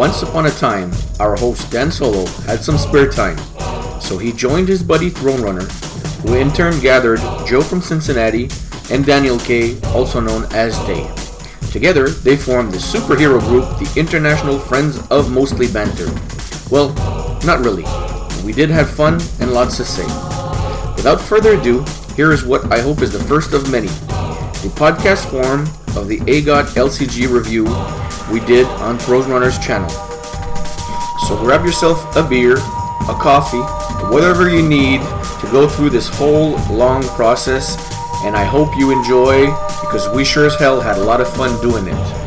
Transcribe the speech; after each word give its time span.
Once 0.00 0.22
upon 0.22 0.46
a 0.46 0.50
time, 0.52 0.90
our 1.20 1.36
host 1.36 1.70
Dan 1.70 1.92
Solo 1.92 2.24
had 2.46 2.64
some 2.64 2.78
spare 2.78 3.06
time, 3.06 3.36
so 4.00 4.16
he 4.16 4.32
joined 4.32 4.66
his 4.66 4.82
buddy 4.82 5.10
Throne 5.10 5.42
Runner, 5.42 5.66
who 6.22 6.36
in 6.36 6.50
turn 6.54 6.80
gathered 6.80 7.20
Joe 7.46 7.60
from 7.60 7.82
Cincinnati 7.82 8.48
and 8.90 9.04
Daniel 9.04 9.38
K, 9.40 9.78
also 9.88 10.18
known 10.18 10.46
as 10.52 10.78
Day. 10.86 11.06
Together, 11.70 12.08
they 12.08 12.34
formed 12.34 12.72
the 12.72 12.78
superhero 12.78 13.40
group, 13.40 13.64
the 13.78 13.92
International 13.94 14.58
Friends 14.58 15.06
of 15.10 15.30
Mostly 15.30 15.70
Banter. 15.70 16.08
Well, 16.70 16.94
not 17.44 17.60
really. 17.60 17.84
We 18.42 18.54
did 18.54 18.70
have 18.70 18.88
fun 18.88 19.20
and 19.38 19.52
lots 19.52 19.76
to 19.76 19.84
say. 19.84 20.06
Without 20.96 21.20
further 21.20 21.60
ado, 21.60 21.84
here 22.16 22.32
is 22.32 22.42
what 22.42 22.72
I 22.72 22.80
hope 22.80 23.02
is 23.02 23.12
the 23.12 23.22
first 23.24 23.52
of 23.52 23.70
many 23.70 23.88
the 23.88 24.68
podcast 24.76 25.30
form 25.30 25.60
of 25.94 26.08
the 26.08 26.20
AGOT 26.20 26.74
LCG 26.74 27.30
review 27.30 27.66
we 28.30 28.40
did 28.40 28.66
on 28.66 28.98
Throne 28.98 29.28
Runner's 29.30 29.58
channel. 29.58 29.88
So 31.26 31.36
grab 31.36 31.64
yourself 31.64 32.16
a 32.16 32.22
beer, 32.22 32.56
a 32.56 33.16
coffee, 33.20 33.62
whatever 34.12 34.48
you 34.48 34.66
need 34.66 35.00
to 35.00 35.48
go 35.50 35.68
through 35.68 35.90
this 35.90 36.08
whole 36.08 36.52
long 36.74 37.02
process, 37.10 37.76
and 38.24 38.36
I 38.36 38.44
hope 38.44 38.76
you 38.76 38.90
enjoy 38.90 39.46
because 39.80 40.08
we 40.14 40.24
sure 40.24 40.46
as 40.46 40.54
hell 40.56 40.80
had 40.80 40.96
a 40.96 41.04
lot 41.04 41.20
of 41.20 41.32
fun 41.34 41.60
doing 41.60 41.86
it. 41.86 42.19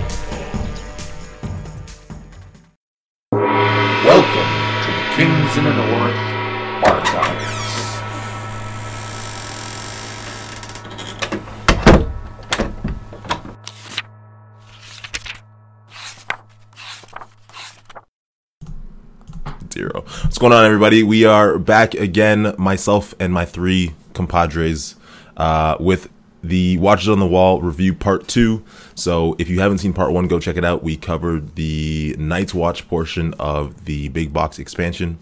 Going 20.43 20.51
on, 20.51 20.65
everybody? 20.65 21.03
We 21.03 21.23
are 21.23 21.57
back 21.57 21.93
again, 21.93 22.53
myself 22.57 23.15
and 23.17 23.31
my 23.31 23.45
three 23.45 23.93
compadres, 24.13 24.97
uh, 25.37 25.77
with 25.79 26.09
the 26.43 26.77
Watchers 26.79 27.07
on 27.07 27.19
the 27.19 27.25
Wall 27.25 27.61
review 27.61 27.93
part 27.93 28.27
two. 28.27 28.61
So, 28.93 29.37
if 29.39 29.47
you 29.47 29.61
haven't 29.61 29.77
seen 29.77 29.93
part 29.93 30.11
one, 30.11 30.27
go 30.27 30.41
check 30.41 30.57
it 30.57 30.65
out. 30.65 30.83
We 30.83 30.97
covered 30.97 31.55
the 31.55 32.13
Night's 32.19 32.53
Watch 32.53 32.89
portion 32.89 33.33
of 33.35 33.85
the 33.85 34.09
big 34.09 34.33
box 34.33 34.59
expansion. 34.59 35.17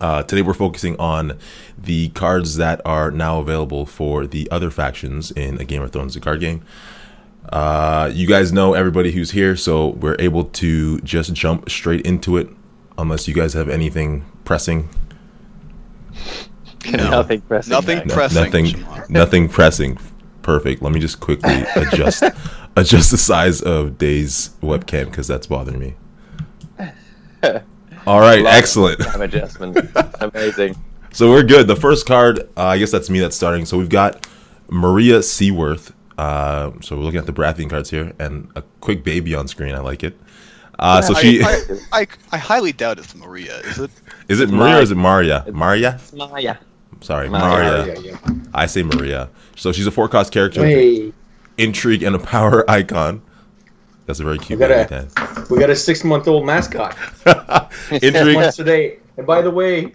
Uh, 0.00 0.24
today, 0.24 0.42
we're 0.42 0.54
focusing 0.54 0.96
on 0.98 1.38
the 1.78 2.08
cards 2.08 2.56
that 2.56 2.80
are 2.84 3.12
now 3.12 3.38
available 3.38 3.86
for 3.86 4.26
the 4.26 4.50
other 4.50 4.72
factions 4.72 5.30
in 5.30 5.60
a 5.60 5.64
Game 5.64 5.82
of 5.82 5.92
Thrones, 5.92 6.14
the 6.14 6.20
card 6.20 6.40
game. 6.40 6.64
Uh, 7.48 8.10
you 8.12 8.26
guys 8.26 8.52
know 8.52 8.74
everybody 8.74 9.12
who's 9.12 9.30
here, 9.30 9.54
so 9.54 9.90
we're 9.90 10.16
able 10.18 10.46
to 10.46 11.00
just 11.02 11.32
jump 11.32 11.70
straight 11.70 12.04
into 12.04 12.36
it 12.36 12.48
unless 12.98 13.28
you 13.28 13.34
guys 13.34 13.52
have 13.52 13.68
anything 13.68 14.24
pressing. 14.44 14.88
Nothing 16.90 17.40
pressing. 17.42 17.70
Nothing 17.70 18.06
No- 18.06 18.14
pressing. 18.14 18.44
nothing, 18.44 18.84
nothing 19.08 19.48
pressing. 19.48 19.98
Perfect. 20.42 20.82
Let 20.82 20.92
me 20.92 21.00
just 21.00 21.20
quickly 21.20 21.62
adjust 21.76 22.24
adjust 22.76 23.10
the 23.10 23.18
size 23.18 23.60
of 23.62 23.98
Day's 23.98 24.50
webcam 24.62 25.04
because 25.06 25.26
that's 25.28 25.46
bothering 25.46 25.78
me. 25.78 25.94
All 28.06 28.20
right, 28.20 28.42
Love 28.42 28.54
excellent. 28.54 29.00
Time 29.00 29.22
adjustment. 29.22 29.78
Amazing. 30.20 30.76
So 31.12 31.30
we're 31.30 31.44
good. 31.44 31.68
The 31.68 31.76
first 31.76 32.06
card, 32.06 32.40
uh, 32.56 32.66
I 32.66 32.78
guess 32.78 32.90
that's 32.90 33.08
me 33.08 33.20
that's 33.20 33.36
starting. 33.36 33.64
So 33.64 33.78
we've 33.78 33.88
got 33.88 34.26
Maria 34.68 35.22
Seaworth. 35.22 35.94
Uh, 36.18 36.72
so 36.80 36.96
we're 36.96 37.04
looking 37.04 37.20
at 37.20 37.26
the 37.26 37.32
Baratheon 37.32 37.70
cards 37.70 37.90
here, 37.90 38.12
and 38.18 38.50
a 38.56 38.62
quick 38.80 39.04
baby 39.04 39.34
on 39.34 39.46
screen. 39.46 39.74
I 39.74 39.78
like 39.78 40.02
it. 40.02 40.18
Uh, 40.78 41.00
so 41.00 41.14
I, 41.14 41.20
she 41.22 41.42
I, 41.44 41.60
I, 41.92 42.06
I 42.32 42.38
highly 42.38 42.72
doubt 42.72 42.98
it's 42.98 43.14
Maria. 43.14 43.58
Is 43.60 43.78
it? 43.78 43.90
Is 44.32 44.40
it 44.40 44.50
Maria 44.50 44.78
or 44.78 44.82
is 44.82 44.90
it 44.90 44.96
Maria? 44.96 45.44
Maria? 45.52 46.00
Maya. 46.14 46.56
Sorry, 47.00 47.28
Maria. 47.28 47.94
Maria. 47.94 48.18
I 48.54 48.66
say 48.66 48.82
Maria. 48.82 49.28
So 49.56 49.72
she's 49.72 49.86
a 49.86 49.90
four 49.90 50.08
cost 50.08 50.32
character, 50.32 50.64
Hey, 50.64 51.12
intrigue, 51.58 52.02
and 52.02 52.14
a 52.16 52.18
power 52.18 52.68
icon. 52.70 53.22
That's 54.06 54.20
a 54.20 54.24
very 54.24 54.38
cute 54.38 54.58
We 54.58 54.66
gotta- 54.66 54.88
Dan. 54.88 55.46
we 55.50 55.58
got 55.58 55.70
a 55.70 55.76
six-month-old 55.76 56.44
mascot. 56.44 56.96
Intrigue. 57.90 58.52
Today. 58.52 58.98
And 59.16 59.26
by 59.26 59.42
the 59.42 59.50
way, 59.50 59.94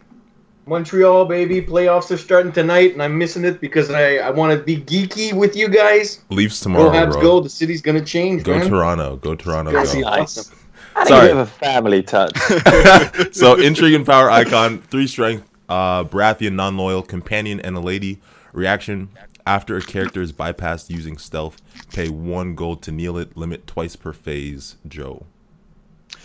Montreal 0.65 1.25
baby 1.25 1.61
playoffs 1.61 2.11
are 2.11 2.17
starting 2.17 2.51
tonight, 2.51 2.93
and 2.93 3.01
I'm 3.01 3.17
missing 3.17 3.43
it 3.45 3.59
because 3.61 3.89
I, 3.89 4.15
I 4.17 4.29
want 4.31 4.57
to 4.57 4.63
be 4.63 4.77
geeky 4.77 5.33
with 5.33 5.55
you 5.55 5.67
guys. 5.69 6.21
Leaves 6.29 6.59
Go 6.59 6.63
tomorrow, 6.63 6.91
Habs, 6.91 7.11
bro. 7.13 7.21
go! 7.21 7.39
The 7.41 7.49
city's 7.49 7.81
gonna 7.81 8.03
change, 8.03 8.43
Go 8.43 8.57
man. 8.57 8.67
Toronto. 8.69 9.15
Go 9.17 9.35
Toronto. 9.35 9.71
Go. 9.71 9.81
gonna 9.83 9.93
be 9.95 10.01
Nice. 10.01 10.37
awesome. 10.37 10.57
Adding 10.97 11.07
Sorry. 11.07 11.29
a 11.29 11.33
bit 11.35 11.41
a 11.41 11.45
family 11.45 12.03
touch. 12.03 12.37
so 13.31 13.55
intrigue 13.55 13.93
and 13.93 14.05
power 14.05 14.29
icon, 14.29 14.79
three 14.81 15.07
strength, 15.07 15.47
uh, 15.69 16.03
Baratheon 16.03 16.53
non-loyal, 16.53 17.03
companion, 17.03 17.59
and 17.59 17.75
a 17.75 17.79
lady. 17.79 18.19
Reaction: 18.53 19.09
After 19.45 19.77
a 19.77 19.81
character 19.81 20.21
is 20.21 20.33
bypassed 20.33 20.89
using 20.89 21.17
stealth, 21.17 21.61
pay 21.93 22.09
one 22.09 22.55
gold 22.55 22.81
to 22.83 22.91
kneel 22.91 23.17
it. 23.17 23.37
Limit 23.37 23.67
twice 23.67 23.95
per 23.95 24.13
phase. 24.13 24.77
Joe. 24.87 25.25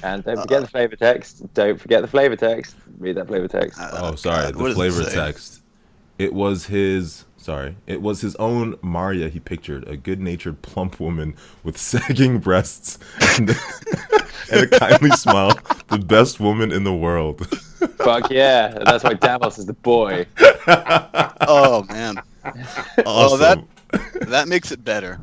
and 0.02 0.24
don't 0.24 0.40
forget 0.40 0.62
the 0.62 0.68
flavor 0.68 0.96
text. 0.96 1.52
Don't 1.54 1.80
forget 1.80 2.02
the 2.02 2.08
flavor 2.08 2.36
text. 2.36 2.76
Read 2.98 3.16
that 3.16 3.26
flavor 3.26 3.48
text. 3.48 3.78
Oh, 3.80 4.14
sorry, 4.14 4.44
God, 4.44 4.54
the 4.54 4.58
what 4.58 4.68
does 4.68 4.76
it 4.76 4.92
flavor 4.92 5.10
text. 5.10 5.62
It 6.18 6.32
was 6.32 6.66
his. 6.66 7.24
Sorry, 7.42 7.76
it 7.88 8.00
was 8.00 8.20
his 8.20 8.36
own 8.36 8.76
Maria. 8.82 9.28
He 9.28 9.40
pictured 9.40 9.88
a 9.88 9.96
good-natured, 9.96 10.62
plump 10.62 11.00
woman 11.00 11.34
with 11.64 11.76
sagging 11.90 12.38
breasts 12.38 12.98
and, 13.36 13.50
and 14.52 14.60
a 14.72 14.78
kindly 14.78 15.10
smile. 15.10 15.58
The 15.88 15.98
best 15.98 16.38
woman 16.40 16.70
in 16.72 16.84
the 16.84 16.94
world. 16.94 17.46
Fuck 17.98 18.30
yeah. 18.30 18.68
That's 18.84 19.04
why 19.04 19.14
Davos 19.14 19.58
is 19.58 19.66
the 19.66 19.72
boy. 19.74 20.26
Oh 21.46 21.84
man. 21.90 22.22
awesome. 22.44 23.04
Oh, 23.06 23.36
that 23.38 23.58
that 24.28 24.48
makes 24.48 24.72
it 24.72 24.84
better. 24.84 25.20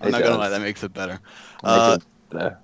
I'm 0.00 0.08
It 0.08 0.10
not 0.10 0.22
gonna 0.22 0.38
lie, 0.38 0.48
that 0.50 0.60
makes 0.60 0.82
it 0.82 0.92
better. 0.92 1.20
Uh, 1.62 1.98
No. 2.32 2.56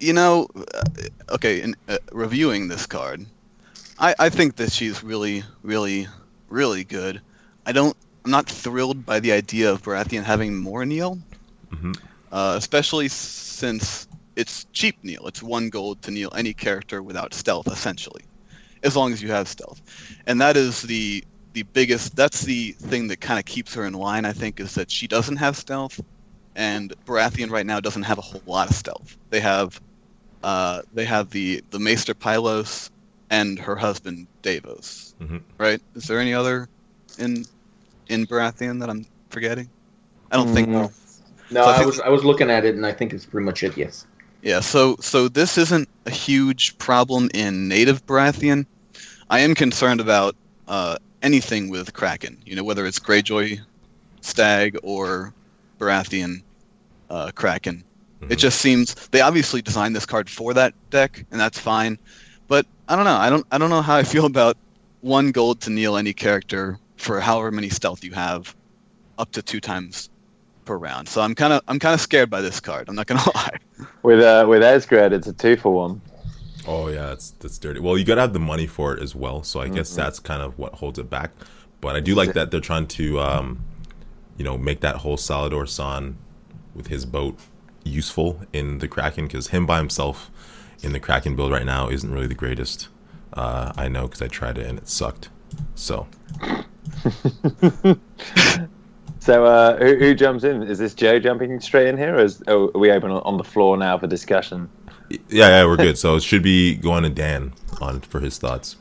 you 0.00 0.12
know, 0.12 0.48
uh, 0.56 0.82
okay. 1.30 1.62
In 1.62 1.74
uh, 1.88 1.98
reviewing 2.12 2.68
this 2.68 2.86
card, 2.86 3.24
I 3.98 4.14
I 4.18 4.28
think 4.28 4.56
that 4.56 4.72
she's 4.72 5.02
really, 5.02 5.44
really, 5.62 6.08
really 6.48 6.84
good. 6.84 7.20
I 7.66 7.72
don't. 7.72 7.96
I'm 8.24 8.30
not 8.30 8.48
thrilled 8.48 9.04
by 9.04 9.20
the 9.20 9.32
idea 9.32 9.70
of 9.70 9.82
Baratheon 9.82 10.24
having 10.24 10.56
more 10.56 10.84
kneel, 10.84 11.18
Mhm. 11.72 11.94
uh, 12.30 12.54
especially 12.56 13.08
since 13.08 14.06
it's 14.36 14.64
cheap 14.72 14.96
kneel. 15.02 15.26
It's 15.26 15.42
one 15.42 15.68
gold 15.70 16.02
to 16.02 16.10
kneel 16.10 16.30
any 16.34 16.54
character 16.54 17.02
without 17.02 17.34
stealth, 17.34 17.66
essentially, 17.68 18.22
as 18.82 18.96
long 18.96 19.12
as 19.12 19.22
you 19.22 19.30
have 19.30 19.48
stealth, 19.48 19.80
and 20.26 20.40
that 20.40 20.56
is 20.56 20.82
the 20.82 21.22
the 21.54 21.62
biggest. 21.74 22.16
That's 22.16 22.42
the 22.42 22.72
thing 22.80 23.08
that 23.08 23.20
kind 23.20 23.38
of 23.38 23.44
keeps 23.44 23.74
her 23.74 23.84
in 23.86 23.94
line. 23.94 24.24
I 24.24 24.32
think 24.32 24.60
is 24.60 24.74
that 24.74 24.90
she 24.90 25.06
doesn't 25.08 25.36
have 25.36 25.56
stealth, 25.56 26.00
and 26.54 26.92
Baratheon 27.06 27.50
right 27.50 27.66
now 27.66 27.80
doesn't 27.80 28.02
have 28.04 28.18
a 28.18 28.22
whole 28.22 28.42
lot 28.46 28.70
of 28.70 28.76
stealth. 28.76 29.16
They 29.30 29.40
have, 29.40 29.78
uh, 30.42 30.82
they 30.92 31.04
have 31.04 31.30
the 31.30 31.62
the 31.70 31.78
Maester 31.78 32.14
Pylos 32.14 32.90
and 33.30 33.58
her 33.58 33.76
husband 33.76 34.28
Davos. 34.42 35.14
Mhm. 35.20 35.42
Right? 35.58 35.80
Is 35.94 36.04
there 36.06 36.20
any 36.20 36.34
other 36.34 36.68
in 37.18 37.44
in 38.08 38.26
Baratheon 38.26 38.80
that 38.80 38.90
I'm 38.90 39.04
forgetting? 39.30 39.72
I 40.30 40.36
don't 40.36 40.50
think. 40.50 40.70
Mm. 40.74 40.92
No, 41.50 41.64
So 41.64 41.70
I 41.72 41.82
I 41.82 41.82
was 41.82 42.00
I 42.00 42.08
was 42.08 42.24
looking 42.24 42.50
at 42.50 42.64
it, 42.64 42.74
and 42.74 42.86
I 42.86 42.92
think 42.92 43.12
it's 43.12 43.26
pretty 43.26 43.44
much 43.44 43.62
it. 43.62 43.76
Yes. 43.76 44.06
Yeah, 44.42 44.60
so 44.60 44.96
so 45.00 45.28
this 45.28 45.56
isn't 45.58 45.88
a 46.06 46.10
huge 46.10 46.76
problem 46.78 47.28
in 47.34 47.68
native 47.68 48.04
Baratheon. 48.06 48.64
I 49.30 49.40
am 49.40 49.54
concerned 49.54 50.00
about 50.00 50.36
uh, 50.68 50.96
anything 51.22 51.70
with 51.70 51.92
Kraken. 51.92 52.40
You 52.44 52.56
know, 52.56 52.64
whether 52.64 52.86
it's 52.86 52.98
Greyjoy, 53.00 53.58
Stag, 54.22 54.76
or 54.82 55.34
Baratheon 55.80 56.36
uh, 57.10 57.30
Kraken. 57.36 57.84
It 58.28 58.36
Mhm. 58.36 58.38
just 58.38 58.60
seems 58.60 58.94
they 59.12 59.20
obviously 59.22 59.62
designed 59.62 59.96
this 59.96 60.06
card 60.06 60.30
for 60.30 60.54
that 60.54 60.74
deck, 60.90 61.24
and 61.30 61.40
that's 61.40 61.58
fine. 61.58 61.98
But 62.48 62.66
I 62.88 62.96
don't 62.96 63.04
know. 63.06 63.16
I 63.16 63.30
don't 63.30 63.46
I 63.52 63.58
don't 63.58 63.70
know 63.70 63.82
how 63.82 63.96
I 63.96 64.04
feel 64.04 64.26
about 64.26 64.56
one 65.00 65.32
gold 65.32 65.60
to 65.62 65.70
kneel 65.70 65.96
any 65.96 66.14
character 66.14 66.78
for 67.02 67.20
however 67.20 67.50
many 67.50 67.68
stealth 67.68 68.04
you 68.04 68.12
have, 68.12 68.54
up 69.18 69.30
to 69.32 69.42
two 69.42 69.60
times 69.60 70.08
per 70.64 70.76
round. 70.76 71.08
So 71.08 71.20
I'm 71.20 71.34
kind 71.34 71.52
of 71.52 71.62
I'm 71.68 71.78
kind 71.78 71.94
of 71.94 72.00
scared 72.00 72.30
by 72.30 72.40
this 72.40 72.60
card. 72.60 72.88
I'm 72.88 72.94
not 72.94 73.06
gonna 73.06 73.22
lie. 73.34 73.56
With 74.02 74.20
uh, 74.20 74.46
with 74.48 74.62
Esgred, 74.62 75.12
it's 75.12 75.26
a 75.26 75.32
two 75.32 75.56
for 75.56 75.72
one. 75.74 76.00
Oh 76.66 76.88
yeah, 76.88 77.06
that's 77.08 77.30
that's 77.32 77.58
dirty. 77.58 77.80
Well, 77.80 77.98
you 77.98 78.04
gotta 78.04 78.20
have 78.20 78.32
the 78.32 78.38
money 78.38 78.66
for 78.68 78.94
it 78.94 79.02
as 79.02 79.14
well. 79.14 79.42
So 79.42 79.60
I 79.60 79.68
guess 79.68 79.92
Mhm. 79.92 79.96
that's 79.96 80.20
kind 80.20 80.42
of 80.42 80.58
what 80.58 80.74
holds 80.74 80.98
it 80.98 81.10
back. 81.10 81.32
But 81.80 81.96
I 81.96 82.00
do 82.00 82.14
like 82.14 82.34
that 82.34 82.52
they're 82.52 82.60
trying 82.60 82.86
to, 82.86 83.18
um, 83.18 83.64
you 84.36 84.44
know, 84.44 84.56
make 84.56 84.80
that 84.80 84.96
whole 84.98 85.16
Salladhor 85.16 85.64
Saan 85.66 86.14
with 86.76 86.86
his 86.86 87.04
boat 87.04 87.36
useful 87.82 88.40
in 88.52 88.78
the 88.78 88.86
Kraken 88.86 89.26
because 89.26 89.48
him 89.48 89.66
by 89.66 89.78
himself 89.78 90.30
in 90.84 90.92
the 90.92 91.00
Kraken 91.00 91.34
build 91.34 91.50
right 91.50 91.66
now 91.66 91.88
isn't 91.88 92.12
really 92.12 92.28
the 92.28 92.36
greatest. 92.36 92.86
Uh, 93.32 93.72
I 93.76 93.88
know 93.88 94.02
because 94.06 94.22
I 94.22 94.28
tried 94.28 94.58
it 94.58 94.66
and 94.68 94.78
it 94.78 94.88
sucked. 94.88 95.28
So 95.74 96.06
So 99.22 99.44
uh, 99.44 99.76
who, 99.76 99.94
who 99.98 100.14
jumps 100.16 100.42
in? 100.42 100.64
Is 100.64 100.80
this 100.80 100.94
Joe 100.94 101.20
jumping 101.20 101.60
straight 101.60 101.86
in 101.86 101.96
here, 101.96 102.16
or 102.16 102.24
is, 102.24 102.42
oh, 102.48 102.72
are 102.74 102.80
we 102.80 102.90
open 102.90 103.12
on, 103.12 103.22
on 103.22 103.36
the 103.36 103.44
floor 103.44 103.76
now 103.76 103.96
for 103.96 104.08
discussion? 104.08 104.68
Yeah, 105.10 105.18
yeah, 105.28 105.64
we're 105.64 105.76
good. 105.76 105.96
So 105.96 106.16
it 106.16 106.24
should 106.24 106.42
be 106.42 106.74
going 106.74 107.04
to 107.04 107.08
Dan 107.08 107.52
on 107.80 108.00
for 108.00 108.18
his 108.18 108.38
thoughts. 108.38 108.78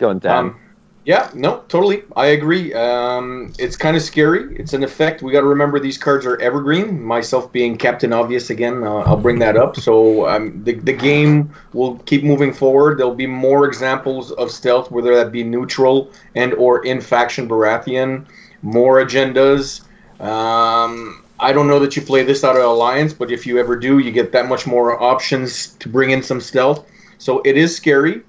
Go 0.00 0.10
on, 0.10 0.18
Dan. 0.18 0.36
Um, 0.36 0.60
yeah, 1.04 1.30
no, 1.34 1.64
totally. 1.68 2.04
I 2.14 2.26
agree. 2.26 2.72
Um, 2.74 3.52
it's 3.58 3.76
kind 3.76 3.96
of 3.96 4.02
scary. 4.02 4.54
It's 4.56 4.72
an 4.72 4.84
effect. 4.84 5.20
We 5.20 5.32
got 5.32 5.40
to 5.40 5.46
remember 5.46 5.80
these 5.80 5.98
cards 5.98 6.24
are 6.24 6.40
evergreen. 6.40 7.02
Myself 7.02 7.50
being 7.52 7.76
Captain 7.76 8.12
Obvious 8.12 8.50
again, 8.50 8.84
uh, 8.84 8.98
I'll 8.98 9.16
bring 9.16 9.40
that 9.40 9.56
up. 9.56 9.76
So 9.76 10.28
um, 10.28 10.62
the, 10.62 10.74
the 10.74 10.92
game 10.92 11.52
will 11.72 11.98
keep 12.00 12.22
moving 12.22 12.52
forward. 12.52 12.98
There'll 12.98 13.16
be 13.16 13.26
more 13.26 13.66
examples 13.66 14.30
of 14.32 14.52
stealth, 14.52 14.92
whether 14.92 15.16
that 15.16 15.32
be 15.32 15.42
neutral 15.42 16.12
and 16.36 16.54
or 16.54 16.84
in 16.84 17.00
faction 17.00 17.48
Baratheon. 17.48 18.24
More 18.62 19.04
agendas. 19.04 19.82
Um, 20.20 21.24
I 21.40 21.52
don't 21.52 21.66
know 21.66 21.80
that 21.80 21.96
you 21.96 22.02
play 22.02 22.22
this 22.22 22.44
out 22.44 22.54
of 22.54 22.62
Alliance, 22.62 23.12
but 23.12 23.32
if 23.32 23.44
you 23.44 23.58
ever 23.58 23.74
do, 23.74 23.98
you 23.98 24.12
get 24.12 24.30
that 24.30 24.46
much 24.46 24.68
more 24.68 25.02
options 25.02 25.74
to 25.80 25.88
bring 25.88 26.10
in 26.10 26.22
some 26.22 26.40
stealth. 26.40 26.88
So 27.18 27.42
it 27.44 27.56
is 27.56 27.74
scary. 27.74 28.22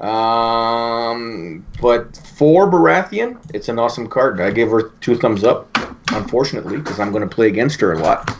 Um, 0.00 1.66
but 1.80 2.16
for 2.16 2.70
Baratheon, 2.70 3.38
it's 3.52 3.68
an 3.68 3.78
awesome 3.78 4.08
card. 4.08 4.40
I 4.40 4.50
gave 4.50 4.70
her 4.70 4.90
two 5.00 5.16
thumbs 5.16 5.44
up, 5.44 5.68
unfortunately, 6.12 6.78
because 6.78 6.98
I'm 6.98 7.12
going 7.12 7.28
to 7.28 7.34
play 7.34 7.48
against 7.48 7.80
her 7.80 7.92
a 7.92 7.98
lot. 7.98 8.36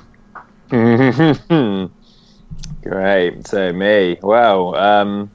great. 2.83 3.47
So 3.47 3.73
me. 3.73 4.19
Wow. 4.23 4.75
Um, 4.75 5.31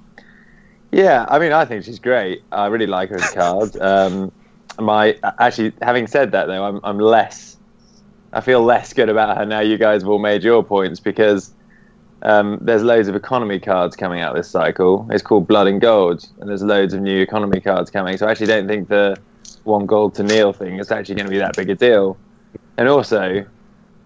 yeah. 0.91 1.25
I 1.29 1.37
mean, 1.37 1.51
I 1.51 1.65
think 1.65 1.83
she's 1.83 1.99
great. 1.99 2.43
I 2.51 2.67
really 2.67 2.87
like 2.87 3.09
her 3.09 3.17
as 3.17 3.31
a 3.31 3.35
card. 3.35 3.75
Um, 3.81 4.31
my 4.79 5.17
actually, 5.39 5.73
having 5.81 6.07
said 6.07 6.31
that 6.33 6.47
though, 6.47 6.63
I'm 6.63 6.79
I'm 6.83 6.99
less. 6.99 7.57
I 8.33 8.41
feel 8.41 8.61
less 8.61 8.91
good 8.91 9.07
about 9.07 9.37
her 9.37 9.45
now. 9.45 9.61
You 9.61 9.77
guys 9.77 10.01
have 10.01 10.09
all 10.09 10.19
made 10.19 10.43
your 10.43 10.63
points 10.63 10.99
because 10.99 11.54
um, 12.25 12.57
there's 12.59 12.83
loads 12.83 13.07
of 13.07 13.15
economy 13.15 13.59
cards 13.59 13.95
coming 13.95 14.19
out 14.19 14.33
this 14.35 14.49
cycle. 14.49 15.07
It's 15.11 15.21
called 15.21 15.47
Blood 15.47 15.67
and 15.67 15.79
Gold, 15.79 16.27
and 16.39 16.49
there's 16.49 16.63
loads 16.63 16.95
of 16.95 17.01
new 17.01 17.21
economy 17.21 17.61
cards 17.61 17.91
coming. 17.91 18.17
So 18.17 18.25
I 18.25 18.31
actually 18.31 18.47
don't 18.47 18.67
think 18.67 18.87
the 18.87 19.15
one 19.63 19.85
gold 19.85 20.15
to 20.15 20.23
kneel 20.23 20.51
thing 20.51 20.79
is 20.79 20.91
actually 20.91 21.15
going 21.15 21.27
to 21.27 21.31
be 21.31 21.37
that 21.37 21.55
big 21.55 21.69
a 21.69 21.75
deal. 21.75 22.17
And 22.77 22.89
also, 22.89 23.45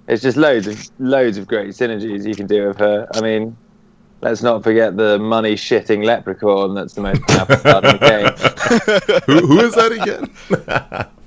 it's 0.09 0.21
just 0.21 0.35
loads 0.35 0.67
of 0.67 0.85
loads 0.99 1.37
of 1.37 1.47
great 1.47 1.69
synergies 1.69 2.27
you 2.27 2.35
can 2.35 2.45
do 2.45 2.67
with 2.67 2.77
her. 2.79 3.07
I 3.13 3.21
mean, 3.21 3.55
let's 4.19 4.43
not 4.43 4.63
forget 4.63 4.97
the 4.97 5.17
money 5.17 5.55
shitting 5.55 6.03
leprechaun 6.03 6.75
that's 6.75 6.95
the 6.95 7.01
most 7.01 7.21
powerful 7.21 7.55
card 7.55 7.85
in 7.85 7.91
the 7.91 9.21
game. 9.27 9.39
who, 9.39 9.47
who 9.47 9.59
is 9.61 9.75
that 9.75 9.93
again? 9.93 11.09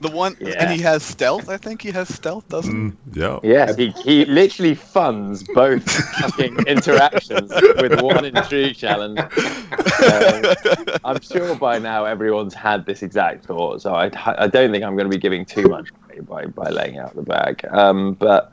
The 0.00 0.08
one, 0.10 0.36
Yeah. 0.40 0.54
and 0.58 0.70
he 0.70 0.80
has 0.82 1.02
stealth. 1.02 1.48
I 1.48 1.56
think 1.56 1.82
he 1.82 1.90
has 1.90 2.08
stealth, 2.14 2.48
doesn't 2.48 2.72
Mm, 2.72 2.96
yeah. 3.14 3.38
Yes, 3.42 3.74
he, 3.76 3.88
he 4.04 4.24
literally 4.26 4.74
funds 4.76 5.42
both 5.42 5.82
fucking 6.20 6.56
interactions 6.66 7.50
with 7.80 8.00
one 8.00 8.24
intrigue 8.24 8.76
challenge. 8.76 9.18
Um, 9.18 10.54
I'm 11.04 11.20
sure 11.20 11.56
by 11.56 11.78
now 11.80 12.04
everyone's 12.04 12.54
had 12.54 12.86
this 12.86 13.02
exact 13.02 13.46
thought, 13.46 13.82
so 13.82 13.94
I, 13.94 14.10
I 14.38 14.46
don't 14.46 14.70
think 14.70 14.84
I'm 14.84 14.94
going 14.96 15.10
to 15.10 15.16
be 15.16 15.20
giving 15.20 15.44
too 15.44 15.64
much 15.68 15.88
away 16.04 16.20
by, 16.20 16.46
by 16.46 16.70
laying 16.70 16.98
out 16.98 17.16
the 17.16 17.22
bag. 17.22 17.64
Um, 17.70 18.14
but 18.14 18.52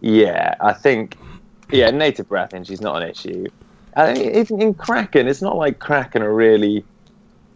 yeah, 0.00 0.54
I 0.60 0.74
think, 0.74 1.16
yeah, 1.70 1.90
native 1.90 2.28
Baratheon, 2.28 2.66
she's 2.66 2.82
not 2.82 3.02
an 3.02 3.08
issue. 3.08 3.46
I 3.96 4.12
think 4.12 4.34
even 4.36 4.60
in 4.60 4.74
Kraken, 4.74 5.28
it's 5.28 5.40
not 5.40 5.56
like 5.56 5.78
Kraken 5.78 6.20
are 6.22 6.34
really 6.34 6.84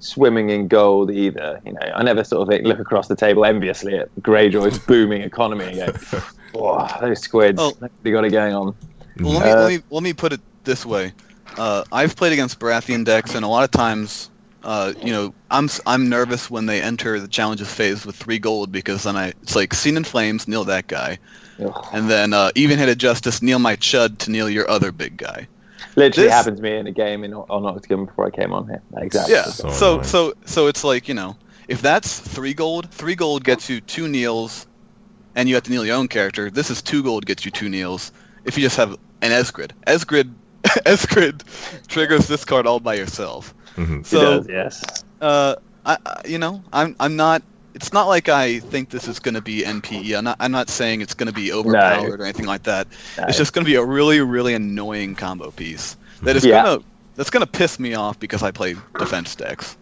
swimming 0.00 0.50
in 0.50 0.68
gold 0.68 1.10
either. 1.10 1.60
You 1.64 1.72
know, 1.72 1.80
I 1.94 2.02
never 2.02 2.24
sort 2.24 2.52
of 2.52 2.64
look 2.64 2.78
across 2.78 3.08
the 3.08 3.16
table 3.16 3.44
enviously 3.44 3.96
at 3.96 4.08
Greyjoy's 4.20 4.78
booming 4.86 5.22
economy 5.22 5.64
and 5.80 5.92
go, 5.92 6.20
"Oh, 6.54 6.88
those 7.00 7.20
squids, 7.20 7.58
Oh. 7.60 7.72
they 8.02 8.10
got 8.10 8.24
it 8.24 8.30
going 8.30 8.54
on." 8.54 8.74
Well, 9.20 9.32
let 9.32 9.44
me, 9.44 9.50
Uh, 9.50 9.56
let 9.62 9.68
me 9.68 9.82
let 9.90 10.02
me 10.02 10.12
put 10.12 10.32
it 10.32 10.40
this 10.64 10.86
way. 10.86 11.12
Uh, 11.56 11.82
I've 11.92 12.14
played 12.14 12.32
against 12.32 12.58
Baratheon 12.60 13.04
decks, 13.04 13.34
and 13.34 13.44
a 13.44 13.48
lot 13.48 13.64
of 13.64 13.70
times, 13.72 14.30
uh, 14.62 14.92
you 15.02 15.10
know, 15.12 15.34
I'm 15.50 15.64
s- 15.64 15.80
I'm 15.86 16.08
nervous 16.08 16.48
when 16.50 16.66
they 16.66 16.80
enter 16.80 17.18
the 17.18 17.26
challenges 17.26 17.72
phase 17.72 18.06
with 18.06 18.14
three 18.14 18.38
gold 18.38 18.70
because 18.70 19.02
then 19.02 19.16
I 19.16 19.28
it's 19.42 19.56
like 19.56 19.74
Seen 19.74 19.96
in 19.96 20.04
Flames, 20.04 20.46
kneel 20.46 20.62
that 20.64 20.86
guy, 20.86 21.18
Ugh. 21.64 21.86
and 21.92 22.08
then 22.08 22.32
uh, 22.32 22.50
even-handed 22.54 22.98
Justice, 23.00 23.42
kneel 23.42 23.58
my 23.58 23.74
chud 23.76 24.18
to 24.18 24.30
kneel 24.30 24.48
your 24.48 24.70
other 24.70 24.92
big 24.92 25.16
guy. 25.16 25.48
Literally 25.96 26.28
This- 26.28 26.34
happened 26.34 26.56
to 26.58 26.62
me 26.62 26.76
in 26.76 26.86
a 26.86 26.92
game 26.92 27.24
in 27.24 27.34
on 27.34 27.62
OCTGN 27.62 28.06
before 28.06 28.26
I 28.26 28.30
came 28.30 28.52
on 28.52 28.66
here. 28.68 28.82
Exactly. 28.96 29.34
Yeah. 29.34 29.44
So 29.44 29.70
So 29.70 29.92
annoying. 29.92 30.04
so 30.04 30.32
so 30.46 30.66
it's 30.66 30.84
like 30.84 31.08
you 31.08 31.14
know, 31.14 31.36
if 31.68 31.80
that's 31.82 32.18
three 32.18 32.54
gold, 32.54 32.90
three 32.90 33.14
gold 33.14 33.44
gets 33.44 33.68
you 33.70 33.80
two 33.80 34.08
kneels, 34.08 34.66
and 35.34 35.48
you 35.48 35.54
have 35.54 35.64
to 35.64 35.70
kneel 35.70 35.84
your 35.84 35.96
own 35.96 36.08
character. 36.08 36.50
This 36.50 36.70
is 36.70 36.82
two 36.82 37.02
gold 37.02 37.26
gets 37.26 37.44
you 37.44 37.50
two 37.50 37.68
kneels. 37.68 38.12
If 38.44 38.56
you 38.56 38.62
just 38.62 38.76
have 38.76 38.96
an 39.22 39.32
Esgred, 39.32 39.72
Esgred, 39.86 40.34
Esgred 40.86 41.42
triggers 41.88 42.26
this 42.28 42.44
card 42.44 42.66
all 42.66 42.80
by 42.80 42.94
yourself. 42.94 43.54
Mhm. 43.76 44.00
It 44.00 44.06
So 44.06 44.20
does, 44.20 44.48
yes. 44.48 44.82
uh, 45.20 45.54
I, 45.84 45.98
I, 46.04 46.20
you 46.26 46.38
know, 46.38 46.62
I'm 46.72 46.96
I'm 47.00 47.16
not. 47.16 47.42
It's 47.74 47.92
not 47.92 48.08
like 48.08 48.28
I 48.28 48.58
think 48.58 48.90
this 48.90 49.06
is 49.06 49.18
going 49.18 49.34
to 49.34 49.40
be 49.40 49.62
NPE. 49.62 50.16
I'm 50.18 50.24
not. 50.24 50.36
I'm 50.40 50.50
not 50.50 50.68
saying 50.68 51.00
it's 51.00 51.14
going 51.14 51.28
to 51.28 51.32
be 51.32 51.52
overpowered 51.52 52.20
or 52.20 52.24
anything 52.24 52.46
like 52.46 52.64
that. 52.64 52.88
No. 53.16 53.24
It's 53.24 53.38
just 53.38 53.52
going 53.52 53.64
to 53.64 53.70
be 53.70 53.76
a 53.76 53.84
really, 53.84 54.20
really 54.20 54.54
annoying 54.54 55.14
combo 55.14 55.50
piece 55.50 55.96
that 56.22 56.36
is 56.36 56.44
Yeah. 56.44 56.62
gonna 56.62 56.82
that's 57.16 57.30
gonna 57.30 57.46
piss 57.46 57.78
me 57.78 57.94
off 57.94 58.18
because 58.18 58.42
I 58.42 58.50
play 58.50 58.74
defense 58.98 59.34
decks. 59.34 59.76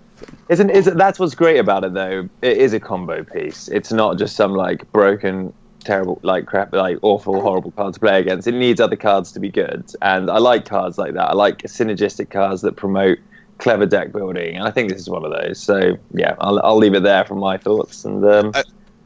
Isn't 0.48 0.70
is 0.70 0.86
that's 0.86 1.18
what's 1.18 1.34
great 1.34 1.58
about 1.58 1.84
it 1.84 1.94
though? 1.94 2.28
It 2.42 2.56
is 2.56 2.72
a 2.72 2.80
combo 2.80 3.24
piece. 3.24 3.68
It's 3.68 3.92
not 3.92 4.18
just 4.18 4.36
some 4.36 4.54
like 4.54 4.90
broken, 4.92 5.52
terrible, 5.80 6.18
like 6.22 6.46
crap, 6.46 6.72
like 6.72 6.98
awful, 7.02 7.40
horrible 7.40 7.72
card 7.72 7.94
to 7.94 8.00
play 8.00 8.20
against. 8.20 8.46
It 8.46 8.52
needs 8.52 8.80
other 8.80 8.96
cards 8.96 9.32
to 9.32 9.40
be 9.40 9.50
good, 9.50 9.84
and 10.02 10.30
I 10.30 10.38
like 10.38 10.64
cards 10.64 10.98
like 10.98 11.14
that. 11.14 11.30
I 11.30 11.34
like 11.34 11.62
synergistic 11.62 12.30
cards 12.30 12.62
that 12.62 12.76
promote 12.76 13.18
clever 13.58 13.86
deck 13.86 14.12
building, 14.12 14.56
and 14.56 14.66
I 14.66 14.70
think 14.70 14.90
this 14.90 15.00
is 15.00 15.08
one 15.10 15.24
of 15.24 15.32
those. 15.32 15.60
So 15.62 15.98
yeah, 16.14 16.34
I'll, 16.40 16.60
I'll 16.64 16.76
leave 16.76 16.94
it 16.94 17.02
there 17.02 17.24
from 17.24 17.38
my 17.38 17.56
thoughts. 17.58 18.04
And 18.04 18.24
um, 18.24 18.52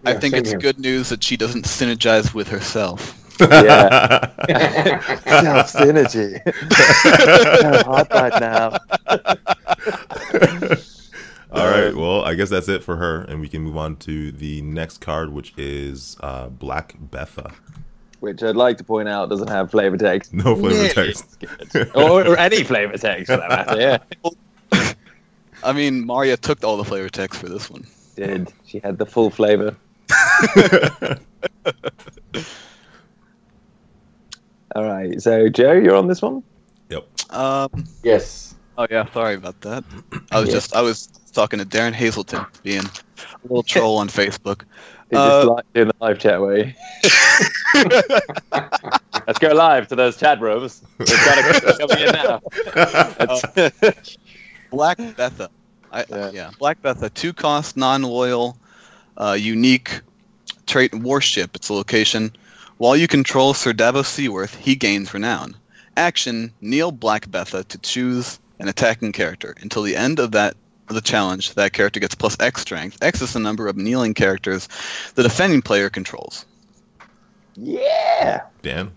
I 0.07 0.13
Yeah, 0.13 0.21
think 0.21 0.37
it's 0.37 0.51
here. 0.51 0.59
good 0.61 0.79
news 0.79 1.09
that 1.11 1.23
she 1.23 1.37
doesn't 1.37 1.65
synergize 1.67 2.35
with 2.35 2.49
herself. 2.49 3.17
yeah, 3.41 3.91
self 5.27 5.73
synergy. 5.73 6.41
so 7.59 7.79
hot 7.85 8.09
right 8.13 8.37
now. 8.37 8.77
All 11.53 11.67
right. 11.69 11.95
Well, 11.95 12.23
I 12.23 12.35
guess 12.35 12.49
that's 12.51 12.69
it 12.69 12.85
for 12.85 12.97
her, 12.97 13.23
and 13.23 13.41
we 13.41 13.49
can 13.49 13.63
move 13.63 13.77
on 13.77 13.97
to 13.99 14.31
the 14.33 14.63
next 14.63 14.99
card, 14.99 15.33
which 15.33 15.53
is 15.57 16.17
uh, 16.21 16.49
Black 16.49 16.95
Betha. 16.99 17.53
Which 18.21 18.43
I'd 18.43 18.55
like 18.57 18.77
to 18.79 18.85
point 18.85 19.09
out 19.09 19.29
doesn't 19.31 19.49
have 19.49 19.71
flavor 19.71 19.97
text. 19.97 20.33
No 20.35 20.55
flavor 20.55 20.75
Nearly 20.95 21.13
text. 21.15 21.37
or, 21.95 22.27
or 22.27 22.37
any 22.39 22.63
flavor 22.65 22.97
text 22.99 23.27
for 23.31 23.37
that 23.39 23.49
matter. 23.49 23.81
Yeah. 23.81 24.93
I 25.65 25.73
mean, 25.73 26.07
Maria 26.07 26.37
took 26.37 26.63
all 26.65 26.77
the 26.77 26.85
flavor 26.85 27.09
text 27.09 27.41
for 27.41 27.49
this 27.49 27.69
one. 27.71 27.87
did. 28.17 28.53
She 28.67 28.79
had 28.79 28.99
the 28.99 29.07
full 29.07 29.31
flavor. 29.31 29.75
All 34.75 34.85
right. 34.85 35.21
So, 35.21 35.49
Joe, 35.49 35.73
you're 35.73 35.97
on 35.97 36.07
this 36.09 36.23
one? 36.23 36.43
Yep. 36.91 37.07
Um, 37.31 37.85
yes. 38.03 38.55
oh 38.79 38.87
yeah, 38.91 39.11
sorry 39.13 39.35
about 39.35 39.61
that. 39.63 39.85
I 40.33 40.41
was 40.41 40.49
Yeah. 40.49 40.55
just 40.55 40.75
I 40.75 40.83
was 40.83 41.07
talking 41.33 41.59
to 41.59 41.65
Darren 41.65 41.93
Hazelton, 41.93 42.45
being 42.63 42.85
a 42.85 42.91
little 43.45 43.63
troll 43.75 43.99
on 43.99 44.09
Facebook. 44.09 44.63
You 45.11 45.19
Uh, 45.19 45.31
just 45.45 45.49
live 45.49 45.65
in 45.75 45.89
the 45.89 45.95
live 46.01 46.19
chat 46.19 46.41
way. 46.41 46.77
Let's 49.27 49.39
go 49.41 49.49
live 49.49 49.89
to 49.89 49.97
those 49.97 50.17
chat 50.17 50.41
rooms. 50.41 50.83
We've 50.99 51.09
got 51.09 51.35
to 51.35 51.77
come 51.79 51.91
in 51.99 52.13
now. 52.13 52.41
That's- 53.19 54.23
Black 54.71 54.99
Betha. 55.17 55.51
I, 55.93 56.05
Yeah. 56.09 56.31
yeah. 56.33 56.51
Black 56.61 56.81
Betha, 56.83 57.11
two 57.11 57.33
cost, 57.33 57.77
non 57.77 58.03
loyal, 58.03 58.57
uh, 59.17 59.37
unique 59.39 60.01
trait 60.67 60.95
warship. 60.95 61.57
Its 61.57 61.69
a 61.69 61.73
location. 61.75 62.33
While 62.79 62.97
you 62.97 63.09
control 63.09 63.53
Sir 63.53 63.73
Davos 63.73 64.09
Seaworth, 64.09 64.55
he 64.55 64.77
gains 64.77 65.13
renown. 65.13 65.57
Action: 65.97 66.53
kneel 66.61 66.93
Black 66.93 67.29
Betha 67.31 67.65
to 67.65 67.79
choose 67.79 68.39
an 68.61 68.69
attacking 68.69 69.11
character. 69.13 69.55
Until 69.61 69.83
the 69.83 69.97
end 69.97 70.21
of 70.21 70.31
that 70.33 70.53
of 70.53 70.70
the 70.95 71.01
challenge, 71.01 71.55
that 71.55 71.73
character 71.73 72.01
gets 72.01 72.15
plus 72.15 72.37
X 72.41 72.61
strength. 72.63 72.99
X 73.03 73.21
is 73.23 73.33
the 73.33 73.39
number 73.41 73.69
of 73.69 73.77
kneeling 73.77 74.15
characters 74.15 74.69
the 75.15 75.23
defending 75.23 75.63
player 75.63 75.89
controls. 75.91 76.45
yeah. 77.57 78.43
Dan. 78.63 78.91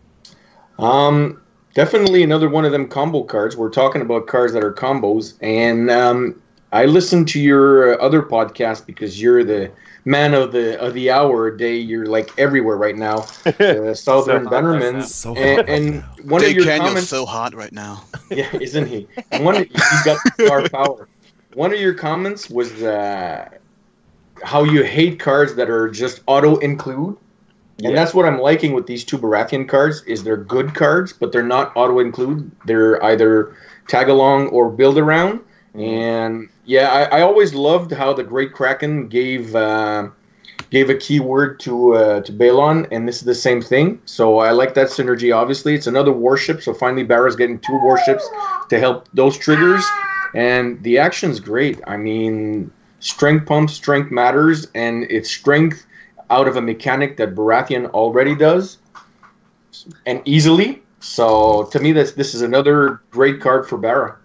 Um, 0.80 1.42
definitely 1.74 2.24
another 2.24 2.50
one 2.50 2.66
of 2.66 2.72
them 2.72 2.88
combo 2.88 3.24
cards. 3.24 3.56
We're 3.56 3.70
talking 3.70 4.02
about 4.02 4.28
cards 4.28 4.54
that 4.54 4.64
are 4.64 4.74
combos, 4.74 5.36
and 5.42 5.90
um, 5.92 6.42
I 6.72 6.86
listened 6.86 7.28
to 7.30 7.40
your 7.40 7.94
uh, 8.00 8.04
other 8.06 8.22
podcast 8.24 8.86
because 8.86 9.22
you're 9.22 9.44
the 9.44 9.72
man 10.06 10.34
of 10.34 10.52
the 10.52 10.80
of 10.82 10.94
the 10.94 11.12
hour. 11.12 11.56
Day, 11.56 11.78
you're 11.78 12.08
like 12.08 12.32
everywhere 12.38 12.76
right 12.78 12.96
now. 12.98 13.26
Uh, 13.60 13.94
Southern 13.94 14.44
So 14.44 14.50
hot 14.50 14.64
right 14.64 15.04
So 15.04 15.36
and, 15.36 15.58
hot 15.58 15.68
right 15.68 15.70
and 15.70 15.96
now. 15.96 16.16
one 16.24 16.42
Dave 16.42 16.50
of 16.52 16.56
your 16.58 16.66
Canio's 16.66 16.88
comments. 16.90 17.10
so 17.10 17.26
hot 17.26 17.54
right 17.54 17.72
now. 17.74 18.04
Yeah, 18.32 18.50
isn't 18.58 18.88
he? 18.88 19.08
And 19.32 19.46
one, 19.46 19.56
he's 19.56 20.04
got 20.04 20.18
star 20.42 20.68
power. 20.70 21.08
One 21.56 21.74
of 21.74 21.80
your 21.80 21.94
comments 21.94 22.50
was 22.50 22.84
uh, 22.84 23.50
how 24.44 24.64
you 24.64 24.84
hate 24.84 25.20
cards 25.20 25.56
that 25.56 25.70
are 25.70 25.90
just 25.90 26.22
auto 26.28 26.58
include. 26.58 27.18
And 27.84 27.98
that's 27.98 28.14
what 28.14 28.26
I'm 28.26 28.40
liking 28.40 28.74
with 28.74 28.88
these 28.88 29.04
two 29.04 29.18
Baratheon 29.18 29.68
cards 29.68 30.04
is 30.04 30.24
they're 30.24 30.38
good 30.38 30.74
cards, 30.74 31.12
but 31.12 31.32
they're 31.32 31.44
not 31.44 31.76
auto 31.76 32.00
include. 32.00 32.50
They're 32.66 33.04
either 33.04 33.58
tag 33.88 34.10
along 34.10 34.48
or 34.50 34.70
build 34.70 34.98
around. 34.98 35.42
And 35.74 36.50
yeah, 36.66 36.90
I, 36.92 37.20
I 37.20 37.22
always 37.22 37.54
loved 37.54 37.92
how 37.92 38.14
the 38.14 38.24
Great 38.24 38.54
Kraken 38.54 39.08
gave 39.08 39.56
uh, 39.56 40.10
gave 40.70 40.90
a 40.90 40.96
keyword 40.96 41.60
to 41.62 41.94
uh, 41.96 42.22
to 42.22 42.32
Balon, 42.32 42.88
and 42.92 43.08
this 43.08 43.18
is 43.18 43.24
the 43.24 43.36
same 43.36 43.62
thing. 43.62 44.00
So 44.06 44.40
I 44.40 44.52
like 44.52 44.76
that 44.76 44.88
synergy. 44.88 45.36
Obviously, 45.36 45.74
it's 45.74 45.88
another 45.88 46.12
warship. 46.12 46.62
So 46.62 46.74
finally, 46.74 47.04
Barra's 47.04 47.36
getting 47.36 47.60
two 47.60 47.80
warships 47.84 48.28
to 48.70 48.80
help 48.80 49.10
those 49.14 49.36
triggers, 49.38 49.84
and 50.34 50.82
the 50.84 50.98
action's 50.98 51.40
great. 51.40 51.80
I 51.88 51.98
mean, 51.98 52.72
strength 53.00 53.46
pump, 53.46 53.70
strength 53.70 54.12
matters, 54.12 54.68
and 54.75 55.04
it's 55.10 55.30
strength 55.30 55.86
out 56.30 56.48
of 56.48 56.56
a 56.56 56.62
mechanic 56.62 57.18
that 57.18 57.36
Baratheon 57.36 57.90
already 57.92 58.36
does, 58.36 58.78
and 60.06 60.22
easily. 60.25 60.82
So 61.00 61.66
to 61.72 61.80
me, 61.80 61.92
this 61.92 62.13
this 62.13 62.34
is 62.34 62.42
another 62.42 63.02
great 63.12 63.42
card 63.42 63.68
for 63.68 63.78
Barra, 63.78 64.18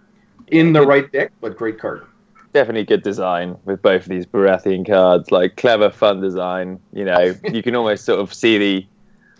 in 0.46 0.72
the 0.72 0.82
right 0.82 1.10
deck, 1.12 1.32
but 1.40 1.56
great 1.56 1.78
card. 1.78 2.06
definitely 2.54 2.84
good 2.84 3.02
design 3.02 3.56
with 3.64 3.82
both 3.82 4.02
of 4.02 4.08
these 4.08 4.26
Baratheon 4.26 4.86
cards. 4.86 5.30
Like 5.30 5.56
clever, 5.56 5.90
fun 5.90 6.20
design. 6.20 6.80
You 6.92 7.04
know, 7.04 7.34
you 7.52 7.62
can 7.62 7.74
almost 7.74 8.04
sort 8.04 8.20
of 8.20 8.32
see 8.32 8.58
the 8.58 8.86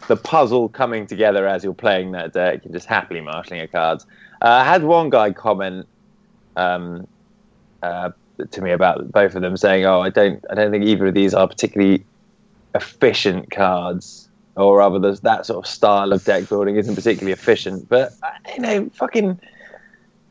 the 0.07 0.17
puzzle 0.17 0.69
coming 0.69 1.07
together 1.07 1.47
as 1.47 1.65
you're 1.65 1.75
playing 1.75 2.13
that 2.13 2.33
deck. 2.33 2.65
You're 2.65 2.73
just 2.73 2.87
happily 2.87 3.21
marshalling 3.21 3.59
your 3.59 3.69
cards. 3.69 4.07
Uh, 4.43 4.49
I 4.49 4.65
had 4.65 4.85
one 4.85 5.11
guy 5.11 5.33
comment 5.33 5.87
um, 6.59 7.07
uh, 7.83 8.11
to 8.51 8.61
me 8.61 8.73
about 8.73 9.11
both 9.11 9.35
of 9.35 9.43
them, 9.43 9.57
saying, 9.57 9.85
"Oh, 9.85 10.01
I 10.01 10.11
don't, 10.11 10.45
I 10.51 10.55
don't 10.55 10.71
think 10.71 10.85
either 10.85 11.07
of 11.07 11.15
these 11.15 11.35
are 11.35 11.49
particularly 11.49 12.05
efficient 12.75 13.51
cards." 13.51 14.29
Or 14.57 14.79
rather, 14.79 14.99
there's 14.99 15.21
that 15.21 15.47
sort 15.47 15.65
of 15.65 15.71
style 15.71 16.13
of 16.13 16.25
deck 16.25 16.49
building 16.49 16.77
isn't 16.77 16.97
particularly 16.97 17.33
efficient. 17.33 17.89
But 17.89 18.13
uh, 18.25 18.31
you 18.57 18.61
know, 18.61 18.91
fucking, 18.93 19.39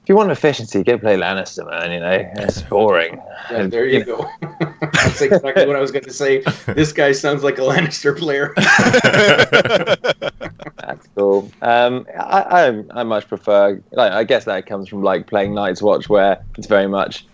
if 0.03 0.09
you 0.09 0.17
want 0.17 0.31
efficiency, 0.31 0.83
go 0.83 0.97
play 0.97 1.15
Lannister, 1.15 1.65
man. 1.69 1.93
You 1.93 1.99
know, 2.01 2.31
it's 2.43 2.61
boring. 2.63 3.21
Yeah, 3.49 3.61
And, 3.61 3.71
there 3.71 3.85
you 3.85 4.03
go. 4.03 4.29
That's 4.81 5.21
exactly 5.21 5.65
what 5.65 5.77
I 5.77 5.79
was 5.79 5.91
going 5.91 6.03
to 6.03 6.11
say. 6.11 6.43
This 6.75 6.91
guy 6.91 7.13
sounds 7.13 7.43
like 7.43 7.57
a 7.59 7.61
Lannister 7.61 8.17
player. 8.17 8.53
That's 10.77 11.07
cool. 11.15 11.51
Um, 11.61 12.05
I, 12.19 12.41
I 12.41 12.83
I 12.99 13.03
much 13.03 13.27
prefer. 13.27 13.81
Like, 13.91 14.11
I 14.11 14.23
guess 14.23 14.45
that 14.45 14.65
comes 14.65 14.87
from 14.87 15.01
like 15.01 15.27
playing 15.27 15.53
Night's 15.53 15.81
Watch, 15.81 16.07
where 16.07 16.43
it's 16.57 16.67
very 16.67 16.87
much 16.87 17.25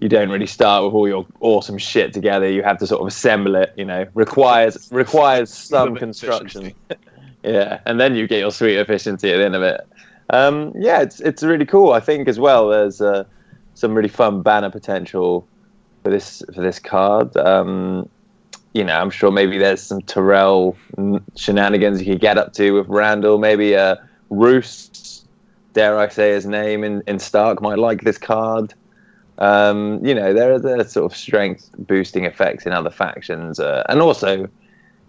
you 0.00 0.08
don't 0.08 0.28
really 0.28 0.46
start 0.46 0.84
with 0.84 0.92
all 0.92 1.06
your 1.06 1.26
awesome 1.40 1.78
shit 1.78 2.12
together. 2.12 2.48
You 2.50 2.62
have 2.62 2.78
to 2.78 2.86
sort 2.86 3.00
of 3.00 3.06
assemble 3.06 3.54
it. 3.54 3.72
You 3.76 3.84
know, 3.84 4.06
requires 4.14 4.88
requires 4.92 5.52
some 5.52 5.94
construction. 5.94 6.74
yeah, 7.44 7.80
and 7.86 8.00
then 8.00 8.14
you 8.16 8.26
get 8.26 8.40
your 8.40 8.50
sweet 8.50 8.76
efficiency 8.76 9.30
at 9.32 9.36
the 9.36 9.44
end 9.44 9.54
of 9.54 9.62
it. 9.62 9.80
Um, 10.30 10.72
yeah, 10.76 11.00
it's 11.00 11.20
it's 11.20 11.42
really 11.42 11.66
cool. 11.66 11.92
I 11.92 12.00
think 12.00 12.28
as 12.28 12.40
well. 12.40 12.70
There's 12.70 13.00
uh, 13.00 13.24
some 13.74 13.94
really 13.94 14.08
fun 14.08 14.42
banner 14.42 14.70
potential 14.70 15.46
for 16.02 16.10
this 16.10 16.42
for 16.54 16.60
this 16.60 16.78
card. 16.78 17.36
Um, 17.36 18.08
you 18.74 18.82
know, 18.82 18.98
I'm 18.98 19.10
sure 19.10 19.30
maybe 19.30 19.56
there's 19.56 19.80
some 19.80 20.02
Tyrell 20.02 20.76
shenanigans 21.36 22.00
you 22.00 22.12
could 22.12 22.20
get 22.20 22.36
up 22.36 22.52
to 22.54 22.72
with 22.72 22.88
Randyll. 22.88 23.40
Maybe 23.40 23.76
uh, 23.76 23.96
Roose, 24.30 25.24
dare 25.72 25.98
I 25.98 26.08
say 26.08 26.32
his 26.32 26.44
name, 26.44 26.82
in, 26.82 27.02
in 27.06 27.20
Stark 27.20 27.62
might 27.62 27.78
like 27.78 28.02
this 28.02 28.18
card. 28.18 28.74
Um, 29.38 30.04
you 30.04 30.14
know, 30.14 30.34
there 30.34 30.52
are 30.52 30.58
the 30.58 30.84
sort 30.84 31.10
of 31.10 31.16
strength 31.16 31.70
boosting 31.78 32.24
effects 32.24 32.66
in 32.66 32.72
other 32.72 32.90
factions, 32.90 33.60
uh, 33.60 33.84
and 33.88 34.00
also 34.00 34.48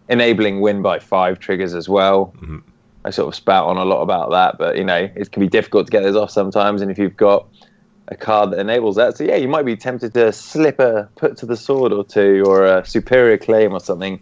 enabling 0.09 0.61
win 0.61 0.83
by 0.83 0.99
five 0.99 1.39
triggers 1.39 1.73
as 1.73 1.89
well. 1.89 2.33
Mhm. 2.37 2.61
I 3.03 3.11
sort 3.11 3.27
of 3.27 3.35
spout 3.35 3.67
on 3.67 3.77
a 3.77 3.85
lot 3.85 4.01
about 4.01 4.31
that, 4.31 4.57
but 4.57 4.77
you 4.77 4.83
know, 4.83 5.09
it 5.15 5.31
can 5.31 5.41
be 5.41 5.47
difficult 5.47 5.87
to 5.87 5.91
get 5.91 6.03
those 6.03 6.15
off 6.15 6.31
sometimes. 6.31 6.81
And 6.81 6.89
if 6.89 6.97
you've 6.97 7.17
got 7.17 7.47
a 8.07 8.15
card 8.15 8.51
that 8.51 8.59
enables 8.59 8.95
that, 8.97 9.17
so 9.17 9.23
yeah, 9.23 9.35
you 9.35 9.47
might 9.47 9.65
be 9.65 9.75
tempted 9.75 10.13
to 10.13 10.31
slip 10.31 10.79
a 10.79 11.09
put 11.15 11.37
to 11.37 11.45
the 11.45 11.57
sword 11.57 11.91
or 11.91 12.03
two, 12.03 12.43
or 12.45 12.65
a 12.65 12.85
superior 12.85 13.37
claim 13.37 13.73
or 13.73 13.79
something 13.79 14.19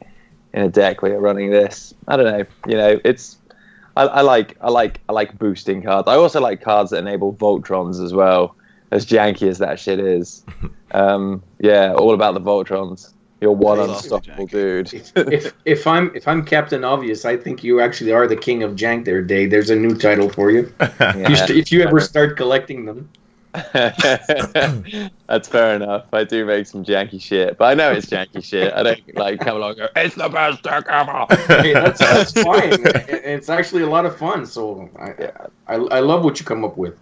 in 0.54 0.62
a 0.62 0.70
deck 0.70 1.02
where 1.02 1.12
you're 1.12 1.22
running 1.22 1.50
this. 1.50 1.94
I 2.08 2.16
don't 2.16 2.26
know. 2.26 2.46
You 2.68 2.78
know, 2.78 3.00
it's 3.04 3.38
I, 3.96 4.04
I 4.04 4.22
like 4.22 4.58
I 4.62 4.70
like 4.70 5.02
I 5.10 5.14
like 5.14 5.38
boosting 5.38 5.84
cards. 5.84 6.08
I 6.08 6.16
also 6.16 6.40
like 6.40 6.62
cards 6.62 6.92
that 6.92 6.98
enable 6.98 7.34
Voltrons 7.34 8.04
as 8.04 8.14
well. 8.14 8.56
As 8.92 9.08
janky 9.08 9.48
as 9.48 9.58
that 9.58 9.80
shit 9.80 10.00
is, 10.00 10.46
um, 10.92 11.42
yeah, 11.60 11.94
all 11.94 12.14
about 12.14 12.36
the 12.36 12.42
Voltrons. 12.42 13.12
You're 13.42 13.52
one 13.52 13.80
It's 13.80 14.04
unstoppable 14.04 14.48
janky. 14.48 14.52
dude. 14.52 14.94
if, 14.94 15.18
if 15.18 15.54
if 15.66 15.88
I'm 15.88 16.16
if 16.16 16.28
I'm 16.28 16.46
Captain 16.46 16.84
Obvious, 16.84 17.26
I 17.26 17.36
think 17.36 17.64
you 17.64 17.82
actually 17.82 18.12
are 18.12 18.28
the 18.28 18.36
king 18.36 18.64
of 18.64 18.74
jank 18.76 19.06
there, 19.06 19.22
Dave. 19.22 19.50
There's 19.50 19.70
a 19.70 19.76
new 19.76 19.96
title 19.96 20.30
for 20.30 20.52
you. 20.52 20.72
If 20.80 21.30
you 21.30 21.36
st- 21.36 21.58
if 21.60 21.72
you 21.72 21.82
ever 21.82 22.00
start 22.00 22.38
collecting 22.38 22.86
them. 22.86 23.10
That's 23.74 25.48
fair 25.48 25.76
enough. 25.76 26.06
I 26.12 26.24
do 26.24 26.44
make 26.46 26.66
some 26.66 26.84
janky 26.84 27.22
shit, 27.22 27.58
but 27.58 27.66
I 27.66 27.74
know 27.76 27.92
it's 27.92 28.08
janky 28.08 28.44
shit. 28.44 28.74
I 28.74 28.82
don't 28.82 29.16
like 29.16 29.42
come 29.42 29.58
along 29.58 29.72
and 29.72 29.80
go, 29.80 29.88
it's 29.96 30.16
the 30.16 30.28
best 30.28 30.64
deck 30.64 30.86
ever. 30.90 31.26
Hey, 31.62 31.74
that's, 31.74 32.00
that's 32.00 32.32
fine. 32.44 32.80
It's 33.08 33.50
actually 33.50 33.84
a 33.84 33.90
lot 33.90 34.06
of 34.06 34.18
fun. 34.18 34.48
So 34.48 34.90
I, 34.98 35.14
Yeah. 35.20 35.48
I 35.68 35.76
I 35.76 36.00
love 36.00 36.24
what 36.24 36.40
you 36.40 36.46
come 36.46 36.66
up 36.66 36.78
with. 36.78 36.98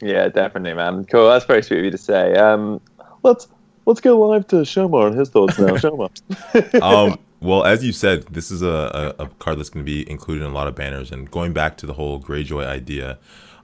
Yeah, 0.00 0.28
definitely, 0.28 0.74
man. 0.74 1.04
Cool. 1.06 1.28
That's 1.28 1.44
very 1.44 1.62
sweet 1.62 1.78
of 1.80 1.84
you 1.86 1.90
to 1.90 1.98
say. 1.98 2.34
Um, 2.36 2.80
let's 3.24 3.48
let's 3.86 4.00
go 4.00 4.18
live 4.18 4.46
to 4.48 4.56
Shomar 4.56 5.08
and 5.08 5.18
his 5.18 5.30
thoughts 5.30 5.58
now. 5.58 5.74
Shomar. 5.74 6.80
um, 6.82 7.18
well, 7.40 7.64
as 7.64 7.84
you 7.84 7.92
said, 7.92 8.22
this 8.28 8.52
is 8.52 8.62
a, 8.62 9.14
a, 9.18 9.24
a 9.24 9.28
card 9.40 9.58
that's 9.58 9.70
going 9.70 9.84
to 9.84 9.90
be 9.90 10.08
included 10.08 10.44
in 10.44 10.50
a 10.50 10.54
lot 10.54 10.68
of 10.68 10.74
banners. 10.74 11.10
And 11.10 11.28
going 11.30 11.52
back 11.52 11.76
to 11.78 11.86
the 11.86 11.94
whole 11.94 12.20
Greyjoy 12.20 12.64
idea, 12.64 13.18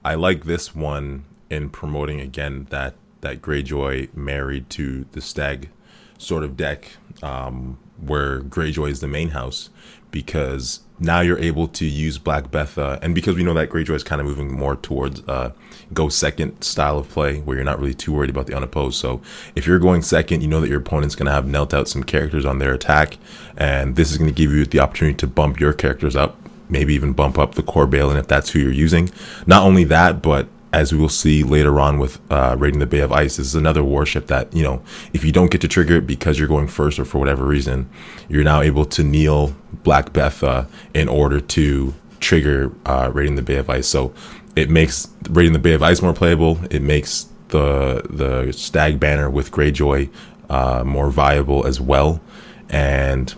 I 0.04 0.14
like 0.16 0.44
this 0.44 0.74
one 0.74 1.24
in 1.50 1.70
promoting 1.70 2.20
again 2.20 2.66
that 2.70 2.94
that 3.20 3.40
Greyjoy 3.40 4.14
married 4.14 4.68
to 4.70 5.06
the 5.12 5.20
Stag 5.20 5.70
sort 6.18 6.44
of 6.44 6.56
deck, 6.56 6.92
um, 7.22 7.78
where 7.98 8.40
Greyjoy 8.40 8.90
is 8.90 9.00
the 9.00 9.08
main 9.08 9.30
house, 9.30 9.70
because 10.10 10.80
now 10.98 11.20
you're 11.20 11.38
able 11.38 11.66
to 11.68 11.86
use 11.86 12.18
Black 12.18 12.50
Betha, 12.50 12.98
and 13.02 13.14
because 13.14 13.34
we 13.34 13.42
know 13.42 13.54
that 13.54 13.70
Greyjoy 13.70 13.94
is 13.94 14.04
kind 14.04 14.20
of 14.20 14.26
moving 14.26 14.52
more 14.52 14.76
towards 14.76 15.26
uh, 15.26 15.52
go 15.92 16.08
second 16.08 16.62
style 16.62 16.98
of 16.98 17.08
play, 17.08 17.40
where 17.40 17.56
you're 17.56 17.64
not 17.64 17.78
really 17.80 17.94
too 17.94 18.12
worried 18.12 18.30
about 18.30 18.46
the 18.46 18.54
unopposed. 18.54 18.98
So 19.00 19.20
if 19.56 19.66
you're 19.66 19.78
going 19.78 20.02
second, 20.02 20.42
you 20.42 20.48
know 20.48 20.60
that 20.60 20.68
your 20.68 20.80
opponent's 20.80 21.14
going 21.14 21.26
to 21.26 21.32
have 21.32 21.46
knelt 21.46 21.74
out 21.74 21.88
some 21.88 22.04
characters 22.04 22.44
on 22.44 22.58
their 22.58 22.74
attack, 22.74 23.16
and 23.56 23.96
this 23.96 24.10
is 24.10 24.18
going 24.18 24.30
to 24.30 24.34
give 24.34 24.52
you 24.52 24.66
the 24.66 24.80
opportunity 24.80 25.16
to 25.16 25.26
bump 25.26 25.58
your 25.58 25.72
characters 25.72 26.14
up, 26.14 26.36
maybe 26.68 26.94
even 26.94 27.12
bump 27.12 27.38
up 27.38 27.54
the 27.54 27.62
core 27.62 27.86
Balon 27.86 28.18
if 28.18 28.28
that's 28.28 28.50
who 28.50 28.58
you're 28.58 28.70
using. 28.70 29.10
Not 29.46 29.62
only 29.64 29.84
that, 29.84 30.22
but 30.22 30.46
as 30.74 30.92
we 30.92 30.98
will 30.98 31.08
see 31.08 31.44
later 31.44 31.78
on 31.78 31.98
with 31.98 32.20
uh, 32.32 32.56
raiding 32.58 32.80
the 32.80 32.86
Bay 32.86 32.98
of 32.98 33.12
Ice, 33.12 33.36
this 33.36 33.46
is 33.46 33.54
another 33.54 33.84
warship 33.84 34.26
that 34.26 34.52
you 34.52 34.62
know 34.62 34.82
if 35.12 35.24
you 35.24 35.32
don't 35.32 35.50
get 35.50 35.60
to 35.60 35.68
trigger 35.68 35.96
it 35.96 36.06
because 36.06 36.38
you're 36.38 36.48
going 36.48 36.66
first 36.66 36.98
or 36.98 37.04
for 37.04 37.18
whatever 37.18 37.44
reason, 37.44 37.88
you're 38.28 38.44
now 38.44 38.60
able 38.60 38.84
to 38.86 39.04
kneel 39.04 39.54
Black 39.84 40.12
Betha 40.12 40.66
in 40.92 41.08
order 41.08 41.40
to 41.40 41.94
trigger 42.18 42.72
uh, 42.86 43.10
raiding 43.14 43.36
the 43.36 43.42
Bay 43.42 43.56
of 43.56 43.70
Ice. 43.70 43.86
So 43.86 44.12
it 44.56 44.68
makes 44.68 45.08
raiding 45.30 45.52
the 45.52 45.58
Bay 45.60 45.74
of 45.74 45.82
Ice 45.82 46.02
more 46.02 46.12
playable. 46.12 46.58
It 46.70 46.82
makes 46.82 47.28
the 47.48 48.02
the 48.10 48.52
Stag 48.52 48.98
banner 48.98 49.30
with 49.30 49.52
Greyjoy 49.52 50.10
uh, 50.50 50.82
more 50.84 51.10
viable 51.10 51.66
as 51.66 51.80
well, 51.80 52.20
and 52.68 53.32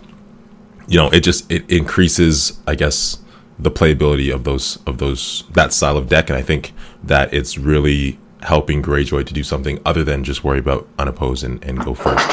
you 0.87 0.97
know 0.97 1.09
it 1.09 1.19
just 1.19 1.49
it 1.51 1.69
increases 1.69 2.59
i 2.65 2.73
guess 2.73 3.19
the 3.59 3.71
playability 3.71 4.33
of 4.33 4.43
those 4.43 4.79
of 4.87 4.97
those 4.97 5.43
that 5.51 5.73
style 5.73 5.97
of 5.97 6.07
deck 6.07 6.29
and 6.29 6.37
i 6.37 6.41
think 6.41 6.73
that 7.03 7.33
it's 7.33 7.57
really 7.57 8.19
helping 8.43 8.81
greyjoy 8.83 9.25
to 9.25 9.33
do 9.33 9.43
something 9.43 9.79
other 9.85 10.03
than 10.03 10.23
just 10.23 10.43
worry 10.43 10.59
about 10.59 10.87
unopposed 10.99 11.43
and, 11.43 11.63
and 11.63 11.79
go 11.83 11.93
first 11.93 12.29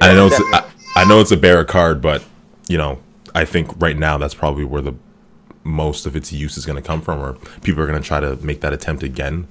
and 0.00 0.10
i 0.10 0.14
know 0.14 0.26
it's 0.26 0.40
I, 0.54 0.70
I 0.96 1.04
know 1.04 1.20
it's 1.20 1.30
a 1.30 1.36
bearer 1.36 1.64
card 1.64 2.00
but 2.00 2.24
you 2.68 2.78
know 2.78 2.98
i 3.34 3.44
think 3.44 3.70
right 3.80 3.96
now 3.96 4.16
that's 4.18 4.34
probably 4.34 4.64
where 4.64 4.80
the 4.82 4.94
most 5.64 6.06
of 6.06 6.16
its 6.16 6.32
use 6.32 6.56
is 6.56 6.64
going 6.64 6.76
to 6.76 6.86
come 6.86 7.02
from 7.02 7.18
or 7.20 7.34
people 7.62 7.82
are 7.82 7.86
going 7.86 8.00
to 8.00 8.06
try 8.06 8.20
to 8.20 8.36
make 8.36 8.62
that 8.62 8.72
attempt 8.72 9.02
again 9.02 9.46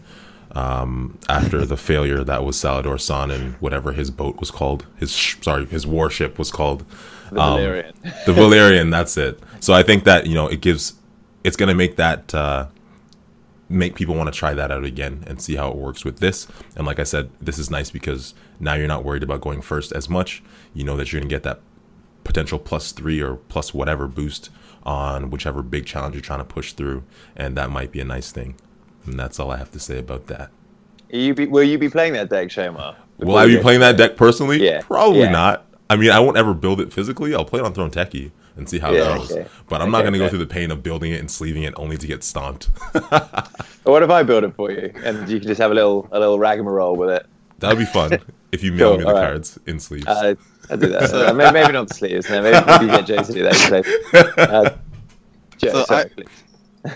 um, 0.55 1.19
after 1.29 1.63
the 1.65 1.77
failure 1.77 2.23
that 2.23 2.43
was 2.43 2.55
Salladhor 2.57 2.95
Saan 2.95 3.31
and 3.31 3.53
whatever 3.55 3.91
his 3.91 4.09
boat 4.09 4.39
was 4.39 4.49
called, 4.49 4.87
his 4.95 5.11
sh- 5.15 5.35
sorry, 5.41 5.65
his 5.67 5.85
warship 5.85 6.39
was 6.39 6.49
called, 6.51 6.83
The 7.31 7.39
Um, 7.39 7.59
Valyrian. 7.59 7.93
the 8.25 8.31
Valyrian. 8.33 8.89
That's 8.89 9.17
it. 9.17 9.39
So 9.59 9.73
I 9.73 9.83
think 9.83 10.05
that 10.05 10.25
you 10.25 10.33
know 10.33 10.47
it 10.47 10.61
gives, 10.61 10.93
it's 11.43 11.57
going 11.57 11.69
to 11.69 11.75
make 11.75 11.97
that 11.97 12.33
uh, 12.33 12.67
make 13.69 13.95
people 13.95 14.15
want 14.15 14.31
to 14.31 14.37
try 14.37 14.53
that 14.53 14.71
out 14.71 14.83
again 14.85 15.23
and 15.27 15.41
see 15.41 15.55
how 15.55 15.69
it 15.69 15.75
works 15.77 16.05
with 16.05 16.19
this. 16.19 16.47
And 16.75 16.85
like 16.85 16.99
I 16.99 17.03
said, 17.03 17.29
this 17.41 17.57
is 17.57 17.69
nice 17.69 17.91
because 17.91 18.33
now 18.59 18.75
you're 18.75 18.87
not 18.87 19.03
worried 19.03 19.23
about 19.23 19.41
going 19.41 19.61
first 19.61 19.91
as 19.91 20.07
much. 20.09 20.41
You 20.73 20.83
know 20.83 20.95
that 20.97 21.11
you're 21.11 21.19
going 21.19 21.29
to 21.29 21.35
get 21.35 21.43
that 21.43 21.59
potential 22.23 22.59
plus 22.59 22.91
three 22.91 23.21
or 23.21 23.35
plus 23.35 23.73
whatever 23.73 24.07
boost 24.07 24.49
on 24.83 25.29
whichever 25.29 25.61
big 25.61 25.85
challenge 25.85 26.15
you're 26.15 26.21
trying 26.21 26.39
to 26.39 26.45
push 26.45 26.73
through, 26.73 27.03
and 27.35 27.57
that 27.57 27.69
might 27.69 27.91
be 27.91 27.99
a 27.99 28.05
nice 28.05 28.31
thing. 28.31 28.55
And 29.05 29.19
that's 29.19 29.39
all 29.39 29.51
I 29.51 29.57
have 29.57 29.71
to 29.71 29.79
say 29.79 29.99
about 29.99 30.27
that. 30.27 30.49
You 31.09 31.33
be, 31.33 31.47
will 31.47 31.63
you 31.63 31.77
be 31.77 31.89
playing 31.89 32.13
that 32.13 32.29
deck, 32.29 32.51
Shema? 32.51 32.95
Will 33.17 33.37
I 33.37 33.47
be 33.47 33.57
playing 33.59 33.79
that 33.79 33.97
deck 33.97 34.15
personally? 34.17 34.63
Yeah. 34.63 34.81
Probably 34.81 35.21
Yeah. 35.21 35.31
not. 35.31 35.65
I 35.89 35.95
mean, 35.95 36.11
I 36.11 36.19
won't 36.19 36.37
ever 36.37 36.53
build 36.53 36.81
it 36.81 36.91
physically. 36.91 37.33
I'll 37.33 37.45
play 37.45 37.59
it 37.61 37.65
on 37.65 37.73
Throneteki 37.73 38.31
and 38.57 38.67
see 38.67 38.79
how 38.79 38.91
Yeah, 38.91 39.15
it 39.15 39.17
goes. 39.19 39.31
okay. 39.31 39.47
But 39.69 39.81
I'm 39.81 39.91
not 39.91 40.01
going 40.01 40.13
to 40.13 40.19
go 40.19 40.27
through 40.29 40.39
the 40.39 40.45
pain 40.47 40.71
of 40.71 40.83
building 40.83 41.11
it 41.11 41.19
and 41.19 41.29
sleeving 41.31 41.63
it 41.63 41.73
only 41.77 41.97
to 41.97 42.07
get 42.07 42.23
stomped. 42.23 42.69
What 43.83 44.03
if 44.03 44.09
I 44.09 44.21
build 44.23 44.43
it 44.43 44.53
for 44.53 44.69
you 44.69 44.91
and 45.05 45.29
you 45.29 45.39
can 45.39 45.47
just 45.47 45.61
have 45.61 45.71
a 45.71 45.73
little 45.73 46.09
a 46.11 46.19
little 46.19 46.37
rigmarole 46.37 46.97
with 46.97 47.09
it? 47.09 47.25
that 47.59 47.69
would 47.69 47.77
be 47.79 47.85
fun 47.85 48.19
if 48.51 48.61
you 48.61 48.73
mail 48.73 48.89
Cool, 48.89 48.97
me 48.97 49.03
the 49.05 49.09
alright. 49.11 49.27
cards 49.29 49.57
in 49.65 49.79
sleeves. 49.79 50.05
Uh, 50.07 50.35
I'll 50.69 50.75
do 50.77 50.87
that. 50.89 51.09
Uh, 51.13 51.33
maybe, 51.33 51.53
maybe 51.53 51.71
not 51.71 51.87
the 51.87 51.93
sleeves. 51.93 52.29
No, 52.29 52.41
maybe, 52.41 52.65
maybe 52.67 52.85
you 52.85 52.91
get 52.91 53.05
Jay 53.05 53.23
to 53.23 53.31
do 53.33 53.43
that. 53.43 53.55
So, 53.55 54.41
uh, 54.41 54.75
Joe, 55.57 55.71
So 55.71 55.83
sorry, 55.85 56.03
I- 56.03 56.07
please. 56.09 56.27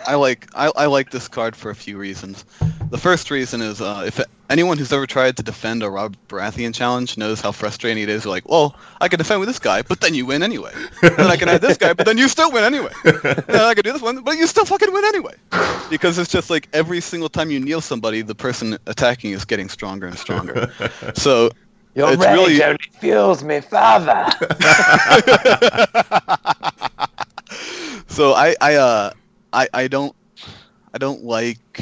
I 0.08 0.16
like 0.16 0.48
I, 0.56 0.72
I 0.76 0.86
like 0.88 1.12
this 1.12 1.28
card 1.28 1.56
for 1.56 1.70
a 1.70 1.76
few 1.76 1.98
reasons. 1.98 2.46
The 2.90 2.98
first 2.98 3.32
reason 3.32 3.62
is 3.62 3.82
uh, 3.82 4.04
if 4.06 4.20
anyone 4.50 4.78
who's 4.78 4.92
ever 4.92 5.08
tried 5.08 5.38
to 5.38 5.44
defend 5.44 5.82
a 5.82 5.90
Rob 5.90 6.18
Baratheon 6.28 6.74
challenge 6.76 7.18
knows 7.18 7.40
how 7.40 7.54
frustrating 7.54 8.04
it 8.04 8.10
is. 8.10 8.26
Like, 8.26 8.48
well, 8.50 8.76
I 9.00 9.08
can 9.08 9.18
defend 9.18 9.40
with 9.40 9.48
this 9.48 9.60
guy, 9.60 9.82
but 9.82 10.02
then 10.02 10.14
you 10.14 10.26
win 10.26 10.44
anyway. 10.44 10.72
And 11.02 11.16
then 11.16 11.28
I 11.28 11.38
can 11.38 11.48
add 11.48 11.62
this 11.62 11.78
guy, 11.78 11.94
but 11.94 12.06
then 12.06 12.18
you 12.18 12.28
still 12.28 12.52
win 12.52 12.66
anyway. 12.66 12.92
And 13.06 13.22
then 13.24 13.62
I 13.62 13.74
can 13.74 13.84
do 13.84 13.94
this 13.94 14.02
one, 14.02 14.22
but 14.24 14.38
you 14.38 14.46
still 14.48 14.66
fucking 14.66 14.92
win 14.92 15.06
anyway. 15.06 15.36
Because 15.90 16.18
it's 16.18 16.30
just 16.32 16.50
like 16.50 16.68
every 16.74 17.00
single 17.00 17.30
time 17.30 17.50
you 17.50 17.60
kneel 17.62 17.80
somebody, 17.82 18.22
the 18.22 18.36
person 18.36 18.78
attacking 18.88 19.32
is 19.32 19.46
getting 19.46 19.70
stronger 19.70 20.08
and 20.08 20.18
stronger. 20.18 20.70
So 21.16 21.50
Your 21.96 22.12
it's 22.12 22.22
rage 22.22 22.34
really- 22.34 22.62
only 22.64 22.78
fuels 23.00 23.42
me 23.44 23.62
further. 23.62 24.28
so 28.08 28.34
I 28.34 28.56
I 28.62 28.76
uh 28.76 29.12
I 29.54 29.68
I 29.74 29.88
don't 29.88 30.16
I 30.94 30.98
don't 30.98 31.24
like 31.24 31.82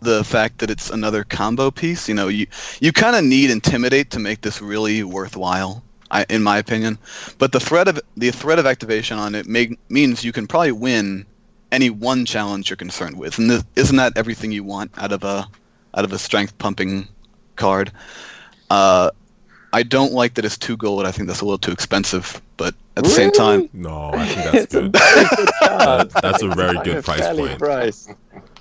the 0.00 0.24
fact 0.24 0.58
that 0.58 0.70
it's 0.70 0.90
another 0.90 1.24
combo 1.24 1.70
piece. 1.70 2.08
You 2.08 2.14
know, 2.14 2.28
you 2.28 2.46
you 2.80 2.92
kind 2.92 3.16
of 3.16 3.24
need 3.24 3.50
intimidate 3.50 4.10
to 4.12 4.18
make 4.18 4.40
this 4.40 4.60
really 4.60 5.02
worthwhile. 5.02 5.82
I, 6.10 6.24
in 6.30 6.42
my 6.42 6.56
opinion, 6.56 6.98
but 7.36 7.52
the 7.52 7.60
threat 7.60 7.86
of 7.86 8.00
the 8.16 8.30
threat 8.30 8.58
of 8.58 8.64
activation 8.64 9.18
on 9.18 9.34
it 9.34 9.46
make, 9.46 9.78
means 9.90 10.24
you 10.24 10.32
can 10.32 10.46
probably 10.46 10.72
win 10.72 11.26
any 11.70 11.90
one 11.90 12.24
challenge 12.24 12.70
you're 12.70 12.78
concerned 12.78 13.18
with, 13.18 13.38
and 13.38 13.50
this, 13.50 13.62
isn't 13.76 13.96
that 13.96 14.16
everything 14.16 14.50
you 14.50 14.64
want 14.64 14.90
out 14.96 15.12
of 15.12 15.22
a 15.22 15.46
out 15.94 16.04
of 16.04 16.12
a 16.12 16.18
strength 16.18 16.56
pumping 16.56 17.08
card? 17.56 17.92
Uh, 18.70 19.10
I 19.72 19.82
don't 19.82 20.12
like 20.12 20.34
that 20.34 20.44
it's 20.44 20.56
two 20.56 20.76
gold. 20.76 21.04
I 21.04 21.12
think 21.12 21.28
that's 21.28 21.40
a 21.42 21.44
little 21.44 21.58
too 21.58 21.72
expensive, 21.72 22.40
but 22.56 22.74
at 22.96 23.04
the 23.04 23.10
same 23.10 23.30
time, 23.30 23.68
no, 23.74 24.10
I 24.14 24.26
think 24.26 24.52
that's 24.52 24.72
good. 24.74 24.92
good. 24.92 25.48
That- 25.60 26.10
that's 26.22 26.42
a 26.42 26.48
very 26.48 26.76
It's 26.78 26.84
good 26.84 27.04
price 27.04 27.28
point. 27.36 27.58
price. 27.58 28.08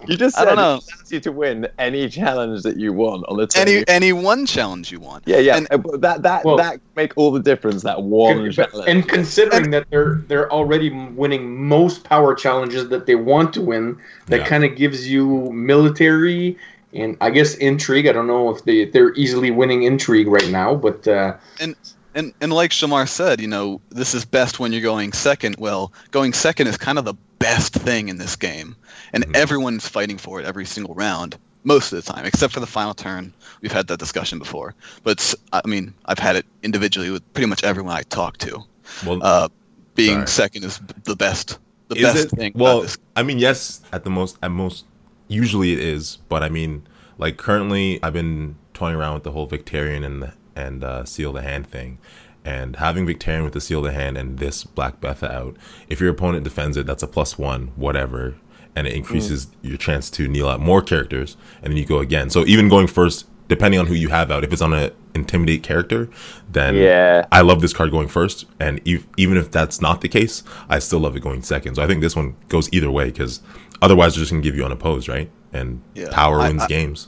You 0.08 0.16
just 0.18 0.38
I 0.38 0.42
said 0.42 0.46
don't 0.46 0.56
know. 0.58 0.64
allows 0.74 1.12
you 1.12 1.20
to 1.22 1.32
win 1.32 1.68
any 1.80 2.08
challenge 2.10 2.62
that 2.64 2.78
you 2.78 2.94
want 2.94 3.26
on 3.28 3.38
the 3.38 3.48
any 3.56 3.84
any 3.88 4.14
one 4.14 4.46
challenge 4.46 4.92
you 4.92 5.00
want. 5.00 5.24
Yeah, 5.26 5.38
yeah. 5.40 5.58
and- 5.58 5.68
uh, 5.72 5.98
that 5.98 6.22
that 6.24 6.44
Well- 6.46 6.58
that 6.58 6.80
make 6.96 7.14
all 7.18 7.32
the 7.32 7.40
difference. 7.42 7.84
That 7.84 8.04
one 8.04 8.52
challenge. 8.52 8.86
and 8.88 9.08
considering 9.08 9.72
that 9.72 9.88
they're 9.90 10.16
they're 10.28 10.52
already 10.52 10.90
winning 10.92 11.66
most 11.68 12.04
power 12.04 12.36
challenges 12.36 12.90
that 12.90 13.06
they 13.06 13.16
want 13.16 13.54
to 13.54 13.62
win, 13.62 13.98
that 14.28 14.42
Yeah. 14.42 14.46
kind 14.48 14.64
of 14.66 14.76
gives 14.76 15.10
you 15.10 15.52
military 15.52 16.58
and 16.94 17.18
I 17.22 17.30
guess 17.30 17.56
intrigue. 17.56 18.08
I 18.08 18.14
don't 18.14 18.28
know 18.28 18.50
if 18.56 18.64
they 18.64 18.86
they're 18.86 19.14
easily 19.16 19.52
winning 19.52 19.84
intrigue 19.84 20.28
right 20.28 20.50
now, 20.50 20.76
but 20.76 21.08
uh, 21.08 21.36
And 21.60 22.34
and 22.42 22.52
like 22.52 22.72
Shamar 22.72 23.08
said, 23.08 23.40
you 23.40 23.48
know, 23.48 23.80
this 23.90 24.16
is 24.16 24.26
best 24.26 24.60
when 24.60 24.72
you're 24.72 24.82
going 24.82 25.14
second. 25.14 25.56
Well, 25.60 25.92
going 26.12 26.34
second 26.34 26.68
is 26.68 26.78
kind 26.78 26.98
of 26.98 27.06
the 27.06 27.14
best 27.40 27.74
thing 27.74 28.10
in 28.10 28.18
this 28.18 28.36
game, 28.36 28.76
and 29.14 29.24
Mhm. 29.28 29.36
everyone's 29.36 29.88
fighting 29.88 30.18
for 30.18 30.40
it 30.40 30.46
every 30.46 30.66
single 30.66 30.96
round, 30.96 31.38
most 31.64 31.94
of 31.94 32.04
the 32.04 32.12
time, 32.12 32.26
except 32.26 32.54
for 32.54 32.60
the 32.60 32.66
final 32.66 32.96
turn. 32.96 33.32
We've 33.62 33.72
had 33.72 33.86
that 33.88 34.00
discussion 34.00 34.40
before, 34.40 34.74
but 35.04 35.36
I 35.54 35.62
mean, 35.68 35.94
I've 36.06 36.18
had 36.18 36.36
it 36.36 36.46
individually 36.64 37.12
with 37.12 37.22
pretty 37.34 37.48
much 37.48 37.64
everyone 37.64 37.94
I 37.96 38.02
talk 38.04 38.38
to. 38.40 38.64
Well, 39.06 39.20
Uh, 39.22 39.50
being 39.94 40.16
Sorry. 40.16 40.28
second 40.28 40.64
is 40.64 40.80
the 41.04 41.16
best, 41.16 41.60
the 41.90 41.96
is 41.98 42.02
best 42.02 42.26
it? 42.26 42.30
thing. 42.32 42.52
Well. 42.56 42.86
I 43.16 43.22
mean, 43.24 43.38
yes, 43.40 43.82
at 43.92 44.04
the 44.04 44.10
most, 44.10 44.38
at 44.42 44.50
most, 44.52 44.86
usually 45.28 45.74
it 45.74 45.80
is. 45.80 46.18
But 46.30 46.44
I 46.44 46.50
mean, 46.50 46.88
like 47.18 47.38
currently, 47.38 48.00
I've 48.04 48.14
been 48.14 48.56
toying 48.74 48.96
around 48.96 49.16
with 49.16 49.24
the 49.24 49.32
whole 49.32 49.48
Victarion 49.48 50.06
and 50.06 50.32
and 50.56 50.84
uh, 50.84 51.06
seal 51.06 51.34
the 51.34 51.42
hand 51.44 51.68
thing, 51.68 52.00
and 52.44 52.78
having 52.78 53.06
Victarion 53.06 53.44
with 53.44 53.54
the 53.54 53.62
seal 53.62 53.82
the 53.82 53.92
hand 53.92 54.18
and 54.18 54.40
this 54.40 54.64
Black 54.64 55.00
Betha 55.00 55.32
out. 55.32 55.56
If 55.88 56.00
your 56.00 56.10
opponent 56.10 56.44
defends 56.44 56.78
it, 56.78 56.86
that's 56.88 57.04
a 57.04 57.08
plus 57.08 57.38
one, 57.38 57.68
whatever, 57.76 58.36
and 58.76 58.88
it 58.88 58.94
increases 58.94 59.48
your 59.62 59.78
chance 59.78 60.10
to 60.12 60.28
kneel 60.28 60.50
out 60.50 60.60
more 60.60 60.82
characters, 60.82 61.38
and 61.62 61.72
then 61.72 61.78
you 61.78 61.86
go 61.86 62.00
again. 62.00 62.30
So 62.32 62.44
even 62.46 62.70
going 62.70 62.88
first, 62.88 63.28
depending 63.48 63.80
on 63.80 63.86
who 63.86 63.94
you 63.94 64.10
have 64.10 64.32
out, 64.32 64.44
if 64.44 64.52
it's 64.52 64.62
on 64.62 64.74
a 64.74 64.92
intimidate 65.14 65.64
character, 65.64 66.10
then 66.52 66.76
Yeah. 66.76 67.26
I 67.32 67.42
love 67.42 67.62
this 67.62 67.74
card 67.74 67.92
going 67.92 68.08
first, 68.08 68.46
and 68.60 68.82
ev- 68.88 69.06
even 69.16 69.38
if 69.38 69.50
that's 69.52 69.80
not 69.82 70.02
the 70.02 70.08
case, 70.08 70.44
I 70.70 70.80
still 70.80 71.00
love 71.00 71.16
it 71.16 71.22
going 71.22 71.42
second. 71.44 71.76
So 71.76 71.84
I 71.84 71.88
think 71.88 72.02
this 72.02 72.16
one 72.16 72.36
goes 72.50 72.68
either 72.72 72.90
way 72.92 73.06
because 73.06 73.42
otherwise 73.82 74.16
they're 74.16 74.22
just 74.22 74.32
gonna 74.32 74.44
give 74.44 74.56
you 74.56 74.66
unopposed, 74.66 75.08
right? 75.08 75.30
And 75.54 75.82
Yeah. 75.96 76.10
power 76.12 76.40
I- 76.42 76.48
wins 76.50 76.64
I- 76.64 76.68
games. 76.68 77.08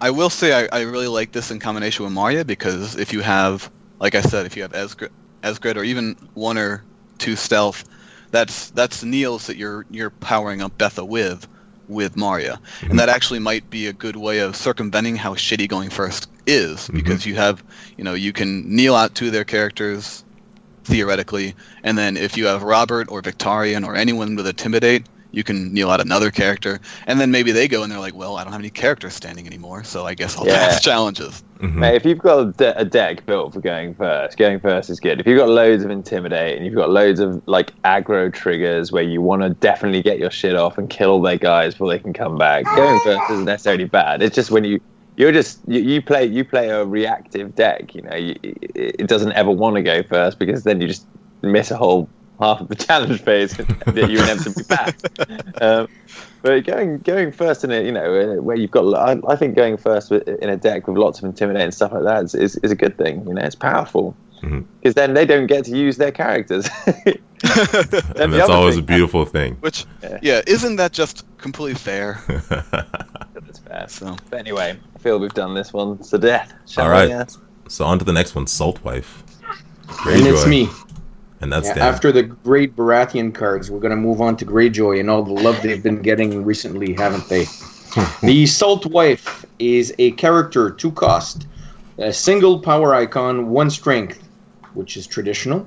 I 0.00 0.10
will 0.10 0.30
say 0.30 0.52
I, 0.52 0.80
I 0.80 0.80
really 0.82 1.06
like 1.06 1.30
this 1.30 1.52
in 1.52 1.60
combination 1.60 2.04
with 2.04 2.12
Maria 2.12 2.44
because 2.44 2.96
if 2.96 3.12
you 3.12 3.20
have, 3.20 3.70
like 4.00 4.16
I 4.16 4.20
said, 4.20 4.46
if 4.46 4.56
you 4.56 4.62
have 4.62 4.72
Esgred, 4.72 5.10
Esgred 5.44 5.76
or 5.76 5.84
even 5.84 6.16
one 6.34 6.58
or 6.58 6.82
two 7.18 7.36
stealth, 7.36 7.84
that's 8.32 8.70
that's 8.70 9.04
kneels 9.04 9.46
that 9.46 9.56
you're 9.56 9.86
you're 9.90 10.10
powering 10.10 10.60
up 10.60 10.76
Betha 10.76 11.04
with, 11.04 11.46
with 11.86 12.16
Maria, 12.16 12.54
and 12.54 12.88
mm-hmm. 12.88 12.96
that 12.96 13.08
actually 13.08 13.38
might 13.38 13.70
be 13.70 13.86
a 13.86 13.92
good 13.92 14.16
way 14.16 14.40
of 14.40 14.56
circumventing 14.56 15.14
how 15.14 15.34
shitty 15.34 15.68
going 15.68 15.90
first 15.90 16.28
is 16.46 16.80
mm-hmm. 16.80 16.96
because 16.96 17.24
you 17.24 17.36
have, 17.36 17.62
you 17.96 18.02
know, 18.02 18.14
you 18.14 18.32
can 18.32 18.74
kneel 18.74 18.96
out 18.96 19.14
two 19.14 19.26
of 19.26 19.32
their 19.32 19.44
characters, 19.44 20.24
theoretically, 20.82 21.54
and 21.84 21.96
then 21.96 22.16
if 22.16 22.36
you 22.36 22.46
have 22.46 22.64
Robert 22.64 23.08
or 23.08 23.22
Victarion 23.22 23.86
or 23.86 23.94
anyone 23.94 24.34
with 24.34 24.48
intimidate, 24.48 25.06
you 25.32 25.42
can 25.42 25.72
kneel 25.72 25.90
out 25.90 26.00
another 26.00 26.30
character, 26.30 26.78
and 27.06 27.18
then 27.20 27.30
maybe 27.30 27.50
they 27.52 27.66
go 27.66 27.82
and 27.82 27.90
they're 27.90 27.98
like, 27.98 28.14
well, 28.14 28.36
I 28.36 28.44
don't 28.44 28.52
have 28.52 28.60
any 28.60 28.70
characters 28.70 29.14
standing 29.14 29.46
anymore, 29.46 29.82
so 29.82 30.06
I 30.06 30.14
guess 30.14 30.36
I'll 30.36 30.46
Yeah. 30.46 30.68
pass 30.68 30.82
challenges. 30.82 31.42
Mhm. 31.60 31.74
Mate, 31.74 31.94
if 31.94 32.04
you've 32.04 32.18
got 32.18 32.38
a, 32.40 32.52
de- 32.52 32.78
a 32.78 32.84
deck 32.84 33.24
built 33.24 33.54
for 33.54 33.60
going 33.60 33.94
first, 33.94 34.36
going 34.36 34.60
first 34.60 34.90
is 34.90 34.98
good. 35.00 35.20
If 35.20 35.26
you've 35.26 35.38
got 35.38 35.48
loads 35.48 35.84
of 35.84 35.90
intimidate 35.90 36.56
and 36.56 36.66
you've 36.66 36.74
got 36.74 36.90
loads 36.90 37.20
of 37.20 37.40
like 37.46 37.72
aggro 37.84 38.32
triggers 38.32 38.90
where 38.92 39.02
you 39.04 39.20
want 39.22 39.42
to 39.42 39.50
definitely 39.50 40.02
get 40.02 40.18
your 40.18 40.30
shit 40.30 40.56
off 40.56 40.76
and 40.76 40.90
kill 40.90 41.10
all 41.10 41.22
their 41.22 41.36
guys 41.38 41.74
before 41.74 41.88
they 41.88 41.98
can 42.00 42.12
come 42.12 42.36
back, 42.36 42.64
going 42.64 42.98
first 43.00 43.22
isn't 43.30 43.44
necessarily 43.44 43.84
bad. 43.84 44.22
It's 44.22 44.34
just 44.34 44.50
when 44.50 44.64
you 44.64 44.80
you're 45.16 45.30
just 45.30 45.60
you, 45.68 45.80
you 45.80 46.02
play 46.02 46.24
you 46.24 46.44
play 46.44 46.68
a 46.70 46.84
reactive 46.84 47.54
deck. 47.54 47.94
You 47.94 48.02
know, 48.02 48.16
you, 48.16 48.34
it 48.42 48.96
it 49.00 49.06
doesn't 49.06 49.32
ever 49.32 49.50
want 49.50 49.76
to 49.76 49.82
go 49.82 50.02
first 50.02 50.38
because 50.40 50.64
then 50.64 50.80
you 50.80 50.88
just 50.88 51.06
miss 51.42 51.70
a 51.70 51.76
whole 51.76 52.08
half 52.40 52.60
of 52.60 52.68
the 52.68 52.74
challenge 52.74 53.20
phase 53.22 53.52
that 53.56 54.08
you 54.10 54.18
inevitably 54.18 54.64
pass. 54.64 54.92
Um, 55.60 55.86
but 56.42 56.64
going 56.64 56.98
going 56.98 57.30
first 57.30 57.62
in 57.62 57.70
a 57.70 57.82
you 57.84 57.92
know 57.92 58.14
uh, 58.38 58.42
where 58.42 58.56
you've 58.56 58.70
got 58.72 58.92
I, 58.94 59.20
I 59.32 59.36
think 59.36 59.54
going 59.54 59.76
first 59.76 60.10
in 60.10 60.48
a 60.48 60.56
deck 60.56 60.88
with 60.88 60.96
lots 60.98 61.18
of 61.20 61.24
intimidate 61.26 61.62
and 61.62 61.72
stuff 61.74 61.92
like 61.92 62.02
that 62.02 62.24
is, 62.24 62.34
is, 62.34 62.56
is 62.64 62.70
a 62.72 62.74
good 62.74 62.96
thing. 62.98 63.24
You 63.28 63.34
know, 63.34 63.42
it's 63.42 63.54
powerful 63.54 64.16
Mhm. 64.42 64.64
because 64.80 64.94
then 64.94 65.14
they 65.14 65.24
don't 65.24 65.46
get 65.46 65.64
to 65.66 65.76
use 65.76 65.98
their 65.98 66.10
characters. 66.10 66.68
And 67.44 68.32
that's 68.32 68.44
other 68.44 68.52
always 68.54 68.76
a 68.76 68.82
beautiful 68.82 69.24
thing. 69.24 69.56
Which, 69.60 69.84
Yeah. 70.02 70.18
yeah, 70.22 70.40
isn't 70.46 70.76
that 70.76 70.92
just 70.92 71.24
completely 71.38 71.74
fair? 71.78 72.18
That's 72.26 73.58
fair. 73.60 73.86
So, 73.88 74.16
But 74.30 74.38
anyway, 74.40 74.78
I 74.96 74.98
feel 74.98 75.18
we've 75.20 75.32
done 75.34 75.54
this 75.54 75.72
one 75.72 75.98
to 75.98 76.18
death. 76.18 76.52
Shall 76.66 76.90
All 76.92 77.06
we, 77.06 77.12
uh, 77.12 77.24
so 77.68 77.84
on 77.84 77.98
to 78.00 78.04
the 78.04 78.12
next 78.12 78.34
one, 78.34 78.46
Salt 78.48 78.82
Wife. 78.84 79.22
and 80.06 80.26
it's 80.26 80.46
me. 80.46 80.68
And 81.42 81.52
that's 81.52 81.68
Yeah, 81.68 81.84
after 81.84 82.12
the 82.12 82.22
great 82.22 82.74
Baratheon 82.76 83.34
cards, 83.34 83.70
we're 83.70 83.80
going 83.80 83.90
to 83.90 83.96
move 83.96 84.20
on 84.20 84.36
to 84.38 84.46
Greyjoy 84.46 85.00
and 85.00 85.10
all 85.10 85.22
the 85.22 85.32
love 85.32 85.60
they've 85.60 85.82
been 85.82 86.00
getting 86.00 86.44
recently, 86.44 86.94
haven't 86.94 87.28
they? 87.28 87.46
the 88.22 88.46
Salt 88.46 88.86
Wife 88.86 89.44
is 89.58 89.92
a 89.98 90.12
character, 90.12 90.70
two 90.70 90.92
cost, 90.92 91.46
a 91.98 92.12
single 92.12 92.60
power 92.60 92.94
icon, 92.94 93.50
one 93.50 93.68
strength, 93.68 94.26
which 94.74 94.96
is 94.96 95.06
traditional. 95.06 95.66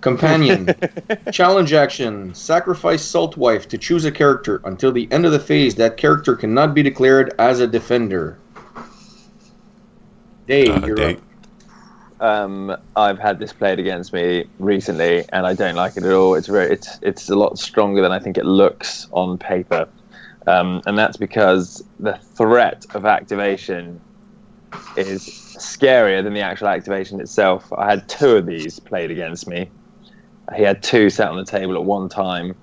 Companion, 0.00 0.74
challenge 1.32 1.72
action, 1.72 2.34
sacrifice 2.34 3.02
Salt 3.02 3.36
Wife 3.36 3.68
to 3.68 3.78
choose 3.78 4.04
a 4.04 4.10
character. 4.10 4.60
Until 4.64 4.90
the 4.90 5.06
end 5.12 5.24
of 5.26 5.30
the 5.30 5.38
phase, 5.38 5.76
that 5.76 5.96
character 5.96 6.34
cannot 6.34 6.74
be 6.74 6.82
declared 6.82 7.34
as 7.38 7.60
a 7.60 7.68
defender. 7.68 8.38
Day, 10.48 10.66
Uh, 10.66 10.84
you're 10.86 10.96
date. 10.96 11.18
up. 11.18 11.22
Um, 12.22 12.74
I've 12.94 13.18
had 13.18 13.38
this 13.40 13.52
played 13.52 13.80
against 13.80 14.12
me 14.12 14.48
recently, 14.58 15.24
and 15.32 15.44
I 15.44 15.54
don't 15.54 15.74
like 15.74 15.96
it 15.96 16.04
at 16.04 16.12
all. 16.12 16.34
It's 16.34 16.46
very, 16.46 16.72
it's 16.72 16.98
it's 17.02 17.28
a 17.28 17.34
lot 17.34 17.58
stronger 17.58 18.00
than 18.00 18.12
I 18.12 18.20
think 18.20 18.38
it 18.38 18.46
looks 18.46 19.06
on 19.10 19.38
paper, 19.38 19.88
um, 20.46 20.80
and 20.86 20.96
that's 20.96 21.16
because 21.16 21.82
the 21.98 22.18
threat 22.36 22.86
of 22.94 23.04
activation 23.04 24.00
is 24.96 25.22
scarier 25.58 26.22
than 26.22 26.32
the 26.32 26.40
actual 26.40 26.68
activation 26.68 27.20
itself. 27.20 27.70
I 27.76 27.90
had 27.90 28.08
two 28.08 28.36
of 28.36 28.46
these 28.46 28.78
played 28.78 29.10
against 29.10 29.48
me. 29.48 29.72
He 30.56 30.62
had 30.62 30.82
two 30.82 31.10
sat 31.10 31.28
on 31.28 31.36
the 31.36 31.44
table 31.44 31.74
at 31.74 31.84
one 31.84 32.08
time, 32.08 32.54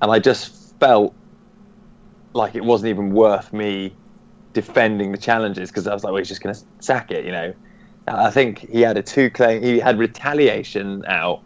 and 0.00 0.10
I 0.10 0.18
just 0.18 0.78
felt 0.80 1.14
like 2.32 2.54
it 2.54 2.64
wasn't 2.64 2.88
even 2.90 3.10
worth 3.10 3.52
me 3.52 3.98
defending 4.54 5.12
the 5.12 5.18
challenges 5.18 5.70
because 5.70 5.86
I 5.86 5.92
was 5.92 6.04
like, 6.04 6.12
well, 6.12 6.20
he's 6.20 6.28
just 6.28 6.42
going 6.42 6.54
to 6.54 6.60
sack 6.80 7.10
it, 7.10 7.24
you 7.26 7.32
know. 7.32 7.54
I 8.06 8.30
think 8.30 8.58
he 8.70 8.80
had 8.82 8.96
a 8.96 9.02
two 9.02 9.30
claim. 9.30 9.62
He 9.62 9.78
had 9.78 9.98
retaliation 9.98 11.04
out, 11.06 11.42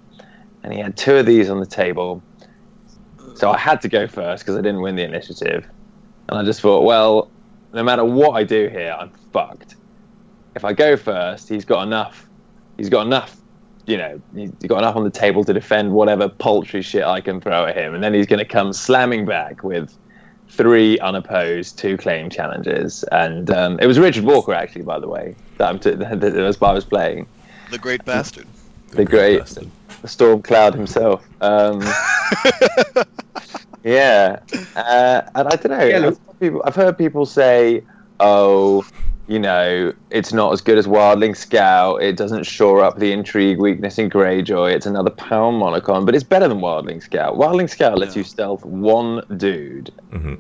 and 0.62 0.73
he 0.73 0.81
had 0.81 0.97
two 0.97 1.16
of 1.16 1.27
these 1.27 1.49
on 1.51 1.61
the 1.61 1.66
table. 1.66 2.23
So 3.35 3.51
I 3.51 3.59
had 3.59 3.81
to 3.83 3.88
go 3.88 4.09
first 4.09 4.42
because 4.42 4.57
I 4.57 4.61
didn't 4.61 4.81
win 4.81 4.97
the 4.97 5.05
initiative, 5.05 5.68
and 6.29 6.38
I 6.38 6.44
just 6.44 6.61
thought, 6.61 6.83
well, 6.83 7.31
no 7.73 7.83
matter 7.83 8.05
what 8.05 8.33
I 8.33 8.44
do 8.44 8.68
here, 8.68 8.97
I'm 8.99 9.11
fucked. 9.33 9.77
If 10.57 10.64
I 10.64 10.73
go 10.73 10.97
first, 10.97 11.49
he's 11.49 11.64
got 11.64 11.83
enough. 11.83 12.29
He's 12.77 12.88
got 12.88 13.07
enough. 13.07 13.37
You 13.87 13.97
know, 13.97 14.21
he's 14.35 14.51
got 14.66 14.79
enough 14.79 14.97
on 14.97 15.05
the 15.05 15.11
table 15.11 15.44
to 15.44 15.53
defend 15.53 15.92
whatever 15.92 16.29
paltry 16.29 16.83
shit 16.83 17.05
I 17.05 17.21
can 17.21 17.40
throw 17.40 17.66
at 17.66 17.77
him, 17.77 17.94
and 17.94 18.03
then 18.03 18.12
he's 18.14 18.27
going 18.27 18.40
to 18.40 18.44
come 18.44 18.73
slamming 18.73 19.25
back 19.25 19.62
with 19.62 19.97
three 20.50 20.98
unopposed, 21.00 21.78
two 21.78 21.96
claim 21.96 22.30
challenges, 22.30 23.04
and 23.12 23.50
um, 23.50 23.78
it 23.80 23.87
was 23.87 23.98
Richard 23.98 24.24
Walker 24.24 24.54
actually, 24.54 24.82
by 24.82 24.98
the 24.98 25.08
way, 25.08 25.34
that, 25.58 25.68
I'm 25.68 25.78
t- 25.78 25.90
that 25.94 26.34
was 26.34 26.58
I 26.61 26.72
was 26.72 26.84
playing. 26.84 27.26
The 27.70 27.78
great 27.78 28.04
bastard. 28.04 28.46
The, 28.90 29.04
great, 29.04 29.44
the 30.00 30.08
storm 30.08 30.40
cloud 30.40 30.74
himself. 30.74 31.28
Um, 31.42 31.82
yeah, 33.84 34.38
uh, 34.76 35.22
and 35.34 35.48
I 35.48 35.56
don't 35.56 35.68
know. 35.68 35.84
Yeah, 35.84 35.98
I've, 35.98 36.04
heard 36.04 36.18
people, 36.40 36.62
I've 36.64 36.74
heard 36.74 36.96
people 36.96 37.26
say, 37.26 37.84
"Oh, 38.18 38.87
you 39.29 39.38
know, 39.38 39.93
it's 40.11 40.33
not 40.33 40.53
as 40.55 40.62
good 40.62 40.79
as 40.79 40.87
Wildling 40.87 41.37
Scout. 41.37 42.03
It 42.03 42.17
doesn't 42.17 42.45
shore 42.45 42.83
up 42.83 42.99
the 42.99 43.12
intrigue 43.12 43.59
weakness 43.59 43.99
in 43.99 44.09
Greyjoy. 44.09 44.73
It's 44.73 44.87
another 44.87 45.11
power 45.11 45.53
monocon, 45.53 46.07
but 46.07 46.14
it's 46.14 46.25
better 46.25 46.49
than 46.49 46.61
Wildling 46.61 47.03
Scout. 47.03 47.37
Wildling 47.37 47.69
Scout 47.69 47.99
lets 47.99 48.17
Yeah. 48.17 48.21
you 48.21 48.25
stealth 48.25 48.64
one 48.64 49.23
dude. 49.37 49.93
hmm 50.11 50.35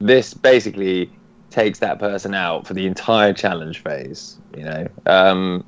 This 0.00 0.34
basically 0.34 1.10
takes 1.50 1.78
that 1.78 1.98
person 1.98 2.34
out 2.34 2.66
for 2.66 2.74
the 2.74 2.86
entire 2.86 3.32
challenge 3.32 3.82
phase. 3.82 4.36
You 4.54 4.64
know, 4.64 4.88
um, 5.06 5.64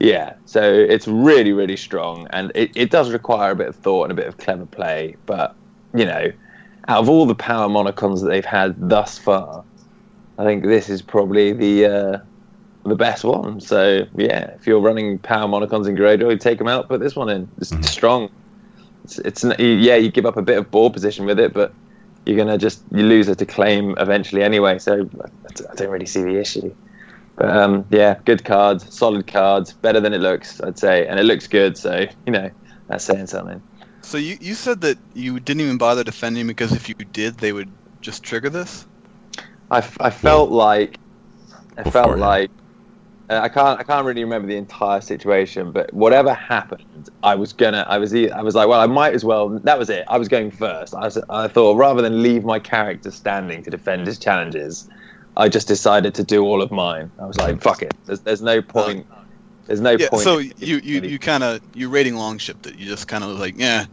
yeah. 0.00 0.32
So 0.46 0.62
it's 0.62 1.06
really, 1.06 1.52
really 1.52 1.76
strong, 1.76 2.26
and 2.30 2.50
it, 2.54 2.70
it 2.74 2.90
does 2.90 3.12
require 3.12 3.50
a 3.52 3.56
bit 3.56 3.68
of 3.68 3.76
thought 3.76 4.04
and 4.04 4.12
a 4.12 4.14
bit 4.14 4.26
of 4.26 4.38
clever 4.38 4.64
play. 4.64 5.16
But 5.26 5.54
you 5.92 6.06
know, 6.06 6.32
out 6.88 7.00
of 7.00 7.10
all 7.10 7.26
the 7.26 7.34
power 7.34 7.68
monocons 7.68 8.22
that 8.22 8.28
they've 8.28 8.44
had 8.44 8.74
thus 8.88 9.18
far, 9.18 9.64
I 10.38 10.44
think 10.44 10.64
this 10.64 10.88
is 10.88 11.02
probably 11.02 11.52
the 11.52 11.86
uh, 11.86 12.18
the 12.84 12.96
best 12.96 13.24
one. 13.24 13.60
So 13.60 14.04
yeah, 14.16 14.50
if 14.54 14.66
you're 14.66 14.80
running 14.80 15.18
power 15.18 15.48
monocons 15.48 15.88
in 15.88 15.96
Greyjoy, 15.96 16.40
take 16.40 16.58
them 16.58 16.68
out, 16.68 16.88
put 16.88 17.00
this 17.00 17.16
one 17.16 17.28
in. 17.28 17.50
It's 17.58 17.76
strong. 17.90 18.30
It's, 19.04 19.18
it's 19.20 19.44
yeah, 19.58 19.96
you 19.96 20.10
give 20.10 20.26
up 20.26 20.36
a 20.36 20.42
bit 20.42 20.58
of 20.58 20.70
ball 20.70 20.90
position 20.90 21.26
with 21.26 21.38
it, 21.38 21.52
but 21.52 21.74
you're 22.26 22.36
gonna 22.36 22.58
just 22.58 22.84
you 22.92 23.04
lose 23.04 23.28
it 23.28 23.38
to 23.38 23.46
claim 23.46 23.94
eventually 23.98 24.42
anyway. 24.42 24.78
So 24.78 25.08
I- 25.22 25.28
I 25.70 25.74
don't 25.76 25.90
really 25.90 26.06
see 26.06 26.22
the 26.22 26.38
issue. 26.40 26.74
But 27.36 27.56
um, 27.56 27.86
yeah, 27.90 28.16
good 28.26 28.44
cards, 28.44 28.94
solid 28.94 29.26
cards, 29.26 29.74
better 29.82 30.00
than 30.00 30.12
it 30.12 30.20
looks, 30.20 30.60
I'd 30.60 30.78
say, 30.78 31.06
and 31.06 31.18
it 31.18 31.24
looks 31.24 31.46
good. 31.48 31.76
So 31.76 32.06
you 32.26 32.32
know 32.32 32.50
that's 32.88 33.04
saying 33.04 33.26
something. 33.26 33.62
So 34.02 34.18
you, 34.18 34.36
you 34.40 34.54
said 34.54 34.82
that 34.82 34.98
you 35.14 35.40
didn't 35.40 35.62
even 35.62 35.78
bother 35.78 36.04
defending 36.04 36.46
because 36.46 36.72
if 36.72 36.88
you 36.88 36.94
did, 37.12 37.38
they 37.38 37.52
would 37.52 37.74
just 38.02 38.22
trigger 38.22 38.50
this. 38.50 38.86
I, 39.70 39.78
f- 39.78 39.96
I 40.00 40.10
felt 40.10 40.50
like 40.50 40.98
I 41.76 41.84
felt 41.84 42.16
Beforehand. 42.16 42.18
like 42.18 42.50
uh, 43.30 43.40
I 43.42 43.48
can't 43.48 43.80
I 43.80 43.84
can't 43.84 44.06
really 44.06 44.24
remember 44.24 44.48
the 44.48 44.56
entire 44.56 45.00
situation, 45.00 45.72
but 45.72 45.92
whatever 45.94 46.34
happened, 46.34 47.08
I 47.22 47.36
was 47.36 47.52
gonna 47.52 47.86
I 47.88 47.98
was 47.98 48.14
I 48.14 48.42
was 48.42 48.54
like, 48.54 48.68
well, 48.68 48.80
I 48.80 48.86
might 48.86 49.14
as 49.14 49.24
well. 49.24 49.50
That 49.64 49.78
was 49.78 49.90
it. 49.90 50.04
I 50.08 50.18
was 50.18 50.28
going 50.28 50.50
first. 50.50 50.94
I 50.94 51.00
was, 51.06 51.18
I 51.30 51.48
thought 51.48 51.76
rather 51.76 52.02
than 52.02 52.22
leave 52.22 52.44
my 52.44 52.58
character 52.60 53.10
standing 53.10 53.62
to 53.64 53.70
defend 53.70 54.06
his 54.06 54.18
challenges, 54.18 54.88
I 55.36 55.48
just 55.48 55.68
decided 55.68 56.14
to 56.16 56.24
do 56.24 56.42
all 56.44 56.62
of 56.62 56.70
mine. 56.70 57.12
I 57.18 57.26
was 57.26 57.38
like, 57.38 57.62
fuck 57.62 57.82
it. 57.82 57.96
There's 58.06 58.22
there's 58.22 58.42
no 58.42 58.62
point. 58.62 59.08
There's 59.66 59.80
no 59.80 59.98
Yeah. 59.98 60.08
point. 60.10 60.22
So 60.22 60.38
you 60.38 60.52
you, 60.82 61.00
you 61.02 61.18
kind 61.18 61.42
of 61.42 61.60
you 61.72 61.88
rating 61.88 62.16
long 62.16 62.38
shipped 62.38 62.66
it. 62.66 62.76
You 62.76 62.86
just 62.86 63.06
kind 63.08 63.24
of 63.24 63.38
like, 63.38 63.54
yeah, 63.56 63.86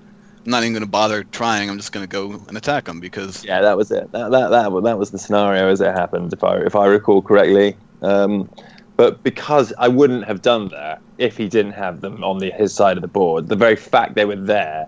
I'm 0.45 0.51
not 0.51 0.63
even 0.63 0.73
gonna 0.73 0.87
bother 0.87 1.23
trying. 1.23 1.69
I'm 1.69 1.77
just 1.77 1.91
gonna 1.91 2.07
go 2.07 2.31
and 2.47 2.57
attack 2.57 2.85
them 2.85 2.99
because 2.99 3.45
yeah, 3.45 3.61
that 3.61 3.77
was 3.77 3.91
it. 3.91 4.11
That 4.11 4.31
that 4.31 4.49
that, 4.49 4.71
wa- 4.71 4.81
that 4.81 4.97
was 4.97 5.11
the 5.11 5.19
scenario 5.19 5.69
as 5.69 5.81
it 5.81 5.93
happened, 5.93 6.33
if 6.33 6.43
I 6.43 6.57
if 6.57 6.75
I 6.75 6.87
recall 6.87 7.21
correctly. 7.21 7.75
Um, 8.01 8.49
but 8.97 9.23
because 9.23 9.73
I 9.77 9.87
wouldn't 9.87 10.25
have 10.25 10.41
done 10.41 10.69
that 10.69 11.01
if 11.17 11.37
he 11.37 11.47
didn't 11.47 11.73
have 11.73 12.01
them 12.01 12.23
on 12.23 12.39
the, 12.39 12.51
his 12.51 12.73
side 12.73 12.97
of 12.97 13.01
the 13.01 13.07
board, 13.07 13.49
the 13.49 13.55
very 13.55 13.75
fact 13.75 14.15
they 14.15 14.25
were 14.25 14.35
there 14.35 14.87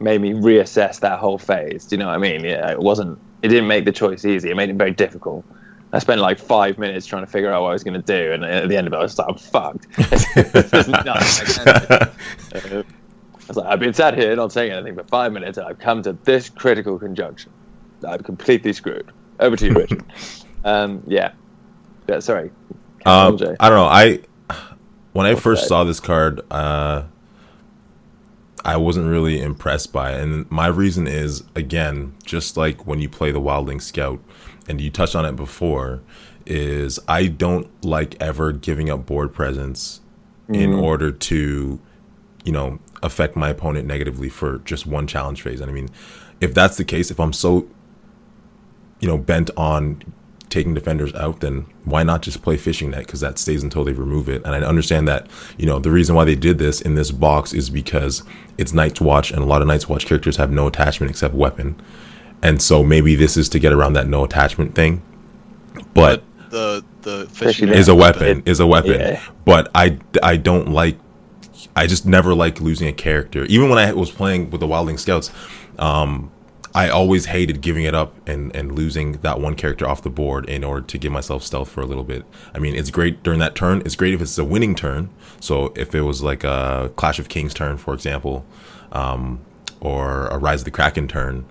made 0.00 0.20
me 0.20 0.32
reassess 0.32 1.00
that 1.00 1.18
whole 1.18 1.38
phase. 1.38 1.86
Do 1.86 1.96
you 1.96 2.00
know 2.00 2.06
what 2.06 2.14
I 2.14 2.18
mean? 2.18 2.44
Yeah, 2.44 2.70
it 2.70 2.80
wasn't. 2.80 3.18
It 3.42 3.48
didn't 3.48 3.66
make 3.66 3.84
the 3.84 3.92
choice 3.92 4.24
easy. 4.24 4.50
It 4.50 4.56
made 4.56 4.70
it 4.70 4.76
very 4.76 4.92
difficult. 4.92 5.44
I 5.92 5.98
spent 5.98 6.20
like 6.20 6.38
five 6.38 6.78
minutes 6.78 7.06
trying 7.06 7.24
to 7.24 7.30
figure 7.30 7.52
out 7.52 7.62
what 7.62 7.70
I 7.70 7.72
was 7.72 7.84
going 7.84 8.00
to 8.00 8.06
do, 8.06 8.32
and 8.32 8.44
at 8.44 8.68
the 8.68 8.76
end 8.76 8.86
of 8.86 8.92
it, 8.92 8.96
I 8.96 9.02
was 9.02 9.18
like, 9.18 9.28
"I'm 9.28 9.36
fucked." 9.36 9.86
was 13.54 13.64
like, 13.64 13.72
I've 13.72 13.80
been 13.80 13.94
sat 13.94 14.16
here 14.16 14.34
not 14.34 14.52
saying 14.52 14.72
anything 14.72 14.94
for 14.94 15.04
five 15.04 15.32
minutes, 15.32 15.58
and 15.58 15.66
I've 15.66 15.78
come 15.78 16.02
to 16.02 16.14
this 16.24 16.48
critical 16.48 16.98
conjunction. 16.98 17.52
I'm 18.06 18.20
completely 18.20 18.72
screwed. 18.72 19.12
Over 19.40 19.56
to 19.56 19.66
you, 19.66 19.74
Richard. 19.74 20.04
um, 20.64 21.02
yeah. 21.06 21.32
yeah. 22.08 22.20
Sorry. 22.20 22.50
Um, 23.04 23.34
I 23.60 23.68
don't 23.68 23.78
know. 23.78 23.84
I 23.84 24.20
when 25.12 25.26
I 25.26 25.34
first 25.34 25.68
saw 25.68 25.84
this 25.84 26.00
card, 26.00 26.40
uh, 26.50 27.04
I 28.64 28.76
wasn't 28.76 29.08
really 29.08 29.40
impressed 29.40 29.92
by 29.92 30.12
it, 30.12 30.22
and 30.22 30.50
my 30.50 30.68
reason 30.68 31.06
is 31.06 31.44
again, 31.54 32.14
just 32.24 32.56
like 32.56 32.86
when 32.86 33.00
you 33.00 33.08
play 33.08 33.32
the 33.32 33.40
Wildling 33.40 33.82
Scout, 33.82 34.20
and 34.68 34.80
you 34.80 34.90
touched 34.90 35.16
on 35.16 35.24
it 35.24 35.36
before, 35.36 36.00
is 36.46 36.98
I 37.08 37.26
don't 37.26 37.68
like 37.84 38.16
ever 38.20 38.52
giving 38.52 38.88
up 38.88 39.04
board 39.06 39.32
presence 39.32 40.00
in 40.48 40.74
order 40.74 41.10
to, 41.10 41.80
you 42.44 42.52
know, 42.52 42.78
affect 43.02 43.36
my 43.36 43.50
opponent 43.50 43.86
negatively 43.86 44.28
for 44.28 44.58
just 44.58 44.86
one 44.86 45.06
challenge 45.06 45.42
phase. 45.42 45.60
And 45.60 45.70
I 45.70 45.74
mean, 45.74 45.88
if 46.40 46.54
that's 46.54 46.76
the 46.76 46.84
case, 46.84 47.10
if 47.10 47.18
I'm 47.20 47.32
so 47.32 47.68
you 49.02 49.08
know, 49.08 49.18
bent 49.18 49.50
on 49.56 50.00
taking 50.48 50.74
defenders 50.74 51.12
out, 51.14 51.40
then 51.40 51.66
why 51.84 52.04
not 52.04 52.22
just 52.22 52.40
play 52.40 52.56
fishing 52.56 52.90
net? 52.90 53.04
Because 53.04 53.20
that 53.20 53.36
stays 53.36 53.62
until 53.62 53.84
they 53.84 53.92
remove 53.92 54.28
it. 54.28 54.42
And 54.44 54.54
I 54.54 54.60
understand 54.60 55.08
that, 55.08 55.26
you 55.58 55.66
know, 55.66 55.80
the 55.80 55.90
reason 55.90 56.14
why 56.14 56.24
they 56.24 56.36
did 56.36 56.58
this 56.58 56.80
in 56.80 56.94
this 56.94 57.10
box 57.10 57.52
is 57.52 57.68
because 57.68 58.22
it's 58.58 58.72
Night's 58.72 59.00
Watch, 59.00 59.32
and 59.32 59.42
a 59.42 59.44
lot 59.44 59.60
of 59.60 59.66
Night's 59.66 59.88
Watch 59.88 60.06
characters 60.06 60.36
have 60.36 60.52
no 60.52 60.68
attachment 60.68 61.10
except 61.10 61.34
weapon. 61.34 61.80
And 62.42 62.62
so 62.62 62.84
maybe 62.84 63.16
this 63.16 63.36
is 63.36 63.48
to 63.50 63.58
get 63.58 63.72
around 63.72 63.94
that 63.94 64.06
no 64.06 64.24
attachment 64.24 64.74
thing. 64.76 65.02
But 65.94 66.22
the 66.50 66.84
the 67.00 67.26
Fishing 67.26 67.48
fishing 67.48 67.68
net. 67.70 67.78
is 67.78 67.88
a 67.88 67.94
weapon, 67.94 68.42
is 68.46 68.60
a 68.60 68.66
weapon. 68.66 69.00
Yeah. 69.00 69.22
But 69.44 69.68
I, 69.74 69.98
I 70.22 70.36
don't 70.36 70.68
like, 70.68 70.96
I 71.74 71.86
just 71.86 72.06
never 72.06 72.34
like 72.34 72.60
losing 72.60 72.88
a 72.88 72.92
character. 72.92 73.44
Even 73.44 73.68
when 73.68 73.78
I 73.78 73.92
was 73.92 74.10
playing 74.10 74.50
with 74.50 74.60
the 74.60 74.66
Wildling 74.66 74.98
Scouts, 74.98 75.30
um, 75.78 76.30
I 76.74 76.88
always 76.88 77.26
hated 77.26 77.60
giving 77.60 77.84
it 77.84 77.94
up 77.94 78.14
and, 78.26 78.54
and 78.56 78.74
losing 78.74 79.12
that 79.18 79.40
one 79.40 79.54
character 79.54 79.86
off 79.86 80.02
the 80.02 80.10
board 80.10 80.48
in 80.48 80.64
order 80.64 80.86
to 80.86 80.98
give 80.98 81.12
myself 81.12 81.42
stealth 81.42 81.70
for 81.70 81.82
a 81.82 81.86
little 81.86 82.04
bit. 82.04 82.24
I 82.54 82.58
mean, 82.58 82.74
it's 82.74 82.90
great 82.90 83.22
during 83.22 83.40
that 83.40 83.54
turn. 83.54 83.82
It's 83.84 83.96
great 83.96 84.14
if 84.14 84.22
it's 84.22 84.38
a 84.38 84.44
winning 84.44 84.74
turn. 84.74 85.10
So 85.40 85.72
if 85.76 85.94
it 85.94 86.02
was 86.02 86.22
like 86.22 86.44
a 86.44 86.90
Clash 86.96 87.18
of 87.18 87.28
Kings 87.28 87.52
turn, 87.52 87.76
for 87.76 87.92
example, 87.92 88.46
um, 88.90 89.40
or 89.80 90.28
a 90.28 90.38
Rise 90.38 90.62
of 90.62 90.64
the 90.64 90.70
Kraken 90.70 91.08
turn, 91.08 91.44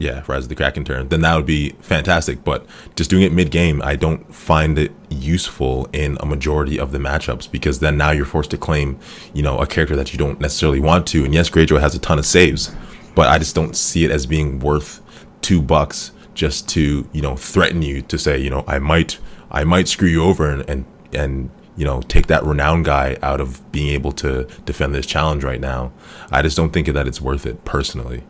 yeah, 0.00 0.22
Rise 0.26 0.44
of 0.44 0.48
the 0.48 0.54
Kraken 0.54 0.82
turn, 0.82 1.10
then 1.10 1.20
that 1.20 1.36
would 1.36 1.44
be 1.44 1.70
fantastic. 1.80 2.42
But 2.42 2.64
just 2.96 3.10
doing 3.10 3.22
it 3.22 3.32
mid 3.32 3.50
game, 3.50 3.82
I 3.82 3.96
don't 3.96 4.34
find 4.34 4.78
it 4.78 4.92
useful 5.10 5.88
in 5.92 6.16
a 6.20 6.26
majority 6.26 6.80
of 6.80 6.90
the 6.90 6.98
matchups 6.98 7.52
because 7.52 7.80
then 7.80 7.98
now 7.98 8.10
you're 8.10 8.24
forced 8.24 8.50
to 8.52 8.56
claim, 8.56 8.98
you 9.34 9.42
know, 9.42 9.58
a 9.58 9.66
character 9.66 9.94
that 9.96 10.14
you 10.14 10.18
don't 10.18 10.40
necessarily 10.40 10.80
want 10.80 11.06
to. 11.08 11.22
And 11.22 11.34
yes, 11.34 11.50
Greyjoy 11.50 11.80
has 11.80 11.94
a 11.94 11.98
ton 11.98 12.18
of 12.18 12.24
saves, 12.24 12.74
but 13.14 13.28
I 13.28 13.38
just 13.38 13.54
don't 13.54 13.76
see 13.76 14.06
it 14.06 14.10
as 14.10 14.24
being 14.24 14.58
worth 14.58 15.02
two 15.42 15.60
bucks 15.60 16.12
just 16.32 16.66
to, 16.70 17.06
you 17.12 17.20
know, 17.20 17.36
threaten 17.36 17.82
you 17.82 18.00
to 18.00 18.18
say, 18.18 18.38
you 18.38 18.48
know, 18.48 18.64
I 18.66 18.78
might, 18.78 19.18
I 19.50 19.64
might 19.64 19.86
screw 19.86 20.08
you 20.08 20.24
over 20.24 20.48
and 20.48 20.68
and 20.68 20.86
and 21.12 21.50
you 21.76 21.84
know 21.84 22.00
take 22.02 22.26
that 22.28 22.44
renowned 22.44 22.86
guy 22.86 23.18
out 23.22 23.40
of 23.40 23.70
being 23.70 23.88
able 23.88 24.12
to 24.12 24.44
defend 24.64 24.94
this 24.94 25.04
challenge 25.04 25.44
right 25.44 25.60
now. 25.60 25.92
I 26.30 26.40
just 26.40 26.56
don't 26.56 26.72
think 26.72 26.86
that 26.86 27.06
it's 27.06 27.20
worth 27.20 27.44
it 27.44 27.66
personally. 27.66 28.24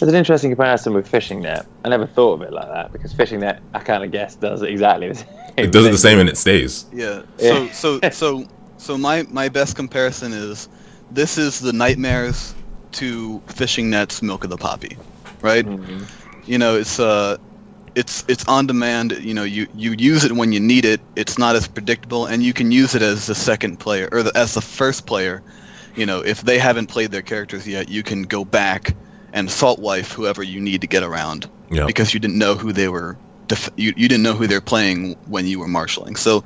There's 0.00 0.14
an 0.14 0.18
interesting 0.18 0.50
comparison 0.50 0.94
with 0.94 1.06
fishing 1.06 1.42
net. 1.42 1.66
I 1.84 1.90
never 1.90 2.06
thought 2.06 2.40
of 2.40 2.42
it 2.42 2.54
like 2.54 2.68
that 2.68 2.90
because 2.90 3.12
fishing 3.12 3.40
net, 3.40 3.62
I 3.74 3.80
kind 3.80 4.02
of 4.02 4.10
guess, 4.10 4.34
does 4.34 4.62
exactly 4.62 5.08
the 5.08 5.14
same. 5.16 5.26
It 5.58 5.72
does 5.72 5.84
it 5.84 5.90
the 5.90 5.98
same 5.98 6.18
and 6.18 6.26
it 6.26 6.38
stays. 6.38 6.86
Yeah. 6.90 7.20
Yeah. 7.38 7.68
So 7.70 8.00
so 8.00 8.10
so 8.10 8.44
so 8.78 8.96
my 8.96 9.24
my 9.28 9.50
best 9.50 9.76
comparison 9.76 10.32
is 10.32 10.70
this 11.10 11.36
is 11.36 11.60
the 11.60 11.74
nightmares 11.74 12.54
to 12.92 13.42
fishing 13.48 13.90
nets 13.90 14.22
milk 14.22 14.42
of 14.42 14.48
the 14.48 14.56
poppy, 14.56 14.96
right? 15.42 15.66
Mhm. 15.66 16.06
You 16.46 16.56
know, 16.56 16.76
it's 16.76 16.98
uh 16.98 17.36
it's 17.94 18.24
it's 18.26 18.48
on 18.48 18.66
demand, 18.66 19.12
you 19.20 19.34
know, 19.34 19.44
you 19.44 19.66
you 19.74 19.94
use 19.98 20.24
it 20.24 20.32
when 20.32 20.50
you 20.50 20.60
need 20.60 20.86
it. 20.86 21.02
It's 21.14 21.36
not 21.36 21.56
as 21.56 21.68
predictable 21.68 22.24
and 22.24 22.42
you 22.42 22.54
can 22.54 22.72
use 22.72 22.94
it 22.94 23.02
as 23.02 23.26
the 23.26 23.34
second 23.34 23.80
player 23.80 24.08
or 24.12 24.22
the, 24.22 24.32
as 24.34 24.54
the 24.54 24.62
first 24.62 25.04
player. 25.04 25.42
You 25.94 26.06
know, 26.06 26.20
if 26.20 26.40
they 26.40 26.58
haven't 26.58 26.86
played 26.86 27.10
their 27.10 27.20
characters 27.20 27.68
yet, 27.68 27.90
you 27.90 28.02
can 28.02 28.22
go 28.22 28.46
back 28.46 28.94
and 29.32 29.50
salt 29.50 29.78
wife 29.78 30.12
whoever 30.12 30.42
you 30.42 30.60
need 30.60 30.80
to 30.80 30.86
get 30.86 31.02
around 31.02 31.48
Yeah. 31.70 31.86
because 31.86 32.12
you 32.14 32.20
didn't 32.20 32.38
know 32.38 32.54
who 32.54 32.72
they 32.72 32.88
were 32.88 33.18
def- 33.48 33.70
you, 33.76 33.92
you 33.96 34.08
didn't 34.08 34.22
know 34.22 34.34
who 34.34 34.46
they're 34.46 34.60
playing 34.60 35.16
when 35.26 35.46
you 35.46 35.58
were 35.60 35.68
marshaling. 35.68 36.16
So 36.16 36.44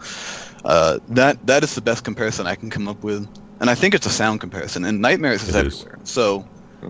uh, 0.65 0.99
that 1.09 1.39
that 1.47 1.63
is 1.65 1.75
the 1.75 1.83
best 1.83 2.05
comparison 2.05 2.47
I 2.47 2.57
can 2.57 2.71
come 2.71 2.89
up 2.89 3.05
with, 3.05 3.29
and 3.61 3.71
I 3.71 3.75
think 3.75 3.95
it's 3.95 4.07
a 4.07 4.11
sound 4.11 4.41
comparison. 4.41 4.85
And 4.85 5.01
Nightmares 5.01 5.43
is 5.43 5.55
It 5.55 5.67
is. 5.67 5.75
everywhere. 5.75 5.99
So 6.05 6.45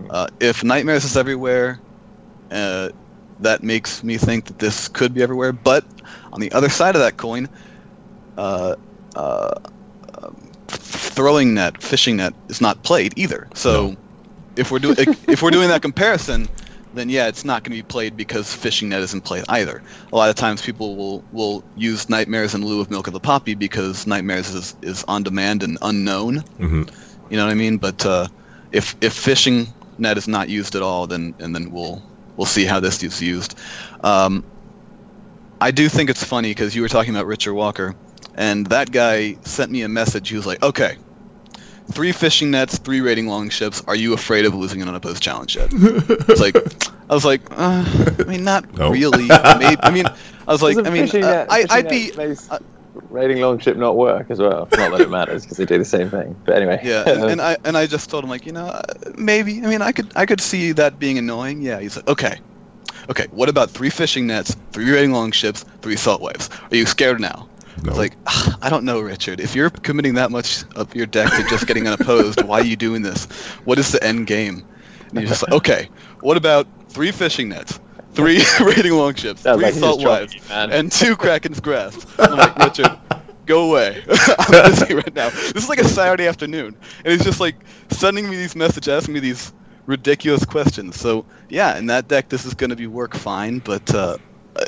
uh, 0.09 0.27
if 0.39 0.63
Nightmares 0.63 1.03
is 1.05 1.17
everywhere, 1.17 1.81
uh, 2.51 2.89
that 3.39 3.63
makes 3.63 4.03
me 4.03 4.17
think 4.17 4.45
that 4.45 4.59
this 4.59 4.87
could 4.87 5.13
be 5.13 5.21
everywhere. 5.21 5.51
But 5.51 5.83
on 6.31 6.39
the 6.39 6.51
other 6.53 6.69
side 6.69 6.95
of 6.95 7.01
that 7.01 7.17
coin, 7.17 7.49
uh, 8.37 8.75
uh, 9.15 9.51
um, 10.23 10.51
throwing 10.67 11.53
net, 11.53 11.81
fishing 11.81 12.17
net 12.17 12.33
is 12.49 12.61
not 12.61 12.81
played 12.83 13.13
either. 13.17 13.47
So 13.55 13.71
No. 13.91 13.95
If 14.55 14.71
we're 14.71 14.79
doing 14.79 14.95
if 15.29 15.41
we're 15.41 15.51
doing 15.51 15.69
that 15.69 15.81
comparison, 15.81 16.47
then 16.93 17.09
yeah, 17.09 17.27
it's 17.27 17.43
not 17.45 17.63
going 17.63 17.75
to 17.75 17.83
be 17.83 17.87
played 17.87 18.15
because 18.17 18.53
fishing 18.53 18.89
net 18.89 19.01
isn't 19.01 19.23
played 19.23 19.43
either. 19.49 19.81
A 20.11 20.15
lot 20.15 20.29
of 20.29 20.35
times 20.35 20.61
people 20.61 20.97
will 20.97 21.25
will 21.31 21.65
use 21.75 22.09
nightmares 22.09 22.53
in 22.53 22.65
lieu 22.65 22.81
of 22.81 22.89
milk 22.89 23.07
of 23.07 23.13
the 23.13 23.19
poppy 23.19 23.53
because 23.55 24.07
nightmares 24.07 24.49
is, 24.53 24.75
is 24.81 25.03
on 25.07 25.23
demand 25.23 25.63
and 25.63 25.77
unknown. 25.81 26.43
hmm 26.57 26.83
You 27.29 27.37
know 27.37 27.45
what 27.45 27.51
I 27.51 27.55
mean? 27.55 27.77
But 27.77 28.05
uh, 28.05 28.27
if 28.71 28.95
if 29.01 29.13
fishing 29.13 29.67
net 29.97 30.17
is 30.17 30.27
not 30.27 30.49
used 30.49 30.75
at 30.75 30.81
all, 30.81 31.07
then 31.07 31.35
and 31.39 31.53
then 31.55 31.71
we'll 31.71 32.03
we'll 32.35 32.45
see 32.45 32.65
how 32.65 32.79
this 32.79 33.01
is 33.03 33.21
used. 33.21 33.55
Um, 34.03 34.43
I 35.61 35.71
do 35.71 35.89
think 35.89 36.09
it's 36.09 36.23
funny 36.23 36.51
because 36.51 36.75
you 36.75 36.81
were 36.81 36.87
talking 36.89 37.13
about 37.15 37.25
Richard 37.27 37.53
Walker, 37.53 37.95
and 38.35 38.67
that 38.67 38.91
guy 38.91 39.37
sent 39.45 39.71
me 39.71 39.81
a 39.81 39.89
message. 39.89 40.29
He 40.29 40.35
was 40.35 40.45
like, 40.45 40.61
"Okay, 40.61 40.97
three 41.91 42.11
fishing 42.11 42.51
nets, 42.51 42.77
three 42.77 43.01
raiding 43.01 43.27
longships. 43.27 43.83
Are 43.87 43.95
you 43.95 44.13
afraid 44.13 44.45
of 44.45 44.53
losing 44.55 44.81
an 44.81 44.87
unopposed 44.89 45.21
challenge 45.21 45.55
yet?" 45.55 45.69
it's 45.73 46.39
like, 46.39 46.55
I 47.09 47.13
was 47.13 47.25
like, 47.25 47.41
uh, 47.51 47.85
I 48.19 48.23
mean, 48.23 48.43
not 48.43 48.71
No. 48.77 48.91
really. 48.91 49.27
Maybe. 49.59 49.77
I 49.81 49.91
mean, 49.91 50.05
I 50.05 50.51
was 50.51 50.61
like, 50.63 50.77
I 50.77 50.89
mean, 50.89 51.09
uh, 51.09 51.19
net- 51.19 51.47
I, 51.51 51.65
I'd 51.69 51.89
be. 51.89 52.11
makes 52.17 52.49
uh, 52.49 52.59
raiding 53.09 53.41
longship 53.41 53.77
not 53.77 53.97
work 53.97 54.27
as 54.29 54.39
well. 54.39 54.67
Not 54.71 54.91
that 54.91 55.01
it 55.01 55.09
matters 55.09 55.43
because 55.43 55.57
they 55.57 55.65
do 55.65 55.77
the 55.77 55.85
same 55.85 56.09
thing. 56.09 56.35
But 56.45 56.55
anyway. 56.55 56.79
Yeah, 56.83 57.07
and, 57.07 57.23
and 57.31 57.41
I 57.41 57.57
and 57.65 57.77
I 57.77 57.85
just 57.87 58.09
told 58.09 58.23
him 58.23 58.29
like, 58.29 58.45
you 58.45 58.51
know, 58.51 58.65
uh, 58.65 58.81
maybe. 59.17 59.61
I 59.63 59.67
mean, 59.67 59.81
I 59.81 59.91
could 59.91 60.11
I 60.15 60.25
could 60.25 60.41
see 60.41 60.71
that 60.73 60.99
being 60.99 61.17
annoying. 61.17 61.61
Yeah, 61.61 61.79
he's 61.79 61.95
like, 61.95 62.07
okay, 62.07 62.39
okay. 63.09 63.27
What 63.31 63.49
about 63.49 63.69
three 63.69 63.89
fishing 63.89 64.27
nets, 64.27 64.55
three 64.71 64.89
raiding 64.91 65.11
longships, 65.11 65.65
three 65.81 65.95
salt 65.97 66.21
waves? 66.21 66.49
Are 66.71 66.75
you 66.75 66.85
scared 66.85 67.19
now? 67.19 67.47
No. 67.85 67.91
It's 67.91 67.97
like, 67.99 68.13
"Ah, 68.27 68.57
I 68.61 68.69
don't 68.69 68.83
know, 68.83 68.99
Richard. 68.99 69.39
If 69.39 69.55
you're 69.55 69.69
committing 69.69 70.15
that 70.15 70.31
much 70.31 70.63
of 70.75 70.93
your 70.95 71.05
deck 71.05 71.31
to 71.31 71.43
just 71.49 71.67
getting 71.67 71.87
unopposed, 71.87 72.43
why 72.43 72.59
are 72.59 72.65
you 72.65 72.75
doing 72.75 73.01
this? 73.01 73.25
What 73.65 73.79
is 73.79 73.91
the 73.91 74.03
end 74.03 74.27
game? 74.27 74.65
And 75.09 75.19
you're 75.19 75.29
just 75.29 75.43
like, 75.43 75.53
okay. 75.53 75.89
What 76.21 76.37
about 76.37 76.67
three 76.89 77.11
fishing 77.11 77.49
nets, 77.49 77.79
three 78.13 78.41
raiding 78.59 78.93
longships, 78.93 79.41
Sounds 79.41 79.57
three 79.57 79.65
like 79.65 79.73
salt 79.75 80.01
trolling 80.01 80.21
waves, 80.21 80.33
you, 80.35 80.41
man. 80.49 80.71
and 80.71 80.91
two 80.91 81.15
Kraken's 81.15 81.59
grasp? 81.59 82.09
I'm 82.19 82.37
like, 82.37 82.57
Richard, 82.57 82.87
go 83.45 83.69
away. 83.69 84.03
I'm 84.39 84.51
busy 84.51 84.93
right 84.95 85.13
now. 85.15 85.29
This 85.29 85.55
is 85.55 85.69
like 85.69 85.79
a 85.79 85.87
Saturday 85.87 86.27
afternoon, 86.27 86.75
and 87.03 87.13
he's 87.13 87.23
just 87.23 87.39
like 87.39 87.55
sending 87.91 88.29
me 88.29 88.35
these 88.35 88.55
messages, 88.55 88.87
asking 88.87 89.13
me 89.13 89.19
these 89.19 89.53
ridiculous 89.85 90.45
questions. 90.45 90.99
So 90.99 91.25
yeah, 91.49 91.77
in 91.77 91.85
that 91.87 92.07
deck, 92.07 92.29
this 92.29 92.45
is 92.45 92.53
going 92.53 92.71
to 92.71 92.75
be 92.75 92.87
work 92.87 93.13
fine. 93.15 93.59
But 93.59 93.93
uh, 93.93 94.17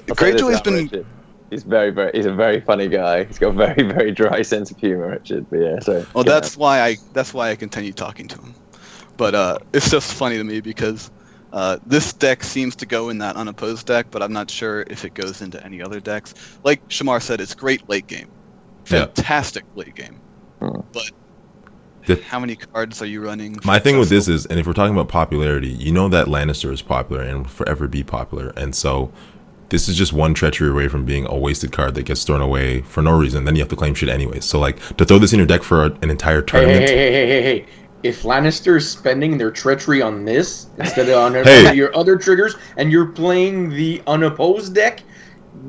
I'll 0.10 0.16
say 0.16 0.32
this 0.32 0.42
Greyjoy's 0.42 0.62
been 0.62 0.74
Richard. 0.76 1.06
He's 1.50 1.64
very, 1.64 1.92
very. 1.92 2.12
He's 2.14 2.26
a 2.26 2.34
very 2.34 2.60
funny 2.60 2.88
guy. 2.88 3.24
He's 3.24 3.40
got 3.40 3.50
a 3.50 3.54
very, 3.54 3.84
very 3.94 4.12
dry 4.12 4.42
sense 4.42 4.72
of 4.72 4.78
humor, 4.78 5.10
Richard. 5.12 5.50
But 5.50 5.58
yeah, 5.60 5.80
so. 5.80 5.94
Well, 5.94 6.24
you 6.24 6.24
know. 6.24 6.24
that's 6.24 6.58
why 6.58 6.82
I 6.82 6.96
that's 7.14 7.34
why 7.34 7.50
I 7.52 7.56
continue 7.56 7.94
talking 7.94 8.28
to 8.28 8.36
him. 8.42 8.54
But 9.16 9.34
uh, 9.34 9.60
it's 9.74 9.90
just 9.90 10.14
funny 10.14 10.38
to 10.38 10.44
me 10.44 10.60
because 10.62 11.10
uh, 11.54 11.78
this 11.86 12.14
deck 12.14 12.44
seems 12.44 12.76
to 12.78 12.86
go 12.86 13.10
in 13.10 13.18
that 13.20 13.36
unopposed 13.36 13.88
deck, 13.88 14.08
but 14.12 14.22
I'm 14.22 14.34
not 14.34 14.52
sure 14.52 14.84
if 14.88 15.06
it 15.06 15.14
goes 15.14 15.42
into 15.42 15.64
any 15.66 15.82
other 15.82 16.00
decks. 16.00 16.34
Like 16.64 16.88
Shamar 16.90 17.22
said, 17.22 17.42
it's 17.42 17.56
great 17.56 17.88
late 17.90 18.08
game, 18.08 18.30
Yeah. 18.92 19.06
fantastic 19.06 19.64
late 19.76 19.96
game. 19.96 20.20
Hmm. 20.60 20.82
But 20.92 21.10
The- 22.06 22.22
how 22.24 22.40
many 22.40 22.58
cards 22.58 23.02
are 23.02 23.06
you 23.08 23.24
running? 23.26 23.58
My 23.64 23.80
thing 23.80 23.98
with 23.98 24.10
this 24.10 24.28
is, 24.28 24.46
and 24.46 24.60
if 24.60 24.68
we're 24.68 24.74
talking 24.74 24.94
about 24.94 25.08
popularity, 25.08 25.70
you 25.70 25.92
know 25.92 26.10
that 26.10 26.28
Lannister 26.28 26.72
is 26.72 26.82
popular 26.84 27.24
and 27.24 27.40
will 27.40 27.46
forever 27.46 27.88
be 27.88 28.04
popular, 28.04 28.54
and 28.58 28.76
so 28.76 29.12
this 29.70 29.90
is 29.90 29.98
just 29.98 30.14
one 30.14 30.34
treachery 30.34 30.70
away 30.70 30.88
from 30.88 31.06
being 31.06 31.26
a 31.28 31.38
wasted 31.38 31.72
card 31.72 31.96
that 31.96 32.04
gets 32.04 32.24
thrown 32.24 32.42
away 32.42 32.82
for 32.82 33.02
no 33.02 33.18
reason. 33.18 33.46
Then 33.46 33.56
you 33.56 33.62
have 33.62 33.70
to 33.70 33.76
claim 33.76 33.94
shit 33.94 34.10
anyways. 34.10 34.46
So 34.46 34.60
like 34.60 34.80
to 34.98 35.06
throw 35.06 35.20
this 35.20 35.34
in 35.34 35.40
your 35.40 35.48
deck 35.48 35.64
for 35.64 35.86
an 35.86 36.10
entire 36.10 36.42
tournament. 36.42 36.90
hey, 36.90 36.96
hey, 36.98 37.12
hey, 37.12 37.28
hey, 37.28 37.42
hey. 37.42 37.66
If 38.04 38.24
Lannister 38.24 38.78
is 38.78 38.90
spending 38.90 39.38
their 39.38 39.52
treachery 39.52 40.02
on 40.02 40.24
this 40.24 40.68
instead 40.78 41.10
of 41.10 41.18
on 41.18 41.34
your 41.76 41.96
other 41.98 42.16
triggers, 42.16 42.56
and 42.78 42.92
you're 42.92 43.08
playing 43.08 43.70
the 43.70 44.02
unopposed 44.06 44.76
deck, 44.76 45.02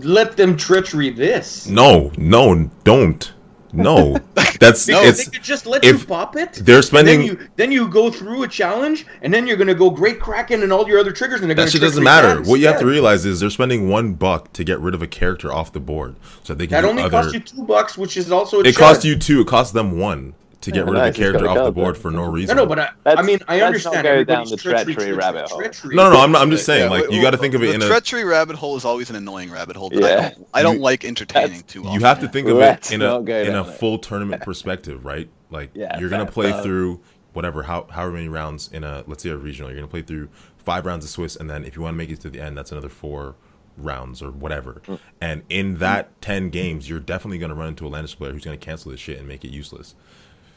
let 0.00 0.36
them 0.36 0.56
treachery 0.56 1.10
this. 1.10 1.66
No, 1.66 2.12
no, 2.18 2.70
don't. 2.84 3.32
No, 3.72 4.16
that's 4.60 4.86
Because 4.86 5.20
it's 5.20 5.24
they 5.26 5.30
could 5.36 5.42
just 5.44 5.66
let 5.66 5.84
you 5.84 5.98
pop 5.98 6.36
it. 6.36 6.54
they're 6.54 6.82
spending. 6.82 7.18
then 7.20 7.26
you 7.26 7.48
then 7.56 7.72
you 7.72 7.88
go 7.88 8.10
through 8.10 8.42
a 8.44 8.48
challenge, 8.48 9.06
and 9.22 9.32
then 9.32 9.46
you're 9.46 9.56
gonna 9.56 9.74
go 9.74 9.90
Great 9.90 10.20
Kraken 10.20 10.62
and 10.62 10.72
all 10.72 10.88
your 10.88 10.98
other 10.98 11.12
triggers, 11.12 11.40
and 11.42 11.50
that 11.50 11.70
shit 11.70 11.80
doesn't 11.80 12.02
matter. 12.02 12.40
What 12.42 12.60
you 12.60 12.66
have 12.66 12.80
to 12.80 12.86
realize 12.86 13.26
is 13.26 13.40
they're 13.40 13.50
spending 13.50 13.88
one 13.88 14.14
buck 14.14 14.52
to 14.54 14.64
get 14.64 14.80
rid 14.80 14.94
of 14.94 15.02
a 15.02 15.06
character 15.06 15.52
off 15.52 15.72
the 15.72 15.80
board, 15.80 16.16
so 16.42 16.54
they 16.54 16.66
can 16.66 16.82
that 16.82 16.84
only 16.88 17.02
other. 17.02 17.10
costs 17.10 17.34
you 17.34 17.40
two 17.40 17.62
bucks, 17.64 17.98
which 17.98 18.16
is 18.16 18.30
also 18.32 18.58
a 18.58 18.60
it 18.60 18.64
check. 18.64 18.74
cost 18.76 19.04
you 19.04 19.16
two. 19.16 19.42
It 19.42 19.46
cost 19.46 19.74
them 19.74 19.98
one 19.98 20.34
to 20.60 20.70
get 20.72 20.78
Yeah, 20.78 20.82
rid 20.90 20.94
nice, 20.94 21.08
of 21.10 21.14
the 21.14 21.20
character 21.20 21.48
off 21.48 21.56
a 21.58 21.62
the 21.64 21.72
board 21.72 21.94
there. 21.94 22.02
for 22.02 22.10
no 22.10 22.24
No, 22.26 22.30
reason. 22.32 22.56
no, 22.56 22.62
no, 22.64 22.68
but 22.68 22.78
I, 22.80 22.88
I 23.06 23.14
Let's- 23.14 23.26
mean, 23.26 23.38
I 23.46 23.52
let's 23.60 23.84
not 23.84 23.94
understand 23.94 24.04
go 24.04 24.24
down 24.24 24.48
the 24.48 24.56
treachery, 24.56 24.94
treachery 24.94 25.12
rabbit 25.16 25.48
hole. 25.48 25.58
treachery. 25.60 25.94
No, 25.94 26.10
no, 26.10 26.20
I'm 26.20 26.32
not. 26.32 26.42
I'm 26.42 26.50
just 26.50 26.66
saying. 26.66 26.84
Yeah, 26.84 26.90
Like 26.90 27.02
well, 27.04 27.12
you 27.12 27.22
got 27.22 27.30
to 27.30 27.36
think 27.36 27.54
of 27.54 27.62
it 27.62 27.66
the 27.68 27.74
in 27.74 27.82
a. 27.82 27.86
treachery 27.86 28.24
rabbit 28.24 28.56
hole 28.56 28.76
is 28.76 28.84
always 28.84 29.08
an 29.08 29.14
annoying 29.16 29.50
rabbit 29.52 29.76
hole 29.76 29.90
that 29.90 30.02
I 30.02 30.08
Yeah. 30.08 30.30
don't, 30.30 30.48
I 30.54 30.62
don't 30.62 30.76
You- 30.76 30.82
like 30.82 31.04
entertaining 31.04 31.62
too 31.68 31.82
often. 31.84 31.92
You 32.00 32.06
have 32.06 32.18
to 32.20 32.28
think 32.28 32.48
of 32.48 32.56
Let's 32.56 32.90
it 32.90 32.94
in 32.96 33.02
a 33.02 33.20
in 33.20 33.54
a 33.54 33.64
full 33.64 33.98
tournament 33.98 34.42
perspective, 34.42 35.04
right? 35.04 35.28
Like 35.50 35.70
Yeah, 35.74 35.98
you're 36.00 36.10
gonna 36.10 36.26
play 36.26 36.50
Uh, 36.52 36.60
through 36.62 37.00
whatever 37.34 37.62
how 37.62 37.86
however 37.90 38.12
many 38.14 38.28
rounds 38.28 38.68
in 38.72 38.82
a 38.82 39.04
let's 39.06 39.22
say 39.22 39.30
a 39.30 39.36
regional. 39.36 39.70
You're 39.70 39.78
gonna 39.78 39.86
play 39.88 40.02
through 40.02 40.28
five 40.56 40.84
rounds 40.86 41.04
of 41.04 41.10
Swiss, 41.12 41.36
and 41.36 41.48
then 41.48 41.64
if 41.64 41.76
you 41.76 41.82
want 41.82 41.94
to 41.94 41.98
make 41.98 42.10
it 42.10 42.20
to 42.22 42.30
the 42.30 42.40
end, 42.40 42.58
that's 42.58 42.72
another 42.72 42.88
four 42.88 43.36
rounds 43.76 44.20
or 44.22 44.30
whatever. 44.32 44.82
Mm. 44.88 44.98
And 45.20 45.42
in 45.48 45.76
that 45.78 46.20
ten 46.20 46.50
games, 46.50 46.88
you're 46.90 46.98
definitely 46.98 47.38
gonna 47.38 47.54
run 47.54 47.68
into 47.68 47.86
a 47.86 47.90
Lannister 47.90 48.16
player 48.16 48.32
who's 48.32 48.44
gonna 48.44 48.56
cancel 48.56 48.90
this 48.90 48.98
shit 49.00 49.18
and 49.18 49.28
make 49.28 49.44
it 49.44 49.50
useless. 49.52 49.94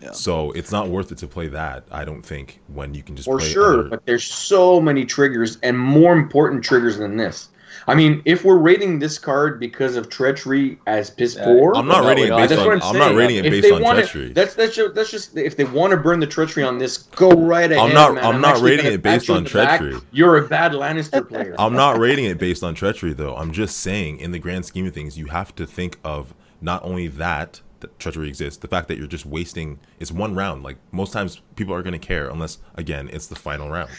Yeah. 0.01 0.11
So 0.11 0.51
it's 0.51 0.71
not 0.71 0.87
worth 0.89 1.11
it 1.11 1.17
to 1.19 1.27
play 1.27 1.47
that. 1.49 1.85
I 1.91 2.05
don't 2.05 2.23
think 2.23 2.59
when 2.67 2.93
you 2.93 3.03
can 3.03 3.15
just 3.15 3.27
For 3.27 3.37
play 3.37 3.49
sure, 3.49 3.79
other- 3.79 3.89
but 3.89 4.05
there's 4.05 4.23
so 4.23 4.81
many 4.81 5.05
triggers 5.05 5.57
and 5.63 5.77
more 5.77 6.15
important 6.15 6.63
triggers 6.63 6.97
than 6.97 7.17
this. 7.17 7.49
I 7.87 7.95
mean, 7.95 8.21
if 8.25 8.43
we're 8.43 8.57
rating 8.57 8.99
this 8.99 9.17
card 9.17 9.59
because 9.59 9.95
of 9.95 10.07
treachery 10.09 10.77
as 10.85 11.09
piss 11.09 11.35
Yeah, 11.35 11.45
poor, 11.45 11.73
I'm 11.75 11.87
not 11.87 12.05
rating 12.05 12.25
it 12.25 12.35
based 12.35 12.53
on. 12.53 12.69
I'm, 12.73 12.81
I'm 12.83 12.97
not 12.97 13.15
rating 13.15 13.37
it 13.43 13.49
based 13.49 13.71
on 13.71 13.81
wanna, 13.81 14.01
treachery. 14.01 14.33
That's 14.33 14.53
that's 14.53 14.75
just, 14.75 14.93
that's 14.93 15.09
just 15.09 15.35
if 15.35 15.57
they 15.57 15.63
want 15.63 15.91
to 15.91 15.97
burn 15.97 16.19
the 16.19 16.27
treachery 16.27 16.63
on 16.63 16.77
this, 16.77 16.97
go 16.97 17.31
right 17.31 17.71
ahead. 17.71 17.83
I'm 17.83 17.93
not- 17.93 18.13
man. 18.13 18.23
I'm 18.23 18.41
not 18.41 18.61
rating 18.61 18.85
it 18.85 19.01
based 19.01 19.29
on 19.29 19.39
in 19.39 19.43
the 19.45 19.49
back. 19.49 19.79
treachery. 19.79 20.01
You're 20.11 20.37
a 20.37 20.47
bad 20.47 20.73
Lannister 20.73 21.27
player. 21.27 21.55
I'm 21.57 21.73
not 21.73 21.97
rating 21.97 22.25
it 22.25 22.37
based 22.37 22.63
on 22.63 22.75
treachery, 22.75 23.13
though. 23.13 23.35
I'm 23.35 23.51
just 23.51 23.77
saying, 23.77 24.19
in 24.19 24.31
the 24.31 24.39
grand 24.39 24.65
scheme 24.65 24.85
of 24.85 24.93
things, 24.93 25.17
you 25.17 25.27
have 25.27 25.55
to 25.55 25.65
think 25.65 25.97
of 26.03 26.35
not 26.61 26.83
only 26.83 27.07
that 27.07 27.61
that 27.81 27.99
treachery 27.99 28.27
exists, 28.27 28.59
the 28.59 28.67
fact 28.67 28.87
that 28.87 28.97
you're 28.97 29.07
just 29.07 29.25
wasting. 29.25 29.79
It's 29.99 30.11
one 30.11 30.35
round. 30.35 30.63
Like 30.63 30.77
most 30.91 31.13
times, 31.13 31.41
people 31.55 31.73
are 31.73 31.83
going 31.83 31.99
to 31.99 31.99
care 31.99 32.29
unless, 32.29 32.59
again, 32.75 33.09
it's 33.11 33.27
the 33.27 33.35
final 33.35 33.69
round. 33.69 33.91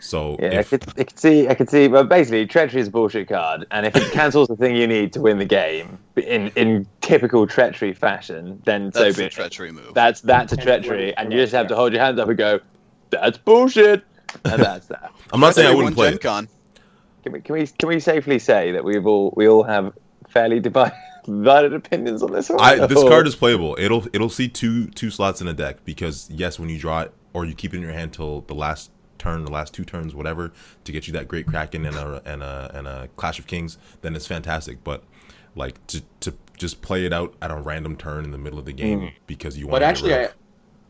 So 0.00 0.36
Yeah, 0.40 0.60
if, 0.60 0.72
I 0.72 0.78
could, 0.78 0.88
I 0.90 1.04
could 1.04 1.18
see. 1.18 1.48
I 1.48 1.54
could 1.54 1.70
see. 1.70 1.88
But 1.88 2.08
basically, 2.08 2.46
treachery 2.46 2.80
is 2.80 2.88
a 2.88 2.90
bullshit 2.90 3.28
card, 3.28 3.66
and 3.70 3.84
if 3.84 3.96
it 3.96 4.12
cancels 4.12 4.48
the 4.48 4.56
thing 4.56 4.76
you 4.76 4.86
need 4.86 5.12
to 5.14 5.20
win 5.20 5.38
the 5.38 5.44
game 5.44 5.98
in 6.16 6.52
in 6.54 6.86
typical 7.00 7.46
treachery 7.46 7.92
fashion, 7.92 8.60
then 8.64 8.90
That's 8.90 9.16
so 9.16 9.20
be 9.20 9.26
a 9.26 9.30
treachery 9.30 9.72
move. 9.72 9.94
That's 9.94 10.20
that's 10.20 10.52
a 10.52 10.56
treachery, 10.56 11.16
and 11.16 11.32
you 11.32 11.40
just 11.40 11.52
have 11.52 11.66
to 11.68 11.76
hold 11.76 11.92
your 11.92 12.02
hands 12.02 12.20
up 12.20 12.28
and 12.28 12.38
go, 12.38 12.60
"That's 13.10 13.38
bullshit," 13.38 14.04
and 14.44 14.62
that's 14.62 14.86
that. 14.86 15.12
I'm 15.32 15.40
not 15.40 15.54
saying 15.54 15.68
I 15.68 15.74
wouldn't 15.74 15.96
play 15.96 16.08
Gen 16.08 16.14
it. 16.14 16.22
Con. 16.22 16.48
Can 17.24 17.32
we 17.32 17.40
can 17.40 17.54
we 17.54 17.66
can 17.66 17.88
we 17.88 18.00
safely 18.00 18.38
say 18.38 18.72
that 18.72 18.84
we've 18.84 19.06
all 19.06 19.32
we 19.36 19.48
all 19.48 19.64
have 19.64 19.92
fairly 20.28 20.60
divided, 20.60 20.96
divided 21.36 21.72
opinions 21.74 22.22
on 22.22 22.32
this 22.32 22.48
one? 22.48 22.60
I, 22.60 22.86
this 22.86 23.02
card 23.02 23.26
is 23.26 23.36
playable. 23.36 23.76
It'll 23.78 24.06
it'll 24.12 24.28
see 24.28 24.48
two 24.48 24.88
two 24.88 25.10
slots 25.10 25.40
in 25.40 25.48
a 25.48 25.52
deck 25.52 25.84
because 25.84 26.28
yes, 26.30 26.58
when 26.58 26.68
you 26.68 26.78
draw 26.78 27.02
it 27.02 27.12
or 27.32 27.44
you 27.44 27.54
keep 27.54 27.74
it 27.74 27.76
in 27.76 27.82
your 27.82 27.92
hand 27.92 28.12
till 28.12 28.42
the 28.42 28.54
last 28.54 28.90
turn, 29.18 29.44
the 29.44 29.50
last 29.50 29.74
two 29.74 29.84
turns, 29.84 30.14
whatever, 30.14 30.52
to 30.84 30.92
get 30.92 31.06
you 31.06 31.12
that 31.12 31.28
great 31.28 31.46
Kraken 31.46 31.84
and 31.84 31.96
a 31.96 32.22
and 32.24 32.42
a 32.42 32.70
and 32.74 32.86
a 32.86 33.08
Clash 33.16 33.38
of 33.38 33.46
Kings, 33.46 33.78
then 34.00 34.16
it's 34.16 34.26
fantastic. 34.26 34.82
But 34.84 35.04
like 35.54 35.84
to 35.88 36.02
to 36.20 36.34
just 36.56 36.82
play 36.82 37.04
it 37.04 37.12
out 37.12 37.34
at 37.42 37.50
a 37.50 37.56
random 37.56 37.96
turn 37.96 38.24
in 38.24 38.30
the 38.30 38.38
middle 38.38 38.58
of 38.58 38.64
the 38.64 38.72
game 38.72 39.00
mm. 39.00 39.12
because 39.26 39.58
you 39.58 39.66
want. 39.66 39.76
But 39.76 39.82
actually, 39.82 40.14
I, 40.14 40.28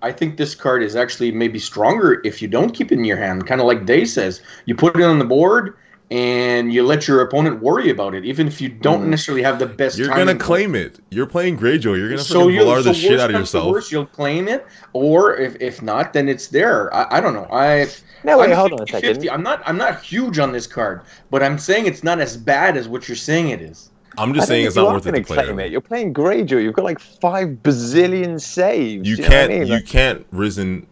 I 0.03 0.13
think 0.13 0.37
this 0.37 0.55
card 0.55 0.83
is 0.83 0.97
actually 0.97 1.33
maybe 1.33 1.59
stronger 1.59 2.21
if 2.25 2.41
you 2.41 2.49
don't 2.49 2.71
keep 2.71 2.93
it 2.93 2.99
in 2.99 3.05
your 3.05 3.17
hand. 3.17 3.47
Kind 3.47 3.61
of 3.61 3.67
like 3.67 3.85
Day 3.85 4.05
says, 4.05 4.43
you 4.67 4.75
put 4.75 4.97
it 4.97 5.03
on 5.03 5.19
the 5.19 5.25
board, 5.25 5.77
and 6.11 6.73
you 6.73 6.83
let 6.85 7.07
your 7.07 7.21
opponent 7.21 7.61
worry 7.63 7.91
about 7.91 8.15
it, 8.15 8.25
even 8.25 8.47
if 8.47 8.61
you 8.63 8.69
don't 8.71 9.03
Mm. 9.05 9.09
necessarily 9.09 9.43
have 9.43 9.59
the 9.59 9.67
best. 9.67 9.99
You're 9.99 10.09
timing. 10.09 10.27
gonna 10.27 10.39
claim 10.39 10.75
it. 10.75 11.01
You're 11.11 11.27
playing 11.27 11.59
Greyjoy. 11.59 11.99
You're 11.99 12.09
gonna 12.09 12.19
So 12.23 12.41
fucking 12.41 12.55
you 12.55 12.61
Valar 12.63 12.77
so 12.79 12.83
the 12.85 12.95
shit 12.95 13.11
worst 13.13 13.23
out 13.25 13.31
of 13.31 13.37
yourself. 13.41 13.71
worst, 13.71 13.93
you'll 13.93 14.07
claim 14.07 14.49
it, 14.49 14.67
or 14.95 15.37
if, 15.37 15.57
if 15.61 15.83
not, 15.83 16.13
then 16.15 16.29
it's 16.29 16.47
there. 16.49 16.93
I, 16.95 17.19
I 17.19 17.21
don't 17.21 17.35
know. 17.35 17.47
I 17.53 17.87
No, 18.25 18.39
wait, 18.39 18.51
I'm 18.51 18.57
hold 18.57 18.73
on 18.73 18.81
a 18.81 18.87
50-50. 18.87 18.91
second. 18.91 19.31
I'm 19.31 19.43
not 19.43 19.63
I'm 19.67 19.77
not 19.77 20.03
huge 20.03 20.39
on 20.39 20.53
this 20.53 20.67
card, 20.67 21.03
but 21.31 21.43
I'm 21.43 21.59
saying 21.59 21.85
it's 21.87 22.03
not 22.03 22.21
as 22.21 22.37
bad 22.37 22.77
as 22.79 22.89
what 22.89 23.07
you're 23.09 23.17
saying 23.17 23.51
it 23.51 23.61
is. 23.61 23.91
I'm 24.17 24.33
just 24.35 24.49
don't 24.49 24.55
saying 24.55 24.67
it's 24.67 24.77
not 24.77 24.95
worth 24.95 25.07
it 25.07 25.13
gonna 25.13 25.23
play. 25.25 25.37
claim 25.45 25.61
it. 25.61 25.71
You're 25.71 25.81
playing 25.83 26.15
Greyjoy. 26.15 26.63
You've 26.63 26.75
got 26.75 26.85
like 26.87 26.99
five 26.99 27.49
bazillion 27.63 28.41
saves. 28.41 29.07
You 29.09 29.17
Do 29.17 29.23
know 29.23 29.29
what 29.29 29.35
I 29.37 29.41
can't. 29.41 29.53
mean? 29.53 29.67
You 29.69 29.75
Like, 29.75 29.87
can't 29.87 30.27
risen. 30.33 30.87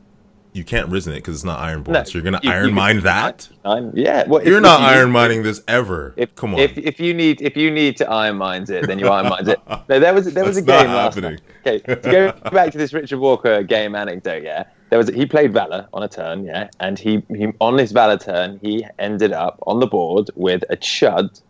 You 0.56 0.64
can't 0.64 0.88
risen 0.88 1.12
it 1.12 1.16
because 1.16 1.34
it's 1.34 1.44
not 1.44 1.58
Ironborn. 1.60 1.88
No, 1.88 2.04
so 2.04 2.12
you're 2.12 2.22
gonna 2.22 2.40
you- 2.42 2.50
Iron 2.50 2.68
you- 2.70 2.74
Mine 2.74 3.00
that. 3.00 3.46
I'm- 3.64 3.92
yeah. 3.94 4.24
Well, 4.26 4.40
if- 4.40 4.46
You're 4.48 4.56
if 4.56 4.62
not 4.62 4.80
you- 4.80 4.86
Iron 4.86 5.10
Mining 5.10 5.42
this 5.42 5.60
ever. 5.68 6.14
If, 6.16 6.34
Come 6.34 6.54
on. 6.54 6.60
If, 6.60 6.78
if 6.78 6.98
you 6.98 7.12
need 7.12 7.42
if 7.42 7.56
you 7.56 7.70
need 7.70 7.96
to 7.98 8.10
iron 8.10 8.36
mines 8.36 8.70
it, 8.70 8.86
then 8.86 8.98
you 8.98 9.08
iron 9.08 9.28
mines 9.28 9.48
it. 9.48 9.60
No, 9.88 9.98
there 10.00 10.14
was 10.14 10.32
there 10.32 10.44
was 10.44 10.56
That's 10.56 10.66
a 10.66 10.70
game 10.82 10.86
not 10.86 10.96
last 10.96 11.14
happening. 11.16 11.38
night. 11.64 11.82
Okay, 11.84 11.94
to 12.02 12.10
go 12.10 12.32
back 12.50 12.72
to 12.72 12.78
this 12.78 12.92
Richard 12.94 13.18
Walker 13.18 13.62
game 13.62 13.94
anecdote, 13.94 14.42
yeah. 14.42 14.64
There 14.88 14.98
was 14.98 15.08
he 15.10 15.26
played 15.26 15.52
Valor 15.52 15.86
on 15.92 16.02
a 16.02 16.08
turn, 16.08 16.44
yeah, 16.44 16.68
and 16.80 16.98
he, 16.98 17.22
he 17.36 17.48
on 17.60 17.76
his 17.76 17.92
Valor 17.92 18.16
turn 18.18 18.58
he 18.62 18.86
ended 18.98 19.32
up 19.32 19.58
on 19.66 19.80
the 19.80 19.86
board 19.86 20.30
with 20.36 20.62
a 20.70 20.76
Chud, 20.76 21.40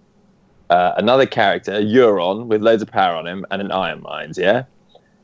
uh, 0.70 0.92
another 0.96 1.26
character, 1.26 1.72
Euron, 1.80 2.46
with 2.46 2.60
loads 2.62 2.82
of 2.82 2.90
power 2.90 3.14
on 3.14 3.26
him, 3.26 3.46
and 3.50 3.60
an 3.62 3.70
Iron 3.70 4.02
Mines, 4.02 4.36
yeah. 4.36 4.64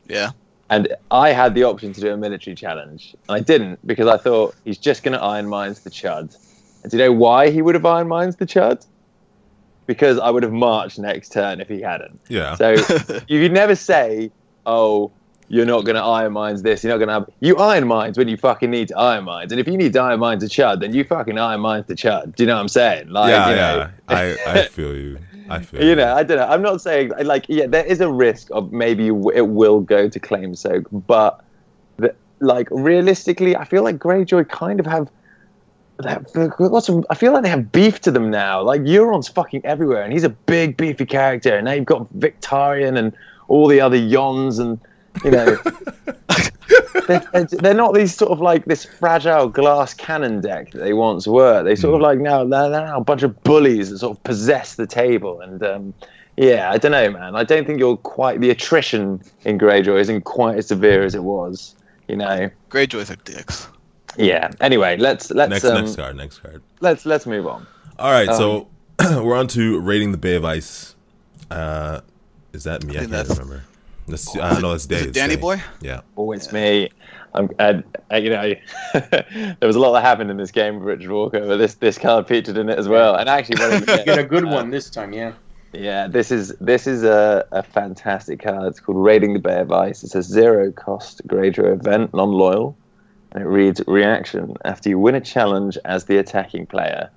Yeah. 0.09 0.31
And 0.73 0.89
I 1.11 1.33
had 1.33 1.55
the 1.55 1.65
option 1.65 1.93
to 1.93 2.01
do 2.01 2.11
a 2.15 2.17
military 2.17 2.57
challenge. 2.57 3.15
And 3.29 3.37
I 3.37 3.41
didn't 3.41 3.87
because 3.87 4.09
I 4.09 4.17
thought 4.17 4.55
he's 4.65 4.79
just 4.79 5.03
going 5.03 5.13
to 5.13 5.23
Iron 5.23 5.47
Mines 5.47 5.81
the 5.81 5.91
Chud. 5.91 6.35
And 6.83 6.91
do 6.91 6.97
you 6.97 7.05
know 7.05 7.13
why 7.13 7.51
he 7.51 7.61
would 7.61 7.75
have 7.75 7.85
Iron 7.85 8.09
Mines 8.09 8.37
the 8.37 8.47
Chud? 8.47 8.87
Because 9.87 10.19
I 10.19 10.31
would 10.31 10.43
have 10.43 10.53
marched 10.53 10.99
next 10.99 11.31
turn 11.31 11.61
if 11.61 11.69
he 11.69 11.83
hadn't. 11.83 12.19
yeah. 12.29 12.55
So 12.55 12.71
you 13.29 13.43
could 13.43 13.53
never 13.53 13.75
say, 13.75 14.31
oh, 14.65 15.13
you're 15.49 15.67
not 15.67 15.85
going 15.85 15.97
to 15.97 16.03
Iron 16.03 16.33
Mines 16.33 16.63
this. 16.63 16.83
You're 16.83 16.95
not 16.95 17.05
going 17.05 17.09
to 17.09 17.15
have. 17.15 17.31
You 17.41 17.59
Iron 17.59 17.87
Mines 17.87 18.17
when 18.17 18.29
you 18.29 18.39
fucking 18.39 18.71
need 18.71 18.89
to 18.89 18.99
Iron 18.99 19.25
Mines. 19.25 19.53
And 19.53 19.61
if 19.61 19.67
you 19.67 19.77
need 19.77 19.93
to 19.93 20.01
Iron 20.01 20.21
Mines 20.21 20.43
the 20.43 20.49
Chud, 20.49 20.81
then 20.81 20.95
you 20.95 21.05
fucking 21.05 21.37
Iron 21.37 21.61
Mines 21.61 21.85
the 21.87 21.95
Chud. 21.95 22.35
Do 22.35 22.45
you 22.45 22.47
know 22.47 22.55
what 22.55 22.63
I'm 22.63 22.69
saying? 22.69 23.11
Like, 23.11 23.29
yeah, 23.29 23.51
you 23.51 23.57
know, 23.57 23.91
yeah. 24.09 24.37
I, 24.47 24.61
I 24.61 24.67
feel 24.69 24.97
you. 24.97 25.19
I 25.53 25.61
feel 25.61 25.85
you 25.85 25.95
know, 25.95 26.15
I 26.15 26.23
don't 26.23 26.39
know. 26.39 26.47
I'm 26.47 26.63
not 26.63 26.81
saying 26.81 27.13
like 27.23 27.45
yeah, 27.49 27.67
there 27.67 27.85
is 27.85 28.01
a 28.01 28.11
risk 28.11 28.49
of 28.53 28.73
maybe 28.73 29.09
it 29.09 29.47
will 29.49 29.81
go 29.81 30.09
to 30.09 30.19
claim 30.21 30.55
soak, 30.55 30.87
but 30.91 31.45
the, 31.99 32.15
like 32.41 32.69
realistically, 32.71 33.55
I 33.57 33.65
feel 33.65 33.83
like 33.83 33.99
Greyjoy 33.99 34.49
kind 34.49 34.81
of 34.81 34.87
have. 34.87 35.11
they 36.03 36.09
have- 36.09 36.27
they've 36.33 36.51
got 36.51 36.85
some, 36.85 37.05
I 37.11 37.15
feel 37.15 37.33
like 37.33 37.43
they 37.43 37.49
have 37.51 37.71
beef 37.71 38.01
to 38.01 38.11
them 38.11 38.31
now. 38.31 38.63
Like 38.63 38.81
Euron's 38.83 39.29
fucking 39.29 39.65
everywhere, 39.65 40.03
and 40.03 40.13
he's 40.13 40.25
a 40.25 40.31
big 40.31 40.77
beefy 40.77 41.05
character. 41.07 41.55
And 41.57 41.67
now 41.67 41.73
you've 41.73 41.85
got 41.85 42.13
Victarion 42.15 42.97
and 42.99 43.13
all 43.49 43.69
the 43.69 43.81
other 43.81 43.97
Yons, 43.97 44.59
and 44.59 44.81
you 45.25 45.31
know, 45.31 45.59
they're, 47.07 47.25
they're, 47.33 47.45
they're 47.45 47.75
not 47.75 47.95
these 47.95 48.15
sort 48.15 48.33
of 48.33 48.41
like 48.41 48.65
this 48.65 48.85
fragile 48.85 49.49
glass 49.49 49.95
cannon 49.95 50.41
deck 50.41 50.71
that 50.73 50.79
they 50.79 50.93
once 50.93 51.27
were. 51.27 51.63
They 51.63 51.77
sort 51.77 51.95
of 51.95 52.01
like 52.01 52.19
now 52.19 52.45
they're, 52.45 52.71
they're 52.71 52.87
now 52.87 52.99
a 52.99 53.05
bunch 53.05 53.23
of 53.23 53.43
bullies 53.43 53.91
that 53.91 53.99
sort 53.99 54.17
of 54.17 54.23
possess 54.25 54.77
the 54.77 54.87
table. 54.87 55.41
And 55.41 55.63
um, 55.63 55.95
yeah, 56.37 56.71
I 56.71 56.79
don't 56.79 56.93
know, 56.93 57.11
man. 57.11 57.37
I 57.37 57.45
don't 57.45 57.67
think 57.67 57.79
you're 57.79 57.97
quite 57.97 58.41
the 58.41 58.51
attrition 58.51 59.23
in 59.45 59.59
Greyjoy 59.59 60.01
isn't 60.01 60.23
quite 60.23 60.59
as 60.59 60.69
severe 60.69 61.03
as 61.03 61.15
it 61.15 61.23
was. 61.25 61.75
You 62.09 62.17
know. 62.17 62.51
Greyjoys 62.71 63.11
are 63.11 63.17
dicks. 63.25 63.69
Yeah. 64.17 64.51
Anyway, 64.61 64.97
let's 64.97 65.31
let's 65.31 65.51
Next, 65.51 65.65
um, 65.65 65.85
next 65.85 65.97
card. 65.97 66.17
Next 66.17 66.39
card. 66.39 66.63
let's 66.81 67.07
let's 67.07 67.27
move 67.27 67.47
on. 67.47 67.67
All 67.99 68.11
right, 68.11 68.29
Um, 68.29 68.37
so 68.37 68.69
we're 69.23 69.37
on 69.37 69.49
to 69.49 69.81
Raiding 69.81 70.13
the 70.13 70.19
Bay 70.19 70.35
of 70.35 70.45
Ice. 70.45 70.95
Uh, 71.51 72.01
is 72.53 72.65
that 72.65 72.85
me? 72.85 72.97
I, 72.97 73.01
think 73.01 73.13
can't 73.13 73.29
remember. 73.29 73.63
That's, 74.09 74.37
I 74.37 74.61
know 74.61 74.73
it's 74.73 74.87
Day. 74.87 74.97
Is 74.97 75.07
it 75.07 75.15
Danny 75.15 75.37
Day. 75.37 75.41
Boy? 75.41 75.63
Yeah. 75.81 76.01
Oh, 76.17 76.33
it's 76.33 76.53
me. 76.53 76.91
I'm, 77.35 77.49
and, 77.59 77.85
uh, 78.13 78.17
you 78.17 78.31
know, 78.31 78.55
there 78.93 79.57
was 79.63 79.77
a 79.77 79.81
lot 79.81 79.93
that 79.93 80.03
happened 80.03 80.31
in 80.31 80.37
this 80.37 80.51
game 80.51 80.77
with 80.77 80.85
Richard 80.85 81.11
Walker, 81.11 81.41
but 81.41 81.57
this 81.57 81.75
this 81.75 81.99
card 81.99 82.27
featured 82.27 82.59
in 82.59 82.69
it 82.69 82.79
as 82.79 82.89
well. 82.89 83.15
And 83.15 83.29
actually, 83.29 83.61
one 83.61 83.73
of 83.83 83.89
You 83.89 84.05
get 84.05 84.19
a 84.19 84.25
good 84.25 84.45
uh, 84.45 84.49
one 84.49 84.71
this 84.71 84.91
time, 84.91 85.13
yeah. 85.13 85.33
Yeah, 85.73 86.07
this 86.09 86.31
is 86.31 86.55
this 86.61 86.87
is 86.87 87.03
a, 87.03 87.47
a 87.53 87.63
fantastic 87.63 88.43
card. 88.43 88.67
It's 88.67 88.81
called 88.81 89.03
Raiding 89.03 89.33
the 89.33 89.39
Bay 89.39 89.61
of 89.61 89.73
Ice. 89.73 90.05
It's 90.05 90.15
a 90.15 90.23
zero 90.23 90.71
cost 90.73 91.27
Greyjoy 91.27 91.73
event, 91.73 92.13
non 92.13 92.31
loyal, 92.31 92.77
and 93.33 93.43
it 93.43 93.47
reads 93.47 93.81
reaction 93.87 94.55
after 94.65 94.91
you 94.91 94.99
win 94.99 95.15
a 95.15 95.21
challenge 95.21 95.79
as 95.87 96.05
the 96.05 96.19
attacking 96.19 96.67
player. 96.67 97.09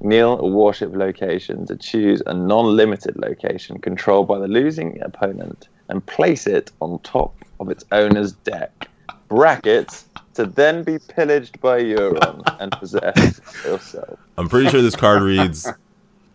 Kneel 0.00 0.38
a 0.38 0.46
warship 0.46 0.94
location 0.94 1.66
to 1.66 1.76
choose 1.76 2.22
a 2.24 2.32
non 2.32 2.74
limited 2.74 3.16
location 3.16 3.78
controlled 3.78 4.28
by 4.28 4.38
the 4.38 4.48
losing 4.48 4.98
opponent 5.02 5.68
and 5.88 6.04
place 6.06 6.46
it 6.46 6.72
on 6.80 6.98
top 7.00 7.34
of 7.60 7.70
its 7.70 7.84
owner's 7.92 8.32
deck. 8.32 8.88
Brackets 9.28 10.06
to 10.34 10.46
then 10.46 10.82
be 10.82 10.98
pillaged 10.98 11.60
by 11.60 11.80
Euron 11.80 12.42
and 12.60 12.72
possessed 12.72 13.40
yourself. 13.64 14.18
I'm 14.36 14.48
pretty 14.48 14.68
sure 14.68 14.82
this 14.82 14.96
card 14.96 15.22
reads 15.22 15.68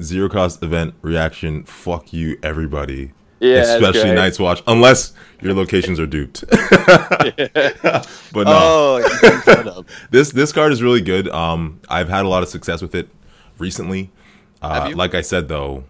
zero 0.01 0.29
cost 0.29 0.63
event 0.63 0.95
reaction. 1.01 1.63
Fuck 1.63 2.13
you, 2.13 2.39
everybody. 2.41 3.12
Yeah, 3.39 3.62
Especially 3.75 4.01
great. 4.01 4.15
Night's 4.15 4.39
Watch, 4.39 4.62
unless 4.67 5.13
your 5.41 5.53
locations 5.53 5.97
are 5.97 6.05
duped. 6.05 6.43
but 6.49 8.03
no. 8.35 8.43
Oh, 8.47 8.97
you 8.97 9.19
can 9.19 9.41
cut 9.41 9.67
up. 9.67 9.85
this 10.12 10.31
this 10.31 10.51
card 10.51 10.73
is 10.73 10.83
really 10.83 10.99
good. 10.99 11.29
Um, 11.29 11.79
I've 11.88 12.09
had 12.09 12.25
a 12.25 12.27
lot 12.27 12.43
of 12.43 12.49
success 12.49 12.81
with 12.81 12.95
it 12.95 13.07
recently. 13.57 14.12
Uh, 14.62 14.91
like 14.93 15.15
I 15.15 15.21
said 15.21 15.47
though, 15.47 15.85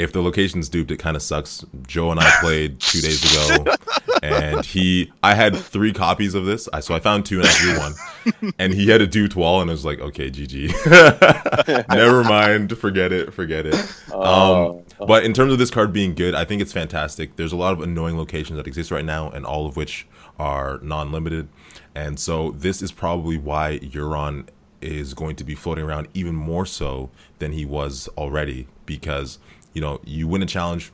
if 0.00 0.12
the 0.12 0.22
location's 0.22 0.68
duped, 0.70 0.90
it 0.90 0.96
kind 0.96 1.14
of 1.14 1.22
sucks. 1.22 1.64
Joe 1.86 2.10
and 2.10 2.18
I 2.18 2.30
played 2.40 2.80
two 2.80 3.00
days 3.00 3.22
ago, 3.22 3.76
and 4.22 4.64
he, 4.64 5.12
I 5.22 5.34
had 5.34 5.54
three 5.54 5.92
copies 5.92 6.34
of 6.34 6.46
this, 6.46 6.68
I, 6.72 6.80
so 6.80 6.94
I 6.94 7.00
found 7.00 7.26
two 7.26 7.38
and 7.38 7.46
I 7.46 7.58
drew 7.58 7.78
one, 7.78 8.54
and 8.58 8.72
he 8.72 8.88
had 8.88 9.02
a 9.02 9.06
duped 9.06 9.36
wall, 9.36 9.60
and 9.60 9.70
I 9.70 9.74
was 9.74 9.84
like, 9.84 10.00
okay, 10.00 10.30
GG, 10.30 11.88
never 11.94 12.24
mind, 12.24 12.76
forget 12.78 13.12
it, 13.12 13.34
forget 13.34 13.66
it. 13.66 13.94
Oh. 14.12 14.84
Um, 14.98 15.06
but 15.06 15.24
in 15.24 15.32
terms 15.34 15.52
of 15.52 15.58
this 15.58 15.70
card 15.70 15.92
being 15.92 16.14
good, 16.14 16.34
I 16.34 16.44
think 16.44 16.62
it's 16.62 16.72
fantastic. 16.72 17.36
There's 17.36 17.52
a 17.52 17.56
lot 17.56 17.72
of 17.74 17.80
annoying 17.80 18.16
locations 18.16 18.56
that 18.56 18.66
exist 18.66 18.90
right 18.90 19.04
now, 19.04 19.30
and 19.30 19.44
all 19.44 19.66
of 19.66 19.76
which 19.76 20.06
are 20.38 20.78
non-limited, 20.82 21.48
and 21.94 22.18
so 22.18 22.52
this 22.52 22.80
is 22.80 22.90
probably 22.90 23.36
why 23.36 23.78
Euron 23.80 24.46
is 24.80 25.12
going 25.12 25.36
to 25.36 25.44
be 25.44 25.54
floating 25.54 25.84
around 25.84 26.08
even 26.14 26.34
more 26.34 26.64
so 26.64 27.10
than 27.38 27.52
he 27.52 27.66
was 27.66 28.08
already 28.16 28.66
because 28.86 29.38
you 29.72 29.80
know 29.80 30.00
you 30.04 30.26
win 30.26 30.42
a 30.42 30.46
challenge 30.46 30.92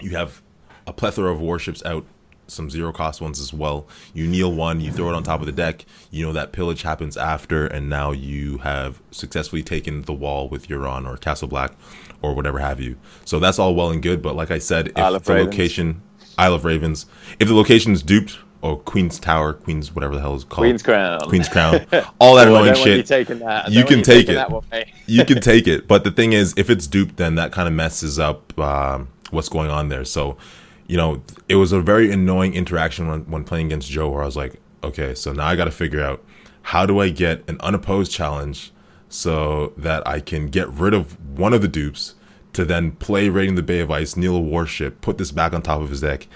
you 0.00 0.10
have 0.10 0.42
a 0.86 0.92
plethora 0.92 1.32
of 1.32 1.40
warships 1.40 1.84
out 1.84 2.04
some 2.46 2.68
zero 2.68 2.92
cost 2.92 3.20
ones 3.20 3.40
as 3.40 3.52
well 3.52 3.86
you 4.12 4.26
kneel 4.26 4.52
one 4.52 4.80
you 4.80 4.92
throw 4.92 5.08
it 5.08 5.14
on 5.14 5.22
top 5.22 5.40
of 5.40 5.46
the 5.46 5.52
deck 5.52 5.84
you 6.10 6.24
know 6.24 6.32
that 6.32 6.52
pillage 6.52 6.82
happens 6.82 7.16
after 7.16 7.66
and 7.66 7.88
now 7.88 8.10
you 8.10 8.58
have 8.58 9.00
successfully 9.10 9.62
taken 9.62 10.02
the 10.02 10.12
wall 10.12 10.48
with 10.48 10.68
Euron 10.68 11.08
or 11.08 11.16
Castle 11.16 11.48
Black 11.48 11.72
or 12.20 12.34
whatever 12.34 12.58
have 12.58 12.80
you 12.80 12.96
so 13.24 13.38
that's 13.38 13.58
all 13.58 13.74
well 13.74 13.90
and 13.90 14.02
good 14.02 14.20
but 14.20 14.36
like 14.36 14.50
I 14.50 14.58
said 14.58 14.88
if 14.88 14.98
Isle 14.98 15.18
the 15.18 15.32
Ravens. 15.32 15.46
location 15.52 16.02
Isle 16.36 16.54
of 16.54 16.64
Ravens 16.64 17.06
if 17.40 17.48
the 17.48 17.54
location's 17.54 18.02
duped 18.02 18.38
or 18.64 18.78
Queen's 18.78 19.18
Tower 19.18 19.52
Queen's 19.52 19.94
whatever 19.94 20.14
the 20.14 20.22
hell 20.22 20.34
is 20.34 20.42
called 20.42 20.64
Queen's 20.64 20.82
Crown. 20.82 21.20
Queen's 21.28 21.50
Crown 21.50 21.86
all 22.18 22.34
that 22.36 22.48
annoying 22.48 22.68
you 22.68 22.74
shit 22.76 23.06
taking 23.06 23.38
that. 23.40 23.70
You 23.70 23.84
can 23.84 24.02
take 24.02 24.26
it. 24.26 24.34
that 24.34 24.88
you 25.06 25.22
can 25.26 25.40
take 25.42 25.68
it. 25.68 25.86
But 25.86 26.02
the 26.02 26.10
thing 26.10 26.32
is, 26.32 26.54
if 26.56 26.70
it's 26.70 26.86
duped, 26.86 27.18
then 27.18 27.34
that 27.34 27.52
kind 27.52 27.68
of 27.68 27.74
messes 27.74 28.18
up 28.18 28.58
um, 28.58 29.08
what's 29.30 29.50
going 29.50 29.70
on 29.70 29.90
there. 29.90 30.06
So, 30.06 30.38
you 30.86 30.96
know, 30.96 31.22
it 31.46 31.56
was 31.56 31.72
a 31.72 31.80
very 31.82 32.10
annoying 32.10 32.54
interaction 32.54 33.06
when, 33.06 33.20
when 33.30 33.44
playing 33.44 33.66
against 33.66 33.90
Joe, 33.90 34.08
where 34.08 34.22
I 34.22 34.26
was 34.26 34.36
like, 34.36 34.54
okay, 34.82 35.14
so 35.14 35.34
now 35.34 35.46
I 35.46 35.56
got 35.56 35.66
to 35.66 35.70
figure 35.70 36.02
out 36.02 36.24
how 36.62 36.86
do 36.86 37.00
I 37.00 37.10
get 37.10 37.46
an 37.46 37.58
unopposed 37.60 38.12
challenge 38.12 38.72
so 39.10 39.74
that 39.76 40.08
I 40.08 40.20
can 40.20 40.46
get 40.46 40.70
rid 40.70 40.94
of 40.94 41.18
one 41.38 41.52
of 41.52 41.60
the 41.60 41.68
dupes 41.68 42.14
to 42.54 42.64
then 42.64 42.92
play 42.92 43.28
Raiding 43.28 43.56
the 43.56 43.62
Bay 43.62 43.80
of 43.80 43.90
Ice, 43.90 44.16
kneel 44.16 44.36
a 44.36 44.40
warship, 44.40 45.02
put 45.02 45.18
this 45.18 45.32
back 45.32 45.52
on 45.52 45.60
top 45.60 45.82
of 45.82 45.90
his 45.90 46.00
deck, 46.00 46.28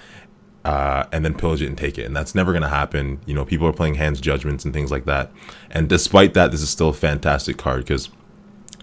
uh, 0.68 1.08
and 1.12 1.24
then 1.24 1.32
pillage 1.32 1.62
it 1.62 1.66
and 1.66 1.78
take 1.78 1.96
it. 1.96 2.04
And 2.04 2.14
that's 2.14 2.34
never 2.34 2.52
going 2.52 2.62
to 2.62 2.68
happen. 2.68 3.20
You 3.24 3.34
know, 3.34 3.46
people 3.46 3.66
are 3.66 3.72
playing 3.72 3.94
hands 3.94 4.20
judgments 4.20 4.66
and 4.66 4.74
things 4.74 4.90
like 4.90 5.06
that. 5.06 5.32
And 5.70 5.88
despite 5.88 6.34
that, 6.34 6.50
this 6.50 6.60
is 6.60 6.68
still 6.68 6.90
a 6.90 6.92
fantastic 6.92 7.56
card 7.56 7.86
because 7.86 8.10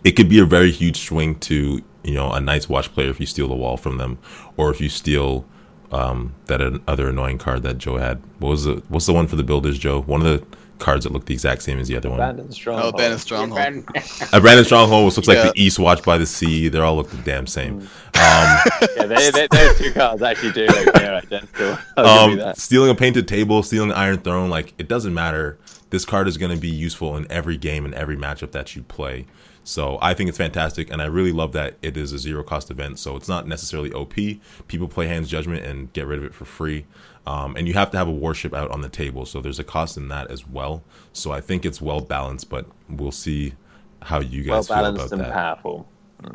it 0.04 0.14
could 0.14 0.28
be 0.28 0.40
a 0.40 0.46
very 0.46 0.72
huge 0.72 1.06
swing 1.06 1.36
to 1.42 1.84
you 2.04 2.14
know 2.16 2.32
a 2.32 2.42
Night's 2.42 2.68
Watch 2.68 2.92
player 2.92 3.12
if 3.12 3.20
you 3.20 3.28
steal 3.28 3.48
the 3.48 3.56
wall 3.56 3.78
from 3.78 4.00
them, 4.00 4.18
or 4.58 4.72
if 4.72 4.82
you 4.82 4.90
steal 4.90 5.46
um, 5.92 6.34
that 6.48 6.60
other 6.88 7.10
annoying 7.10 7.38
card 7.38 7.62
that 7.62 7.78
Joe 7.78 7.98
had. 7.98 8.20
What 8.40 8.50
was 8.50 8.64
the 8.64 8.82
what's 8.90 9.06
the 9.06 9.14
one 9.14 9.28
for 9.28 9.36
the 9.36 9.44
builders, 9.44 9.78
Joe? 9.78 10.02
One 10.02 10.26
of 10.26 10.28
the 10.28 10.58
cards 10.80 11.04
that 11.06 11.14
look 11.14 11.26
the 11.26 11.34
exact 11.34 11.62
same 11.62 11.80
as 11.80 11.88
the 11.88 11.96
other 11.96 12.10
one. 12.10 12.20
Abandoned 12.20 12.50
Oh, 12.50 12.54
stronghold. 12.54 12.98
Bannon 12.98 13.18
Stronghold. 13.18 13.86
A 14.34 14.42
Brandon 14.42 14.66
Stronghold, 14.66 15.06
which 15.06 15.16
looks 15.18 15.28
Yeah. 15.28 15.44
like 15.44 15.54
the 15.54 15.62
East 15.62 15.80
Watch 15.80 16.04
by 16.04 16.18
the 16.18 16.26
Sea. 16.26 16.68
They 16.70 16.80
all 16.80 16.96
look 16.96 17.10
the 17.10 17.18
damn 17.18 17.48
same. 17.48 17.82
Mm. 17.82 17.86
Um, 18.16 18.90
yeah, 18.98 19.06
they, 19.06 19.32
they, 19.32 19.48
those 19.52 19.78
two 19.78 19.92
cards 19.94 20.22
actually 20.22 20.52
do 20.52 20.66
look 20.68 20.96
near 20.96 21.14
identical. 21.14 21.78
I'll 21.98 22.30
give 22.30 22.40
um, 22.40 22.54
stealing 22.56 22.90
a 22.90 22.96
painted 22.96 23.28
table, 23.28 23.64
stealing 23.64 23.92
an 23.92 23.98
Iron 23.98 24.18
Throne, 24.20 24.50
like 24.50 24.74
it 24.78 24.88
doesn't 24.88 25.14
matter. 25.14 25.58
This 25.92 26.04
card 26.06 26.28
is 26.28 26.38
going 26.38 26.52
to 26.54 26.58
be 26.60 26.70
useful 26.70 27.16
in 27.16 27.26
every 27.32 27.58
game 27.58 27.86
and 27.86 27.94
every 27.94 28.18
matchup 28.18 28.52
that 28.52 28.76
you 28.76 28.84
play. 28.84 29.26
So 29.64 29.98
I 30.02 30.14
think 30.14 30.30
it's 30.30 30.38
fantastic, 30.38 30.92
and 30.92 31.02
I 31.02 31.06
really 31.06 31.32
love 31.32 31.52
that 31.54 31.76
it 31.82 31.98
is 31.98 32.12
a 32.12 32.20
zero 32.20 32.44
cost 32.44 32.70
event. 32.70 33.00
So 33.00 33.16
it's 33.16 33.28
not 33.28 33.48
necessarily 33.48 33.92
OP. 33.94 34.14
People 34.68 34.88
play 34.88 35.08
Hand's 35.08 35.30
Judgment 35.30 35.66
and 35.66 35.92
get 35.94 36.06
rid 36.06 36.20
of 36.20 36.26
it 36.26 36.34
for 36.36 36.46
free. 36.46 36.86
Um, 37.28 37.56
and 37.56 37.68
you 37.68 37.74
have 37.74 37.90
to 37.92 37.98
have 37.98 38.08
a 38.08 38.12
warship 38.12 38.54
out 38.54 38.70
on 38.72 38.82
the 38.82 38.90
table, 38.90 39.26
so 39.26 39.42
there's 39.42 39.58
a 39.60 39.64
cost 39.64 39.98
in 39.98 40.10
that 40.10 40.30
as 40.30 40.48
well. 40.48 40.84
So 41.14 41.32
I 41.32 41.42
think 41.42 41.66
it's 41.66 41.82
well 41.82 42.02
balanced, 42.02 42.50
but 42.50 42.66
we'll 42.90 43.12
see 43.12 43.54
how 44.04 44.20
you 44.20 44.44
well 44.48 44.60
guys 44.60 44.68
feel 44.68 44.78
about 44.78 44.94
balanced 44.94 45.14
and 45.14 45.22
that. 45.22 45.34
powerful. 45.34 45.88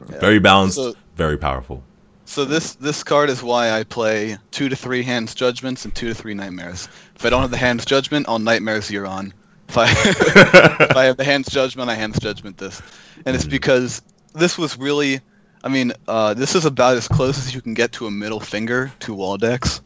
Very 0.08 0.38
balanced, 0.40 0.76
So- 0.76 0.94
very 1.16 1.36
powerful. 1.36 1.82
So 2.24 2.44
this 2.44 2.74
this 2.76 3.02
card 3.02 3.28
is 3.28 3.42
why 3.42 3.72
I 3.72 3.82
play 3.82 4.38
two 4.52 4.68
to 4.68 4.76
three 4.76 5.02
hands 5.02 5.34
judgments 5.34 5.84
and 5.84 5.92
two 5.92 6.08
to 6.08 6.14
three 6.14 6.32
nightmares. 6.34 6.88
If 7.16 7.24
I 7.24 7.30
don't 7.30 7.40
have 7.40 7.50
the 7.50 7.56
hands 7.56 7.84
judgment, 7.84 8.26
I'll 8.28 8.38
nightmares 8.38 8.88
Euron. 8.88 9.32
If 9.68 9.76
I 9.76 9.90
if 10.84 10.96
I 10.96 11.04
have 11.06 11.16
the 11.16 11.24
hands 11.24 11.48
judgment, 11.48 11.90
I 11.90 11.94
hands 11.94 12.20
judgment 12.20 12.58
this, 12.58 12.80
and 13.26 13.34
it's 13.34 13.46
because 13.46 14.02
this 14.32 14.56
was 14.56 14.78
really, 14.78 15.20
I 15.64 15.68
mean, 15.68 15.92
uh, 16.06 16.34
this 16.34 16.54
is 16.54 16.64
about 16.66 16.96
as 16.96 17.08
close 17.08 17.36
as 17.38 17.52
you 17.52 17.60
can 17.60 17.74
get 17.74 17.90
to 17.92 18.06
a 18.06 18.10
middle 18.12 18.38
finger 18.40 18.92
to 19.00 19.14
wall 19.14 19.36
decks, 19.36 19.80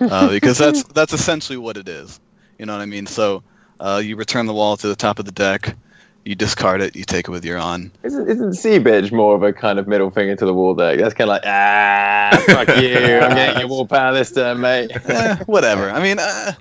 uh, 0.00 0.30
because 0.30 0.58
that's 0.58 0.82
that's 0.84 1.12
essentially 1.12 1.58
what 1.58 1.76
it 1.76 1.88
is. 1.88 2.20
You 2.58 2.66
know 2.66 2.74
what 2.74 2.82
I 2.82 2.86
mean? 2.86 3.06
So 3.06 3.42
uh, 3.80 4.00
you 4.04 4.16
return 4.16 4.46
the 4.46 4.54
wall 4.54 4.76
to 4.76 4.88
the 4.88 4.96
top 4.96 5.18
of 5.18 5.24
the 5.24 5.32
deck, 5.32 5.76
you 6.24 6.34
discard 6.34 6.82
it, 6.82 6.96
you 6.96 7.04
take 7.04 7.28
it 7.28 7.30
with 7.30 7.44
Euron. 7.44 7.90
Isn't, 8.02 8.28
isn't 8.28 8.54
Sea 8.54 8.78
Bitch 8.78 9.12
more 9.12 9.34
of 9.34 9.42
a 9.42 9.52
kind 9.52 9.78
of 9.78 9.86
middle 9.86 10.10
finger 10.10 10.36
to 10.36 10.44
the 10.44 10.52
wall 10.52 10.74
deck? 10.74 10.98
That's 10.98 11.14
kind 11.14 11.30
of 11.30 11.34
like, 11.34 11.42
ah, 11.46 12.44
fuck 12.46 12.68
you. 12.76 13.18
I'm 13.18 13.34
getting 13.34 13.60
your 13.60 13.68
wall 13.68 13.86
power 13.86 14.12
this 14.12 14.32
turn, 14.32 14.60
mate. 14.60 14.90
Eh, 15.08 15.36
whatever. 15.46 15.90
I 15.90 16.02
mean, 16.02 16.18
uh, 16.18 16.52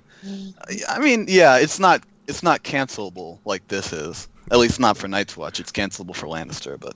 I 0.88 1.00
mean, 1.00 1.26
yeah, 1.28 1.58
it's 1.58 1.80
not 1.80 2.02
it's 2.28 2.44
not 2.44 2.64
cancelable 2.64 3.40
like 3.46 3.68
this 3.68 3.92
is. 3.92 4.30
At 4.52 4.60
least 4.60 4.80
not 4.80 4.96
for 4.96 5.10
Night's 5.10 5.36
Watch. 5.36 5.60
It's 5.60 5.72
cancelable 5.72 6.16
for 6.16 6.28
Lannister, 6.28 6.80
but 6.80 6.96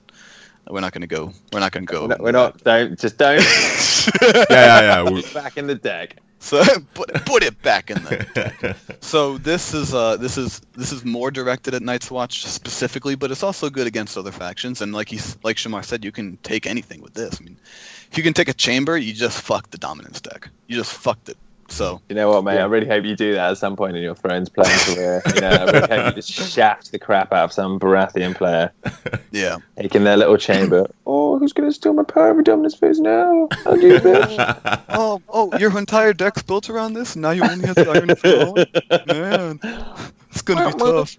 we're 0.68 0.80
not 0.80 0.92
going 0.92 1.02
to 1.02 1.06
go. 1.06 1.32
We're 1.52 1.60
not 1.60 1.72
going 1.72 1.86
to 1.86 1.92
go. 1.92 2.06
No, 2.06 2.16
we're 2.18 2.32
not. 2.32 2.62
Don't 2.64 2.98
just 2.98 3.18
don't. 3.18 3.42
Yeah, 4.20 4.44
yeah, 4.50 4.80
yeah. 4.80 5.02
We're 5.02 5.22
back 5.32 5.56
in 5.56 5.68
the 5.68 5.76
deck. 5.76 6.16
So 6.42 6.62
put 6.94 7.12
put 7.24 7.42
it 7.44 7.62
back 7.62 7.90
in 7.90 8.02
there. 8.04 8.26
So 9.00 9.36
this 9.38 9.74
is 9.74 9.92
uh 9.94 10.16
this 10.16 10.38
is 10.38 10.60
this 10.74 10.92
is 10.92 11.04
more 11.04 11.30
directed 11.30 11.74
at 11.74 11.82
Night's 11.82 12.10
Watch 12.10 12.44
specifically, 12.46 13.14
but 13.14 13.30
it's 13.30 13.42
also 13.42 13.68
good 13.68 13.86
against 13.86 14.16
other 14.16 14.32
factions. 14.32 14.80
And 14.80 14.92
like 14.92 15.08
he 15.08 15.18
s- 15.18 15.36
like 15.42 15.56
Shomar 15.56 15.84
said, 15.84 16.04
you 16.04 16.12
can 16.12 16.36
take 16.38 16.66
anything 16.66 17.00
with 17.02 17.14
this. 17.14 17.38
I 17.40 17.44
mean, 17.44 17.58
if 18.10 18.16
you 18.16 18.22
can 18.22 18.32
take 18.32 18.48
a 18.48 18.54
chamber, 18.54 18.96
you 18.96 19.12
just 19.12 19.40
fucked 19.40 19.70
the 19.72 19.78
dominance 19.78 20.20
deck. 20.20 20.48
You 20.68 20.76
just 20.76 20.92
fucked 20.92 21.28
it. 21.28 21.36
So 21.72 22.02
You 22.10 22.14
know 22.14 22.28
what, 22.28 22.44
mate? 22.44 22.58
I 22.58 22.66
really 22.66 22.86
hope 22.86 23.04
you 23.04 23.16
do 23.16 23.32
that 23.32 23.52
at 23.52 23.58
some 23.58 23.76
point 23.76 23.96
in 23.96 24.02
your 24.02 24.14
Thrones 24.14 24.50
playing 24.50 24.78
career. 24.80 25.22
You 25.34 25.40
know, 25.40 25.48
I 25.48 25.64
really 25.64 25.88
hope 25.88 26.06
you 26.06 26.22
just 26.22 26.30
shaft 26.52 26.92
the 26.92 26.98
crap 26.98 27.32
out 27.32 27.44
of 27.44 27.52
some 27.52 27.80
Baratheon 27.80 28.34
player, 28.34 28.70
yeah. 29.30 29.56
taking 29.78 30.04
their 30.04 30.16
little 30.16 30.36
chamber. 30.36 30.86
Oh, 31.04 31.38
who's 31.38 31.52
gonna 31.52 31.72
steal 31.72 31.92
my 31.92 32.04
power 32.04 32.30
of 32.30 32.44
dominance 32.44 32.74
phase 32.74 33.00
now? 33.00 33.48
I'll 33.66 33.76
do 33.76 33.98
bitch. 34.00 34.82
Oh, 34.90 35.20
oh, 35.28 35.56
your 35.58 35.76
entire 35.76 36.12
deck's 36.12 36.42
built 36.42 36.70
around 36.70 36.94
this. 36.94 37.16
Now 37.16 37.32
you 37.32 37.42
only 37.42 37.66
have 37.66 37.74
the 37.74 37.90
Iron 37.90 38.14
Throne. 38.14 38.54
Man, 39.08 39.58
it's 40.30 40.42
gonna 40.42 40.68
be 40.68 40.80
oh, 40.80 41.04
tough. 41.04 41.18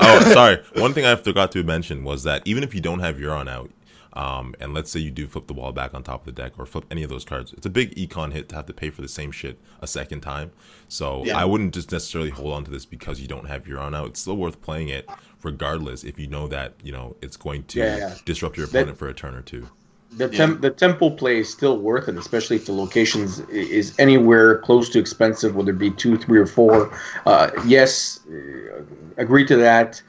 oh, 0.00 0.32
sorry. 0.32 0.62
One 0.76 0.94
thing 0.94 1.04
I 1.04 1.16
forgot 1.16 1.52
to 1.52 1.64
mention 1.64 2.04
was 2.04 2.22
that 2.22 2.42
even 2.44 2.62
if 2.62 2.74
you 2.74 2.80
don't 2.80 3.00
have 3.00 3.16
Euron 3.16 3.48
out, 3.48 3.70
um, 4.16 4.54
and 4.60 4.72
let's 4.74 4.90
say 4.90 4.98
you 5.00 5.10
do 5.10 5.26
flip 5.26 5.46
the 5.46 5.52
wall 5.52 5.72
back 5.72 5.94
on 5.94 6.02
top 6.02 6.26
of 6.26 6.34
the 6.34 6.42
deck 6.42 6.52
or 6.58 6.66
flip 6.66 6.84
any 6.90 7.02
of 7.02 7.10
those 7.10 7.24
cards, 7.24 7.52
it's 7.52 7.66
a 7.66 7.70
big 7.70 7.94
econ 7.94 8.32
hit 8.32 8.48
to 8.48 8.56
have 8.56 8.66
to 8.66 8.72
pay 8.72 8.90
for 8.90 9.02
the 9.02 9.08
same 9.08 9.30
shit 9.30 9.58
a 9.80 9.86
second 9.86 10.20
time. 10.22 10.50
So 10.88 11.24
Yeah. 11.24 11.36
I 11.38 11.44
wouldn't 11.44 11.74
just 11.74 11.92
necessarily 11.92 12.30
hold 12.30 12.52
on 12.54 12.64
to 12.64 12.70
this 12.70 12.86
because 12.86 13.20
you 13.20 13.28
don't 13.28 13.46
have 13.46 13.64
Euron 13.64 13.94
out. 13.94 14.06
It's 14.08 14.20
still 14.20 14.36
worth 14.36 14.60
playing 14.62 14.88
it 14.88 15.08
regardless 15.42 16.02
if 16.02 16.18
you 16.18 16.26
know 16.26 16.48
that 16.48 16.74
you 16.82 16.92
know 16.92 17.14
it's 17.22 17.36
going 17.36 17.64
to 17.64 17.78
Yeah, 17.78 17.96
yeah. 17.98 18.14
disrupt 18.24 18.56
your 18.56 18.66
That- 18.66 18.78
opponent 18.80 18.98
for 18.98 19.08
a 19.08 19.14
turn 19.14 19.34
or 19.34 19.42
two. 19.42 19.68
The 20.12 20.28
tem- 20.28 20.60
the 20.62 20.70
temple 20.70 21.10
play 21.10 21.38
is 21.40 21.50
still 21.50 21.78
worth 21.78 22.08
it, 22.08 22.16
especially 22.16 22.56
if 22.56 22.64
the 22.64 22.72
locations 22.72 23.40
is 23.50 23.92
anywhere 23.98 24.58
close 24.58 24.88
to 24.90 24.98
expensive, 24.98 25.54
whether 25.56 25.72
it 25.72 25.78
be 25.78 25.90
two, 25.90 26.16
three, 26.16 26.38
or 26.38 26.46
four. 26.46 26.90
Uh, 27.26 27.50
yes, 27.66 28.20
uh, 28.30 28.82
agree 29.18 29.44
to 29.44 29.56
that 29.56 30.00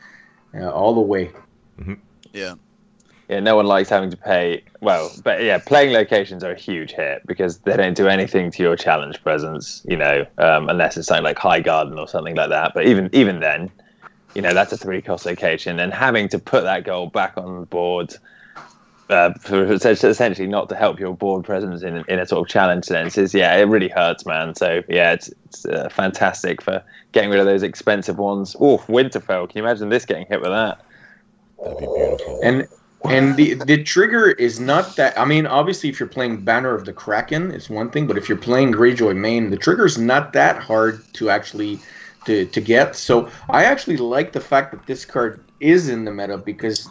uh, 0.55 0.69
all 0.71 0.93
the 0.95 1.01
way. 1.01 1.31
Yeah. 2.31 2.53
Yeah, 3.29 3.41
no 3.41 3.57
one 3.57 3.65
likes 3.65 3.89
having 3.89 4.09
to 4.09 4.17
pay. 4.17 4.63
Well, 4.79 5.11
but 5.23 5.43
yeah, 5.43 5.57
playing 5.57 5.91
locations 5.91 6.43
are 6.43 6.51
a 6.51 6.59
huge 6.59 6.91
hit 6.91 7.25
because 7.25 7.57
they 7.59 7.75
don't 7.75 7.95
do 7.95 8.07
anything 8.07 8.51
to 8.51 8.63
your 8.63 8.77
challenge 8.77 9.21
presence. 9.21 9.81
You 9.87 9.97
know, 9.97 10.25
um, 10.37 10.69
unless 10.69 10.95
it's 10.95 11.07
something 11.07 11.25
like 11.25 11.37
Highgarden 11.37 11.97
or 11.97 12.07
something 12.07 12.35
like 12.35 12.49
that. 12.49 12.73
But 12.73 12.87
even 12.87 13.09
even 13.11 13.41
then, 13.41 13.69
you 14.33 14.41
know, 14.41 14.53
that's 14.53 14.71
a 14.71 14.77
three 14.77 15.01
cost 15.01 15.25
location, 15.25 15.79
and 15.79 15.93
having 15.93 16.29
to 16.29 16.39
put 16.39 16.63
that 16.63 16.85
goal 16.85 17.07
back 17.07 17.37
on 17.37 17.61
the 17.61 17.65
board. 17.65 18.15
Uh, 19.09 19.31
for 19.35 19.63
essentially 19.71 20.49
not 20.49 20.67
to 20.67 20.75
help 20.75 20.99
your 20.99 21.15
board 21.15 21.45
presence 21.45 21.81
in, 21.81 22.03
in 22.09 22.19
a 22.19 22.27
sort 22.27 22.45
of 22.45 22.51
challenge 22.51 22.83
sense 22.83 23.17
is 23.17 23.33
yeah 23.33 23.55
it 23.55 23.63
really 23.63 23.87
hurts 23.87 24.25
man 24.25 24.53
so 24.53 24.83
yeah 24.89 25.13
it's, 25.13 25.29
it's 25.45 25.65
uh, 25.65 25.87
fantastic 25.87 26.61
for 26.61 26.83
getting 27.13 27.29
rid 27.29 27.39
of 27.39 27.45
those 27.45 27.63
expensive 27.63 28.17
ones 28.17 28.53
oh 28.59 28.79
winterfell 28.79 29.47
can 29.47 29.59
you 29.59 29.63
imagine 29.63 29.87
this 29.87 30.03
getting 30.03 30.25
hit 30.27 30.41
with 30.41 30.49
that 30.49 30.81
That'd 31.63 31.79
be 31.79 31.85
beautiful. 31.85 32.39
And 32.43 32.67
and 33.09 33.35
the 33.35 33.55
the 33.55 33.83
trigger 33.83 34.31
is 34.31 34.59
not 34.59 34.95
that. 34.95 35.17
I 35.19 35.25
mean, 35.25 35.45
obviously, 35.45 35.89
if 35.89 35.99
you're 35.99 36.09
playing 36.09 36.43
Banner 36.43 36.73
of 36.73 36.85
the 36.85 36.93
Kraken, 36.93 37.51
it's 37.51 37.69
one 37.69 37.89
thing. 37.89 38.07
But 38.07 38.17
if 38.17 38.29
you're 38.29 38.37
playing 38.37 38.73
Greyjoy 38.73 39.15
Main, 39.15 39.49
the 39.49 39.57
trigger 39.57 39.85
is 39.85 39.97
not 39.97 40.33
that 40.33 40.57
hard 40.57 41.01
to 41.13 41.29
actually 41.29 41.79
to 42.25 42.45
to 42.45 42.61
get. 42.61 42.95
So 42.95 43.29
I 43.49 43.65
actually 43.65 43.97
like 43.97 44.31
the 44.33 44.41
fact 44.41 44.71
that 44.71 44.85
this 44.85 45.05
card 45.05 45.43
is 45.59 45.89
in 45.89 46.05
the 46.05 46.11
meta 46.11 46.37
because. 46.37 46.89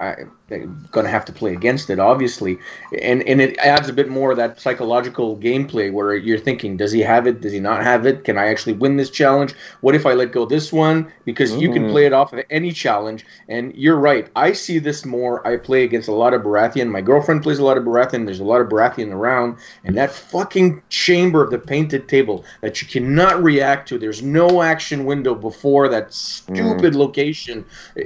I, 0.00 0.26
I'm 0.50 0.88
gonna 0.92 1.10
have 1.10 1.24
to 1.26 1.32
play 1.32 1.52
against 1.52 1.90
it, 1.90 1.98
obviously, 1.98 2.58
and 3.02 3.22
and 3.28 3.40
it 3.40 3.58
adds 3.58 3.88
a 3.88 3.92
bit 3.92 4.08
more 4.08 4.30
of 4.30 4.38
that 4.38 4.60
psychological 4.60 5.36
gameplay 5.36 5.92
where 5.92 6.14
you're 6.16 6.38
thinking, 6.38 6.76
does 6.76 6.90
he 6.90 7.00
have 7.00 7.26
it? 7.26 7.40
Does 7.42 7.52
he 7.52 7.60
not 7.60 7.82
have 7.82 8.06
it? 8.06 8.24
Can 8.24 8.38
I 8.38 8.46
actually 8.46 8.72
win 8.72 8.96
this 8.96 9.10
challenge? 9.10 9.54
What 9.82 9.94
if 9.94 10.06
I 10.06 10.14
let 10.14 10.32
go 10.32 10.46
this 10.46 10.72
one? 10.72 11.12
Because 11.26 11.54
you 11.56 11.70
can 11.70 11.84
Mhm. 11.84 11.90
play 11.90 12.06
it 12.06 12.12
off 12.14 12.32
of 12.32 12.42
any 12.50 12.72
challenge, 12.72 13.26
and 13.48 13.74
you're 13.74 13.96
right. 13.96 14.28
I 14.36 14.52
see 14.52 14.78
this 14.78 15.04
more. 15.04 15.46
I 15.46 15.56
play 15.58 15.84
against 15.84 16.08
a 16.08 16.12
lot 16.12 16.32
of 16.32 16.42
Baratheon. 16.42 16.88
My 16.88 17.02
girlfriend 17.02 17.42
plays 17.42 17.58
a 17.58 17.64
lot 17.64 17.76
of 17.76 17.84
Baratheon. 17.84 18.24
There's 18.24 18.40
a 18.40 18.44
lot 18.44 18.60
of 18.62 18.68
Baratheon 18.68 19.12
around, 19.12 19.56
and 19.84 19.96
that 19.96 20.10
fucking 20.10 20.82
chamber 20.88 21.42
of 21.44 21.50
the 21.50 21.58
painted 21.58 22.08
table 22.08 22.44
that 22.62 22.80
you 22.80 22.88
cannot 22.88 23.42
react 23.42 23.88
to. 23.88 23.98
There's 23.98 24.22
no 24.22 24.62
action 24.62 25.04
window 25.04 25.34
before 25.34 25.88
that 25.88 26.12
stupid 26.14 26.94
location. 26.94 27.64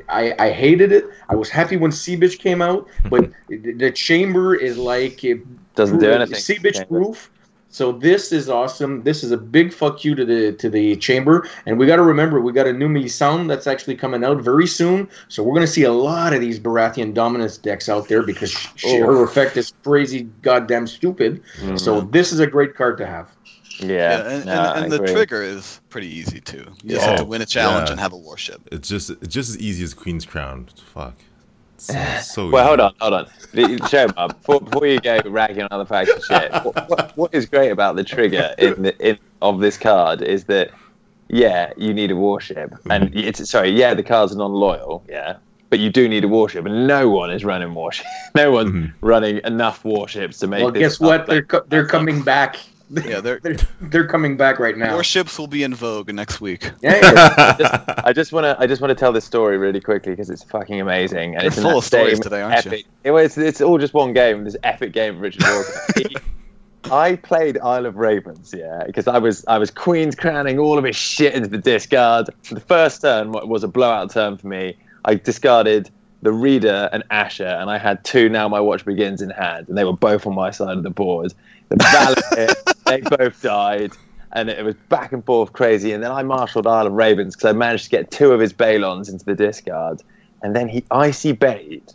I, 0.09 0.35
I 0.39 0.51
hated 0.51 0.93
it. 0.93 1.05
I 1.29 1.35
was 1.37 1.49
happy 1.51 1.77
when 1.77 1.93
Sea 1.93 2.17
Bitch 2.33 2.39
came 2.39 2.63
out, 2.63 2.89
but 3.11 3.31
the, 3.49 3.73
the 3.73 3.91
chamber 3.91 4.55
is 4.55 4.79
like 4.79 5.25
it 5.25 5.41
doesn't 5.75 5.99
do 5.99 6.11
anything 6.11 6.35
Sea 6.37 6.57
Bitch 6.59 6.85
roof. 6.91 7.31
So 7.69 7.91
this 7.91 8.33
is 8.33 8.51
awesome. 8.51 9.03
This 9.03 9.25
is 9.25 9.31
a 9.31 9.39
big 9.39 9.73
fuck 9.73 10.05
you 10.05 10.15
to 10.15 10.27
the 10.27 10.53
to 10.53 10.69
the 10.69 10.95
chamber, 10.97 11.49
and 11.65 11.79
we 11.79 11.87
got 11.87 11.97
to 11.97 12.03
remember 12.03 12.39
we 12.39 12.53
got 12.53 12.67
a 12.67 12.73
new 12.73 13.09
sound 13.09 13.49
that's 13.49 13.67
actually 13.67 13.97
coming 13.97 14.23
out 14.25 14.43
very 14.43 14.67
soon. 14.67 15.09
So 15.29 15.43
we're 15.43 15.55
gonna 15.55 15.67
see 15.67 15.85
a 15.85 15.93
lot 15.93 16.35
of 16.35 16.43
these 16.43 16.61
Baratheon 16.61 17.15
dominance 17.15 17.57
decks 17.57 17.89
out 17.89 18.09
there 18.09 18.23
because 18.23 18.51
she, 18.77 19.01
Oh. 19.01 19.07
her 19.07 19.25
effect 19.25 19.57
is 19.57 19.73
crazy, 19.85 20.25
goddamn 20.43 20.87
stupid. 20.87 21.43
Mm-hmm. 21.61 21.79
So 21.79 22.03
this 22.03 22.31
is 22.31 22.41
a 22.41 22.47
great 22.47 22.75
card 22.75 22.99
to 22.99 23.07
have. 23.07 23.31
yeah, 23.79 23.87
Yeah, 23.89 24.29
and, 24.29 24.45
no, 24.45 24.53
and, 24.75 24.85
and 24.85 24.93
the 24.93 24.99
trigger 25.11 25.41
is 25.43 25.81
pretty 25.89 26.09
easy 26.09 26.41
too. 26.43 26.67
You 26.85 26.91
just 26.91 27.07
Yeah. 27.07 27.11
have 27.13 27.19
to 27.21 27.25
win 27.25 27.41
a 27.41 27.47
challenge 27.47 27.89
Yeah. 27.89 27.93
and 27.93 28.01
have 28.01 28.13
a 28.13 28.19
warship. 28.19 28.61
It's 28.71 28.87
just 28.87 29.09
it's 29.09 29.29
just 29.33 29.49
as 29.49 29.59
easy 29.59 29.83
as 29.83 29.95
Queen's 29.95 30.27
Crown. 30.27 30.69
Fuck. 30.93 31.15
So, 31.83 31.95
so 32.23 32.51
Well, 32.51 32.67
hold 32.67 32.81
on, 32.81 32.95
hold 33.01 33.15
on. 33.15 33.27
Show 33.89 34.09
Bob, 34.09 34.37
before, 34.37 34.61
before 34.61 34.87
you 34.87 35.01
go 35.01 35.19
ragging 35.27 35.63
on 35.63 35.69
other 35.73 35.85
faction 35.85 36.21
shit, 36.23 36.53
what, 36.65 36.89
what, 36.89 37.17
what 37.17 37.35
is 37.35 37.47
great 37.47 37.71
about 37.71 37.97
the 37.97 38.05
trigger 38.05 38.55
in 38.59 38.83
the, 38.83 39.07
in 39.09 39.19
of 39.43 39.61
this 39.61 39.77
card 39.77 40.23
is 40.23 40.45
that 40.45 40.71
yeah, 41.29 41.73
you 41.77 41.93
need 41.95 42.11
a 42.11 42.17
warship, 42.17 42.75
and 42.91 43.15
it's 43.15 43.49
sorry, 43.51 43.71
yeah, 43.71 43.95
the 43.95 44.03
cards 44.03 44.33
are 44.33 44.37
non-loyal, 44.37 45.03
yeah, 45.09 45.37
but 45.71 45.79
you 45.81 45.89
do 45.91 46.07
need 46.09 46.25
a 46.25 46.29
warship, 46.29 46.67
and 46.67 46.87
no 46.87 47.09
one 47.09 47.31
is 47.31 47.45
running 47.45 47.75
warship. 47.75 48.07
No 48.35 48.51
one's 48.51 48.71
Mhm. 48.73 48.95
running 49.03 49.41
enough 49.45 49.85
warships 49.85 50.39
to 50.39 50.47
make. 50.47 50.63
Well, 50.63 50.73
this 50.73 50.81
guess 50.81 51.01
what? 51.01 51.19
card 51.27 51.29
They're 51.29 51.43
co- 51.43 51.65
they're 51.69 51.87
coming 51.87 52.23
back. 52.23 52.57
Yeah, 52.93 53.21
they're 53.21 53.39
they're 53.43 53.57
they're 53.81 54.07
coming 54.07 54.37
back 54.37 54.59
right 54.59 54.77
now. 54.77 54.95
warships 54.95 55.39
will 55.39 55.47
be 55.47 55.63
in 55.63 55.75
vogue 55.75 56.13
next 56.13 56.41
week. 56.41 56.71
Yeah, 56.83 57.57
yeah. 57.59 57.85
I 58.05 58.13
just 58.13 58.33
want 58.33 58.45
to 58.45 58.57
I 58.59 58.67
just 58.67 58.81
want 58.81 58.91
to 58.91 58.95
tell 58.95 59.13
this 59.13 59.25
story 59.25 59.59
really 59.59 59.81
quickly 59.81 60.13
because 60.13 60.31
it's 60.31 60.43
fucking 60.43 60.81
amazing 60.81 61.35
and 61.35 61.43
You're 61.43 61.53
it's 61.53 61.61
full 61.61 61.71
that 61.71 61.77
of 61.79 61.85
stories 61.85 62.13
same 62.15 62.23
today, 62.23 62.43
aren't 62.43 62.65
you? 62.65 62.71
epic, 62.71 62.87
you? 63.05 63.17
It's, 63.17 63.39
it's 63.39 63.61
all 63.61 63.79
just 63.79 63.95
one 63.95 64.13
game. 64.13 64.45
This 64.45 64.57
epic 64.63 64.93
game 64.93 65.17
of 65.17 65.21
Richard 65.21 65.43
Walker. 65.45 66.21
I 66.91 67.17
played 67.17 67.59
Isle 67.59 67.87
of 67.87 67.97
Ravens, 67.97 68.53
yeah, 68.57 68.83
because 68.87 69.07
I 69.07 69.19
was 69.19 69.45
I 69.47 69.59
was 69.59 69.71
Queen's 69.71 70.15
crowning 70.15 70.59
all 70.59 70.79
of 70.79 70.85
his 70.85 70.97
shit 70.97 71.35
into 71.35 71.49
the 71.49 71.59
discard. 71.59 72.29
The 72.51 72.61
first 72.61 73.03
turn 73.03 73.33
wa- 73.33 73.45
was 73.45 73.63
a 73.65 73.69
blowout 73.69 74.11
turn 74.11 74.37
for 74.37 74.49
me. 74.49 74.77
I 75.05 75.15
discarded 75.15 75.91
the 76.23 76.33
Reader 76.33 76.89
and 76.93 77.03
Asha, 77.11 77.61
and 77.61 77.71
I 77.71 77.79
had 77.79 78.05
two 78.05 78.29
Now 78.29 78.49
My 78.49 78.61
Watch 78.61 78.85
Begins 78.85 79.23
in 79.23 79.31
hand, 79.31 79.69
and 79.69 79.77
they 79.77 79.85
were 79.85 79.97
both 79.97 80.27
on 80.27 80.35
my 80.35 80.51
side 80.51 80.77
of 80.77 80.83
the 80.83 80.91
board. 80.91 81.35
The 81.77 82.17
Valor, 82.37 82.75
they 82.87 83.17
both 83.17 83.43
died, 83.43 83.93
and 84.33 84.49
it 84.49 84.65
was 84.65 84.75
back 84.89 85.13
and 85.13 85.25
forth 85.25 85.53
crazy. 85.53 85.93
And 85.93 86.03
then 86.03 86.11
I 86.11 86.23
marshaled 86.23 86.67
Isle 86.67 86.87
of 86.89 86.93
Ravens 86.93 87.35
because 87.35 87.49
I 87.49 87.53
managed 87.53 87.85
to 87.85 87.91
get 87.91 88.11
two 88.11 88.33
of 88.33 88.41
his 88.41 88.53
Balons 88.53 89.11
into 89.11 89.25
the 89.25 89.35
discard. 89.35 90.03
and 90.43 90.55
then 90.55 90.69
he 90.69 90.85
icy 90.91 91.33
baited 91.33 91.95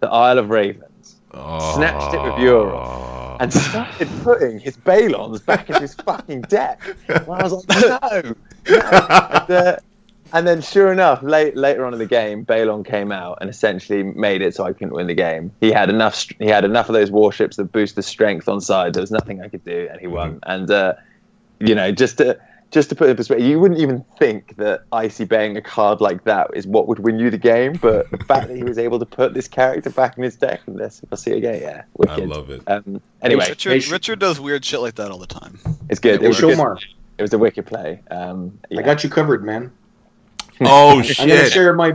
the 0.00 0.08
Isle 0.08 0.38
of 0.38 0.50
Ravens, 0.50 1.16
snatched 1.32 2.14
it 2.14 2.22
with 2.22 2.34
Euron, 2.34 3.36
and 3.40 3.52
started 3.52 4.08
putting 4.22 4.60
his 4.60 4.76
Balons 4.76 5.44
back 5.44 5.68
into 5.68 5.80
his 5.80 5.94
fucking 5.94 6.42
deck. 6.42 6.80
And 7.08 7.18
I 7.18 7.42
was 7.42 7.52
like, 7.52 7.82
no, 7.82 7.98
no. 8.00 8.34
And, 8.68 9.50
uh, 9.50 9.76
and 10.32 10.46
then, 10.46 10.60
sure 10.60 10.92
enough, 10.92 11.22
late, 11.22 11.56
later 11.56 11.84
on 11.84 11.92
in 11.92 11.98
the 11.98 12.06
game, 12.06 12.44
Balon 12.44 12.84
came 12.84 13.12
out 13.12 13.38
and 13.40 13.48
essentially 13.48 14.02
made 14.02 14.42
it 14.42 14.54
so 14.54 14.64
I 14.64 14.72
couldn't 14.72 14.94
win 14.94 15.06
the 15.06 15.14
game. 15.14 15.52
He 15.60 15.70
had 15.70 15.88
enough. 15.90 16.26
He 16.38 16.46
had 16.46 16.64
enough 16.64 16.88
of 16.88 16.94
those 16.94 17.10
warships 17.10 17.56
that 17.56 17.72
boost 17.72 17.96
the 17.96 18.02
strength 18.02 18.48
on 18.48 18.60
side. 18.60 18.94
There 18.94 19.00
was 19.00 19.10
nothing 19.10 19.42
I 19.42 19.48
could 19.48 19.64
do, 19.64 19.88
and 19.90 20.00
he 20.00 20.06
won. 20.06 20.40
And 20.44 20.70
uh, 20.70 20.94
you 21.60 21.74
know, 21.74 21.92
just 21.92 22.18
to 22.18 22.38
just 22.70 22.90
to 22.90 22.94
put 22.94 23.08
it 23.08 23.10
in 23.12 23.16
perspective, 23.16 23.46
you 23.46 23.58
wouldn't 23.58 23.80
even 23.80 24.04
think 24.18 24.56
that 24.56 24.82
icy 24.92 25.24
baying 25.24 25.56
a 25.56 25.62
card 25.62 26.00
like 26.00 26.24
that 26.24 26.50
is 26.54 26.66
what 26.66 26.86
would 26.86 26.98
win 26.98 27.18
you 27.18 27.30
the 27.30 27.38
game. 27.38 27.72
But 27.80 28.10
the 28.10 28.18
fact 28.18 28.48
that 28.48 28.56
he 28.56 28.62
was 28.62 28.78
able 28.78 28.98
to 28.98 29.06
put 29.06 29.32
this 29.34 29.48
character 29.48 29.90
back 29.90 30.18
in 30.18 30.24
his 30.24 30.36
deck 30.36 30.60
and 30.66 30.78
this, 30.78 31.00
if 31.02 31.12
I 31.12 31.16
see 31.16 31.30
it 31.32 31.38
again, 31.38 31.62
yeah, 31.62 31.82
I 32.08 32.16
love 32.20 32.50
it. 32.50 32.62
Um, 32.66 33.00
anyway, 33.22 33.46
Richard, 33.48 33.82
sh- 33.82 33.90
Richard 33.90 34.18
does 34.18 34.38
weird 34.38 34.64
shit 34.64 34.80
like 34.80 34.96
that 34.96 35.10
all 35.10 35.18
the 35.18 35.26
time. 35.26 35.58
it's 35.88 36.00
good. 36.00 36.20
Hey, 36.20 36.26
It 36.26 36.28
was, 36.28 36.38
a 36.38 36.42
good 36.42 36.58
Shomar, 36.58 36.78
it 37.16 37.22
was 37.22 37.32
a 37.32 37.38
wicked 37.38 37.66
play. 37.66 38.00
Um, 38.10 38.58
yeah. 38.68 38.80
I 38.80 38.82
got 38.82 39.02
you 39.02 39.08
covered, 39.08 39.42
man. 39.44 39.72
Oh 40.60 41.02
shit! 41.02 41.20
I'm 41.20 41.28
gonna 41.28 41.50
share 41.50 41.72
my 41.74 41.92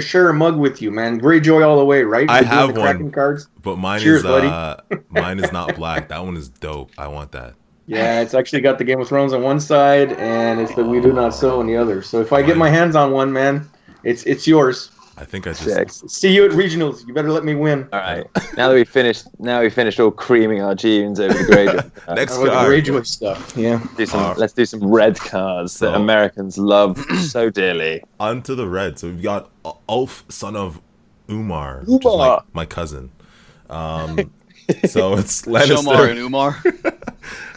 share 0.00 0.30
a 0.30 0.34
mug 0.34 0.56
with 0.56 0.80
you, 0.80 0.90
man. 0.90 1.20
Greyjoy 1.20 1.66
all 1.66 1.78
the 1.78 1.84
way, 1.84 2.02
right? 2.02 2.28
I 2.28 2.40
We're 2.40 2.46
have 2.46 2.74
the 2.74 2.80
one. 2.80 3.10
Cards. 3.10 3.48
But 3.62 3.76
mine 3.76 4.00
Cheers, 4.00 4.20
is 4.20 4.26
uh, 4.26 4.80
mine 5.10 5.38
is 5.38 5.52
not 5.52 5.76
black. 5.76 6.08
That 6.08 6.24
one 6.24 6.36
is 6.36 6.48
dope. 6.48 6.90
I 6.96 7.08
want 7.08 7.32
that. 7.32 7.54
Yeah, 7.86 8.20
it's 8.20 8.34
actually 8.34 8.62
got 8.62 8.78
the 8.78 8.84
Game 8.84 9.00
of 9.00 9.08
Thrones 9.08 9.32
on 9.32 9.42
one 9.42 9.60
side, 9.60 10.12
and 10.14 10.60
it's 10.60 10.74
the 10.74 10.84
We 10.84 11.00
Do 11.00 11.12
Not 11.12 11.34
Sow 11.34 11.60
on 11.60 11.66
the 11.66 11.76
other. 11.76 12.02
So 12.02 12.20
if 12.20 12.32
I 12.32 12.42
get 12.42 12.56
my 12.56 12.68
hands 12.68 12.96
on 12.96 13.12
one, 13.12 13.32
man, 13.32 13.68
it's 14.02 14.24
it's 14.24 14.46
yours. 14.46 14.90
I 15.18 15.24
think 15.24 15.46
I 15.46 15.50
just 15.52 15.64
Sick. 15.64 15.90
See 16.10 16.34
you 16.34 16.44
at 16.44 16.50
regionals. 16.50 17.06
You 17.06 17.14
better 17.14 17.30
let 17.30 17.42
me 17.44 17.54
win. 17.54 17.88
All 17.92 18.00
right. 18.00 18.26
Now 18.56 18.68
that 18.68 18.74
we 18.74 18.84
finished, 18.84 19.26
now 19.38 19.60
we 19.62 19.70
finished 19.70 19.98
all 20.00 20.10
creaming 20.10 20.62
our 20.62 20.74
jeans 20.74 21.20
over 21.20 21.32
the 21.34 21.44
grade. 21.44 21.68
uh, 22.08 22.14
next 22.14 22.32
I 22.32 22.36
like 22.36 22.44
the 22.44 22.50
card. 22.50 22.72
Greyjoy 22.84 23.06
stuff. 23.06 23.52
Yeah. 23.56 23.82
do 23.96 24.06
some, 24.06 24.20
Alright. 24.20 24.38
let's 24.38 24.52
do 24.54 24.64
some 24.64 24.84
red 24.86 25.18
cards 25.18 25.72
So- 25.72 25.90
that 25.90 25.96
Americans 25.96 26.56
love 26.58 26.98
so 27.28 27.50
dearly. 27.50 28.02
Onto 28.20 28.54
the 28.54 28.66
red. 28.68 28.98
So 28.98 29.08
we've 29.08 29.22
got 29.22 29.50
Ulf, 29.88 30.24
son 30.28 30.54
of 30.56 30.80
Umar, 31.30 31.80
which 31.86 32.04
is 32.04 32.04
my, 32.04 32.40
my 32.52 32.64
cousin. 32.66 33.10
Um, 33.70 34.30
so 34.86 35.14
it's 35.14 35.42
Shomar 35.42 36.08
and 36.10 36.18
Umar. 36.18 36.60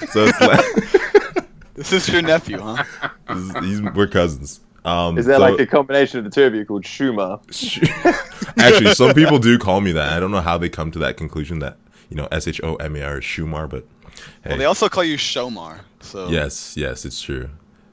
So 0.09 0.25
it's 0.25 0.41
La- 0.41 1.43
this 1.75 1.93
is 1.93 2.09
your 2.09 2.21
nephew, 2.21 2.59
huh? 2.59 2.83
this 3.27 3.37
is- 3.37 3.65
he's, 3.65 3.81
we're 3.93 4.07
cousins. 4.07 4.59
Um, 4.85 5.17
Is 5.17 5.25
there 5.25 5.35
so- 5.37 5.41
like 5.41 5.59
a 5.59 5.65
combination 5.65 6.19
of 6.19 6.23
the 6.25 6.29
two 6.31 6.43
of 6.43 6.55
you 6.55 6.65
called 6.65 6.83
Schumer? 6.83 7.39
Actually, 8.57 8.93
some 8.93 9.13
people 9.13 9.39
do 9.39 9.57
call 9.57 9.81
me 9.81 9.91
that. 9.93 10.13
I 10.13 10.19
don't 10.19 10.31
know 10.31 10.41
how 10.41 10.57
they 10.57 10.69
come 10.69 10.91
to 10.91 10.99
that 10.99 11.17
conclusion 11.17 11.59
that 11.59 11.77
you 12.09 12.15
know 12.17 12.27
S 12.31 12.47
H 12.47 12.61
O 12.63 12.75
M 12.75 12.95
A 12.95 13.03
R 13.03 13.17
is 13.19 13.23
Shumar, 13.23 13.69
but 13.69 13.85
hey, 14.43 14.49
Well, 14.51 14.57
they 14.57 14.65
also 14.65 14.89
call 14.89 15.03
you 15.03 15.17
Shomar. 15.17 15.81
So 16.01 16.29
yes, 16.29 16.75
yes, 16.77 17.05
it's 17.05 17.21
true. 17.21 17.49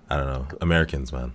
I 0.08 0.16
don't 0.16 0.26
know, 0.26 0.46
Americans, 0.60 1.12
man. 1.12 1.32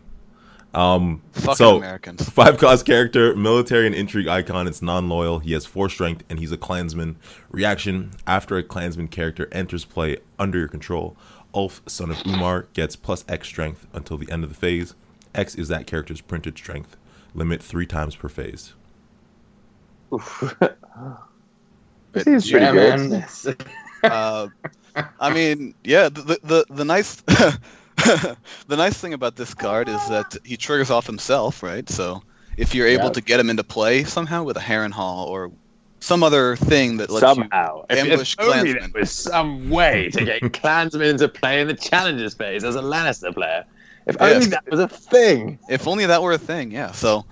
Um, 0.74 1.22
fucking 1.34 1.56
so 1.56 1.78
Americans. 1.78 2.30
five 2.30 2.58
cost 2.58 2.86
character, 2.86 3.36
military 3.36 3.86
and 3.88 3.94
intrigue 3.96 4.28
icon. 4.30 4.68
It's 4.68 4.82
non-loyal. 4.82 5.40
He 5.40 5.52
has 5.52 5.66
four 5.66 5.90
strength, 5.90 6.24
and 6.30 6.40
he's 6.40 6.54
a 6.54 6.58
clansman. 6.58 7.18
Reaction: 7.50 8.12
After 8.26 8.56
a 8.58 8.64
clansman 8.64 9.10
character 9.10 9.50
enters 9.52 9.84
play 9.84 10.18
under 10.40 10.58
your 10.58 10.70
control, 10.70 11.18
Ulf, 11.54 11.82
son 11.88 12.10
of 12.10 12.26
Umar, 12.26 12.68
gets 12.74 12.96
plus 12.96 13.26
X 13.28 13.48
strength 13.50 13.86
until 13.94 14.18
the 14.18 14.32
end 14.32 14.44
of 14.46 14.50
the 14.50 14.56
phase. 14.56 14.96
X 15.34 15.56
is 15.56 15.68
that 15.70 15.88
character's 15.88 16.22
printed 16.22 16.58
strength. 16.58 16.98
Limit 17.34 17.62
three 17.64 17.86
times 17.86 18.16
per 18.16 18.30
phase. 18.30 18.74
This 22.14 22.26
seems 22.26 22.52
pretty 22.52 22.66
yeah, 22.66 22.72
good. 22.98 23.10
man. 23.10 23.26
uh, 24.04 24.48
I 25.20 25.34
mean, 25.34 25.74
yeah, 25.84 26.10
the 26.10 26.38
the, 26.44 26.66
the 26.70 26.84
nice 26.84 27.16
the 27.26 28.36
nice 28.70 28.98
thing 28.98 29.14
about 29.14 29.38
this 29.38 29.54
card 29.54 29.88
is 29.88 30.10
that 30.10 30.36
he 30.44 30.58
triggers 30.58 30.90
off 30.90 31.08
himself, 31.08 31.64
right? 31.64 31.88
So 31.90 32.22
if 32.58 32.76
you're 32.76 32.88
able 32.88 33.06
Yeah. 33.06 33.12
to 33.12 33.22
get 33.22 33.40
him 33.40 33.50
into 33.50 33.64
play 33.64 34.04
somehow 34.04 34.44
with 34.44 34.58
a 34.58 34.60
Harrenhal 34.60 35.28
or 35.28 35.52
some 36.02 36.24
other 36.24 36.56
thing 36.58 36.98
that 36.98 37.10
lets 37.10 37.22
Somehow, 37.22 37.86
if, 37.90 38.00
ambush 38.00 38.34
if 38.38 38.40
only 38.46 38.74
clansmen. 38.74 38.92
there 38.92 39.02
was 39.02 39.12
some 39.12 39.70
way 39.70 40.10
to 40.10 40.26
get 40.26 40.52
clansmen 40.52 41.08
into 41.08 41.30
play 41.30 41.62
in 41.62 41.68
the 41.68 41.76
challenges 41.76 42.34
phase 42.34 42.64
as 42.66 42.76
a 42.76 42.82
Lannister 42.82 43.34
player. 43.34 43.64
If 44.06 44.18
Yeah. 44.20 44.40
only 44.40 44.48
that 44.48 44.64
was 44.70 44.80
a 44.80 44.88
thing. 44.88 45.60
if 45.68 45.88
only 45.88 46.06
that 46.06 46.22
were 46.22 46.34
a 46.34 46.38
thing, 46.38 46.72
yeah. 46.72 46.92
So 46.92 47.24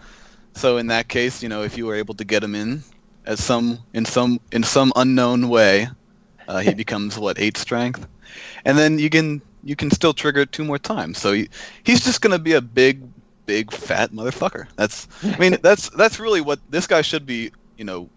so 0.55 0.77
in 0.77 0.87
that 0.87 1.07
case, 1.07 1.41
you 1.43 1.49
know, 1.49 1.63
if 1.63 1.77
you 1.77 1.85
were 1.85 1.95
able 1.95 2.15
to 2.15 2.25
get 2.25 2.43
him 2.43 2.55
in 2.55 2.83
as 3.25 3.43
some 3.43 3.79
in 3.93 4.05
some 4.05 4.39
in 4.51 4.63
some 4.63 4.91
unknown 4.95 5.49
way, 5.49 5.87
uh, 6.47 6.59
he 6.59 6.73
becomes 6.75 7.17
what 7.17 7.39
eight 7.39 7.57
strength, 7.57 8.07
and 8.65 8.77
then 8.77 8.99
you 8.99 9.09
can 9.09 9.41
you 9.63 9.75
can 9.75 9.91
still 9.91 10.13
trigger 10.13 10.41
it 10.41 10.51
two 10.51 10.65
more 10.65 10.79
times. 10.79 11.17
So 11.19 11.33
he, 11.33 11.49
he's 11.83 12.03
just 12.03 12.21
gonna 12.21 12.39
be 12.39 12.53
a 12.53 12.61
big, 12.61 13.03
big 13.45 13.71
fat 13.71 14.11
motherfucker. 14.11 14.67
That's 14.77 15.07
I 15.37 15.41
mean 15.41 15.57
that's 15.63 15.89
that's 15.95 16.19
really 16.19 16.41
what 16.41 16.59
this 16.67 16.87
guy 16.87 17.01
should 17.01 17.25
be. 17.25 17.51
You 17.77 17.85
know, 17.85 18.09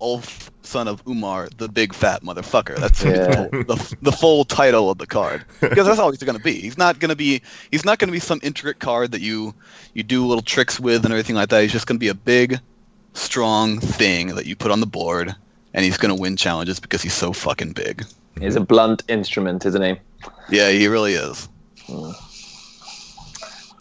Ulf, 0.00 0.50
son 0.62 0.88
of 0.88 1.02
Umar, 1.06 1.48
the 1.56 1.68
big 1.68 1.92
fat 1.94 2.22
motherfucker. 2.22 2.76
That's 2.76 3.04
Yeah. 3.04 3.48
the, 3.50 3.64
the, 3.64 3.96
the 4.02 4.12
full 4.12 4.44
title 4.44 4.90
of 4.90 4.98
the 4.98 5.06
card 5.06 5.44
because 5.60 5.86
that's 5.86 5.98
all 5.98 6.10
he's 6.10 6.22
gonna 6.22 6.38
be. 6.38 6.54
He's 6.54 6.78
not 6.78 6.98
gonna 6.98 7.16
be 7.16 7.42
he's 7.70 7.84
not 7.84 7.98
gonna 7.98 8.12
be 8.12 8.20
some 8.20 8.40
intricate 8.42 8.80
card 8.80 9.12
that 9.12 9.20
you 9.20 9.54
you 9.94 10.02
do 10.02 10.26
little 10.26 10.42
tricks 10.42 10.78
with 10.80 11.04
and 11.04 11.12
everything 11.12 11.36
like 11.36 11.48
that. 11.50 11.62
He's 11.62 11.72
just 11.72 11.86
gonna 11.86 11.98
be 11.98 12.08
a 12.08 12.14
big, 12.14 12.58
strong 13.14 13.78
thing 13.80 14.34
that 14.36 14.46
you 14.46 14.56
put 14.56 14.70
on 14.70 14.80
the 14.80 14.86
board, 14.86 15.34
and 15.74 15.84
he's 15.84 15.96
gonna 15.96 16.14
win 16.16 16.36
challenges 16.36 16.80
because 16.80 17.02
he's 17.02 17.14
so 17.14 17.32
fucking 17.32 17.72
big. 17.72 18.06
He's 18.40 18.56
a 18.56 18.60
blunt 18.60 19.02
instrument, 19.08 19.66
isn't 19.66 19.82
he? 19.82 19.96
Yeah, 20.50 20.70
he 20.70 20.86
really 20.88 21.14
is. 21.14 21.48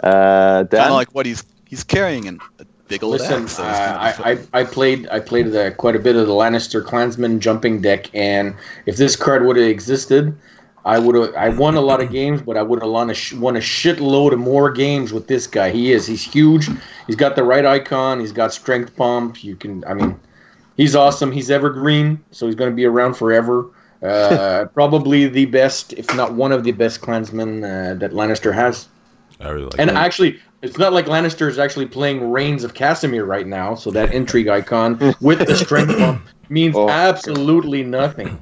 Uh, 0.03 0.63
Dan? 0.63 0.67
Kind 0.79 0.91
of 0.91 0.95
like 0.95 1.09
what 1.13 1.25
he's 1.25 1.43
he's 1.67 1.83
carrying 1.83 2.25
in 2.25 2.39
a 2.59 2.65
big 2.89 3.03
old 3.03 3.13
Listen, 3.13 3.43
axe. 3.43 3.53
so 3.53 3.67
he's 3.67 3.79
gonna 3.79 3.99
be 3.99 4.13
uh, 4.13 4.23
I, 4.23 4.31
I 4.53 4.61
I 4.61 4.63
played 4.65 5.07
I 5.09 5.19
played 5.21 5.51
the, 5.51 5.73
quite 5.77 5.95
a 5.95 5.99
bit 5.99 6.15
of 6.17 6.27
the 6.27 6.33
Lannister 6.33 6.83
Clansman 6.83 7.39
jumping 7.39 7.81
deck, 7.81 8.09
and 8.13 8.55
if 8.85 8.97
this 8.97 9.15
card 9.15 9.45
would 9.45 9.57
have 9.57 9.67
existed, 9.67 10.35
I 10.85 10.99
would 10.99 11.15
have 11.15 11.35
I 11.35 11.49
won 11.49 11.75
a 11.75 11.81
lot 11.81 12.01
of 12.01 12.11
games, 12.11 12.41
but 12.41 12.57
I 12.57 12.63
would 12.63 12.81
have 12.81 12.91
won 12.91 13.09
a 13.09 13.13
sh- 13.13 13.33
won 13.33 13.55
a 13.57 13.59
shitload 13.61 14.33
of 14.33 14.39
more 14.39 14.71
games 14.71 15.13
with 15.13 15.27
this 15.27 15.47
guy. 15.47 15.71
He 15.71 15.91
is 15.91 16.07
he's 16.07 16.23
huge. 16.23 16.69
He's 17.07 17.15
got 17.15 17.35
the 17.35 17.43
right 17.43 17.65
icon. 17.65 18.19
He's 18.19 18.31
got 18.33 18.53
strength 18.53 18.95
pump. 18.95 19.43
You 19.43 19.55
can 19.55 19.83
I 19.85 19.93
mean, 19.93 20.19
he's 20.77 20.95
awesome. 20.95 21.31
He's 21.31 21.51
evergreen, 21.51 22.23
so 22.31 22.45
he's 22.47 22.55
going 22.55 22.71
to 22.71 22.75
be 22.75 22.85
around 22.85 23.15
forever. 23.15 23.69
Uh, 24.03 24.65
probably 24.73 25.27
the 25.27 25.45
best, 25.45 25.93
if 25.93 26.13
not 26.15 26.33
one 26.33 26.51
of 26.51 26.63
the 26.63 26.71
best 26.71 27.01
clansmen 27.01 27.63
uh, 27.63 27.95
that 27.99 28.11
Lannister 28.11 28.53
has. 28.53 28.87
I 29.41 29.49
really 29.49 29.65
like 29.65 29.79
And 29.79 29.89
that. 29.89 29.95
actually, 29.95 30.39
it's 30.61 30.77
not 30.77 30.93
like 30.93 31.05
Lannister 31.05 31.49
is 31.49 31.57
actually 31.59 31.85
playing 31.87 32.31
Rains 32.31 32.63
of 32.63 32.73
Castamere 32.73 33.25
right 33.27 33.47
now, 33.47 33.75
so 33.75 33.91
that 33.91 34.13
intrigue 34.13 34.47
icon 34.47 34.97
with 35.21 35.45
the 35.47 35.55
strength 35.55 35.97
bump 35.97 36.21
means 36.49 36.75
Oh. 36.75 36.89
absolutely 36.89 37.83
nothing. 37.83 38.41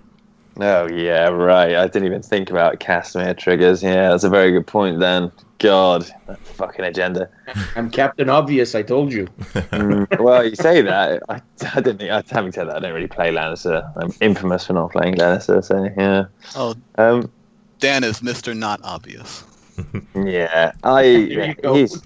Oh 0.59 0.88
yeah, 0.89 1.28
right. 1.28 1.76
I 1.76 1.86
didn't 1.86 2.07
even 2.07 2.24
think 2.24 2.49
about 2.49 2.80
Casimir 2.80 3.36
triggers. 3.36 3.84
Yeah, 3.84 4.09
that's 4.09 4.24
a 4.24 4.30
very 4.30 4.51
good 4.51 4.65
point. 4.65 4.99
Then, 4.99 5.32
God, 5.59 6.09
that 6.26 6.39
fucking 6.39 6.84
agenda. 6.84 7.30
I'm 7.76 7.91
Captain 7.91 8.28
Obvious, 8.28 8.74
I 8.74 8.82
told 8.82 9.13
you. 9.13 9.28
Mm, 9.53 10.20
well, 10.20 10.43
you 10.43 10.55
say 10.55 10.82
that. 10.82 11.22
I, 11.30 11.41
I 11.76 11.82
didn't. 11.82 11.99
think- 11.99 12.09
I, 12.11 12.24
having 12.32 12.51
said 12.51 12.70
that, 12.70 12.78
I 12.78 12.80
don't 12.80 12.93
really 12.93 13.05
play 13.07 13.32
Lannister. 13.32 13.88
I'm 13.97 14.11
infamous 14.20 14.65
for 14.65 14.74
not 14.74 14.91
playing 14.91 15.13
Lannister. 15.18 15.63
So 15.63 15.89
yeah. 15.95 16.26
Oh, 16.55 16.74
Um. 16.97 17.30
Dan 17.80 18.03
is 18.03 18.24
Mister 18.24 18.55
Not 18.55 18.80
Obvious. 18.84 19.43
Yeah. 20.15 20.73
I. 20.84 21.55
he's. 21.73 22.01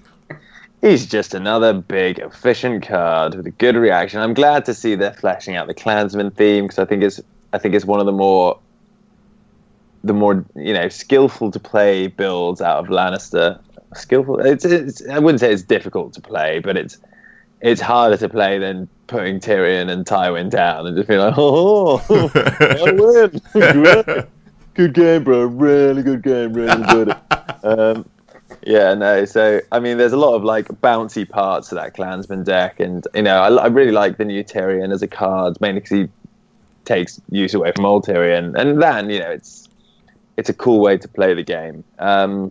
He's 0.80 1.06
just 1.06 1.32
another 1.32 1.72
big, 1.72 2.18
efficient 2.18 2.84
card 2.84 3.36
with 3.36 3.46
a 3.46 3.52
good 3.52 3.76
reaction. 3.76 4.20
I'm 4.20 4.34
glad 4.34 4.64
to 4.64 4.74
see 4.74 4.96
they're 4.96 5.12
fleshing 5.12 5.54
out 5.54 5.68
the 5.68 5.74
Clansman 5.74 6.32
theme 6.32 6.64
because 6.64 6.80
I 6.80 6.84
think 6.84 7.04
it's 7.04 7.20
I 7.52 7.58
think 7.58 7.76
it's 7.76 7.84
one 7.84 8.00
of 8.00 8.06
the 8.06 8.12
more 8.12 8.58
the 10.02 10.12
more 10.12 10.44
you 10.56 10.74
know 10.74 10.88
skillful 10.88 11.52
to 11.52 11.60
play 11.60 12.08
builds 12.08 12.60
out 12.60 12.78
of 12.80 12.86
Lannister. 12.86 13.60
Skillful. 13.94 14.40
It's, 14.40 14.64
it's 14.64 15.06
I 15.08 15.20
wouldn't 15.20 15.38
say 15.38 15.52
it's 15.52 15.62
difficult 15.62 16.14
to 16.14 16.20
play, 16.20 16.58
but 16.58 16.76
it's 16.76 16.98
it's 17.60 17.80
harder 17.80 18.16
to 18.16 18.28
play 18.28 18.58
than 18.58 18.88
putting 19.06 19.38
Tyrion 19.38 19.88
and 19.88 20.04
Tywin 20.04 20.50
down 20.50 20.86
and 20.86 20.96
just 20.96 21.06
being 21.06 21.20
like, 21.20 21.34
oh, 21.38 22.02
I 23.54 24.12
win. 24.12 24.26
Good 24.74 24.94
game, 24.94 25.24
bro. 25.24 25.44
Really 25.44 26.02
good 26.02 26.22
game. 26.22 26.52
Really 26.54 26.82
good. 26.84 27.16
Um, 27.64 28.08
yeah, 28.66 28.92
no. 28.94 29.24
So 29.24 29.60
I 29.70 29.78
mean, 29.78 29.96
there's 29.96 30.12
a 30.12 30.16
lot 30.16 30.34
of 30.34 30.42
like 30.42 30.66
bouncy 30.66 31.28
parts 31.28 31.68
to 31.68 31.76
that 31.76 31.94
Clansman 31.94 32.42
deck, 32.42 32.80
and 32.80 33.06
you 33.14 33.22
know, 33.22 33.40
I, 33.40 33.48
I 33.54 33.66
really 33.68 33.92
like 33.92 34.16
the 34.16 34.24
new 34.24 34.42
Tyrion 34.42 34.92
as 34.92 35.00
a 35.00 35.06
card, 35.06 35.60
mainly 35.60 35.80
because 35.80 35.90
he 35.96 36.08
takes 36.84 37.20
use 37.30 37.54
away 37.54 37.70
from 37.70 37.84
old 37.84 38.04
Tyrion, 38.04 38.58
and 38.58 38.82
then 38.82 39.10
you 39.10 39.20
know, 39.20 39.30
it's 39.30 39.68
it's 40.36 40.48
a 40.48 40.54
cool 40.54 40.80
way 40.80 40.98
to 40.98 41.06
play 41.06 41.34
the 41.34 41.44
game. 41.44 41.84
Um, 42.00 42.50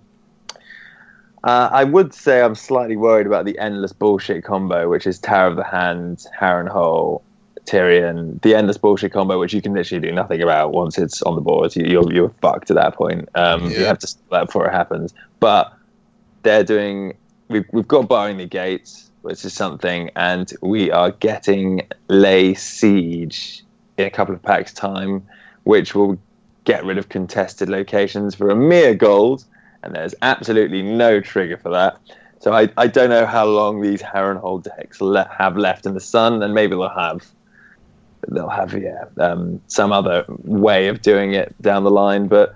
Uh, 1.44 1.70
I 1.72 1.84
would 1.84 2.14
say 2.14 2.42
I'm 2.42 2.56
slightly 2.56 2.96
worried 2.96 3.26
about 3.26 3.46
the 3.46 3.58
endless 3.58 3.94
bullshit 3.94 4.44
combo, 4.44 4.88
which 4.90 5.08
is 5.08 5.18
Tower 5.20 5.48
of 5.48 5.56
the 5.56 5.64
Hand, 5.64 6.26
Harrenhal, 6.40 7.22
Tyrion. 7.72 8.42
The 8.42 8.56
endless 8.56 8.78
bullshit 8.78 9.14
combo, 9.14 9.40
which 9.40 9.54
you 9.54 9.62
can 9.62 9.74
literally 9.74 10.06
do 10.06 10.12
nothing 10.14 10.42
about 10.42 10.74
once 10.74 10.98
it's 10.98 11.22
on 11.24 11.36
the 11.36 11.42
board. 11.42 11.76
You, 11.76 11.86
you're 11.86 12.14
you're 12.14 12.34
fucked 12.42 12.70
at 12.72 12.76
that 12.76 12.96
point. 12.96 13.30
Um, 13.36 13.70
You 13.70 13.86
have 13.86 14.00
to 14.00 14.08
stop 14.08 14.30
that 14.32 14.46
before 14.48 14.68
it 14.68 14.74
happens. 14.74 15.14
But 15.40 15.74
they're 16.44 16.64
doing. 16.64 17.16
We've 17.48 17.66
we've 17.72 17.88
got 17.88 18.08
barring 18.08 18.38
the 18.38 18.46
gates, 18.46 19.10
which 19.22 19.44
is 19.46 19.54
something, 19.54 20.10
and 20.16 20.52
we 20.62 20.92
are 20.92 21.12
getting 21.12 21.88
Lay 22.08 22.54
Siege 22.54 23.64
in 23.98 24.06
a 24.06 24.12
couple 24.12 24.34
of 24.36 24.42
packs 24.42 24.74
time, 24.74 25.26
which 25.64 25.96
will 25.96 26.18
get 26.64 26.86
rid 26.86 26.98
of 26.98 27.10
contested 27.10 27.70
locations 27.70 28.36
for 28.36 28.50
a 28.50 28.56
mere 28.56 28.94
gold 28.94 29.44
and 29.84 29.96
there's 29.96 30.16
absolutely 30.22 30.82
no 30.82 31.20
trigger 31.20 31.58
for 31.58 31.70
that. 31.70 31.98
So 32.40 32.54
I, 32.54 32.70
I 32.78 32.88
don't 32.88 33.10
know 33.10 33.26
how 33.26 33.46
long 33.46 33.82
these 33.82 34.02
Harrenhal 34.02 34.64
decks 34.64 35.00
le- 35.02 35.30
have 35.38 35.58
left 35.58 35.86
in 35.86 35.94
the 35.94 36.00
sun, 36.00 36.42
and 36.42 36.54
maybe 36.54 36.72
they'll 36.72 36.90
have 36.90 37.26
they'll 38.30 38.50
have 38.50 38.74
yeah 38.74 39.06
um, 39.20 39.62
some 39.68 39.92
other 39.92 40.26
way 40.44 40.88
of 40.88 41.02
doing 41.02 41.34
it 41.34 41.56
down 41.62 41.84
the 41.84 41.92
line. 41.92 42.28
But 42.28 42.56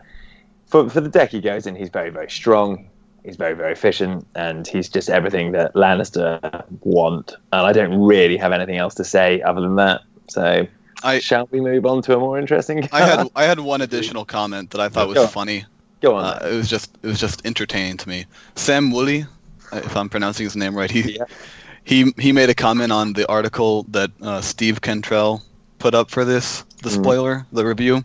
for 0.68 0.90
for 0.90 1.02
the 1.02 1.10
deck 1.10 1.32
he 1.32 1.42
goes 1.42 1.66
in, 1.68 1.76
he's 1.76 1.90
very 1.90 2.10
very 2.10 2.30
strong. 2.30 2.90
He's 3.24 3.36
very 3.38 3.56
very 3.56 3.74
efficient, 3.74 4.28
and 4.36 4.68
he's 4.68 4.88
just 4.90 5.10
everything 5.10 5.52
that 5.54 5.74
Lannister 5.74 6.64
want. 6.82 7.36
And 7.52 7.66
I 7.66 7.74
don't 7.74 8.00
really 8.02 8.38
have 8.38 8.52
anything 8.52 8.78
else 8.78 8.94
to 8.96 9.04
say 9.04 9.42
other 9.42 9.62
than 9.62 9.76
that. 9.78 10.02
So 10.30 10.68
I- 11.04 11.20
shall 11.20 11.48
we 11.52 11.60
move 11.62 11.86
on 11.86 12.02
to 12.04 12.16
a 12.16 12.20
more 12.20 12.38
interesting? 12.38 12.88
I 12.92 13.02
had 13.02 13.28
I 13.36 13.44
had 13.46 13.60
one 13.60 13.82
additional 13.82 14.26
comment 14.26 14.72
that 14.72 14.82
I 14.82 14.90
thought 14.90 15.08
was 15.08 15.16
Go. 15.16 15.28
funny. 15.28 15.66
go 16.02 16.16
on. 16.16 16.26
Uh, 16.26 16.50
it 16.52 16.56
was 16.56 16.70
just 16.70 16.96
it 17.02 17.08
was 17.08 17.20
just 17.20 17.44
entertaining 17.46 17.98
to 17.98 18.10
me. 18.10 18.26
Sam 18.56 18.92
Woolley, 18.92 19.26
uh, 19.74 19.78
if 19.78 19.98
I'm 19.98 20.10
pronouncing 20.10 20.44
his 20.46 20.56
name 20.56 20.76
right, 20.76 20.92
he 20.92 21.14
Yeah. 21.18 21.24
he 21.84 22.14
he 22.20 22.32
made 22.32 22.50
a 22.52 22.56
comment 22.56 22.92
on 22.92 23.14
the 23.14 23.28
article 23.28 23.84
that 23.90 24.12
uh, 24.22 24.42
Steve 24.42 24.82
Cantrell 24.82 25.42
put 25.86 25.94
up 25.94 26.10
for 26.10 26.26
this, 26.26 26.64
the 26.82 26.90
Mhm. 26.90 26.94
spoiler, 27.04 27.46
the 27.54 27.64
review, 27.64 28.04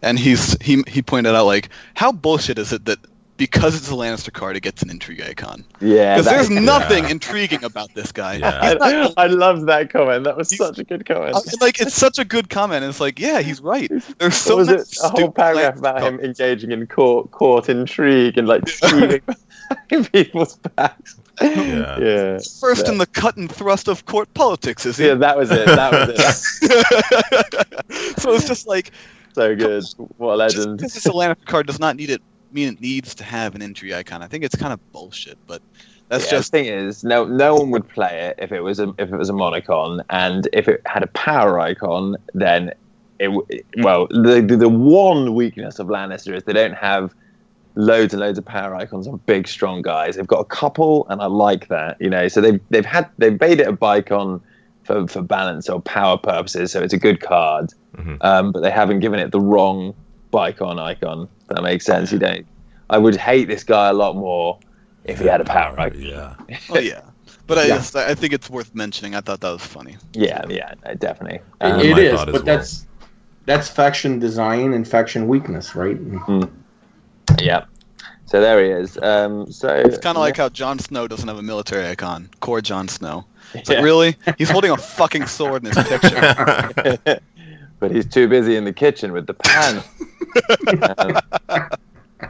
and 0.00 0.18
he's 0.18 0.56
he 0.62 0.82
he 0.88 1.02
pointed 1.02 1.34
out 1.34 1.44
like 1.44 1.68
how 1.92 2.10
bullshit 2.12 2.58
is 2.58 2.72
it 2.72 2.86
that 2.86 2.98
because 3.36 3.74
it's 3.74 3.90
a 3.90 3.94
Lannister 3.94 4.32
card, 4.32 4.56
it 4.56 4.60
gets 4.60 4.82
an 4.82 4.88
intrigue 4.90 5.20
icon. 5.22 5.64
yeah, 5.80 6.14
Because 6.14 6.24
that- 6.26 6.32
there's 6.36 6.50
nothing 6.50 7.04
Yeah. 7.04 7.10
intriguing 7.10 7.62
about 7.64 7.88
this 7.94 8.10
guy. 8.12 8.34
Yeah. 8.36 8.74
I, 8.80 9.12
I 9.18 9.26
loved 9.26 9.66
that 9.66 9.90
comment. 9.92 10.24
That 10.24 10.36
was 10.38 10.48
He's- 10.50 10.58
such 10.66 10.78
a 10.78 10.84
good 10.84 11.04
comment. 11.04 11.36
I- 11.36 11.64
like 11.64 11.78
it's 11.80 11.94
such 11.94 12.18
a 12.18 12.24
good 12.24 12.48
comment. 12.48 12.84
It's 12.86 13.00
like, 13.00 13.18
yeah, 13.20 13.40
he's 13.40 13.60
right. 13.60 13.90
There's 14.18 14.34
so 14.34 14.56
what 14.56 14.66
was 14.66 14.68
it? 14.70 14.98
A 15.04 15.08
whole 15.10 15.30
paragraph 15.30 15.74
Lannister 15.74 15.78
about 15.78 16.02
him 16.02 16.20
engaging 16.20 16.72
in 16.72 16.86
court 16.86 17.30
court 17.32 17.68
intrigue 17.68 18.38
and 18.38 18.48
like 18.48 18.66
stealing 18.66 19.20
people's 20.12 20.56
backs. 20.76 21.16
Yeah. 21.40 21.98
yeah. 21.98 22.38
First 22.60 22.88
in 22.88 22.98
the 22.98 23.06
cut 23.06 23.36
and 23.36 23.50
thrust 23.50 23.88
of 23.88 24.04
court 24.04 24.32
politics, 24.34 24.86
is 24.86 24.96
he? 24.98 25.06
Yeah, 25.06 25.14
that 25.14 25.36
was 25.36 25.50
it. 25.52 25.74
That 25.74 25.92
was 25.94 26.08
it. 26.08 26.34
so 28.18 28.34
it's 28.34 28.46
just 28.46 28.66
like 28.66 28.90
So 29.34 29.54
good. 29.56 29.84
What 30.16 30.34
a 30.34 30.36
just 30.46 30.68
legend. 30.68 30.78
because 30.78 30.96
it's 30.96 31.06
a 31.06 31.10
Lannister 31.12 31.44
card 31.46 31.66
does 31.66 31.78
not 31.78 31.96
need 31.96 32.10
it 32.10 32.22
mean 32.52 32.74
it 32.74 32.80
needs 32.80 33.14
to 33.16 33.24
have 33.24 33.54
an 33.54 33.62
entry 33.62 33.94
icon. 33.94 34.22
I 34.22 34.26
think 34.28 34.44
it's 34.44 34.56
kind 34.56 34.72
of 34.72 34.80
bullshit, 34.92 35.38
but 35.46 35.62
that's 36.08 36.26
Yeah, 36.26 36.30
just 36.30 36.52
the 36.52 36.58
thing 36.58 36.66
is, 36.66 37.04
no 37.04 37.24
no 37.24 37.56
one 37.56 37.70
would 37.70 37.88
play 37.88 38.20
it 38.28 38.36
if 38.38 38.52
it 38.52 38.60
was 38.60 38.80
a 38.80 38.92
if 38.98 39.12
it 39.12 39.16
was 39.16 39.30
a 39.30 39.32
monocon, 39.32 40.02
and 40.10 40.48
if 40.52 40.68
it 40.68 40.80
had 40.86 41.02
a 41.02 41.08
power 41.08 41.58
icon, 41.60 42.16
then 42.34 42.70
it 43.18 43.26
w- 43.26 43.46
well 43.78 44.08
the, 44.10 44.44
the 44.46 44.56
the 44.56 44.68
one 44.68 45.34
weakness 45.34 45.78
of 45.78 45.86
Lannister 45.86 46.34
is 46.36 46.42
they 46.44 46.52
don't 46.52 46.74
have 46.74 47.14
loads 47.80 48.12
and 48.14 48.20
loads 48.20 48.38
of 48.38 48.44
power 48.44 48.74
icons 48.74 49.06
on 49.08 49.16
big 49.26 49.48
strong 49.48 49.82
guys. 49.82 50.16
They've 50.16 50.26
got 50.26 50.40
a 50.40 50.44
couple, 50.44 51.06
and 51.08 51.20
I 51.20 51.26
like 51.26 51.68
that. 51.68 51.96
You 52.00 52.10
know, 52.10 52.28
so 52.28 52.40
they've 52.40 52.60
they've 52.70 52.84
had 52.86 53.08
they've 53.18 53.38
made 53.40 53.60
it 53.60 53.66
a 53.68 53.72
bicon 53.72 54.40
for 54.84 55.06
for 55.08 55.22
balance 55.22 55.68
or 55.68 55.80
power 55.80 56.16
purposes, 56.18 56.72
so 56.72 56.80
it's 56.82 56.94
a 56.94 56.98
good 56.98 57.20
card. 57.20 57.72
Mhm. 57.96 58.18
Um, 58.22 58.52
but 58.52 58.60
they 58.62 58.70
haven't 58.70 59.00
given 59.00 59.18
it 59.20 59.32
the 59.32 59.40
wrong 59.40 59.94
bicon 60.32 60.78
icon. 60.78 61.28
If 61.42 61.46
that 61.48 61.62
makes 61.62 61.84
sense. 61.84 62.12
You 62.12 62.18
don't. 62.18 62.46
I 62.88 62.98
would 62.98 63.16
hate 63.16 63.46
this 63.48 63.64
guy 63.64 63.88
a 63.88 63.92
lot 63.92 64.16
more 64.16 64.58
if 65.04 65.18
he 65.20 65.26
had 65.26 65.40
a 65.40 65.44
power 65.44 65.78
icon. 65.80 66.00
Yeah. 66.00 66.34
oh 66.70 66.78
yeah. 66.78 67.02
But 67.46 67.58
I 67.58 67.62
Yeah. 67.66 67.76
just 67.78 67.96
I 67.96 68.14
think 68.14 68.32
it's 68.32 68.48
worth 68.50 68.74
mentioning. 68.74 69.14
I 69.16 69.20
thought 69.22 69.40
that 69.40 69.50
was 69.52 69.62
funny. 69.64 69.96
Yeah, 70.12 70.42
yeah, 70.48 70.74
definitely. 70.98 71.38
It- 71.38 71.64
Um, 71.64 71.80
it 71.80 71.90
my 71.92 72.00
is, 72.00 72.12
thought 72.18 72.28
as 72.28 72.32
but 72.32 72.44
well. 72.44 72.56
that's 72.56 72.86
that's 73.46 73.68
faction 73.68 74.18
design 74.20 74.72
and 74.74 74.86
faction 74.86 75.26
weakness, 75.26 75.74
right? 75.74 75.98
Yeah. 77.38 77.64
So 78.26 78.40
there 78.40 78.62
he 78.62 78.70
is. 78.70 78.96
Um, 78.98 79.50
so 79.50 79.68
It's 79.74 79.98
kind 79.98 80.16
of 80.16 80.20
like 80.20 80.36
how 80.36 80.48
Jon 80.48 80.78
Snow 80.78 81.08
doesn't 81.08 81.26
have 81.26 81.38
a 81.38 81.42
military 81.42 81.86
icon. 81.88 82.30
Core 82.38 82.60
Jon 82.60 82.86
Snow. 82.86 83.24
It's 83.54 83.68
like 83.68 83.82
really? 83.82 84.16
He's 84.38 84.50
holding 84.50 84.70
a 84.70 84.76
fucking 84.76 85.26
sword 85.26 85.64
in 85.66 85.74
his 85.74 85.88
picture. 85.88 87.00
but 87.80 87.90
he's 87.90 88.06
too 88.06 88.28
busy 88.28 88.54
in 88.54 88.64
the 88.64 88.72
kitchen 88.72 89.12
with 89.12 89.26
the 89.26 89.34
pan. 89.34 89.82
um, 91.48 91.68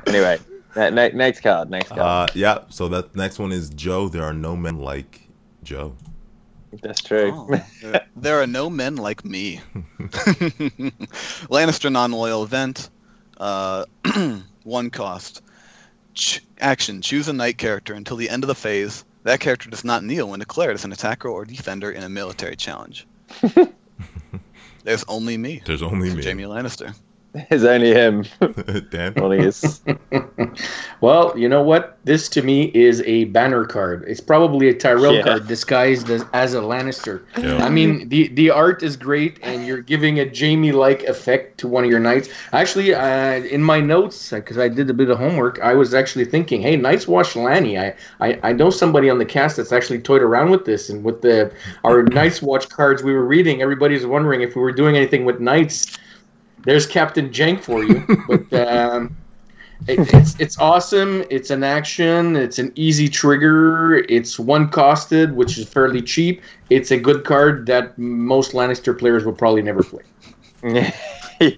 anyway, 0.07 0.39
ne- 0.75 0.91
ne- 0.91 1.13
next 1.13 1.41
card. 1.43 1.69
Next 1.71 1.89
card. 1.89 2.01
Uh, 2.01 2.27
yeah. 2.35 2.61
So 2.71 2.89
that 2.89 3.15
next 3.15 3.39
one 3.39 3.53
is 3.53 3.69
Joe. 3.69 4.09
There 4.09 4.25
are 4.25 4.33
no 4.33 4.57
men 4.57 4.79
like 4.79 5.21
Joe. 5.63 5.95
That's 6.83 7.03
true. 7.03 7.33
Oh, 7.35 7.61
there, 7.83 8.07
there 8.17 8.41
are 8.41 8.47
no 8.47 8.71
men 8.71 8.97
like 8.97 9.25
me. 9.25 9.61
Lannister 11.51 11.91
non-loyal 11.93 12.45
event. 12.45 12.89
Uh, 13.41 13.87
one 14.65 14.91
cost. 14.91 15.43
Ch- 16.15 16.43
action. 16.61 17.01
Choose 17.03 17.27
a 17.29 17.33
knight 17.33 17.59
character 17.59 17.95
until 17.95 18.17
the 18.17 18.29
end 18.29 18.45
of 18.45 18.49
the 18.49 18.55
phase. 18.55 19.05
That 19.25 19.41
character 19.41 19.69
does 19.69 19.85
not 19.85 20.05
kneel 20.05 20.29
when 20.29 20.39
declared 20.39 20.75
as 20.75 20.85
an 20.85 20.93
attacker 20.93 21.29
or 21.29 21.45
defender 21.45 21.91
in 21.91 22.03
a 22.03 22.09
military 22.09 22.57
challenge. 22.57 23.07
There's 24.85 25.05
only 25.09 25.37
me. 25.37 25.63
There's 25.65 25.83
only 25.83 26.15
me. 26.15 26.23
Jaime 26.23 26.45
Lannister. 26.45 26.95
It's 27.51 27.65
only 27.65 27.93
him. 27.95 28.25
Dan. 28.91 29.15
Only 29.17 29.39
his. 29.39 29.81
Well, 31.01 31.33
you 31.39 31.49
know 31.49 31.63
what? 31.63 31.97
This 32.05 32.29
to 32.31 32.43
me 32.43 32.65
is 32.75 33.03
a 33.07 33.25
banner 33.27 33.65
card. 33.65 34.05
It's 34.07 34.21
probably 34.21 34.69
a 34.69 34.75
Tyrell 34.75 35.15
Yeah. 35.15 35.23
card 35.23 35.47
disguised 35.47 36.11
as, 36.11 36.25
as 36.35 36.55
a 36.55 36.59
Lannister. 36.61 37.23
Yeah. 37.39 37.65
I 37.65 37.71
mean, 37.71 38.09
the 38.09 38.29
the 38.29 38.51
art 38.51 38.83
is 38.83 38.97
great, 38.97 39.39
and 39.43 39.67
you're 39.67 39.81
giving 39.81 40.19
a 40.21 40.27
Jaime-like 40.29 41.05
effect 41.05 41.57
to 41.59 41.69
one 41.69 41.85
of 41.85 41.91
your 41.91 42.01
knights. 42.01 42.29
Actually, 42.53 42.95
uh, 42.95 43.37
in 43.45 43.63
my 43.63 43.81
notes, 43.81 44.31
because 44.31 44.59
I 44.59 44.69
did 44.69 44.91
a 44.91 44.95
bit 44.95 45.09
of 45.09 45.19
homework, 45.19 45.59
I 45.61 45.73
was 45.75 45.95
actually 45.95 46.27
thinking, 46.27 46.61
hey, 46.61 46.77
Knights 46.77 47.09
Watch 47.09 47.35
Lanny. 47.37 47.79
I, 47.79 47.95
I 48.21 48.39
I 48.43 48.53
know 48.53 48.69
somebody 48.71 49.09
on 49.09 49.19
the 49.19 49.25
cast 49.27 49.57
that's 49.57 49.73
actually 49.73 50.01
toyed 50.01 50.23
around 50.23 50.51
with 50.51 50.65
this, 50.67 50.91
and 50.91 51.03
with 51.05 51.23
the 51.23 51.51
our 51.85 52.03
Knights 52.03 52.43
Watch 52.43 52.69
cards 52.69 53.03
we 53.03 53.13
were 53.15 53.25
reading, 53.25 53.63
everybody's 53.63 54.05
wondering 54.05 54.43
if 54.43 54.55
we 54.57 54.61
were 54.61 54.73
doing 54.73 54.97
anything 54.97 55.25
with 55.25 55.41
knights. 55.41 55.97
There's 56.65 56.87
Captain 56.87 57.31
Jank 57.31 57.63
for 57.63 57.85
you, 57.85 58.05
but. 58.29 58.53
Um, 58.69 59.17
it, 59.89 60.13
it's 60.13 60.39
it's 60.39 60.59
awesome. 60.59 61.25
It's 61.31 61.49
an 61.51 61.65
action. 61.65 62.37
It's 62.37 62.59
an 62.59 62.71
easy 62.75 63.09
trigger. 63.09 64.05
It's 64.11 64.39
one 64.39 64.71
costed, 64.71 65.33
which 65.33 65.57
is 65.57 65.67
fairly 65.67 66.03
cheap. 66.03 66.43
It's 66.69 66.91
a 66.91 66.99
good 66.99 67.25
card 67.25 67.67
that 67.67 67.97
most 67.99 68.53
Lannister 68.53 68.97
players 68.99 69.25
will 69.25 69.33
probably 69.33 69.63
never 69.63 69.83
play. 69.83 70.03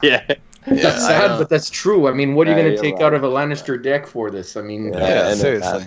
yeah. 0.03 0.25
that's 0.67 1.05
I 1.05 1.09
sad, 1.09 1.39
but 1.39 1.49
that's 1.49 1.69
true. 1.69 2.07
I 2.07 2.13
mean, 2.13 2.35
what 2.35 2.47
are 2.47 2.53
you 2.53 2.57
Yeah, 2.57 2.63
going 2.63 2.77
to 2.77 2.83
you're 2.89 2.93
take 2.97 3.03
out 3.03 3.15
of 3.15 3.25
a 3.25 3.29
Lannister 3.29 3.83
deck 3.83 4.07
for 4.07 4.31
this? 4.31 4.57
I 4.57 4.63
mean, 4.63 4.93
Yeah. 4.93 5.01
Yeah, 5.01 5.35
seriously. 5.35 5.87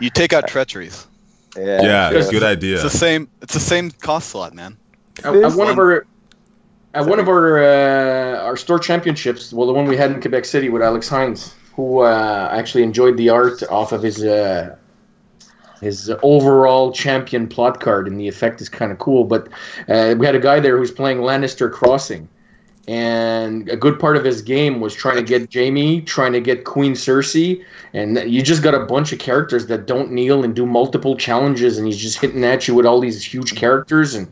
You 0.00 0.10
take 0.10 0.32
out 0.32 0.48
treacheries. 0.48 1.06
Yeah. 1.56 1.82
Yeah. 1.82 2.10
Because- 2.10 2.30
Good 2.30 2.42
idea. 2.42 2.74
It's 2.74 2.82
the 2.82 2.90
same. 2.90 3.28
It's 3.42 3.54
the 3.54 3.60
same 3.60 3.92
cost 3.92 4.30
slot, 4.30 4.54
man. 4.54 4.76
at, 5.22 5.32
This 5.32 5.52
at 5.52 5.58
one 5.58 5.68
of 5.68 5.78
our 5.78 6.04
at 6.94 7.06
one 7.06 7.18
of 7.18 7.28
our 7.28 7.62
uh, 7.62 8.42
our 8.42 8.56
store 8.56 8.78
championships, 8.78 9.52
well, 9.52 9.66
the 9.66 9.72
one 9.72 9.86
we 9.86 9.96
had 9.96 10.10
in 10.10 10.20
Quebec 10.20 10.44
City 10.44 10.68
with 10.68 10.82
Alex 10.82 11.08
Hines, 11.08 11.54
who 11.74 12.00
uh, 12.00 12.48
actually 12.52 12.82
enjoyed 12.82 13.16
the 13.16 13.28
art 13.28 13.62
off 13.70 13.92
of 13.92 14.02
his 14.02 14.24
uh, 14.24 14.76
his 15.80 16.12
overall 16.22 16.92
champion 16.92 17.46
plot 17.46 17.80
card, 17.80 18.08
and 18.08 18.18
the 18.18 18.28
effect 18.28 18.60
is 18.60 18.68
kind 18.68 18.92
of 18.92 18.98
cool. 18.98 19.24
But 19.24 19.48
uh, 19.88 20.14
we 20.18 20.26
had 20.26 20.34
a 20.34 20.40
guy 20.40 20.60
there 20.60 20.76
who's 20.76 20.90
playing 20.90 21.18
Lannister 21.18 21.70
Crossing, 21.70 22.28
and 22.88 23.68
a 23.68 23.76
good 23.76 24.00
part 24.00 24.16
of 24.16 24.24
his 24.24 24.42
game 24.42 24.80
was 24.80 24.94
trying 24.94 25.16
to 25.16 25.22
get 25.22 25.54
Jaime, 25.54 26.00
trying 26.02 26.32
to 26.32 26.40
get 26.40 26.64
Queen 26.64 26.94
Cersei, 26.94 27.64
and 27.92 28.18
you 28.28 28.42
just 28.42 28.64
got 28.64 28.74
a 28.74 28.84
bunch 28.84 29.12
of 29.12 29.20
characters 29.20 29.66
that 29.66 29.86
don't 29.86 30.10
kneel 30.10 30.42
and 30.42 30.56
do 30.56 30.66
multiple 30.66 31.16
challenges, 31.16 31.78
and 31.78 31.86
he's 31.86 31.98
just 31.98 32.20
hitting 32.20 32.42
at 32.42 32.66
you 32.66 32.74
with 32.74 32.84
all 32.84 32.98
these 32.98 33.24
huge 33.24 33.54
characters, 33.54 34.16
and 34.16 34.28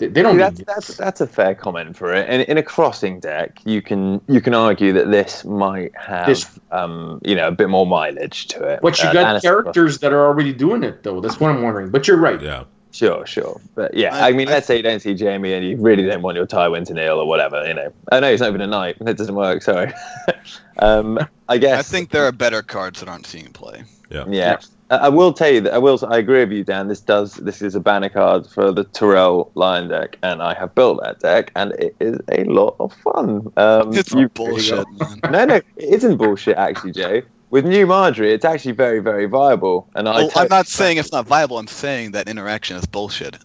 they, 0.00 0.08
they 0.08 0.22
don't. 0.22 0.38
That's, 0.38 0.58
need 0.58 0.66
that's 0.66 0.96
that's 0.96 1.20
a 1.20 1.26
fair 1.26 1.54
comment 1.54 1.96
for 1.96 2.12
it. 2.12 2.26
And 2.28 2.42
in 2.42 2.58
a 2.58 2.62
crossing 2.62 3.20
deck, 3.20 3.60
you 3.64 3.80
can 3.82 4.20
you 4.28 4.40
can 4.40 4.54
argue 4.54 4.92
that 4.94 5.10
this 5.10 5.44
might 5.44 5.92
have 5.96 6.26
This- 6.26 6.58
um, 6.72 7.20
you 7.24 7.34
know 7.36 7.48
a 7.48 7.52
bit 7.52 7.68
more 7.68 7.86
mileage 7.86 8.46
to 8.48 8.64
it. 8.64 8.80
But 8.82 9.00
you 9.02 9.08
Uh, 9.08 9.12
got 9.12 9.36
Lannister- 9.36 9.42
characters 9.42 9.98
that 9.98 10.12
are 10.12 10.26
already 10.26 10.52
doing 10.52 10.82
it, 10.82 11.02
though. 11.02 11.20
That's 11.20 11.38
what 11.38 11.50
I'm 11.50 11.62
wondering. 11.62 11.90
But 11.90 12.08
you're 12.08 12.16
right. 12.16 12.40
yeah. 12.40 12.64
Sure, 12.92 13.24
sure. 13.24 13.60
But 13.76 13.94
yeah, 13.94 14.12
I- 14.16 14.30
I, 14.30 14.32
mean, 14.32 14.48
I- 14.48 14.52
let's 14.52 14.66
say 14.66 14.76
you 14.76 14.82
don't 14.82 14.98
see 15.00 15.16
Jaime 15.16 15.52
and 15.52 15.64
you 15.64 15.76
really 15.76 16.04
don't 16.04 16.22
want 16.22 16.36
your 16.36 16.46
Tywin 16.46 16.84
to 16.86 16.94
kneel 16.94 17.20
or 17.20 17.26
whatever, 17.28 17.64
you 17.64 17.72
know. 17.74 17.92
I 18.10 18.18
know 18.18 18.32
he's 18.32 18.40
not 18.40 18.48
even 18.48 18.60
a 18.62 18.66
knight. 18.66 18.96
That 19.00 19.16
doesn't 19.16 19.36
work, 19.36 19.62
sorry. 19.62 19.92
um, 20.80 21.16
I 21.48 21.58
guess. 21.58 21.78
I 21.78 21.82
think 21.82 22.10
there 22.10 22.26
are 22.26 22.32
better 22.32 22.62
cards 22.62 22.98
that 22.98 23.08
aren't 23.08 23.26
seeing 23.26 23.52
play. 23.52 23.84
Yeah. 24.10 24.24
I 24.26 24.58
I 24.90 25.08
will 25.08 25.32
tell 25.32 25.50
you 25.50 25.60
that 25.62 25.72
I 25.74 25.78
will. 25.78 25.98
I 26.08 26.18
agree 26.18 26.40
with 26.40 26.52
you, 26.52 26.64
Dan. 26.64 26.88
This 26.88 27.00
does. 27.00 27.34
This 27.34 27.62
is 27.62 27.74
a 27.74 27.80
banner 27.80 28.08
card 28.08 28.46
for 28.46 28.72
the 28.72 28.84
Tyrell 28.84 29.50
Lion 29.54 29.88
deck, 29.88 30.16
and 30.22 30.42
I 30.42 30.54
have 30.54 30.74
built 30.74 31.00
that 31.02 31.20
deck, 31.20 31.52
and 31.54 31.72
it 31.72 31.94
is 32.00 32.18
a 32.32 32.44
lot 32.44 32.74
of 32.80 32.92
fun. 33.04 33.52
Um, 33.56 33.92
It's 33.94 34.12
you- 34.12 34.28
bullshit, 34.28 34.86
man. 34.98 35.20
no, 35.30 35.44
no, 35.44 35.54
it 35.56 35.64
isn't 35.78 36.16
bullshit. 36.16 36.56
Actually, 36.56 36.92
Jay, 36.92 37.22
With 37.50 37.64
new 37.66 37.86
Margaery, 37.86 38.32
it's 38.32 38.44
actually 38.44 38.72
very, 38.72 38.98
very 39.00 39.26
viable. 39.26 39.88
And 39.94 40.08
I. 40.08 40.12
Well, 40.22 40.30
I'm 40.36 40.48
not 40.48 40.66
saying 40.66 40.96
it's 40.98 41.12
not 41.12 41.26
viable. 41.26 41.58
I'm 41.58 41.66
saying 41.68 42.12
that 42.12 42.28
interaction 42.28 42.76
is 42.76 42.84
bullshit. 42.86 43.36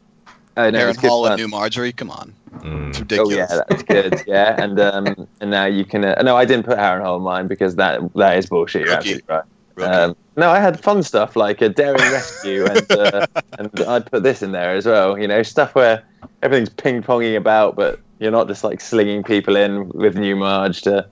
Oh, 0.57 0.69
no, 0.69 0.79
Aaron 0.79 0.91
it's 0.91 0.99
good 1.01 1.09
Hall 1.09 1.25
and. 1.27 1.37
New 1.37 1.47
Margaery, 1.47 1.95
come 1.95 2.09
on, 2.09 2.33
Mm. 2.59 2.89
it's 2.89 2.97
Oh 2.97 3.01
ridiculous. 3.01 3.35
yeah, 3.51 3.59
that's 3.69 3.83
good. 3.83 4.23
Yeah, 4.27 4.55
and 4.63 4.79
um, 4.79 5.27
and 5.41 5.51
now 5.51 5.65
you 5.65 5.85
can. 5.85 6.05
Uh, 6.05 6.21
no, 6.23 6.35
I 6.37 6.45
didn't 6.45 6.65
put 6.65 6.77
Harrenhal 6.77 7.17
in 7.17 7.23
mine 7.23 7.47
because 7.47 7.75
that 7.75 7.99
that 8.15 8.37
is 8.37 8.45
bullshit. 8.47 8.85
You're 8.87 8.95
Rookie. 8.95 9.09
absolutely 9.15 9.35
right. 9.35 9.43
Rookie. 9.75 9.91
Um, 9.91 10.15
no, 10.37 10.49
I 10.49 10.59
had 10.59 10.79
fun 10.81 11.03
stuff 11.03 11.35
like 11.35 11.61
a 11.61 11.69
daring 11.69 12.01
rescue, 12.11 12.65
and 12.65 12.91
uh, 12.91 13.25
and 13.59 13.79
I'd 13.81 14.09
put 14.11 14.23
this 14.23 14.41
in 14.41 14.51
there 14.51 14.75
as 14.75 14.85
well. 14.85 15.17
You 15.17 15.27
know, 15.27 15.43
stuff 15.43 15.75
where 15.75 16.03
everything's 16.41 16.69
ping 16.69 17.01
ponging 17.01 17.37
about, 17.37 17.75
but 17.75 17.99
you're 18.19 18.31
not 18.31 18.47
just 18.47 18.63
like 18.63 18.81
slinging 18.81 19.23
people 19.23 19.55
in 19.55 19.89
with 19.89 20.15
new 20.17 20.35
Marge 20.35 20.81
to 20.83 21.07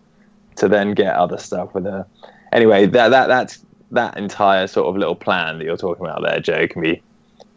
to 0.57 0.67
then 0.67 0.93
get 0.93 1.15
other 1.15 1.37
stuff 1.37 1.73
with 1.73 1.85
her. 1.85 2.05
Anyway, 2.51 2.85
that 2.85 3.09
that 3.09 3.27
that's 3.27 3.65
that 3.91 4.17
entire 4.17 4.67
sort 4.67 4.87
of 4.87 4.97
little 4.97 5.15
plan 5.15 5.57
that 5.59 5.65
you're 5.65 5.77
talking 5.77 6.05
about 6.05 6.21
there, 6.23 6.39
Joe, 6.39 6.67
can 6.67 6.81
be 6.81 7.01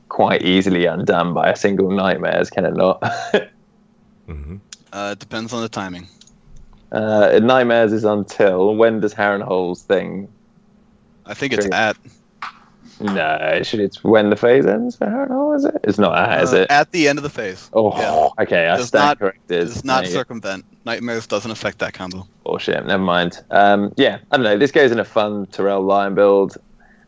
quite 0.09 0.43
easily 0.43 0.87
undone 0.87 1.35
by 1.35 1.51
a 1.51 1.57
single 1.57 1.91
nightmares, 1.91 2.51
can 2.51 2.65
it 2.65 2.75
not? 2.75 3.03
hmm 4.27 4.57
uh, 4.93 5.11
it 5.13 5.19
depends 5.19 5.53
on 5.53 5.61
the 5.63 5.69
timing. 5.69 6.07
uh, 6.93 7.39
nightmares 7.43 7.93
is 7.93 8.05
until 8.05 8.75
when 8.77 9.01
does 9.01 9.13
Harrenhal's 9.15 9.83
thing 9.83 10.29
I 11.27 11.35
think 11.35 11.53
it's 11.53 11.67
at 11.73 11.97
No, 13.01 13.21
actually, 13.21 13.85
it's 13.85 14.03
when 14.03 14.31
the 14.31 14.37
phase 14.37 14.65
ends 14.65 14.97
for 14.97 15.07
Harrenhal, 15.07 15.55
is 15.57 15.65
it? 15.65 15.75
It's 15.85 15.99
not 15.99 16.17
at, 16.17 16.43
is 16.45 16.55
uh, 16.55 16.59
it? 16.59 16.71
at 16.71 16.93
the 16.93 17.09
end 17.09 17.19
of 17.19 17.23
the 17.25 17.31
phase. 17.31 17.69
Oh, 17.75 17.93
yeah. 17.99 18.43
okay, 18.43 18.69
I 18.69 18.77
Does 18.79 18.89
stand 18.89 19.05
not- 19.05 19.19
corrected. 19.19 19.69
It's 19.69 19.85
not 19.85 20.05
Mate, 20.05 20.13
circumvent. 20.13 20.65
Nightmares 20.87 21.27
doesn't 21.27 21.51
affect 21.51 21.79
that 21.81 21.93
combo. 21.95 22.27
Oh 22.47 22.59
shit! 22.59 22.87
Never 22.87 23.03
mind. 23.03 23.43
Um, 23.51 23.93
yeah, 23.97 24.19
I 24.31 24.37
don't 24.37 24.45
know. 24.45 24.57
This 24.57 24.71
goes 24.71 24.93
in 24.93 25.01
a 25.01 25.05
fun 25.05 25.47
Tyrell 25.47 25.83
Lion 25.83 26.15
build. 26.15 26.57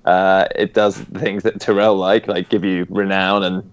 Uh, 0.05 0.47
it 0.57 0.75
does 0.75 0.99
things 0.99 1.43
that 1.45 1.61
Tyrell 1.61 1.95
like, 1.97 2.27
like 2.27 2.49
give 2.49 2.65
you 2.65 2.87
renown, 2.91 3.45
and 3.45 3.73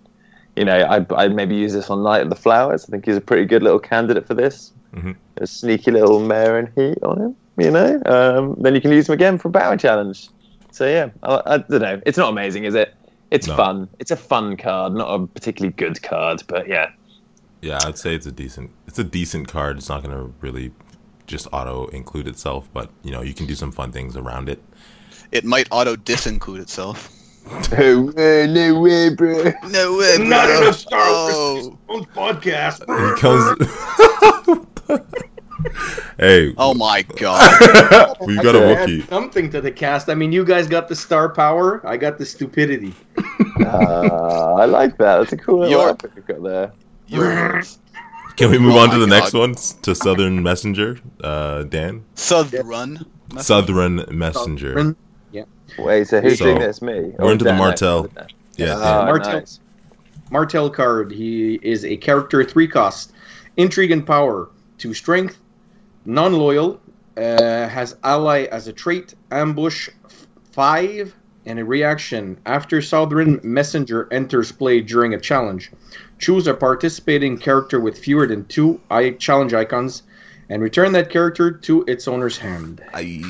you 0.56 0.64
know, 0.64 0.78
I 0.78 1.06
I 1.16 1.28
maybe 1.28 1.56
use 1.56 1.74
this 1.74 1.90
on 1.90 2.04
Knight 2.04 2.22
of 2.22 2.30
the 2.30 2.36
Flowers. 2.36 2.86
I 2.86 2.92
think 2.92 3.06
he's 3.06 3.18
a 3.18 3.22
pretty 3.22 3.46
good 3.46 3.64
little 3.64 3.80
candidate 3.80 4.28
for 4.28 4.36
this. 4.36 4.72
Mhm. 4.94 5.16
A 5.38 5.48
sneaky 5.48 5.90
little 5.92 6.20
Mare 6.20 6.60
in 6.60 6.68
Heat 6.76 7.00
on 7.04 7.20
him, 7.20 7.36
you 7.58 7.72
know. 7.72 8.00
Um, 8.06 8.56
then 8.60 8.76
you 8.76 8.82
can 8.82 8.92
use 8.92 9.10
him 9.10 9.14
again 9.14 9.38
for 9.40 9.50
Battle 9.50 9.76
Challenge. 9.78 10.30
So 10.76 10.86
yeah, 10.86 11.08
I, 11.24 11.42
I 11.46 11.58
don't 11.60 11.82
know. 11.82 12.02
It's 12.06 12.18
not 12.18 12.30
amazing, 12.30 12.66
is 12.66 12.76
it? 12.76 12.94
It's 13.32 13.48
No. 13.48 13.56
fun. 13.56 13.88
It's 14.00 14.12
a 14.12 14.18
fun 14.18 14.58
card, 14.58 14.92
not 14.92 15.08
a 15.08 15.26
particularly 15.26 15.72
good 15.72 16.04
card, 16.04 16.44
but 16.48 16.68
yeah. 16.68 16.90
Yeah, 17.62 17.80
I'd 17.86 17.98
say 17.98 18.14
it's 18.14 18.26
a 18.26 18.32
decent. 18.32 18.72
It's 18.86 19.00
a 19.00 19.04
decent 19.06 19.48
card. 19.48 19.78
It's 19.78 19.88
not 19.88 20.04
going 20.04 20.14
to 20.14 20.34
really 20.42 20.74
just 21.28 21.48
auto 21.54 21.88
include 21.88 22.28
itself, 22.28 22.68
but 22.74 22.90
you 23.04 23.12
know 23.12 23.22
you 23.22 23.34
can 23.34 23.46
do 23.46 23.56
some 23.56 23.72
fun 23.72 23.94
things 23.94 24.18
around 24.18 24.50
it. 24.50 24.62
It 25.32 25.46
might 25.46 25.70
auto 25.72 25.96
disinclude 25.96 26.60
itself. 26.60 27.10
no 27.72 28.12
way, 28.14 28.46
no 28.46 28.78
way, 28.82 29.10
bro. 29.16 29.54
No 29.70 29.98
way, 29.98 30.18
bro. 30.18 30.28
Not 30.28 30.50
in 30.50 30.68
a 30.68 30.74
Star 30.74 31.00
oh. 31.02 31.78
Wars 31.88 32.06
podcast. 32.08 32.82
He 32.82 33.22
comes. 33.22 33.56
hey, 36.20 36.54
oh 36.58 36.74
my 36.74 37.02
god. 37.18 38.18
we've 38.26 38.42
got 38.42 38.56
a 38.56 38.60
I 38.60 38.72
add 38.74 38.90
Wookiee. 38.90 39.08
Something 39.10 39.50
to 39.52 39.62
the 39.62 39.72
cast. 39.72 40.10
I 40.10 40.16
mean, 40.16 40.32
you 40.32 40.44
guys 40.46 40.68
got 40.68 40.88
the 40.88 40.96
star 40.96 41.30
power. 41.30 41.86
I 41.88 41.98
got 41.98 42.18
the 42.18 42.26
stupidity. 42.26 42.94
Uh, 43.62 44.54
I 44.56 44.66
like 44.66 44.98
that. 44.98 45.18
That's 45.18 45.34
a 45.34 45.38
cool 45.38 45.60
little 45.60 45.72
You're- 45.80 45.90
outfit 45.92 46.12
you've 46.16 46.28
got 46.28 46.44
there. 46.44 46.72
Yours. 47.08 47.80
Can 48.36 48.52
we 48.52 48.58
move 48.58 48.76
Oh 48.76 48.80
on 48.80 48.90
to 48.90 48.96
my 48.96 49.00
the 49.02 49.08
next 49.08 49.34
one? 49.34 49.56
To 49.84 49.96
Southern 49.96 50.44
Messenger, 50.44 50.98
uh, 51.24 51.64
Dan. 51.64 52.04
Southern. 52.16 53.06
Southern 53.40 54.06
Messenger. 54.12 54.96
Yeah. 55.32 55.44
Wait, 55.80 56.08
so 56.08 56.20
who's 56.22 56.38
So, 56.40 56.46
doing 56.46 56.60
this? 56.60 56.82
Me? 56.82 57.14
we're 57.18 57.26
Or 57.26 57.32
into 57.32 57.46
the 57.46 57.52
Dan? 57.52 57.60
Martell. 57.60 58.10
Yeah, 58.58 58.76
Ah, 58.78 58.98
Dan. 58.98 59.06
Martell. 59.06 59.34
nice. 59.40 59.60
Martell 60.32 60.70
card. 60.70 61.12
He 61.12 61.60
is 61.62 61.86
a 61.86 61.96
character 61.96 62.44
three 62.44 62.68
cost, 62.68 63.14
intrigue 63.58 63.92
and 63.92 64.06
power, 64.06 64.50
two 64.78 64.94
strength, 64.94 65.38
non-loyal, 66.06 66.80
uh, 67.18 67.68
has 67.68 67.96
ally 68.04 68.44
as 68.52 68.68
a 68.68 68.74
trait, 68.74 69.16
ambush 69.32 69.90
f- 70.06 70.28
five, 70.52 71.16
and 71.46 71.60
a 71.60 71.66
reaction. 71.66 72.38
After 72.46 72.82
Southern 72.82 73.40
Messenger 73.44 74.08
enters 74.12 74.52
play 74.52 74.82
during 74.82 75.14
a 75.14 75.20
challenge, 75.20 75.72
choose 76.20 76.48
a 76.48 76.54
participating 76.54 77.38
character 77.38 77.80
with 77.80 77.98
fewer 77.98 78.26
than 78.28 78.46
two 78.46 78.80
I- 78.90 79.12
challenge 79.12 79.54
icons, 79.54 80.04
and 80.50 80.62
return 80.62 80.92
that 80.94 81.10
character 81.10 81.52
to 81.52 81.84
its 81.88 82.08
owner's 82.08 82.38
hand. 82.38 82.82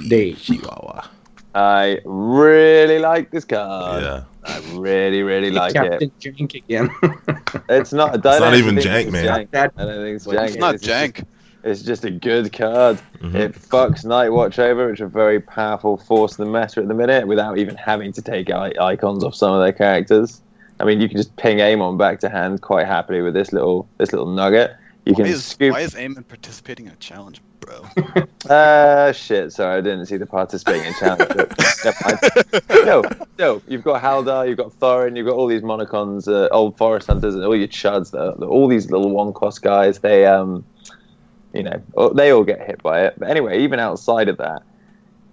Day. 0.09 0.34
Chihuahua. 0.34 1.07
I 1.53 1.99
really 2.03 2.99
like 2.99 3.32
this 3.32 3.45
card. 3.45 4.03
Yeah. 4.03 4.23
I 4.43 4.59
really, 4.73 5.23
really 5.23 5.49
like 5.51 5.73
Captain 5.73 6.11
it. 6.11 6.19
Jank 6.19 6.55
again. 6.55 6.89
It's 7.69 7.93
not. 7.93 8.09
I 8.26 8.32
It's 8.32 8.39
not 8.41 8.53
even 8.55 8.76
jank, 8.76 9.11
man. 9.11 9.26
jank. 9.26 9.51
that 9.51 9.71
I 9.78 9.86
don't 9.86 10.03
think 10.03 10.15
it's 10.17 10.28
jank. 10.28 10.47
It's 10.49 10.57
not 10.57 10.76
It's 10.76 10.84
just- 10.84 11.15
jank. 11.15 11.26
It's 11.66 11.82
just 11.82 12.05
a 12.05 12.11
good 12.11 12.53
card. 12.53 12.99
Mhm. 13.22 13.34
It 13.36 13.53
fucks 13.53 14.05
Nightwatch 14.05 14.59
over, 14.59 14.89
which 14.89 15.01
are 15.01 15.07
very 15.07 15.39
powerful 15.39 15.97
force 15.97 16.38
in 16.38 16.45
the 16.45 16.51
meta 16.59 16.80
at 16.82 16.88
the 16.88 16.93
minute, 16.93 17.28
without 17.28 17.57
even 17.57 17.76
having 17.76 18.13
to 18.13 18.22
take 18.22 18.51
i- 18.51 18.72
icons 18.80 19.24
off 19.24 19.34
some 19.36 19.51
of 19.53 19.61
their 19.61 19.74
characters. 19.74 20.41
I 20.80 20.84
mean, 20.86 21.01
you 21.01 21.07
can 21.09 21.18
just 21.18 21.36
ping 21.38 21.57
Aemon 21.57 21.97
back 21.97 22.20
to 22.20 22.30
hand 22.30 22.61
quite 22.61 22.86
happily 22.86 23.22
with 23.22 23.34
this 23.34 23.51
little 23.51 23.88
this 23.97 24.11
little 24.13 24.28
nugget. 24.28 24.76
You 25.05 25.13
Why 25.13 25.18
can 25.24 25.26
is, 25.28 25.43
scoop. 25.45 25.74
why 25.74 25.82
is 25.82 25.93
Aemon 25.95 26.28
participating 26.28 26.86
in 26.88 26.91
a 26.91 26.95
challenge, 26.97 27.41
bro? 27.61 27.86
Uh, 28.49 29.11
shit. 29.11 29.51
Sorry, 29.51 29.78
I 29.78 29.82
didn't 29.82 30.05
see 30.05 30.18
the 30.18 30.26
participating 30.28 30.86
in 30.86 30.93
challenge. 30.99 31.32
but 31.36 31.57
never 31.84 31.97
mind. 32.05 32.86
No, 32.86 33.03
no. 33.39 33.61
You've 33.68 33.84
got 33.84 34.01
Halder, 34.01 34.45
you've 34.47 34.57
got 34.57 34.72
Thoren, 34.80 35.18
you've 35.18 35.26
got 35.26 35.36
all 35.36 35.47
these 35.47 35.63
monocons, 35.63 36.28
uh, 36.28 36.47
old 36.51 36.78
forest 36.78 37.07
hunters, 37.07 37.34
and 37.34 37.43
all 37.43 37.55
your 37.55 37.68
chuds. 37.68 38.11
That 38.11 38.45
all 38.45 38.68
these 38.68 38.91
little 38.91 39.09
one 39.09 39.34
cost 39.34 39.63
guys. 39.63 39.99
They 39.99 40.28
um, 40.28 40.63
you 41.56 41.64
know, 41.64 42.10
they 42.14 42.32
all 42.32 42.43
get 42.43 42.66
hit 42.66 42.82
by 42.84 43.06
it. 43.06 43.16
But 43.18 43.30
anyway, 43.30 43.64
even 43.64 43.80
outside 43.80 44.30
of 44.30 44.38
that, 44.38 44.64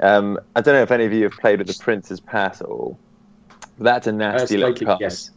um, 0.01 0.39
I 0.57 0.61
don't 0.61 0.75
know 0.75 0.83
if 0.83 0.91
any 0.91 1.05
of 1.05 1.13
you 1.13 1.25
have 1.25 1.33
played 1.33 1.59
with 1.59 1.69
the 1.69 1.83
Prince's 1.83 2.21
Pass 2.21 2.61
at 2.61 2.67
all. 2.67 2.99
That's 3.79 4.07
a 4.07 4.11
uh, 4.11 4.15
nasty 4.15 4.57
little 4.57 4.87
card. 4.87 5.01
yes. 5.01 5.31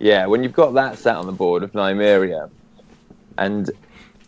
Yeah, 0.00 0.26
when 0.26 0.42
you've 0.42 0.52
got 0.52 0.74
that 0.74 0.98
sat 0.98 1.16
on 1.16 1.26
the 1.26 1.32
board 1.32 1.62
of 1.62 1.72
Nymeria, 1.72 2.50
and 3.38 3.70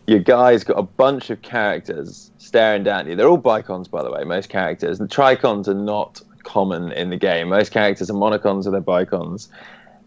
your 0.07 0.19
guy's 0.19 0.63
got 0.63 0.79
a 0.79 0.83
bunch 0.83 1.29
of 1.29 1.41
characters 1.41 2.31
staring 2.37 2.83
down 2.83 3.01
at 3.01 3.07
you. 3.07 3.15
They're 3.15 3.27
all 3.27 3.37
bicons, 3.37 3.89
by 3.89 4.03
the 4.03 4.11
way, 4.11 4.23
most 4.23 4.49
characters. 4.49 4.99
And 4.99 5.09
tricons 5.09 5.67
are 5.67 5.73
not 5.73 6.21
common 6.43 6.93
in 6.93 7.09
the 7.09 7.17
game. 7.17 7.49
Most 7.49 7.71
characters 7.71 8.09
are 8.09 8.13
monocons 8.13 8.65
or 8.65 8.71
they're 8.71 8.81
bicons. 8.81 9.49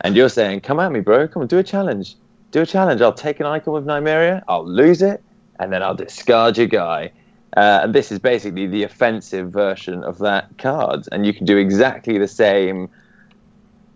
And 0.01 0.17
you're 0.17 0.31
saying, 0.31 0.63
come 0.63 0.81
at 0.81 0.91
me, 0.91 1.01
bro. 1.01 1.29
Come 1.29 1.43
on, 1.43 1.49
do 1.49 1.59
a 1.59 1.63
challenge. 1.63 2.17
Do 2.51 2.63
a 2.63 2.67
challenge. 2.67 3.03
I'll 3.03 3.13
take 3.13 3.41
an 3.41 3.47
icon 3.47 3.75
with 3.75 3.85
Nymeria, 3.85 4.43
I'll 4.49 4.67
lose 4.67 5.03
it, 5.03 5.23
and 5.61 5.73
then 5.73 5.83
I'll 5.83 5.95
discard 5.95 6.59
your 6.59 6.67
guy. 6.67 7.13
Uh, 7.57 7.81
and 7.83 7.95
this 7.95 8.11
is 8.11 8.19
basically 8.19 8.67
the 8.67 8.83
offensive 8.83 9.51
version 9.51 10.03
of 10.03 10.19
that 10.19 10.49
card. 10.59 11.05
And 11.13 11.27
you 11.27 11.33
can 11.33 11.47
do 11.47 11.57
exactly 11.57 12.19
the 12.19 12.29
same 12.29 12.89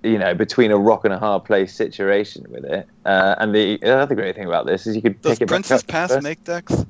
you 0.04 0.18
know, 0.18 0.34
between 0.34 0.70
a 0.70 0.76
rock 0.76 1.04
and 1.04 1.14
a 1.14 1.18
hard 1.18 1.44
place 1.44 1.74
situation 1.74 2.44
with 2.50 2.64
it. 2.64 2.86
Uh, 3.06 3.34
and 3.38 3.54
the 3.54 3.82
other 3.82 4.14
great 4.14 4.36
thing 4.36 4.46
about 4.46 4.66
this 4.66 4.86
is 4.86 4.94
you 4.94 5.02
could 5.02 5.20
Does 5.22 5.32
pick 5.32 5.42
it 5.42 5.46
back 5.46 5.48
Princess 5.48 5.80
up 5.80 5.86
Pass 5.88 6.10
first. 6.10 6.22
make 6.22 6.44
decks? 6.44 6.84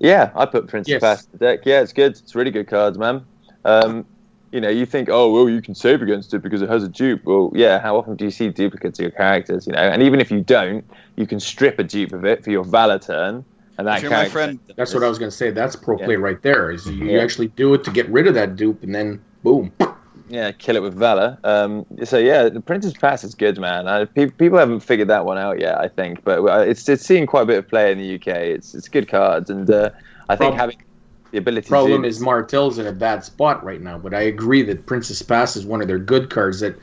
Yeah, 0.00 0.30
I 0.34 0.44
put 0.46 0.66
Princess 0.66 0.90
Yes. 0.90 1.00
Pass 1.00 1.24
in 1.24 1.28
the 1.32 1.38
deck. 1.38 1.60
Yeah, 1.64 1.82
it's 1.82 1.92
good. 1.92 2.12
It's 2.12 2.34
really 2.34 2.50
good 2.50 2.66
cards, 2.66 2.98
man. 2.98 3.24
Um, 3.64 4.04
you 4.50 4.60
know, 4.60 4.68
you 4.68 4.86
think, 4.86 5.08
oh, 5.08 5.32
well, 5.32 5.48
you 5.48 5.62
can 5.62 5.76
save 5.76 6.02
against 6.02 6.34
it 6.34 6.42
because 6.42 6.62
it 6.62 6.68
has 6.68 6.82
a 6.82 6.88
dupe. 6.88 7.24
Well, 7.24 7.52
yeah, 7.54 7.78
how 7.78 7.96
often 7.96 8.16
do 8.16 8.24
you 8.24 8.32
see 8.32 8.48
duplicates 8.48 8.98
of 8.98 9.04
your 9.04 9.12
characters? 9.12 9.68
You 9.68 9.74
know, 9.74 9.78
and 9.78 10.02
even 10.02 10.20
if 10.20 10.32
you 10.32 10.40
don't, 10.40 10.84
you 11.16 11.26
can 11.26 11.38
strip 11.38 11.78
a 11.78 11.84
dupe 11.84 12.12
of 12.12 12.24
it 12.24 12.42
for 12.42 12.50
your 12.50 12.64
Valor 12.64 12.98
turn. 12.98 13.44
And 13.80 13.88
that 13.88 14.02
you're 14.02 14.10
my 14.10 14.28
friend- 14.28 14.58
That's 14.76 14.92
what 14.92 15.02
I 15.02 15.08
was 15.08 15.18
going 15.18 15.30
to 15.30 15.36
say. 15.36 15.50
That's 15.50 15.74
pro 15.74 15.98
Yeah. 15.98 16.04
play 16.04 16.16
right 16.16 16.40
there. 16.42 16.70
Is 16.70 16.86
you 16.86 17.06
Yeah. 17.06 17.22
actually 17.22 17.48
do 17.48 17.72
it 17.74 17.82
to 17.84 17.90
get 17.90 18.06
rid 18.10 18.26
of 18.26 18.34
that 18.34 18.54
dupe, 18.56 18.82
and 18.82 18.94
then 18.94 19.20
boom. 19.42 19.72
Yeah, 20.28 20.52
kill 20.52 20.76
it 20.76 20.82
with 20.82 20.94
Valor. 20.94 21.38
Um, 21.44 21.86
so 22.04 22.18
yeah, 22.18 22.48
the 22.50 22.60
Prince's 22.60 22.92
Pass 22.92 23.24
is 23.24 23.34
good, 23.34 23.58
man. 23.58 23.88
I, 23.88 24.04
pe- 24.04 24.26
people 24.30 24.58
haven't 24.58 24.80
figured 24.80 25.08
that 25.08 25.24
one 25.24 25.38
out 25.38 25.58
yet, 25.58 25.78
I 25.78 25.88
think, 25.88 26.22
but 26.24 26.40
uh, 26.44 26.58
it's 26.60 26.86
it's 26.88 27.04
seeing 27.04 27.26
quite 27.26 27.42
a 27.42 27.46
bit 27.46 27.58
of 27.58 27.68
play 27.68 27.90
in 27.90 27.98
the 27.98 28.14
UK. 28.16 28.28
It's 28.28 28.74
it's 28.74 28.88
good 28.88 29.08
cards, 29.08 29.48
and 29.50 29.68
uh, 29.70 29.90
I 30.28 30.36
think 30.36 30.50
Prob- 30.50 30.60
having 30.60 30.76
the 31.32 31.38
ability. 31.38 31.68
Problem 31.68 32.02
to, 32.02 32.08
is 32.08 32.20
Martell's 32.20 32.78
in 32.78 32.86
a 32.86 32.92
bad 32.92 33.24
spot 33.24 33.64
right 33.64 33.80
now, 33.80 33.96
but 33.98 34.12
I 34.14 34.20
agree 34.22 34.62
that 34.64 34.84
Prince's 34.86 35.22
Pass 35.22 35.56
is 35.56 35.64
one 35.64 35.80
of 35.80 35.88
their 35.88 35.98
good 35.98 36.28
cards 36.28 36.60
that 36.60 36.76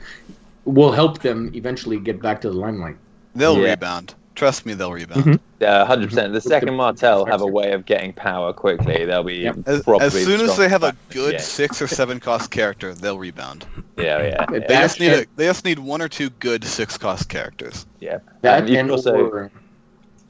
will 0.64 0.92
help 0.92 1.20
them 1.20 1.50
eventually 1.54 1.98
get 2.00 2.20
back 2.20 2.40
to 2.42 2.50
the 2.50 2.56
limelight. 2.56 2.96
They'll 3.36 3.56
Yeah. 3.56 3.70
rebound. 3.70 4.14
Trust 4.38 4.64
me, 4.66 4.74
they'll 4.74 4.92
rebound. 4.92 5.24
Mhm. 5.24 5.40
Yeah, 5.58 5.84
hundred 5.84 6.10
percent. 6.10 6.32
The 6.32 6.40
second 6.40 6.72
Martell 6.76 7.24
have 7.24 7.40
a 7.40 7.46
way 7.46 7.72
of 7.72 7.84
getting 7.86 8.12
power 8.12 8.52
quickly. 8.52 9.04
They'll 9.04 9.24
be 9.24 9.38
Yep. 9.38 9.56
As, 9.66 9.82
probably 9.82 10.06
as 10.06 10.12
soon 10.24 10.40
as 10.42 10.56
they 10.56 10.68
have 10.68 10.84
a 10.84 10.94
good 11.10 11.32
Yeah. 11.32 11.40
six 11.40 11.82
or 11.82 11.88
seven 11.88 12.20
cost 12.20 12.52
character, 12.52 12.94
they'll 12.94 13.18
rebound. 13.18 13.66
Yeah, 13.96 14.22
yeah, 14.22 14.46
They 14.48 14.60
They 14.60 14.66
just 14.68 15.00
need 15.00 15.10
a, 15.12 15.26
they 15.34 15.46
just 15.46 15.64
need 15.64 15.80
one 15.80 16.00
or 16.00 16.06
two 16.08 16.30
good 16.30 16.62
six 16.64 16.96
cost 16.96 17.28
characters. 17.28 17.84
yeah. 17.98 18.18
That 18.42 18.62
Um, 18.62 18.68
you 18.68 18.78
and 18.78 18.86
can 18.88 18.92
also 18.92 19.16
or 19.16 19.50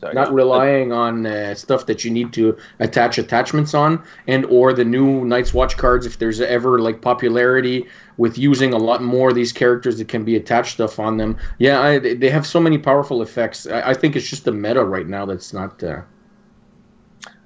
sorry, 0.00 0.14
not 0.14 0.32
relying 0.32 0.92
on 0.92 1.26
uh, 1.26 1.54
stuff 1.54 1.86
that 1.86 2.04
you 2.04 2.10
need 2.10 2.32
to 2.34 2.56
attach 2.80 3.18
attachments 3.18 3.74
on, 3.74 4.02
and 4.26 4.44
or 4.46 4.72
the 4.72 4.84
new 4.84 5.24
Night's 5.24 5.52
Watch 5.54 5.76
cards. 5.76 6.06
If 6.06 6.18
there's 6.18 6.40
ever 6.40 6.78
like 6.80 7.00
popularity 7.02 7.86
with 8.16 8.38
using 8.38 8.72
a 8.72 8.78
lot 8.78 9.02
more 9.02 9.28
of 9.30 9.34
these 9.34 9.52
characters 9.52 9.98
that 9.98 10.08
can 10.08 10.24
be 10.24 10.36
attached 10.36 10.72
stuff 10.74 10.98
on 10.98 11.16
them, 11.18 11.36
yeah, 11.58 11.80
I, 11.80 11.98
they- 11.98 12.30
have 12.30 12.46
so 12.46 12.60
many 12.60 12.78
powerful 12.78 13.22
effects. 13.22 13.66
I, 13.66 13.90
I 13.90 13.94
think 13.94 14.16
it's 14.16 14.28
just 14.28 14.44
the 14.44 14.52
meta 14.52 14.84
right 14.84 15.06
now 15.06 15.24
that's 15.26 15.52
not. 15.52 15.82
Uh, 15.82 16.02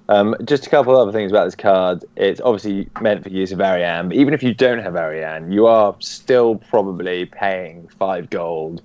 Um, 0.08 0.34
just 0.44 0.66
a 0.66 0.70
couple 0.70 0.96
other 0.96 1.12
things 1.12 1.30
about 1.32 1.44
this 1.44 1.54
card. 1.54 2.04
It's 2.16 2.40
obviously 2.40 2.90
meant 3.00 3.22
for 3.22 3.30
use 3.30 3.52
of 3.52 3.60
Arianne, 3.60 4.08
but 4.08 4.16
even 4.16 4.34
if 4.34 4.42
you 4.42 4.52
don't 4.52 4.80
have 4.80 4.94
Arianne, 4.94 5.52
you 5.52 5.66
are 5.66 5.96
still 6.00 6.56
probably 6.56 7.26
paying 7.26 7.88
five 7.98 8.28
gold 8.28 8.82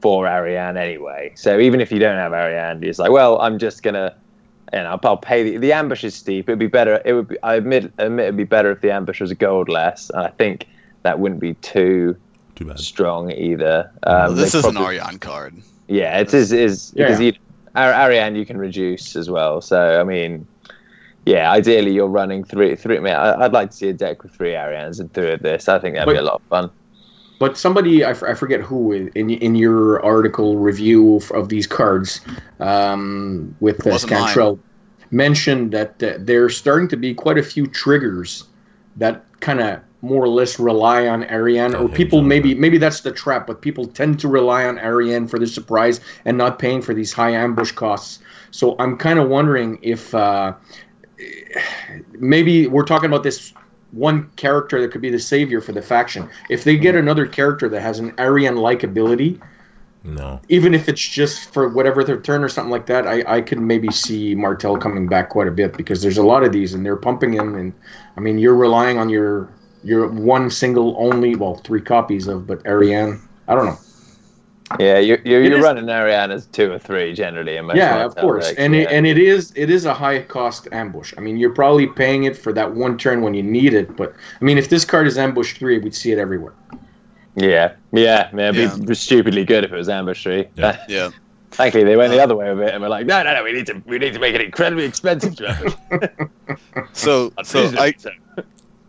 for 0.00 0.26
Arianne 0.26 0.76
anyway. 0.76 1.32
So 1.34 1.58
even 1.58 1.80
if 1.80 1.90
you 1.90 1.98
don't 1.98 2.16
have 2.16 2.32
Arianne, 2.32 2.82
it's 2.84 2.98
like, 2.98 3.10
well, 3.10 3.40
I'm 3.40 3.58
just 3.58 3.82
gonna, 3.82 4.14
you 4.72 4.78
know, 4.80 4.98
I'll 5.02 5.16
pay 5.16 5.42
the 5.42 5.56
the 5.58 5.72
ambush 5.72 6.04
is 6.04 6.14
steep. 6.14 6.48
It'd 6.48 6.58
be 6.58 6.66
better. 6.66 7.00
It 7.04 7.12
would 7.14 7.28
be. 7.28 7.36
I 7.42 7.54
admit, 7.56 7.92
admit 7.98 8.24
it'd 8.24 8.36
be 8.36 8.44
better 8.44 8.70
if 8.70 8.80
the 8.80 8.90
ambush 8.92 9.20
was 9.20 9.32
gold 9.34 9.68
less. 9.68 10.10
And 10.10 10.20
I 10.22 10.28
think 10.30 10.66
that 11.02 11.18
wouldn't 11.20 11.40
be 11.40 11.54
too 11.54 12.16
Too 12.54 12.64
bad. 12.66 12.78
strong 12.78 13.30
either. 13.32 13.90
Well, 14.06 14.30
Um, 14.30 14.36
this 14.36 14.52
they 14.52 14.58
is 14.60 14.64
an 14.64 14.74
Arianne 14.74 15.20
card. 15.20 15.54
Yeah, 15.88 16.18
it 16.18 16.32
is 16.34 16.52
is 16.52 16.92
Yeah. 16.94 17.06
because 17.06 17.20
you, 17.20 17.32
Arianne 17.74 18.36
you 18.36 18.44
can 18.46 18.56
reduce 18.58 19.16
as 19.16 19.30
well. 19.30 19.60
So 19.60 20.00
I 20.00 20.04
mean, 20.04 20.46
yeah, 21.24 21.50
ideally 21.50 21.92
you're 21.92 22.06
running 22.06 22.44
three 22.44 22.74
three. 22.76 22.98
I 22.98 23.00
mean, 23.00 23.14
I, 23.14 23.44
I'd 23.44 23.52
like 23.52 23.70
to 23.70 23.76
see 23.76 23.88
a 23.88 23.92
deck 23.92 24.22
with 24.22 24.32
three 24.32 24.52
Ariannes 24.52 25.00
and 25.00 25.12
three 25.12 25.32
of 25.32 25.40
this. 25.40 25.68
I 25.68 25.78
think 25.78 25.94
that'd 25.96 26.12
be 26.12 26.18
a 26.18 26.22
lot 26.22 26.34
of 26.34 26.42
fun. 26.42 26.70
But 27.38 27.56
somebody, 27.56 28.04
I, 28.04 28.10
f- 28.10 28.22
I 28.24 28.34
forget 28.34 28.60
who, 28.60 28.92
in 28.92 29.30
in 29.30 29.54
your 29.54 30.04
article 30.04 30.56
review 30.56 31.16
of, 31.16 31.30
of 31.32 31.48
these 31.48 31.66
cards 31.66 32.20
um, 32.58 33.54
with 33.60 33.86
uh, 33.86 33.90
Wasn't 33.90 34.12
mine. 34.12 34.58
Mentioned 35.10 35.72
that 35.72 36.02
uh, 36.02 36.14
there's 36.18 36.56
starting 36.56 36.88
to 36.88 36.96
be 36.96 37.14
quite 37.14 37.38
a 37.38 37.42
few 37.42 37.66
triggers 37.66 38.44
that 38.96 39.24
kind 39.40 39.60
of 39.60 39.80
more 40.02 40.22
or 40.22 40.28
less 40.28 40.58
rely 40.58 41.08
on 41.08 41.24
Arianne, 41.24 41.78
or 41.78 41.88
people 41.88 42.22
maybe 42.22 42.54
maybe 42.54 42.78
that's 42.78 43.00
the 43.00 43.10
trap, 43.10 43.46
but 43.46 43.62
people 43.62 43.86
tend 43.86 44.20
to 44.20 44.28
rely 44.28 44.64
on 44.66 44.78
Arianne 44.78 45.28
for 45.28 45.38
the 45.38 45.46
surprise 45.46 46.00
and 46.24 46.36
not 46.36 46.58
paying 46.58 46.82
for 46.82 46.94
these 46.94 47.12
high 47.12 47.30
ambush 47.30 47.72
costs. 47.72 48.20
So 48.50 48.76
I'm 48.78 48.96
kind 48.96 49.18
of 49.18 49.28
wondering 49.28 49.78
if 49.82 50.14
uh, 50.14 50.54
maybe 52.12 52.66
we're 52.66 52.84
talking 52.84 53.06
about 53.06 53.22
this 53.22 53.52
one 53.92 54.30
character 54.36 54.80
that 54.80 54.90
could 54.90 55.00
be 55.00 55.10
the 55.10 55.18
savior 55.18 55.60
for 55.60 55.72
the 55.72 55.82
faction. 55.82 56.28
If 56.50 56.64
they 56.64 56.76
get 56.76 56.90
mm-hmm. 56.90 56.98
another 56.98 57.26
character 57.26 57.68
that 57.68 57.80
has 57.80 57.98
an 57.98 58.12
Arianne 58.12 58.58
like 58.58 58.82
ability, 58.82 59.40
No. 60.04 60.40
even 60.48 60.74
if 60.74 60.88
it's 60.88 61.00
just 61.00 61.52
for 61.52 61.68
whatever 61.68 62.04
their 62.04 62.20
turn 62.20 62.44
or 62.44 62.48
something 62.48 62.70
like 62.70 62.86
that, 62.86 63.06
I, 63.06 63.24
I 63.26 63.40
could 63.40 63.60
maybe 63.60 63.90
see 63.90 64.34
Martell 64.34 64.76
coming 64.76 65.06
back 65.08 65.30
quite 65.30 65.48
a 65.48 65.52
bit 65.52 65.76
because 65.76 66.02
there's 66.02 66.18
a 66.18 66.22
lot 66.22 66.44
of 66.44 66.52
these 66.52 66.74
and 66.74 66.84
they're 66.84 66.96
pumping 66.96 67.32
him 67.32 67.54
and 67.54 67.72
I 68.16 68.20
mean 68.20 68.38
you're 68.38 68.54
relying 68.54 68.98
on 68.98 69.08
your 69.08 69.48
your 69.84 70.08
one 70.08 70.50
single 70.50 70.96
only 70.98 71.34
well 71.36 71.56
three 71.56 71.80
copies 71.80 72.26
of 72.26 72.46
but 72.46 72.62
Arianne 72.64 73.20
I 73.46 73.54
don't 73.54 73.66
know 73.66 73.78
Yeah, 74.78 74.98
you, 74.98 75.18
you, 75.24 75.38
It 75.40 75.44
you're 75.48 75.58
is- 75.58 75.64
running 75.64 75.86
Arianne 75.86 76.30
as 76.30 76.46
two 76.46 76.70
or 76.72 76.78
three 76.78 77.14
generally. 77.14 77.56
In 77.56 77.66
most 77.66 77.76
yeah 77.76 78.04
of 78.04 78.14
course 78.16 78.52
and 78.58 78.74
yeah. 78.74 78.82
it, 78.82 78.88
and 78.90 79.06
it 79.06 79.16
is 79.18 79.52
it 79.56 79.70
is 79.70 79.86
a 79.86 79.94
high 79.94 80.20
cost 80.22 80.68
ambush 80.72 81.14
I 81.16 81.20
mean 81.20 81.36
you're 81.38 81.54
probably 81.54 81.86
paying 81.86 82.24
it 82.24 82.36
for 82.36 82.52
that 82.52 82.74
one 82.74 82.98
turn 82.98 83.22
when 83.22 83.32
you 83.34 83.42
need 83.42 83.72
it 83.72 83.96
but 83.96 84.14
I 84.40 84.44
mean 84.44 84.58
if 84.58 84.68
this 84.68 84.84
card 84.84 85.06
is 85.06 85.16
ambush 85.16 85.54
three 85.54 85.78
we'd 85.78 85.94
see 85.94 86.12
it 86.12 86.18
everywhere 86.18 86.52
yeah, 87.36 87.74
yeah, 87.92 88.30
yeah, 88.34 88.48
it'd 88.50 88.56
Yeah. 88.80 88.84
be 88.84 88.94
stupidly 88.94 89.44
good 89.44 89.64
if 89.64 89.72
it 89.72 89.76
was 89.76 89.88
ambush 89.88 90.22
three. 90.24 90.48
Yeah. 90.56 90.84
Yeah. 90.88 91.10
Thankfully, 91.52 91.84
they 91.84 91.96
went 91.96 92.12
the 92.12 92.20
uh, 92.20 92.24
other 92.24 92.36
way 92.36 92.52
with 92.52 92.68
it, 92.68 92.74
and 92.74 92.82
we're 92.82 92.90
like, 92.90 93.06
no, 93.06 93.22
no, 93.22 93.32
no, 93.34 93.42
we 93.42 93.52
need 93.52 93.66
to, 93.68 93.82
we 93.86 93.98
need 93.98 94.12
to 94.12 94.18
make 94.18 94.34
it 94.34 94.40
incredibly 94.42 94.84
expensive 94.84 95.34
to 95.36 95.48
ambush. 95.48 96.10
So 96.92 97.32
so 97.42 97.72
I 97.78 97.94
So- 97.96 98.10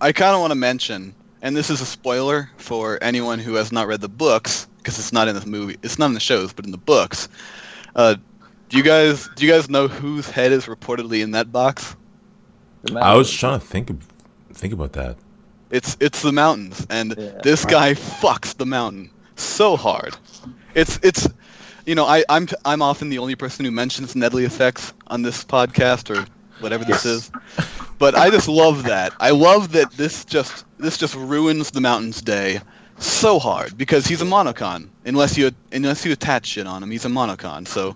I 0.02 0.12
kind 0.12 0.34
of 0.34 0.42
want 0.42 0.52
to 0.52 0.56
mention, 0.56 1.14
and 1.42 1.56
this 1.56 1.70
is 1.70 1.80
a 1.82 1.86
spoiler 1.86 2.50
for 2.58 2.98
anyone 3.02 3.38
who 3.40 3.54
has 3.56 3.72
not 3.72 3.88
read 3.88 4.02
the 4.02 4.10
books 4.10 4.68
because 4.90 4.98
it's 4.98 5.14
not 5.14 5.28
in 5.28 5.36
the 5.36 5.46
movie. 5.46 5.78
It's 5.84 6.00
not 6.00 6.08
in 6.08 6.14
the 6.16 6.20
shows, 6.20 6.52
but 6.52 6.66
in 6.66 6.72
the 6.72 6.78
books. 6.78 7.30
Uh, 7.96 8.16
do 8.70 8.78
you 8.78 8.84
guys 8.84 9.30
do 9.36 9.46
you 9.46 9.52
guys 9.52 9.70
know 9.70 9.88
whose 9.88 10.28
head 10.28 10.52
is 10.52 10.66
reportedly 10.66 11.22
in 11.22 11.32
that 11.32 11.52
box? 11.52 11.96
I 12.96 13.16
was 13.16 13.32
trying 13.32 13.60
to 13.60 13.66
think 13.66 13.92
of, 13.92 14.02
think 14.52 14.74
about 14.74 14.94
that. 14.94 15.18
It's 15.70 15.96
it's 16.00 16.24
the 16.24 16.32
mountains, 16.32 16.88
and 16.90 17.16
Yeah. 17.16 17.42
this 17.44 17.66
guy 17.66 17.94
fucks 17.94 18.58
the 18.58 18.66
mountain 18.66 19.12
so 19.36 19.78
hard. 19.78 20.18
It's 20.74 21.00
it's, 21.04 21.30
you 21.86 21.94
know, 21.94 22.06
I 22.06 22.24
I'm 22.28 22.48
I'm 22.66 22.82
often 22.82 23.10
the 23.10 23.20
only 23.20 23.36
person 23.36 23.64
who 23.66 23.72
mentions 23.72 24.16
Nedley 24.16 24.44
effects 24.44 24.92
on 25.08 25.22
this 25.22 25.46
podcast 25.46 26.10
or 26.10 26.26
whatever 26.62 26.84
this 26.84 27.06
is, 27.06 27.32
but 28.00 28.16
I 28.16 28.32
just 28.32 28.48
love 28.48 28.86
that. 28.86 29.14
I 29.20 29.30
love 29.30 29.74
that 29.74 29.92
this 29.92 30.26
just 30.26 30.66
this 30.80 30.98
just 30.98 31.14
ruins 31.14 31.70
the 31.70 31.82
mountain's 31.82 32.24
day 32.24 32.62
so 33.00 33.40
hard 33.40 33.78
because 33.78 34.06
he's 34.06 34.22
a 34.22 34.26
monocon. 34.26 34.90
Unless 35.06 35.38
you 35.38 35.52
unless 35.72 36.06
you 36.06 36.12
attach 36.12 36.48
shit 36.48 36.68
on 36.68 36.84
him, 36.84 36.92
he's 36.92 37.06
a 37.06 37.10
monocon. 37.10 37.68
So 37.68 37.96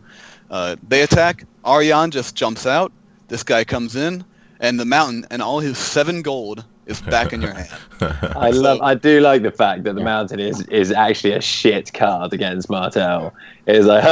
uh, 0.49 0.75
they 0.87 1.01
attack. 1.01 1.45
Arianne 1.63 2.11
just 2.11 2.35
jumps 2.35 2.65
out. 2.65 2.91
This 3.27 3.43
guy 3.43 3.63
comes 3.63 3.95
in, 3.95 4.23
and 4.59 4.79
the 4.79 4.85
mountain 4.85 5.25
and 5.29 5.41
all 5.41 5.59
his 5.59 5.77
seven 5.77 6.21
gold 6.21 6.65
is 6.85 7.01
back 7.15 7.33
in 7.33 7.41
your 7.41 7.53
hand. 7.53 7.69
I 8.35 8.49
love. 8.49 8.81
I 8.81 8.93
do 8.95 9.19
like 9.21 9.41
the 9.43 9.51
fact 9.51 9.83
that 9.83 9.95
the 9.95 10.03
mountain 10.03 10.39
is 10.39 10.61
is 10.67 10.91
actually 10.91 11.33
a 11.33 11.41
shit 11.41 11.93
card 11.93 12.33
against 12.33 12.69
Martell. 12.69 13.33
It's 13.65 13.85
like 13.85 14.03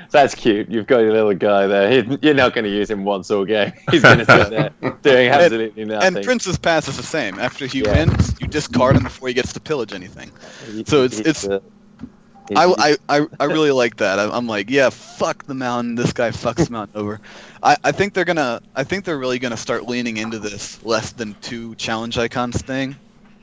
that's 0.10 0.34
cute. 0.34 0.70
You've 0.70 0.86
got 0.86 1.00
your 1.00 1.12
little 1.12 1.34
guy 1.34 1.66
there. 1.66 1.90
He, 2.02 2.18
you're 2.22 2.34
not 2.34 2.54
going 2.54 2.64
to 2.64 2.70
use 2.70 2.90
him 2.90 3.04
once 3.04 3.30
all 3.30 3.44
game. 3.44 3.72
He's 3.90 4.02
going 4.02 4.18
to 4.18 4.24
sit 4.24 4.50
there 4.50 4.70
doing 5.02 5.28
absolutely 5.28 5.84
nothing. 5.84 6.16
And 6.16 6.24
Prince's 6.24 6.58
Pass 6.58 6.88
is 6.88 6.96
the 6.96 7.02
same. 7.02 7.38
After 7.38 7.66
he 7.66 7.82
Yeah. 7.82 8.06
wins, 8.06 8.34
you 8.40 8.46
discard 8.46 8.96
him 8.96 9.02
before 9.02 9.28
he 9.28 9.34
gets 9.34 9.52
to 9.52 9.60
pillage 9.60 9.92
anything. 9.92 10.30
So 10.86 11.04
it's- 11.04 11.18
he's, 11.18 11.20
it's- 11.20 11.42
he- 11.42 11.70
I, 12.54 12.96
I, 13.08 13.18
I, 13.20 13.26
I 13.40 13.44
really 13.46 13.70
like 13.70 13.96
that. 13.96 14.18
I, 14.18 14.24
I'm 14.24 14.46
like, 14.46 14.68
yeah, 14.68 14.90
fuck 14.90 15.44
the 15.44 15.54
mountain. 15.54 15.94
This 15.94 16.12
guy 16.12 16.30
fucks 16.30 16.66
the 16.66 16.72
mountain 16.72 17.00
over. 17.00 17.20
I, 17.62 17.76
I 17.84 17.92
think 17.92 18.12
they're 18.12 18.24
gonna. 18.24 18.60
I 18.74 18.84
think 18.84 19.04
they're 19.04 19.18
really 19.18 19.38
gonna 19.38 19.56
start 19.56 19.86
leaning 19.86 20.18
into 20.18 20.38
this 20.38 20.84
less 20.84 21.12
than 21.12 21.34
two 21.40 21.74
challenge 21.76 22.18
icons 22.18 22.60
thing. 22.60 22.96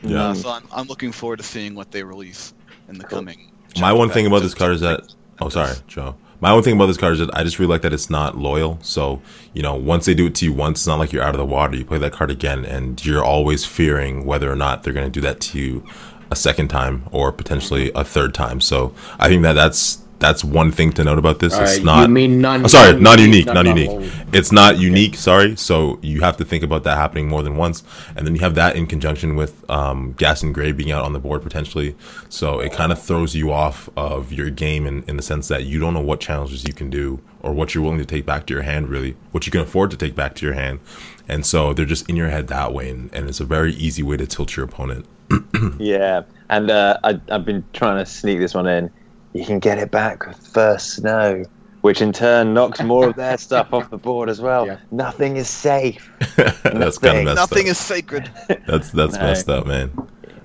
Yeah. 0.03 0.29
Uh, 0.29 0.33
so 0.35 0.49
I'm, 0.49 0.67
I'm 0.71 0.87
looking 0.87 1.11
forward 1.11 1.37
to 1.37 1.43
seeing 1.43 1.73
what 1.75 1.91
they 1.91 2.03
release 2.03 2.53
in 2.89 2.97
the 2.97 3.03
coming. 3.03 3.51
My 3.79 3.93
one 3.93 4.09
thing 4.09 4.27
about 4.27 4.41
this 4.41 4.53
card 4.53 4.73
is 4.73 4.81
that. 4.81 5.13
Oh, 5.39 5.49
sorry, 5.49 5.75
Joe. 5.87 6.15
My 6.39 6.53
one 6.53 6.63
thing 6.63 6.73
about 6.75 6.87
this 6.87 6.97
card 6.97 7.13
is 7.13 7.19
that 7.19 7.29
I 7.35 7.43
just 7.43 7.59
really 7.59 7.69
like 7.69 7.83
that 7.83 7.93
it's 7.93 8.09
not 8.09 8.35
loyal. 8.37 8.79
So 8.81 9.21
you 9.53 9.61
know, 9.61 9.75
once 9.75 10.05
they 10.05 10.13
do 10.13 10.27
it 10.27 10.35
to 10.35 10.45
you 10.45 10.53
once, 10.53 10.79
it's 10.79 10.87
not 10.87 10.99
like 10.99 11.11
you're 11.11 11.23
out 11.23 11.33
of 11.33 11.39
the 11.39 11.45
water. 11.45 11.75
You 11.75 11.85
play 11.85 11.99
that 11.99 12.13
card 12.13 12.29
again, 12.29 12.65
and 12.65 13.03
you're 13.03 13.23
always 13.23 13.65
fearing 13.65 14.25
whether 14.25 14.51
or 14.51 14.55
not 14.55 14.83
they're 14.83 14.93
going 14.93 15.05
to 15.05 15.11
do 15.11 15.21
that 15.21 15.39
to 15.41 15.59
you 15.59 15.87
a 16.31 16.35
second 16.35 16.69
time 16.69 17.03
or 17.11 17.31
potentially 17.31 17.91
a 17.93 18.03
third 18.03 18.33
time. 18.33 18.59
So 18.61 18.93
I 19.19 19.27
think 19.27 19.43
that 19.43 19.53
that's 19.53 19.99
that's 20.19 20.43
one 20.43 20.71
thing 20.71 20.91
to 20.93 21.03
note 21.03 21.17
about 21.17 21.39
this. 21.39 21.57
It's 21.57 21.79
Uh, 21.79 21.83
not. 21.83 22.01
you 22.07 22.13
mean 22.13 22.41
non 22.41 22.63
Oh, 22.63 22.67
sorry, 22.67 22.99
not 22.99 23.17
unique, 23.19 23.47
not 23.47 23.65
non- 23.65 23.75
unique. 23.75 24.11
It's 24.31 24.51
not 24.51 24.77
unique. 24.77 25.15
Sorry, 25.15 25.55
so 25.55 25.97
you 26.03 26.21
have 26.21 26.37
to 26.37 26.45
think 26.45 26.63
about 26.63 26.83
that 26.83 26.95
happening 26.95 27.27
more 27.27 27.41
than 27.41 27.55
once, 27.55 27.81
and 28.15 28.25
then 28.27 28.35
you 28.35 28.41
have 28.41 28.53
that 28.53 28.75
in 28.75 28.85
conjunction 28.85 29.35
with 29.35 29.67
um, 29.67 30.13
Ghaston 30.13 30.53
Grey 30.53 30.73
being 30.73 30.91
out 30.91 31.03
on 31.03 31.13
the 31.13 31.19
board 31.19 31.41
potentially. 31.41 31.95
So 32.29 32.59
it 32.59 32.71
kind 32.71 32.91
of 32.91 33.01
throws 33.01 33.33
you 33.35 33.51
off 33.51 33.89
of 33.97 34.31
your 34.31 34.51
game 34.51 34.85
in, 34.85 35.03
in 35.07 35.17
the 35.17 35.23
sense 35.23 35.47
that 35.47 35.63
you 35.65 35.79
don't 35.79 35.95
know 35.95 36.01
what 36.11 36.19
challenges 36.19 36.65
you 36.67 36.73
can 36.75 36.91
do 36.91 37.19
or 37.41 37.51
what 37.51 37.73
you're 37.73 37.83
willing 37.83 37.97
to 37.97 38.05
take 38.05 38.23
back 38.27 38.45
to 38.45 38.53
your 38.53 38.61
hand, 38.61 38.89
really, 38.89 39.15
what 39.31 39.47
you 39.47 39.51
can 39.51 39.61
afford 39.61 39.89
to 39.89 39.97
take 39.97 40.15
back 40.15 40.35
to 40.35 40.45
your 40.45 40.53
hand, 40.53 40.79
and 41.27 41.47
so 41.47 41.73
they're 41.73 41.83
just 41.95 42.07
in 42.07 42.15
your 42.15 42.29
head 42.29 42.47
that 42.47 42.71
way, 42.75 42.91
and, 42.91 43.09
and 43.11 43.27
it's 43.27 43.39
a 43.39 43.45
very 43.45 43.73
easy 43.73 44.03
way 44.03 44.17
to 44.17 44.27
tilt 44.27 44.55
your 44.55 44.65
opponent. 44.65 45.07
Yeah, 45.79 46.23
and 46.49 46.69
uh, 46.71 46.97
I, 47.03 47.19
I've 47.31 47.45
been 47.45 47.63
trying 47.73 47.97
to 48.03 48.05
sneak 48.05 48.39
this 48.39 48.53
one 48.53 48.67
in. 48.67 48.89
You 49.33 49.45
can 49.45 49.59
get 49.59 49.77
it 49.77 49.91
back 49.91 50.25
with 50.27 50.37
first 50.47 50.95
snow, 50.95 51.43
which 51.81 52.01
in 52.01 52.11
turn 52.13 52.53
knocks 52.53 52.81
more 52.83 53.07
of 53.09 53.15
their 53.15 53.37
stuff 53.37 53.73
off 53.73 53.89
the 53.89 53.97
board 53.97 54.29
as 54.29 54.41
well. 54.41 54.67
Yeah. 54.67 54.77
Nothing 54.91 55.37
is 55.37 55.49
safe. 55.49 56.11
that's 56.35 56.97
kind 56.97 57.19
of 57.19 57.23
Nothing. 57.23 57.25
messed 57.25 57.35
Nothing 57.35 57.65
up. 57.67 57.71
is 57.71 57.77
sacred. 57.79 58.31
That's 58.67 58.91
that's 58.91 59.15
No. 59.15 59.21
messed 59.21 59.49
up, 59.49 59.65
man. 59.65 59.91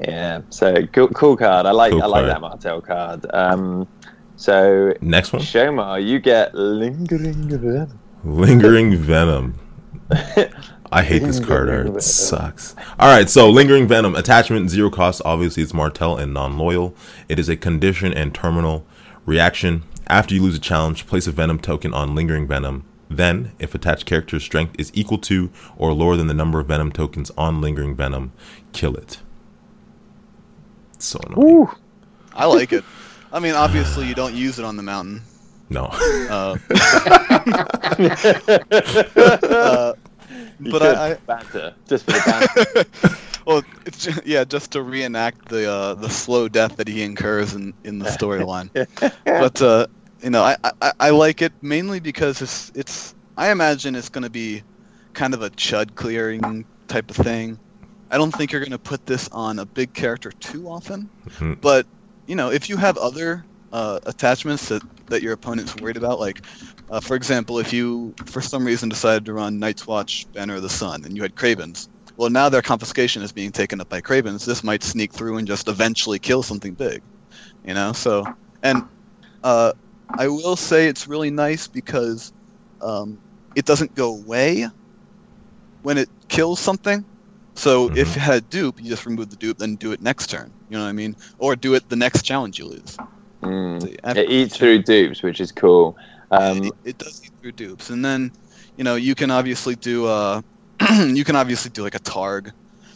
Yeah, 0.00 0.42
so 0.50 0.86
cool, 0.88 1.08
cool 1.08 1.36
card. 1.36 1.64
I 1.66 1.70
like 1.72 1.92
Cool 1.92 2.02
I 2.02 2.06
like 2.06 2.20
card. 2.24 2.30
that 2.30 2.40
Martell 2.42 2.80
card. 2.82 3.26
Um, 3.32 3.88
so 4.36 4.92
Next 5.00 5.32
one, 5.32 5.40
Shomar, 5.42 6.04
you 6.06 6.18
get 6.20 6.54
lingering 6.54 7.48
venom. 7.48 7.98
lingering 8.24 8.94
venom. 8.96 9.58
I 10.92 11.02
hate 11.02 11.22
this 11.22 11.40
card 11.40 11.68
art. 11.68 11.86
It 11.88 12.02
sucks. 12.02 12.74
All 12.98 13.08
right, 13.08 13.28
so 13.28 13.50
Lingering 13.50 13.88
Venom, 13.88 14.14
attachment, 14.14 14.70
zero 14.70 14.90
cost. 14.90 15.22
Obviously, 15.24 15.62
it's 15.62 15.74
Martell 15.74 16.16
and 16.16 16.32
non 16.32 16.58
loyal. 16.58 16.94
It 17.28 17.38
is 17.38 17.48
a 17.48 17.56
condition 17.56 18.12
and 18.12 18.34
terminal 18.34 18.86
reaction. 19.24 19.82
After 20.06 20.34
you 20.34 20.42
lose 20.42 20.56
a 20.56 20.60
challenge, 20.60 21.06
place 21.06 21.26
a 21.26 21.32
Venom 21.32 21.58
token 21.58 21.92
on 21.92 22.14
Lingering 22.14 22.46
Venom. 22.46 22.84
Then, 23.08 23.52
if 23.58 23.74
attached 23.74 24.06
character's 24.06 24.44
strength 24.44 24.74
is 24.78 24.90
equal 24.94 25.18
to 25.18 25.50
or 25.76 25.92
lower 25.92 26.16
than 26.16 26.28
the 26.28 26.34
number 26.34 26.60
of 26.60 26.66
Venom 26.66 26.92
tokens 26.92 27.30
on 27.36 27.60
Lingering 27.60 27.94
Venom, 27.94 28.32
kill 28.72 28.94
it. 28.94 29.20
So 30.98 31.18
annoying. 31.26 31.48
Ooh. 31.48 31.70
I 32.32 32.46
like 32.46 32.72
it. 32.72 32.84
I 33.32 33.40
mean, 33.40 33.54
obviously 33.54 34.06
you 34.06 34.14
don't 34.14 34.34
use 34.34 34.58
it 34.58 34.64
on 34.64 34.76
the 34.76 34.82
mountain. 34.82 35.22
No. 35.68 35.86
Uh, 35.86 36.56
uh, 39.52 39.92
You 40.58 40.72
but 40.72 40.82
could 40.82 40.96
I, 40.96 41.12
I 41.12 41.16
banter 41.26 41.76
just 41.88 42.04
for 42.04 42.12
the 42.12 42.20
banter. 42.20 42.66
well, 43.46 43.62
it's 43.86 44.04
ju- 44.04 44.20
yeah, 44.24 44.44
just 44.44 44.72
to 44.72 44.82
reenact 44.82 45.48
the 45.48 45.70
uh, 45.70 45.94
the 45.94 46.08
slow 46.10 46.48
death 46.48 46.76
that 46.76 46.88
he 46.88 47.02
incurs 47.02 47.54
in, 47.54 47.74
in 47.84 47.98
the 47.98 48.06
storyline. 48.06 48.70
but 49.36 49.60
uh, 49.62 49.86
you 50.22 50.30
know, 50.30 50.42
I, 50.42 50.56
I 50.80 50.92
I 50.98 51.10
like 51.10 51.42
it 51.42 51.52
mainly 51.62 52.00
because 52.00 52.42
it's 52.42 52.70
it's 52.74 53.14
I 53.36 53.50
imagine 53.50 53.94
it's 53.94 54.10
going 54.10 54.24
to 54.24 54.30
be 54.30 54.62
kind 55.14 55.34
of 55.34 55.42
a 55.42 55.50
chud 55.50 55.94
clearing 55.94 56.66
type 56.88 57.10
of 57.10 57.16
thing. 57.16 57.58
I 58.10 58.18
don't 58.18 58.32
think 58.32 58.52
you're 58.52 58.60
going 58.60 58.70
to 58.72 58.78
put 58.78 59.04
this 59.06 59.28
on 59.32 59.58
a 59.58 59.66
big 59.66 59.92
character 59.94 60.32
too 60.40 60.68
often. 60.68 61.10
Mhm. 61.28 61.60
But 61.60 61.86
you 62.26 62.36
know, 62.36 62.50
if 62.50 62.68
you 62.68 62.76
have 62.76 62.96
other 62.98 63.46
uh, 63.72 63.98
attachments 64.06 64.68
that 64.68 64.82
that 65.08 65.22
your 65.22 65.32
opponent's 65.32 65.76
worried 65.76 65.96
about, 65.96 66.18
like 66.20 66.40
uh, 66.90 67.00
for 67.00 67.16
example, 67.16 67.58
if 67.58 67.72
you 67.72 68.14
for 68.26 68.40
some 68.40 68.64
reason 68.64 68.88
decided 68.88 69.24
to 69.26 69.34
run 69.34 69.58
Night's 69.58 69.86
Watch 69.86 70.26
Banner 70.34 70.56
of 70.56 70.62
the 70.62 70.68
Sun 70.70 71.04
and 71.04 71.16
you 71.16 71.22
had 71.22 71.34
Cravens, 71.36 71.88
well 72.16 72.30
now 72.30 72.48
their 72.48 72.62
confiscation 72.62 73.22
is 73.22 73.32
being 73.32 73.52
taken 73.52 73.80
up 73.80 73.88
by 73.88 74.00
Cravens. 74.00 74.44
This 74.44 74.64
might 74.64 74.82
sneak 74.82 75.12
through 75.14 75.38
and 75.38 75.46
just 75.46 75.68
eventually 75.68 76.18
kill 76.18 76.42
something 76.42 76.74
big, 76.74 77.02
you 77.64 77.74
know. 77.74 77.92
So 77.92 78.26
and 78.62 78.84
uh, 79.42 79.72
I 80.16 80.28
will 80.28 80.56
say 80.56 80.88
it's 80.88 81.06
really 81.06 81.30
nice 81.30 81.68
because 81.68 82.32
um, 82.80 83.20
it 83.54 83.64
doesn't 83.64 83.94
go 83.94 84.14
away 84.16 84.66
when 85.82 85.98
it 85.98 86.08
kills 86.28 86.60
something. 86.60 87.06
So 87.56 87.90
if 87.94 88.14
Mhm. 88.14 88.16
you 88.16 88.22
had 88.22 88.34
a 88.42 88.46
dupe, 88.46 88.80
you 88.80 88.90
just 88.90 89.06
remove 89.06 89.30
the 89.30 89.36
dupe, 89.36 89.58
then 89.58 89.76
do 89.76 89.92
it 89.92 90.00
next 90.00 90.28
turn. 90.28 90.54
You 90.68 90.76
know 90.76 90.84
what 90.84 90.90
I 90.90 90.92
mean? 90.92 91.14
Or 91.38 91.56
do 91.56 91.74
it 91.74 91.84
the 91.88 91.96
next 91.96 92.22
challenge 92.22 92.58
you 92.58 92.66
lose. 92.66 92.98
Mm. 93.42 94.16
It 94.16 94.30
eats 94.30 94.56
through 94.56 94.82
dupes, 94.82 95.22
which 95.22 95.40
is 95.40 95.52
cool. 95.52 95.96
Um, 96.30 96.64
it, 96.64 96.72
it 96.84 96.98
does 96.98 97.22
eat 97.24 97.32
through 97.40 97.52
dupes, 97.52 97.90
and 97.90 98.04
then 98.04 98.32
you 98.76 98.84
know 98.84 98.96
you 98.96 99.14
can 99.14 99.30
obviously 99.30 99.76
do 99.76 100.08
a 100.08 100.42
you 101.06 101.24
can 101.24 101.36
obviously 101.36 101.70
do 101.70 101.82
like 101.82 101.94
a 101.94 102.00
Targ 102.00 102.52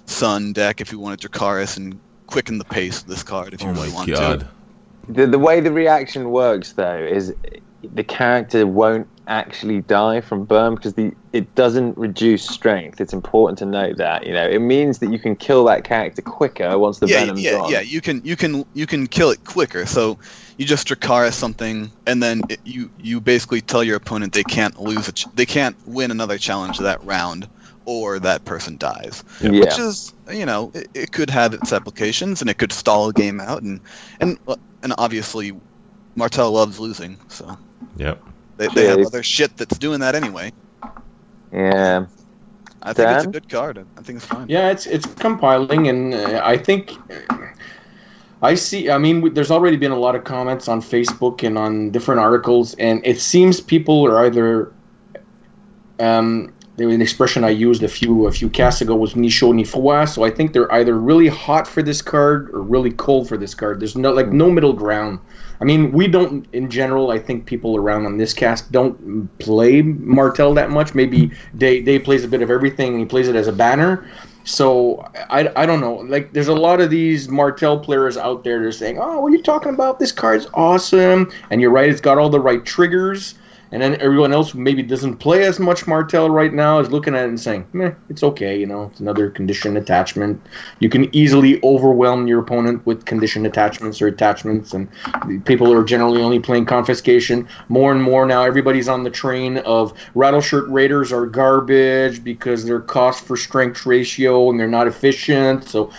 Sun 0.07 0.53
deck 0.53 0.81
if 0.81 0.91
you 0.93 0.99
wanted 0.99 1.21
Dracarys 1.21 1.77
and 1.77 1.99
quicken 2.27 2.59
the 2.59 2.65
pace 2.65 3.03
of 3.03 3.09
this 3.09 3.23
card 3.23 3.55
if 3.55 3.63
you 3.63 3.69
oh 3.69 3.73
really 3.73 3.89
my 3.89 3.95
want 3.95 4.11
god. 4.11 4.41
to. 4.41 5.13
the, 5.13 5.27
the 5.27 5.39
way 5.39 5.61
the 5.61 5.73
reaction 5.73 6.31
works, 6.31 6.73
though, 6.73 6.99
is 6.99 7.35
the 7.83 8.05
character 8.05 8.67
won't 8.67 9.09
actually 9.31 9.81
die 9.83 10.21
from 10.21 10.45
burn 10.45 10.75
because 10.75 10.95
the 10.95 11.13
it 11.33 11.55
doesn't 11.55 11.97
reduce 11.97 12.47
strength. 12.47 13.01
It's 13.01 13.13
important 13.13 13.59
to 13.61 13.65
note 13.65 13.97
that. 13.99 14.27
You 14.27 14.33
know, 14.33 14.47
it 14.47 14.59
means 14.59 14.99
that 14.99 15.13
you 15.13 15.19
can 15.19 15.37
kill 15.37 15.65
that 15.67 15.85
character 15.85 16.21
quicker 16.21 16.77
once 16.79 16.99
the 16.99 17.07
yeah, 17.07 17.21
venom's 17.21 17.43
yeah, 17.43 17.53
gone. 17.53 17.71
yeah. 17.71 17.81
You 17.81 18.01
can 18.01 18.21
you 18.25 18.37
can 18.37 18.65
you 18.75 18.87
can 18.87 19.07
kill 19.07 19.31
it 19.31 19.45
quicker. 19.45 19.87
So 19.87 20.19
you 20.59 20.67
just 20.67 20.89
Dracarys 20.89 21.33
something, 21.35 21.91
and 22.07 22.23
then 22.23 22.43
it, 22.51 22.61
you 22.65 22.91
you 22.99 23.21
basically 23.21 23.61
tell 23.61 23.85
your 23.85 23.97
opponent 23.97 24.33
they 24.33 24.45
can't 24.45 24.79
lose 24.81 25.09
a 25.09 25.13
ch- 25.13 25.27
they 25.35 25.47
can't 25.47 25.77
win 25.87 26.11
another 26.11 26.37
challenge 26.37 26.79
that 26.79 27.03
round, 27.05 27.49
or 27.87 28.19
that 28.19 28.45
person 28.45 28.77
dies. 28.77 29.23
Yeah. 29.41 29.51
which 29.61 29.79
is 29.79 30.13
you 30.33 30.45
know 30.45 30.73
it, 30.75 30.89
it 30.95 31.13
could 31.13 31.31
have 31.31 31.55
its 31.55 31.73
applications 31.73 32.41
and 32.41 32.51
it 32.51 32.59
could 32.59 32.73
stall 32.73 33.09
a 33.09 33.13
game 33.13 33.41
out 33.41 33.63
and 33.63 33.81
and 34.21 34.39
and 34.83 34.93
obviously 34.99 35.53
Martell 36.17 36.51
loves 36.51 36.81
losing 36.81 37.19
so 37.29 37.57
Yep. 37.97 38.23
They, 38.61 38.69
they 38.69 38.87
have 38.87 39.07
other 39.07 39.23
shit 39.23 39.57
that's 39.57 39.79
doing 39.79 40.01
that 40.01 40.15
anyway 40.15 40.53
yeah. 41.53 42.07
I 42.83 42.93
think 42.93 43.11
it's 43.11 43.25
a 43.25 43.29
good 43.29 43.49
card 43.49 43.85
I 43.97 44.03
think 44.03 44.19
it's 44.19 44.27
fine 44.27 44.49
Yeah, 44.49 44.71
it's 44.71 44.87
it's 44.87 45.07
compiling, 45.15 45.89
and 45.89 46.15
uh, 46.15 46.41
I 46.45 46.57
think 46.57 46.97
I 48.43 48.55
see. 48.55 48.91
I 48.91 48.99
mean, 48.99 49.17
w- 49.17 49.35
there's 49.35 49.51
already 49.51 49.77
been 49.77 49.93
a 49.93 49.99
lot 49.99 50.15
of 50.15 50.25
comments 50.25 50.69
on 50.69 50.81
Facebook 50.81 51.43
and 51.47 51.59
on 51.59 51.91
different 51.91 52.21
articles, 52.21 52.75
and 52.75 53.05
it 53.05 53.21
seems 53.21 53.61
people 53.61 54.07
are 54.07 54.25
either. 54.27 54.73
Um, 55.99 56.55
there 56.77 56.87
was 56.87 56.95
an 56.95 57.03
expression 57.03 57.45
I 57.45 57.51
used 57.51 57.83
a 57.83 57.89
few 57.89 58.27
a 58.27 58.33
few 58.33 58.49
casts 58.49 58.81
ago 58.81 58.97
was 58.97 59.15
ni 59.15 59.29
chaud 59.29 59.55
ni 59.55 59.65
froid. 59.65 60.09
So 60.09 60.25
I 60.25 60.31
think 60.31 60.55
they're 60.55 60.73
either 60.73 60.99
really 60.99 61.29
hot 61.29 61.69
for 61.69 61.83
this 61.83 62.01
card 62.01 62.49
or 62.55 62.63
really 62.63 62.93
cold 62.93 63.29
for 63.29 63.37
this 63.37 63.55
card. 63.55 63.81
There's 63.81 63.97
no 63.97 64.13
like 64.13 64.29
no 64.29 64.51
middle 64.51 64.73
ground. 64.73 65.19
I 65.61 65.65
mean, 65.65 65.93
we 65.93 66.09
don't 66.09 66.47
in 66.53 66.71
general. 66.71 67.11
I 67.11 67.19
think 67.19 67.45
people 67.45 67.77
around 67.77 68.07
on 68.07 68.17
this 68.17 68.33
cast 68.33 68.73
don't 68.73 69.39
play 69.39 69.83
Martell 69.83 70.55
that 70.55 70.71
much. 70.71 70.95
Maybe 70.95 71.31
Day 71.59 71.81
Day 71.83 71.99
plays 71.99 72.25
a 72.25 72.29
bit 72.29 72.41
of 72.41 72.51
everything 72.51 72.93
and 72.93 73.01
he 73.01 73.07
plays 73.07 73.29
it 73.29 73.37
as 73.37 73.47
a 73.47 73.53
banner. 73.53 74.07
So 74.45 75.07
I, 75.29 75.53
I 75.57 75.67
don't 75.67 75.81
know. 75.81 75.97
Like 75.97 76.33
there's 76.33 76.49
a 76.49 76.55
lot 76.55 76.81
of 76.81 76.89
these 76.89 77.29
Martell 77.29 77.79
players 77.79 78.17
out 78.17 78.43
there 78.43 78.61
that 78.61 78.67
are 78.67 78.73
saying, 78.73 78.99
"Oh, 78.99 79.21
what 79.21 79.29
are 79.29 79.37
you 79.37 79.43
talking 79.43 79.75
about? 79.75 79.99
This 79.99 80.13
card's 80.13 80.47
awesome." 80.55 81.31
And 81.51 81.61
you're 81.61 81.71
right; 81.71 81.91
it's 81.91 82.01
got 82.01 82.17
all 82.17 82.31
the 82.31 82.41
right 82.41 82.65
triggers. 82.65 83.35
And 83.73 83.81
then 83.81 84.01
everyone 84.01 84.33
else 84.33 84.51
who 84.51 84.59
maybe 84.59 84.83
doesn't 84.83 85.19
play 85.19 85.45
as 85.45 85.61
much 85.61 85.87
Martell 85.87 86.29
right 86.29 86.53
now 86.53 86.81
is 86.81 86.91
looking 86.91 87.15
at 87.15 87.25
it 87.25 87.29
and 87.29 87.41
saying, 87.41 87.67
"Meh, 87.73 87.93
it's 88.09 88.23
okay. 88.23 88.59
You 88.59 88.67
know, 88.67 88.91
it's 88.91 89.01
another 89.01 89.31
condition 89.31 89.77
attachment. 89.77 90.41
You 90.81 90.89
can 90.89 91.15
easily 91.15 91.61
overwhelm 91.63 92.27
your 92.27 92.41
opponent 92.41 92.85
with 92.85 93.05
condition 93.05 93.47
attachments 93.47 94.03
or 94.03 94.09
attachments." 94.09 94.75
And 94.75 94.89
people 95.45 95.73
are 95.73 95.85
generally 95.85 96.21
only 96.21 96.41
playing 96.41 96.67
confiscation. 96.67 97.47
More 97.69 97.93
and 97.93 98.03
more 98.03 98.27
now, 98.27 98.43
everybody's 98.43 98.89
on 98.89 99.05
the 99.05 99.11
train 99.11 99.59
of 99.59 99.95
Rattleshirt 100.17 100.67
Raiders 100.69 101.13
are 101.13 101.27
garbage 101.27 102.25
because 102.25 102.65
their 102.65 102.81
cost 102.81 103.25
for 103.25 103.37
strength 103.37 103.87
ratio 103.87 104.51
and 104.51 104.59
they're 104.59 104.69
not 104.69 104.89
efficient. 104.89 105.65
So 105.65 105.91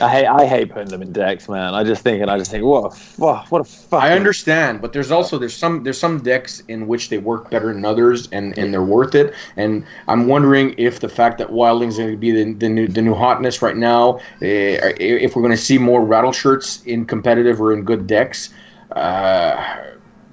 I 0.00 0.08
hate 0.08 0.26
I 0.26 0.46
hate 0.46 0.70
putting 0.70 0.88
them 0.88 1.02
in 1.02 1.12
decks, 1.12 1.48
man. 1.48 1.74
I 1.74 1.84
just 1.84 2.02
think 2.02 2.22
and 2.22 2.30
I 2.30 2.38
just 2.38 2.50
think, 2.50 2.64
what 2.64 2.86
a 2.86 2.90
fuck, 2.90 3.50
what 3.50 3.60
a 3.60 3.64
fuck. 3.64 4.02
I 4.02 4.14
understand, 4.14 4.80
but 4.80 4.92
there's 4.92 5.10
also 5.10 5.38
there's 5.38 5.56
some 5.56 5.82
there's 5.84 5.98
some 5.98 6.22
decks 6.22 6.62
in 6.68 6.86
which 6.86 7.08
they 7.08 7.18
work 7.18 7.50
better 7.50 7.72
than 7.72 7.84
others, 7.84 8.28
and, 8.32 8.56
and 8.58 8.72
they're 8.72 8.82
worth 8.82 9.14
it. 9.14 9.34
And 9.56 9.84
I'm 10.08 10.26
wondering 10.26 10.74
if 10.78 11.00
the 11.00 11.08
fact 11.08 11.38
that 11.38 11.48
Wildling's 11.48 11.98
going 11.98 12.10
to 12.10 12.16
be 12.16 12.30
the, 12.30 12.52
the 12.52 12.68
new 12.68 12.88
the 12.88 13.02
new 13.02 13.14
hotness 13.14 13.62
right 13.62 13.76
now, 13.76 14.18
eh, 14.42 14.92
if 14.98 15.36
we're 15.36 15.42
going 15.42 15.56
to 15.56 15.62
see 15.62 15.78
more 15.78 16.04
rattle 16.04 16.32
shirts 16.32 16.82
in 16.84 17.04
competitive 17.04 17.60
or 17.60 17.72
in 17.72 17.82
good 17.82 18.06
decks, 18.06 18.50
uh, 18.92 19.76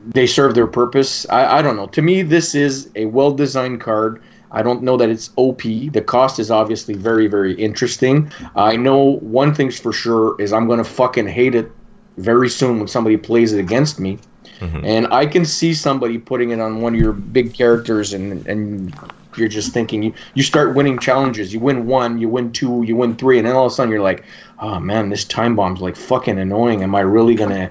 they 0.05 0.27
serve 0.27 0.55
their 0.55 0.67
purpose. 0.67 1.27
I, 1.29 1.59
I 1.59 1.61
don't 1.61 1.75
know. 1.75 1.87
To 1.87 2.01
me, 2.01 2.21
this 2.21 2.55
is 2.55 2.89
a 2.95 3.05
well 3.05 3.31
designed 3.31 3.81
card. 3.81 4.21
I 4.51 4.61
don't 4.61 4.81
know 4.81 4.97
that 4.97 5.09
it's 5.09 5.31
OP. 5.35 5.61
The 5.61 6.03
cost 6.05 6.39
is 6.39 6.49
obviously 6.51 6.93
very, 6.93 7.27
very 7.27 7.53
interesting. 7.53 8.31
I 8.55 8.75
know 8.77 9.17
one 9.19 9.53
thing's 9.53 9.79
for 9.79 9.91
sure 9.91 10.39
is 10.39 10.53
I'm 10.53 10.67
going 10.67 10.77
to 10.77 10.83
fucking 10.83 11.27
hate 11.27 11.55
it 11.55 11.71
very 12.17 12.49
soon 12.49 12.79
when 12.79 12.87
somebody 12.87 13.17
plays 13.17 13.53
it 13.53 13.59
against 13.59 13.99
me. 13.99 14.17
Mhm. 14.59 14.81
And 14.83 15.07
I 15.11 15.25
can 15.25 15.45
see 15.45 15.73
somebody 15.73 16.17
putting 16.17 16.49
it 16.49 16.59
on 16.59 16.81
one 16.81 16.95
of 16.95 16.99
your 16.99 17.13
big 17.13 17.53
characters, 17.53 18.13
and 18.13 18.45
and 18.47 18.93
you're 19.35 19.47
just 19.47 19.71
thinking 19.71 20.01
you, 20.01 20.13
you 20.33 20.41
start 20.41 20.73
winning 20.73 20.97
challenges. 20.97 21.53
You 21.53 21.59
win 21.59 21.85
one, 21.85 22.17
you 22.17 22.27
win 22.27 22.51
two, 22.51 22.83
you 22.87 22.95
win 22.95 23.15
three, 23.15 23.37
and 23.37 23.45
then 23.45 23.55
all 23.55 23.67
of 23.67 23.71
a 23.71 23.75
sudden 23.75 23.91
you're 23.91 24.01
like, 24.01 24.23
oh 24.59 24.79
man, 24.79 25.09
this 25.09 25.23
time 25.25 25.55
bomb's 25.55 25.79
like 25.79 25.95
fucking 25.95 26.39
annoying. 26.39 26.81
Am 26.81 26.95
I 26.95 27.01
really 27.01 27.35
gonna 27.35 27.69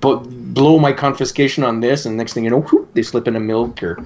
blow 0.00 0.78
my 0.78 0.92
confiscation 0.92 1.62
on 1.62 1.80
this? 1.80 2.04
And 2.04 2.16
next 2.16 2.32
thing 2.32 2.42
you 2.42 2.50
know, 2.50 2.62
whoop, 2.62 2.92
they 2.94 3.02
slip 3.02 3.28
in 3.28 3.36
a 3.36 3.40
milk 3.40 3.82
or. 3.82 4.04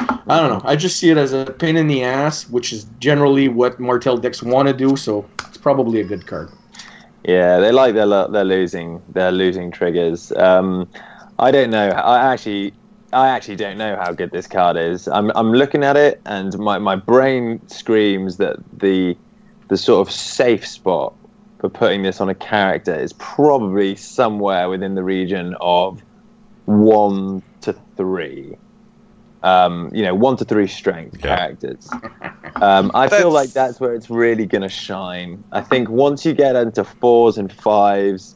I 0.00 0.40
don't 0.40 0.50
know. 0.50 0.60
I 0.64 0.76
just 0.76 0.98
see 0.98 1.10
it 1.10 1.16
as 1.16 1.32
a 1.32 1.46
pain 1.46 1.76
in 1.76 1.86
the 1.86 2.04
ass, 2.04 2.48
which 2.48 2.72
is 2.72 2.86
generally 2.98 3.48
what 3.48 3.80
Martell 3.80 4.16
decks 4.16 4.42
want 4.42 4.68
to 4.68 4.74
do. 4.74 4.96
So 4.96 5.28
it's 5.48 5.58
probably 5.58 6.00
a 6.00 6.04
good 6.04 6.26
card. 6.26 6.50
Yeah, 7.24 7.58
they 7.58 7.72
like 7.72 7.94
their 7.94 8.06
they're 8.28 8.44
losing 8.44 9.02
they're 9.08 9.32
losing 9.32 9.70
triggers. 9.70 10.32
Um, 10.32 10.88
I 11.38 11.50
don't 11.50 11.70
know. 11.70 11.88
I 11.88 12.32
actually 12.32 12.74
I 13.12 13.28
actually 13.28 13.56
don't 13.56 13.78
know 13.78 13.96
how 13.96 14.12
good 14.12 14.30
this 14.30 14.46
card 14.46 14.76
is. 14.76 15.08
I'm 15.08 15.30
I'm 15.34 15.52
looking 15.52 15.82
at 15.82 15.96
it 15.96 16.20
and 16.26 16.56
my, 16.58 16.78
my 16.78 16.96
brain 16.96 17.60
screams 17.68 18.36
that 18.36 18.56
the 18.78 19.16
the 19.68 19.76
sort 19.76 20.06
of 20.06 20.12
safe 20.12 20.66
spot 20.66 21.14
for 21.58 21.68
putting 21.68 22.02
this 22.02 22.20
on 22.20 22.28
a 22.28 22.34
character 22.34 22.94
is 22.94 23.12
probably 23.14 23.96
somewhere 23.96 24.68
within 24.68 24.94
the 24.94 25.02
region 25.02 25.56
of 25.60 26.02
one 26.66 27.42
to 27.62 27.74
three. 27.96 28.56
Um, 29.42 29.90
you 29.92 30.02
know, 30.02 30.14
one 30.14 30.36
to 30.38 30.44
three 30.44 30.66
strength 30.66 31.18
Yeah. 31.22 31.36
characters. 31.36 31.88
Um, 32.60 32.90
I 32.94 33.08
feel 33.18 33.30
like 33.30 33.52
that's 33.52 33.78
where 33.80 33.94
it's 33.94 34.10
really 34.10 34.46
going 34.46 34.62
to 34.62 34.68
shine. 34.68 35.44
I 35.52 35.60
think 35.60 35.88
once 35.88 36.24
you 36.26 36.34
get 36.34 36.56
into 36.56 36.84
fours 36.84 37.38
and 37.38 37.52
fives, 37.52 38.34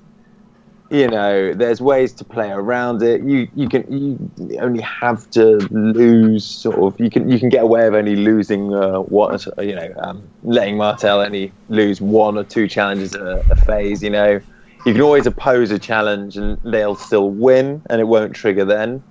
you 0.91 1.09
know, 1.09 1.55
there's 1.55 1.81
ways 1.81 2.13
to 2.15 2.25
play 2.25 2.51
around 2.51 3.03
it. 3.03 3.23
You 3.23 3.49
you 3.55 3.69
can 3.69 3.85
you 3.91 4.59
only 4.61 4.83
have 4.83 5.29
to 5.31 5.57
lose 5.71 6.45
sort 6.47 6.77
of. 6.77 7.01
You 7.01 7.09
can 7.11 7.31
you 7.31 7.39
can 7.39 7.49
get 7.49 7.65
away 7.65 7.85
with 7.89 7.95
only 7.99 8.15
losing 8.15 8.75
uh, 8.75 8.99
what 8.99 9.45
you 9.59 9.75
know, 9.75 9.91
um, 10.03 10.31
letting 10.43 10.77
Martell 10.77 11.21
only 11.21 11.51
lose 11.69 12.01
one 12.01 12.37
or 12.37 12.45
two 12.45 12.69
challenges 12.69 13.15
a, 13.15 13.43
a 13.51 13.57
phase. 13.57 14.03
You 14.03 14.11
know, 14.11 14.41
you 14.85 14.93
can 14.93 15.01
always 15.01 15.27
oppose 15.27 15.71
a 15.71 15.79
challenge 15.79 16.37
and 16.37 16.59
they'll 16.63 16.95
still 16.95 17.31
win, 17.31 17.83
and 17.89 18.01
it 18.01 18.05
won't 18.05 18.35
trigger 18.35 18.67
then. 18.67 19.03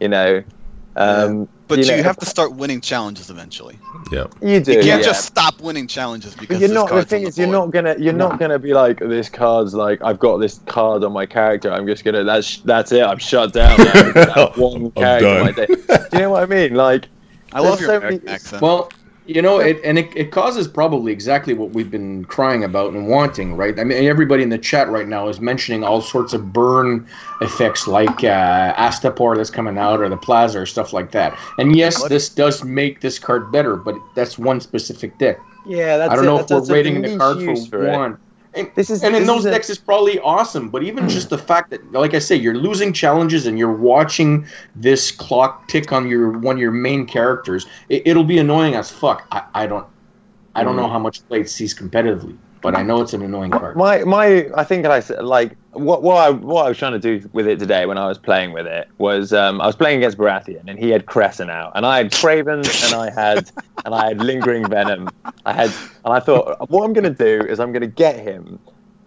You 0.00 0.08
know. 0.08 0.42
Um, 0.96 1.48
But 1.68 1.80
you, 1.80 1.86
know, 1.88 2.02
have 2.02 2.16
to 2.18 2.26
start 2.26 2.54
winning 2.54 2.80
challenges 2.80 3.28
eventually. 3.28 3.78
Yeah. 4.10 4.26
You 4.40 4.60
do. 4.60 4.72
You 4.72 4.82
can't 4.82 4.84
yeah. 4.84 5.02
just 5.02 5.26
stop 5.26 5.60
winning 5.60 5.86
challenges 5.88 6.34
But 6.34 6.40
because 6.42 6.60
you're 6.60 6.68
this 6.68 6.74
not. 6.74 6.88
The 6.90 7.04
thing 7.04 7.24
on 7.24 7.28
is, 7.28 7.38
you're 7.38 7.48
not 7.48 7.70
gonna. 7.70 7.96
You're 7.98 8.12
not 8.12 8.38
gonna 8.38 8.58
be 8.58 8.72
like 8.72 8.98
this 9.00 9.28
card's 9.28 9.74
like 9.74 10.00
I've 10.02 10.18
got 10.18 10.38
this 10.38 10.60
card 10.66 11.04
on 11.04 11.12
my 11.12 11.26
character. 11.26 11.70
I'm 11.72 11.86
just 11.86 12.04
gonna. 12.04 12.24
That's 12.24 12.58
that's 12.60 12.92
it. 12.92 13.02
I'm 13.02 13.18
shut 13.18 13.52
down. 13.52 13.76
Now. 13.78 14.12
That's 14.12 14.56
one 14.56 14.86
I'm 14.86 14.90
character. 14.92 15.26
done. 15.26 15.44
my 15.44 15.52
day. 15.52 15.66
Do 15.66 16.08
you 16.14 16.18
know 16.20 16.30
what 16.30 16.42
I 16.44 16.46
mean? 16.46 16.74
Like, 16.74 17.08
I 17.52 17.60
love 17.60 17.80
your 17.80 17.88
so 17.90 17.96
American 17.98 18.24
many- 18.24 18.34
accent. 18.34 18.62
Well, 18.62 18.88
you 19.26 19.42
know, 19.42 19.58
it, 19.58 19.80
and 19.84 19.98
it, 19.98 20.10
it 20.16 20.30
causes 20.30 20.68
probably 20.68 21.12
exactly 21.12 21.54
what 21.54 21.70
we've 21.70 21.90
been 21.90 22.24
crying 22.26 22.64
about 22.64 22.92
and 22.92 23.08
wanting, 23.08 23.56
right? 23.56 23.78
I 23.78 23.84
mean, 23.84 24.04
everybody 24.04 24.42
in 24.42 24.50
the 24.50 24.58
chat 24.58 24.88
right 24.88 25.06
now 25.08 25.28
is 25.28 25.40
mentioning 25.40 25.82
all 25.84 26.00
sorts 26.00 26.32
of 26.32 26.52
burn 26.52 27.06
effects 27.40 27.86
like 27.86 28.22
uh, 28.24 28.74
Astapor 28.74 29.36
that's 29.36 29.50
coming 29.50 29.78
out 29.78 30.00
or 30.00 30.08
the 30.08 30.16
Plaza 30.16 30.60
or 30.60 30.66
stuff 30.66 30.92
like 30.92 31.10
that. 31.12 31.36
And 31.58 31.76
yes, 31.76 32.04
this 32.04 32.28
does 32.28 32.64
make 32.64 33.00
this 33.00 33.18
card 33.18 33.50
better, 33.50 33.76
but 33.76 33.96
that's 34.14 34.38
one 34.38 34.60
specific 34.60 35.18
deck. 35.18 35.38
yeah, 35.64 35.96
that's 35.96 36.12
I 36.12 36.16
don't 36.16 36.24
it. 36.24 36.26
know 36.26 36.36
That's, 36.36 36.52
if 36.52 36.68
we're 36.68 36.74
rating 36.74 37.02
the 37.02 37.16
card 37.16 37.42
for, 37.42 37.52
it. 37.52 37.92
one. 37.92 38.18
And, 38.56 38.70
This 38.74 38.90
is 38.90 39.04
and 39.04 39.14
in 39.14 39.26
those 39.26 39.40
is 39.40 39.46
a- 39.46 39.50
decks, 39.50 39.68
it's 39.70 39.78
probably 39.80 40.18
awesome. 40.20 40.68
But 40.70 40.82
even 40.82 41.08
just 41.08 41.30
the 41.30 41.38
fact 41.38 41.70
that, 41.70 41.92
like 41.92 42.14
I 42.14 42.18
say, 42.18 42.34
you're 42.36 42.54
losing 42.56 42.92
challenges 42.92 43.46
and 43.46 43.58
you're 43.58 43.72
watching 43.72 44.46
this 44.74 45.10
clock 45.10 45.68
tick 45.68 45.92
on 45.92 46.08
your 46.08 46.30
one 46.38 46.56
of 46.56 46.60
your 46.60 46.72
main 46.72 47.06
characters, 47.06 47.66
it, 47.88 48.02
it'll 48.06 48.24
be 48.24 48.38
annoying 48.38 48.74
as 48.74 48.90
fuck. 48.90 49.26
I, 49.30 49.42
I 49.54 49.66
don't, 49.66 49.86
I 50.54 50.64
don't 50.64 50.74
Mm. 50.74 50.82
know 50.82 50.88
how 50.88 50.98
much 50.98 51.26
play 51.28 51.40
it 51.40 51.50
sees 51.50 51.74
competitively, 51.74 52.36
but 52.62 52.74
I 52.74 52.82
know 52.82 53.02
it's 53.02 53.12
an 53.12 53.22
annoying 53.22 53.50
card. 53.50 53.76
My 53.76 54.04
my, 54.04 54.48
I 54.56 54.64
think 54.64 54.86
I 54.86 55.00
said 55.00 55.24
like 55.24 55.56
what 55.78 56.02
what 56.02 56.16
I 56.16 56.30
what 56.30 56.66
I 56.66 56.68
was 56.68 56.78
trying 56.78 56.92
to 56.92 56.98
do 56.98 57.28
with 57.32 57.46
it 57.46 57.58
today 57.58 57.86
when 57.86 57.98
I 57.98 58.06
was 58.06 58.18
playing 58.18 58.52
with 58.52 58.66
it 58.66 58.88
was 58.98 59.32
um, 59.32 59.60
I 59.60 59.66
was 59.66 59.76
playing 59.76 59.98
against 59.98 60.18
Baratheon 60.18 60.64
and 60.66 60.78
he 60.78 60.90
had 60.90 61.06
Crescent 61.06 61.50
out 61.50 61.72
and 61.74 61.86
I 61.86 61.98
had 61.98 62.12
Craven 62.12 62.60
and 62.60 62.94
I 62.94 63.10
had 63.10 63.50
and 63.84 63.94
I 63.94 64.08
had 64.08 64.20
Lingering 64.20 64.68
Venom. 64.68 65.08
I 65.44 65.52
had 65.52 65.70
and 66.04 66.14
I 66.14 66.20
thought 66.20 66.70
what 66.70 66.84
I'm 66.84 66.92
gonna 66.92 67.10
do 67.10 67.40
is 67.48 67.60
I'm 67.60 67.72
gonna 67.72 67.86
get 67.86 68.18
him 68.18 68.58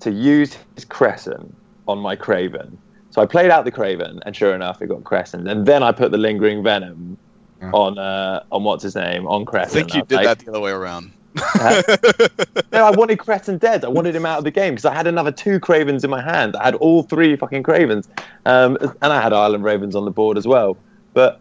to 0.02 0.12
use 0.12 0.58
his 0.76 0.86
Crescent 0.86 1.56
on 1.88 2.00
my 2.00 2.16
Craven. 2.16 2.78
So 3.12 3.22
I 3.22 3.26
played 3.26 3.52
out 3.52 3.66
the 3.66 3.72
Craven 3.72 4.20
and 4.26 4.36
sure 4.36 4.54
enough 4.54 4.82
it 4.82 4.88
got 4.88 5.04
Crescent 5.04 5.48
and 5.48 5.66
then 5.66 5.84
I 5.84 5.92
put 5.92 6.12
the 6.12 6.18
Lingering 6.18 6.64
Venom 6.64 7.18
on 7.74 7.98
uh 7.98 8.44
on 8.52 8.64
what's 8.64 8.84
his 8.84 8.96
name 8.96 9.28
on 9.28 9.46
Crescent. 9.46 9.76
I 9.76 9.80
think 9.80 9.96
you 9.96 10.04
did 10.04 10.16
like, 10.16 10.26
that 10.26 10.46
the 10.46 10.52
other 10.52 10.62
way 10.62 10.72
around. 10.72 11.12
no, 12.72 12.86
I 12.86 12.92
wanted 12.92 13.20
Crescent 13.20 13.62
dead. 13.62 13.86
I 13.86 13.88
wanted 13.88 14.16
him 14.16 14.26
out 14.26 14.40
of 14.40 14.44
the 14.44 14.52
game 14.52 14.74
because 14.74 14.86
I 14.86 14.94
had 14.94 15.08
another 15.08 15.32
two 15.32 15.60
Cravens 15.60 16.04
in 16.04 16.10
my 16.10 16.22
hand. 16.22 16.56
I 16.56 16.66
had 16.66 16.76
all 16.76 17.04
three 17.04 17.36
fucking 17.36 17.64
Cravens, 17.64 18.10
um, 18.46 18.78
and 18.82 19.14
I 19.14 19.22
had 19.22 19.32
Island 19.32 19.64
Ravens 19.64 19.96
on 19.96 20.06
the 20.06 20.12
board 20.12 20.38
as 20.38 20.48
well. 20.48 20.78
But 21.14 21.40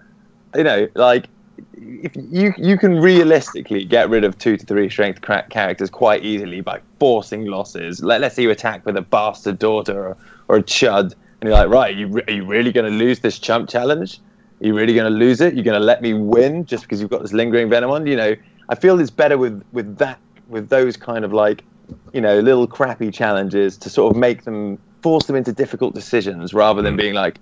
you 0.54 0.64
know, 0.64 0.88
like 0.94 1.28
if 1.76 2.12
you 2.16 2.52
you 2.56 2.76
can 2.76 3.00
realistically 3.00 3.84
get 3.84 4.08
rid 4.10 4.24
of 4.24 4.36
two 4.38 4.56
to 4.56 4.66
three 4.66 4.88
strength 4.90 5.22
characters 5.22 5.90
quite 5.90 6.24
easily 6.24 6.60
by 6.60 6.80
forcing 6.98 7.46
losses. 7.46 8.02
Let, 8.02 8.20
let's 8.20 8.36
say 8.36 8.42
you 8.42 8.50
attack 8.50 8.84
with 8.84 8.96
a 8.96 9.02
bastard 9.02 9.58
daughter 9.58 10.08
or, 10.08 10.16
or 10.48 10.56
a 10.56 10.62
chud, 10.62 11.14
and 11.40 11.48
you're 11.48 11.52
like, 11.52 11.68
right, 11.68 11.94
are 11.94 11.98
you, 11.98 12.08
re- 12.08 12.24
are 12.26 12.32
you 12.32 12.46
really 12.46 12.72
going 12.72 12.90
to 12.90 12.96
lose 12.96 13.20
this 13.20 13.38
chump 13.38 13.68
challenge? 13.68 14.20
Are 14.60 14.66
you 14.66 14.74
really 14.74 14.94
going 14.94 15.10
to 15.10 15.16
lose 15.16 15.40
it? 15.40 15.54
You're 15.54 15.64
going 15.64 15.80
to 15.80 15.84
let 15.84 16.02
me 16.02 16.14
win 16.14 16.66
just 16.66 16.82
because 16.82 17.00
you've 17.00 17.10
got 17.10 17.22
this 17.22 17.32
lingering 17.32 17.70
venom 17.70 17.90
on? 17.90 18.06
You 18.06 18.16
know, 18.16 18.36
I 18.68 18.74
feel 18.74 18.98
it's 19.00 19.10
better 19.10 19.38
with 19.38 19.62
with 19.72 19.96
that 19.98 20.18
with 20.48 20.68
those 20.68 20.96
kind 20.96 21.24
of 21.24 21.32
like, 21.32 21.64
you 22.12 22.20
know, 22.20 22.40
little 22.40 22.66
crappy 22.66 23.10
challenges 23.10 23.76
to 23.78 23.90
sort 23.90 24.14
of 24.14 24.18
make 24.18 24.44
them 24.44 24.78
force 25.02 25.26
them 25.26 25.36
into 25.36 25.52
difficult 25.52 25.94
decisions 25.94 26.54
rather 26.54 26.82
than 26.82 26.96
being 26.96 27.14
like, 27.14 27.38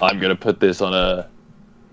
I'm 0.00 0.18
going 0.18 0.30
to 0.30 0.40
put 0.40 0.60
this 0.60 0.80
on 0.80 0.94
a 0.94 1.28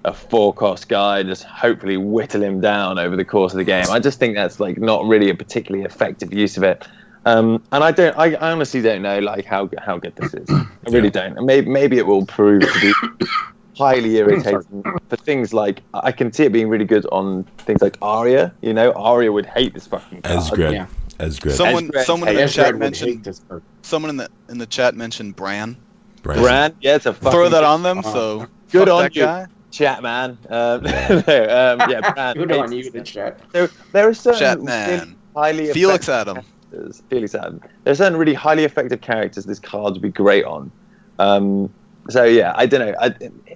a 0.04 0.14
four 0.14 0.54
cost 0.54 0.90
guy, 0.90 1.20
and 1.20 1.30
just 1.30 1.44
hopefully 1.44 1.98
whittle 1.98 2.42
him 2.42 2.60
down 2.60 2.98
over 2.98 3.16
the 3.16 3.26
course 3.26 3.54
of 3.54 3.58
the 3.58 3.64
game. 3.64 3.86
I 3.90 4.00
just 4.00 4.20
think 4.20 4.36
that's 4.36 4.60
like 4.60 4.78
not 4.78 5.06
really 5.06 5.30
a 5.30 5.36
particularly 5.36 5.86
effective 5.86 6.34
use 6.34 6.58
of 6.58 6.64
it. 6.64 6.88
Um, 7.26 7.64
and 7.72 7.84
I 7.84 7.92
don't, 7.92 8.18
I, 8.18 8.34
I 8.34 8.52
honestly 8.52 8.82
don't 8.82 9.04
know 9.04 9.20
like 9.20 9.46
how 9.46 9.70
how 9.80 9.98
good 9.98 10.16
this 10.16 10.34
is. 10.34 10.50
I 10.50 10.66
really 10.90 11.12
don't. 11.12 11.46
Maybe 11.46 11.70
maybe 11.70 11.98
it 11.98 12.08
will 12.08 12.26
prove 12.26 12.62
to 12.62 12.80
be 12.80 13.26
highly 13.78 14.18
irritating 14.18 14.84
for 15.10 15.16
things 15.18 15.54
like 15.54 15.82
I 15.94 16.12
can 16.12 16.32
see 16.34 16.44
it 16.44 16.52
being 16.52 16.70
really 16.70 16.86
good 16.86 17.06
on 17.12 17.44
things 17.60 17.82
like 17.82 17.98
Arya. 18.02 18.54
You 18.62 18.74
know, 18.74 18.92
Arya 18.94 19.32
would 19.32 19.46
hate 19.46 19.74
this 19.74 19.88
fucking 19.88 20.22
card. 20.24 20.40
Esgred. 20.40 20.74
Yeah. 20.74 20.88
Esgred. 21.20 21.52
Someone, 21.54 21.88
Greg- 21.88 22.06
someone 22.06 22.30
in 22.30 22.36
the 22.36 22.42
Yes, 22.42 22.54
chat 22.54 22.76
mentioned. 22.78 23.10
hate 23.12 23.24
this. 23.24 23.42
Someone 23.84 24.10
in 24.10 24.18
the 24.18 24.30
in 24.50 24.58
the 24.58 24.66
chat 24.68 24.96
mentioned 24.96 25.36
Bran. 25.36 25.78
Brand. 26.24 26.42
Bran, 26.42 26.76
yeah, 26.82 26.96
it's 26.96 27.06
a 27.08 27.14
fucking 27.14 27.32
Throw 27.32 27.50
that 27.50 27.64
on 27.64 27.82
them. 27.84 28.00
Uh, 28.00 28.02
So 28.04 28.48
good 28.72 28.90
on 28.90 29.10
you. 29.14 29.22
guy. 29.24 29.48
chat, 29.72 30.04
man. 30.04 30.38
Um, 30.50 30.84
no, 30.84 30.90
um, 30.90 31.90
yeah, 31.90 32.12
Bran. 32.14 32.36
Good 32.38 32.52
on 32.52 32.72
you, 32.72 32.92
the 32.92 33.02
chat. 33.02 33.40
there, 33.54 33.70
there 33.92 34.08
are 34.08 34.14
certain 34.14 34.40
Chat 34.40 34.62
man. 34.62 35.18
highly 35.36 35.72
Felix 35.72 36.08
Adam. 36.10 36.44
characters- 36.72 37.02
Felix 37.10 37.34
Adam. 37.36 37.60
There 37.84 37.92
are 37.92 37.96
certain 37.96 38.18
really 38.20 38.34
highly 38.36 38.64
effective 38.66 39.02
characters 39.02 39.46
this 39.46 39.60
card 39.60 39.94
would 39.94 40.02
be 40.02 40.10
great 40.12 40.46
on. 40.46 40.72
Um, 41.20 41.74
so 42.10 42.24
yeah, 42.24 42.54
I 42.56 42.66
don't 42.66 42.88
know. 42.88 42.96
I, 43.00 43.14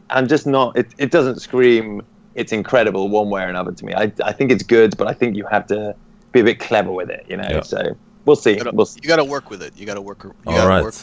I'm 0.10 0.28
just 0.28 0.46
not. 0.48 0.78
It, 0.78 0.88
it 0.98 1.12
doesn't 1.12 1.42
scream 1.42 2.02
it's 2.36 2.52
incredible 2.52 3.08
one 3.10 3.30
way 3.30 3.44
or 3.44 3.48
another 3.48 3.72
to 3.72 3.86
me. 3.86 3.94
I, 3.94 4.12
I 4.24 4.34
think 4.34 4.52
it's 4.52 4.64
good, 4.64 4.96
but 4.98 5.08
I 5.08 5.14
think 5.14 5.36
you 5.38 5.46
have 5.46 5.66
to 5.68 5.96
be 6.34 6.42
a 6.42 6.44
bit 6.44 6.60
clever 6.60 6.92
with 6.92 7.10
it. 7.10 7.26
You 7.30 7.38
know. 7.38 7.48
Yeah. 7.50 7.62
So 7.62 7.98
we'll 8.26 8.36
see. 8.36 8.52
You 8.52 8.58
gotta, 8.58 8.72
We'll 8.76 8.86
see. 8.86 9.00
you 9.02 9.08
gotta 9.08 9.24
work 9.24 9.50
with 9.50 9.64
it. 9.64 9.76
You 9.78 9.86
gotta 9.86 10.02
work. 10.02 10.24
You 10.24 10.34
All 10.46 10.54
gotta 10.54 10.68
right. 10.68 10.84
work. 10.84 10.96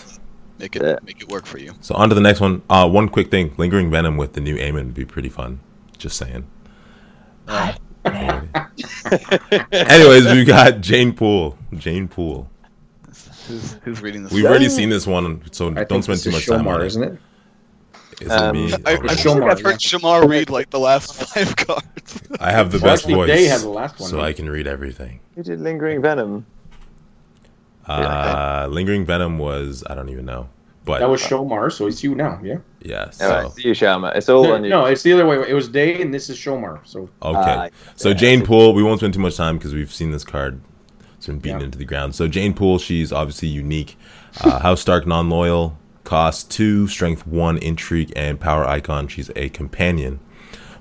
Make 0.59 0.77
it 0.77 0.83
Yeah. 0.83 0.97
make 1.03 1.21
it 1.21 1.29
work 1.31 1.47
for 1.47 1.59
you. 1.59 1.73
So 1.81 1.95
on 1.95 2.09
to 2.11 2.15
the 2.15 2.21
next 2.21 2.41
one. 2.41 2.63
Uh, 2.71 2.89
one 2.89 3.09
quick 3.09 3.31
thing. 3.31 3.55
Lingering 3.57 3.91
Venom 3.91 4.17
with 4.17 4.35
the 4.35 4.41
new 4.41 4.57
Aemon 4.57 4.75
would 4.75 4.95
be 4.95 5.05
pretty 5.05 5.31
fun. 5.31 5.59
Just 5.99 6.17
saying. 6.19 6.47
Anyways, 9.73 10.27
we 10.33 10.45
got 10.45 10.81
Jeyne 10.81 11.13
Poole. 11.13 11.57
Jeyne 11.75 12.09
Poole. 12.09 12.49
Who's, 13.49 13.73
who's 13.83 14.01
reading 14.03 14.23
this? 14.23 14.33
We've 14.33 14.45
already 14.45 14.69
seen 14.69 14.89
this 14.89 15.07
one, 15.07 15.43
so 15.51 15.69
I 15.77 15.85
don't 15.85 16.03
spend 16.03 16.23
too 16.23 16.29
is 16.31 16.35
much 16.35 16.47
time 16.47 16.67
on 16.69 16.83
it. 16.83 16.87
isn't 16.87 17.03
it? 17.03 17.19
Is 18.23 18.33
it 18.33 18.33
Um, 18.33 18.53
me? 18.57 18.73
I, 18.73 18.77
I 18.93 18.95
Okay. 18.97 19.07
Shomar, 19.15 19.51
I've 19.51 19.61
heard 19.61 19.77
Shomar 19.79 20.29
read 20.29 20.51
like 20.51 20.71
the 20.71 20.79
last 20.81 21.15
five 21.35 21.55
cards. 21.57 22.21
I 22.41 22.51
have 22.53 22.73
the 22.73 22.79
Well, 22.79 22.93
best 22.93 23.09
voice, 23.09 23.29
Day 23.29 23.45
had 23.45 23.61
the 23.61 23.69
last 23.69 23.99
one, 24.01 24.11
so 24.11 24.17
right? 24.19 24.27
I 24.27 24.33
can 24.33 24.49
read 24.49 24.67
everything. 24.67 25.21
Who 25.35 25.43
did 25.43 25.61
lingering 25.61 26.01
venom? 26.03 26.47
Uh, 27.87 28.69
Lingering 28.71 29.05
Venom 29.05 29.39
was 29.39 29.83
I 29.91 29.95
don't 29.97 30.09
even 30.09 30.25
know, 30.25 30.49
but 30.85 31.01
That 31.01 31.11
was 31.11 31.21
Shomar, 31.21 31.71
so 31.73 31.87
it's 31.89 32.03
you 32.05 32.15
now, 32.15 32.39
yeah? 32.43 32.59
yeah. 32.81 33.11
So 33.11 33.29
right, 33.29 33.53
see 33.53 33.69
you, 33.69 33.75
Sharma. 33.75 34.15
It's 34.15 34.29
all 34.29 34.53
on 34.53 34.63
you. 34.63 34.71
no, 34.71 34.85
it's 34.87 35.03
the 35.03 35.13
other 35.13 35.27
way. 35.27 35.45
It 35.49 35.53
was 35.55 35.69
Day, 35.69 36.01
and 36.01 36.15
this 36.15 36.31
is 36.31 36.39
Shomar. 36.39 36.79
So 36.87 37.01
okay. 37.01 37.11
Ah, 37.23 37.69
so 37.97 38.11
yeah, 38.11 38.15
Jane 38.15 38.41
so- 38.41 38.47
Poole, 38.47 38.75
we 38.75 38.83
won't 38.85 39.01
spend 39.01 39.15
too 39.15 39.21
much 39.21 39.37
time 39.37 39.59
because 39.59 39.75
we've 39.75 39.93
seen 39.93 40.13
this 40.13 40.25
card. 40.25 40.61
It's 41.17 41.27
been 41.27 41.39
beaten 41.41 41.59
Yeah. 41.61 41.65
into 41.67 41.79
the 41.79 41.85
ground. 41.85 42.15
So 42.15 42.29
Jeyne 42.29 42.55
Poole, 42.55 42.79
she's 42.79 43.13
obviously 43.13 43.49
unique. 43.49 43.97
Uh, 44.43 44.59
House 44.61 44.81
Stark, 44.81 45.07
non-loyal, 45.07 45.77
cost 46.05 46.51
two, 46.51 46.87
strength 46.89 47.27
one, 47.27 47.59
intrigue, 47.59 48.13
and 48.17 48.39
power 48.41 48.65
icon. 48.67 49.09
She's 49.09 49.31
a 49.37 49.49
companion. 49.51 50.21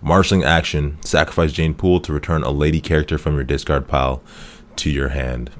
Marshalling 0.01 0.43
action: 0.43 0.97
sacrifice 1.03 1.51
Jeyne 1.51 1.73
Poole 1.75 1.99
to 2.01 2.13
return 2.13 2.43
a 2.43 2.51
lady 2.51 2.81
character 2.81 3.17
from 3.17 3.35
your 3.35 3.43
discard 3.43 3.87
pile 3.87 4.21
to 4.77 4.89
your 4.89 5.09
hand. 5.09 5.51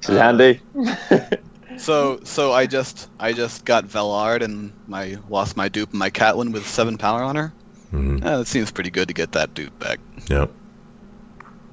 This 0.00 0.10
is 0.10 0.18
handy. 0.18 0.60
So 1.76 2.20
so 2.22 2.52
I 2.52 2.66
just 2.66 3.10
I 3.18 3.32
just 3.32 3.64
got 3.64 3.86
Velard 3.88 4.42
and 4.42 4.72
my 4.86 5.16
lost 5.28 5.56
my 5.56 5.68
dupe 5.68 5.90
and 5.90 5.98
my 5.98 6.08
Catelyn 6.08 6.52
with 6.52 6.64
seven 6.68 6.96
power 6.96 7.20
on 7.20 7.34
her. 7.34 7.48
hmm 7.90 8.18
Eh, 8.22 8.36
that 8.36 8.46
seems 8.46 8.70
pretty 8.70 8.90
good 8.90 9.08
to 9.08 9.14
get 9.14 9.32
that 9.32 9.54
dupe 9.54 9.76
back 9.80 9.98
Yep. 10.28 10.52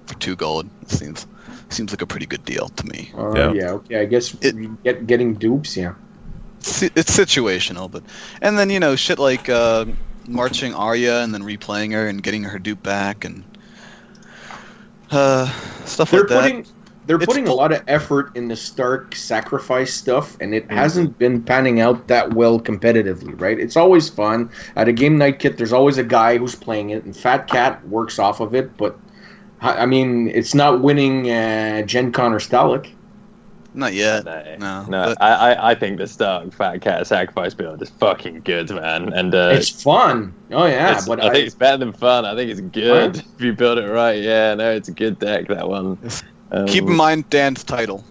for 0.08 0.16
two 0.16 0.36
gold. 0.36 0.68
It 0.82 0.90
seems 0.90 1.28
seems 1.74 1.92
like 1.92 2.02
a 2.02 2.06
pretty 2.08 2.26
good 2.26 2.44
deal 2.46 2.70
to 2.70 2.86
me. 2.88 3.12
uh, 3.18 3.32
Yeah. 3.36 3.54
yeah. 3.54 3.72
okay. 3.72 4.00
I 4.02 4.06
guess 4.06 4.36
It- 4.42 4.84
get 4.84 5.08
getting 5.08 5.36
dupes, 5.36 5.76
yeah. 5.78 5.94
It's, 6.60 6.84
it's 6.84 7.18
situational, 7.18 7.90
but 7.90 8.04
and 8.42 8.58
then 8.58 8.70
you 8.70 8.80
know 8.80 8.96
shit 8.96 9.18
like 9.20 9.50
uh, 9.50 9.86
marching 10.28 10.74
Arya 10.76 11.24
and 11.24 11.34
then 11.34 11.42
replaying 11.42 11.92
her 11.94 12.08
and 12.08 12.22
getting 12.22 12.44
her 12.44 12.60
dupe 12.60 12.84
back 12.84 13.26
and 13.26 13.44
uh, 15.12 15.48
stuff 15.86 16.12
They're 16.12 16.22
like 16.22 16.30
that. 16.30 16.42
putting 16.42 16.66
they're 17.08 17.16
It's 17.18 17.26
putting 17.26 17.48
a 17.48 17.54
lot 17.54 17.72
of 17.72 17.82
effort 17.88 18.30
in 18.38 18.48
the 18.48 18.56
Stark 18.56 19.16
sacrifice 19.16 19.92
stuff, 19.94 20.38
and 20.40 20.54
Mm-hmm. 20.54 20.72
it 20.72 20.74
hasn't 20.74 21.18
been 21.18 21.42
panning 21.42 21.80
out 21.82 22.08
that 22.08 22.34
well 22.36 22.60
competitively, 22.60 23.34
right? 23.42 23.60
It's 23.60 23.76
always 23.76 24.08
fun 24.08 24.52
at 24.76 24.88
a 24.88 24.94
game 24.94 25.18
night 25.18 25.40
kit. 25.40 25.58
There's 25.58 25.74
always 25.74 25.98
a 25.98 26.04
guy 26.04 26.38
who's 26.38 26.54
playing 26.56 26.92
it, 26.92 27.04
and 27.04 27.18
Fat 27.18 27.48
Cat 27.48 27.86
works 27.88 28.20
off 28.20 28.40
of 28.40 28.54
it, 28.56 28.76
but. 28.78 28.98
I 29.62 29.84
I 29.84 29.86
mean, 29.86 30.28
it's 30.30 30.54
not 30.54 30.82
winning 30.82 31.30
uh, 31.30 31.84
Gen 31.84 32.12
Con 32.12 32.34
or 32.34 32.40
Stahleck. 32.40 32.90
Not 33.74 33.94
yet. 33.94 34.26
No, 34.26 34.56
No, 34.60 34.86
no. 34.90 35.06
but- 35.06 35.22
I, 35.22 35.54
I, 35.54 35.72
I 35.72 35.76
think 35.76 35.98
the 35.98 36.06
Stark 36.08 36.52
Fat 36.52 36.82
Cat 36.82 37.08
Sacrifice 37.08 37.54
build 37.54 37.82
is 37.82 37.90
fucking 37.90 38.42
good, 38.42 38.70
man. 38.70 39.14
And 39.14 39.34
uh, 39.34 39.52
it's 39.54 39.70
fun. 39.82 40.34
Oh 40.52 40.66
yeah, 40.66 40.90
it's- 40.90 41.08
but 41.08 41.24
I, 41.24 41.30
think 41.32 41.46
it's 41.46 41.56
better 41.56 41.78
than 41.78 41.94
fun. 41.94 42.26
I 42.26 42.36
think 42.36 42.52
it's 42.52 42.60
good 42.60 43.16
Right. 43.16 43.26
if 43.36 43.42
you 43.42 43.54
build 43.54 43.78
it 43.78 43.88
right. 43.90 44.22
Yeah, 44.22 44.56
no, 44.56 44.72
it's 44.74 44.90
a 44.90 44.92
good 44.94 45.20
deck 45.20 45.48
that 45.48 45.70
one. 45.70 45.98
Um, 46.52 46.68
Keep 46.68 46.84
in 46.84 46.96
mind 46.96 47.30
Dan's 47.30 47.64
title. 47.64 48.04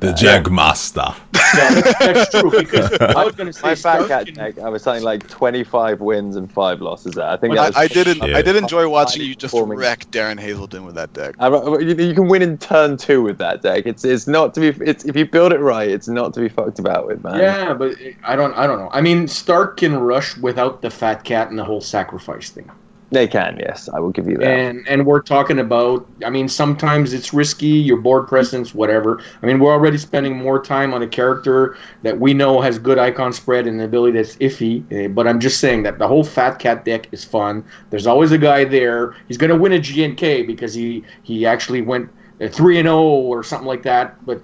The 0.00 0.12
Jagmaster. 0.12 1.14
Yeah, 1.56 1.80
that's, 1.80 1.98
that's 1.98 2.30
true 2.30 2.50
because 2.50 2.92
I 3.00 3.24
was 3.24 3.34
going 3.34 3.46
to 3.46 3.52
say 3.52 3.62
My 3.62 3.74
fat 3.74 4.08
cat 4.08 4.26
can- 4.26 4.34
deck, 4.34 4.58
I 4.58 4.68
was 4.68 4.82
something 4.82 5.04
like 5.04 5.26
25 5.28 6.00
wins 6.00 6.36
and 6.36 6.50
five 6.50 6.80
losses. 6.80 7.14
There, 7.14 7.26
I 7.26 7.36
think 7.36 7.54
Well, 7.54 7.64
that 7.70 7.76
I, 7.76 7.84
was 7.84 7.90
I 7.90 7.94
didn't. 7.94 8.28
Yeah. 8.28 8.36
I 8.36 8.42
did 8.42 8.56
enjoy 8.56 8.88
watching 8.88 9.22
you 9.22 9.34
just 9.34 9.52
performing. 9.52 9.78
wreck 9.78 10.00
Darren 10.10 10.38
Hazelton 10.40 10.84
with 10.84 10.94
that 10.96 11.12
deck. 11.12 11.34
I, 11.38 11.48
you, 11.48 11.94
you 11.94 12.14
can 12.14 12.28
win 12.28 12.42
in 12.42 12.58
turn 12.58 12.96
two 12.96 13.22
with 13.22 13.38
that 13.38 13.62
deck. 13.62 13.86
It's 13.86 14.04
it's 14.04 14.26
not 14.26 14.54
to 14.54 14.60
be. 14.72 14.84
It's 14.84 15.04
if 15.04 15.14
you 15.16 15.24
build 15.26 15.52
it 15.52 15.60
right, 15.60 15.88
it's 15.88 16.08
not 16.08 16.34
to 16.34 16.40
be 16.40 16.48
fucked 16.48 16.78
about 16.78 17.06
with, 17.06 17.22
man. 17.22 17.38
Yeah, 17.38 17.72
but 17.74 17.96
I 18.24 18.34
don't. 18.36 18.54
I 18.54 18.66
don't 18.66 18.78
know. 18.78 18.90
I 18.92 19.00
mean, 19.00 19.28
Stark 19.28 19.76
can 19.78 19.96
rush 19.96 20.36
without 20.38 20.82
the 20.82 20.90
fat 20.90 21.24
cat 21.24 21.48
and 21.50 21.58
the 21.58 21.64
whole 21.64 21.80
sacrifice 21.80 22.50
thing. 22.50 22.70
They 23.12 23.28
can. 23.28 23.56
Yes, 23.60 23.88
I 23.88 24.00
will 24.00 24.10
give 24.10 24.26
you 24.28 24.36
that. 24.38 24.48
And 24.48 24.86
and 24.88 25.06
we're 25.06 25.22
talking 25.22 25.60
about. 25.60 26.08
I 26.24 26.30
mean, 26.30 26.48
sometimes 26.48 27.12
it's 27.12 27.32
risky. 27.32 27.68
Your 27.68 27.98
board 27.98 28.26
presence, 28.26 28.74
whatever. 28.74 29.22
I 29.42 29.46
mean, 29.46 29.60
we're 29.60 29.70
already 29.72 29.96
spending 29.96 30.36
more 30.36 30.60
time 30.60 30.92
on 30.92 31.02
a 31.02 31.06
character 31.06 31.76
that 32.02 32.18
we 32.18 32.34
know 32.34 32.60
has 32.60 32.80
good 32.80 32.98
icon 32.98 33.32
spread 33.32 33.68
and 33.68 33.78
an 33.78 33.86
ability 33.86 34.18
that's 34.18 34.34
iffy. 34.38 34.82
eh, 34.92 35.06
But 35.06 35.28
I'm 35.28 35.38
just 35.38 35.60
saying 35.60 35.84
that 35.84 35.98
the 36.00 36.08
whole 36.08 36.24
fat 36.24 36.58
cat 36.58 36.84
deck 36.84 37.06
is 37.12 37.22
fun. 37.24 37.64
There's 37.90 38.08
always 38.08 38.32
a 38.32 38.38
guy 38.38 38.64
there. 38.64 39.14
He's 39.28 39.38
going 39.38 39.50
to 39.50 39.56
win 39.56 39.72
a 39.72 39.78
GNK 39.78 40.44
because 40.44 40.74
he 40.74 41.04
he 41.22 41.46
actually 41.46 41.82
went 41.82 42.10
three 42.50 42.78
and 42.78 42.86
zero 42.86 43.02
or 43.02 43.44
something 43.44 43.68
like 43.68 43.84
that. 43.84 44.24
But 44.26 44.42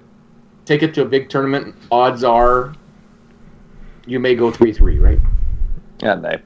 take 0.63 0.83
it 0.83 0.93
to 0.93 1.01
a 1.01 1.05
big 1.05 1.27
tournament. 1.27 1.75
Odds 1.91 2.23
are, 2.23 2.73
you 4.05 4.21
may 4.21 4.35
go 4.35 4.51
three 4.51 4.71
three, 4.71 4.99
right? 4.99 5.19
Yeah, 6.01 6.15
no. 6.15 6.37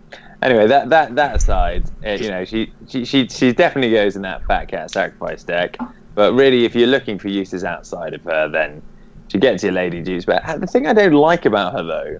Anyway, 0.42 0.68
that 0.68 0.90
that 0.90 1.16
that 1.16 1.36
aside, 1.36 1.90
uh, 2.06 2.12
you 2.12 2.30
know, 2.30 2.46
she, 2.46 2.74
she 2.88 3.06
she 3.06 3.28
she 3.28 3.54
definitely 3.54 3.92
goes 3.92 4.16
in 4.16 4.22
that 4.22 4.46
fat 4.46 4.68
cat 4.70 4.92
sacrifice 4.92 5.44
deck. 5.44 5.78
But 6.16 6.34
really, 6.34 6.66
if 6.66 6.76
you're 6.76 6.88
looking 6.88 7.20
for 7.20 7.28
uses 7.28 7.64
outside 7.64 8.14
of 8.14 8.24
her, 8.24 8.50
then 8.50 8.84
she 9.30 9.40
gets 9.40 9.64
your 9.64 9.72
lady 9.74 10.02
juice. 10.02 10.26
But 10.26 10.48
uh, 10.48 10.58
the 10.58 10.68
thing 10.68 10.88
I 10.88 10.94
don't 10.94 11.14
like 11.14 11.46
about 11.46 11.74
her 11.74 11.84
though, 11.84 12.20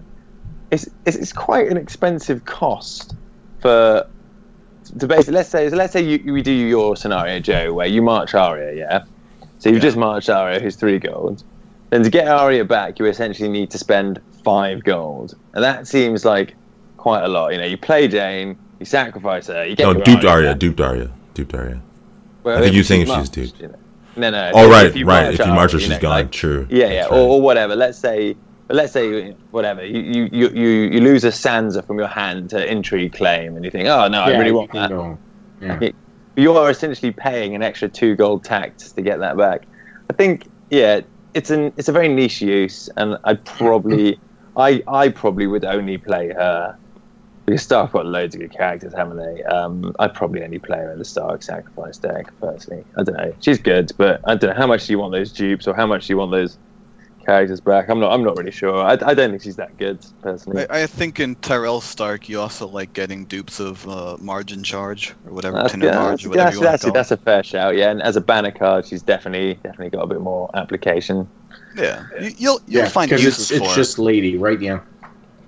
is, 0.70 0.90
is 1.06 1.16
it's 1.16 1.32
quite 1.32 1.68
an 1.68 1.76
expensive 1.76 2.44
cost 2.44 3.14
for 3.60 4.04
to 4.98 5.06
basically 5.06 5.34
let's 5.34 5.50
say 5.50 5.68
let's 5.70 5.92
say 5.92 6.02
you, 6.02 6.32
we 6.32 6.42
do 6.42 6.52
your 6.52 6.96
scenario, 6.96 7.40
Joe, 7.40 7.72
where 7.74 7.86
you 7.86 8.02
march 8.02 8.34
Arya, 8.34 8.74
yeah. 8.74 9.02
So 9.58 9.70
you've 9.70 9.78
Yeah. 9.78 9.82
just 9.82 9.96
marched 9.96 10.28
Arya, 10.30 10.60
who's 10.60 10.76
three 10.76 10.98
gold. 10.98 11.42
Then 11.90 12.02
to 12.02 12.10
get 12.10 12.28
Arya 12.28 12.64
back, 12.64 12.98
you 12.98 13.06
essentially 13.06 13.48
need 13.48 13.70
to 13.72 13.78
spend 13.78 14.20
five 14.44 14.82
gold, 14.84 15.34
and 15.54 15.64
that 15.64 15.86
seems 15.88 16.24
like 16.24 16.56
quite 17.08 17.24
a 17.24 17.28
lot. 17.28 17.52
You 17.52 17.58
know, 17.58 17.64
you 17.66 17.76
play 17.78 18.06
Jeyne, 18.08 18.58
you 18.78 18.86
sacrifice 18.86 19.46
her, 19.46 19.64
you 19.64 19.76
get 19.76 19.84
No, 19.84 19.94
duped 19.94 20.24
Arya 20.24 20.48
Arya, 20.48 20.54
duped 20.54 20.80
Arya, 20.80 21.10
duped 21.34 21.54
Arya. 21.54 21.80
Well, 22.44 22.58
I 22.58 22.60
think 22.62 22.74
you're 22.74 22.84
saying 22.84 23.02
if 23.02 23.08
she's 23.08 23.30
duped. 23.30 23.60
you 23.60 23.68
know. 23.68 23.78
No, 24.16 24.30
no. 24.30 24.50
Oh 24.54 24.66
if 24.66 24.70
right, 24.72 24.96
you 24.96 25.06
right. 25.06 25.32
If 25.32 25.38
you 25.40 25.46
march 25.46 25.72
her, 25.72 25.76
Arya, 25.76 25.80
she's 25.80 25.88
you 25.88 25.94
know, 25.94 26.00
gone. 26.00 26.10
like- 26.10 26.30
True. 26.32 26.66
yeah, 26.70 26.86
yeah, 26.86 27.00
That's 27.02 27.12
or, 27.12 27.18
or 27.34 27.40
whatever. 27.40 27.74
Let's 27.76 27.98
say, 27.98 28.36
let's 28.68 28.92
say, 28.92 29.30
whatever. 29.52 29.84
You 29.84 30.00
you, 30.00 30.28
you, 30.32 30.48
you 30.50 30.68
you 30.94 31.00
lose 31.00 31.24
a 31.24 31.28
Sansa 31.28 31.84
from 31.86 31.98
your 31.98 32.08
hand 32.08 32.50
to 32.50 32.70
intrigue 32.70 33.12
claim, 33.14 33.56
and 33.56 33.64
you 33.64 33.70
think, 33.70 33.88
oh 33.88 34.08
no, 34.08 34.20
I 34.22 34.36
really 34.38 34.52
want 34.52 34.72
that. 34.72 34.90
know. 34.90 35.18
Yeah. 35.62 35.78
Yeah. 35.86 35.90
You 36.36 36.52
are 36.56 36.70
essentially 36.70 37.10
paying 37.10 37.56
an 37.56 37.62
extra 37.64 37.88
two 37.88 38.14
gold 38.14 38.44
tax 38.44 38.92
to 38.92 39.02
get 39.02 39.18
that 39.18 39.36
back. 39.36 39.62
I 40.08 40.12
think, 40.12 40.46
yeah, 40.70 41.00
it's 41.34 41.50
an 41.50 41.72
it's 41.76 41.88
a 41.88 41.92
very 41.92 42.06
niche 42.08 42.40
use, 42.40 42.88
and 42.96 43.18
I 43.24 43.34
probably, 43.34 44.20
I 44.56 44.82
I 44.86 45.08
probably 45.08 45.46
would 45.48 45.64
only 45.64 45.98
play 45.98 46.28
her. 46.28 46.76
Because 47.48 47.62
Stark 47.62 47.92
got 47.92 48.04
loads 48.04 48.34
of 48.34 48.42
good 48.42 48.52
characters, 48.52 48.92
haven't 48.94 49.16
they? 49.16 49.42
Um, 49.44 49.94
I'd 49.98 50.12
probably 50.12 50.42
only 50.42 50.58
play 50.58 50.78
her 50.78 50.92
in 50.92 50.98
the 50.98 51.04
Stark 51.04 51.42
Sacrifice 51.42 51.96
deck, 51.96 52.26
personally. 52.40 52.84
I 52.98 53.02
don't 53.02 53.16
know. 53.16 53.34
She's 53.40 53.58
good, 53.58 53.90
but 53.96 54.20
I 54.26 54.34
don't 54.34 54.50
know 54.50 54.56
how 54.60 54.66
much 54.66 54.86
do 54.86 54.92
you 54.92 54.98
want 54.98 55.12
those 55.12 55.32
dupes 55.32 55.66
or 55.66 55.74
how 55.74 55.86
much 55.86 56.06
do 56.06 56.12
you 56.12 56.18
want 56.18 56.32
those 56.32 56.58
characters 57.24 57.60
back. 57.60 57.88
I'm 57.88 58.00
not. 58.00 58.12
I'm 58.12 58.22
not 58.22 58.36
really 58.36 58.50
sure. 58.50 58.76
I, 58.78 58.92
I 58.92 59.14
don't 59.14 59.30
think 59.30 59.42
she's 59.42 59.56
that 59.56 59.76
good, 59.76 60.04
personally. 60.22 60.66
I, 60.70 60.82
I 60.82 60.86
think 60.86 61.20
in 61.20 61.36
Tyrell 61.36 61.80
Stark, 61.80 62.28
you 62.28 62.40
also 62.40 62.66
like 62.66 62.92
getting 62.92 63.26
dupes 63.26 63.60
of 63.60 63.86
uh, 63.88 64.16
margin 64.18 64.62
charge 64.62 65.14
or 65.24 65.32
whatever, 65.32 65.56
That's, 65.56 65.72
Tinder 65.72 65.86
yeah, 65.86 65.94
marge, 65.94 66.10
that's, 66.10 66.26
or 66.26 66.28
whatever 66.30 66.46
that's, 66.46 66.54
you 66.56 66.60
want 66.60 66.80
that's, 66.82 66.92
that's 66.92 67.10
a 67.10 67.16
fair 67.16 67.42
shout, 67.42 67.76
yeah. 67.76 67.90
And 67.90 68.02
as 68.02 68.16
a 68.16 68.20
banner 68.20 68.50
card, 68.50 68.86
she's 68.86 69.02
definitely 69.02 69.54
definitely 69.62 69.90
got 69.90 70.02
a 70.02 70.06
bit 70.06 70.20
more 70.20 70.50
application. 70.54 71.28
it. 71.76 71.80
Yeah, 71.80 72.04
you, 72.20 72.30
you'll 72.36 72.60
you'll 72.66 72.82
Yeah, 72.84 72.88
find 72.88 73.10
because 73.10 73.24
uses 73.24 73.50
it's, 73.50 73.58
for 73.58 73.64
it's 73.64 73.72
it. 73.72 73.76
just 73.76 73.98
lady, 73.98 74.36
right? 74.36 74.60
Yeah. 74.60 74.80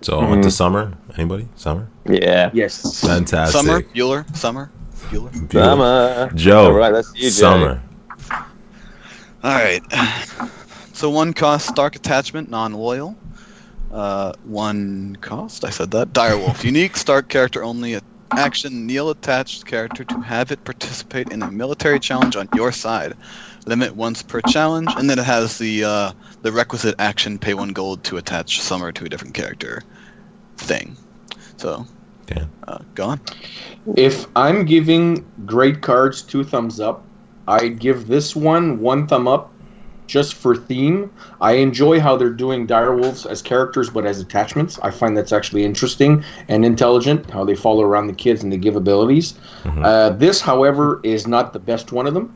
So 0.03 0.19
I 0.19 0.29
went 0.29 0.43
to 0.45 0.51
summer. 0.51 0.93
Anybody? 1.17 1.49
Summer. 1.57 1.89
Yeah. 2.07 2.51
Yes. 2.55 3.01
Fantastic. 3.01 3.55
Summer, 3.61 3.83
Bueller, 3.83 4.37
Summer, 4.37 4.71
Bueller. 5.11 5.31
Beautiful. 5.33 5.61
Summer. 5.61 6.31
Joe. 6.35 6.67
All 6.67 6.73
right, 6.73 6.93
that's 6.93 7.15
you, 7.15 7.25
Joe. 7.25 7.31
Summer. 7.31 7.83
All 9.43 9.55
right. 9.55 9.83
So 10.93 11.09
one 11.09 11.33
cost 11.33 11.67
Stark 11.67 11.97
attachment, 11.97 12.51
non-loyal. 12.51 13.17
Uh, 13.91 14.33
one 14.45 15.17
cost. 15.21 15.65
I 15.65 15.71
said 15.71 15.91
that. 15.93 16.13
Direwolf, 16.13 16.63
unique 16.73 16.97
Stark 16.97 17.29
character 17.29 17.65
only. 17.65 17.95
A 17.95 18.03
action 18.33 18.87
kneel 18.87 19.11
attached 19.11 19.67
character 19.67 20.05
to 20.05 20.21
have 20.21 20.53
it 20.53 20.63
participate 20.65 21.33
in 21.33 21.43
a 21.43 21.51
military 21.51 21.99
challenge 21.99 22.37
on 22.37 22.49
your 22.55 22.71
side. 22.71 23.15
Limit 23.67 23.95
once 23.95 24.23
per 24.23 24.41
challenge, 24.41 24.95
and 24.97 25.09
then 25.09 25.19
it 25.19 25.25
has 25.25 25.59
the 25.59 25.85
uh, 25.85 26.13
the 26.43 26.51
requisite 26.51 26.95
action 26.99 27.39
pay 27.39 27.55
one 27.55 27.71
gold 27.71 28.03
to 28.05 28.17
attach 28.17 28.61
Summer 28.61 28.91
to 28.93 29.05
a 29.05 29.09
different 29.09 29.35
character 29.35 29.83
thing. 30.57 30.97
So, 31.59 31.87
Damn. 32.27 32.51
uh, 32.67 32.79
gone. 32.95 33.21
If 33.97 34.27
I'm 34.35 34.65
giving 34.65 35.27
great 35.45 35.83
cards 35.83 36.23
two 36.23 36.43
thumbs 36.43 36.81
up, 36.81 37.05
I'd 37.49 37.79
give 37.79 38.07
this 38.07 38.35
one 38.35 38.81
one 38.81 39.07
thumb 39.07 39.29
up 39.29 39.53
just 40.07 40.35
for 40.35 40.57
theme. 40.57 41.11
I 41.41 41.53
enjoy 41.53 42.01
how 42.01 42.17
they're 42.17 42.31
doing 42.31 42.67
direwolves 42.67 43.31
as 43.31 43.43
characters 43.43 43.91
but 43.91 44.07
as 44.07 44.21
attachments. 44.21 44.79
I 44.83 44.91
find 44.91 45.17
that's 45.17 45.33
actually 45.33 45.65
interesting 45.65 46.25
and 46.49 46.65
intelligent 46.65 47.31
how 47.31 47.45
they 47.45 47.55
follow 47.55 47.83
around 47.83 48.09
the 48.09 48.13
kids 48.15 48.43
and 48.43 48.53
they 48.53 48.57
give 48.57 48.75
abilities. 48.75 49.35
Mhm. 49.65 49.85
Uh, 49.85 50.11
this, 50.11 50.41
however, 50.41 51.01
is 51.05 51.29
not 51.29 51.53
the 51.53 51.61
best 51.61 51.93
one 51.93 52.09
of 52.09 52.15
them. 52.15 52.33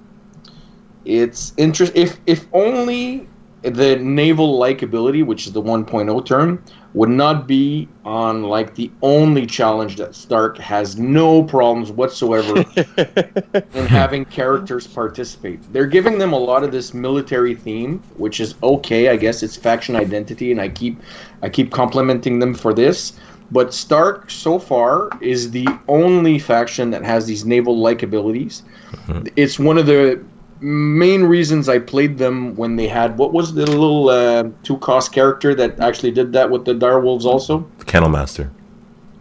It's 1.05 1.53
interest 1.57 1.93
if 1.95 2.19
if 2.27 2.47
only 2.53 3.29
the 3.63 3.97
naval 3.97 4.59
likability, 4.59 5.25
which 5.25 5.47
is 5.47 5.53
the 5.53 5.63
1.0 5.63 6.27
term, 6.27 6.63
would 6.93 7.09
not 7.09 7.47
be 7.47 7.89
on 8.05 8.43
like 8.43 8.75
the 8.75 8.91
only 9.03 9.47
challenge 9.47 9.97
that 9.97 10.15
Stark 10.15 10.59
has 10.59 10.99
no 10.99 11.43
problems 11.43 11.91
whatsoever 11.91 12.63
in 13.75 13.87
having 13.87 14.27
characters 14.27 14.87
participate. 14.87 15.61
They're 15.73 15.87
giving 15.87 16.19
them 16.19 16.35
a 16.35 16.39
lot 16.39 16.63
of 16.63 16.73
this 16.73 16.93
military 16.93 17.55
theme, 17.55 18.03
which 18.17 18.39
is 18.39 18.55
okay, 18.63 19.09
I 19.09 19.17
guess 19.17 19.43
it's 19.43 19.57
faction 19.57 19.97
identity, 19.97 20.53
and 20.53 20.61
I 20.61 20.69
keep 20.69 21.01
I 21.43 21.49
keep 21.49 21.73
complimenting 21.73 22.39
them 22.39 22.55
for 22.55 22.75
this. 22.75 23.15
But 23.51 23.75
Stark 23.75 24.31
so 24.31 24.59
far 24.59 25.11
is 25.21 25.51
the 25.51 25.69
only 25.89 26.39
faction 26.39 26.91
that 26.91 27.03
has 27.03 27.27
these 27.27 27.45
naval 27.45 27.79
like 27.79 28.03
abilities. 28.03 28.63
Mm-hmm. 29.07 29.27
It's 29.37 29.59
one 29.59 29.79
of 29.79 29.87
the 29.87 30.23
main 30.65 31.25
reasons 31.25 31.69
I 31.69 31.79
played 31.79 32.17
them 32.17 32.57
when 32.57 32.77
they 32.77 32.89
had 32.89 33.19
what 33.19 33.33
was 33.33 33.53
the 33.53 33.67
little 33.67 34.09
uh, 34.09 34.49
two 34.63 34.79
cost 34.79 35.13
character 35.13 35.55
that 35.55 35.79
actually 35.79 36.11
did 36.11 36.33
that 36.33 36.51
with 36.51 36.65
the 36.65 36.73
Direwolves 36.73 37.25
also. 37.25 37.69
The 37.79 37.85
Kennel 37.85 38.09
Master. 38.09 38.51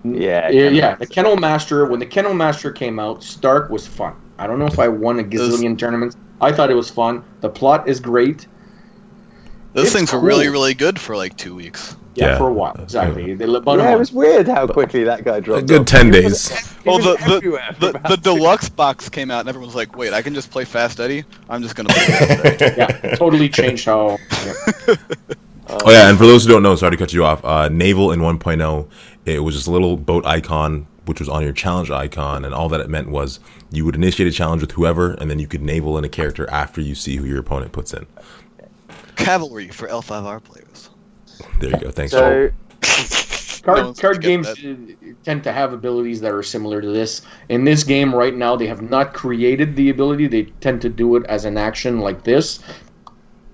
Yeah. 0.05 0.49
Yeah, 0.49 0.69
yeah, 0.69 0.95
the 0.95 1.05
Kennel 1.05 1.35
Master. 1.37 1.85
When 1.85 1.99
the 1.99 2.05
Kennel 2.05 2.33
Master 2.33 2.71
came 2.71 2.97
out, 2.97 3.23
Stark 3.23 3.69
was 3.69 3.85
fun. 3.85 4.15
I 4.37 4.47
don't 4.47 4.57
know 4.57 4.65
if 4.65 4.79
I 4.79 4.87
won 4.87 5.19
a 5.19 5.23
gazillion 5.23 5.77
tournaments. 5.77 6.15
I 6.41 6.51
thought 6.51 6.71
it 6.71 6.75
was 6.75 6.89
fun. 6.89 7.23
The 7.41 7.49
plot 7.49 7.87
is 7.87 7.99
great. 7.99 8.47
Those 9.73 9.85
It's 9.87 9.93
things 9.95 10.13
were 10.13 10.19
really, 10.19 10.45
cool. 10.45 10.53
really 10.53 10.73
good 10.73 10.99
for 10.99 11.15
like 11.17 11.35
two 11.37 11.55
weeks. 11.55 11.95
Yeah, 12.15 12.27
Yeah. 12.27 12.37
for 12.37 12.47
a 12.49 12.53
while, 12.53 12.75
exactly. 12.79 13.33
They, 13.33 13.45
about 13.45 13.79
Yeah, 13.79 13.93
it 13.95 13.97
was 13.97 14.11
weird 14.13 14.47
how 14.47 14.67
quickly 14.67 15.03
that 15.03 15.23
guy 15.25 15.39
dropped. 15.39 15.63
A 15.63 15.65
dropped. 15.65 15.67
good 15.67 15.81
off. 15.81 15.85
ten 15.87 16.05
He 16.13 16.21
days. 16.21 16.49
he 16.49 16.87
Well, 16.89 16.99
the- 16.99 17.15
the- 17.79 17.91
The, 17.91 17.99
the 18.09 18.17
deluxe 18.17 18.69
box 18.69 19.09
came 19.09 19.31
out, 19.31 19.39
and 19.39 19.49
everyone 19.49 19.65
was 19.67 19.75
like, 19.75 19.97
"Wait, 19.97 20.13
I 20.13 20.21
can 20.21 20.35
just 20.35 20.51
play 20.51 20.63
Fast 20.63 20.99
Eddie. 20.99 21.23
I'm 21.49 21.63
just 21.63 21.75
gonna 21.75 21.89
play 21.89 22.03
Fast 22.05 22.61
Eddie." 22.61 22.75
yeah, 22.77 23.15
totally 23.15 23.49
changed 23.49 23.85
how. 23.85 24.17
Yeah. 24.45 24.95
Oh 25.85 25.89
yeah, 25.91 26.09
and 26.09 26.17
for 26.17 26.25
those 26.27 26.43
who 26.45 26.51
don't 26.51 26.61
know, 26.61 26.75
sorry 26.75 26.91
to 26.91 26.97
cut 26.97 27.13
you 27.13 27.23
off. 27.23 27.43
Uh, 27.43 27.67
Naval 27.69 28.11
in 28.11 28.19
1.0, 28.19 28.85
it 29.25 29.39
was 29.39 29.55
just 29.55 29.65
a 29.65 29.71
little 29.71 29.95
boat 29.97 30.25
icon 30.25 30.85
which 31.05 31.19
was 31.19 31.27
on 31.27 31.41
your 31.43 31.51
challenge 31.53 31.89
icon, 31.89 32.45
and 32.45 32.53
all 32.53 32.69
that 32.69 32.79
it 32.79 32.89
meant 32.89 33.09
was 33.09 33.39
you 33.71 33.83
would 33.85 33.95
initiate 33.95 34.27
a 34.27 34.31
challenge 34.31 34.61
with 34.61 34.71
whoever, 34.73 35.13
and 35.15 35.29
then 35.31 35.39
you 35.39 35.47
could 35.47 35.61
naval 35.61 35.97
in 35.97 36.03
a 36.05 36.09
character 36.09 36.49
after 36.49 36.79
you 36.79 36.95
see 36.95 37.15
who 37.17 37.25
your 37.25 37.39
opponent 37.39 37.71
puts 37.73 37.93
in. 37.93 38.05
Cavalry 39.15 39.69
for 39.69 39.87
L5R 39.87 40.43
players. 40.43 40.89
There 41.59 41.71
you 41.71 41.77
go. 41.77 41.91
Thanks. 41.91 42.11
So 42.11 42.49
Card, 43.63 43.85
No 43.85 43.93
card 43.93 44.21
games 44.21 44.53
get 44.55 44.67
uh, 44.67 45.13
tend 45.23 45.43
to 45.45 45.53
have 45.53 45.71
abilities 45.71 46.19
that 46.19 46.33
are 46.33 46.43
similar 46.43 46.81
to 46.81 46.89
this. 46.89 47.21
In 47.47 47.63
this 47.63 47.85
game 47.85 48.13
right 48.13 48.35
now, 48.35 48.57
they 48.57 48.67
have 48.67 48.81
not 48.81 49.13
created 49.13 49.77
the 49.77 49.89
ability. 49.89 50.27
They 50.27 50.43
tend 50.59 50.81
to 50.81 50.89
do 50.89 51.15
it 51.15 51.25
as 51.27 51.45
an 51.45 51.57
action 51.57 51.99
like 51.99 52.23
this. 52.25 52.59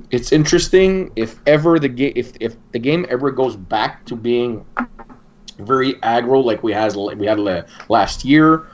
It's 0.09 0.31
interesting 0.31 1.11
if 1.15 1.39
ever 1.45 1.77
the 1.77 1.89
game 1.89 2.13
if, 2.15 2.31
if 2.39 2.55
the 2.71 2.79
game 2.79 3.05
ever 3.09 3.29
goes 3.29 3.55
back 3.55 4.03
to 4.05 4.15
being 4.15 4.65
very 5.59 5.93
aggro 5.95 6.43
like 6.43 6.63
we 6.63 6.71
has 6.71 6.97
we 6.97 7.27
had 7.27 7.39
last 7.87 8.25
year. 8.25 8.65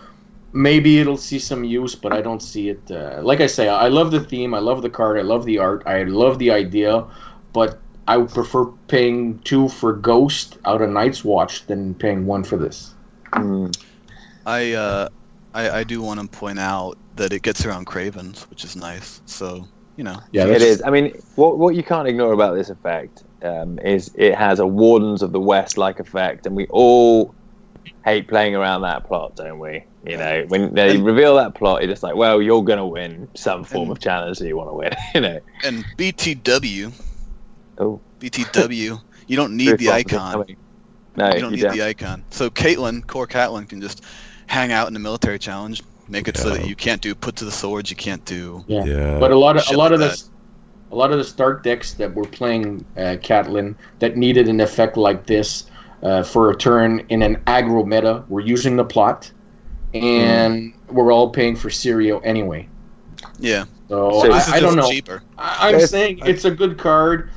Maybe 0.56 1.00
it'll 1.00 1.18
see 1.18 1.38
some 1.38 1.64
use, 1.64 1.96
but 1.96 2.14
I 2.14 2.22
don't 2.22 2.42
see 2.42 2.70
it. 2.70 2.90
Uh, 2.90 3.20
like 3.22 3.42
I 3.42 3.48
say, 3.48 3.68
I 3.68 3.90
love 3.90 4.12
the 4.12 4.22
theme, 4.22 4.54
I 4.54 4.60
love 4.60 4.82
the 4.82 4.90
card, 4.90 5.20
I 5.20 5.22
love 5.22 5.46
the 5.46 5.60
art, 5.60 5.84
I 5.86 6.04
love 6.04 6.40
the 6.40 6.50
idea, 6.50 7.06
but 7.54 7.80
I 8.08 8.18
would 8.18 8.30
prefer 8.30 8.66
paying 8.88 9.40
two 9.40 9.68
for 9.68 9.94
Ghost 9.94 10.58
out 10.66 10.82
of 10.82 10.90
Night's 10.90 11.24
Watch 11.26 11.68
than 11.68 11.94
paying 11.96 12.26
one 12.26 12.44
for 12.44 12.58
this. 12.58 12.94
Mm. 13.34 13.76
I 14.46 14.74
uh, 14.74 15.10
I, 15.54 15.80
I 15.80 15.84
do 15.84 16.02
want 16.02 16.22
to 16.22 16.28
point 16.28 16.60
out 16.60 16.98
that 17.16 17.34
it 17.34 17.42
gets 17.42 17.66
around 17.66 17.86
Cravens, 17.86 18.44
which 18.50 18.64
is 18.64 18.76
nice. 18.76 19.22
So 19.26 19.68
you 19.98 20.04
know, 20.04 20.20
Yeah, 20.32 20.46
it 20.46 20.62
is. 20.62 20.82
I 20.86 20.90
mean, 20.90 21.14
what 21.36 21.58
what 21.58 21.76
you 21.76 21.84
can't 21.84 22.08
ignore 22.08 22.32
about 22.32 22.56
this 22.56 22.70
effect 22.70 23.24
um, 23.42 23.80
is 23.80 24.12
it 24.16 24.36
has 24.36 24.60
a 24.60 24.68
Wardens 24.68 25.22
of 25.22 25.32
the 25.32 25.40
West 25.40 25.78
like 25.78 26.00
effect, 26.00 26.46
and 26.46 26.56
we 26.56 26.68
all 26.68 27.34
hate 28.04 28.28
playing 28.28 28.56
around 28.56 28.82
that 28.82 29.06
plot, 29.06 29.36
don't 29.36 29.60
we? 29.60 29.84
You 30.06 30.18
know, 30.18 30.46
when 30.48 30.74
they 30.74 30.98
reveal 30.98 31.36
that 31.36 31.56
plot, 31.56 31.82
you're 31.82 31.92
just 31.92 32.04
like, 32.04 32.16
well, 32.16 32.42
you're 32.42 32.64
gonna 32.64 32.86
win 32.88 33.28
some 33.34 33.64
form 33.64 33.90
of 33.90 34.00
challenge 34.00 34.40
that 34.40 34.48
you 34.48 34.56
want 34.56 34.70
to 34.70 34.74
win. 34.74 34.92
You 35.16 35.22
know. 35.22 35.40
and 35.64 35.84
BTW, 35.98 36.92
Oh, 37.78 38.00
BTW, 38.20 39.02
you 39.28 39.36
don't 39.36 39.58
need 39.58 39.78
the 39.78 39.90
icon. 39.90 40.46
No, 41.16 41.34
you 41.34 41.40
don't 41.40 41.54
need 41.54 41.70
the 41.72 41.82
icon. 41.82 42.24
So 42.30 42.50
Catelyn, 42.50 43.06
core 43.08 43.28
Catelyn, 43.28 43.68
can 43.68 43.82
just 43.82 44.04
hang 44.48 44.72
out 44.72 44.88
in 44.88 44.94
the 44.94 45.00
military 45.00 45.40
challenge, 45.40 45.82
make 46.08 46.28
it 46.28 46.38
so 46.38 46.50
that 46.50 46.68
you 46.68 46.76
can't 46.76 47.02
do 47.02 47.16
put 47.16 47.36
to 47.38 47.46
the 47.46 47.52
swords, 47.52 47.90
you 47.90 47.96
can't 47.96 48.24
do. 48.26 48.64
Yeah. 48.68 48.84
Yeah. 48.86 49.20
But 49.20 49.32
a 49.32 49.38
lot 49.38 49.56
of 49.56 49.64
a 49.64 49.66
Shit 49.66 49.78
lot 49.78 49.92
of 49.92 50.00
like 50.00 50.12
this, 50.12 50.30
a 50.92 50.96
lot 50.96 51.12
of 51.12 51.18
the 51.18 51.24
start 51.24 51.64
decks 51.64 51.94
that 51.96 52.14
were 52.14 52.26
playing 52.26 52.86
uh, 52.98 53.18
Catelyn 53.22 53.76
that 54.00 54.18
needed 54.18 54.48
an 54.48 54.62
effect 54.62 54.98
like 54.98 55.26
this 55.26 55.66
uh, 56.04 56.24
for 56.24 56.52
a 56.52 56.56
turn 56.56 57.06
in 57.10 57.22
an 57.22 57.38
aggro 57.48 57.86
meta 57.86 58.24
We're 58.30 58.42
using 58.42 58.76
the 58.76 58.86
plot, 58.86 59.32
and 59.94 60.74
we're 60.90 61.12
all 61.12 61.30
paying 61.30 61.56
for 61.56 61.70
Syrio 61.70 62.22
anyway. 62.24 62.68
Yeah, 63.40 63.66
So, 63.90 64.22
So 64.22 64.32
I, 64.32 64.44
I 64.54 64.60
don't 64.60 64.76
know. 64.76 64.90
cheaper. 64.90 65.24
I, 65.38 65.68
I'm 65.68 65.72
There's- 65.74 65.90
saying 65.92 66.20
it's 66.26 66.46
a 66.46 66.52
good 66.52 66.78
card. 66.78 67.30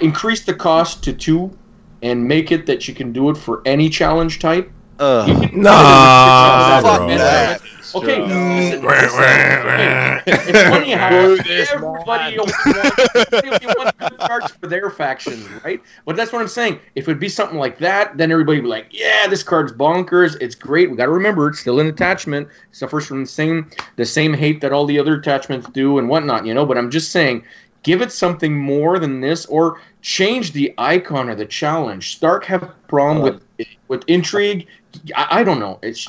Increase 0.00 0.44
the 0.44 0.54
cost 0.54 1.02
to 1.04 1.12
two, 1.12 1.56
and 2.02 2.26
make 2.26 2.50
it 2.52 2.66
that 2.66 2.88
you 2.88 2.94
can 2.94 3.12
do 3.12 3.30
it 3.30 3.36
for 3.36 3.62
any 3.66 3.88
challenge 3.90 4.38
type. 4.38 4.70
Uh, 4.98 5.26
Nah, 5.52 6.80
Fuck 6.80 7.08
that. 7.18 7.60
Okay, 7.94 8.16
Sure. 8.16 8.26
listen, 8.26 8.82
listen, 8.84 9.20
okay. 9.20 10.20
it's 10.26 10.62
funny 10.68 10.90
how 10.92 11.08
everybody 11.08 12.38
wants, 12.38 13.32
everybody 13.32 13.66
wants 13.66 13.92
good 13.98 14.18
cards 14.18 14.50
for 14.52 14.66
their 14.66 14.90
factions, 14.90 15.46
right? 15.64 15.80
But 16.04 16.16
that's 16.16 16.32
what 16.32 16.42
I'm 16.42 16.48
saying. 16.48 16.80
If 16.94 17.04
it'd 17.04 17.20
be 17.20 17.28
something 17.28 17.58
like 17.58 17.78
that, 17.78 18.16
then 18.16 18.32
everybody 18.32 18.58
would 18.58 18.64
be 18.64 18.68
like, 18.68 18.86
"Yeah, 18.90 19.26
this 19.28 19.42
card's 19.42 19.72
bonkers. 19.72 20.36
It's 20.40 20.54
great. 20.54 20.90
We 20.90 20.96
got 20.96 21.06
to 21.06 21.12
remember 21.12 21.48
it's 21.48 21.60
still 21.60 21.80
an 21.80 21.86
attachment. 21.86 22.48
It 22.48 22.76
suffers 22.76 23.06
from 23.06 23.20
the 23.22 23.30
same 23.30 23.70
the 23.96 24.04
same 24.04 24.34
hate 24.34 24.60
that 24.62 24.72
all 24.72 24.86
the 24.86 24.98
other 24.98 25.14
attachments 25.14 25.68
do 25.70 25.98
and 25.98 26.08
whatnot, 26.08 26.46
you 26.46 26.54
know." 26.54 26.66
But 26.66 26.78
I'm 26.78 26.90
just 26.90 27.12
saying, 27.12 27.44
give 27.82 28.02
it 28.02 28.10
something 28.12 28.56
more 28.58 28.98
than 28.98 29.20
this, 29.20 29.46
or 29.46 29.80
change 30.02 30.52
the 30.52 30.74
icon 30.78 31.28
or 31.28 31.34
the 31.34 31.46
challenge. 31.46 32.16
Stark 32.16 32.44
have 32.46 32.62
a 32.62 32.74
problem 32.88 33.22
with 33.22 33.66
with 33.88 34.02
intrigue. 34.08 34.66
I, 35.14 35.40
I 35.40 35.44
don't 35.44 35.58
know. 35.60 35.78
It's 35.82 36.08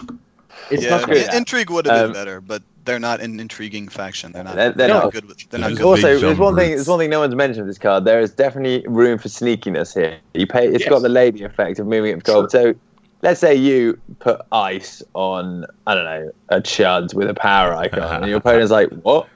it's 0.72 0.84
yeah, 0.84 0.90
not 0.92 1.10
good. 1.10 1.34
intrigue 1.34 1.70
would 1.70 1.86
have 1.86 1.96
been 1.96 2.06
Um, 2.08 2.14
better, 2.14 2.42
but 2.42 2.62
they're 2.86 3.00
not 3.00 3.20
an 3.22 3.40
intriguing 3.40 3.88
faction. 3.88 4.32
They're 4.32 4.44
not. 4.44 4.56
They're- 4.56 4.72
they're 4.74 4.88
not 4.88 5.04
not. 5.06 5.14
good 5.14 5.26
with. 5.26 5.50
They're 5.50 5.60
not 5.60 5.72
good. 5.76 5.82
a 5.82 5.88
With, 5.90 5.98
big 5.98 6.06
Also, 6.06 6.08
there's 6.08 6.22
jump 6.22 6.40
one 6.40 6.56
thing. 6.56 6.70
There's 6.72 6.88
one 6.88 7.00
thing 7.00 7.10
no 7.10 7.20
one's 7.20 7.36
mentioned 7.36 7.66
with 7.66 7.76
this 7.76 7.80
card. 7.82 8.06
There 8.06 8.20
is 8.20 8.32
definitely 8.32 8.86
room 8.88 9.18
for 9.18 9.28
sneakiness 9.30 9.94
here. 9.94 10.18
You 10.34 10.46
pay. 10.48 10.68
It's 10.68 10.82
Yes. 10.82 10.90
got 10.90 11.02
the 11.02 11.10
lady 11.10 11.44
effect 11.44 11.80
of 11.80 11.88
moving 11.88 12.12
it 12.12 12.16
for 12.18 12.32
gold. 12.32 12.52
So, 12.52 12.74
let's 13.22 13.40
say 13.40 13.56
you 13.56 14.00
put 14.20 14.42
ice 14.52 15.02
on 15.14 15.66
I 15.88 15.96
don't 15.96 16.06
know 16.06 16.32
a 16.50 16.62
chud 16.62 17.14
with 17.16 17.30
a 17.30 17.34
power 17.34 17.74
icon, 17.76 18.22
and 18.22 18.28
your 18.28 18.38
opponent's 18.38 18.72
like, 18.72 18.90
"What?" 19.02 19.28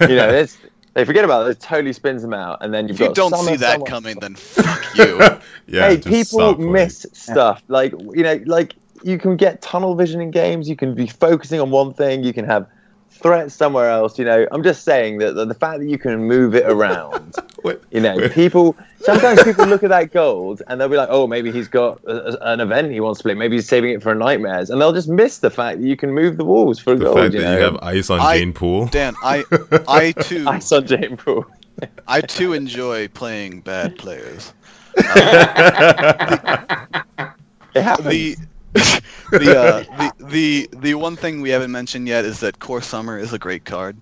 You 0.00 0.16
know, 0.16 0.28
it's 0.30 0.56
they 0.94 1.04
forget 1.04 1.24
about 1.24 1.46
it. 1.46 1.50
It 1.50 1.60
totally 1.60 1.92
spins 1.92 2.22
them 2.22 2.32
out, 2.32 2.58
and 2.62 2.72
then 2.72 2.88
you've 2.88 2.98
if 3.00 3.08
you 3.08 3.12
don't 3.14 3.30
summer, 3.30 3.50
see 3.50 3.56
that 3.56 3.72
summer- 3.72 3.84
coming, 3.84 4.18
then 4.20 4.34
fuck 4.36 4.82
you. 4.96 5.18
yeah. 5.66 5.90
hey, 5.90 5.98
people 5.98 6.56
miss 6.56 7.04
stuff. 7.12 7.62
Like 7.68 7.92
you 8.14 8.22
know, 8.22 8.40
like 8.46 8.72
you 9.02 9.18
can 9.18 9.36
get 9.36 9.62
tunnel 9.62 9.94
vision 9.94 10.20
in 10.20 10.30
games. 10.30 10.68
You 10.68 10.76
can 10.76 10.94
be 10.94 11.06
focusing 11.06 11.60
on 11.60 11.70
one 11.70 11.92
thing. 11.94 12.24
You 12.24 12.32
can 12.32 12.44
have 12.44 12.66
threats 13.10 13.54
somewhere 13.54 13.88
else. 13.88 14.18
You 14.18 14.24
know, 14.26 14.46
I'm 14.50 14.62
just 14.62 14.84
saying 14.84 15.18
that 15.18 15.34
the, 15.34 15.44
the 15.46 15.54
fact 15.54 15.78
that 15.80 15.86
you 15.88 15.98
can 15.98 16.24
move 16.24 16.54
it 16.54 16.64
around. 16.66 17.34
What? 17.62 17.82
You 17.90 18.00
know, 18.00 18.28
people 18.28 18.76
sometimes 19.00 19.42
people 19.42 19.66
look 19.66 19.82
at 19.82 19.88
that 19.88 20.12
gold 20.12 20.62
and 20.68 20.80
they'll 20.80 20.88
be 20.90 20.96
like, 20.96 21.08
"Oh, 21.10 21.26
maybe 21.26 21.50
he's 21.50 21.66
got 21.66 21.98
a, 22.04 22.34
a- 22.34 22.52
an 22.52 22.60
event 22.60 22.92
he 22.92 23.00
wants 23.00 23.18
to 23.18 23.22
play. 23.24 23.34
Maybe 23.34 23.56
he's 23.56 23.66
saving 23.66 23.90
it 23.90 24.00
for 24.04 24.14
nightmares," 24.14 24.70
and 24.70 24.80
they'll 24.80 24.92
just 24.92 25.08
miss 25.08 25.38
the 25.38 25.50
fact 25.50 25.80
that 25.80 25.86
you 25.86 25.96
can 25.96 26.12
move 26.14 26.36
the 26.36 26.44
walls 26.44 26.78
for 26.78 26.94
The 26.94 27.06
gold. 27.06 27.18
fact 27.18 27.34
You 27.34 27.40
that 27.40 27.46
know, 27.46 27.56
you 27.56 27.62
have 27.64 27.78
ice 27.82 28.08
on 28.08 28.20
I- 28.20 28.38
Jeyne 28.38 28.52
Poole. 28.52 28.86
Dan, 28.86 29.16
I, 29.24 29.42
I 29.88 30.12
too, 30.12 30.44
I 30.46 30.60
saw 30.60 30.80
Jeyne 30.80 31.16
Poole. 31.16 31.44
I 32.06 32.20
too 32.20 32.52
enjoy 32.52 33.08
playing 33.08 33.62
bad 33.62 33.98
players. 33.98 34.52
It 37.74 37.82
happens. 37.82 38.08
the 38.08 38.36
the, 39.30 39.58
uh, 39.58 40.12
the 40.18 40.24
the 40.26 40.68
the 40.78 40.94
one 40.94 41.16
thing 41.16 41.40
we 41.40 41.50
haven't 41.50 41.72
mentioned 41.72 42.08
yet 42.08 42.24
is 42.24 42.40
that 42.40 42.58
Core 42.58 42.82
Summer 42.82 43.18
is 43.18 43.32
a 43.32 43.38
great 43.38 43.64
card. 43.64 43.96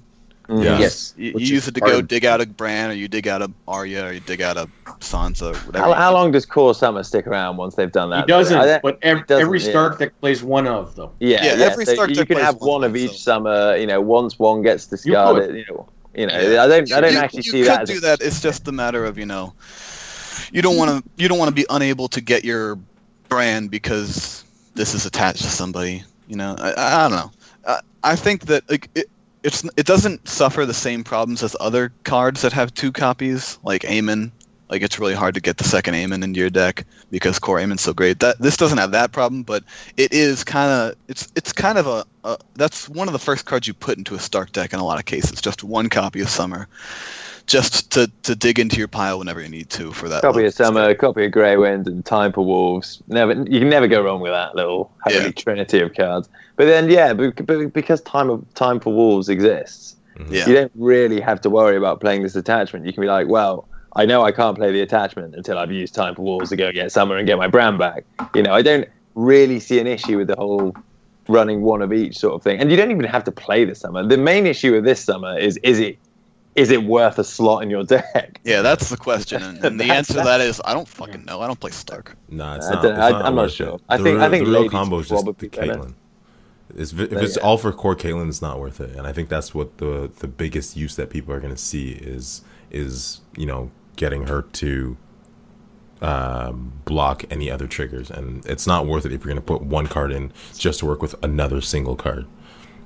Mm. 0.49 0.63
Yeah. 0.63 0.79
yes. 0.79 1.15
You, 1.17 1.33
you 1.33 1.47
use 1.47 1.69
it 1.69 1.75
to 1.75 1.81
go 1.81 2.03
dig 2.03 2.25
out 2.25 2.41
a 2.41 2.47
Bran, 2.47 2.91
or 2.91 2.93
you 2.93 3.09
dig 3.09 3.27
out 3.27 3.41
a 3.41 3.51
Arya, 3.67 4.07
or 4.07 4.13
you 4.13 4.21
dig 4.21 4.43
out 4.43 4.59
a 4.59 4.69
Sansa, 5.01 5.55
or 5.55 5.59
whatever. 5.67 5.87
How, 5.87 5.93
how 5.95 6.13
long 6.13 6.33
does 6.33 6.45
Core 6.45 6.75
Summer 6.75 7.03
stick 7.03 7.27
around 7.27 7.57
once 7.57 7.77
they've 7.77 7.91
done 7.91 8.11
that? 8.11 8.25
He 8.25 8.27
doesn't, 8.27 8.59
I 8.59 8.79
but 8.81 8.99
ev- 9.03 9.27
doesn't, 9.27 9.43
every 9.43 9.61
yeah. 9.61 9.95
that 9.99 10.21
plays 10.21 10.43
one 10.43 10.67
of 10.67 10.97
them. 10.97 11.11
Yeah, 11.19 11.43
Yeah, 11.43 11.57
yeah. 11.57 11.65
every 11.65 11.87
so 11.87 11.95
Stark 11.95 12.11
you 12.11 12.27
can 12.27 12.37
have 12.37 12.57
one 12.57 12.69
one 12.69 12.85
of 12.85 12.95
each 12.95 13.13
so- 13.13 13.17
summer. 13.17 13.77
You 13.77 13.87
know, 13.87 14.01
once 14.03 14.39
one 14.39 14.63
gets 14.63 14.87
discarded, 14.87 15.57
you, 15.57 15.65
know, 15.69 15.89
you 16.15 16.27
know. 16.27 16.39
Yeah. 16.39 16.63
I 16.63 16.69
don't, 16.69 16.93
I 16.93 17.01
don't 17.01 17.13
you, 17.13 17.19
actually 17.19 17.39
you 17.39 17.43
see 17.53 17.59
could 17.61 17.69
that. 17.69 17.83
As 17.83 17.89
do 17.89 17.97
a, 17.97 18.01
that. 18.01 18.21
It's 18.21 18.43
just 18.43 18.69
a 18.69 18.73
matter 18.73 19.07
of 19.07 19.17
you 19.19 19.27
know, 19.27 19.55
you 20.53 20.61
don't 20.61 20.77
want 20.77 20.91
to 20.91 21.11
you 21.17 21.29
don't 21.29 21.39
want 21.39 21.49
to 21.49 21.55
be 21.55 21.65
unable 21.71 22.09
to 22.09 22.21
get 22.21 22.45
your 22.45 22.79
brand 23.31 23.71
because 23.71 24.44
this 24.75 24.95
is 24.95 25.07
attached 25.07 25.43
to 25.43 25.49
somebody. 25.49 26.03
You 26.29 26.37
know, 26.37 26.57
I, 26.59 26.75
I 26.77 27.09
don't 27.09 27.17
know. 27.19 27.31
I, 27.67 27.81
I 28.03 28.17
think 28.17 28.47
that 28.47 28.69
like 28.71 28.91
it, 28.95 29.09
it's 29.43 29.65
it 29.77 29.87
doesn't 29.87 30.27
suffer 30.27 30.65
the 30.67 30.75
same 30.75 31.05
problems 31.05 31.43
as 31.43 31.55
other 31.61 31.93
cards 32.05 32.43
that 32.43 32.53
have 32.53 32.73
two 32.75 32.93
copies, 32.93 33.59
like 33.63 33.83
Aemon. 33.83 34.31
Like 34.71 34.81
it's 34.81 34.99
really 34.99 35.15
hard 35.15 35.35
to 35.35 35.41
get 35.41 35.59
the 35.59 35.65
second 35.65 35.95
Aemon 35.95 36.25
into 36.25 36.41
your 36.41 36.51
deck 36.51 36.87
because 37.11 37.39
core 37.39 37.59
Aemon's 37.59 37.83
so 37.83 37.93
great. 37.93 38.21
That 38.21 38.39
this 38.41 38.57
doesn't 38.57 38.79
have 38.79 38.93
that 38.93 39.13
problem, 39.13 39.43
but 39.43 39.63
it 39.97 40.13
is 40.13 40.43
kind 40.43 40.71
of 40.71 40.97
it's 41.09 41.31
it's 41.37 41.53
kind 41.53 41.77
of 41.77 41.87
a, 41.87 42.05
a 42.25 42.39
that's 42.55 42.89
one 42.89 43.07
of 43.07 43.13
the 43.13 43.19
first 43.19 43.45
cards 43.45 43.69
you 43.69 43.75
put 43.75 43.99
into 43.99 44.15
a 44.15 44.19
Stark 44.19 44.53
deck 44.53 44.73
in 44.73 44.81
a 44.81 44.85
lot 44.85 44.99
of 44.99 45.05
cases. 45.05 45.41
Just 45.43 45.63
one 45.63 45.91
copy 45.91 46.21
of 46.21 46.31
Summer, 46.31 46.67
just 47.47 47.91
to 47.93 48.11
to 48.23 48.35
dig 48.35 48.59
into 48.59 48.77
your 48.77 48.89
pile 48.89 49.19
whenever 49.19 49.41
you 49.41 49.49
need 49.49 49.71
to 49.71 49.93
for 49.93 50.09
that. 50.09 50.23
copy 50.23 50.39
look. 50.39 50.47
of 50.47 50.55
Summer, 50.55 50.95
copy 50.95 51.27
of 51.27 51.33
Grey 51.33 51.57
Wind, 51.57 51.87
and 51.87 52.05
Time 52.05 52.33
for 52.33 52.45
Wolves. 52.45 53.03
Never, 53.09 53.33
you 53.33 53.61
can 53.61 53.69
never 53.69 53.87
go 53.87 54.03
wrong 54.03 54.21
with 54.21 54.33
that 54.33 54.55
little 54.55 54.91
holy 55.03 55.17
Yeah. 55.27 55.31
trinity 55.33 55.81
of 55.81 55.95
cards. 55.95 56.29
But 56.57 56.67
then, 56.67 56.89
yeah, 56.89 57.13
but, 57.13 57.45
but 57.47 57.73
because 57.73 58.01
Time 58.03 58.31
of 58.31 58.43
Time 58.55 58.81
for 58.81 58.93
Wolves 58.95 59.29
exists, 59.29 59.97
mm-hmm. 60.17 60.33
Yeah. 60.33 60.47
you 60.47 60.55
don't 60.55 60.73
really 60.75 61.21
have 61.21 61.41
to 61.43 61.51
worry 61.51 61.77
about 61.77 62.01
playing 62.01 62.23
this 62.23 62.37
attachment. 62.37 62.87
You 62.87 62.93
can 62.93 63.01
be 63.03 63.09
like, 63.09 63.29
well, 63.29 63.69
I 63.97 64.07
know 64.07 64.25
I 64.25 64.33
can't 64.33 64.57
play 64.57 64.73
the 64.73 64.81
attachment 64.81 65.35
until 65.35 65.59
I've 65.59 65.71
used 65.73 65.95
Time 65.95 66.15
for 66.15 66.23
Wolves 66.23 66.51
to 66.51 66.57
go 66.57 66.73
get 66.73 66.93
Summer 66.93 67.17
and 67.17 67.27
get 67.27 67.39
my 67.39 67.47
brand 67.49 67.79
back. 67.79 68.05
You 68.35 68.43
know, 68.43 68.53
I 68.55 68.63
don't 68.63 68.89
really 69.15 69.61
see 69.61 69.79
an 69.79 69.87
issue 69.87 70.17
with 70.19 70.29
the 70.29 70.37
whole 70.37 70.75
running 71.29 71.63
one 71.63 71.81
of 71.83 71.93
each 71.93 72.19
sort 72.19 72.35
of 72.35 72.43
thing. 72.43 72.59
And 72.61 72.71
you 72.71 72.77
don't 72.77 72.91
even 72.91 73.05
have 73.05 73.25
to 73.25 73.33
play 73.33 73.65
the 73.65 73.75
Summer. 73.75 74.07
The 74.07 74.19
main 74.19 74.47
issue 74.47 74.73
with 74.73 74.85
this 74.85 75.01
Summer 75.05 75.39
is 75.39 75.57
is 75.59 75.79
it 75.79 75.99
is 76.57 76.71
it 76.71 76.85
worth 76.85 77.19
a 77.19 77.25
slot 77.25 77.63
in 77.63 77.71
your 77.71 77.85
deck? 77.95 78.41
Yeah, 78.45 78.63
that's 78.63 78.89
the 78.91 78.97
question, 78.97 79.43
and, 79.43 79.65
and 79.65 79.81
the 79.81 79.85
answer 79.93 80.15
to 80.15 80.21
that 80.21 80.41
is 80.41 80.61
I 80.65 80.73
don't 80.75 80.89
fucking 80.89 81.25
know. 81.25 81.41
I 81.41 81.47
don't 81.47 81.59
play 81.59 81.71
Stark. 81.73 82.17
Nah, 82.29 82.57
it's 82.57 82.67
I 82.67 82.75
not. 82.75 82.83
don't- 82.83 82.93
it's 82.93 83.01
I- 83.03 83.11
not 83.11 83.25
I'm 83.25 83.35
not 83.35 83.51
sure. 83.51 83.75
it. 83.77 83.81
I 83.89 83.97
The 83.97 84.03
think- 84.05 84.19
I 84.19 84.23
real- 84.23 84.31
think 84.31 84.45
the 84.47 84.51
real 84.53 84.71
combo 84.71 84.99
is 85.01 85.09
just 85.09 85.25
the. 85.25 85.33
Catelyn. 85.35 85.95
It's, 86.77 86.93
if 86.93 87.13
it's 87.13 87.37
yeah. 87.37 87.43
all 87.43 87.57
for 87.59 87.71
core 87.73 87.95
Catelyn, 87.95 88.29
it's 88.29 88.43
not 88.43 88.59
worth 88.59 88.81
it. 88.81 88.97
And 88.97 89.07
I 89.07 89.13
think 89.13 89.29
that's 89.29 89.55
what 89.55 89.79
the 89.79 90.11
the 90.19 90.27
biggest 90.27 90.77
use 90.77 90.97
that 90.97 91.11
people 91.11 91.33
are 91.33 91.39
going 91.41 91.55
to 91.55 91.61
see 91.61 91.93
is 91.93 92.43
is 92.71 93.21
you 93.37 93.47
know 93.47 93.71
getting 93.97 94.27
her 94.27 94.43
to 94.43 94.97
um, 96.01 96.73
block 96.85 97.25
any 97.31 97.51
other 97.51 97.67
triggers, 97.67 98.11
and 98.11 98.45
it's 98.47 98.67
not 98.67 98.87
worth 98.87 99.07
it 99.07 99.13
if 99.13 99.21
you're 99.25 99.33
going 99.35 99.37
to 99.37 99.41
put 99.43 99.63
one 99.63 99.87
card 99.87 100.13
in 100.13 100.33
just 100.57 100.81
to 100.81 100.87
work 100.87 101.01
with 101.01 101.15
another 101.23 101.61
single 101.61 101.97
card. 101.97 102.27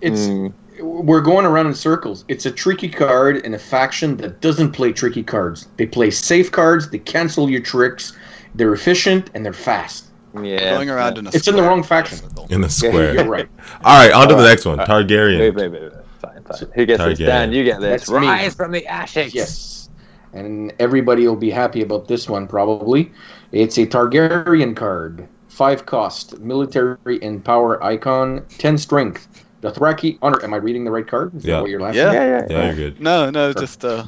It's 0.00 0.26
Mm. 0.28 0.52
We're 0.80 1.20
going 1.20 1.46
around 1.46 1.66
in 1.66 1.74
circles. 1.74 2.24
It's 2.28 2.46
a 2.46 2.50
tricky 2.50 2.88
card 2.88 3.38
in 3.38 3.54
a 3.54 3.58
faction 3.58 4.16
that 4.18 4.40
doesn't 4.40 4.72
play 4.72 4.92
tricky 4.92 5.22
cards. 5.22 5.68
They 5.76 5.86
play 5.86 6.10
safe 6.10 6.50
cards. 6.50 6.90
They 6.90 6.98
cancel 6.98 7.50
your 7.50 7.60
tricks. 7.60 8.16
They're 8.54 8.72
efficient 8.72 9.30
and 9.34 9.44
they're 9.44 9.52
fast. 9.52 10.06
Yeah. 10.34 10.74
Going 10.74 10.90
around 10.90 11.18
in 11.18 11.26
a 11.26 11.30
It's 11.30 11.48
in 11.48 11.56
the 11.56 11.62
wrong 11.62 11.82
faction. 11.82 12.18
In 12.50 12.60
the 12.60 12.68
square. 12.68 13.14
You're 13.14 13.24
right. 13.24 13.48
All 13.84 13.98
right, 13.98 14.12
on 14.12 14.28
to 14.28 14.34
the 14.34 14.42
uh, 14.42 14.44
next 14.44 14.64
one. 14.64 14.80
alright. 14.80 15.06
Targaryen. 15.06 15.38
Wait, 15.38 15.54
wait, 15.54 15.72
wait, 15.72 15.82
wait. 15.82 15.92
Fine, 16.20 16.42
fine. 16.44 16.70
Who 16.74 16.86
gets 16.86 17.04
this? 17.04 17.18
Dan, 17.18 17.52
you 17.52 17.64
get 17.64 17.80
this. 17.80 18.06
That's 18.06 18.10
me. 18.10 18.26
Rise 18.26 18.54
from 18.54 18.72
the 18.72 18.86
ashes. 18.86 19.34
Yes. 19.34 19.88
And 20.34 20.72
everybody 20.78 21.26
will 21.26 21.36
be 21.36 21.50
happy 21.50 21.82
about 21.82 22.06
this 22.06 22.28
one 22.28 22.46
probably. 22.46 23.10
It's 23.52 23.78
a 23.78 23.86
Targaryen 23.86 24.76
card. 24.76 25.26
5 25.48 25.86
cost, 25.86 26.38
military 26.38 27.20
and 27.20 27.44
power 27.44 27.82
icon, 27.82 28.44
10 28.58 28.78
strength. 28.78 29.44
Dothraki 29.62 30.18
honor. 30.22 30.42
Am 30.42 30.54
I 30.54 30.58
reading 30.58 30.84
the 30.84 30.90
right 30.90 31.06
card? 31.06 31.34
Is 31.34 31.42
that 31.42 31.50
Yeah. 31.50 31.60
what 31.60 31.70
you're 31.70 31.80
laughing 31.80 32.00
Yeah. 32.00 32.12
at? 32.12 32.14
Yeah, 32.14 32.24
yeah, 32.24 32.46
Yeah, 32.50 32.66
you're 32.66 32.90
good. 32.90 33.00
No, 33.00 33.30
no, 33.30 33.52
just 33.52 33.84
uh, 33.84 34.04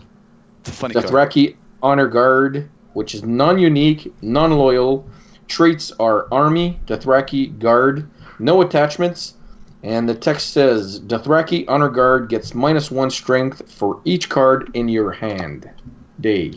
it's 0.61 0.71
a 0.71 0.73
funny 0.73 0.95
card. 0.95 1.07
Dothraki 1.07 1.57
honor 1.83 2.07
guard, 2.07 2.69
which 2.93 3.15
is 3.15 3.25
non-unique, 3.25 4.13
non-loyal. 4.23 5.09
Traits 5.49 5.93
are 5.99 6.29
army, 6.31 6.79
Dothraki 6.87 7.59
guard, 7.59 8.09
no 8.39 8.63
attachments, 8.63 9.35
and 9.83 10.09
the 10.09 10.15
text 10.15 10.53
says 10.53 11.01
Dothraki 11.01 11.65
honor 11.69 11.89
guard 11.89 12.29
gets 12.29 12.55
minus 12.55 12.91
one 12.91 13.11
strength 13.11 13.73
for 13.73 14.01
each 14.05 14.29
card 14.29 14.71
in 14.75 14.89
your 14.89 15.11
hand. 15.11 15.69
Day. 16.21 16.53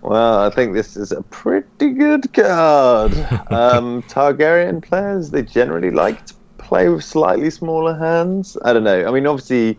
Well, 0.00 0.40
I 0.40 0.50
think 0.50 0.74
this 0.74 0.96
is 0.96 1.12
a 1.12 1.22
pretty 1.22 1.90
good 1.90 2.32
card. 2.32 3.12
um, 3.52 4.02
Targaryen 4.04 4.82
players, 4.82 5.30
they 5.30 5.42
generally 5.42 5.90
like 5.90 6.24
to 6.26 6.34
play 6.72 6.88
with 6.88 7.04
slightly 7.04 7.50
smaller 7.50 7.94
hands. 7.94 8.56
I 8.64 8.72
don't 8.72 8.84
know. 8.84 9.06
I 9.06 9.10
mean, 9.10 9.26
obviously, 9.26 9.78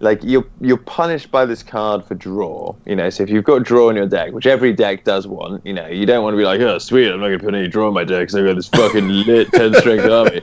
like 0.00 0.18
you're 0.24 0.44
you're 0.60 0.78
punished 0.78 1.30
by 1.30 1.44
this 1.44 1.62
card 1.62 2.04
for 2.04 2.16
draw. 2.16 2.74
You 2.86 2.96
know, 2.96 3.08
so 3.08 3.22
if 3.22 3.30
you've 3.30 3.44
got 3.44 3.62
draw 3.62 3.88
in 3.90 3.94
your 3.94 4.08
deck, 4.08 4.32
which 4.32 4.46
every 4.46 4.72
deck 4.72 5.04
does 5.04 5.28
want, 5.28 5.64
you 5.64 5.72
know, 5.72 5.86
you 5.86 6.04
don't 6.04 6.24
want 6.24 6.34
to 6.34 6.38
be 6.38 6.42
like, 6.42 6.60
oh, 6.60 6.78
sweet, 6.78 7.08
I'm 7.08 7.20
not 7.20 7.26
gonna 7.26 7.38
put 7.38 7.54
any 7.54 7.68
draw 7.68 7.86
in 7.86 7.94
my 7.94 8.02
deck 8.02 8.22
because 8.22 8.34
I've 8.34 8.44
got 8.44 8.56
this 8.56 8.66
fucking 8.66 9.08
lit 9.08 9.52
ten 9.52 9.74
strength 9.74 10.04
army. 10.10 10.42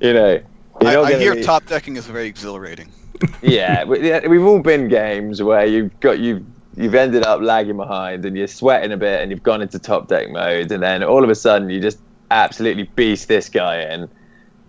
You 0.00 0.12
know. 0.12 0.42
I, 0.82 0.96
I 0.98 1.18
hear 1.18 1.34
be- 1.34 1.42
top 1.42 1.64
decking 1.64 1.96
is 1.96 2.04
very 2.04 2.26
exhilarating. 2.26 2.92
yeah, 3.40 3.86
but 3.86 4.02
yeah, 4.02 4.26
we've 4.26 4.44
all 4.44 4.60
been 4.60 4.88
games 4.88 5.42
where 5.42 5.64
you've 5.64 5.98
got 6.00 6.18
you've 6.18 6.44
you've 6.76 6.94
ended 6.94 7.22
up 7.22 7.40
lagging 7.40 7.78
behind 7.78 8.26
and 8.26 8.36
you're 8.36 8.48
sweating 8.48 8.92
a 8.92 8.98
bit 8.98 9.22
and 9.22 9.30
you've 9.30 9.44
gone 9.44 9.62
into 9.62 9.78
top 9.78 10.08
deck 10.08 10.28
mode 10.28 10.70
and 10.70 10.82
then 10.82 11.02
all 11.02 11.24
of 11.24 11.30
a 11.30 11.34
sudden 11.34 11.70
you 11.70 11.80
just 11.80 12.00
absolutely 12.32 12.82
beast 12.96 13.28
this 13.28 13.48
guy 13.48 13.80
in 13.80 14.10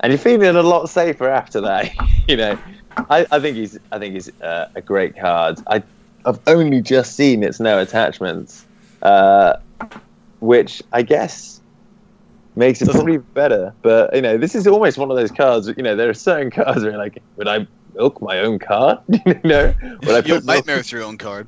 and 0.02 0.12
you're 0.12 0.18
feeling 0.20 0.56
a 0.56 0.62
lot 0.64 0.90
safer 0.90 1.30
after 1.30 1.62
that. 1.62 1.92
you 2.28 2.38
know, 2.38 2.58
I, 3.10 3.26
I 3.32 3.40
think 3.40 3.58
he's 3.58 3.78
I 3.92 4.00
think 4.00 4.14
he's 4.14 4.30
uh, 4.42 4.70
a 4.76 4.82
great 4.82 5.18
card. 5.18 5.60
I 5.68 5.84
I've 6.26 6.40
only 6.48 6.82
just 6.82 7.16
seen 7.16 7.44
its 7.44 7.60
no 7.60 7.80
attachments, 7.80 8.66
uh, 9.02 9.58
which 10.40 10.82
I 10.92 11.02
guess 11.02 11.62
makes 12.56 12.82
it 12.82 12.86
Doesn't- 12.86 13.02
probably 13.02 13.18
better. 13.18 13.74
But 13.82 14.16
you 14.16 14.22
know, 14.22 14.38
this 14.38 14.56
is 14.56 14.66
almost 14.68 14.98
one 14.98 15.12
of 15.12 15.18
those 15.18 15.32
cards. 15.32 15.68
You 15.76 15.84
know, 15.84 15.96
there 15.96 16.10
are 16.10 16.14
certain 16.14 16.52
cards 16.52 16.82
where 16.82 16.92
you're 16.92 16.98
like, 16.98 17.22
would 17.38 17.48
I 17.48 17.68
milk 17.94 18.22
my 18.22 18.40
own 18.40 18.60
card? 18.60 19.00
you 19.08 19.40
know, 19.44 19.74
would 20.02 20.10
I 20.10 20.18
You 20.28 20.36
put 20.36 20.46
nightmares 20.46 20.92
your 20.92 21.04
own 21.04 21.18
card. 21.18 21.48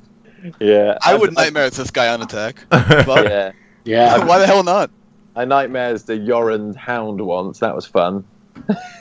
Yeah, 0.59 0.97
I 1.01 1.11
I've- 1.13 1.19
would 1.21 1.29
I've- 1.31 1.35
nightmares 1.45 1.77
this 1.77 1.91
guy 1.91 2.07
on 2.13 2.21
attack. 2.21 2.63
But 2.69 3.25
Yeah, 3.29 3.51
Yeah. 3.85 4.25
why 4.25 4.37
the 4.39 4.45
hell 4.47 4.63
not? 4.63 4.91
I 5.35 5.45
nightmares 5.45 6.03
the 6.03 6.13
Yoran 6.13 6.75
Hound 6.75 7.21
once. 7.21 7.59
That 7.59 7.75
was 7.75 7.85
fun. 7.85 8.23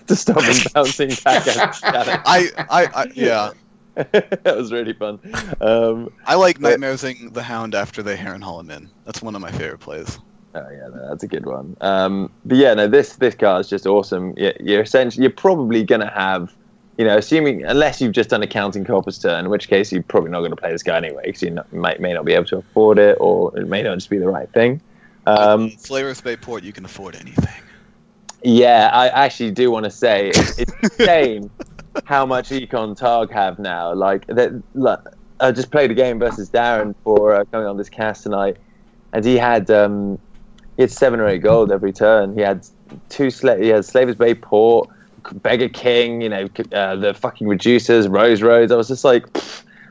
To 0.06 0.16
stop 0.16 0.42
him 0.42 0.56
bouncing 0.72 1.10
back 1.24 1.46
at 1.46 1.58
at 1.58 1.82
I, 2.26 2.48
I, 2.70 2.84
I 2.94 3.06
yeah. 3.14 3.52
that 3.94 4.54
was 4.56 4.72
really 4.72 4.92
fun. 4.92 5.18
Um, 5.60 6.12
I 6.26 6.34
like 6.34 6.60
But- 6.60 6.78
nightmaresing 6.78 7.32
the 7.32 7.42
hound 7.42 7.74
after 7.74 8.02
they 8.02 8.16
Harrenhal 8.16 8.60
him 8.60 8.70
in. 8.70 8.90
That's 9.04 9.22
one 9.22 9.34
of 9.34 9.40
my 9.40 9.50
favorite 9.50 9.80
plays. 9.80 10.18
Oh 10.54 10.66
yeah, 10.70 10.88
no, 10.88 11.08
that's 11.08 11.22
a 11.22 11.26
good 11.28 11.44
one. 11.44 11.76
Um, 11.82 12.30
but 12.44 12.56
yeah, 12.56 12.72
no, 12.74 12.88
this 12.88 13.16
this 13.16 13.34
car 13.34 13.60
is 13.60 13.68
just 13.68 13.86
awesome. 13.86 14.32
You're, 14.38 14.54
you're 14.60 14.82
essentially 14.82 15.22
you're 15.22 15.32
probably 15.32 15.82
gonna 15.84 16.10
have, 16.10 16.54
you 16.96 17.04
know, 17.04 17.16
assuming 17.18 17.62
unless 17.64 18.00
you've 18.00 18.12
just 18.12 18.30
done 18.30 18.42
a 18.42 18.46
counting 18.46 18.84
Copper's 18.84 19.18
turn, 19.18 19.44
in 19.44 19.50
which 19.50 19.68
case 19.68 19.92
you're 19.92 20.02
probably 20.02 20.30
not 20.30 20.38
going 20.40 20.52
to 20.52 20.56
play 20.56 20.72
this 20.72 20.82
guy 20.82 20.96
anyway 20.96 21.22
because 21.26 21.42
you 21.42 21.50
not, 21.50 21.70
might 21.74 22.00
may 22.00 22.14
not 22.14 22.24
be 22.24 22.32
able 22.32 22.46
to 22.46 22.56
afford 22.58 22.98
it, 22.98 23.18
or 23.20 23.58
it 23.58 23.66
may 23.68 23.82
not 23.82 23.96
just 23.96 24.08
be 24.08 24.16
the 24.18 24.28
right 24.28 24.50
thing. 24.52 24.80
Um, 25.26 25.72
Slavers 25.76 26.20
Bay 26.20 26.36
Port, 26.36 26.62
you 26.62 26.72
can 26.72 26.84
afford 26.86 27.16
anything. 27.16 27.62
Yeah, 28.46 28.90
I 28.92 29.08
actually 29.08 29.50
do 29.50 29.72
want 29.72 29.84
to 29.84 29.90
say 29.90 30.28
it's, 30.34 30.58
it's 30.58 30.72
insane 30.82 31.50
how 32.04 32.24
much 32.24 32.50
Econ 32.50 32.96
Targ 32.96 33.32
have 33.32 33.58
now. 33.58 33.92
Like 33.92 34.26
that, 34.28 34.62
like, 34.74 35.00
I 35.40 35.50
just 35.50 35.72
played 35.72 35.90
a 35.90 35.94
game 35.94 36.20
versus 36.20 36.48
Darren 36.48 36.94
for 37.02 37.34
uh, 37.34 37.44
coming 37.46 37.66
on 37.66 37.76
this 37.76 37.88
cast 37.88 38.22
tonight, 38.22 38.56
and 39.12 39.24
he 39.24 39.36
had 39.36 39.68
um, 39.70 40.18
he 40.76 40.82
had 40.82 40.92
seven 40.92 41.18
or 41.18 41.28
eight 41.28 41.42
gold 41.42 41.72
every 41.72 41.92
turn. 41.92 42.36
He 42.36 42.42
had 42.42 42.64
two 43.08 43.28
sla- 43.28 43.60
he 43.60 43.68
had 43.68 43.84
Slavers 43.84 44.14
Bay 44.14 44.34
Port, 44.34 44.88
Beggar 45.32 45.68
King, 45.68 46.20
you 46.20 46.28
know, 46.28 46.48
uh, 46.72 46.94
the 46.94 47.14
fucking 47.14 47.48
reducers, 47.48 48.08
Rose 48.08 48.42
Roads. 48.42 48.70
I 48.70 48.76
was 48.76 48.86
just 48.86 49.04
like, 49.04 49.26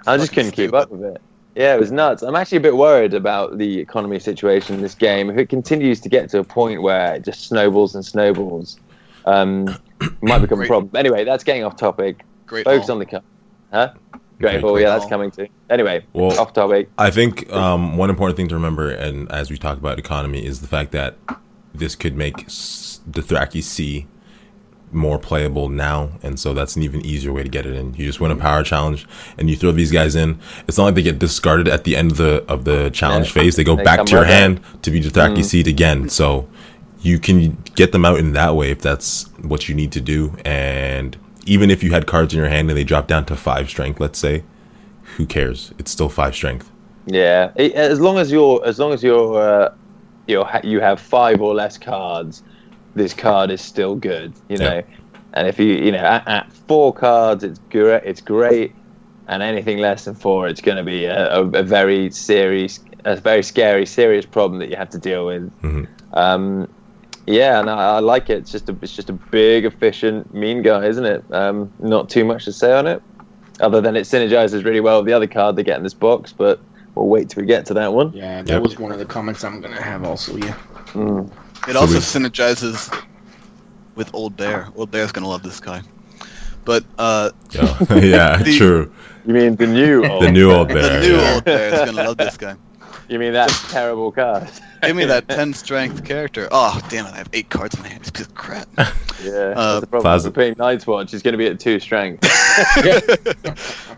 I 0.08 0.16
just 0.16 0.32
couldn't 0.32 0.52
keep 0.52 0.74
up 0.74 0.90
with 0.90 1.04
it. 1.04 1.22
Yeah, 1.56 1.74
it 1.76 1.80
was 1.80 1.92
nuts. 1.92 2.22
I'm 2.22 2.36
actually 2.36 2.58
a 2.58 2.62
bit 2.62 2.76
worried 2.76 3.14
about 3.14 3.58
the 3.58 3.80
economy 3.80 4.20
situation 4.20 4.76
in 4.76 4.82
this 4.82 4.94
game. 4.96 5.30
If 5.30 5.38
it 5.38 5.48
continues 5.50 6.02
to 6.02 6.10
get 6.10 6.30
to 6.32 6.40
a 6.40 6.44
point 6.44 6.82
where 6.82 7.16
it 7.16 7.24
just 7.24 7.48
snowballs 7.48 7.96
and 7.96 8.06
snowballs, 8.06 8.78
um, 9.26 9.70
it 10.02 10.12
might 10.22 10.40
become 10.40 10.62
a 10.62 10.68
problem. 10.68 10.92
Anyway, 10.96 11.24
that's 11.24 11.44
getting 11.46 11.64
off 11.64 11.78
topic. 11.78 12.24
Great. 12.46 12.66
Focus 12.66 12.88
Hall. 12.88 12.94
on 12.96 13.00
the 13.00 13.06
car. 13.06 13.22
Huh? 13.72 13.94
Great 14.40 14.56
Okay, 14.56 14.62
ball, 14.62 14.74
great 14.74 14.82
yeah, 14.84 14.90
that's 14.98 15.06
coming 15.10 15.32
too. 15.32 15.48
Anyway, 15.70 16.04
Well- 16.12 16.38
off 16.38 16.52
topic. 16.52 16.90
I 16.98 17.10
think 17.10 17.50
um, 17.54 17.96
one 17.96 18.10
important 18.10 18.36
thing 18.36 18.50
to 18.50 18.56
remember, 18.56 18.90
and 18.92 19.32
as 19.32 19.50
we 19.50 19.58
talk 19.58 19.78
about 19.78 19.98
economy, 19.98 20.46
is 20.46 20.60
the 20.60 20.68
fact 20.68 20.92
that 20.92 21.16
this 21.74 21.96
could 21.96 22.18
make 22.18 22.44
s- 22.44 23.00
Dothraki 23.10 23.64
Sea 23.64 24.08
more 24.92 25.18
playable 25.20 25.68
now, 25.70 26.12
and 26.24 26.40
so 26.40 26.54
that's 26.54 26.76
an 26.76 26.84
even 26.84 27.06
easier 27.06 27.34
way 27.34 27.44
to 27.44 27.50
get 27.50 27.66
it 27.66 27.76
in. 27.76 27.94
You 27.96 28.06
just 28.06 28.20
win 28.20 28.32
a 28.32 28.36
power 28.36 28.64
challenge, 28.64 29.06
and 29.38 29.50
you 29.50 29.56
throw 29.56 29.72
these 29.72 29.92
guys 29.92 30.16
in. 30.16 30.40
It's 30.68 30.78
not 30.78 30.86
like 30.86 30.96
they 30.96 31.02
get 31.02 31.20
discarded 31.20 31.68
at 31.68 31.84
the 31.84 31.96
end 31.96 32.12
of 32.12 32.18
the 32.18 32.46
of 32.48 32.64
the 32.66 32.90
challenge 32.92 33.28
Yeah. 33.28 33.44
phase. 33.44 33.56
They 33.56 33.64
go 33.64 33.76
They 33.76 33.84
back 33.84 34.06
to 34.06 34.12
your 34.12 34.26
hand 34.26 34.62
to 34.84 34.92
be 34.92 35.02
Dothraki 35.02 35.44
seed 35.44 35.68
again. 35.68 36.10
So 36.10 36.48
you 37.02 37.20
can 37.20 37.58
get 37.76 37.92
them 37.92 38.06
out 38.06 38.20
in 38.20 38.34
that 38.34 38.56
way 38.56 38.72
if 38.72 38.82
that's 38.82 39.30
what 39.42 39.68
you 39.70 39.76
need 39.76 39.92
to 39.92 40.02
do. 40.02 40.36
And 40.44 41.18
even 41.46 41.70
if 41.70 41.84
you 41.84 41.92
had 41.92 42.08
cards 42.08 42.34
in 42.34 42.40
your 42.40 42.50
hand 42.50 42.70
and 42.70 42.78
they 42.78 42.84
drop 42.84 43.08
down 43.08 43.26
to 43.26 43.36
five 43.36 43.70
strength, 43.70 44.00
let's 44.00 44.18
say, 44.18 44.44
who 45.18 45.26
cares? 45.26 45.72
It's 45.78 45.92
still 45.92 46.10
five 46.10 46.34
strength. 46.36 46.72
Yeah, 47.06 47.52
as 47.58 48.00
long 48.00 48.18
as 48.18 48.32
you're 48.32 48.66
as 48.66 48.80
long 48.80 48.92
as 48.92 49.04
you're 49.04 49.40
uh, 49.40 49.74
you're 50.28 50.50
you 50.64 50.80
have 50.80 51.00
five 51.00 51.42
or 51.42 51.54
less 51.54 51.78
cards, 51.78 52.42
this 52.96 53.14
card 53.14 53.52
is 53.52 53.62
still 53.62 53.96
good. 53.96 54.34
You 54.50 54.58
know, 54.58 54.76
Yeah. 54.76 54.82
and 55.34 55.48
if 55.48 55.60
you 55.60 55.68
you 55.68 55.92
know 55.92 56.00
at, 56.00 56.28
at 56.28 56.52
four 56.68 56.94
cards, 56.94 57.44
it's 57.44 57.60
great. 57.70 58.02
It's 58.06 58.22
great, 58.22 58.74
and 59.28 59.44
anything 59.44 59.78
less 59.80 60.06
than 60.06 60.16
four, 60.16 60.48
it's 60.48 60.62
going 60.62 60.78
to 60.78 60.84
be 60.84 61.06
a, 61.06 61.36
a, 61.40 61.42
a 61.50 61.64
very 61.64 62.10
serious, 62.12 62.80
a 63.04 63.16
very 63.18 63.44
scary, 63.44 63.86
serious 63.86 64.26
problem 64.26 64.60
that 64.60 64.70
you 64.70 64.76
have 64.78 64.90
to 64.92 64.98
deal 64.98 65.26
with. 65.26 65.52
Mhm. 65.62 65.88
Um, 66.14 66.68
yeah, 67.28 67.60
and 67.60 67.70
I, 67.70 67.96
I 67.96 68.00
like 68.00 68.30
it. 68.30 68.38
It's 68.40 68.52
just 68.52 68.70
a 68.70 68.76
it's 68.82 68.96
just 68.96 69.10
a 69.10 69.14
big, 69.14 69.66
efficient, 69.66 70.34
mean 70.34 70.62
guy, 70.62 70.86
isn't 70.86 71.06
it? 71.06 71.24
Um, 71.32 71.72
not 71.80 72.10
too 72.10 72.24
much 72.24 72.46
to 72.46 72.54
say 72.54 72.72
on 72.72 72.88
it, 72.88 73.02
other 73.60 73.82
than 73.82 73.96
it 73.96 74.02
synergizes 74.04 74.64
really 74.64 74.80
well 74.80 75.00
with 75.00 75.08
the 75.08 75.14
other 75.14 75.28
card 75.28 75.56
they 75.56 75.64
get 75.64 75.78
in 75.78 75.84
this 75.84 75.94
box. 75.96 76.32
But 76.32 76.60
we'll 76.94 77.08
wait 77.08 77.30
till 77.30 77.42
we 77.42 77.48
get 77.48 77.66
to 77.66 77.74
that 77.74 77.94
one. 77.94 78.14
Yeah, 78.14 78.44
that 78.44 78.48
Yep. 78.54 78.62
was 78.62 78.78
one 78.80 78.92
of 78.92 79.00
the 79.00 79.06
comments 79.06 79.44
I'm 79.44 79.60
gonna 79.60 79.82
have 79.82 80.04
also. 80.06 80.38
Yeah. 80.38 80.54
Mm. 80.94 81.30
It 81.68 81.74
So 81.74 81.80
also 81.80 81.94
we- 81.96 82.00
synergizes 82.00 83.04
with 83.96 84.14
Old 84.14 84.36
Bear. 84.38 84.70
Old 84.76 84.92
Bear's 84.92 85.12
gonna 85.12 85.28
love 85.28 85.44
this 85.44 85.60
guy. 85.60 85.82
But 86.64 86.84
uh, 86.98 87.32
Yeah, 87.52 87.78
yeah, 87.96 88.38
The- 88.38 88.58
true. 88.58 88.92
You 89.26 89.34
mean 89.34 89.56
the 89.56 89.66
new 89.68 90.06
old 90.06 90.22
The 90.24 90.32
new 90.32 90.52
old 90.52 90.68
bear? 90.68 91.00
the 91.00 91.08
new 91.08 91.16
yeah. 91.16 91.34
Old 91.34 91.46
Bear 91.46 91.74
is 91.74 91.80
gonna 91.92 92.04
love 92.04 92.18
this 92.18 92.38
guy. 92.38 92.56
You 93.08 93.20
mean 93.20 93.34
that 93.34 93.50
terrible 93.70 94.12
card? 94.12 94.50
Give 94.82 94.96
me 94.96 95.06
that 95.06 95.30
10 95.30 95.54
strength 95.54 96.04
character. 96.04 96.48
Oh, 96.50 96.82
damn 96.90 97.06
it, 97.06 97.14
I 97.14 97.18
have 97.18 97.30
8 97.34 97.50
cards 97.52 97.76
in 97.76 97.84
my 97.84 97.90
hand. 97.90 98.02
This 98.02 98.10
piece 98.10 98.26
of 98.26 98.34
crap. 98.34 98.68
Yeah, 98.78 98.84
Uh, 98.84 99.74
that's 99.74 99.82
the 99.82 99.88
problem. 99.88 100.02
Plaza- 100.02 100.30
We're 100.30 100.34
playing 100.34 100.56
Night's 100.58 100.88
Watch. 100.88 101.12
He's 101.12 101.22
going 101.22 101.34
to 101.34 101.38
be 101.38 101.46
at 101.46 101.60
two 101.60 101.80
strength. 101.80 102.24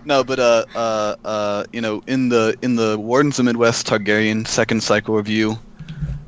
no, 0.06 0.26
but 0.26 0.39
uh, 0.39 0.65
uh, 0.76 1.15
uh, 1.23 1.64
you 1.72 1.80
know, 1.80 2.03
in 2.07 2.27
the 2.27 2.57
in 2.61 2.76
the 2.76 2.98
Wardens 2.98 3.39
of 3.39 3.45
Midwest 3.45 3.88
Targaryen 3.88 4.45
second 4.45 4.84
cycle 4.84 5.15
review, 5.15 5.57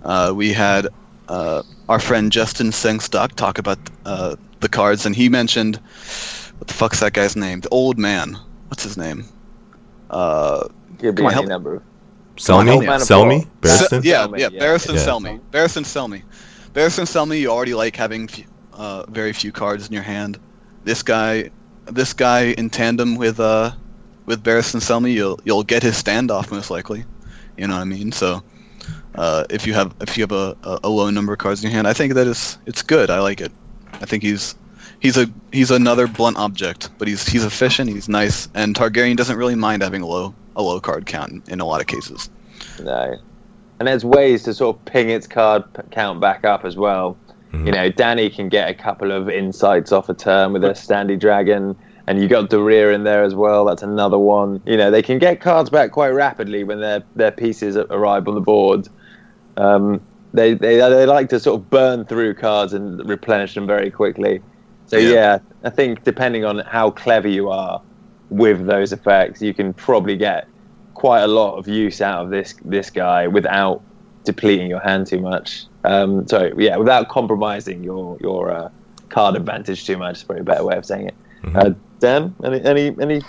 uh, 0.03 0.31
we 0.33 0.53
had 0.53 0.87
uh, 1.29 1.63
our 1.87 1.99
friend 1.99 2.31
Justin 2.31 2.71
Sengstock 2.71 3.33
talk 3.35 3.57
about 3.59 3.79
uh, 4.05 4.35
the 4.59 4.69
cards, 4.69 5.05
and 5.05 5.15
he 5.15 5.29
mentioned 5.29 5.77
what 6.57 6.67
the 6.67 6.73
fuck's 6.73 6.99
that 6.99 7.13
guy's 7.13 7.35
name? 7.35 7.61
The 7.61 7.69
old 7.69 7.97
man. 7.97 8.37
What's 8.67 8.83
his 8.83 8.97
name? 8.97 9.25
Uh, 10.09 10.67
Could 10.99 11.15
be 11.15 11.21
Come 11.21 11.25
on, 11.27 11.31
any 11.31 11.33
help- 11.33 11.47
number. 11.47 11.83
Sell 12.37 12.59
on, 12.59 12.65
me, 12.67 12.85
help 12.85 13.01
sell 13.01 13.25
me, 13.25 13.45
Barristan. 13.61 14.03
yeah, 14.03 14.25
yeah, 14.37 14.47
yeah. 14.51 14.59
Barristan 14.61 14.95
Yeah. 14.95 15.01
Selmy. 15.05 15.41
Barristan 15.51 15.83
Selmy. 15.83 16.23
Barristan 16.73 17.05
Selmy, 17.05 17.41
you 17.41 17.49
already 17.51 17.73
like 17.73 17.97
having 17.97 18.27
few, 18.29 18.45
uh, 18.71 19.03
very 19.09 19.33
few 19.33 19.51
cards 19.51 19.87
in 19.87 19.93
your 19.93 20.03
hand. 20.03 20.39
This 20.85 21.03
guy, 21.03 21.49
this 21.85 22.13
guy 22.13 22.53
in 22.57 22.69
tandem 22.69 23.15
with 23.17 23.41
uh, 23.41 23.71
with 24.25 24.41
Barristan 24.41 24.79
Selmy, 24.79 25.11
you'll 25.13 25.37
you'll 25.43 25.63
get 25.63 25.83
his 25.83 26.01
standoff 26.01 26.49
most 26.49 26.71
likely. 26.71 27.03
You 27.57 27.67
know 27.67 27.75
what 27.75 27.81
I 27.81 27.85
mean? 27.85 28.13
So, 28.13 28.41
uh, 29.15 29.43
if 29.49 29.65
you 29.67 29.73
have 29.73 29.93
if 30.01 30.17
you 30.17 30.23
have 30.23 30.31
a, 30.31 30.55
a, 30.63 30.79
a 30.85 30.89
low 30.89 31.09
number 31.09 31.33
of 31.33 31.39
cards 31.39 31.63
in 31.63 31.69
your 31.69 31.75
hand, 31.75 31.87
I 31.87 31.93
think 31.93 32.13
that 32.13 32.27
is 32.27 32.57
it's 32.65 32.81
good. 32.81 33.09
I 33.09 33.19
like 33.19 33.41
it. 33.41 33.51
I 33.93 34.05
think 34.05 34.23
he's 34.23 34.55
he's 34.99 35.17
a 35.17 35.27
he's 35.51 35.71
another 35.71 36.07
blunt 36.07 36.37
object, 36.37 36.89
but 36.97 37.07
he's 37.07 37.27
he's 37.27 37.43
efficient. 37.43 37.89
He's 37.89 38.07
nice, 38.09 38.47
and 38.53 38.75
Targaryen 38.75 39.17
doesn't 39.17 39.37
really 39.37 39.55
mind 39.55 39.81
having 39.81 40.01
a 40.01 40.07
low 40.07 40.33
a 40.55 40.61
low 40.61 40.79
card 40.79 41.05
count 41.05 41.31
in, 41.31 41.43
in 41.53 41.59
a 41.59 41.65
lot 41.65 41.81
of 41.81 41.87
cases. 41.87 42.29
No. 42.81 43.17
and 43.79 43.87
there's 43.87 44.05
ways 44.05 44.43
to 44.43 44.53
sort 44.53 44.77
of 44.77 44.85
ping 44.85 45.09
its 45.09 45.27
card 45.27 45.63
count 45.91 46.19
back 46.19 46.45
up 46.45 46.65
as 46.65 46.75
well. 46.75 47.17
You 47.51 47.71
know, 47.71 47.89
Dany 47.89 48.31
can 48.33 48.47
get 48.47 48.69
a 48.69 48.75
couple 48.75 49.11
of 49.11 49.27
insights 49.27 49.91
off 49.91 50.07
a 50.07 50.13
turn 50.13 50.53
with 50.53 50.63
a 50.63 50.69
Standy 50.69 51.19
Dragon, 51.19 51.75
and 52.05 52.21
you 52.21 52.27
got 52.27 52.51
Doreah 52.51 52.93
in 52.93 53.05
there 53.05 53.23
as 53.23 53.33
well. 53.33 53.65
That's 53.65 53.81
another 53.81 54.19
one. 54.19 54.61
You 54.67 54.77
know, 54.77 54.91
they 54.91 55.01
can 55.01 55.17
get 55.17 55.41
cards 55.41 55.71
back 55.71 55.89
quite 55.91 56.09
rapidly 56.09 56.63
when 56.63 56.79
their 56.79 57.01
their 57.15 57.31
pieces 57.31 57.75
arrive 57.75 58.27
on 58.27 58.35
the 58.35 58.41
board. 58.41 58.87
Um, 59.59 60.01
they, 60.33 60.53
they 60.53 60.77
they 60.77 61.05
like 61.05 61.29
to 61.29 61.39
sort 61.39 61.59
of 61.59 61.69
burn 61.69 62.05
through 62.05 62.35
cards 62.35 62.73
and 62.73 63.07
replenish 63.09 63.55
them 63.55 63.65
very 63.67 63.89
quickly. 63.91 64.41
So 64.85 64.97
Yeah. 64.97 65.13
yeah, 65.13 65.39
I 65.63 65.69
think 65.69 66.03
depending 66.03 66.45
on 66.45 66.59
how 66.59 66.91
clever 66.91 67.27
you 67.27 67.49
are 67.49 67.81
with 68.29 68.65
those 68.65 68.93
effects, 68.93 69.41
you 69.41 69.53
can 69.53 69.73
probably 69.73 70.15
get 70.15 70.47
quite 70.93 71.21
a 71.21 71.27
lot 71.27 71.57
of 71.57 71.67
use 71.67 72.01
out 72.01 72.23
of 72.25 72.29
this 72.29 72.53
this 72.63 72.89
guy 72.89 73.27
without 73.27 73.81
depleting 74.25 74.69
your 74.69 74.81
hand 74.81 75.07
too 75.07 75.19
much. 75.19 75.65
Um, 75.83 76.27
so 76.27 76.51
yeah, 76.57 76.77
without 76.77 77.09
compromising 77.09 77.83
your 77.83 78.17
your 78.21 78.51
uh, 78.51 78.69
card 79.09 79.35
advantage 79.35 79.85
too 79.85 79.97
much. 79.97 80.17
Is 80.17 80.23
probably 80.23 80.41
a 80.41 80.43
better 80.43 80.63
way 80.63 80.77
of 80.77 80.85
saying 80.85 81.07
it. 81.07 81.15
Uh, 81.55 81.71
Dan, 81.99 82.35
any 82.43 82.61
any 82.63 82.95
any 83.01 83.21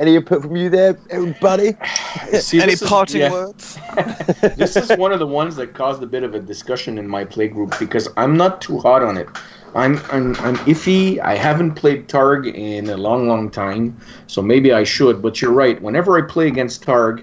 any 0.00 0.16
input 0.16 0.42
from 0.42 0.56
you 0.56 0.70
there, 0.70 0.98
everybody? 1.10 1.76
See, 2.32 2.60
Any 2.60 2.72
this 2.72 2.82
is- 2.82 2.88
parting 2.88 3.20
yeah. 3.20 3.30
words? 3.30 3.78
this 4.56 4.74
is 4.74 4.90
one 4.96 5.12
of 5.12 5.18
the 5.18 5.26
ones 5.26 5.54
that 5.56 5.74
caused 5.74 6.02
a 6.02 6.06
bit 6.06 6.22
of 6.24 6.34
a 6.34 6.40
discussion 6.40 6.98
in 6.98 7.06
my 7.06 7.24
playgroup 7.24 7.78
because 7.78 8.08
I'm 8.16 8.36
not 8.36 8.60
too 8.62 8.78
hot 8.78 9.02
on 9.02 9.16
it. 9.16 9.28
I'm 9.74 9.98
I'm 10.10 10.34
I'm 10.36 10.56
iffy. 10.66 11.20
I 11.20 11.36
haven't 11.36 11.74
played 11.74 12.08
Targ 12.08 12.52
in 12.52 12.88
a 12.88 12.96
long, 12.96 13.28
long 13.28 13.50
time, 13.50 13.96
so 14.26 14.42
maybe 14.42 14.72
I 14.72 14.82
should. 14.82 15.22
But 15.22 15.40
you're 15.40 15.52
right. 15.52 15.80
Whenever 15.80 16.18
I 16.18 16.26
play 16.26 16.48
against 16.48 16.84
Targ, 16.84 17.22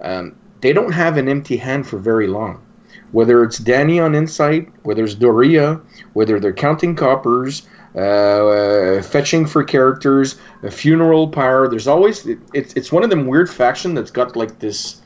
um, 0.00 0.36
they 0.60 0.72
don't 0.72 0.92
have 0.92 1.16
an 1.16 1.28
empty 1.28 1.56
hand 1.56 1.88
for 1.88 1.98
very 1.98 2.28
long. 2.28 2.64
Whether 3.10 3.42
it's 3.42 3.58
Dany 3.58 4.00
on 4.00 4.14
Insight, 4.14 4.68
whether 4.84 5.02
it's 5.02 5.16
Doreah, 5.16 5.80
whether 6.12 6.38
they're 6.38 6.52
counting 6.52 6.94
coppers, 6.94 7.66
uh, 7.94 7.98
uh, 7.98 9.02
fetching 9.02 9.46
for 9.46 9.64
characters, 9.64 10.38
a 10.62 10.70
funeral 10.70 11.28
pyre. 11.28 11.68
There's 11.68 11.88
always 11.88 12.26
it, 12.26 12.38
it's 12.54 12.72
it's 12.74 12.92
one 12.92 13.02
of 13.02 13.10
them 13.10 13.26
weird 13.26 13.50
faction 13.50 13.94
that's 13.94 14.10
got 14.10 14.36
like 14.36 14.58
this 14.60 15.00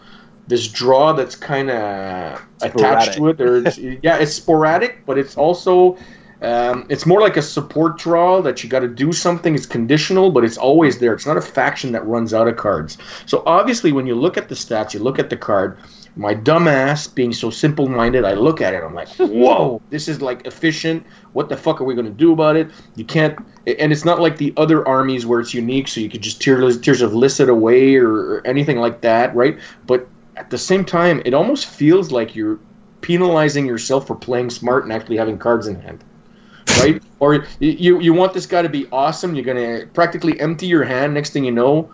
this 0.46 0.68
draw 0.68 1.12
that's 1.12 1.34
kind 1.34 1.70
of 1.70 2.42
attached 2.60 3.14
to 3.14 3.28
it. 3.28 3.40
Or 3.40 3.66
it's, 3.66 3.78
yeah, 4.02 4.18
it's 4.18 4.34
sporadic, 4.34 5.06
but 5.06 5.18
it's 5.18 5.36
also 5.36 5.96
um, 6.42 6.86
it's 6.90 7.06
more 7.06 7.20
like 7.20 7.38
a 7.38 7.42
support 7.42 7.96
draw 7.96 8.42
that 8.42 8.62
you 8.62 8.68
got 8.68 8.80
to 8.80 8.88
do 8.88 9.12
something. 9.12 9.54
It's 9.54 9.66
conditional, 9.66 10.30
but 10.30 10.44
it's 10.44 10.58
always 10.58 10.98
there. 10.98 11.14
It's 11.14 11.26
not 11.26 11.38
a 11.38 11.40
faction 11.40 11.92
that 11.92 12.06
runs 12.06 12.34
out 12.34 12.48
of 12.48 12.56
cards. 12.56 12.98
So 13.24 13.42
obviously, 13.46 13.92
when 13.92 14.06
you 14.06 14.14
look 14.14 14.36
at 14.36 14.48
the 14.48 14.54
stats, 14.54 14.92
you 14.92 15.00
look 15.00 15.18
at 15.18 15.30
the 15.30 15.36
card. 15.36 15.78
My 16.16 16.34
dumbass, 16.34 17.12
being 17.12 17.32
so 17.32 17.50
simple-minded, 17.50 18.24
I 18.24 18.34
look 18.34 18.60
at 18.60 18.72
it. 18.72 18.82
I'm 18.84 18.94
like, 18.94 19.08
"Whoa, 19.16 19.82
this 19.90 20.06
is 20.06 20.22
like 20.22 20.46
efficient. 20.46 21.04
What 21.32 21.48
the 21.48 21.56
fuck 21.56 21.80
are 21.80 21.84
we 21.84 21.94
going 21.94 22.06
to 22.06 22.12
do 22.12 22.32
about 22.32 22.56
it? 22.56 22.70
You 22.94 23.04
can't." 23.04 23.36
And 23.66 23.92
it's 23.92 24.04
not 24.04 24.20
like 24.20 24.36
the 24.36 24.52
other 24.56 24.86
armies 24.86 25.26
where 25.26 25.40
it's 25.40 25.54
unique, 25.54 25.88
so 25.88 26.00
you 26.00 26.08
could 26.08 26.22
just 26.22 26.40
tears 26.40 26.78
Tears 26.80 27.02
of 27.02 27.14
Lys 27.14 27.40
it 27.40 27.48
away 27.48 27.96
or, 27.96 28.12
or 28.12 28.46
anything 28.46 28.78
like 28.78 29.00
that, 29.00 29.34
right? 29.34 29.58
But 29.86 30.06
at 30.36 30.50
the 30.50 30.58
same 30.58 30.84
time, 30.84 31.20
it 31.24 31.34
almost 31.34 31.66
feels 31.66 32.12
like 32.12 32.36
you're 32.36 32.60
penalizing 33.00 33.66
yourself 33.66 34.06
for 34.06 34.14
playing 34.14 34.50
smart 34.50 34.84
and 34.84 34.92
actually 34.92 35.16
having 35.16 35.38
cards 35.38 35.66
in 35.66 35.80
hand, 35.80 36.04
right? 36.78 37.02
or 37.18 37.46
you 37.58 38.00
you 38.00 38.12
want 38.12 38.34
this 38.34 38.46
guy 38.46 38.62
to 38.62 38.68
be 38.68 38.86
awesome. 38.92 39.34
You're 39.34 39.44
gonna 39.44 39.86
practically 39.94 40.38
empty 40.40 40.66
your 40.66 40.84
hand. 40.84 41.14
Next 41.14 41.30
thing 41.30 41.44
you 41.44 41.52
know, 41.52 41.92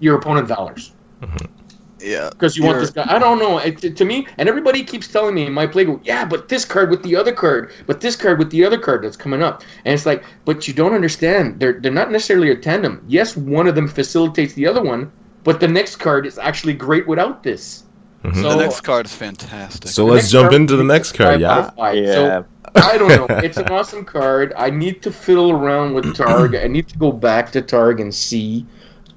your 0.00 0.16
opponent 0.16 0.48
valors 0.48 0.92
mm-hmm. 1.22 1.59
Yeah. 2.02 2.30
because 2.30 2.56
you 2.56 2.64
want 2.64 2.80
this 2.80 2.90
guy. 2.90 3.04
I 3.08 3.18
don't 3.18 3.38
know. 3.38 3.58
It, 3.58 3.96
to 3.96 4.04
me, 4.04 4.26
and 4.38 4.48
everybody 4.48 4.82
keeps 4.84 5.08
telling 5.08 5.34
me 5.34 5.46
in 5.46 5.52
my 5.52 5.66
play 5.66 5.84
group, 5.84 6.00
yeah, 6.04 6.24
but 6.24 6.48
this 6.48 6.64
card 6.64 6.90
with 6.90 7.02
the 7.02 7.16
other 7.16 7.32
card, 7.32 7.72
but 7.86 8.00
this 8.00 8.16
card 8.16 8.38
with 8.38 8.50
the 8.50 8.64
other 8.64 8.78
card 8.78 9.04
that's 9.04 9.16
coming 9.16 9.42
up, 9.42 9.62
and 9.84 9.94
it's 9.94 10.06
like, 10.06 10.24
but 10.44 10.66
you 10.66 10.74
don't 10.74 10.94
understand. 10.94 11.60
They're 11.60 11.80
they're 11.80 11.92
not 11.92 12.10
necessarily 12.10 12.50
a 12.50 12.56
tandem. 12.56 13.04
Yes, 13.08 13.36
one 13.36 13.66
of 13.66 13.74
them 13.74 13.88
facilitates 13.88 14.54
the 14.54 14.66
other 14.66 14.82
one, 14.82 15.10
but 15.44 15.60
the 15.60 15.68
next 15.68 15.96
card 15.96 16.26
is 16.26 16.38
actually 16.38 16.74
great 16.74 17.06
without 17.06 17.42
this. 17.42 17.84
Mhm. 18.24 18.42
So 18.42 18.50
the 18.50 18.56
next 18.56 18.82
card 18.82 19.06
is 19.06 19.14
fantastic. 19.14 19.90
So 19.90 20.06
the 20.06 20.12
let's 20.12 20.30
jump 20.30 20.52
into 20.52 20.76
the 20.76 20.84
next 20.84 21.12
card. 21.12 21.40
Yeah. 21.40 21.70
Yeah. 21.92 22.14
So 22.14 22.44
I 22.74 22.98
don't 22.98 23.08
know. 23.08 23.26
It's 23.38 23.56
an 23.56 23.68
awesome 23.68 24.04
card. 24.04 24.52
I 24.56 24.70
need 24.70 25.02
to 25.02 25.10
fiddle 25.10 25.50
around 25.50 25.94
with 25.94 26.04
Targ. 26.16 26.62
I 26.62 26.66
need 26.68 26.86
to 26.88 26.98
go 26.98 27.12
back 27.12 27.50
to 27.52 27.62
Targ 27.62 28.00
and 28.00 28.14
see, 28.14 28.66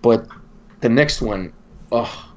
but 0.02 0.26
the 0.80 0.90
next 0.90 1.22
one, 1.22 1.52
oh, 1.92 2.33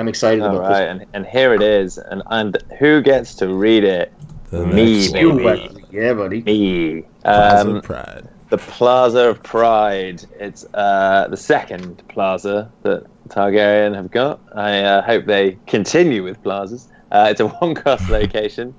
I'm 0.00 0.08
excited 0.08 0.42
All 0.42 0.56
about 0.56 0.70
right, 0.70 0.88
and, 0.88 1.04
and 1.12 1.26
here 1.26 1.52
it 1.52 1.60
is, 1.60 1.98
and 1.98 2.22
and 2.30 2.56
who 2.78 3.02
gets 3.02 3.34
to 3.36 3.48
read 3.52 3.84
it? 3.84 4.10
The 4.50 4.64
Me, 4.66 5.00
next 5.00 5.12
this. 5.12 5.20
You, 5.20 5.32
baby. 5.34 5.44
Wesley. 5.44 5.84
Yeah, 5.90 6.14
buddy. 6.14 6.40
Me. 6.42 7.04
Plaza 7.22 7.70
Um, 7.70 7.82
Pride. 7.82 8.28
the 8.48 8.56
Plaza 8.56 9.28
of 9.28 9.42
Pride. 9.42 10.24
It's 10.38 10.64
uh, 10.72 11.26
the 11.28 11.36
second 11.36 12.02
plaza 12.08 12.72
that 12.82 13.04
Targaryen 13.28 13.94
have 13.94 14.10
got. 14.10 14.40
I 14.54 14.80
uh, 14.80 15.02
hope 15.02 15.26
they 15.26 15.58
continue 15.66 16.24
with 16.24 16.42
plazas. 16.42 16.88
Uh, 17.12 17.28
it's 17.30 17.40
a 17.40 17.48
one-cost 17.60 18.08
location. 18.08 18.74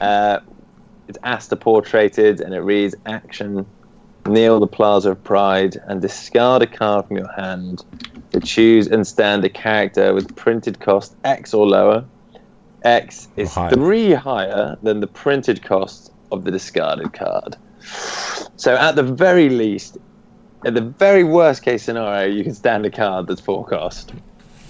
Uh, 0.00 0.38
it's 1.06 1.18
Asta 1.22 1.56
portraited, 1.56 2.40
and 2.40 2.54
it 2.54 2.60
reads: 2.60 2.94
"Action, 3.04 3.66
kneel 4.26 4.58
the 4.58 4.66
Plaza 4.66 5.10
of 5.10 5.22
Pride, 5.22 5.76
and 5.86 6.00
discard 6.00 6.62
a 6.62 6.66
card 6.66 7.06
from 7.08 7.18
your 7.18 7.32
hand 7.32 7.84
to 8.40 8.46
choose 8.46 8.86
and 8.86 9.06
stand 9.06 9.44
a 9.44 9.48
character 9.48 10.14
with 10.14 10.34
printed 10.36 10.80
cost 10.80 11.16
X 11.24 11.54
or 11.54 11.66
lower. 11.66 12.04
X 12.84 13.28
is 13.36 13.52
higher. 13.52 13.70
three 13.70 14.12
higher 14.12 14.76
than 14.82 15.00
the 15.00 15.06
printed 15.06 15.62
cost 15.62 16.12
of 16.30 16.44
the 16.44 16.50
discarded 16.50 17.12
card." 17.12 17.56
So 18.56 18.74
at 18.74 18.96
the 18.96 19.02
very 19.02 19.48
least, 19.48 19.98
at 20.64 20.74
the 20.74 20.82
very 20.82 21.24
worst 21.24 21.62
case 21.62 21.82
scenario, 21.82 22.26
you 22.26 22.44
can 22.44 22.54
stand 22.54 22.84
a 22.86 22.90
card 22.90 23.26
that's 23.26 23.40
four 23.40 23.66
cost. 23.66 24.12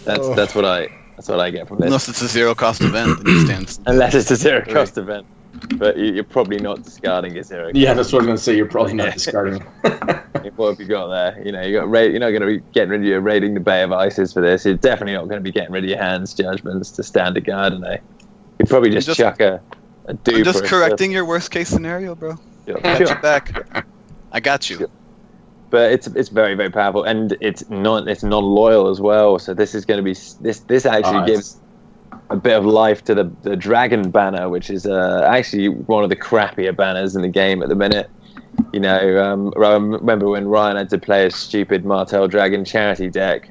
That's 0.05 0.21
oh. 0.23 0.35
that's 0.35 0.55
what 0.55 0.65
I 0.65 0.89
that's 1.17 1.29
what 1.29 1.41
I 1.41 1.51
get 1.51 1.69
from 1.69 1.79
this. 1.79 1.87
Unless 1.87 2.09
it's 2.09 2.23
a 2.23 2.29
zero 2.29 2.55
cost 2.55 2.81
event, 2.83 3.25
then 3.25 3.35
you 3.35 3.45
stand. 3.47 3.79
Unless 3.87 4.15
it's 4.15 4.31
a 4.31 4.37
zero 4.37 4.65
cost 4.65 4.97
event, 4.99 5.27
but 5.79 5.97
you- 5.97 6.13
you're 6.15 6.25
probably 6.25 6.59
not 6.59 6.83
discarding 6.83 7.37
a 7.39 7.43
zero. 7.45 7.71
Yeah, 7.75 7.95
that's 7.95 8.13
what 8.13 8.21
I'm 8.21 8.27
gonna 8.27 8.39
say. 8.39 8.57
You're 8.57 8.67
probably 8.67 8.95
not 8.95 9.13
discarding. 9.15 9.65
What 10.55 10.71
have 10.71 10.81
you 10.81 10.87
got 10.87 11.09
there? 11.09 11.43
You 11.45 11.53
know, 11.53 11.61
you 11.61 11.73
got 11.77 11.89
ra- 11.91 12.01
you're 12.01 12.21
not 12.21 12.31
going 12.31 12.41
to 12.41 12.47
be 12.47 12.61
getting 12.73 12.91
rid 12.91 13.01
of 13.01 13.07
your 13.07 13.21
raiding 13.21 13.53
the 13.55 13.61
Bay 13.61 13.83
of 13.83 13.91
Isis 13.93 14.33
for 14.33 14.41
this. 14.41 14.65
You're 14.65 14.77
definitely 14.77 15.13
not 15.15 15.25
going 15.29 15.39
to 15.39 15.43
be 15.43 15.51
getting 15.53 15.73
rid 15.73 15.83
of 15.85 15.91
your 15.91 15.99
hands 15.99 16.33
judgments 16.35 16.93
to 16.93 17.03
stand 17.03 17.37
a 17.37 17.41
guard, 17.43 17.73
and 17.75 17.83
they 17.83 17.99
you'd 18.61 18.69
probably 18.69 18.91
just, 18.91 19.07
just- 19.09 19.19
chuck 19.19 19.41
a, 19.41 19.61
a 20.07 20.15
dupe. 20.15 20.37
I'm 20.37 20.45
just 20.45 20.65
correcting 20.65 21.11
your 21.11 21.25
worst 21.27 21.51
case 21.51 21.69
scenario, 21.69 22.15
bro. 22.15 22.37
Sure. 22.67 22.79
Got 22.81 22.97
Sure. 22.99 23.09
you 23.09 23.15
back. 23.17 23.87
I 24.33 24.41
got 24.41 24.71
you. 24.71 24.89
but 25.71 25.91
it's 25.93 26.07
it's 26.07 26.29
very 26.29 26.55
very 26.55 26.71
powerful 26.71 27.03
and 27.03 27.37
it's 27.41 27.69
not 27.69 28.09
it's 28.09 28.23
non 28.23 28.45
loyal 28.45 28.89
as 28.89 29.01
well. 29.01 29.39
So 29.41 29.53
this 29.53 29.75
is 29.75 29.85
going 29.85 29.99
to 29.99 30.05
be 30.05 30.15
this 30.41 30.61
this 30.61 30.87
actually 30.87 31.27
gives 31.27 31.61
a 32.31 32.37
bit 32.37 32.57
of 32.57 32.65
life 32.65 33.05
to 33.05 33.15
the 33.15 33.25
the 33.43 33.57
dragon 33.57 34.11
banner, 34.11 34.49
which 34.49 34.71
is 34.71 34.87
uh, 34.87 35.27
actually 35.31 35.69
one 35.69 36.03
of 36.05 36.11
the 36.11 36.17
crappier 36.17 36.75
banners 36.77 37.15
in 37.17 37.23
the 37.23 37.29
game 37.29 37.63
at 37.63 37.69
the 37.69 37.75
minute. 37.77 38.11
You 38.73 38.81
know, 38.81 39.23
um, 39.23 39.53
I 39.63 39.73
remember 39.75 40.29
when 40.29 40.49
Ryan 40.49 40.77
had 40.77 40.91
to 40.91 40.99
play 40.99 41.27
a 41.27 41.31
stupid 41.31 41.85
Martell 41.85 42.27
Dragon 42.27 42.65
charity 42.65 43.09
deck, 43.11 43.51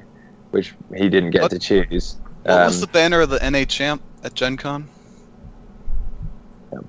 which 0.50 0.74
he 0.96 1.08
didn't 1.08 1.30
get 1.30 1.42
What- 1.42 1.50
to 1.52 1.58
choose. 1.58 2.16
What 2.42 2.52
Um, 2.54 2.66
was 2.66 2.80
the 2.80 2.86
banner 2.88 3.20
of 3.20 3.30
the 3.30 3.38
NA 3.50 3.64
champ 3.64 4.02
at 4.24 4.34
Gen 4.34 4.56
Con? 4.56 4.88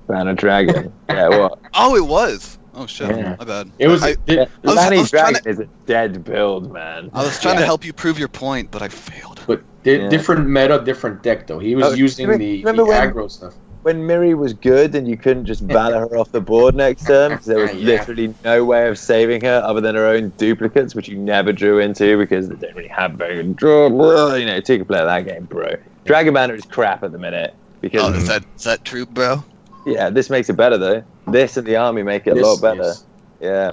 banner 0.06 0.34
dragon? 0.34 0.92
yeah, 1.08 1.28
what? 1.28 1.58
Oh, 1.74 1.96
it 1.96 2.06
was. 2.06 2.58
Oh 2.74 2.86
shit, 2.86 3.08
Yeah. 3.08 3.36
my 3.38 3.44
bad. 3.44 3.70
It 3.78 3.88
was. 3.88 4.02
I, 4.02 4.10
it- 4.10 4.18
Yeah, 4.26 4.44
I 4.64 4.68
was- 4.68 4.76
I 4.78 4.96
was 4.96 5.10
trying 5.10 5.32
dragon 5.32 5.40
is 5.50 5.58
a 5.60 5.66
dead 5.86 6.24
build, 6.24 6.72
man. 6.72 7.10
I 7.14 7.22
was 7.24 7.40
trying 7.40 7.56
to 7.58 7.64
help 7.64 7.84
you 7.84 7.92
prove 7.92 8.18
your 8.18 8.28
point, 8.28 8.70
but 8.70 8.82
I 8.82 8.88
failed. 8.88 9.27
But 9.48 9.62
di- 9.82 9.96
Yeah. 9.96 10.08
different 10.08 10.46
meta, 10.48 10.80
different 10.84 11.22
deck 11.24 11.48
though. 11.48 11.58
He 11.58 11.74
was 11.74 11.86
Oh, 11.86 11.92
using 11.94 12.28
remember- 12.28 12.44
the, 12.44 12.76
the 12.76 12.84
when- 12.84 13.10
aggro 13.12 13.28
stuff. 13.30 13.54
when 13.82 14.02
Mirri 14.06 14.34
was 14.36 14.52
good 14.52 14.94
and 14.94 15.08
you 15.08 15.16
couldn't 15.16 15.46
just 15.46 15.66
banner 15.66 16.00
her 16.00 16.16
off 16.18 16.30
the 16.32 16.40
board 16.42 16.74
next 16.74 17.06
turn 17.06 17.30
because 17.32 17.46
there 17.46 17.58
was 17.58 17.72
Yeah. 17.72 17.86
literally 17.96 18.34
no 18.44 18.64
way 18.64 18.86
of 18.88 18.98
saving 18.98 19.40
her 19.42 19.62
other 19.64 19.80
than 19.80 19.94
her 19.94 20.06
own 20.06 20.32
duplicates, 20.36 20.94
which 20.94 21.08
you 21.08 21.16
never 21.18 21.52
drew 21.52 21.78
into 21.78 22.18
because 22.18 22.48
they 22.48 22.56
don't 22.56 22.76
really 22.76 22.88
have 22.88 23.12
very 23.12 23.36
good 23.36 23.56
draw. 23.56 23.88
Blah, 23.88 24.34
You 24.34 24.46
know, 24.46 24.60
two 24.60 24.76
can 24.78 24.86
play 24.86 25.02
that 25.02 25.24
game, 25.26 25.46
bro. 25.46 25.74
Dragon 26.04 26.34
Banner 26.34 26.54
is 26.54 26.64
crap 26.66 27.02
at 27.02 27.12
the 27.12 27.18
minute 27.18 27.54
because 27.80 28.02
Oh, 28.14 28.18
is 28.18 28.26
that 28.28 28.44
is 28.56 28.64
that 28.64 28.84
true, 28.84 29.06
bro? 29.06 29.42
yeah, 29.86 30.10
this 30.10 30.28
makes 30.28 30.50
it 30.50 30.56
better 30.56 30.76
though. 30.76 31.02
This 31.26 31.56
and 31.56 31.66
the 31.66 31.76
army 31.76 32.02
make 32.02 32.26
it 32.26 32.36
a 32.36 32.40
lot 32.40 32.60
better. 32.60 32.82
yes. 32.82 33.04
Yeah, 33.40 33.72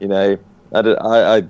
you 0.00 0.08
know, 0.08 0.36
I, 0.74 0.78
I, 0.80 1.36
I 1.38 1.42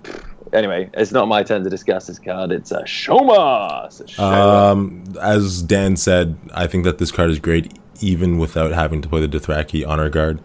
anyway, 0.52 0.90
it's 0.94 1.12
not 1.12 1.28
my 1.28 1.42
turn 1.42 1.64
to 1.64 1.70
discuss 1.70 2.06
this 2.06 2.18
card. 2.18 2.50
It's 2.52 2.70
a 2.70 2.82
Shomar. 2.82 3.86
It's 3.86 4.00
a 4.00 4.04
Shomar. 4.04 4.70
Um, 4.72 5.04
as 5.20 5.62
Dan 5.62 5.96
said, 5.96 6.36
I 6.54 6.66
think 6.66 6.84
that 6.84 6.98
this 6.98 7.10
card 7.10 7.30
is 7.30 7.38
great 7.38 7.78
even 8.00 8.38
without 8.38 8.72
having 8.72 9.02
to 9.02 9.08
play 9.08 9.24
the 9.24 9.28
Dothraki 9.38 9.86
honor 9.86 10.08
guard. 10.08 10.40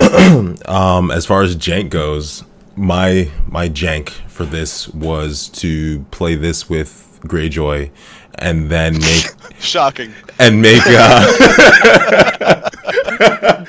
um, 0.68 1.10
as 1.10 1.24
far 1.26 1.42
as 1.42 1.56
jank 1.56 1.90
goes, 1.90 2.44
my 2.76 3.30
my 3.46 3.68
jank 3.68 4.10
for 4.28 4.44
this 4.44 4.88
was 4.88 5.48
to 5.50 6.00
play 6.10 6.34
this 6.34 6.68
with 6.68 7.02
with 7.22 7.30
Greyjoy, 7.30 7.90
and 8.36 8.68
then 8.70 8.92
make 8.98 9.24
Shocking. 9.58 10.12
and 10.38 10.60
make. 10.60 10.82
Uh, 10.84 12.62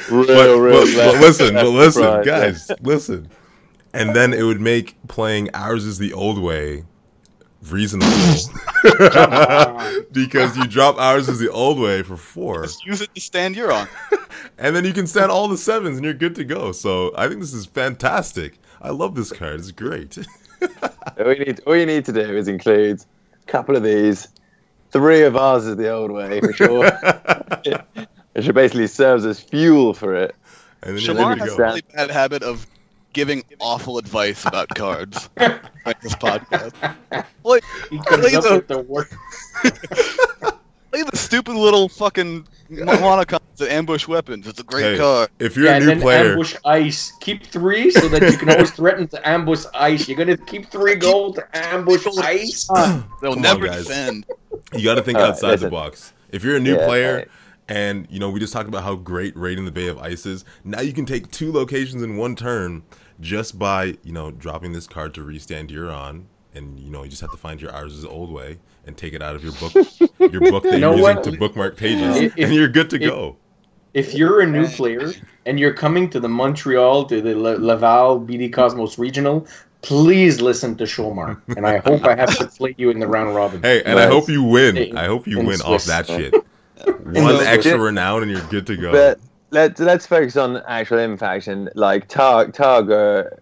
Real, 0.10 0.26
but, 0.28 0.58
real 0.60 0.86
but- 0.86 0.96
but 0.96 1.22
listen, 1.22 1.54
but 1.56 1.68
listen, 1.70 2.24
guys, 2.24 2.72
listen. 2.82 3.30
And 3.94 4.16
then 4.16 4.34
it 4.34 4.44
would 4.44 4.62
make 4.62 4.96
playing 5.08 5.50
ours 5.54 5.86
is 5.86 5.98
the 5.98 6.14
old 6.14 6.40
way 6.42 6.84
reasonable 7.72 8.08
because 10.12 10.56
you 10.58 10.68
drop 10.68 10.98
ours 10.98 11.28
is 11.28 11.40
the 11.40 11.50
old 11.52 11.80
way 11.80 12.04
for 12.04 12.18
four, 12.18 12.64
Just 12.64 12.86
use 12.86 13.02
it 13.02 13.14
to 13.16 13.22
stand 13.22 13.56
Euron. 13.56 13.88
and 14.58 14.76
then 14.76 14.86
you 14.86 14.94
can 14.94 15.08
stand 15.08 15.32
all 15.32 15.48
the 15.48 15.58
sevens 15.58 15.98
and 15.98 16.06
you're 16.06 16.14
good 16.14 16.36
to 16.36 16.44
go. 16.44 16.72
So 16.72 17.14
I 17.18 17.28
think 17.28 17.40
this 17.42 17.54
is 17.54 17.66
fantastic. 17.66 18.60
I 18.82 18.92
love 18.92 19.16
this 19.16 19.32
card. 19.32 19.60
It's 19.60 19.72
great. 19.72 20.18
All 21.20 21.34
you 21.34 21.46
need, 21.46 21.62
all 21.66 21.76
you 21.76 21.86
need 21.86 22.06
to 22.06 22.14
do 22.14 22.22
is 22.38 22.48
include 22.48 23.04
a 23.42 23.52
couple 23.52 23.76
of 23.76 23.84
these. 23.84 24.28
Three 24.92 25.24
of 25.24 25.36
ours 25.36 25.66
is 25.66 25.76
the 25.76 25.90
old 25.90 26.12
way 26.12 26.40
for 26.40 26.54
sure. 26.54 26.90
Which 28.34 28.54
basically 28.54 28.88
serves 28.88 29.26
as 29.26 29.40
fuel 29.40 29.94
for 29.94 30.16
it. 30.16 30.36
And 30.84 30.96
then 30.96 31.04
you're 31.04 31.16
Shomar 31.16 31.30
ready 31.30 31.42
has 31.42 31.54
a 31.54 31.62
really 31.62 31.84
bad 31.94 32.12
habit 32.12 32.44
of 32.44 32.68
giving 33.18 33.44
awful 33.60 33.98
advice 33.98 34.46
about 34.46 34.70
cards 34.76 35.28
like 35.40 36.00
this 36.02 36.14
podcast. 36.16 37.26
Like, 37.44 37.64
He 37.90 37.98
comes 37.98 38.22
Play 38.28 38.36
up 38.36 38.44
the- 38.44 38.56
with 38.58 38.68
the 38.68 38.78
word. 38.80 39.08
play 40.92 41.02
the 41.04 41.18
stupid 41.18 41.56
little 41.56 41.90
fucking 41.90 42.46
Moana 42.70 43.26
cards 43.26 43.44
that 43.58 43.72
ambush 43.72 44.08
weapons. 44.08 44.46
It's 44.48 44.60
a 44.60 44.64
great 44.64 44.84
Hey, 44.84 44.98
card. 44.98 45.30
if 45.40 45.56
you're 45.56 45.66
Yeah, 45.66 45.72
a 45.72 45.76
and 45.78 45.86
new 45.86 45.92
then 45.94 46.02
player, 46.02 46.32
ambush 46.32 46.56
ice. 46.66 47.14
Keep 47.22 47.46
three 47.48 47.90
so 47.90 48.08
that 48.10 48.22
you 48.32 48.38
can 48.38 48.50
always 48.50 48.70
threaten 48.72 49.08
to 49.08 49.28
ambush 49.28 49.64
ice. 49.74 50.08
You're 50.08 50.18
gonna 50.18 50.38
keep 50.38 50.70
three 50.70 50.96
gold 50.96 51.36
to 51.38 51.58
ambush 51.58 52.06
ice. 52.20 52.68
They'll 53.22 53.34
Come 53.34 53.42
never 53.42 53.66
guys. 53.66 53.88
defend. 53.88 54.26
you 54.74 54.84
got 54.84 54.96
to 54.96 55.02
think 55.02 55.18
All 55.18 55.24
right, 55.24 55.30
outside 55.32 55.60
the 55.60 55.70
box. 55.70 56.14
If 56.32 56.44
you're 56.44 56.58
a 56.58 56.60
new 56.60 56.76
Yeah, 56.78 56.86
player, 56.86 57.16
right. 57.16 57.28
and 57.70 58.06
you 58.12 58.20
know 58.20 58.30
we 58.30 58.40
just 58.42 58.52
talked 58.54 58.68
about 58.68 58.84
how 58.84 58.96
great 58.96 59.36
raiding 59.38 59.64
the 59.66 59.72
Bay 59.72 59.88
of 59.88 59.98
Ice 60.00 60.26
is, 60.26 60.44
now 60.66 60.82
you 60.82 60.92
can 60.94 61.06
take 61.06 61.32
two 61.32 61.52
locations 61.54 62.04
in 62.04 62.18
one 62.18 62.36
turn 62.36 62.84
just 63.20 63.58
by 63.58 63.98
you 64.04 64.12
know 64.14 64.32
dropping 64.32 64.74
this 64.74 64.88
card 64.88 65.14
to 65.16 65.24
restand 65.24 65.70
Euron, 65.70 66.24
and 66.54 66.80
you 66.80 66.90
know 66.90 67.04
you 67.04 67.10
just 67.10 67.22
have 67.22 67.32
to 67.32 67.38
find 67.38 67.62
your 67.62 67.72
ours 67.72 67.94
is 67.94 68.06
old 68.06 68.32
way 68.32 68.58
and 68.86 68.96
take 68.98 69.14
it 69.14 69.22
out 69.22 69.36
of 69.36 69.44
your 69.44 69.54
book, 69.54 69.74
your 70.32 70.42
book 70.52 70.64
that 70.64 70.74
You 70.74 70.80
know 70.80 70.94
you're 70.96 71.02
what? 71.04 71.18
using 71.18 71.34
to 71.34 71.40
bookmark 71.40 71.78
pages, 71.78 72.18
If- 72.18 72.38
and 72.38 72.54
you're 72.54 72.68
good 72.70 72.90
to 72.92 72.96
if- 72.98 73.02
go. 73.10 73.36
If 73.94 74.14
you're 74.14 74.42
a 74.42 74.46
new 74.46 74.68
player 74.68 75.12
and 75.48 75.60
you're 75.60 75.74
coming 75.74 76.08
to 76.12 76.20
the 76.20 76.30
Montreal 76.30 77.06
to 77.06 77.20
the 77.20 77.34
Laval 77.36 78.20
BD 78.22 78.54
Cosmos 78.54 79.00
Regional, 79.00 79.48
please 79.82 80.40
listen 80.40 80.76
to 80.78 80.84
Shomar. 80.84 81.42
And 81.56 81.66
I 81.66 81.78
hope 81.78 82.04
I 82.06 82.16
have 82.16 82.38
to 82.38 82.46
play 82.58 82.76
you 82.78 82.92
in 82.92 83.00
the 83.00 83.08
round 83.08 83.34
robin. 83.36 83.64
Hey, 83.64 83.82
and 83.84 83.98
I 83.98 84.06
hope 84.06 84.30
you 84.30 84.44
win. 84.44 84.96
I 84.96 85.06
hope 85.06 85.26
you 85.26 85.40
in 85.40 85.48
win 85.48 85.62
off 85.62 85.86
that 85.86 86.06
shit. 86.06 86.32
One 86.86 87.36
extra 87.48 87.80
renown, 87.80 88.22
and 88.22 88.30
you're 88.32 88.46
good 88.50 88.68
to 88.68 88.76
go. 88.78 88.92
But 88.92 89.20
let's 89.52 89.80
let's 89.80 90.06
focus 90.06 90.36
on 90.38 90.58
actual 90.68 91.00
infaction. 91.00 91.70
Like 91.76 92.10
Targ, 92.10 92.54
Targ 92.54 92.92
are, 92.92 93.42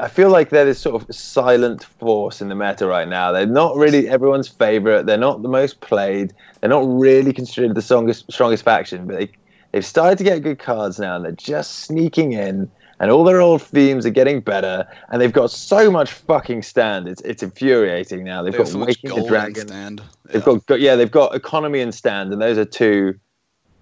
I 0.00 0.08
feel 0.08 0.30
like 0.30 0.50
they're 0.50 0.64
this 0.64 0.80
sort 0.80 1.02
of 1.02 1.14
silent 1.14 1.84
force 1.84 2.40
in 2.40 2.48
the 2.48 2.54
meta 2.54 2.86
right 2.86 3.08
now. 3.08 3.32
They're 3.32 3.46
not 3.46 3.76
really 3.76 4.08
everyone's 4.08 4.48
favorite. 4.48 5.06
They're 5.06 5.18
not 5.18 5.42
the 5.42 5.48
most 5.48 5.80
played. 5.80 6.32
They're 6.60 6.70
not 6.70 6.84
really 6.86 7.32
considered 7.32 7.74
the 7.74 7.82
strongest 7.82 8.30
strongest 8.30 8.64
faction. 8.64 9.06
But 9.06 9.18
they 9.18 9.30
they've 9.72 9.86
started 9.86 10.18
to 10.18 10.24
get 10.24 10.42
good 10.42 10.58
cards 10.58 10.98
now, 10.98 11.16
and 11.16 11.24
they're 11.24 11.32
just 11.32 11.80
sneaking 11.80 12.32
in. 12.32 12.70
And 12.98 13.10
all 13.10 13.24
their 13.24 13.42
old 13.42 13.60
themes 13.60 14.06
are 14.06 14.10
getting 14.10 14.40
better, 14.40 14.86
and 15.10 15.20
they've 15.20 15.32
got 15.32 15.50
so 15.50 15.90
much 15.90 16.10
fucking 16.12 16.62
stand. 16.62 17.06
It's 17.08 17.20
it's 17.22 17.42
infuriating 17.42 18.24
now. 18.24 18.42
They've 18.42 18.52
They 18.52 18.58
got 18.58 18.68
so 18.68 18.78
much 18.78 18.88
Waking 18.88 19.10
the 19.10 19.16
and 19.16 19.28
Dragon. 19.28 19.68
stand. 19.68 20.02
They've 20.24 20.36
Yeah. 20.36 20.40
got, 20.40 20.66
got 20.66 20.80
yeah, 20.80 20.96
they've 20.96 21.10
got 21.10 21.34
economy 21.34 21.82
and 21.82 21.94
stand, 21.94 22.32
and 22.32 22.40
those 22.40 22.56
are 22.56 22.64
two 22.64 23.16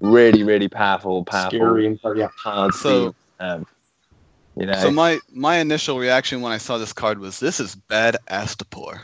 really 0.05 0.43
really 0.43 0.69
powerful 0.69 1.25
powerful 1.25 1.61
Scary 1.61 1.87
and 1.87 1.99
yeah. 2.15 2.29
hard 2.43 2.73
So- 2.73 3.09
so, 3.09 3.15
um, 3.41 3.67
you 4.57 4.67
know, 4.67 4.73
So 4.73 4.91
my 4.91 5.21
my 5.33 5.57
initial 5.59 5.99
reaction 5.99 6.41
when 6.41 6.53
I 6.53 6.59
saw 6.59 6.79
this 6.79 6.93
card 6.93 7.19
was 7.19 7.39
this 7.41 7.61
is 7.61 7.75
bad 7.75 8.17
Astapor. 8.29 9.01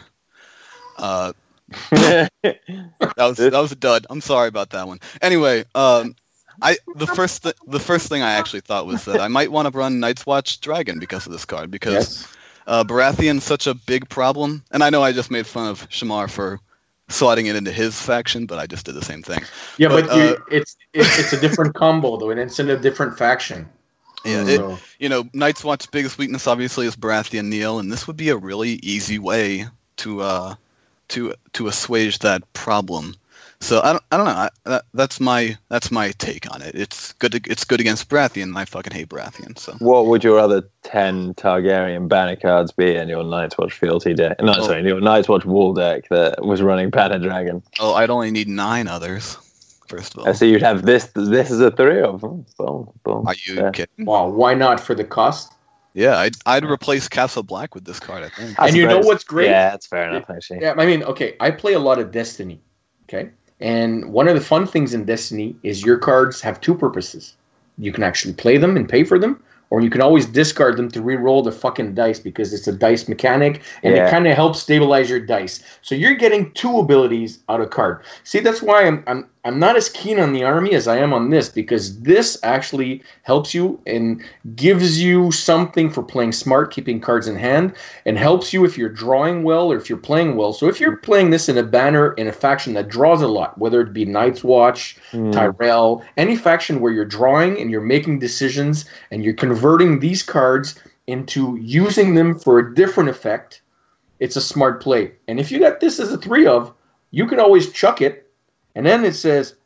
Uh, 0.96 1.32
that 1.92 2.28
was 3.16 3.38
that 3.48 3.60
was 3.60 3.72
a 3.72 3.76
dud. 3.76 4.06
I'm 4.10 4.20
sorry 4.20 4.48
about 4.48 4.70
that 4.70 4.86
one. 4.86 4.98
Anyway, 5.20 5.64
um, 5.74 6.14
I 6.62 6.76
the 6.94 7.06
first 7.06 7.42
th- 7.44 7.56
the 7.66 7.80
first 7.80 8.08
thing 8.08 8.22
I 8.22 8.32
actually 8.32 8.60
thought 8.60 8.86
was 8.86 9.04
that 9.06 9.20
I 9.20 9.28
might 9.28 9.50
want 9.52 9.70
to 9.72 9.76
run 9.76 10.00
Night's 10.00 10.26
Watch 10.26 10.60
Dragon 10.60 10.98
because 10.98 11.26
of 11.26 11.32
this 11.32 11.44
card 11.44 11.70
because 11.70 12.08
Yes. 12.08 12.28
uh, 12.66 12.84
Baratheon's 12.84 13.44
such 13.44 13.66
a 13.66 13.74
big 13.74 14.08
problem, 14.08 14.64
and 14.70 14.82
I 14.82 14.90
know 14.90 15.02
I 15.02 15.12
just 15.12 15.30
made 15.30 15.46
fun 15.46 15.68
of 15.68 15.88
Shomar 15.90 16.30
for 16.30 16.60
slotting 17.10 17.46
it 17.46 17.56
into 17.56 17.70
his 17.70 18.00
faction, 18.00 18.46
but 18.46 18.58
I 18.58 18.66
just 18.66 18.86
did 18.86 18.94
the 18.94 19.04
same 19.04 19.22
thing. 19.22 19.42
Yeah, 19.76 19.88
But, 19.88 20.06
but, 20.06 20.16
you, 20.16 20.22
uh, 20.22 20.36
it's, 20.50 20.76
it's 20.94 21.18
it's 21.18 21.32
a 21.32 21.40
different 21.40 21.74
combo 21.74 22.16
though, 22.16 22.30
and 22.30 22.40
it's 22.40 22.58
in 22.58 22.70
a 22.70 22.76
different 22.76 23.18
faction. 23.18 23.68
Yeah, 24.24 24.46
it, 24.46 24.78
you 24.98 25.08
know, 25.08 25.28
Night's 25.32 25.64
Watch's 25.64 25.86
biggest 25.86 26.18
weakness 26.18 26.46
obviously 26.46 26.86
is 26.86 26.94
Baratheon 26.94 27.46
kneel, 27.46 27.78
and 27.78 27.90
this 27.90 28.06
would 28.06 28.16
be 28.16 28.28
a 28.28 28.36
really 28.36 28.72
easy 28.82 29.18
way 29.18 29.66
to 29.96 30.20
uh, 30.20 30.54
to 31.08 31.34
to 31.54 31.66
assuage 31.68 32.18
that 32.20 32.50
problem. 32.52 33.14
So 33.62 33.80
I 33.82 33.92
don't, 33.92 34.02
I 34.10 34.16
don't 34.16 34.26
know. 34.26 34.32
I, 34.32 34.48
that, 34.64 34.84
that's 34.94 35.20
my 35.20 35.56
that's 35.68 35.90
my 35.90 36.12
take 36.12 36.52
on 36.52 36.62
it. 36.62 36.74
It's 36.74 37.12
good. 37.14 37.32
To, 37.32 37.40
it's 37.44 37.64
good 37.64 37.78
against 37.78 38.08
Baratheon. 38.08 38.44
and 38.44 38.58
I 38.58 38.64
fucking 38.64 38.92
hate 38.92 39.08
Baratheon. 39.10 39.58
So 39.58 39.74
what 39.80 40.06
would 40.06 40.24
your 40.24 40.38
other 40.38 40.62
ten 40.82 41.34
Targaryen 41.34 42.08
banner 42.08 42.36
cards 42.36 42.72
be 42.72 42.94
in 42.96 43.08
your 43.08 43.22
Night's 43.22 43.58
Watch 43.58 43.74
fealty 43.74 44.14
deck? 44.14 44.40
No, 44.40 44.54
Oh. 44.56 44.66
sorry, 44.66 44.82
your 44.86 45.00
Night's 45.00 45.28
Watch 45.28 45.44
wall 45.44 45.74
deck 45.74 46.08
that 46.08 46.44
was 46.44 46.62
running 46.62 46.88
Banner 46.90 47.18
Dragon. 47.18 47.62
oh, 47.78 47.94
I'd 47.94 48.08
only 48.10 48.30
need 48.30 48.48
nine 48.48 48.88
others. 48.88 49.36
First 49.88 50.14
of 50.16 50.24
I 50.24 50.28
all, 50.28 50.34
see 50.34 50.50
you'd 50.50 50.62
have 50.62 50.86
this. 50.86 51.10
This 51.14 51.50
is 51.50 51.60
a 51.60 51.70
three 51.70 52.00
of 52.00 52.20
them. 52.22 52.46
Boom, 52.56 52.90
boom. 53.02 53.26
are 53.26 53.34
you 53.46 53.54
Yeah. 53.56 53.70
kidding? 53.72 54.06
wow, 54.06 54.28
why 54.28 54.54
not 54.54 54.80
for 54.80 54.94
the 54.94 55.04
cost? 55.04 55.52
Yeah, 55.92 56.16
I'd 56.18 56.36
I'd 56.46 56.64
replace 56.64 57.08
Castle 57.08 57.42
Black 57.42 57.74
with 57.74 57.84
this 57.84 58.00
card. 58.00 58.22
I 58.22 58.28
think. 58.30 58.58
I 58.58 58.68
And 58.68 58.76
you 58.76 58.86
know 58.86 59.00
what's 59.00 59.24
great? 59.24 59.46
Yeah, 59.50 59.70
that's 59.70 59.86
fair 59.86 60.08
enough. 60.08 60.30
Actually, 60.30 60.60
Yeah, 60.62 60.74
I 60.78 60.86
mean, 60.86 61.02
okay, 61.02 61.34
I 61.40 61.50
play 61.50 61.74
a 61.74 61.78
lot 61.80 61.98
of 61.98 62.10
Destiny. 62.12 62.62
Okay. 63.04 63.30
And 63.60 64.12
one 64.12 64.28
of 64.28 64.34
the 64.34 64.40
fun 64.40 64.66
things 64.66 64.94
in 64.94 65.04
Destiny 65.04 65.56
is 65.62 65.84
your 65.84 65.98
cards 65.98 66.40
have 66.40 66.60
two 66.60 66.74
purposes. 66.74 67.34
You 67.78 67.92
can 67.92 68.02
actually 68.02 68.34
play 68.34 68.56
them 68.56 68.76
and 68.76 68.88
pay 68.88 69.04
for 69.04 69.18
them, 69.18 69.42
or 69.70 69.80
you 69.80 69.88
can 69.90 70.00
always 70.02 70.26
discard 70.26 70.76
them 70.76 70.90
to 70.90 71.00
re-roll 71.00 71.42
the 71.42 71.52
fucking 71.52 71.94
dice 71.94 72.18
because 72.18 72.52
it's 72.52 72.66
a 72.68 72.72
dice 72.72 73.08
mechanic 73.08 73.62
and 73.82 73.94
Yeah. 73.94 74.06
it 74.06 74.10
kind 74.10 74.26
of 74.26 74.34
helps 74.34 74.60
stabilize 74.60 75.08
your 75.08 75.20
dice. 75.20 75.62
So 75.82 75.94
you're 75.94 76.14
getting 76.16 76.50
two 76.52 76.78
abilities 76.78 77.38
out 77.48 77.60
of 77.60 77.70
card. 77.70 78.02
See, 78.24 78.40
that's 78.40 78.62
why 78.62 78.84
I'm 78.86 79.02
I'm 79.06 79.26
I'm 79.42 79.58
not 79.58 79.74
as 79.74 79.88
keen 79.88 80.20
on 80.20 80.34
the 80.34 80.44
army 80.44 80.72
as 80.74 80.86
I 80.86 80.98
am 80.98 81.14
on 81.14 81.30
this 81.30 81.48
because 81.48 81.98
this 82.00 82.36
actually 82.42 83.02
helps 83.22 83.54
you 83.54 83.80
and 83.86 84.22
gives 84.54 85.02
you 85.02 85.32
something 85.32 85.88
for 85.88 86.02
playing 86.02 86.32
smart, 86.32 86.70
keeping 86.70 87.00
cards 87.00 87.26
in 87.26 87.36
hand, 87.36 87.72
and 88.04 88.18
helps 88.18 88.52
you 88.52 88.66
if 88.66 88.76
you're 88.76 88.90
drawing 88.90 89.42
well 89.42 89.72
or 89.72 89.78
if 89.78 89.88
you're 89.88 89.96
playing 89.96 90.36
well. 90.36 90.52
So 90.52 90.68
if 90.68 90.78
you're 90.78 90.98
playing 90.98 91.30
this 91.30 91.48
in 91.48 91.56
a 91.56 91.62
banner 91.62 92.12
in 92.14 92.26
a 92.26 92.32
faction 92.32 92.74
that 92.74 92.88
draws 92.88 93.22
a 93.22 93.28
lot, 93.28 93.56
whether 93.56 93.80
it 93.80 93.94
be 93.94 94.04
Night's 94.04 94.44
Watch, 94.44 94.98
Hmm. 95.10 95.30
Tyrell, 95.30 96.04
any 96.18 96.36
faction 96.36 96.80
where 96.80 96.92
you're 96.92 97.06
drawing 97.06 97.58
and 97.58 97.70
you're 97.70 97.80
making 97.80 98.18
decisions 98.18 98.84
and 99.10 99.24
you're 99.24 99.32
converting 99.32 99.59
these 100.00 100.22
cards 100.22 100.78
into 101.06 101.56
using 101.60 102.14
them 102.14 102.38
for 102.38 102.58
a 102.58 102.74
different 102.74 103.08
effect, 103.08 103.62
it's 104.20 104.36
a 104.36 104.40
smart 104.40 104.82
play. 104.82 105.12
And 105.28 105.40
if 105.40 105.50
you 105.50 105.58
got 105.58 105.80
this 105.80 105.98
as 106.00 106.12
a 106.12 106.18
three 106.18 106.46
of, 106.46 106.72
you 107.10 107.26
can 107.26 107.40
always 107.40 107.72
chuck 107.72 108.00
it, 108.00 108.30
and 108.74 108.86
then 108.86 109.04
it 109.04 109.14
says, 109.14 109.56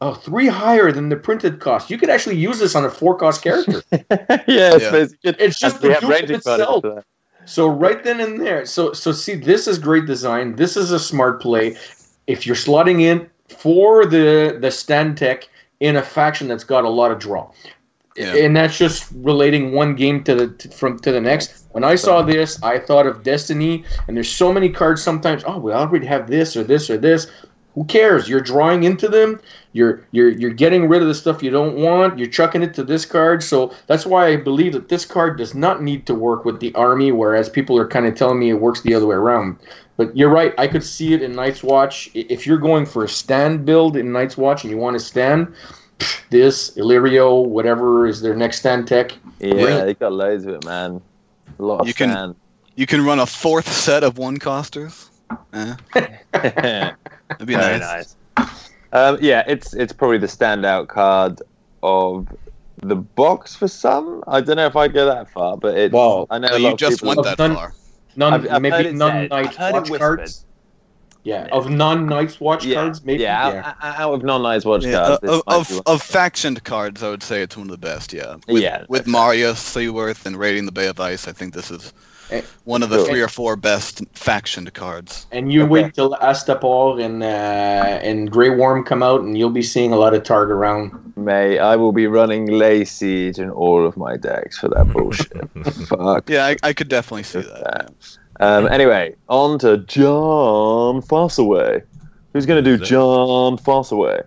"Oh, 0.00 0.14
three 0.14 0.46
higher 0.46 0.92
than 0.92 1.08
the 1.08 1.16
printed 1.16 1.58
cost." 1.60 1.90
You 1.90 1.98
could 1.98 2.10
actually 2.10 2.36
use 2.36 2.58
this 2.58 2.74
on 2.74 2.84
a 2.84 2.90
four 2.90 3.16
cost 3.16 3.42
character. 3.46 3.82
yeah, 3.90 4.76
it's, 4.76 5.14
Yeah. 5.22 5.32
it's, 5.38 5.58
just 5.58 5.80
the 5.80 5.92
have 5.92 6.02
dupe 6.02 6.10
ranging 6.10 6.36
itself. 6.36 6.82
cards. 6.82 7.04
So 7.46 7.66
right 7.68 8.02
then 8.04 8.20
and 8.20 8.40
there. 8.40 8.64
So 8.66 8.92
so 8.92 9.12
see, 9.12 9.34
this 9.34 9.66
is 9.66 9.78
great 9.78 10.06
design. 10.06 10.54
This 10.56 10.76
is 10.76 10.92
a 10.92 10.98
smart 10.98 11.40
play. 11.40 11.76
If 12.26 12.46
you're 12.46 12.54
slotting 12.56 13.00
in 13.00 13.28
for 13.48 14.06
the 14.06 14.58
the 14.60 14.70
stand 14.70 15.16
tech 15.16 15.48
in 15.80 15.96
a 15.96 16.02
faction 16.02 16.46
that's 16.46 16.64
got 16.64 16.84
a 16.84 16.88
lot 16.88 17.10
of 17.10 17.18
draw. 17.18 17.50
Yeah. 18.16 18.34
And 18.34 18.56
that's 18.56 18.76
just 18.76 19.10
relating 19.14 19.72
one 19.72 19.94
game 19.94 20.24
to 20.24 20.34
the 20.34 20.48
to, 20.48 20.68
from 20.70 20.98
to 21.00 21.12
the 21.12 21.20
next. 21.20 21.64
When 21.70 21.84
I 21.84 21.94
saw 21.94 22.22
this, 22.22 22.60
I 22.62 22.78
thought 22.78 23.06
of 23.06 23.22
Destiny, 23.22 23.84
and 24.08 24.16
there's 24.16 24.30
so 24.30 24.52
many 24.52 24.68
cards. 24.68 25.02
Sometimes, 25.02 25.44
oh, 25.46 25.58
we 25.58 25.72
already 25.72 26.06
have 26.06 26.28
this 26.28 26.56
or 26.56 26.64
this 26.64 26.90
or 26.90 26.98
this. 26.98 27.28
Who 27.74 27.84
cares? 27.84 28.28
You're 28.28 28.40
drawing 28.40 28.82
into 28.82 29.06
them. 29.06 29.40
You're 29.72 30.04
you're 30.10 30.30
you're 30.30 30.50
getting 30.50 30.88
rid 30.88 31.02
of 31.02 31.08
the 31.08 31.14
stuff 31.14 31.40
you 31.40 31.50
don't 31.50 31.76
want. 31.76 32.18
You're 32.18 32.28
chucking 32.28 32.62
it 32.62 32.74
to 32.74 32.82
this 32.82 33.06
card. 33.06 33.44
So 33.44 33.72
that's 33.86 34.04
why 34.04 34.26
I 34.26 34.36
believe 34.36 34.72
that 34.72 34.88
this 34.88 35.04
card 35.04 35.38
does 35.38 35.54
not 35.54 35.80
need 35.80 36.04
to 36.06 36.14
work 36.14 36.44
with 36.44 36.58
the 36.58 36.74
army, 36.74 37.12
whereas 37.12 37.48
people 37.48 37.78
are 37.78 37.86
kind 37.86 38.06
of 38.06 38.16
telling 38.16 38.40
me 38.40 38.50
it 38.50 38.60
works 38.60 38.80
the 38.80 38.92
other 38.92 39.06
way 39.06 39.14
around. 39.14 39.56
But 39.96 40.16
you're 40.16 40.30
right. 40.30 40.52
I 40.58 40.66
could 40.66 40.82
see 40.82 41.14
it 41.14 41.22
in 41.22 41.32
Night's 41.32 41.62
Watch. 41.62 42.10
If 42.14 42.44
you're 42.44 42.58
going 42.58 42.86
for 42.86 43.04
a 43.04 43.08
stand 43.08 43.64
build 43.64 43.96
in 43.96 44.10
Night's 44.10 44.36
Watch 44.36 44.64
and 44.64 44.70
you 44.70 44.78
want 44.78 44.98
to 44.98 45.04
stand, 45.04 45.54
this 46.30 46.70
Illyrio, 46.76 47.44
whatever 47.46 48.06
is 48.06 48.20
their 48.20 48.34
next 48.36 48.58
stand 48.60 48.86
tech. 48.88 49.12
Yeah, 49.38 49.52
Brilliant. 49.52 49.86
they 49.86 49.94
got 49.94 50.12
loads 50.12 50.44
of 50.44 50.54
it, 50.54 50.64
man. 50.64 51.00
A 51.58 51.62
lot 51.62 51.80
of 51.80 51.88
You 51.88 51.94
can- 51.94 52.34
You 52.76 52.86
can 52.86 53.04
run 53.04 53.18
a 53.18 53.26
fourth 53.26 53.70
set 53.70 54.02
of 54.04 54.16
one 54.18 54.38
costers. 54.38 55.10
Eh, 55.52 55.74
that'd 56.32 56.96
be 57.46 57.54
nice. 57.54 58.16
nice. 58.36 58.70
Um, 58.92 59.18
yeah, 59.20 59.44
it's 59.46 59.74
it's 59.74 59.92
probably 59.92 60.18
the 60.18 60.26
standout 60.26 60.88
card 60.88 61.40
of 61.82 62.26
the 62.82 62.96
box 62.96 63.54
for 63.54 63.68
some. 63.68 64.24
I 64.26 64.40
don't 64.40 64.56
know 64.56 64.66
if 64.66 64.74
I'd 64.76 64.92
go 64.94 65.04
that 65.06 65.30
far, 65.30 65.56
but 65.56 65.76
it's. 65.76 65.92
Well, 65.92 66.26
I 66.30 66.38
know 66.38 66.48
a 66.48 66.52
lot 66.52 66.58
you 66.60 66.68
of 66.68 66.78
just 66.78 67.02
people- 67.02 67.08
went 67.22 67.22
that 67.24 67.38
None- 67.38 67.54
far. 67.54 67.74
Non, 68.16 68.34
I've- 68.34 68.48
I've 68.48 68.52
heard 68.54 68.62
maybe 68.62 68.88
it 68.88 68.94
non 68.94 69.10
said. 69.12 69.30
Knights 69.30 69.48
I've 69.48 69.56
heard 69.74 69.86
it 69.86 69.90
watch 69.90 70.00
cards. 70.00 70.44
Yeah, 71.22 71.48
of 71.52 71.70
non 71.70 72.06
Knights 72.06 72.40
watch 72.40 72.64
yeah, 72.64 72.76
cards, 72.76 73.04
maybe. 73.04 73.22
yeah, 73.22 73.50
Yeah. 73.52 73.74
Out, 73.82 74.00
out 74.00 74.14
of 74.14 74.22
non-eyes 74.24 74.64
watch 74.64 74.84
Yeah, 74.84 75.18
cards. 75.18 75.20
uh, 75.28 75.42
of, 75.48 75.70
of, 75.70 75.82
of 75.86 76.02
factioned 76.02 76.64
cards, 76.64 77.02
I 77.02 77.10
would 77.10 77.22
say 77.22 77.42
it's 77.42 77.56
one 77.56 77.66
of 77.66 77.72
the 77.72 77.86
best. 77.86 78.12
Yeah. 78.12 78.36
With, 78.48 78.62
Yeah, 78.62 78.84
With 78.88 79.06
Mario, 79.06 79.52
Seaworth, 79.52 80.24
and 80.24 80.36
Raiding 80.38 80.64
the 80.64 80.72
Bay 80.72 80.86
of 80.86 80.98
Ice, 80.98 81.28
I 81.28 81.32
think 81.32 81.52
this 81.54 81.70
is 81.70 81.92
Eh, 82.30 82.42
one 82.62 82.84
of 82.84 82.90
the 82.90 82.98
sure. 82.98 83.06
three 83.08 83.20
or 83.20 83.26
four 83.28 83.56
best 83.56 84.04
factioned 84.14 84.72
cards. 84.72 85.26
And 85.32 85.52
you 85.52 85.62
Okay. 85.62 85.70
wait 85.70 85.94
till 85.94 86.12
Astapor 86.22 87.02
and 87.04 87.24
uh, 87.24 87.26
and 87.26 88.30
Grey 88.30 88.50
Worm 88.50 88.84
come 88.84 89.02
out, 89.02 89.22
and 89.22 89.36
you'll 89.36 89.50
be 89.50 89.62
seeing 89.64 89.92
a 89.92 89.96
lot 89.96 90.14
of 90.14 90.22
Targ 90.22 90.46
around. 90.46 90.92
May 91.16 91.58
I 91.58 91.74
will 91.74 91.90
be 91.90 92.06
running 92.06 92.46
Lay 92.46 92.84
Siege 92.84 93.40
in 93.40 93.50
all 93.50 93.84
of 93.84 93.96
my 93.96 94.16
decks 94.16 94.56
for 94.58 94.68
that 94.68 94.92
bullshit. 94.92 95.50
Fuck. 95.88 96.30
Yeah, 96.30 96.46
I, 96.46 96.56
I 96.62 96.72
could 96.72 96.88
definitely 96.88 97.24
see 97.24 97.40
that. 97.40 97.90
Um, 98.40 98.66
anyway, 98.68 99.14
on 99.28 99.58
to 99.60 99.78
Jon 99.78 101.02
Fossoway. 101.02 101.82
Who's 102.32 102.46
going 102.46 102.62
to 102.64 102.78
do 102.78 102.82
Jon 102.82 103.58
Fossoway? 103.58 104.22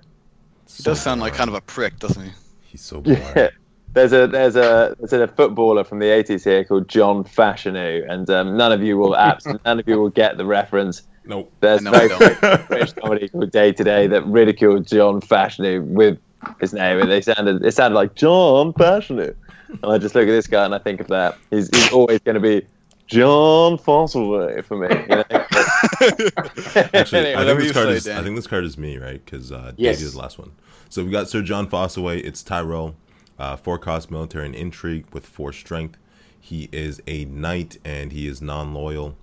He 0.75 0.83
does 0.83 1.01
sound 1.01 1.19
like 1.19 1.33
kind 1.33 1.49
of 1.49 1.55
a 1.55 1.61
prick, 1.61 1.97
doesn't 1.99 2.23
he? 2.23 2.31
He's 2.63 2.81
so 2.81 3.01
boring. 3.01 3.21
Yeah. 3.35 3.49
There's 3.93 4.11
a 4.11 4.25
there's 4.25 4.55
a 4.55 4.95
there's 4.97 5.13
a 5.13 5.27
footballer 5.27 5.83
from 5.83 5.99
the 5.99 6.07
80s 6.07 6.43
here 6.43 6.63
called 6.63 6.89
John 6.89 7.23
Fashanu, 7.23 8.03
and 8.09 8.27
um, 8.27 8.57
none 8.57 8.71
of 8.71 8.81
you 8.81 8.97
will 8.97 9.15
abs- 9.15 9.45
none 9.65 9.79
of 9.79 9.87
you 9.87 9.99
will 9.99 10.09
get 10.09 10.37
the 10.37 10.47
reference. 10.47 11.03
Nope. 11.25 11.53
There's 11.59 11.85
I 11.85 11.91
know 11.91 12.17
very 12.17 12.57
British 12.67 12.93
comedy 12.93 13.29
called 13.29 13.51
Day 13.51 13.71
Today 13.71 14.07
that 14.07 14.25
ridiculed 14.25 14.87
John 14.87 15.21
Fashanu 15.21 15.85
with 15.85 16.17
his 16.59 16.73
name, 16.73 16.97
and 17.01 17.11
they 17.11 17.21
sounded 17.21 17.63
it 17.63 17.71
sounded 17.75 17.95
like 17.95 18.15
John 18.15 18.73
Fashanu. 18.73 19.35
And 19.69 19.85
I 19.85 19.99
just 19.99 20.15
look 20.15 20.23
at 20.23 20.31
this 20.31 20.47
guy 20.47 20.65
and 20.65 20.73
I 20.73 20.79
think 20.79 20.99
of 20.99 21.09
that. 21.09 21.37
He's 21.51 21.69
he's 21.69 21.91
always 21.91 22.17
going 22.21 22.33
to 22.33 22.41
be 22.41 22.65
John 23.13 23.77
Fossilway 23.77 24.63
for 24.65 24.77
me. 24.77 24.87
You 24.89 25.15
know? 25.17 25.23
Actually, 26.93 27.35
I 27.35 27.45
think 27.45 27.59
this 27.59 27.71
card 27.71 27.87
say, 27.89 27.93
is. 27.95 28.07
I 28.07 28.23
think 28.23 28.35
this 28.35 28.47
card 28.47 28.63
is 28.63 28.77
me, 28.77 28.97
right? 28.97 29.23
Because 29.23 29.51
uh, 29.51 29.73
Yes. 29.77 29.97
Davey 29.97 30.07
is 30.07 30.13
the 30.13 30.19
last 30.19 30.39
one. 30.39 30.51
So 30.89 31.03
we 31.03 31.11
got 31.11 31.29
Sir 31.29 31.41
Jon 31.41 31.67
Fossoway. 31.67 32.19
It's 32.21 32.41
Tyrell, 32.43 32.95
uh, 33.37 33.55
four 33.55 33.77
cost 33.77 34.09
military 34.11 34.45
and 34.47 34.55
intrigue 34.55 35.05
with 35.13 35.25
four 35.25 35.53
strength. 35.53 35.97
He 36.39 36.69
is 36.71 37.01
a 37.07 37.25
knight 37.25 37.77
and 37.85 38.11
he 38.11 38.27
is 38.27 38.41
non-loyal. 38.41 39.15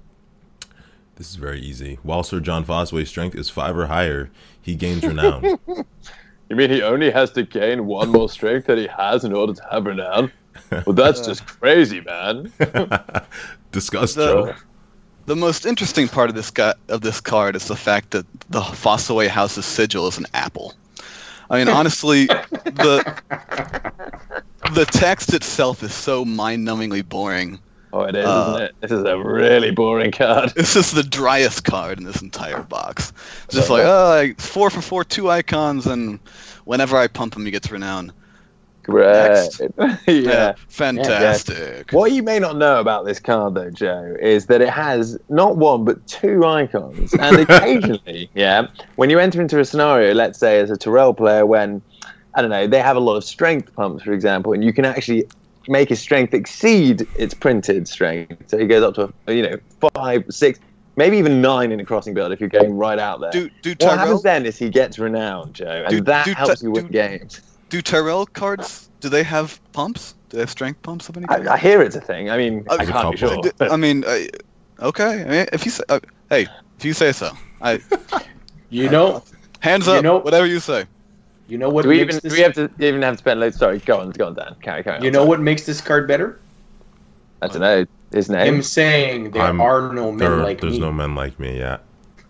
This 1.17 1.29
is 1.29 1.37
very 1.37 1.61
easy. 1.61 1.99
While 2.03 2.23
Sir 2.23 2.41
Jon 2.41 2.65
Fossoway's 2.65 3.09
strength 3.11 3.37
is 3.37 3.51
five 3.51 3.77
or 3.77 3.87
higher, 3.87 4.31
he 4.63 4.75
gains 4.75 5.05
renown. 5.05 5.59
You 6.51 6.57
mean 6.57 6.69
he 6.69 6.83
only 6.83 7.13
has 7.13 7.31
to 7.35 7.45
gain 7.45 7.87
one 7.87 8.09
more 8.09 8.29
strength 8.29 8.67
that 8.67 8.77
he 8.77 8.89
has 8.89 9.23
in 9.25 9.33
order 9.33 9.55
to 9.55 9.63
have 9.71 9.87
renown? 9.87 10.33
Well, 10.87 10.95
that's 10.95 11.21
just 11.27 11.47
crazy, 11.47 12.01
man. 12.01 12.53
Discuss, 13.73 14.15
The- 14.15 14.27
Joe. 14.27 14.55
The 15.27 15.37
most 15.37 15.65
interesting 15.67 16.09
part 16.09 16.29
of 16.29 16.35
this 16.35 16.51
guy, 16.51 16.75
of 16.89 17.03
this 17.03 17.21
card 17.21 17.55
is 17.55 17.67
the 17.69 17.77
fact 17.77 18.11
that 18.13 18.27
the 18.49 18.63
Fossoway 18.63 19.29
House's 19.29 19.65
sigil 19.65 20.09
is 20.09 20.19
an 20.19 20.27
apple. 20.35 20.75
I 21.51 21.59
mean, 21.59 21.69
honestly, 21.69 22.27
the 22.65 23.05
the 24.75 24.87
text 24.87 25.33
itself 25.35 25.83
is 25.83 25.93
so 25.95 26.25
mind-numbingly 26.25 27.09
boring. 27.09 27.59
Oh, 27.93 28.03
it 28.03 28.15
is, 28.15 28.25
Uh, 28.25 28.47
isn't 28.55 28.63
it? 28.63 28.75
This 28.81 28.91
is 28.93 29.05
a 29.05 29.19
really 29.19 29.71
boring 29.73 30.13
card. 30.13 30.51
This 30.55 30.77
is 30.77 30.93
the 30.93 31.03
driest 31.03 31.65
card 31.65 31.99
in 31.99 32.05
this 32.05 32.23
entire 32.23 32.63
box. 32.63 33.13
It's 33.45 33.55
just 33.57 33.71
like, 33.71 33.85
oh, 33.85 34.09
like, 34.09 34.41
four 34.41 34.71
for 34.71 34.81
four, 34.81 35.03
two 35.05 35.29
icons, 35.31 35.87
and 35.87 36.21
whenever 36.65 36.97
I 36.97 37.09
pump 37.09 37.35
him, 37.37 37.45
he 37.45 37.51
gets 37.51 37.71
renown. 37.71 38.13
Great. 38.91 39.49
yeah. 40.07 40.55
fantastic. 40.69 41.93
What 41.93 42.13
you 42.13 42.23
may 42.23 42.39
not 42.39 42.57
know 42.57 42.81
about 42.81 43.05
this 43.05 43.21
card, 43.21 43.55
though, 43.55 43.71
Joe, 43.71 44.17
is 44.21 44.47
that 44.47 44.61
it 44.61 44.71
has 44.71 45.19
not 45.29 45.57
one 45.57 45.85
but 45.85 46.07
two 46.07 46.45
icons, 46.45 47.13
and 47.15 47.37
occasionally, 47.41 48.31
yeah, 48.35 48.67
when 48.97 49.11
you 49.11 49.19
enter 49.19 49.41
into 49.41 49.61
a 49.61 49.65
scenario, 49.65 50.15
let's 50.15 50.39
say 50.39 50.59
as 50.59 50.71
a 50.71 50.77
Tyrell 50.77 51.15
player, 51.15 51.47
when 51.47 51.83
I 52.35 52.43
don't 52.43 52.51
know, 52.51 52.67
they 52.67 52.81
have 52.81 52.97
a 52.97 53.01
lot 53.01 53.17
of 53.17 53.25
strength 53.25 53.75
pumps, 53.75 54.05
for 54.05 54.13
example, 54.13 54.53
and 54.53 54.65
you 54.65 54.73
can 54.73 54.85
actually 54.85 55.25
make 55.69 55.89
his 55.89 56.01
strength 56.01 56.35
exceed 56.35 57.07
its 57.15 57.35
printed 57.35 57.89
strength, 57.89 58.49
so 58.49 58.59
he 58.59 58.67
goes 58.67 58.83
up 58.83 58.95
to 58.95 59.13
you 59.33 59.43
know 59.43 59.57
five, 59.95 60.25
six, 60.31 60.59
maybe 60.97 61.17
even 61.17 61.41
nine 61.41 61.73
in 61.73 61.81
a 61.81 61.85
crossing 61.85 62.15
build 62.15 62.33
if 62.33 62.41
you're 62.41 62.49
going 62.49 62.77
right 62.77 62.99
out 62.99 63.21
there. 63.21 63.31
Do 63.31 63.51
do 63.63 63.71
what 63.71 63.81
Tyrell 63.81 63.99
happens 63.99 64.23
then 64.23 64.47
is 64.47 64.59
he 64.59 64.69
gets 64.69 64.99
renown, 64.99 65.53
Joe, 65.53 65.85
and 65.87 65.91
Do- 65.91 66.01
that 66.03 66.27
do- 66.27 66.35
helps 66.35 66.63
you 66.63 66.71
win 66.71 66.89
games. 66.89 67.41
Do 67.71 67.81
Tyrell 67.81 68.27
cards? 68.27 68.91
Do 69.01 69.09
they 69.09 69.23
have 69.23 69.59
pumps? 69.73 70.15
Do 70.29 70.37
they 70.37 70.43
have 70.43 70.51
strength 70.51 70.83
pumps 70.83 71.09
of 71.09 71.17
any 71.17 71.27
kind? 71.27 71.49
I, 71.49 71.55
I 71.55 71.59
hear 71.59 71.81
it's 71.83 71.97
a 71.97 72.01
thing. 72.01 72.31
I 72.31 72.37
mean, 72.37 72.65
Uh, 72.69 72.77
I 72.79 72.85
can't 72.85 73.11
be 73.13 73.17
sure. 73.17 73.43
couple. 73.43 73.73
I 73.73 73.77
mean, 73.77 74.05
uh, 74.05 74.19
okay. 74.81 75.23
I 75.23 75.25
mean, 75.25 75.47
if 75.53 75.65
you 75.65 75.71
say, 75.71 75.83
uh, 75.89 76.01
hey, 76.29 76.47
if 76.79 76.85
you 76.85 76.93
say 76.93 77.13
so, 77.13 77.31
I 77.63 77.81
You 78.71 78.89
know, 78.91 79.25
hands 79.61 79.89
up. 79.89 79.95
You 79.95 79.99
up. 79.99 80.05
know- 80.05 80.19
whatever 80.19 80.47
you 80.47 80.61
say. 80.61 80.85
you 81.49 81.59
know 81.59 81.69
what 81.69 81.83
Do 81.83 81.89
we 81.89 81.99
makes 82.05 82.15
even 82.17 82.21
this, 82.23 82.33
do 82.33 82.37
we 82.39 82.43
have 82.43 82.55
to 82.55 82.87
even 82.87 83.03
have 83.03 83.15
to 83.15 83.19
spend 83.19 83.41
loads? 83.41 83.57
Sorry, 83.57 83.79
go 83.79 83.99
on, 84.01 84.11
go 84.11 84.27
on, 84.27 84.35
Dan. 84.35 84.55
Carry, 84.63 84.83
carry 84.85 84.99
on. 84.99 85.03
you 85.05 85.11
know 85.11 85.25
what 85.25 85.41
makes 85.41 85.65
this 85.67 85.81
card 85.81 86.07
better? 86.07 86.39
I 87.43 87.49
don't 87.49 87.61
know 87.63 87.87
his 88.13 88.29
name. 88.31 88.47
Him 88.57 88.63
saying 88.63 89.31
there 89.33 89.43
I'm- 89.43 89.61
are 89.61 89.93
no 89.93 90.11
men 90.13 90.19
There, 90.19 90.37
like 90.37 90.61
there's 90.61 90.75
me. 90.75 90.79
There's 90.79 90.91
no 90.91 90.93
men 90.93 91.15
like 91.15 91.39
me. 91.41 91.59
Yeah. 91.59 91.79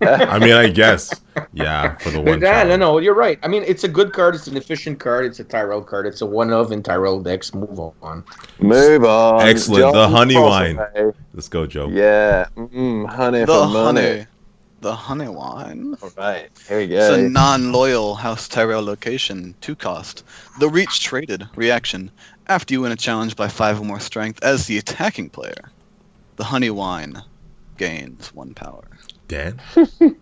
I 0.02 0.38
mean, 0.38 0.52
I 0.52 0.68
guess. 0.68 1.20
Yeah, 1.52 1.96
for 1.96 2.10
the 2.10 2.20
one. 2.22 2.40
Yeah, 2.40 2.64
no, 2.64 2.76
no, 2.76 2.98
you're 2.98 3.14
right. 3.14 3.38
I 3.42 3.48
mean, 3.48 3.62
it's 3.66 3.84
a 3.84 3.88
good 3.88 4.12
card. 4.12 4.34
It's 4.34 4.46
an 4.46 4.56
efficient 4.56 4.98
card. 4.98 5.26
It's 5.26 5.40
a 5.40 5.44
Tyrell 5.44 5.82
card. 5.82 6.06
It's 6.06 6.20
a 6.22 6.26
one 6.26 6.52
of 6.52 6.72
in 6.72 6.82
Tyrell 6.82 7.20
decks. 7.20 7.52
Move 7.54 7.78
on. 8.02 8.24
Move 8.58 9.04
on. 9.04 9.46
Excellent, 9.46 9.92
the 9.92 10.08
honey 10.08 10.36
wine. 10.36 10.76
Fossoway. 10.76 11.12
Let's 11.34 11.48
go, 11.48 11.66
Joe. 11.66 11.88
Yeah, 11.88 12.46
mm, 12.56 13.06
honey 13.08 13.40
The 13.40 13.46
for 13.46 13.66
money. 13.68 14.26
the 14.80 14.94
honey 14.94 15.28
wine. 15.28 15.94
All 16.02 16.10
right, 16.16 16.48
here 16.66 16.78
we 16.78 16.84
It's 16.84 17.08
a 17.10 17.28
non-loyal 17.28 18.14
House 18.14 18.48
Tyrell 18.48 18.82
location, 18.82 19.54
two 19.60 19.76
cost. 19.76 20.24
The 20.58 20.68
reach 20.68 21.00
traded 21.02 21.46
reaction 21.56 22.10
after 22.48 22.72
you 22.74 22.80
win 22.80 22.92
a 22.92 22.96
challenge 22.96 23.36
by 23.36 23.48
five 23.48 23.80
or 23.80 23.84
more 23.84 24.00
strength 24.00 24.42
as 24.42 24.66
the 24.66 24.78
attacking 24.78 25.30
player. 25.30 25.70
The 26.36 26.44
honey 26.44 26.70
wine 26.70 27.22
gains 27.76 28.32
one 28.34 28.54
power. 28.54 28.84
Dan. 29.30 29.60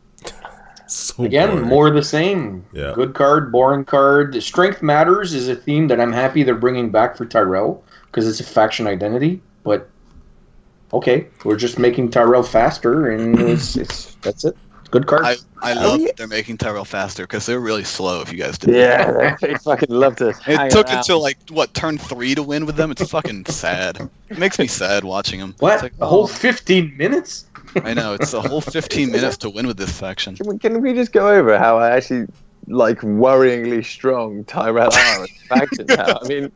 so 0.87 1.25
Again, 1.25 1.49
boring. 1.51 1.67
more 1.67 1.89
of 1.89 1.95
the 1.95 2.03
same. 2.05 2.65
Yeah. 2.73 2.93
Good 2.95 3.15
card, 3.15 3.51
boring 3.51 3.85
card. 3.85 4.35
The 4.35 4.41
Strength 4.41 4.83
matters 4.83 5.35
is 5.35 5.49
a 5.49 5.57
theme 5.57 5.89
that 5.89 6.01
I'm 6.01 6.13
happy 6.13 6.43
they're 6.43 6.55
bringing 6.55 6.91
back 6.91 7.17
for 7.17 7.25
Tyrell 7.25 7.83
because 8.07 8.29
it's 8.29 8.41
a 8.41 8.45
faction 8.45 8.87
identity. 8.87 9.41
But 9.65 9.89
okay, 10.93 11.27
we're 11.45 11.57
just 11.57 11.79
making 11.79 12.11
Tyrell 12.11 12.43
faster, 12.43 13.11
and 13.11 13.39
it's, 13.41 13.77
it's 13.77 14.15
that's 14.17 14.45
it. 14.45 14.57
Good 14.91 15.07
card. 15.07 15.23
I, 15.25 15.37
I 15.61 15.73
Oh, 15.73 15.89
love 15.89 16.01
yeah. 16.01 16.07
that 16.09 16.17
they're 16.17 16.27
making 16.29 16.57
Tyrell 16.59 16.85
faster 16.85 17.25
because 17.25 17.45
they're 17.47 17.61
really 17.61 17.85
slow. 17.85 18.23
If 18.23 18.33
you 18.33 18.39
guys 18.39 18.57
did, 18.59 18.75
Yeah, 18.75 19.37
they 19.41 19.55
fucking 19.57 19.91
love 19.91 20.17
to. 20.17 20.29
It 20.47 20.71
took 20.71 20.87
around. 20.87 20.99
until 20.99 21.21
like 21.21 21.37
what 21.51 21.75
turn 21.75 21.99
three 21.99 22.35
to 22.35 22.43
win 22.43 22.65
with 22.65 22.77
them. 22.77 22.91
It's 22.91 23.11
fucking 23.11 23.47
sad. 23.47 24.09
It 24.31 24.39
makes 24.39 24.59
me 24.59 24.67
sad 24.67 25.05
watching 25.05 25.41
them. 25.41 25.55
what? 25.59 25.83
Like, 25.83 25.93
a 26.01 26.07
whole 26.07 26.25
oh, 26.25 26.27
15 26.27 26.97
minutes? 26.97 27.47
I 27.85 27.93
know 27.93 28.15
it's 28.15 28.33
a 28.33 28.41
whole 28.41 28.63
15 28.63 29.13
minutes 29.13 29.37
to 29.39 29.51
win 29.51 29.67
with 29.67 29.77
this 29.77 29.99
faction. 29.99 30.37
Can 30.37 30.47
we, 30.49 30.59
can 30.59 30.81
we 30.81 30.95
just 30.95 31.13
go 31.13 31.29
over 31.29 31.59
how 31.59 31.79
I 31.79 31.91
actually 31.91 32.27
like 32.67 33.01
worryingly 33.01 33.85
strong 33.85 34.45
Tyrell 34.45 34.93
are 34.93 35.25
as 35.25 35.31
faction 35.49 35.85
now? 35.87 36.19
I 36.23 36.29
mean, 36.29 36.53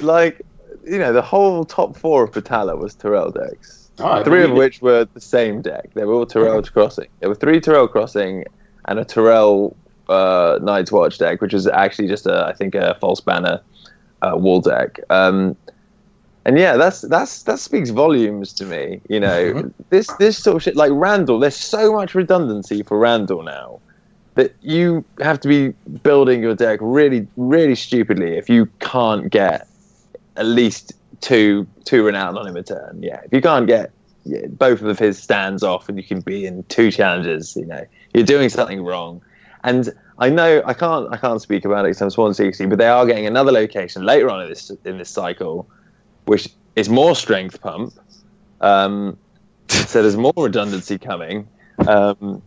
like 0.00 0.40
you 0.84 0.98
know, 0.98 1.12
the 1.12 1.22
whole 1.22 1.64
top 1.64 1.96
four 1.96 2.24
of 2.24 2.30
Batala 2.30 2.78
was 2.78 2.94
Tyrell 2.94 3.32
decks. 3.32 3.85
I 3.98 4.22
three 4.22 4.44
of 4.44 4.52
which 4.52 4.82
were 4.82 5.06
the 5.14 5.20
same 5.20 5.62
deck. 5.62 5.90
They 5.94 6.04
were 6.04 6.14
all 6.14 6.26
Tyrell 6.26 6.62
Crossing. 6.62 7.08
There 7.20 7.28
were 7.28 7.34
three 7.34 7.60
Tyrell 7.60 7.88
Crossing 7.88 8.44
and 8.86 8.98
a 8.98 9.04
Tyrell 9.04 9.74
uh, 10.08 10.58
Night's 10.62 10.92
Watch 10.92 11.18
deck, 11.18 11.40
which 11.40 11.52
was 11.52 11.66
actually 11.66 12.08
just 12.08 12.26
a, 12.26 12.46
I 12.46 12.52
think, 12.52 12.74
a 12.74 12.96
false 13.00 13.20
banner 13.20 13.60
uh, 14.22 14.32
wall 14.36 14.60
deck. 14.60 15.00
Um, 15.10 15.56
and 16.44 16.58
yeah, 16.58 16.76
that's 16.76 17.00
that's 17.00 17.42
that 17.44 17.58
speaks 17.58 17.90
volumes 17.90 18.52
to 18.54 18.64
me. 18.66 19.00
You 19.08 19.18
know, 19.20 19.52
Mhm. 19.54 19.72
this 19.90 20.06
this 20.18 20.38
sort 20.38 20.56
of 20.56 20.62
shit 20.62 20.76
like 20.76 20.92
Randyll. 20.92 21.40
There's 21.40 21.56
so 21.56 21.92
much 21.92 22.14
redundancy 22.14 22.82
for 22.84 22.98
Randyll 23.00 23.44
now 23.44 23.80
that 24.36 24.54
you 24.60 25.04
have 25.20 25.40
to 25.40 25.48
be 25.48 25.68
building 26.02 26.42
your 26.42 26.54
deck 26.54 26.78
really, 26.82 27.26
really 27.36 27.74
stupidly 27.74 28.36
if 28.36 28.48
you 28.50 28.66
can't 28.80 29.30
get 29.30 29.66
at 30.36 30.44
least 30.46 30.92
two 31.20 31.66
two 31.84 32.04
renown 32.04 32.36
on 32.36 32.46
him 32.46 32.56
a 32.56 32.62
turn. 32.62 33.00
Yeah, 33.02 33.20
if 33.24 33.32
you 33.32 33.40
can't 33.40 33.66
get 33.66 33.92
yeah, 34.24 34.46
both 34.48 34.82
of 34.82 34.98
his 34.98 35.22
stands 35.22 35.62
off 35.62 35.88
and 35.88 35.96
you 35.98 36.04
can 36.04 36.20
be 36.20 36.46
in 36.46 36.64
two 36.64 36.90
challenges, 36.90 37.54
you 37.56 37.64
know, 37.64 37.86
you're 38.12 38.24
doing 38.24 38.48
something 38.48 38.82
wrong. 38.82 39.22
And 39.62 39.92
I 40.18 40.30
know 40.30 40.62
I 40.64 40.74
can't 40.74 41.12
I 41.12 41.16
can't 41.16 41.40
speak 41.40 41.64
about 41.64 41.84
it 41.84 41.88
because 41.90 42.02
I'm 42.02 42.10
Swan 42.10 42.34
60, 42.34 42.66
but 42.66 42.78
they 42.78 42.88
are 42.88 43.06
getting 43.06 43.26
another 43.26 43.52
location 43.52 44.04
later 44.04 44.30
on 44.30 44.42
in 44.42 44.48
this 44.48 44.70
in 44.84 44.98
this 44.98 45.10
cycle, 45.10 45.68
which 46.24 46.48
is 46.74 46.88
more 46.88 47.14
strength 47.14 47.60
pump. 47.60 47.94
Um, 48.60 49.16
so 49.68 50.02
there's 50.02 50.16
more 50.16 50.32
redundancy 50.36 50.98
coming. 50.98 51.48
Um, 51.86 52.42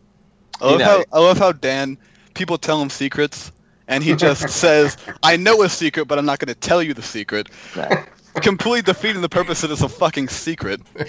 I 0.61 0.65
love 0.65 0.71
You 0.73 0.77
know. 0.79 0.85
how 0.85 1.05
I 1.11 1.19
love 1.19 1.37
how 1.37 1.51
Dan 1.51 1.97
people 2.33 2.57
tell 2.57 2.81
him 2.81 2.89
secrets 2.89 3.51
and 3.87 4.03
he 4.03 4.15
just 4.15 4.49
says, 4.61 4.97
"I 5.23 5.35
know 5.35 5.61
a 5.63 5.69
secret, 5.69 6.05
but 6.05 6.17
I'm 6.17 6.25
not 6.25 6.39
going 6.39 6.53
to 6.53 6.59
tell 6.59 6.81
you 6.81 6.93
the 6.93 7.01
secret." 7.01 7.49
no. 7.75 8.05
Completely 8.43 8.81
defeating 8.81 9.21
the 9.21 9.29
purpose 9.29 9.63
of 9.63 9.69
this 9.69 9.81
a 9.81 9.89
fucking 9.89 10.27
secret. 10.29 10.81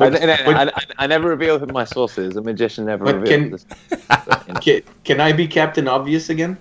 I, 0.00 0.06
I, 0.06 0.62
I, 0.64 0.70
I 0.98 1.06
never 1.06 1.28
reveal 1.28 1.58
who 1.58 1.66
my 1.66 1.84
sources. 1.84 2.36
A 2.36 2.42
magician 2.42 2.84
never 2.86 3.04
reveals. 3.04 3.28
can- 3.28 3.50
this. 3.50 3.66
But, 4.08 4.44
you 4.48 4.54
know, 4.54 4.60
Can, 4.60 4.82
can 5.04 5.20
I 5.20 5.32
be 5.32 5.46
Captain 5.46 5.88
Obvious 5.88 6.28
again? 6.30 6.56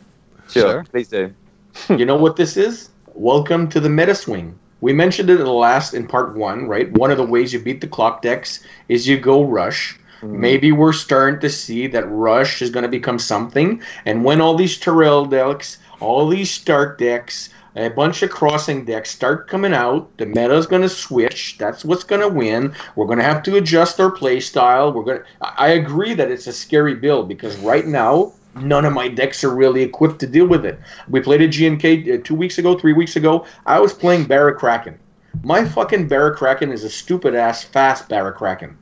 sure, 0.50 0.62
Sure. 0.64 0.84
please 0.86 1.08
do. 1.08 1.34
you 1.90 2.06
know 2.06 2.16
what 2.18 2.36
this 2.36 2.58
is? 2.58 2.90
Welcome 3.14 3.68
to 3.70 3.80
the 3.80 3.90
meta 3.90 4.16
swing. 4.16 4.58
We 4.82 4.94
mentioned 4.94 5.30
it 5.30 5.40
in 5.40 5.46
the 5.46 5.54
last 5.54 5.94
in 5.94 6.08
part 6.08 6.36
one, 6.36 6.68
right? 6.68 6.92
One 6.94 7.12
of 7.12 7.18
the 7.18 7.24
ways 7.26 7.54
you 7.54 7.60
beat 7.60 7.82
the 7.82 7.88
clock 7.88 8.22
decks 8.22 8.64
is 8.90 9.08
you 9.08 9.18
go 9.20 9.44
rush. 9.44 9.98
Mm-hmm. 10.22 10.40
Maybe 10.40 10.72
we're 10.72 10.94
starting 10.94 11.40
to 11.42 11.50
see 11.50 11.88
that 11.88 12.04
rush 12.10 12.62
is 12.62 12.70
going 12.70 12.84
to 12.84 12.90
become 12.90 13.20
something. 13.20 13.82
And 14.06 14.24
when 14.24 14.42
all 14.42 14.56
these 14.56 14.78
Tyrell 14.78 15.26
decks, 15.26 15.78
all 16.00 16.28
these 16.28 16.50
Stark 16.50 16.98
decks, 16.98 17.50
a 17.76 17.89
bunch 17.89 18.22
of 18.22 18.30
crossing 18.30 18.85
decks 18.85 19.11
start 19.11 19.48
coming 19.48 19.73
out, 19.73 20.10
the 20.18 20.26
meta 20.26 20.56
is 20.56 20.68
going 20.68 20.81
to 20.81 20.89
switch. 20.89 21.57
That's 21.57 21.85
what's 21.85 22.03
going 22.03 22.22
to 22.22 22.27
win. 22.27 22.73
We're 22.95 23.06
going 23.06 23.19
to 23.19 23.23
have 23.23 23.43
to 23.43 23.56
adjust 23.56 23.99
our 23.99 24.11
play 24.11 24.39
style. 24.39 24.91
We're 24.91 25.03
going. 25.03 25.19
to 25.19 25.26
I 25.41 25.69
agree 25.69 26.14
that 26.14 26.31
it's 26.31 26.48
a 26.48 26.53
scary 26.53 26.95
build 26.95 27.27
because 27.27 27.56
right 27.57 27.85
now 27.85 28.34
none 28.56 28.85
of 28.85 28.93
my 28.93 29.07
decks 29.07 29.43
are 29.43 29.56
really 29.56 29.81
equipped 29.81 30.19
to 30.19 30.27
deal 30.27 30.48
with 30.48 30.65
it. 30.65 30.80
We 31.07 31.22
played 31.22 31.41
a 31.41 31.48
GNK 31.48 32.19
uh, 32.19 32.22
two 32.23 32.35
weeks 32.35 32.57
ago, 32.57 32.77
three 32.77 32.93
weeks 32.93 33.15
ago. 33.15 33.45
I 33.65 33.80
was 33.80 33.93
playing 33.93 34.26
Barrakraken. 34.26 34.98
My 35.43 35.64
fucking 35.64 36.10
Barrakraken 36.10 36.73
is 36.73 36.84
a 36.84 36.89
stupid 36.89 37.35
ass 37.35 37.64
fast 37.64 38.10
Barrakraken. 38.10 38.76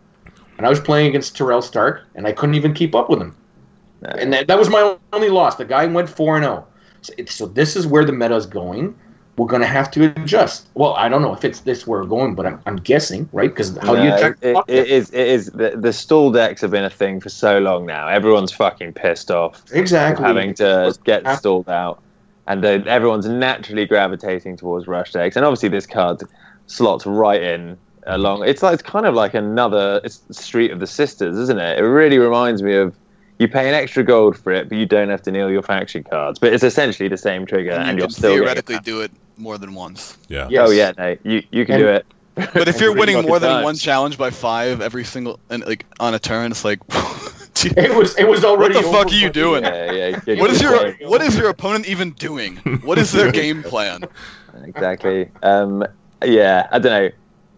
And 0.58 0.66
I 0.66 0.70
was 0.70 0.80
playing 0.80 1.08
against 1.08 1.38
Tyrell 1.38 1.62
Stark, 1.62 2.02
and 2.16 2.28
I 2.28 2.32
couldn't 2.34 2.56
even 2.56 2.74
keep 2.74 2.96
up 2.96 3.10
with 3.10 3.22
him. 3.22 3.36
And 4.02 4.34
that, 4.34 4.48
that 4.48 4.58
was 4.58 4.70
my 4.70 4.98
only 5.14 5.30
loss. 5.30 5.56
The 5.56 5.66
guy 5.66 5.86
went 5.86 6.10
4 6.10 6.38
and 6.38 6.46
0. 6.46 6.68
So, 7.02 7.14
it, 7.18 7.30
so 7.30 7.46
this 7.46 7.76
is 7.76 7.88
where 7.88 8.06
the 8.06 8.12
meta 8.12 8.36
is 8.36 8.46
going. 8.46 8.96
We're 9.38 9.48
going 9.48 9.62
to 9.62 9.68
have 9.68 9.90
to 9.92 10.04
adjust. 10.04 10.68
Well, 10.74 10.96
I 10.96 11.08
don't 11.08 11.22
know 11.22 11.34
if 11.34 11.46
it's 11.46 11.62
this 11.62 11.88
where 11.88 12.02
we're 12.02 12.08
going, 12.08 12.36
but 12.36 12.46
I'm, 12.46 12.62
I'm 12.66 12.76
guessing, 12.76 13.30
right? 13.32 13.50
Because 13.50 13.78
how 13.78 13.96
do 13.96 14.04
you 14.04 14.10
No, 14.10 14.16
attack 14.18 14.38
it, 14.42 14.58
it 14.68 14.88
is. 14.90 15.10
It 15.12 15.28
is. 15.28 15.46
The, 15.52 15.78
the 15.78 15.94
stall 15.94 16.30
decks 16.30 16.60
have 16.60 16.72
been 16.72 16.84
a 16.84 16.90
thing 16.90 17.22
for 17.22 17.30
so 17.30 17.60
long 17.60 17.86
now. 17.86 18.10
Everyone's 18.10 18.52
fucking 18.52 18.94
pissed 18.94 19.32
off 19.32 19.64
Exactly. 19.72 20.26
having 20.26 20.54
to 20.56 20.94
get 21.06 21.26
stalled 21.38 21.70
out, 21.70 22.04
and 22.48 22.66
uh, 22.66 22.80
everyone's 22.86 23.30
naturally 23.30 23.86
gravitating 23.86 24.58
towards 24.58 24.88
rush 24.88 25.14
decks. 25.14 25.38
And 25.38 25.46
obviously, 25.46 25.70
this 25.70 25.88
card 25.88 26.22
slots 26.66 27.06
right 27.06 27.42
in 27.42 27.78
along. 28.08 28.46
It's 28.46 28.62
like 28.62 28.74
it's 28.74 28.84
kind 28.84 29.06
of 29.06 29.14
like 29.16 29.36
another. 29.36 30.02
It's 30.04 30.22
Street 30.32 30.72
of 30.72 30.82
the 30.82 30.88
Sisters, 30.88 31.38
isn't 31.38 31.60
it? 31.60 31.80
It 31.80 31.84
really 31.84 32.18
reminds 32.18 32.62
me 32.62 32.76
of. 32.76 32.94
You 33.40 33.48
pay 33.48 33.68
an 33.70 33.74
extra 33.74 34.04
gold 34.04 34.38
for 34.38 34.52
it, 34.52 34.68
but 34.70 34.78
you 34.78 34.86
don't 34.86 35.10
have 35.10 35.22
to 35.24 35.32
kneel 35.32 35.50
your 35.50 35.62
faction 35.62 36.04
cards. 36.04 36.40
But 36.40 36.54
it's 36.54 36.64
essentially 36.64 37.08
the 37.08 37.18
same 37.18 37.46
trigger, 37.46 37.72
And 37.72 37.84
and, 37.90 37.98
you 37.98 38.04
you're 38.04 38.10
still 38.10 38.34
theoretically 38.34 38.80
do 38.80 39.00
it 39.02 39.12
more 39.38 39.58
than 39.58 39.74
once. 39.74 40.18
Yeah. 40.28 40.48
Yes. 40.50 40.68
Oh 40.68 40.72
yeah, 40.72 40.92
no, 40.98 41.18
you 41.24 41.44
you 41.52 41.66
can 41.66 41.76
And- 41.76 41.84
do 41.84 41.88
it. 41.88 42.06
But 42.54 42.68
if 42.70 42.80
you're 42.82 42.96
winning 42.96 43.22
more 43.22 43.40
than 43.40 43.50
fucking 43.50 43.64
one 43.66 43.76
challenge 43.76 44.18
by 44.18 44.30
five 44.30 44.82
every 44.82 45.04
single 45.04 45.40
and 45.50 45.66
like 45.66 45.86
on 46.00 46.14
a 46.14 46.20
turn, 46.20 46.52
it's 46.52 46.64
like, 46.64 46.80
gee, 47.54 47.70
It 47.76 47.94
was 47.96 48.18
it 48.18 48.28
was 48.28 48.44
already. 48.46 48.76
What 48.76 48.84
the 48.84 48.92
fuck 48.92 49.08
are 49.08 49.16
you 49.16 49.30
doing? 49.30 49.64
yeah, 49.64 49.92
yeah. 49.92 50.20
good- 50.26 50.40
what 50.40 50.50
is 50.52 50.62
your 50.62 50.78
play. 50.78 50.98
what 51.08 51.22
is 51.22 51.38
your 51.38 51.50
opponent 51.50 51.88
even 51.88 52.12
doing? 52.12 52.58
What 52.84 52.98
is 52.98 53.12
their 53.12 53.32
game 53.32 53.64
plan? 53.64 54.04
exactly. 54.64 55.30
Um, 55.44 55.86
yeah, 56.24 56.68
I 56.72 56.80
don't 56.80 56.92
know. 56.92 57.10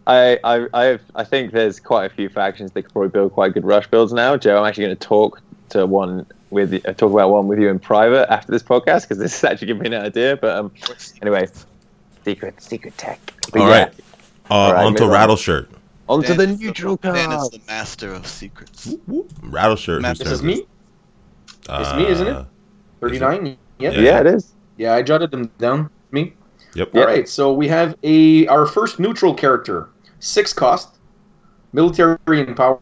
I, 0.08 0.40
I, 0.44 0.68
I, 0.74 1.00
I 1.16 1.24
think 1.24 1.52
there's 1.54 1.80
quite 1.80 2.12
a 2.12 2.14
few 2.14 2.28
factions 2.30 2.72
that 2.72 2.82
could 2.84 2.92
probably 2.92 3.10
build 3.10 3.34
quite 3.34 3.54
good 3.54 3.64
rush 3.66 3.88
builds 3.88 4.12
now. 4.14 4.36
Joe, 4.36 4.60
I'm 4.60 4.66
actually 4.68 4.86
going 4.86 4.98
to 4.98 5.08
talk 5.08 5.42
to 5.72 5.86
one 5.86 6.26
with 6.50 6.74
uh, 6.74 6.94
talk 6.94 7.12
about 7.12 7.30
one 7.30 7.48
with 7.48 7.60
you 7.60 7.70
in 7.70 7.80
private 7.80 8.32
after 8.32 8.52
this 8.52 8.64
podcast 8.64 9.04
because 9.04 9.18
this 9.18 9.36
is 9.38 9.44
actually 9.44 9.68
giving 9.68 9.84
me 9.84 9.96
an 9.96 10.06
idea. 10.06 10.38
But 10.38 10.56
um, 10.58 10.72
anyway, 11.22 11.48
secret, 12.24 12.62
secret 12.62 12.98
tech. 12.98 13.20
But 13.52 13.62
All 13.62 13.68
yeah, 13.70 13.84
right. 13.84 13.94
Uh, 14.50 14.54
Alright, 14.54 14.86
onto 14.86 15.04
move 15.04 15.10
on. 15.10 15.14
Rattle 15.14 15.36
Shirt. 15.38 15.70
onto 16.10 16.28
Dan 16.30 16.38
the 16.38 16.44
is 16.44 16.60
neutral 16.60 16.98
card. 16.98 17.16
Dan 17.16 17.32
is 17.32 17.50
the 17.50 17.62
master 17.68 18.14
of 18.14 18.28
secrets. 18.28 18.96
Rattle 19.42 19.76
Shirt. 19.76 20.02
Matt, 20.02 20.18
whose 20.18 20.26
This 20.26 20.32
is 20.34 20.40
turn 20.40 20.48
me. 20.48 20.66
Uh, 21.70 21.84
It's 21.86 21.96
me, 21.96 22.08
isn't 22.08 22.28
it? 22.28 22.46
Thirty 23.00 23.20
nine. 23.20 23.58
Yep. 23.80 23.94
Yeah. 23.94 24.00
yeah, 24.00 24.20
it 24.20 24.28
is. 24.28 24.54
Yeah, 24.78 24.94
I 24.94 25.02
jotted 25.02 25.32
them 25.32 25.50
down. 25.58 25.90
Me. 26.12 26.34
Yep. 26.76 26.96
All 26.96 27.06
right, 27.06 27.28
so 27.28 27.52
we 27.54 27.68
have 27.68 27.98
a 28.04 28.48
our 28.48 28.66
first 28.66 29.00
neutral 29.00 29.34
character, 29.34 29.90
six 30.20 30.54
cost, 30.54 30.98
military 31.74 32.18
and 32.28 32.56
power, 32.56 32.80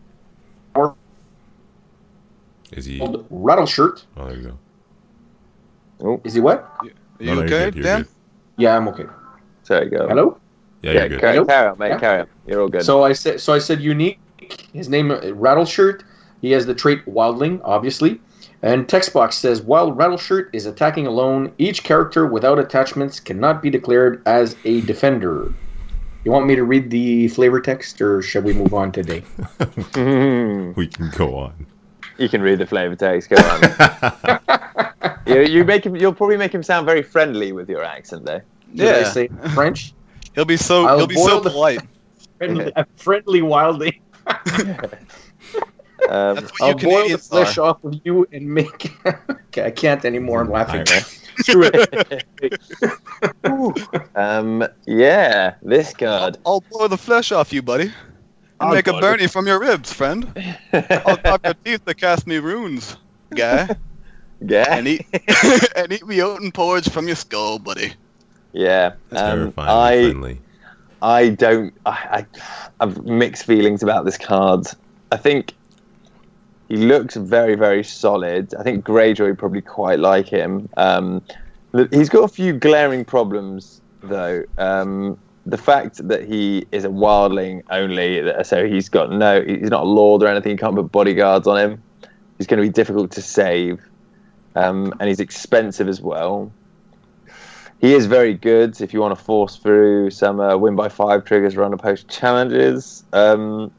Is 2.72 2.86
he? 2.86 3.00
called 3.00 3.26
Rattle 3.30 3.66
Shirt. 3.66 4.06
Oh, 4.18 4.28
there 4.28 4.38
you 4.38 4.44
go. 4.50 4.58
Oh, 6.02 6.22
Is 6.24 6.34
he 6.34 6.40
what? 6.40 6.70
Are 6.80 6.86
you 6.86 6.92
No, 7.20 7.34
no, 7.36 7.40
okay, 7.42 7.50
good, 7.50 7.76
you're 7.76 7.84
Dan? 7.84 8.02
good. 8.04 8.08
Yeah, 8.58 8.78
I'm 8.78 8.88
okay. 8.90 9.06
there 9.68 9.84
you 9.84 9.90
go. 9.90 10.08
Hello. 10.08 10.38
Yeah, 10.82 10.92
Yeah, 10.92 11.00
you're 11.00 11.10
good. 11.10 11.20
carry, 11.20 11.34
Hello? 11.36 11.46
carry 11.46 11.68
on, 11.70 11.78
mate. 11.78 11.88
Yeah. 11.90 12.00
Carry 12.00 12.20
on. 12.22 12.28
You're 12.48 12.62
all 12.62 12.70
good. 12.70 12.84
So 12.84 13.04
I 13.04 13.14
said, 13.14 13.42
so 13.42 13.54
I 13.54 13.60
said 13.60 13.82
unique. 13.82 14.20
His 14.74 14.88
name 14.90 15.12
uh, 15.12 15.20
Rattle 15.34 15.66
Shirt. 15.66 16.04
He 16.42 16.52
has 16.52 16.66
the 16.66 16.74
trait 16.74 17.06
Wildling, 17.06 17.60
obviously. 17.66 18.22
And 18.62 18.88
text 18.88 19.14
box 19.14 19.36
says 19.38 19.62
while 19.62 19.92
Rattle 19.92 20.18
Shirt 20.18 20.50
is 20.54 20.66
attacking 20.66 21.08
alone, 21.08 21.52
each 21.58 21.84
character 21.84 22.26
without 22.28 22.60
attachments 22.60 23.20
cannot 23.20 23.62
be 23.62 23.70
declared 23.70 24.22
as 24.26 24.56
a 24.66 24.82
defender. 24.82 25.54
You 26.26 26.32
want 26.32 26.46
me 26.48 26.56
to 26.56 26.64
read 26.64 26.90
the 26.90 27.30
flavor 27.30 27.62
text, 27.62 28.02
or 28.02 28.22
shall 28.22 28.42
we 28.42 28.54
move 28.54 28.74
on 28.74 28.92
today? 28.92 29.24
We 30.76 30.88
can 30.88 31.10
go 31.12 31.36
on. 31.36 31.66
You 32.20 32.30
can 32.30 32.42
read 32.42 32.60
the 32.60 32.66
flavor 32.68 32.96
text. 32.96 33.30
Go 33.30 33.36
on. 33.38 35.20
you, 35.26 35.42
you 35.42 35.64
make 35.64 35.86
him. 35.86 35.96
You'll 35.96 36.14
probably 36.14 36.38
make 36.38 36.54
him 36.54 36.64
sound 36.64 36.86
very 36.86 37.02
friendly 37.02 37.52
with 37.52 37.70
your 37.70 37.84
accent, 37.84 38.26
though. 38.26 38.42
Did 38.76 38.80
Yeah, 38.88 39.04
say 39.12 39.30
French? 39.54 39.94
he'll 40.36 40.46
be 40.46 40.58
so 40.58 40.86
I'll 40.86 40.98
he'll 40.98 41.08
be 41.08 41.16
so 41.16 41.42
polite. 41.42 41.82
friendly, 42.38 42.72
a 42.76 42.86
friendly 42.96 43.42
Wildling. 43.42 44.00
Um, 46.10 46.36
That's 46.36 46.52
what 46.60 46.62
I'll 46.62 46.70
you 46.70 46.88
boil 46.88 47.10
the 47.10 47.18
flesh 47.18 47.58
are. 47.58 47.70
off 47.70 47.84
of 47.84 47.94
you 48.04 48.26
and 48.32 48.48
make. 48.48 48.92
okay, 49.06 49.66
I 49.66 49.70
can't 49.70 50.04
anymore. 50.06 50.42
I'm 50.42 50.50
laughing. 50.50 50.84
um, 54.16 54.66
yeah, 54.88 55.56
this 55.62 55.94
card. 55.94 56.38
I'll 56.46 56.64
blow 56.72 56.88
the 56.88 56.98
flesh 56.98 57.32
off 57.32 57.54
you, 57.54 57.62
buddy. 57.62 57.92
And 58.60 58.70
I'll 58.70 58.76
make 58.76 58.88
a 58.88 58.92
blow 58.92 59.02
Bernie 59.02 59.28
from 59.28 59.48
your 59.48 59.60
ribs, 59.60 59.92
friend. 59.94 60.34
I'll 60.74 61.18
chop 61.18 61.46
your 61.46 61.54
teeth 61.64 61.86
to 61.86 61.94
cast 61.94 62.28
me 62.28 62.38
runes, 62.38 62.98
guy. 63.36 63.70
yeah, 64.42 64.66
And 64.78 64.88
eat 64.88 65.06
and 65.76 65.92
eat 65.92 66.06
me 66.06 66.22
oaten 66.22 66.52
porridge 66.52 66.90
from 66.90 67.08
your 67.08 67.16
skull, 67.16 67.60
buddy. 67.60 67.94
yeah. 68.54 68.94
That's 69.10 69.22
Um, 69.22 69.54
terrifyingly 69.54 69.72
I 69.74 70.02
friendly. 70.04 70.42
I 71.02 71.30
don't. 71.30 71.74
I, 71.86 71.92
I 72.12 72.26
I've 72.82 73.04
mixed 73.06 73.46
feelings 73.46 73.82
about 73.84 74.06
this 74.06 74.18
card. 74.18 74.68
I 75.12 75.18
think 75.18 75.54
he 76.68 76.76
looks 76.78 77.16
very 77.16 77.56
very 77.56 77.84
solid. 77.84 78.54
I 78.56 78.64
think 78.64 78.86
Greyjoy 78.86 79.38
probably 79.38 79.62
quite 79.62 80.00
like 80.00 80.28
him. 80.28 80.68
Um, 80.78 81.22
he's 81.92 82.10
got 82.10 82.24
a 82.24 82.28
few 82.28 82.54
glaring 82.54 83.06
problems 83.06 83.82
though. 84.02 84.44
Um, 84.58 85.18
the 85.50 85.58
fact 85.58 86.08
that 86.08 86.24
he 86.26 86.66
is 86.72 86.86
a 86.86 86.90
wildling 86.90 87.64
only, 87.70 88.24
so 88.44 88.68
he's 88.68 88.90
got 88.90 89.12
no, 89.12 89.42
he's 89.42 89.70
not 89.70 89.84
a 89.84 89.88
lord 89.88 90.24
or 90.24 90.28
anything. 90.28 90.52
You 90.52 90.58
can't 90.58 90.76
put 90.76 90.92
bodyguards 90.92 91.48
on 91.48 91.58
him. 91.58 91.84
He's 92.38 92.48
going 92.48 92.62
to 92.62 92.68
be 92.68 92.72
difficult 92.72 93.12
to 93.12 93.22
save, 93.22 93.82
um, 94.56 94.94
and 95.00 95.10
he's 95.10 95.20
expensive 95.20 95.88
as 95.88 96.02
well. 96.02 96.52
He 97.82 97.94
is 97.94 98.06
very 98.08 98.34
good 98.34 98.80
if 98.82 98.94
you 98.94 99.00
want 99.00 99.18
to 99.18 99.24
force 99.24 99.56
through 99.56 100.12
some 100.12 100.40
uh, 100.40 100.58
win 100.58 100.76
by 100.76 100.90
five 100.90 101.24
triggers, 101.24 101.56
run 101.56 101.74
a 101.74 101.78
post 101.78 102.10
challenges. 102.10 103.04
Um, 103.14 103.72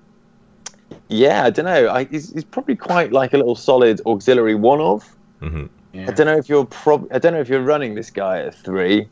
yeah, 1.08 1.44
I 1.44 1.50
don't 1.50 1.66
know. 1.66 1.90
I, 1.90 2.04
he's, 2.04 2.32
he's 2.32 2.44
probably 2.44 2.76
quite 2.76 3.12
like 3.12 3.34
a 3.34 3.36
little 3.36 3.56
solid 3.56 4.00
auxiliary 4.06 4.54
one 4.54 4.80
of. 4.80 5.16
hmm 5.40 5.66
I 6.06 6.12
don't 6.12 6.26
know 6.26 6.36
if 6.36 6.48
you're 6.48 6.64
prob- 6.64 7.08
I 7.12 7.18
don't 7.18 7.34
know 7.34 7.40
if 7.40 7.48
you're 7.48 7.62
running 7.62 7.94
this 7.94 8.10
guy 8.10 8.40
at 8.40 8.54
three. 8.54 9.08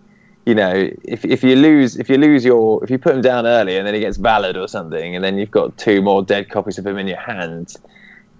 You 0.49 0.55
know, 0.55 0.91
if 1.05 1.27
if 1.27 1.45
you 1.45 1.57
lose 1.57 1.99
if 1.99 2.09
you 2.09 2.16
lose 2.16 2.43
your 2.43 2.83
if 2.83 2.89
you 2.89 2.97
put 2.97 3.15
him 3.15 3.20
down 3.20 3.47
early 3.47 3.77
and 3.77 3.87
then 3.87 3.93
he 3.93 4.01
gets 4.01 4.16
valid 4.16 4.57
or 4.57 4.66
something, 4.66 5.15
and 5.15 5.23
then 5.23 5.37
you've 5.37 5.51
got 5.51 5.77
two 5.77 6.01
more 6.01 6.23
dead 6.23 6.49
copies 6.49 6.79
of 6.79 6.87
him 6.87 6.97
in 6.97 7.07
your 7.07 7.19
hand, 7.19 7.75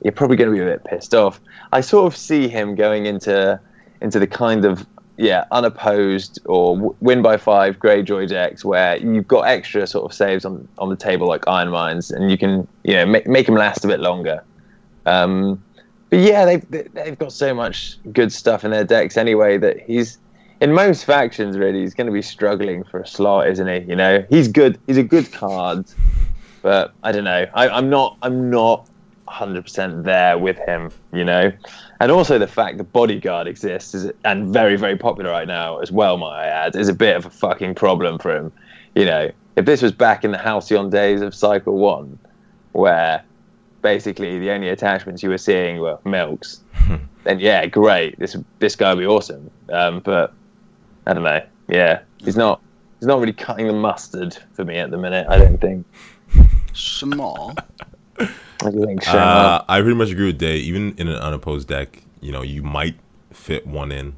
you're 0.03 0.15
probably 0.15 0.39
going 0.39 0.51
to 0.51 0.57
be 0.57 0.63
a 0.63 0.65
bit 0.65 0.85
pissed 0.85 1.15
off. 1.15 1.39
I 1.71 1.83
sort 1.83 2.11
of 2.11 2.19
see 2.19 2.49
him 2.49 2.77
going 2.77 3.05
into 3.05 3.61
into 4.01 4.19
the 4.19 4.27
kind 4.27 4.65
of 4.65 4.87
yeah 5.19 5.45
unopposed 5.51 6.39
or 6.47 6.97
win 7.01 7.21
by 7.21 7.37
five 7.37 7.79
Greyjoy 7.79 8.27
decks 8.29 8.65
where 8.65 8.97
you've 8.97 9.29
got 9.29 9.43
extra 9.43 9.87
sort 9.87 10.11
of 10.11 10.17
saves 10.17 10.47
on 10.47 10.67
on 10.79 10.89
the 10.89 10.97
table 10.97 11.29
like 11.29 11.47
Iron 11.47 11.69
Mines, 11.69 12.11
and 12.11 12.31
you 12.31 12.39
can 12.39 12.67
you 12.85 12.95
know 12.95 13.05
make 13.05 13.27
make 13.27 13.45
them 13.45 13.55
last 13.55 13.85
a 13.85 13.87
bit 13.87 14.01
longer. 14.01 14.43
Um, 15.05 15.63
but 16.09 16.21
yeah, 16.21 16.47
they've 16.47 16.95
they've 16.95 17.19
got 17.19 17.35
so 17.35 17.53
much 17.53 17.99
good 18.15 18.33
stuff 18.33 18.65
in 18.65 18.71
their 18.71 18.85
decks 18.85 19.19
anyway 19.19 19.59
that 19.59 19.81
he's 19.81 20.17
in 20.61 20.73
most 20.73 21.05
factions 21.05 21.57
really 21.57 21.81
he's 21.81 21.95
going 21.95 22.07
to 22.07 22.13
be 22.13 22.23
struggling 22.23 22.85
for 22.85 23.01
a 23.01 23.07
slot, 23.07 23.49
isn't 23.49 23.67
he? 23.67 23.89
You 23.89 23.97
know, 23.97 24.25
he's 24.29 24.49
good. 24.49 24.79
He's 24.87 24.97
a 24.97 25.03
good 25.03 25.31
card, 25.33 25.85
but 26.63 26.93
I 27.03 27.13
don't 27.13 27.25
know. 27.25 27.47
I, 27.55 27.69
I'm 27.69 27.89
not. 27.91 28.17
I'm 28.23 28.51
not 28.51 28.89
100% 29.29 30.05
there 30.05 30.39
with 30.39 30.59
him, 30.59 30.91
you 31.13 31.25
know? 31.25 31.53
And 32.01 32.11
also 32.11 32.39
the 32.39 32.47
fact 32.47 32.79
that 32.79 32.85
Bodyguard 32.93 33.47
exists 33.47 33.95
is, 33.95 34.11
and 34.25 34.53
very, 34.53 34.77
very 34.77 34.97
popular 34.97 35.31
right 35.31 35.47
now 35.47 35.79
as 35.79 35.93
well, 35.93 36.17
might 36.17 36.45
I 36.45 36.47
add, 36.47 36.77
is 36.77 36.89
a 36.89 36.95
bit 36.95 37.17
of 37.17 37.27
a 37.27 37.31
fucking 37.31 37.75
problem 37.75 38.19
for 38.19 38.35
him. 38.35 38.53
You 38.95 39.05
know, 39.05 39.31
if 39.57 39.67
this 39.67 39.83
was 39.83 39.93
back 39.93 40.25
in 40.25 40.33
the 40.33 40.39
Halcyon 40.39 40.91
days 40.91 41.21
of 41.21 41.35
Cycle 41.35 41.77
1, 41.77 42.19
where 42.73 43.23
basically 43.83 44.39
the 44.39 44.51
only 44.51 44.69
attachments 44.69 45.23
you 45.23 45.31
were 45.31 45.39
seeing 45.39 45.79
were 45.79 45.99
milks, 46.05 46.61
then 47.25 47.41
yeah, 47.41 47.67
great. 47.67 48.19
This 48.19 48.37
this 48.59 48.77
guy 48.77 48.95
would 48.95 49.01
be 49.01 49.07
awesome. 49.07 49.51
Um, 49.71 50.01
but 50.01 50.33
I 51.09 51.15
don't 51.15 51.25
know. 51.25 51.43
Yeah, 51.69 52.01
he's 52.19 52.37
not 52.37 52.61
he's 53.01 53.07
not 53.07 53.19
really 53.19 53.33
cutting 53.33 53.67
the 53.67 53.73
mustard 53.73 54.37
for 54.53 54.65
me 54.65 54.77
at 54.77 54.91
the 54.91 54.99
minute. 54.99 55.27
I 55.29 55.39
don't 55.39 55.59
think. 55.59 55.87
Small. 56.75 57.55
I 58.21 58.71
think 58.71 59.03
so. 59.03 59.19
Uh, 59.19 59.65
I 59.69 59.81
pretty 59.81 59.97
much 59.97 60.11
agree 60.11 60.27
with 60.27 60.39
Day. 60.39 60.57
Even 60.59 60.95
in 60.99 61.09
an 61.09 61.17
unopposed 61.17 61.69
deck, 61.69 62.03
you 62.21 62.31
know, 62.31 62.43
you 62.43 62.63
might 62.63 62.97
fit 63.33 63.67
one 63.67 63.91
in, 63.93 64.15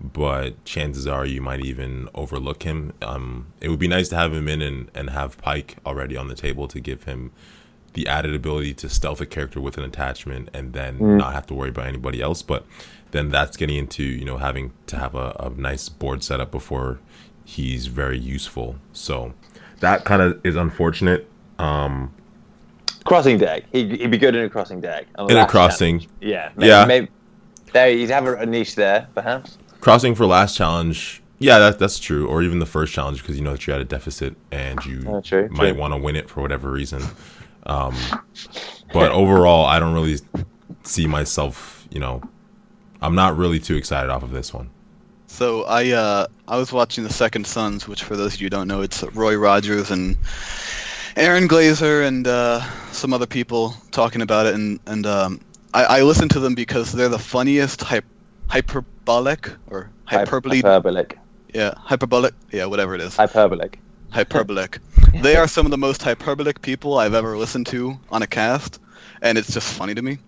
but 0.00 0.62
chances 0.64 1.06
are 1.06 1.24
you 1.26 1.40
might 1.40 1.60
even 1.64 2.08
overlook 2.14 2.62
him. 2.64 2.92
Um, 3.02 3.48
it 3.60 3.68
would 3.68 3.78
be 3.78 3.88
nice 3.88 4.08
to 4.08 4.16
have 4.16 4.32
him 4.32 4.48
in 4.48 4.62
and, 4.62 4.90
and 4.94 5.10
have 5.10 5.38
Pyke 5.38 5.76
already 5.86 6.16
on 6.16 6.28
the 6.28 6.34
table 6.34 6.66
to 6.68 6.80
give 6.80 7.04
him 7.04 7.32
the 7.92 8.08
added 8.08 8.34
ability 8.34 8.74
to 8.74 8.88
stealth 8.88 9.20
a 9.20 9.26
character 9.26 9.60
with 9.60 9.78
an 9.78 9.84
attachment 9.84 10.48
and 10.52 10.72
then 10.72 10.98
Mm. 10.98 11.18
not 11.18 11.34
have 11.34 11.46
to 11.46 11.54
worry 11.54 11.70
about 11.70 11.86
anybody 11.86 12.20
else. 12.20 12.42
But 12.42 12.64
then 13.16 13.30
that's 13.30 13.56
getting 13.56 13.76
into 13.76 14.02
you 14.02 14.24
know 14.24 14.36
having 14.38 14.72
to 14.86 14.96
have 14.98 15.14
a, 15.14 15.36
a 15.40 15.50
nice 15.50 15.88
board 15.88 16.22
setup 16.22 16.50
before 16.50 16.98
he's 17.44 17.86
very 17.86 18.18
useful. 18.18 18.76
So 18.92 19.32
that 19.80 20.04
kind 20.04 20.22
of 20.22 20.44
is 20.44 20.56
unfortunate. 20.56 21.28
Um, 21.58 22.12
crossing 23.04 23.38
deck. 23.38 23.64
He'd, 23.72 23.92
he'd 24.00 24.10
be 24.10 24.18
good 24.18 24.34
in 24.34 24.44
a 24.44 24.50
crossing 24.50 24.80
deck. 24.80 25.06
On 25.16 25.30
in 25.30 25.36
a 25.36 25.46
crossing, 25.46 26.00
challenge. 26.00 26.12
Yeah. 26.20 26.50
Maybe, 26.56 26.68
Yeah. 26.68 26.84
Maybe, 26.84 27.08
there, 27.72 27.90
he'd 27.90 28.10
have 28.10 28.26
a, 28.26 28.36
a 28.36 28.46
niche 28.46 28.74
there, 28.74 29.08
perhaps. 29.14 29.58
crossing 29.80 30.14
for 30.14 30.26
last 30.26 30.56
challenge. 30.56 31.22
Yeah, 31.38 31.58
that, 31.58 31.78
that's 31.78 31.98
true. 31.98 32.26
Or 32.26 32.42
even 32.42 32.58
the 32.58 32.66
first 32.66 32.92
challenge 32.94 33.20
because 33.22 33.36
you 33.36 33.42
know 33.44 33.52
that 33.52 33.66
you're 33.66 33.76
at 33.76 33.82
a 33.82 33.84
deficit 33.84 34.34
and 34.50 34.84
you 34.84 35.04
Oh, 35.06 35.20
true, 35.20 35.48
might 35.50 35.76
want 35.76 35.92
to 35.92 35.98
win 35.98 36.16
it 36.16 36.28
for 36.30 36.40
whatever 36.40 36.70
reason. 36.70 37.02
Um, 37.66 37.94
but 38.92 39.12
overall, 39.12 39.66
I 39.66 39.78
don't 39.78 39.92
really 39.94 40.18
see 40.84 41.06
myself. 41.06 41.86
You 41.90 42.00
know, 42.00 42.22
I'm 43.02 43.14
not 43.14 43.36
really 43.36 43.58
too 43.60 43.76
excited 43.76 44.10
off 44.10 44.22
of 44.22 44.30
this 44.30 44.52
one. 44.54 44.70
So 45.26 45.64
I 45.64 45.90
uh, 45.90 46.26
I 46.48 46.56
was 46.56 46.72
watching 46.72 47.04
the 47.04 47.12
Second 47.12 47.46
Sons, 47.46 47.86
which 47.88 48.02
for 48.02 48.16
those 48.16 48.34
of 48.34 48.40
you 48.40 48.46
who 48.46 48.50
don't 48.50 48.68
know, 48.68 48.80
it's 48.80 49.02
Roy 49.14 49.36
Rogers 49.36 49.90
and 49.90 50.16
Aaron 51.16 51.48
Glazer 51.48 52.06
and 52.06 52.26
uh, 52.26 52.60
some 52.92 53.12
other 53.12 53.26
people 53.26 53.74
talking 53.90 54.22
about 54.22 54.46
it, 54.46 54.54
and 54.54 54.80
and 54.86 55.06
um, 55.06 55.40
I, 55.74 55.84
I 55.84 56.02
listen 56.02 56.28
to 56.30 56.40
them 56.40 56.54
because 56.54 56.92
they're 56.92 57.08
the 57.08 57.18
funniest 57.18 57.82
hy- 57.82 58.02
hyperbolic 58.48 59.50
or 59.70 59.90
hyperbole, 60.04 60.62
Hyperbolic. 60.62 61.18
yeah, 61.52 61.74
hyperbolic, 61.76 62.34
yeah, 62.52 62.64
whatever 62.66 62.94
it 62.94 63.00
is, 63.00 63.16
Hyperbolic. 63.16 63.78
hyperbolic. 64.10 64.78
they 65.22 65.36
are 65.36 65.48
some 65.48 65.66
of 65.66 65.70
the 65.70 65.78
most 65.78 66.02
hyperbolic 66.02 66.62
people 66.62 66.98
I've 66.98 67.14
ever 67.14 67.36
listened 67.36 67.66
to 67.68 67.98
on 68.10 68.22
a 68.22 68.26
cast, 68.26 68.80
and 69.22 69.36
it's 69.36 69.52
just 69.52 69.72
funny 69.74 69.94
to 69.94 70.02
me. 70.02 70.18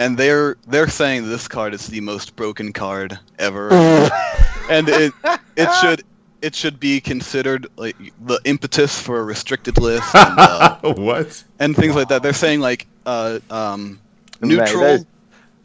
And 0.00 0.16
they're 0.16 0.56
they're 0.66 0.88
saying 0.88 1.28
this 1.28 1.46
card 1.46 1.74
is 1.74 1.86
the 1.86 2.00
most 2.00 2.34
broken 2.34 2.72
card 2.72 3.18
ever, 3.38 3.70
and 4.70 4.88
it 4.88 5.12
it 5.56 5.68
should 5.80 6.02
it 6.40 6.54
should 6.54 6.80
be 6.80 7.00
considered 7.02 7.66
like 7.76 7.96
the 8.24 8.40
impetus 8.44 9.00
for 9.00 9.20
a 9.20 9.22
restricted 9.22 9.76
list 9.78 10.14
and, 10.14 10.38
uh, 10.38 10.78
what? 10.94 11.44
and 11.58 11.76
things 11.76 11.94
like 11.94 12.08
that. 12.08 12.22
They're 12.22 12.32
saying 12.32 12.60
like 12.60 12.86
uh, 13.04 13.40
um, 13.50 14.00
neutral 14.40 15.04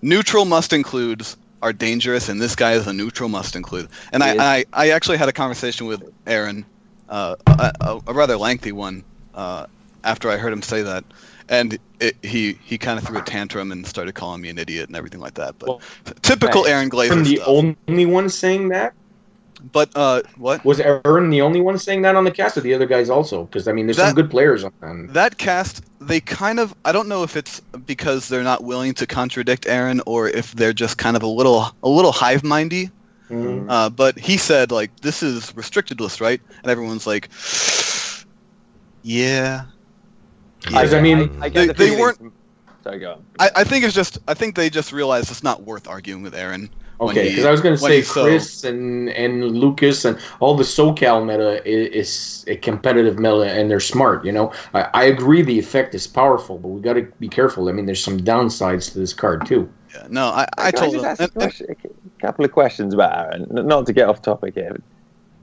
neutral 0.02 0.44
must 0.44 0.74
includes 0.74 1.38
are 1.62 1.74
dangerous, 1.74 2.30
and 2.30 2.42
this 2.42 2.56
guy 2.56 2.74
is 2.74 2.88
a 2.88 2.94
neutral 2.94 3.30
must 3.30 3.56
include. 3.56 3.90
And 4.12 4.22
I, 4.22 4.58
I, 4.58 4.66
I 4.72 4.90
actually 4.90 5.18
had 5.18 5.30
a 5.30 5.34
conversation 5.34 5.88
with 5.88 6.04
Aaron, 6.28 6.66
uh, 7.10 7.38
a, 7.48 7.72
a, 7.82 8.02
a 8.08 8.14
rather 8.14 8.38
lengthy 8.38 8.72
one, 8.72 9.04
uh, 9.34 9.66
after 10.04 10.30
I 10.30 10.38
heard 10.38 10.54
him 10.54 10.62
say 10.62 10.84
that, 10.84 11.04
and 11.50 11.78
it, 12.00 12.16
he 12.24 12.54
he 12.64 12.78
kind 12.78 12.98
of 13.00 13.06
threw 13.06 13.18
a 13.18 13.22
tantrum 13.22 13.72
and 13.72 13.86
started 13.86 14.14
calling 14.16 14.42
me 14.42 14.50
an 14.50 14.58
idiot 14.58 14.88
and 14.88 14.96
everything 14.96 15.20
like 15.22 15.36
that. 15.36 15.58
But 15.60 15.68
Well, 15.70 15.82
typical 16.22 16.64
hey, 16.66 16.72
Aaron 16.74 16.90
Glazer 16.90 17.12
Aaron 17.12 17.24
the 17.24 17.36
stuff. 17.38 17.48
only 17.88 18.06
one 18.06 18.30
saying 18.30 18.70
that? 18.70 18.94
but 19.72 19.90
uh, 19.96 20.22
what? 20.38 20.64
Was 20.66 20.80
Aaron 20.80 21.30
the 21.32 21.42
only 21.42 21.60
one 21.62 21.78
saying 21.80 22.02
that 22.04 22.16
on 22.16 22.24
the 22.24 22.30
cast, 22.32 22.56
or 22.58 22.62
the 22.62 22.74
other 22.74 22.86
guys 22.86 23.10
also? 23.10 23.46
Because 23.46 23.68
I 23.68 23.72
mean, 23.72 23.88
there's 23.88 23.98
That- 23.98 24.08
some 24.08 24.16
good 24.16 24.30
players 24.30 24.64
on. 24.64 24.72
on 24.84 25.08
That 25.08 25.38
cast, 25.38 25.82
they 26.02 26.20
kind 26.20 26.60
of, 26.60 26.76
I 26.84 26.92
don't 26.92 27.08
know 27.08 27.24
if 27.24 27.36
it's 27.36 27.62
because 27.86 28.28
they're 28.28 28.44
not 28.44 28.64
willing 28.64 28.94
to 28.96 29.08
contradict 29.08 29.66
Aaron 29.66 30.02
or 30.06 30.28
if 30.28 30.52
they're 30.52 30.74
just 30.74 30.98
kind 31.00 31.16
of 31.16 31.24
a 31.24 31.28
little, 31.28 31.66
a 31.82 31.90
little 31.90 32.12
hive 32.12 32.44
mindy. 32.44 32.92
Mhm. 33.32 33.66
Uh, 33.68 33.90
but 33.90 34.20
he 34.20 34.38
said 34.38 34.72
like, 34.72 34.92
this 35.02 35.24
is 35.24 35.56
restricted 35.56 36.00
list, 36.00 36.22
right? 36.22 36.42
And 36.62 36.70
everyone's 36.70 37.08
like, 37.08 37.30
yeah. 39.04 39.64
Because, 40.66 40.94
I 40.94 41.02
mean, 41.02 41.30
I, 41.42 41.46
I 41.46 41.50
They- 41.50 41.68
the 41.68 41.74
they 41.74 41.96
weren't- 42.00 42.18
from- 42.18 42.34
Sorry, 42.84 43.00
go 43.00 43.14
on. 43.14 43.26
I, 43.40 43.50
I 43.58 43.64
think 43.64 43.84
it's 43.84 43.96
just, 43.96 44.20
I 44.28 44.36
think 44.36 44.56
they 44.56 44.70
just 44.70 44.92
realized 44.94 45.32
it's 45.32 45.42
not 45.44 45.64
worth 45.64 45.88
arguing 45.88 46.22
with 46.22 46.36
Aaron. 46.36 46.70
Okay, 47.02 47.30
because 47.30 47.44
I 47.46 47.52
was 47.52 47.60
going 47.60 47.76
to 47.76 47.82
say 47.82 47.98
he's 47.98 48.12
so- 48.14 48.24
Chris 48.24 48.64
and 48.64 49.10
and 49.10 49.44
Lucas 49.58 50.06
and 50.06 50.18
all 50.40 50.56
the 50.56 50.64
SoCal 50.64 51.26
meta 51.26 51.68
is, 51.68 51.90
is 51.90 52.46
a 52.48 52.56
competitive 52.58 53.18
meta, 53.20 53.52
and 53.52 53.70
they're 53.70 53.80
smart. 53.82 54.24
You 54.24 54.32
know, 54.32 54.54
I, 54.74 54.88
I 54.94 55.04
agree 55.06 55.42
the 55.42 55.58
effect 55.60 55.94
is 55.96 56.08
powerful, 56.08 56.58
but 56.60 56.70
we 56.70 56.80
got 56.80 56.94
to 56.94 57.02
be 57.20 57.28
careful. 57.28 57.68
I 57.68 57.74
mean, 57.74 57.86
there's 57.86 58.02
some 58.04 58.20
downsides 58.20 58.92
to 58.94 59.00
this 59.00 59.14
card 59.14 59.46
too. 59.46 59.70
Yeah, 59.94 60.08
no, 60.10 60.28
I, 60.28 60.48
I 60.58 60.72
Can 60.72 60.80
told 60.82 60.94
just 60.94 61.04
him. 61.06 61.12
ask 61.12 61.20
a, 61.20 61.24
and- 61.24 61.32
and- 61.34 61.42
question- 61.42 61.76
a 62.18 62.22
couple 62.22 62.46
of 62.46 62.52
questions 62.54 62.94
about 62.94 63.34
Aaron. 63.34 63.48
Not 63.52 63.88
to 63.88 63.94
get 63.94 64.08
off 64.08 64.22
topic 64.22 64.54
here. 64.54 64.80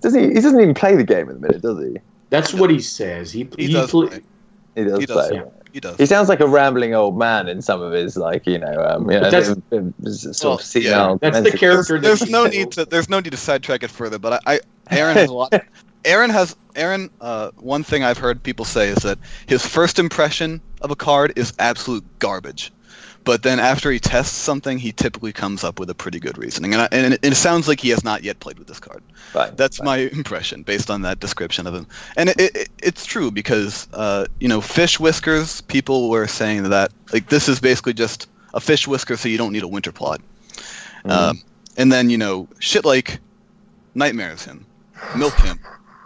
Does 0.00 0.14
he? 0.14 0.28
He 0.28 0.34
doesn't 0.34 0.58
even 0.60 0.74
play 0.74 0.96
the 0.96 1.04
game 1.04 1.28
at 1.28 1.34
the 1.34 1.40
minute, 1.40 1.60
does 1.60 1.78
he? 1.84 1.98
That's 2.30 2.54
what 2.54 2.70
he 2.70 2.80
says. 2.80 3.30
He 3.30 3.46
he, 3.58 3.66
he, 3.66 3.72
does. 3.74 3.90
pl- 3.90 4.08
play. 4.08 4.20
He 4.74 4.84
does 4.84 4.98
He 5.00 5.06
does, 5.06 5.28
play. 5.28 5.38
yeah. 5.38 5.44
He 5.72 5.80
does. 5.80 5.96
He 5.96 6.04
sounds 6.06 6.28
like 6.28 6.40
a 6.40 6.46
rambling 6.46 6.94
old 6.94 7.16
man 7.18 7.48
in 7.48 7.62
some 7.62 7.80
of 7.80 7.92
his, 7.92 8.16
like 8.16 8.46
you 8.46 8.58
know, 8.58 8.74
um, 8.84 9.10
you 9.10 9.18
know, 9.20 9.30
that's- 9.30 9.48
bit 9.70 9.80
of- 9.80 9.98
bit 9.98 10.06
of 10.24 10.36
sort 10.36 10.42
Well, 10.44 10.52
of 10.54 10.62
senile. 10.62 11.16
That's 11.18 11.36
the 11.38 11.42
dementia. 11.44 11.58
character. 11.58 11.94
that 11.94 12.02
there's 12.02 12.30
no 12.30 12.44
need 12.46 12.72
to 12.72 12.84
there's 12.84 13.08
no 13.08 13.20
need 13.20 13.30
to 13.30 13.36
sidetrack 13.38 13.82
it 13.82 13.90
further 13.90 14.18
but 14.18 14.42
i, 14.46 14.54
I 14.54 14.60
aaron 14.90 15.16
has 15.16 15.30
a 15.30 15.32
lot 15.34 15.52
aaron 16.04 16.30
has 16.30 16.56
aaron 16.76 17.08
uh, 17.20 17.50
one 17.58 17.82
thing 17.84 18.02
i've 18.04 18.18
heard 18.18 18.42
people 18.42 18.64
say 18.66 18.88
is 18.88 18.98
that 18.98 19.18
his 19.46 19.64
first 19.64 19.98
impression 19.98 20.60
of 20.82 20.90
a 20.90 20.96
card 20.96 21.32
is 21.36 21.52
absolute 21.58 22.04
garbage 22.18 22.70
but 23.24 23.42
then 23.42 23.60
after 23.60 23.90
he 23.90 23.98
tests 23.98 24.36
something 24.36 24.78
he 24.78 24.92
typically 24.92 25.32
comes 25.32 25.64
up 25.64 25.78
with 25.78 25.88
a 25.90 25.94
pretty 25.94 26.18
good 26.18 26.36
reasoning. 26.38 26.72
And, 26.74 26.82
I, 26.82 26.88
and 26.92 27.14
it, 27.14 27.20
it 27.24 27.34
sounds 27.36 27.68
like 27.68 27.80
he 27.80 27.90
has 27.90 28.02
not 28.02 28.22
yet 28.22 28.40
played 28.40 28.58
with 28.58 28.68
this 28.68 28.80
card. 28.80 29.02
That's 29.56 29.82
my 29.82 29.96
impression 30.12 30.62
based 30.62 30.90
on 30.90 31.02
that 31.02 31.20
description 31.20 31.66
of 31.66 31.74
him. 31.74 31.86
And 32.16 32.30
it, 32.30 32.40
it, 32.40 32.68
it's 32.82 33.06
true 33.06 33.30
because 33.30 33.88
uh, 33.92 34.26
you 34.40 34.48
know 34.48 34.60
fish 34.60 34.98
whiskers 34.98 35.60
people 35.62 36.10
were 36.10 36.26
saying 36.26 36.64
that 36.64 36.92
like 37.12 37.28
this 37.28 37.48
is 37.48 37.60
basically 37.60 37.92
just 37.94 38.28
a 38.54 38.60
fish 38.60 38.86
whisker 38.88 39.16
so 39.16 39.28
you 39.28 39.38
don't 39.38 39.52
need 39.52 39.62
a 39.62 39.68
winter 39.68 39.92
plot 39.92 40.20
Mm. 41.04 41.10
um, 41.10 41.42
and 41.76 41.90
then 41.90 42.10
you 42.10 42.16
know 42.18 42.46
shit 42.60 42.84
like 42.84 43.18
nightmares 43.94 44.44
him 44.44 44.64
milk 45.16 45.34
him 45.40 45.58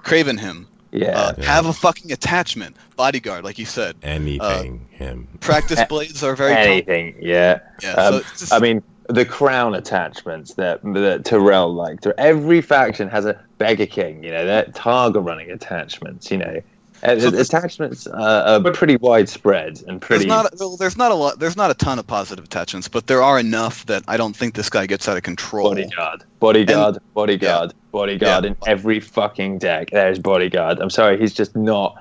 craven 0.02 0.38
him 0.38 0.66
yeah. 0.96 1.18
uh, 1.18 1.34
Yeah. 1.38 1.44
have 1.44 1.66
a 1.66 1.72
fucking 1.72 2.10
attachment 2.12 2.76
bodyguard 2.96 3.44
like 3.44 3.58
you 3.58 3.66
said 3.66 3.96
Anything 4.02 4.86
him. 4.90 5.28
practice 5.40 5.82
blades 5.88 6.22
are 6.22 6.34
very 6.34 6.54
com- 6.54 6.62
Anything, 6.62 7.14
yeah. 7.20 7.60
yeah 7.82 7.92
Um, 7.92 8.14
so 8.14 8.20
just, 8.38 8.52
I 8.52 8.58
mean, 8.58 8.82
the 9.08 9.24
crown 9.24 9.74
attachments 9.74 10.54
that 10.54 10.80
that 10.82 11.24
Tyrell 11.24 11.72
liked. 11.72 12.06
Every 12.18 12.60
faction 12.60 13.08
has 13.08 13.24
a 13.24 13.40
beggar 13.58 13.86
king. 13.86 14.24
You 14.24 14.32
know, 14.32 14.44
that 14.46 14.74
Targa 14.74 15.24
running 15.24 15.50
attachments. 15.52 16.28
You 16.30 16.38
know, 16.38 16.60
Uh, 17.02 17.18
So 17.20 17.28
attachments 17.28 18.06
uh, 18.06 18.44
are 18.46 18.60
But- 18.60 18.74
pretty 18.74 18.96
widespread 18.96 19.82
and 19.86 20.00
pretty. 20.00 20.24
there's 20.24 20.28
not 20.28 20.54
well, 20.58 20.76
there's 20.76 20.96
not 20.96 21.12
a 21.12 21.14
lot 21.14 21.38
there's 21.38 21.56
not 21.56 21.70
a 21.70 21.74
ton 21.74 21.98
of 21.98 22.06
positive 22.06 22.44
attachments 22.44 22.88
but 22.88 23.06
there 23.06 23.22
are 23.22 23.38
enough 23.38 23.84
that 23.86 24.02
i 24.08 24.16
don't 24.16 24.34
think 24.34 24.54
this 24.54 24.70
guy 24.70 24.86
gets 24.86 25.06
out 25.08 25.16
of 25.16 25.22
control 25.22 25.68
Bodyguard, 25.70 26.24
bodyguard, 26.40 26.98
bodyguard, 27.14 27.74
bodyguard 27.92 28.44
Yeah. 28.44 28.50
in 28.50 28.56
every 28.66 29.00
fucking 29.00 29.58
deck. 29.58 29.90
There's 29.90 30.18
bodyguard. 30.18 30.78
I'm 30.80 30.90
sorry, 30.90 31.18
he's 31.18 31.32
just 31.34 31.54
not. 31.56 31.94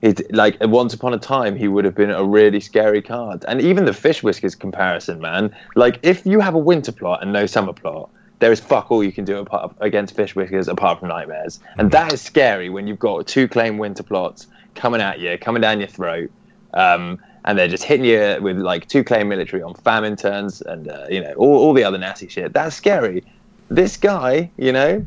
He's 0.00 0.16
like 0.30 0.56
once 0.60 0.92
upon 0.94 1.14
a 1.14 1.18
time 1.18 1.54
he 1.56 1.68
would 1.68 1.84
have 1.84 1.94
been 1.94 2.10
a 2.10 2.24
really 2.24 2.58
scary 2.60 3.02
card, 3.02 3.44
and 3.46 3.60
even 3.60 3.84
the 3.84 3.92
fish 3.92 4.22
whiskers 4.22 4.54
comparison, 4.56 5.20
man. 5.20 5.54
Like 5.76 6.00
if 6.02 6.26
you 6.26 6.40
have 6.40 6.54
a 6.54 6.58
winter 6.58 6.90
plot 6.92 7.22
and 7.22 7.32
no 7.32 7.46
summer 7.46 7.72
plot, 7.72 8.10
there 8.42 8.50
is 8.50 8.58
fuck 8.58 8.90
all 8.90 9.04
you 9.04 9.12
can 9.12 9.24
do 9.24 9.38
apart, 9.38 9.72
against 9.80 10.16
fish 10.16 10.34
whiskers 10.34 10.66
apart 10.66 10.98
from 10.98 11.08
nightmares, 11.08 11.60
and 11.78 11.92
that 11.92 12.12
is 12.12 12.20
scary 12.20 12.68
when 12.68 12.88
you've 12.88 12.98
got 12.98 13.24
two 13.24 13.46
claim 13.46 13.78
winter 13.78 14.02
plots 14.02 14.48
coming 14.74 15.00
at 15.00 15.20
you, 15.20 15.38
coming 15.38 15.62
down 15.62 15.78
your 15.78 15.86
throat. 15.88 16.28
Um, 16.74 17.20
and 17.44 17.56
they're 17.56 17.68
just 17.68 17.84
hitting 17.84 18.04
you 18.04 18.38
with 18.42 18.56
like 18.58 18.88
two 18.88 19.04
claim 19.04 19.28
military 19.28 19.62
on 19.62 19.74
famine 19.74 20.16
turns 20.16 20.60
and 20.60 20.88
uh, 20.88 21.06
you 21.08 21.20
know 21.20 21.32
all, 21.34 21.56
all 21.56 21.72
the 21.72 21.84
other 21.84 21.98
nasty 21.98 22.26
shit. 22.26 22.52
That's 22.52 22.74
scary. 22.74 23.22
This 23.68 23.96
guy, 23.96 24.50
you 24.56 24.72
know, 24.72 25.06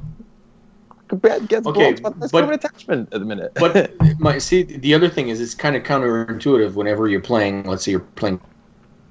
gets 1.21 1.67
Okay, 1.67 1.93
blocked 1.93 2.01
by 2.03 2.09
this 2.11 2.31
but- 2.31 2.39
common 2.39 2.55
attachment 2.55 3.13
at 3.13 3.19
the 3.19 3.25
minute. 3.25 3.51
But 3.55 3.93
my 4.19 4.37
see, 4.37 4.63
the 4.63 4.93
other 4.93 5.09
thing 5.09 5.27
is 5.27 5.41
it's 5.41 5.53
kind 5.55 5.75
of 5.75 5.83
counterintuitive 5.83 6.75
whenever 6.75 7.09
you're 7.09 7.19
playing. 7.19 7.63
Let's 7.63 7.83
say 7.83 7.91
you're 7.91 7.99
playing 7.99 8.39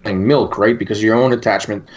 playing 0.03 0.27
milk, 0.27 0.57
right? 0.59 0.79
Because 0.79 1.03
your 1.03 1.15
own 1.15 1.33
attachment 1.33 1.89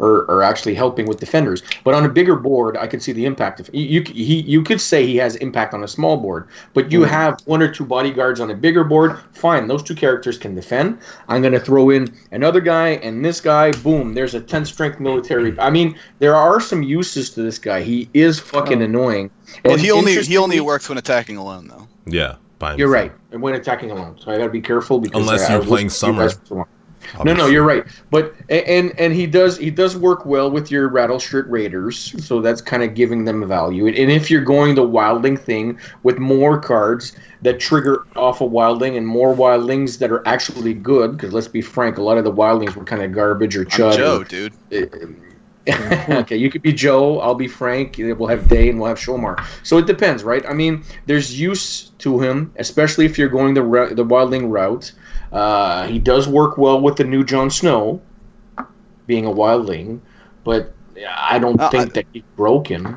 are, 0.00 0.30
are 0.30 0.42
actually 0.42 0.74
helping 0.74 1.06
with 1.06 1.20
defenders. 1.20 1.62
But 1.84 1.94
on 1.94 2.04
a 2.04 2.08
bigger 2.08 2.36
board, 2.36 2.76
I 2.76 2.86
could 2.86 3.02
see 3.02 3.12
the 3.12 3.24
impact 3.24 3.60
of 3.60 3.70
you. 3.72 3.96
You, 3.96 4.02
he, 4.02 4.40
you 4.42 4.62
could 4.62 4.80
say 4.80 5.06
he 5.06 5.16
has 5.16 5.36
impact 5.36 5.74
on 5.74 5.84
a 5.84 5.88
small 5.88 6.16
board, 6.16 6.48
but 6.74 6.92
you 6.92 7.00
mm-hmm. 7.00 7.10
have 7.10 7.40
one 7.46 7.62
or 7.62 7.72
two 7.72 7.84
bodyguards 7.84 8.40
on 8.40 8.50
a 8.50 8.54
bigger 8.54 8.84
board. 8.84 9.18
Fine, 9.32 9.68
those 9.68 9.82
two 9.82 9.94
characters 9.94 10.38
can 10.38 10.54
defend. 10.54 10.98
I'm 11.28 11.40
going 11.40 11.52
to 11.54 11.60
throw 11.60 11.90
in 11.90 12.14
another 12.32 12.60
guy 12.60 12.90
and 13.02 13.24
this 13.24 13.40
guy. 13.40 13.72
Boom, 13.72 14.14
there's 14.14 14.34
a 14.34 14.40
10 14.40 14.64
strength 14.66 15.00
military. 15.00 15.58
I 15.58 15.70
mean, 15.70 15.98
there 16.18 16.34
are 16.34 16.60
some 16.60 16.82
uses 16.82 17.30
to 17.30 17.42
this 17.42 17.58
guy. 17.58 17.82
He 17.82 18.08
is 18.14 18.38
fucking 18.38 18.82
oh. 18.82 18.86
annoying. 18.86 19.30
Well, 19.64 19.74
And 19.74 19.80
he 19.80 19.90
only 19.90 20.20
he 20.22 20.36
only 20.36 20.60
works 20.60 20.88
when 20.88 20.98
attacking 20.98 21.36
alone, 21.36 21.68
though. 21.68 21.86
Yeah, 22.06 22.36
by 22.58 22.76
You're 22.76 22.88
right. 22.88 23.12
And 23.32 23.40
when 23.40 23.54
attacking 23.54 23.90
alone, 23.90 24.18
so 24.18 24.30
I 24.30 24.38
got 24.38 24.44
to 24.44 24.50
be 24.50 24.60
careful 24.60 25.00
because 25.00 25.20
Unless 25.20 25.42
I- 25.42 25.46
I 25.46 25.50
you're 25.50 25.58
was 25.60 25.68
playing 25.68 25.86
listening 25.86 26.16
to 26.16 26.30
Summer. 26.46 26.66
For 27.06 27.18
so 27.18 27.18
long. 27.18 27.26
No, 27.26 27.34
no, 27.34 27.46
you're 27.46 27.64
right. 27.64 27.84
But 28.10 28.34
and 28.48 28.98
and 28.98 29.12
he 29.12 29.26
does 29.26 29.58
he 29.58 29.70
does 29.70 29.96
work 29.96 30.26
well 30.26 30.50
with 30.50 30.70
your 30.70 30.88
rattle 30.88 31.18
shirt 31.18 31.48
raiders, 31.48 32.14
so 32.24 32.40
that's 32.40 32.60
kind 32.60 32.82
of 32.82 32.94
giving 32.94 33.24
them 33.24 33.46
value. 33.46 33.86
And 33.86 34.10
if 34.10 34.30
you're 34.30 34.42
going 34.42 34.74
the 34.74 34.86
wildling 34.86 35.38
thing 35.38 35.78
with 36.02 36.18
more 36.18 36.60
cards 36.60 37.16
that 37.42 37.60
trigger 37.60 38.06
off 38.16 38.40
a 38.40 38.44
wildling 38.44 38.96
and 38.96 39.06
more 39.06 39.34
wildlings 39.34 39.98
that 39.98 40.10
are 40.10 40.26
actually 40.26 40.74
good, 40.74 41.12
because 41.12 41.32
let's 41.32 41.48
be 41.48 41.60
frank, 41.60 41.98
a 41.98 42.02
lot 42.02 42.18
of 42.18 42.24
the 42.24 42.32
wildlings 42.32 42.74
were 42.74 42.84
kind 42.84 43.02
of 43.02 43.12
garbage 43.12 43.56
or 43.56 43.62
I'm 43.62 43.66
chud. 43.66 43.96
Joe, 43.96 44.24
dude. 44.24 44.54
Eh, 44.72 44.86
eh. 44.92 45.06
okay, 46.10 46.36
you 46.36 46.48
could 46.48 46.62
be 46.62 46.72
Joe. 46.72 47.18
I'll 47.20 47.34
be 47.34 47.48
Frank. 47.48 47.98
Eh, 47.98 48.12
we'll 48.12 48.28
have 48.28 48.48
Day 48.48 48.68
and 48.68 48.78
we'll 48.78 48.88
have 48.88 48.98
Shomar. 48.98 49.44
So 49.64 49.78
it 49.78 49.86
depends, 49.86 50.22
right? 50.22 50.46
I 50.46 50.52
mean, 50.52 50.84
there's 51.06 51.38
use 51.38 51.90
to 51.98 52.20
him, 52.20 52.52
especially 52.56 53.04
if 53.04 53.18
you're 53.18 53.28
going 53.28 53.54
the 53.54 53.62
ro- 53.62 53.92
the 53.92 54.04
wildling 54.04 54.48
route. 54.50 54.92
Uh, 55.32 55.86
he 55.86 55.98
does 55.98 56.28
work 56.28 56.56
well 56.58 56.80
with 56.80 56.96
the 56.96 57.04
new 57.04 57.24
Jon 57.24 57.50
Snow, 57.50 58.00
being 59.06 59.26
a 59.26 59.30
wildling, 59.30 60.00
but 60.44 60.72
I 61.10 61.38
don't 61.38 61.60
Uh, 61.60 61.68
think 61.70 61.90
I- 61.90 61.92
that 61.94 62.06
he's 62.12 62.22
broken. 62.36 62.96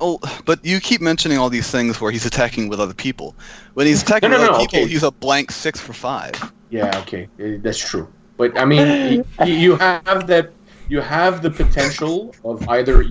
Oh, 0.00 0.18
but 0.46 0.64
you 0.64 0.80
keep 0.80 1.00
mentioning 1.00 1.38
all 1.38 1.48
these 1.48 1.70
things 1.70 2.00
where 2.00 2.10
he's 2.10 2.26
attacking 2.26 2.68
with 2.68 2.80
other 2.80 2.94
people. 2.94 3.36
When 3.74 3.86
he's 3.86 4.02
attacking 4.02 4.30
No, 4.30 4.36
no, 4.36 4.40
with 4.42 4.48
other 4.50 4.58
no, 4.58 4.66
people, 4.66 4.78
okay. 4.80 4.88
he's 4.88 5.04
a 5.04 5.12
blank 5.12 5.52
six 5.52 5.78
for 5.80 5.92
five. 5.92 6.32
Yeah, 6.70 6.98
okay, 7.02 7.28
eh, 7.38 7.58
that's 7.62 7.78
true. 7.78 8.08
But 8.36 8.58
I 8.58 8.64
mean, 8.64 9.24
y- 9.38 9.44
you 9.46 9.76
have 9.76 10.26
that. 10.26 10.50
You 10.88 11.00
have 11.00 11.42
the 11.42 11.50
potential 11.50 12.34
of 12.44 12.68
either. 12.68 13.04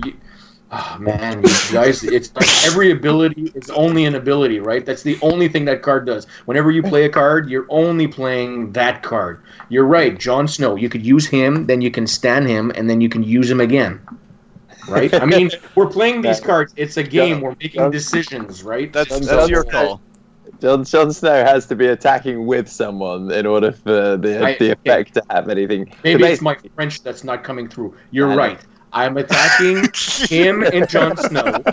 Y- 0.71 0.77
Oh 0.95 0.97
man, 0.99 1.41
guys! 1.71 2.03
It's 2.03 2.33
like 2.35 2.47
every 2.65 2.91
ability 2.91 3.51
is 3.55 3.69
only 3.71 4.05
an 4.05 4.15
ability, 4.15 4.59
right? 4.59 4.85
That's 4.85 5.03
the 5.03 5.17
only 5.21 5.47
thing 5.49 5.65
that 5.65 5.81
card 5.81 6.05
does. 6.05 6.25
Whenever 6.45 6.71
you 6.71 6.81
play 6.81 7.03
a 7.05 7.09
card, 7.09 7.49
you're 7.49 7.65
only 7.69 8.07
playing 8.07 8.71
that 8.71 9.03
card. 9.03 9.41
You're 9.69 9.85
right, 9.85 10.17
Jon 10.17 10.47
Snow. 10.47 10.75
You 10.75 10.87
could 10.89 11.05
use 11.05 11.27
him, 11.27 11.65
then 11.67 11.81
you 11.81 11.91
can 11.91 12.07
stand 12.07 12.47
him, 12.47 12.71
and 12.75 12.89
then 12.89 13.01
you 13.01 13.09
can 13.09 13.21
use 13.23 13.49
him 13.51 13.59
again. 13.59 13.99
Right? 14.87 15.13
I 15.13 15.25
mean, 15.25 15.49
we're 15.75 15.87
playing 15.87 16.21
these 16.21 16.39
cards. 16.39 16.73
It's 16.77 16.97
a 16.97 17.03
game. 17.03 17.41
We're 17.41 17.55
making 17.59 17.91
decisions, 17.91 18.63
right? 18.63 18.91
That's 18.91 19.09
That's- 19.09 19.27
that's 19.27 19.49
your 19.49 19.63
call. 19.63 20.01
Jon, 20.61 20.83
Jon 20.85 21.11
Snow 21.11 21.43
has 21.43 21.65
to 21.67 21.75
be 21.75 21.87
attacking 21.87 22.45
with 22.45 22.67
someone 22.69 23.31
in 23.31 23.45
order 23.45 23.71
for 23.71 24.15
the, 24.17 24.45
I- 24.45 24.57
the 24.57 24.71
effect 24.71 25.15
to 25.15 25.23
have 25.29 25.49
anything. 25.49 25.91
Maybe 26.03 26.23
So 26.23 26.29
it's 26.29 26.41
my 26.41 26.55
French 26.75 27.01
that's 27.03 27.23
not 27.23 27.43
coming 27.43 27.67
through. 27.67 27.95
You're 28.11 28.29
I 28.31 28.35
know. 28.35 28.37
right. 28.37 28.65
I'm 28.93 29.17
attacking 29.17 29.89
him 30.29 30.63
and 30.63 30.87
Jon 30.89 31.15
Snow, 31.17 31.63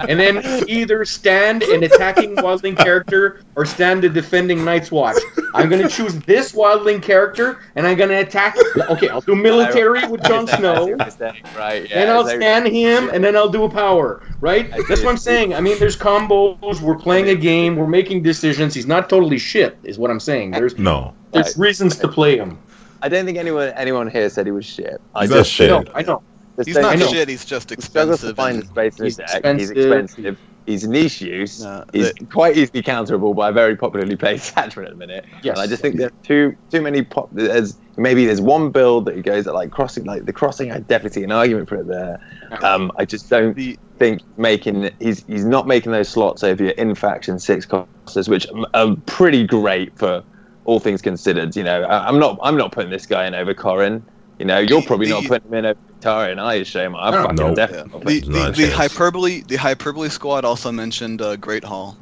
and 0.00 0.18
then 0.18 0.42
either 0.68 1.04
stand 1.04 1.62
an 1.62 1.84
attacking 1.84 2.36
wildling 2.36 2.76
character 2.76 3.40
or 3.54 3.64
stand 3.64 4.04
a 4.04 4.08
defending 4.08 4.64
Night's 4.64 4.90
Watch. 4.90 5.16
I'm 5.54 5.68
going 5.68 5.82
to 5.82 5.88
choose 5.88 6.18
this 6.20 6.52
wildling 6.52 7.02
character, 7.02 7.60
and 7.76 7.86
I'm 7.86 7.96
going 7.96 8.10
to 8.10 8.16
attack. 8.20 8.56
Okay, 8.90 9.08
I'll 9.08 9.20
do 9.20 9.34
military 9.36 10.06
with 10.08 10.22
Jon 10.24 10.46
Snow. 10.46 10.86
what 10.86 10.88
you're 10.88 11.10
saying, 11.10 11.42
right? 11.56 11.88
Yeah, 11.88 12.04
Then 12.04 12.10
I'll 12.10 12.26
stand 12.26 12.66
him, 12.66 13.10
and 13.12 13.22
then 13.22 13.36
I'll 13.36 13.48
do 13.48 13.64
a 13.64 13.70
power. 13.70 14.22
Right? 14.40 14.70
That's 14.88 15.02
what 15.02 15.10
I'm 15.10 15.16
saying. 15.16 15.54
I 15.54 15.60
mean, 15.60 15.78
there's 15.78 15.96
combos. 15.96 16.80
We're 16.80 16.98
playing 16.98 17.28
a 17.28 17.36
game. 17.36 17.76
We're 17.76 17.86
making 17.86 18.22
decisions. 18.22 18.74
He's 18.74 18.86
not 18.86 19.08
totally 19.08 19.38
shit, 19.38 19.78
is 19.84 19.98
what 19.98 20.10
I'm 20.10 20.20
saying. 20.20 20.50
There's 20.50 20.76
No, 20.78 21.14
there's 21.32 21.56
reasons 21.56 21.96
to 21.98 22.08
play 22.08 22.36
him. 22.38 22.58
I 23.02 23.08
don't 23.08 23.24
think 23.26 23.36
anyone 23.38 23.68
anyone 23.76 24.08
here 24.08 24.28
said 24.30 24.46
he 24.46 24.52
was 24.52 24.64
shit. 24.64 25.00
I 25.14 25.22
He's 25.22 25.30
not 25.30 25.36
just 25.38 25.50
shit. 25.50 25.68
No, 25.70 25.84
I 25.94 26.02
know. 26.02 26.22
just 26.56 26.66
He's 26.68 26.74
don't- 26.76 26.82
not 26.84 26.92
I 26.92 26.96
know. 26.96 27.06
shit. 27.08 27.28
He's 27.28 27.44
just 27.44 27.70
He 27.70 27.80
struggles 27.80 28.20
to 28.20 28.28
expensive. 28.30 28.36
find 28.36 28.54
and- 28.56 28.62
the 28.62 28.68
space 28.68 28.98
in 28.98 29.04
his 29.06 29.16
He's 29.18 29.26
deck. 29.26 29.44
He's 29.58 29.70
expensive. 29.70 29.76
expensive. 29.76 30.38
He's 30.64 30.86
niche 30.86 31.20
use. 31.20 31.62
No, 31.64 31.84
he's 31.92 32.12
the- 32.12 32.24
quite 32.26 32.56
easily 32.56 32.82
counterable 32.84 33.34
by 33.34 33.48
a 33.48 33.52
very 33.52 33.74
popularly 33.74 34.14
played 34.14 34.36
attachment 34.36 34.86
at 34.88 34.94
the 34.94 34.98
minute. 34.98 35.24
Yes. 35.42 35.56
And 35.56 35.62
I 35.62 35.66
just 35.66 35.82
think 35.82 35.96
there's 35.96 36.12
too 36.22 36.54
too 36.70 36.80
many 36.80 37.02
pop. 37.02 37.28
There's 37.32 37.76
maybe 37.96 38.24
there's 38.26 38.40
one 38.40 38.70
build 38.70 39.06
that 39.06 39.16
he 39.16 39.22
goes 39.22 39.48
at 39.48 39.54
like 39.54 39.72
crossing, 39.72 40.04
like 40.04 40.24
the 40.24 40.32
crossing. 40.32 40.70
I 40.70 40.78
definitely 40.78 41.20
see 41.20 41.24
an 41.24 41.32
argument 41.32 41.68
for 41.68 41.76
it 41.76 41.88
there. 41.88 42.20
Um, 42.62 42.92
I 42.96 43.04
just 43.04 43.28
don't 43.28 43.56
the 43.56 43.76
think 43.98 44.20
making 44.36 44.90
he's 45.00 45.24
he's 45.26 45.44
not 45.44 45.66
making 45.66 45.90
those 45.90 46.08
slots 46.08 46.44
over 46.44 46.62
your 46.62 46.72
in 46.74 46.94
faction 46.94 47.40
six 47.40 47.66
costers, 47.66 48.28
which 48.28 48.46
are 48.74 48.94
pretty 49.06 49.44
great 49.44 49.96
for 49.98 50.22
all 50.64 50.80
things 50.80 51.02
considered. 51.02 51.54
You 51.56 51.64
know, 51.64 51.82
I, 51.82 52.06
I'm 52.08 52.18
not 52.18 52.38
I'm 52.42 52.56
not 52.56 52.72
putting 52.72 52.90
this 52.90 53.06
guy 53.06 53.26
in 53.26 53.34
over 53.34 53.54
Corin. 53.54 54.04
You 54.38 54.46
know, 54.46 54.58
you're 54.58 54.80
The- 54.80 54.86
probably 54.86 55.08
not 55.08 55.24
putting 55.24 55.48
him 55.48 55.54
in 55.54 55.66
over 55.66 55.78
Victarion 56.00 56.38
I 56.40 56.54
assume. 56.54 56.96
I'm 56.96 57.12
No. 57.14 57.22
fucking 57.22 57.36
No. 57.36 57.54
definitely 57.54 57.78
Yeah. 57.78 57.92
not 57.92 57.92
The, 57.92 58.20
putting 58.20 58.32
There's 58.32 58.46
not 58.48 58.56
the, 58.56 58.62
the 58.64 58.70
hyperbole 58.76 59.42
the 59.46 59.56
hyperbole 59.56 60.08
squad 60.08 60.44
also 60.44 60.72
mentioned 60.72 61.22
uh, 61.22 61.36
Great 61.36 61.64
Hall. 61.64 61.96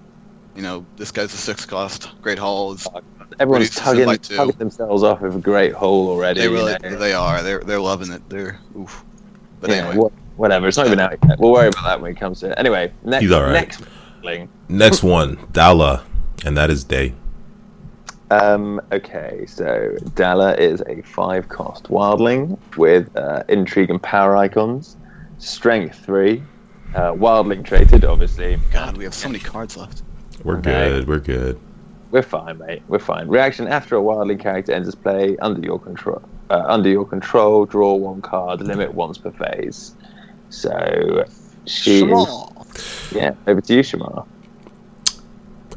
You 0.56 0.62
know, 0.62 0.84
this 0.96 1.10
guy's 1.10 1.32
a 1.32 1.36
six 1.36 1.64
cost. 1.64 2.10
Great 2.22 2.38
Hall 2.38 2.72
is 2.72 2.86
Everyone's 3.38 3.68
reduces 3.68 3.76
it 3.78 3.80
tugging, 3.82 4.06
by 4.06 4.16
tugging 4.16 4.58
themselves 4.58 5.02
off 5.02 5.22
of 5.22 5.36
a 5.36 5.38
great 5.38 5.72
hole 5.72 6.08
already. 6.08 6.40
they 6.40 6.48
really 6.48 6.76
you 6.82 6.90
know. 6.90 6.96
they 6.98 7.12
are 7.12 7.42
they're 7.42 7.60
they're 7.60 7.80
loving 7.80 8.10
it. 8.10 8.22
They're 8.28 8.58
oof. 8.76 9.04
But 9.60 9.70
Yeah, 9.70 9.76
anyway, 9.76 9.96
wha- 9.96 10.10
whatever. 10.36 10.66
It's 10.68 10.76
not 10.76 10.86
even 10.86 10.98
out 10.98 11.12
yet. 11.28 11.38
We'll 11.38 11.52
worry 11.52 11.68
about 11.68 11.84
that 11.84 12.00
when 12.00 12.10
it 12.12 12.18
comes 12.18 12.40
to 12.40 12.50
it. 12.50 12.54
Anyway, 12.58 12.92
next, 13.04 13.22
He's 13.22 13.30
all 13.32 13.42
right. 13.42 13.52
next 13.52 13.82
next 14.68 15.02
one, 15.02 15.38
Dalla, 15.52 16.04
and 16.44 16.56
that 16.56 16.70
is 16.70 16.84
Day. 16.84 17.14
Um, 18.30 18.80
okay, 18.92 19.44
so 19.46 19.90
Dalla 20.14 20.54
is 20.54 20.82
a 20.88 21.02
five 21.02 21.48
cost 21.48 21.84
wildling 21.84 22.58
with 22.76 23.08
uh, 23.16 23.42
intrigue 23.48 23.90
and 23.90 24.00
power 24.02 24.36
icons, 24.36 24.96
strength 25.38 25.98
three, 26.04 26.42
uh, 26.94 27.12
wildling 27.12 27.64
traded, 27.64 28.04
obviously. 28.04 28.56
God, 28.72 28.96
we 28.96 29.04
have 29.04 29.14
so 29.14 29.28
many 29.28 29.40
cards 29.40 29.76
left. 29.76 30.02
We're 30.44 30.58
Okay. 30.58 30.70
good. 30.72 31.08
We're 31.08 31.18
good. 31.18 31.60
We're 32.12 32.22
fine, 32.22 32.58
mate. 32.58 32.82
We're 32.88 32.98
fine. 32.98 33.28
Reaction 33.28 33.68
after 33.68 33.96
a 33.96 34.00
wildling 34.00 34.40
character 34.40 34.72
enters 34.72 34.94
play 34.94 35.36
under 35.38 35.60
your 35.60 35.78
control. 35.78 36.22
Uh, 36.50 36.64
under 36.66 36.88
your 36.88 37.06
control, 37.06 37.64
draw 37.66 37.94
one 37.94 38.20
card, 38.22 38.60
limit 38.60 38.94
once 38.94 39.18
per 39.18 39.30
phase. 39.32 39.94
So 40.48 41.24
she, 41.66 42.00
Shmoo. 42.00 42.66
yeah, 43.12 43.34
over 43.46 43.60
to 43.60 43.74
you, 43.74 43.80
Shomar. 43.82 44.26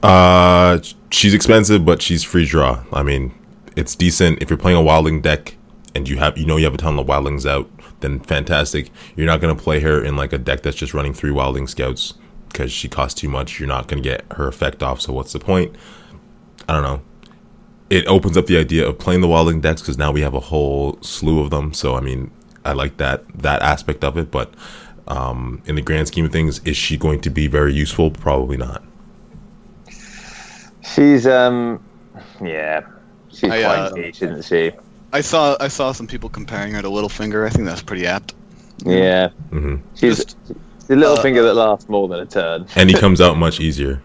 Uh, 0.01 0.79
she's 1.13 1.33
expensive, 1.33 1.85
but 1.85 2.01
she's 2.01 2.23
free 2.23 2.45
draw. 2.45 2.83
I 2.91 3.03
mean, 3.03 3.33
it's 3.75 3.95
decent 3.95 4.41
if 4.41 4.49
you're 4.49 4.57
playing 4.57 4.77
a 4.77 4.81
wildling 4.81 5.21
deck 5.21 5.55
and 5.95 6.09
you 6.09 6.17
have 6.17 6.37
you 6.37 6.45
know 6.45 6.57
you 6.57 6.65
have 6.65 6.73
a 6.73 6.77
ton 6.77 6.97
of 6.97 7.05
wildlings 7.05 7.49
out. 7.49 7.69
Then 7.99 8.19
fantastic. 8.19 8.91
You're 9.15 9.27
not 9.27 9.39
gonna 9.39 9.55
play 9.55 9.79
her 9.81 10.03
in 10.03 10.15
like 10.15 10.33
a 10.33 10.37
deck 10.37 10.63
that's 10.63 10.75
just 10.75 10.93
running 10.93 11.13
three 11.13 11.31
wildling 11.31 11.69
scouts 11.69 12.15
because 12.49 12.71
she 12.71 12.89
costs 12.89 13.19
too 13.19 13.29
much. 13.29 13.59
You're 13.59 13.69
not 13.69 13.87
gonna 13.87 14.01
get 14.01 14.25
her 14.33 14.47
effect 14.47 14.83
off. 14.83 15.01
So 15.01 15.13
what's 15.13 15.33
the 15.33 15.39
point? 15.39 15.75
I 16.67 16.73
don't 16.73 16.83
know. 16.83 17.01
It 17.89 18.07
opens 18.07 18.37
up 18.37 18.47
the 18.47 18.57
idea 18.57 18.87
of 18.87 18.97
playing 18.97 19.21
the 19.21 19.27
wildling 19.27 19.61
decks 19.61 19.81
because 19.81 19.97
now 19.97 20.11
we 20.11 20.21
have 20.21 20.33
a 20.33 20.39
whole 20.39 20.97
slew 21.01 21.41
of 21.41 21.51
them. 21.51 21.73
So 21.73 21.95
I 21.95 22.01
mean, 22.01 22.31
I 22.65 22.73
like 22.73 22.97
that 22.97 23.23
that 23.35 23.61
aspect 23.61 24.03
of 24.03 24.17
it. 24.17 24.31
But 24.31 24.53
um, 25.07 25.61
in 25.65 25.75
the 25.75 25.81
grand 25.81 26.07
scheme 26.07 26.25
of 26.25 26.31
things, 26.31 26.59
is 26.59 26.75
she 26.75 26.97
going 26.97 27.21
to 27.21 27.29
be 27.29 27.47
very 27.47 27.73
useful? 27.73 28.09
Probably 28.09 28.57
not. 28.57 28.83
She's 30.83 31.25
um, 31.27 31.83
yeah, 32.41 32.81
she's 33.29 33.51
I, 33.51 33.61
quite 33.63 33.77
uh, 33.79 33.95
niche, 33.95 34.21
isn't 34.21 34.43
she? 34.45 34.71
I 35.11 35.21
saw 35.21 35.55
I 35.59 35.67
saw 35.67 35.91
some 35.91 36.07
people 36.07 36.29
comparing 36.29 36.73
her 36.73 36.81
to 36.81 36.89
Littlefinger. 36.89 37.45
I 37.45 37.49
think 37.49 37.65
that's 37.65 37.81
pretty 37.81 38.05
apt. 38.05 38.33
Yeah, 38.85 39.29
hmm 39.51 39.77
she's 39.95 40.17
Just, 40.17 40.37
she's 40.47 40.89
a 40.89 40.95
little 40.95 41.17
uh, 41.17 41.21
finger 41.21 41.43
that 41.43 41.53
lasts 41.53 41.87
more 41.87 42.07
than 42.07 42.19
a 42.19 42.25
turn. 42.25 42.65
and 42.75 42.89
he 42.89 42.95
comes 42.99 43.21
out 43.21 43.37
much 43.37 43.59
easier 43.59 44.01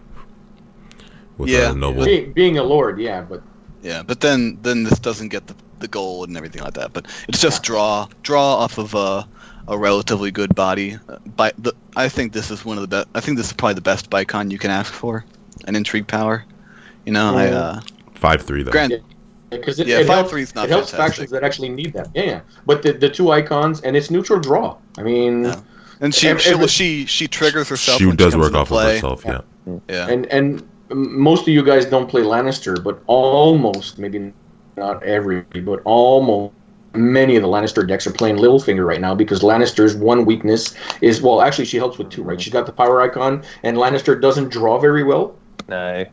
with 1.37 1.49
Yeah. 1.49 1.71
a 1.71 1.75
noble. 1.75 2.05
Being, 2.05 2.31
being 2.33 2.57
a 2.59 2.63
lord, 2.63 2.99
yeah, 2.99 3.21
but 3.21 3.41
Yeah, 3.81 4.03
but 4.03 4.21
then 4.21 4.59
then 4.61 4.83
this 4.83 4.99
doesn't 4.99 5.29
get 5.29 5.47
the, 5.47 5.55
the 5.79 5.87
gold 5.87 6.29
and 6.29 6.37
everything 6.37 6.63
like 6.63 6.75
that. 6.75 6.93
But 6.93 7.07
it's 7.27 7.41
just 7.41 7.63
draw 7.63 8.07
draw 8.23 8.55
off 8.57 8.77
of 8.77 8.93
a, 8.93 9.27
a 9.67 9.77
relatively 9.77 10.31
good 10.31 10.55
body. 10.55 10.97
Uh, 11.09 11.17
By 11.35 11.51
the, 11.57 11.73
I 11.95 12.07
think 12.09 12.31
this 12.33 12.51
is 12.51 12.63
one 12.63 12.77
of 12.77 12.81
the 12.81 12.87
best. 12.87 13.07
I 13.15 13.19
think 13.19 13.37
this 13.37 13.47
is 13.47 13.53
probably 13.53 13.75
the 13.75 13.81
best 13.81 14.09
Bicon 14.09 14.51
you 14.51 14.59
can 14.59 14.71
ask 14.71 14.93
for, 14.93 15.25
an 15.65 15.75
intrigue 15.75 16.07
power. 16.07 16.45
You 17.05 17.13
know, 17.13 17.35
I 17.35 17.47
uh, 17.47 17.81
Five 18.13 18.41
three 18.41 18.63
though. 18.63 18.71
Grant. 18.71 18.93
because 19.49 19.79
it, 19.79 19.87
Yeah, 19.87 19.99
it 19.99 20.07
five 20.07 20.15
helps, 20.17 20.29
three 20.31 20.41
is 20.43 20.53
not 20.55 20.65
it 20.65 20.71
helps 20.71 20.91
factions 20.91 21.29
that 21.31 21.43
actually 21.43 21.69
need 21.69 21.93
that. 21.93 22.09
Yeah, 22.13 22.23
yeah. 22.23 22.41
But 22.65 22.83
the, 22.83 22.93
the 22.93 23.09
two 23.09 23.31
icons 23.31 23.81
and 23.81 23.95
it's 23.95 24.11
neutral 24.11 24.39
draw. 24.39 24.77
I 24.97 25.03
mean, 25.03 25.45
Yeah. 25.45 25.61
And 26.01 26.13
she 26.15 26.27
Every- 26.29 26.41
she, 26.41 26.49
every- 26.51 26.67
she 26.67 27.05
she 27.05 27.27
triggers 27.27 27.67
herself. 27.69 27.97
she 27.97 28.05
when 28.05 28.15
does 28.15 28.33
comes 28.33 28.43
work 28.45 28.53
off 28.53 28.67
play. 28.69 28.97
of 28.99 29.21
herself. 29.21 29.23
Yeah. 29.25 29.79
Yeah. 29.89 30.07
and 30.09 30.25
and 30.27 30.67
most 30.91 31.41
of 31.43 31.49
you 31.49 31.63
guys 31.63 31.85
don't 31.85 32.07
play 32.09 32.21
Lannister, 32.21 32.81
but 32.83 33.01
almost 33.07 33.99
maybe 33.99 34.33
not 34.77 35.03
every, 35.03 35.41
but 35.41 35.81
almost 35.85 36.53
many 36.93 37.35
of 37.35 37.43
the 37.43 37.47
Lannister 37.47 37.87
decks 37.87 38.07
are 38.07 38.11
playing 38.11 38.37
Littlefinger 38.37 38.85
right 38.87 38.99
now 39.01 39.13
because 39.13 39.41
Lannister's 39.41 39.95
one 39.95 40.25
weakness 40.25 40.73
is 41.01 41.21
well, 41.21 41.41
actually 41.41 41.65
she 41.65 41.77
helps 41.77 41.97
with 41.97 42.09
two, 42.09 42.23
right? 42.23 42.39
She's 42.41 42.53
got 42.53 42.65
the 42.65 42.71
power 42.71 43.01
icon, 43.01 43.43
and 43.63 43.77
Lannister 43.77 44.19
doesn't 44.19 44.49
draw 44.49 44.79
very 44.79 45.03
well. 45.03 45.35
No, 45.69 46.03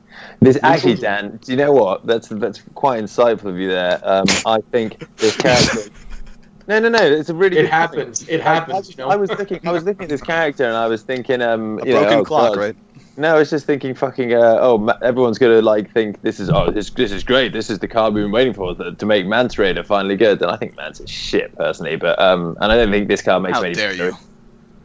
this 0.41 0.59
actually, 0.63 0.97
Dan. 0.97 1.39
Do 1.43 1.51
you 1.51 1.57
know 1.57 1.73
what? 1.73 2.07
That's 2.07 2.29
that's 2.29 2.61
quite 2.75 3.03
insightful 3.03 3.47
of 3.47 3.59
you 3.59 3.69
there. 3.69 3.99
Um, 4.03 4.27
I 4.45 4.59
think 4.71 5.17
this 5.17 5.35
character. 5.39 5.91
No, 6.69 6.79
no, 6.79 6.91
no. 6.91 6.99
It's 6.99 7.31
a 7.31 7.35
really. 7.35 7.57
It 7.57 7.71
happens. 7.71 8.21
point. 8.21 8.31
It 8.31 8.41
happens. 8.43 8.89
I, 8.89 8.91
you 8.91 8.97
know? 8.99 9.09
I 9.09 9.17
was 9.17 9.31
looking. 9.31 9.67
I 9.67 9.73
was 9.73 9.85
looking 9.85 10.05
at 10.05 10.09
this 10.11 10.21
character, 10.21 10.65
and 10.65 10.77
I 10.77 10.89
was 10.89 11.03
thinking, 11.03 11.41
um, 11.41 11.79
A 11.79 11.87
you 11.87 11.95
know, 11.95 12.01
broken 12.01 12.19
oh, 12.19 12.25
clock, 12.25 12.55
God. 12.55 12.61
right? 12.61 12.77
No, 13.17 13.37
I 13.37 13.39
was 13.39 13.49
just 13.49 13.65
thinking, 13.65 13.95
fucking. 13.95 14.35
Uh, 14.35 14.59
oh, 14.61 14.77
ma- 14.77 14.99
everyone's 15.01 15.39
gonna 15.39 15.63
like 15.63 15.91
think 15.93 16.21
this 16.21 16.39
is. 16.39 16.51
Oh, 16.51 16.71
this 16.71 16.91
this 16.91 17.13
is 17.13 17.25
great. 17.25 17.55
This 17.55 17.71
is 17.71 17.79
the 17.79 17.89
card 17.89 18.13
we've 18.13 18.25
been 18.25 18.33
waiting 18.33 18.53
for 18.53 18.75
to, 18.75 18.95
to 18.95 19.07
make 19.07 19.27
Mance 19.27 19.55
Rayder 19.55 19.87
finally 19.87 20.17
good. 20.17 20.43
And 20.43 20.51
I 20.51 20.57
think 20.59 20.77
Mance 20.77 21.01
is 21.01 21.09
shit 21.09 21.57
personally, 21.57 21.97
but 21.97 22.21
um, 22.21 22.59
and 22.61 22.71
I 22.71 22.77
don't 22.77 22.91
think 22.91 23.09
this 23.09 23.23
card 23.23 23.43
makes 23.43 23.57
How 23.57 23.63
many. 23.63 23.75
dare 23.75 23.95
you? 23.95 24.13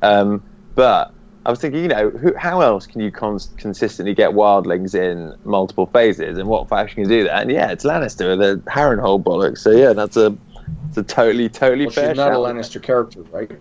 Um, 0.02 0.42
but 0.76 1.14
I 1.46 1.50
was 1.50 1.60
thinking, 1.60 1.82
you 1.82 1.88
know, 1.88 2.10
who, 2.12 2.36
how 2.38 2.62
else 2.62 2.86
can 2.86 3.02
you 3.02 3.12
cons- 3.12 3.52
consistently 3.58 4.14
get 4.14 4.32
wildlings 4.32 4.94
in 4.94 5.34
multiple 5.44 5.88
phases, 5.88 6.38
and 6.38 6.48
what 6.48 6.70
faction 6.70 7.04
can 7.04 7.10
do 7.10 7.24
that? 7.24 7.42
And 7.42 7.52
yeah, 7.52 7.72
it's 7.72 7.84
Lannister, 7.84 8.38
the 8.38 8.62
Harrenhal 8.70 9.24
bollocks. 9.24 9.60
So 9.60 9.72
yeah, 9.72 9.94
that's 9.94 10.18
a, 10.18 10.38
it's 10.90 10.98
a 10.98 11.04
totally, 11.04 11.50
totally 11.50 11.86
Well, 11.86 11.94
fair. 11.94 12.10
she's 12.10 12.18
not 12.18 12.32
a. 12.32 12.36
Lannister 12.36 12.82
character, 12.82 13.24
right? 13.32 13.52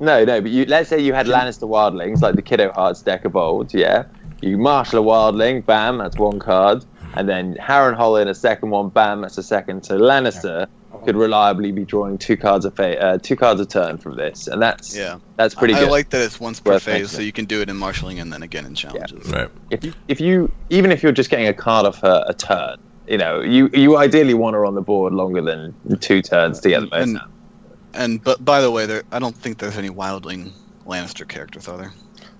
No, 0.00 0.24
no, 0.24 0.40
but 0.40 0.50
you 0.50 0.64
let's 0.66 0.88
say 0.88 0.98
you 1.00 1.12
had 1.14 1.26
Lannister 1.26 1.68
wildlings 1.68 2.20
like 2.20 2.34
the 2.34 2.42
Kiddo 2.42 2.72
Hearts 2.72 3.02
deck 3.02 3.24
of 3.24 3.36
old. 3.36 3.72
yeah. 3.74 4.04
You 4.42 4.56
marshal 4.56 5.00
a 5.00 5.06
wildling, 5.06 5.64
bam, 5.66 5.98
that's 5.98 6.16
one 6.16 6.38
card, 6.38 6.84
and 7.14 7.28
then 7.28 7.56
Harrenhal 7.56 8.20
in 8.20 8.28
a 8.28 8.34
second 8.34 8.70
one, 8.70 8.88
bam, 8.88 9.20
that's 9.20 9.36
a 9.36 9.42
second. 9.42 9.84
So 9.84 9.98
Lannister 9.98 10.66
could 11.04 11.16
reliably 11.16 11.72
be 11.72 11.84
drawing 11.84 12.18
two 12.18 12.36
cards 12.36 12.64
a 12.64 12.70
fa- 12.70 13.00
uh, 13.00 13.18
two 13.18 13.36
cards 13.36 13.60
a 13.60 13.66
turn 13.66 13.96
from 13.98 14.16
this, 14.16 14.46
and 14.48 14.60
that's 14.60 14.96
Yeah. 14.96 15.18
that's 15.36 15.54
pretty 15.54 15.74
I, 15.74 15.80
good. 15.80 15.88
I 15.88 15.90
like 15.90 16.10
that 16.10 16.20
it's 16.22 16.38
once 16.40 16.60
per 16.60 16.72
Worth 16.72 16.82
phase, 16.82 16.92
mentioning. 16.92 17.16
so 17.16 17.22
you 17.22 17.32
can 17.32 17.44
do 17.46 17.60
it 17.62 17.68
in 17.70 17.76
marshalling 17.76 18.18
and 18.20 18.32
then 18.32 18.42
again 18.42 18.66
in 18.66 18.74
challenges. 18.74 19.30
Right. 19.30 19.48
if 19.70 19.84
you, 19.84 19.92
if 20.08 20.20
you 20.20 20.50
even 20.68 20.90
if 20.92 21.02
you're 21.02 21.12
just 21.12 21.30
getting 21.30 21.46
a 21.48 21.54
card 21.54 21.86
off 21.86 22.00
her 22.00 22.24
a 22.26 22.34
turn, 22.34 22.76
you 23.08 23.18
know, 23.18 23.40
you 23.40 23.70
you 23.72 23.96
ideally 23.96 24.34
want 24.34 24.54
her 24.54 24.66
on 24.66 24.74
the 24.74 24.82
board 24.82 25.12
longer 25.14 25.40
than 25.40 25.74
two 26.00 26.20
turns 26.22 26.60
to 26.60 26.68
get 26.68 26.80
the 26.80 26.86
most 26.86 26.92
And- 27.02 27.20
And 27.94 28.22
but 28.22 28.44
by 28.44 28.60
the 28.60 28.70
way, 28.70 28.86
there 28.86 29.02
I 29.10 29.18
don't 29.18 29.36
think 29.36 29.58
there's 29.58 29.76
any 29.78 29.90
wildling 29.90 30.52
Lannister 30.86 31.26
characters, 31.26 31.66
are 31.68 31.76
there? 31.78 31.92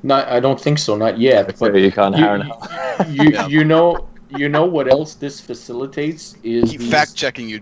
Not, 0.02 0.28
I 0.28 0.40
don't 0.40 0.58
think 0.60 0.78
so, 0.78 0.96
not 0.96 1.18
yet. 1.18 1.56
So 1.58 1.70
But 1.70 1.80
you 1.80 1.92
can't 1.92 2.16
you, 2.16 2.24
Harrenhal. 2.24 3.14
you, 3.14 3.30
Yeah. 3.34 3.46
you 3.48 3.64
know, 3.64 4.08
you 4.30 4.48
know 4.48 4.64
what 4.64 4.90
else 4.90 5.14
this 5.14 5.40
facilitates 5.40 6.36
is 6.42 6.70
Keep 6.70 6.80
these- 6.80 6.90
fact 6.90 7.14
checking 7.14 7.48
you. 7.48 7.60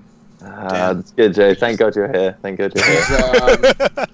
Ah, 0.49 0.95
that's 0.95 1.13
good, 1.13 1.35
Jay. 1.35 1.55
Thank 1.55 1.79
God 1.79 1.95
you're 1.95 2.11
here. 2.13 2.37
Thank 2.43 2.59
God 2.59 2.73
you're 2.75 2.85
here. 2.85 4.07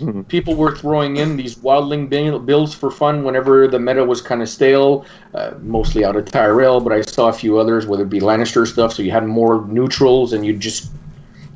um, 0.00 0.24
people 0.24 0.54
were 0.54 0.76
throwing 0.76 1.16
in 1.16 1.36
these 1.36 1.56
wildling 1.56 2.08
bill- 2.08 2.38
bills 2.38 2.74
for 2.74 2.90
fun 2.90 3.24
whenever 3.24 3.68
the 3.68 3.78
meta 3.78 4.04
was 4.04 4.20
kind 4.20 4.42
of 4.42 4.48
stale, 4.48 5.06
uh, 5.34 5.52
mostly 5.62 6.04
out 6.04 6.16
of 6.16 6.24
Tyrell, 6.26 6.80
but 6.80 6.92
I 6.92 7.00
saw 7.02 7.28
a 7.28 7.32
few 7.32 7.58
others, 7.58 7.86
whether 7.86 8.04
it 8.04 8.10
be 8.10 8.20
Lannister 8.20 8.66
stuff, 8.66 8.92
so 8.92 9.02
you 9.02 9.10
had 9.10 9.26
more 9.26 9.66
neutrals 9.66 10.32
and 10.32 10.44
you 10.44 10.56
just 10.56 10.90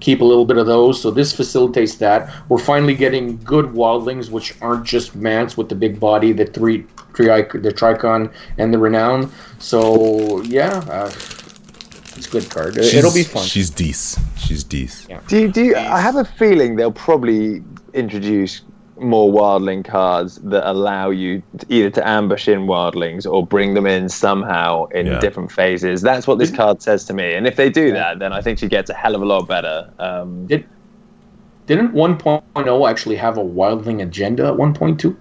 keep 0.01 0.20
a 0.20 0.24
little 0.24 0.47
bit 0.47 0.56
of 0.56 0.66
those. 0.66 1.01
So 1.01 1.10
this 1.10 1.32
facilitates 1.32 1.97
that. 1.97 2.32
We're 2.48 2.59
finally 2.59 2.94
getting 2.94 3.36
good 3.38 3.66
wildlings, 3.66 4.30
which 4.30 4.55
aren't 4.60 4.84
just 4.84 5.14
Mance 5.14 5.56
with 5.56 5.68
the 5.68 5.74
big 5.74 6.01
body, 6.01 6.32
the 6.32 6.47
three, 6.47 6.86
three 7.14 7.26
the 7.26 7.72
Tricon, 7.72 8.32
and 8.59 8.72
the 8.72 8.78
Renown. 8.78 9.30
So 9.59 10.40
yeah, 10.42 10.78
uh, 10.88 11.10
it's 12.20 12.28
a 12.28 12.30
good 12.30 12.51
card. 12.51 12.76
It'll 12.76 13.12
be 13.12 13.24
fun. 13.24 13.47
She's 13.47 13.70
decent. 13.70 14.26
She's 14.36 14.62
decent. 14.62 15.26
Do 15.26 15.40
you, 15.40 15.48
do 15.51 15.64
you, 15.64 15.76
I 15.76 16.01
have 16.01 16.16
a 16.16 16.24
feeling 16.24 16.76
they'll 16.76 16.92
probably 16.92 17.62
introduce 17.94 18.60
more 18.98 19.32
wildling 19.32 19.82
cards 19.82 20.36
that 20.36 20.68
allow 20.70 21.09
you 21.09 21.42
to, 21.59 21.66
either 21.70 21.88
to 21.88 22.06
ambush 22.06 22.47
in 22.47 22.66
wildlings 22.66 23.30
or 23.30 23.47
bring 23.47 23.72
them 23.72 23.86
in 23.86 24.10
somehow 24.10 24.84
in 24.88 25.06
Yeah. 25.06 25.18
different 25.18 25.51
phases. 25.51 26.02
That's 26.02 26.26
what 26.26 26.38
this 26.38 26.51
card 26.51 26.82
says 26.82 27.06
to 27.06 27.14
me. 27.14 27.32
And 27.32 27.47
if 27.47 27.56
they 27.56 27.70
do 27.70 27.90
that, 27.92 28.18
then 28.18 28.34
I 28.34 28.42
think 28.42 28.59
she 28.59 28.68
gets 28.68 28.90
a 28.90 28.94
hell 28.94 29.14
of 29.14 29.22
a 29.22 29.24
lot 29.24 29.48
better. 29.48 29.90
Um, 29.98 30.47
Did 30.47 30.66
didn't 31.66 31.94
1.0 31.94 32.90
actually 32.90 33.16
have 33.16 33.38
a 33.38 33.44
wildling 33.44 34.02
agenda 34.02 34.47
at 34.47 34.55
1.2? 34.55 35.16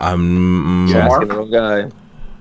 I'm. 0.00 0.88
you're 0.88 0.98
asking 0.98 1.28
the 1.28 1.34
wrong 1.36 1.50
guy. 1.50 1.90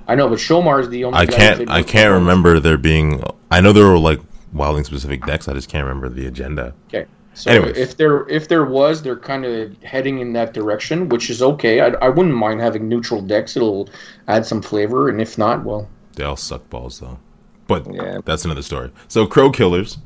I 0.07 0.15
know, 0.15 0.29
but 0.29 0.39
Shomar 0.39 0.79
is 0.81 0.89
the 0.89 1.03
only. 1.03 1.19
I 1.19 1.25
can't. 1.25 1.69
I 1.69 1.84
can't 1.84 2.11
1.0. 2.11 2.15
remember 2.15 2.59
there 2.59 2.77
being. 2.77 3.21
I 3.51 3.61
know 3.61 3.73
there 3.73 3.85
were 3.88 3.97
like 3.99 4.19
wilding 4.53 4.84
specific 4.85 5.25
decks. 5.25 5.47
I 5.47 5.53
just 5.53 5.69
can't 5.69 5.84
remember 5.85 6.09
the 6.09 6.27
agenda. 6.27 6.73
Okay. 6.88 7.05
So 7.34 7.51
Anyways. 7.51 7.77
if 7.77 7.97
there 7.97 8.27
if 8.29 8.47
there 8.47 8.65
was, 8.65 9.01
they're 9.03 9.19
kind 9.19 9.45
of 9.45 9.79
heading 9.84 10.19
in 10.19 10.34
that 10.34 10.53
direction, 10.53 11.07
which 11.09 11.29
is 11.29 11.41
okay. 11.43 11.81
I, 11.81 11.88
I 11.89 12.09
wouldn't 12.09 12.34
mind 12.35 12.61
having 12.61 12.88
neutral 12.89 13.21
decks. 13.21 13.55
It'll 13.55 13.89
add 14.27 14.45
some 14.45 14.61
flavor, 14.61 15.09
and 15.09 15.21
if 15.21 15.38
not, 15.38 15.63
well, 15.63 15.88
They 16.15 16.23
all 16.23 16.35
suck 16.38 16.67
balls 16.69 16.99
though. 16.99 17.19
But 17.67 17.93
Yeah. 17.93 18.19
that's 18.25 18.45
another 18.45 18.61
story. 18.63 18.91
So 19.07 19.27
Crow 19.27 19.51
Killers. 19.51 19.97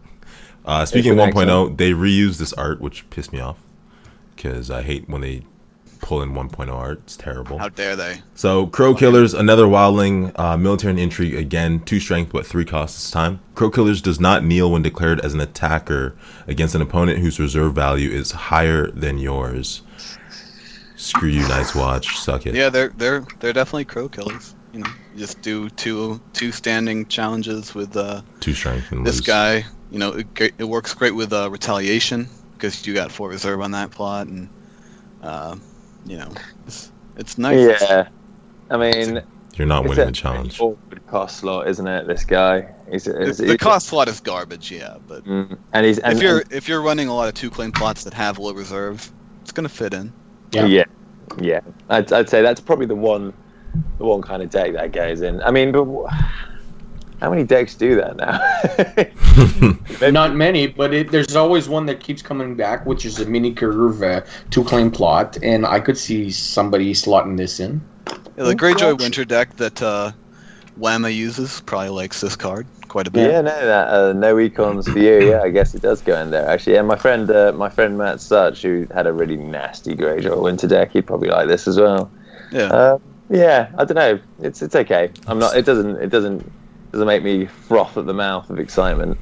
Uh, 0.65 0.85
speaking 0.85 1.11
of 1.13 1.17
1.0, 1.17 1.77
they 1.77 1.91
reused 1.91 2.37
this 2.37 2.53
art, 2.53 2.81
which 2.81 3.09
pissed 3.09 3.33
me 3.33 3.39
off 3.39 3.57
because 4.35 4.69
I 4.69 4.81
hate 4.83 5.09
when 5.09 5.21
they 5.21 5.41
pull 6.01 6.21
in 6.21 6.33
1.0 6.33 6.73
art. 6.73 6.99
It's 7.03 7.15
terrible. 7.15 7.57
How 7.57 7.69
dare 7.69 7.95
they? 7.95 8.21
So 8.35 8.67
Crow 8.67 8.93
Killers, 8.95 9.33
another 9.33 9.65
wildling, 9.65 10.37
uh, 10.37 10.57
military 10.57 10.91
and 10.91 10.99
intrigue 10.99 11.35
again, 11.35 11.79
two 11.81 11.99
strength 11.99 12.31
but 12.31 12.45
three 12.45 12.65
costs 12.65 12.97
this 13.01 13.11
time. 13.11 13.39
Crow 13.55 13.69
Killers 13.69 14.01
does 14.01 14.19
not 14.19 14.43
kneel 14.43 14.71
when 14.71 14.81
declared 14.81 15.19
as 15.21 15.33
an 15.33 15.39
attacker 15.39 16.15
against 16.47 16.75
an 16.75 16.81
opponent 16.81 17.19
whose 17.19 17.39
reserve 17.39 17.73
value 17.75 18.09
is 18.09 18.31
higher 18.31 18.87
than 18.91 19.17
yours. 19.17 19.83
Screw 20.95 21.29
you, 21.29 21.47
Night's 21.47 21.73
Watch. 21.73 22.17
Suck 22.17 22.45
it. 22.45 22.53
Yeah, 22.53 22.69
they're 22.69 22.89
they're 22.89 23.25
they're 23.39 23.53
definitely 23.53 23.85
crow 23.85 24.07
killers. 24.07 24.53
You 24.71 24.81
know, 24.81 24.89
you 25.13 25.19
just 25.19 25.41
do 25.41 25.67
two 25.71 26.21
two 26.33 26.51
standing 26.51 27.07
challenges 27.07 27.73
with 27.73 27.97
uh, 27.97 28.21
Two 28.39 28.53
strength 28.53 28.91
and 28.91 29.05
this 29.05 29.15
lose. 29.15 29.21
guy. 29.21 29.65
You 29.89 29.97
know, 29.99 30.11
it, 30.13 30.53
it 30.59 30.63
works 30.63 30.93
great 30.93 31.15
with 31.15 31.33
uh, 31.33 31.49
retaliation 31.49 32.27
because 32.53 32.85
you 32.85 32.93
got 32.93 33.11
four 33.11 33.29
reserve 33.29 33.61
on 33.61 33.71
that 33.71 33.89
plot, 33.89 34.27
and 34.27 34.47
uh, 35.23 35.55
you 36.05 36.17
know, 36.17 36.29
it's, 36.67 36.91
it's 37.17 37.37
nice. 37.37 37.81
Yeah. 37.81 38.07
I 38.69 38.77
mean, 38.77 39.21
You're 39.57 39.67
not 39.67 39.83
winning 39.83 40.05
the 40.05 40.11
challenge. 40.11 40.57
pretty 40.57 40.73
awkward 40.73 41.07
cost 41.07 41.37
slot, 41.39 41.67
isn't 41.67 41.85
it? 41.87 42.07
This 42.07 42.23
guy. 42.23 42.73
He's, 42.89 43.03
The, 43.05 43.19
he's- 43.19 43.37
the 43.37 43.45
he's- 43.47 43.57
cost 43.57 43.87
slot 43.87 44.07
is 44.07 44.19
garbage, 44.19 44.71
yeah, 44.71 44.97
but 45.07 45.23
Mm, 45.25 45.57
and 45.73 45.85
he's 45.85 45.99
and, 45.99 46.13
if 46.17 46.23
you're 46.23 46.39
and- 46.39 46.51
if 46.53 46.67
you're 46.67 46.81
running 46.81 47.07
a 47.07 47.13
lot 47.15 47.27
of 47.27 47.33
two 47.33 47.49
claim 47.49 47.71
plots 47.71 48.03
that 48.05 48.13
have 48.13 48.37
low 48.39 48.53
reserve, 48.53 49.11
it's 49.41 49.51
gonna 49.51 49.69
fit 49.69 49.93
in. 49.93 50.11
Yeah. 50.51 50.65
yeah, 50.65 50.83
yeah. 51.39 51.59
I'd, 51.89 52.11
I'd 52.11 52.29
say 52.29 52.41
that's 52.41 52.59
probably 52.61 52.85
the 52.85 52.95
one, 52.95 53.33
the 53.97 54.05
one 54.05 54.21
kind 54.21 54.41
of 54.43 54.49
deck 54.49 54.73
that 54.73 54.91
goes 54.91 55.21
in. 55.21 55.41
I 55.43 55.51
mean, 55.51 55.71
but 55.71 55.85
wh- 55.85 56.13
how 57.21 57.29
many 57.29 57.43
decks 57.43 57.75
do 57.75 57.95
that 57.95 58.17
now? 58.17 60.11
not 60.11 60.35
many, 60.35 60.67
but 60.67 60.93
it, 60.93 61.11
there's 61.11 61.35
always 61.35 61.69
one 61.69 61.85
that 61.85 61.99
keeps 61.99 62.21
coming 62.21 62.55
back, 62.55 62.85
which 62.85 63.05
is 63.05 63.19
a 63.19 63.25
mini 63.25 63.53
curve 63.53 64.01
uh, 64.01 64.21
two 64.49 64.63
claim 64.63 64.89
plot, 64.91 65.37
and 65.43 65.65
I 65.65 65.79
could 65.79 65.97
see 65.97 66.31
somebody 66.31 66.93
slotting 66.93 67.37
this 67.37 67.59
in. 67.59 67.81
Yeah, 68.37 68.45
the 68.45 68.55
Greyjoy 68.55 68.99
Winter 68.99 69.23
deck 69.23 69.55
that 69.57 69.81
uh, 69.81 70.11
Whamma 70.79 71.13
uses 71.13 71.61
probably 71.61 71.89
likes 71.89 72.21
this 72.21 72.35
card 72.35 72.65
quite 72.87 73.07
a 73.07 73.11
bit. 73.11 73.31
Yeah, 73.31 73.41
no, 73.41 73.65
that 73.65 73.87
uh, 73.87 74.13
no 74.13 74.35
econs 74.35 74.91
for 74.91 74.99
you. 74.99 75.29
Yeah, 75.29 75.43
I 75.43 75.49
guess 75.49 75.75
it 75.75 75.81
does 75.81 76.01
go 76.01 76.19
in 76.19 76.31
there 76.31 76.47
actually. 76.47 76.73
Yeah, 76.73 76.81
my 76.81 76.97
friend, 76.97 77.29
uh, 77.29 77.51
my 77.53 77.69
friend 77.69 77.97
Matt 77.97 78.19
Such, 78.19 78.63
who 78.63 78.87
had 78.93 79.07
a 79.07 79.13
really 79.13 79.37
nasty 79.37 79.95
Greyjoy 79.95 80.41
Winter 80.41 80.67
deck, 80.67 80.91
he'd 80.91 81.07
probably 81.07 81.29
like 81.29 81.47
this 81.47 81.67
as 81.67 81.79
well. 81.79 82.11
Yeah. 82.51 82.63
Uh, 82.63 82.99
yeah, 83.29 83.71
I 83.77 83.85
don't 83.85 83.95
know. 83.95 84.19
It's 84.41 84.61
it's 84.61 84.75
okay. 84.75 85.09
I'm 85.27 85.39
not. 85.39 85.55
It 85.55 85.65
doesn't. 85.65 85.95
It 85.97 86.09
doesn't. 86.09 86.51
Doesn't 86.91 87.07
make 87.07 87.23
me 87.23 87.45
froth 87.45 87.97
at 87.97 88.05
the 88.05 88.13
mouth 88.13 88.49
of 88.49 88.59
excitement. 88.59 89.17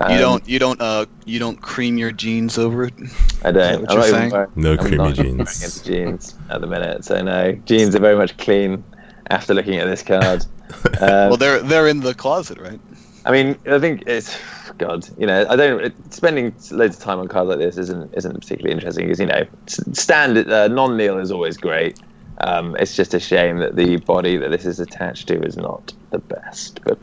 Um, 0.00 0.12
you 0.12 0.18
don't 0.18 0.48
you 0.48 0.58
don't 0.58 0.80
uh 0.80 1.06
you 1.24 1.38
don't 1.40 1.60
cream 1.60 1.98
your 1.98 2.12
jeans 2.12 2.56
over 2.58 2.84
it. 2.84 2.94
I 3.00 3.02
Is 3.02 3.10
that 3.42 3.52
don't. 3.54 3.80
what 3.82 3.90
I'm 3.90 3.96
you're 3.96 3.98
not 3.98 4.08
even 4.08 4.10
saying? 4.20 4.30
wearing, 4.30 4.50
No 4.54 4.70
I'm 4.72 4.76
creamy 4.78 4.96
not 4.96 5.14
jeans. 5.14 5.64
into 5.64 5.84
jeans 5.84 6.34
at 6.50 6.60
the 6.60 6.66
minute. 6.68 7.04
So 7.04 7.20
no, 7.22 7.52
jeans 7.64 7.94
are 7.96 8.00
very 8.00 8.16
much 8.16 8.36
clean 8.36 8.84
after 9.30 9.54
looking 9.54 9.76
at 9.76 9.86
this 9.86 10.02
card. 10.02 10.44
Um, 11.00 11.28
well, 11.30 11.36
they're 11.38 11.60
they're 11.60 11.88
in 11.88 12.00
the 12.00 12.12
closet, 12.14 12.58
right? 12.60 12.78
I 13.24 13.30
mean, 13.32 13.56
I 13.70 13.78
think 13.78 14.02
it's 14.06 14.36
God. 14.76 15.08
You 15.16 15.26
know, 15.26 15.46
I 15.48 15.56
don't. 15.56 15.82
It, 15.82 15.94
spending 16.12 16.54
loads 16.72 16.96
of 16.96 17.02
time 17.02 17.18
on 17.20 17.26
cards 17.28 17.48
like 17.48 17.58
this 17.58 17.78
isn't 17.78 18.12
isn't 18.14 18.38
particularly 18.38 18.74
interesting 18.74 19.06
because 19.06 19.18
you 19.20 19.26
know, 19.26 19.46
s- 19.66 19.80
standard 19.98 20.50
uh, 20.50 20.68
non-kneel 20.68 21.18
is 21.18 21.30
always 21.30 21.56
great. 21.56 21.98
Um, 22.42 22.76
it's 22.78 22.94
just 22.96 23.14
a 23.14 23.20
shame 23.20 23.58
that 23.58 23.76
the 23.76 23.96
body 23.96 24.36
that 24.36 24.50
this 24.50 24.66
is 24.66 24.78
attached 24.78 25.28
to 25.28 25.40
is 25.42 25.56
not 25.56 25.92
the 26.10 26.18
best, 26.18 26.80
but 26.84 26.98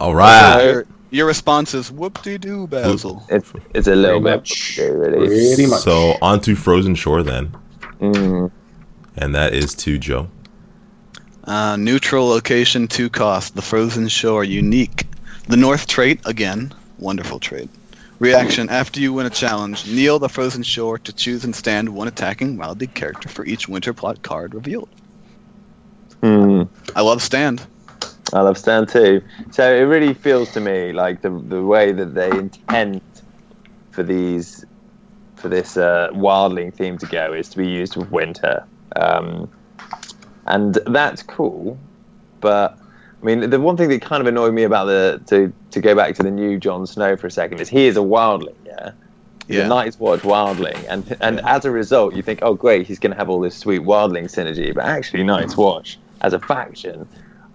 All 0.00 0.14
right. 0.14 0.62
Your, 0.64 0.86
your 1.10 1.26
response 1.26 1.74
is 1.74 1.90
whoop 1.90 2.22
de 2.22 2.38
doo, 2.38 2.66
Basil. 2.66 3.24
it's 3.28 3.52
it's 3.74 3.86
a 3.86 3.94
little 3.94 4.20
Pretty 4.20 4.36
bit 4.36 4.40
much. 4.40 4.76
Pretty 4.76 5.66
much. 5.66 5.80
So 5.82 6.16
on 6.22 6.40
to 6.42 6.54
Frozen 6.56 6.94
Shore 6.96 7.22
then, 7.22 7.54
Mm, 8.00 8.50
and 9.16 9.34
that 9.34 9.54
is 9.54 9.74
to 9.76 9.98
Joe. 9.98 10.28
Uh, 11.44 11.76
neutral 11.76 12.26
location, 12.26 12.88
two 12.88 13.08
cost. 13.10 13.54
The 13.54 13.62
frozen 13.62 14.08
shore, 14.08 14.44
unique. 14.44 15.06
The 15.48 15.56
north 15.56 15.86
trait 15.86 16.20
again. 16.24 16.72
Wonderful 16.98 17.38
trait. 17.38 17.68
Reaction 18.18 18.68
after 18.70 19.00
you 19.00 19.12
win 19.12 19.26
a 19.26 19.30
challenge, 19.30 19.86
kneel 19.86 20.18
the 20.18 20.28
frozen 20.28 20.62
shore 20.62 20.98
to 21.00 21.12
choose 21.12 21.44
and 21.44 21.54
stand 21.54 21.88
one 21.88 22.08
attacking 22.08 22.56
wildly 22.56 22.86
character 22.86 23.28
for 23.28 23.44
each 23.44 23.68
winter 23.68 23.92
plot 23.92 24.22
card 24.22 24.54
revealed. 24.54 24.88
Hmm. 26.22 26.62
I 26.96 27.02
love 27.02 27.20
stand. 27.20 27.66
I 28.32 28.40
love 28.40 28.58
Stan 28.58 28.86
too. 28.86 29.22
So 29.50 29.72
it 29.72 29.82
really 29.82 30.14
feels 30.14 30.50
to 30.52 30.60
me 30.60 30.92
like 30.92 31.22
the 31.22 31.30
the 31.30 31.62
way 31.62 31.92
that 31.92 32.14
they 32.14 32.30
intend 32.30 33.02
for 33.90 34.02
these 34.02 34.64
for 35.36 35.48
this 35.48 35.76
uh, 35.76 36.08
wildling 36.12 36.74
theme 36.74 36.96
to 36.98 37.06
go 37.06 37.32
is 37.32 37.48
to 37.50 37.58
be 37.58 37.68
used 37.68 37.96
with 37.96 38.10
winter, 38.10 38.64
um, 38.96 39.50
and 40.46 40.78
that's 40.86 41.22
cool. 41.22 41.78
But 42.40 42.78
I 43.22 43.26
mean, 43.26 43.50
the 43.50 43.60
one 43.60 43.76
thing 43.76 43.88
that 43.90 44.02
kind 44.02 44.20
of 44.20 44.26
annoyed 44.26 44.54
me 44.54 44.62
about 44.62 44.86
the 44.86 45.22
to 45.26 45.52
to 45.72 45.80
go 45.80 45.94
back 45.94 46.14
to 46.16 46.22
the 46.22 46.30
new 46.30 46.58
Jon 46.58 46.86
Snow 46.86 47.16
for 47.16 47.26
a 47.26 47.30
second 47.30 47.60
is 47.60 47.68
he 47.68 47.86
is 47.86 47.96
a 47.96 48.00
wildling, 48.00 48.56
yeah. 48.64 48.92
He's 49.46 49.56
Yeah. 49.58 49.66
a 49.66 49.68
Night's 49.68 49.98
Watch 49.98 50.20
wildling, 50.20 50.86
and 50.88 51.16
and 51.20 51.40
as 51.44 51.64
a 51.64 51.70
result, 51.70 52.14
you 52.14 52.22
think, 52.22 52.38
oh 52.42 52.54
great, 52.54 52.86
he's 52.86 52.98
going 52.98 53.12
to 53.12 53.18
have 53.18 53.28
all 53.28 53.40
this 53.40 53.56
sweet 53.56 53.82
wildling 53.82 54.24
synergy, 54.24 54.74
but 54.74 54.84
actually, 54.84 55.22
Night's 55.24 55.56
Watch 55.56 55.98
as 56.22 56.32
a 56.32 56.38
faction 56.38 57.06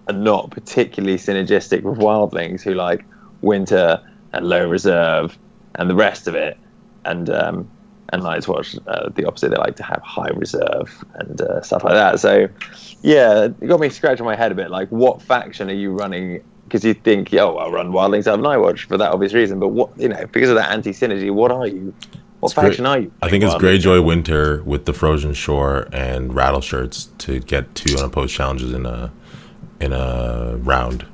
are 0.08 0.14
not 0.14 0.50
particularly 0.50 1.16
synergistic 1.16 1.82
with 1.82 1.98
wildlings 1.98 2.62
who 2.62 2.74
like 2.74 3.04
winter 3.42 4.00
and 4.32 4.46
low 4.46 4.68
reserve 4.68 5.38
and 5.76 5.88
the 5.88 5.94
rest 5.94 6.26
of 6.26 6.34
it, 6.34 6.58
and 7.04 7.30
um, 7.30 7.68
and 8.12 8.22
Night's 8.22 8.48
Watch 8.48 8.76
uh, 8.86 9.08
the 9.10 9.24
opposite. 9.24 9.50
They 9.50 9.56
like 9.56 9.76
to 9.76 9.82
have 9.82 10.02
high 10.02 10.30
reserve 10.30 11.04
and 11.14 11.40
uh, 11.40 11.62
stuff 11.62 11.84
like 11.84 11.94
that. 11.94 12.20
So 12.20 12.48
yeah, 13.02 13.44
it 13.44 13.66
got 13.66 13.80
me 13.80 13.88
scratching 13.88 14.24
my 14.24 14.36
head 14.36 14.52
a 14.52 14.54
bit. 14.54 14.70
Like, 14.70 14.88
what 14.88 15.22
faction 15.22 15.70
are 15.70 15.74
you 15.74 15.92
running? 15.92 16.42
Because 16.64 16.84
you 16.84 16.94
think, 16.94 17.32
oh, 17.34 17.56
I'll 17.56 17.72
run 17.72 17.92
Wildlings 17.92 18.26
out 18.26 18.38
of 18.38 18.44
Nightwatch 18.44 18.86
for 18.86 18.96
that 18.96 19.12
obvious 19.12 19.32
reason. 19.32 19.58
But 19.58 19.68
what, 19.68 19.90
you 19.98 20.08
know, 20.08 20.24
because 20.26 20.50
of 20.50 20.56
that 20.56 20.70
anti-synergy, 20.70 21.32
what 21.32 21.50
are 21.50 21.66
you? 21.66 21.94
What 22.38 22.50
It's 22.50 22.54
great. 22.54 22.66
faction 22.68 22.86
are 22.86 22.98
you? 22.98 23.12
I 23.22 23.28
think 23.28 23.42
it's? 23.44 23.54
Greyjoy 23.54 24.04
Winter 24.04 24.62
with 24.62 24.84
the 24.86 24.92
Frozen 24.92 25.34
Shore 25.34 25.88
and 25.92 26.34
Rattle 26.34 26.60
Shirts 26.60 27.08
to 27.18 27.40
get 27.40 27.74
two 27.74 27.96
unopposed 27.96 28.34
challenges 28.34 28.72
in 28.72 28.86
a 28.86 29.12
in 29.80 29.92
a 29.92 30.56
round. 30.58 31.06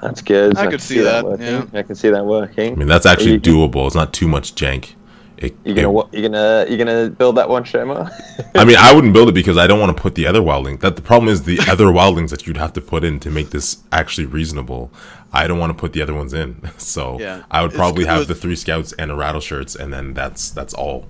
That's 0.00 0.20
good. 0.20 0.56
I 0.58 0.64
could 0.64 0.70
can 0.72 0.78
see 0.80 1.00
that, 1.00 1.24
working. 1.24 1.46
yeah. 1.46 1.64
I 1.72 1.82
can 1.82 1.94
see 1.94 2.10
that 2.10 2.24
working. 2.24 2.72
I 2.72 2.76
mean, 2.76 2.88
that's 2.88 3.06
actually 3.06 3.32
You- 3.32 3.40
doable. 3.40 3.86
It's 3.86 3.94
not 3.94 4.12
too 4.12 4.28
much 4.28 4.54
jank. 4.54 4.94
It, 5.38 5.56
You're 5.64 5.74
gonna 5.74 5.98
it- 6.00 6.06
You're 6.12 6.22
gonna 6.28 6.66
you're 6.68 6.78
gonna 6.78 7.10
build 7.10 7.36
that 7.38 7.48
one, 7.48 7.64
Shomar? 7.64 8.10
I 8.54 8.64
mean, 8.64 8.76
I 8.78 8.92
wouldn't 8.94 9.12
build 9.14 9.28
it 9.28 9.32
because 9.32 9.56
I 9.58 9.66
don't 9.66 9.80
want 9.80 9.96
to 9.96 10.00
put 10.00 10.14
the 10.14 10.26
other 10.26 10.40
wildling. 10.40 10.80
That 10.80 10.96
the 10.96 11.02
problem 11.02 11.28
is 11.32 11.42
the 11.42 11.58
other 11.68 11.86
wildlings 11.98 12.30
that 12.30 12.46
you'd 12.46 12.56
have 12.58 12.72
to 12.74 12.80
put 12.80 13.02
in 13.02 13.18
to 13.20 13.30
make 13.30 13.50
this 13.50 13.78
actually 13.90 14.26
reasonable. 14.26 14.92
I 15.32 15.48
don't 15.48 15.58
want 15.58 15.70
to 15.70 15.74
put 15.74 15.92
the 15.92 16.02
other 16.02 16.14
ones 16.14 16.32
in, 16.32 16.60
so 16.78 17.18
Yeah. 17.18 17.42
I 17.50 17.62
would 17.62 17.72
probably 17.72 18.04
have 18.04 18.28
the 18.28 18.34
three 18.34 18.54
scouts 18.56 18.92
and 18.92 19.10
a 19.10 19.14
Rattleshirts, 19.14 19.74
and 19.74 19.92
then 19.92 20.14
that's 20.14 20.50
that's 20.50 20.74
all. 20.74 21.08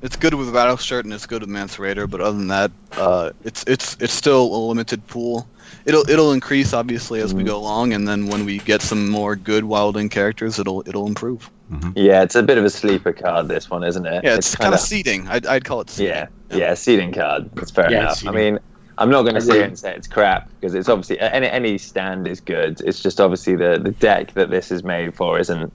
It's 0.00 0.14
good 0.16 0.34
with 0.34 0.48
Rattleshirt 0.48 1.02
and 1.04 1.12
it's 1.12 1.26
good 1.26 1.40
with 1.40 1.50
Mance 1.50 1.76
Rayder, 1.76 2.08
but 2.08 2.20
other 2.20 2.36
than 2.38 2.46
that, 2.48 2.70
uh, 2.92 3.30
it's 3.44 3.64
it's 3.66 3.96
it's 4.00 4.12
still 4.12 4.42
a 4.54 4.58
limited 4.68 5.04
pool. 5.08 5.48
It'll 5.86 6.08
it'll 6.08 6.32
increase 6.32 6.72
obviously 6.72 7.20
as 7.20 7.34
we 7.34 7.40
Mm-hmm. 7.42 7.48
go 7.48 7.56
along, 7.58 7.92
and 7.92 8.06
then 8.06 8.28
when 8.28 8.44
we 8.44 8.58
get 8.58 8.80
some 8.80 9.08
more 9.08 9.34
good 9.34 9.64
wildling 9.64 10.10
characters, 10.10 10.58
it'll 10.60 10.82
it'll 10.86 11.06
improve. 11.08 11.50
yeah, 11.96 12.22
it's 12.22 12.36
a 12.36 12.42
bit 12.44 12.58
of 12.58 12.64
a 12.64 12.70
sleeper 12.70 13.12
card. 13.12 13.48
This 13.48 13.68
one, 13.70 13.82
isn't 13.82 14.06
it? 14.06 14.22
Yeah, 14.22 14.36
it's, 14.36 14.54
kind 14.54 14.66
kinda- 14.66 14.78
seeding. 14.78 15.26
I'd, 15.28 15.46
I'd 15.46 15.64
call 15.64 15.80
it 15.80 15.90
seeding. 15.90 16.12
Yeah, 16.14 16.26
yeah, 16.56 16.74
seeding 16.74 17.12
card. 17.12 17.50
That's 17.54 17.70
fair 17.72 17.90
Yeah, 17.90 18.00
enough. 18.02 18.24
I 18.26 18.30
mean, 18.30 18.58
I'm 18.98 19.10
not 19.10 19.22
going 19.22 19.34
to 19.34 19.40
sit 19.40 19.60
and 19.62 19.78
say 19.78 19.94
it's 19.94 20.06
crap 20.06 20.48
because 20.60 20.74
it's 20.74 20.88
obviously 20.88 21.18
any 21.18 21.48
any 21.48 21.76
stand 21.76 22.28
is 22.28 22.40
good. 22.40 22.80
It's 22.82 23.02
just 23.02 23.20
obviously 23.20 23.56
the 23.56 23.80
the 23.82 23.90
deck 23.90 24.34
that 24.34 24.50
this 24.50 24.70
is 24.70 24.84
made 24.84 25.14
for 25.16 25.38
isn't 25.40 25.72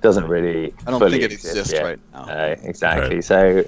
doesn't 0.00 0.28
really. 0.28 0.74
I 0.86 0.90
don't 0.90 1.00
fully 1.00 1.12
think 1.12 1.24
it 1.24 1.32
exist 1.32 1.56
exists 1.56 1.72
yet. 1.72 1.82
right 1.84 1.98
now. 2.12 2.20
Uh, 2.20 2.56
exactly. 2.62 3.16
Right. 3.16 3.24
So 3.24 3.64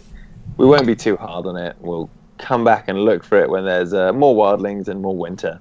we 0.57 0.66
won't 0.66 0.86
be 0.86 0.97
too 0.97 1.16
hard 1.16 1.47
on 1.47 1.57
it. 1.57 1.77
We'll 1.81 2.11
come 2.39 2.65
back 2.65 2.89
and 2.89 3.05
look 3.05 3.24
for 3.24 3.40
it 3.40 3.51
when 3.51 3.65
there's 3.65 3.93
uh, 3.93 4.12
more 4.12 4.35
wildlings 4.35 4.89
and 4.89 5.01
more 5.01 5.16
winter. 5.16 5.61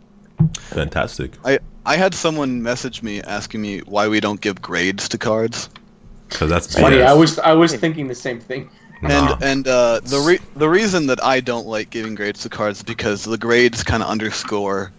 Fantastic. 0.53 1.31
I 1.43 1.59
I 1.85 1.95
had 1.95 2.13
someone 2.13 2.61
message 2.61 3.01
me 3.01 3.21
asking 3.23 3.61
me 3.61 3.79
why 3.79 4.07
we 4.07 4.19
don't 4.19 4.39
give 4.39 4.61
grades 4.61 5.09
to 5.09 5.17
cards, 5.17 5.69
Because 6.29 6.49
that's 6.49 6.79
Funny, 6.79 7.01
I 7.01 7.13
was 7.13 7.39
I 7.39 7.53
was 7.53 7.73
thinking 7.75 8.07
the 8.07 8.15
same 8.15 8.39
thing. 8.39 8.69
Nah. 9.01 9.33
and 9.33 9.43
and 9.43 9.67
uh, 9.67 10.01
the 10.03 10.19
re- 10.19 10.39
the 10.55 10.69
reason 10.69 11.07
that 11.07 11.23
I 11.23 11.39
don't 11.39 11.65
like 11.67 11.89
giving 11.89 12.15
grades 12.15 12.41
to 12.41 12.49
cards 12.49 12.79
is 12.79 12.83
because 12.83 13.23
the 13.23 13.37
grades 13.37 13.83
kind 13.83 14.03
of 14.03 14.09
underscore 14.09 14.91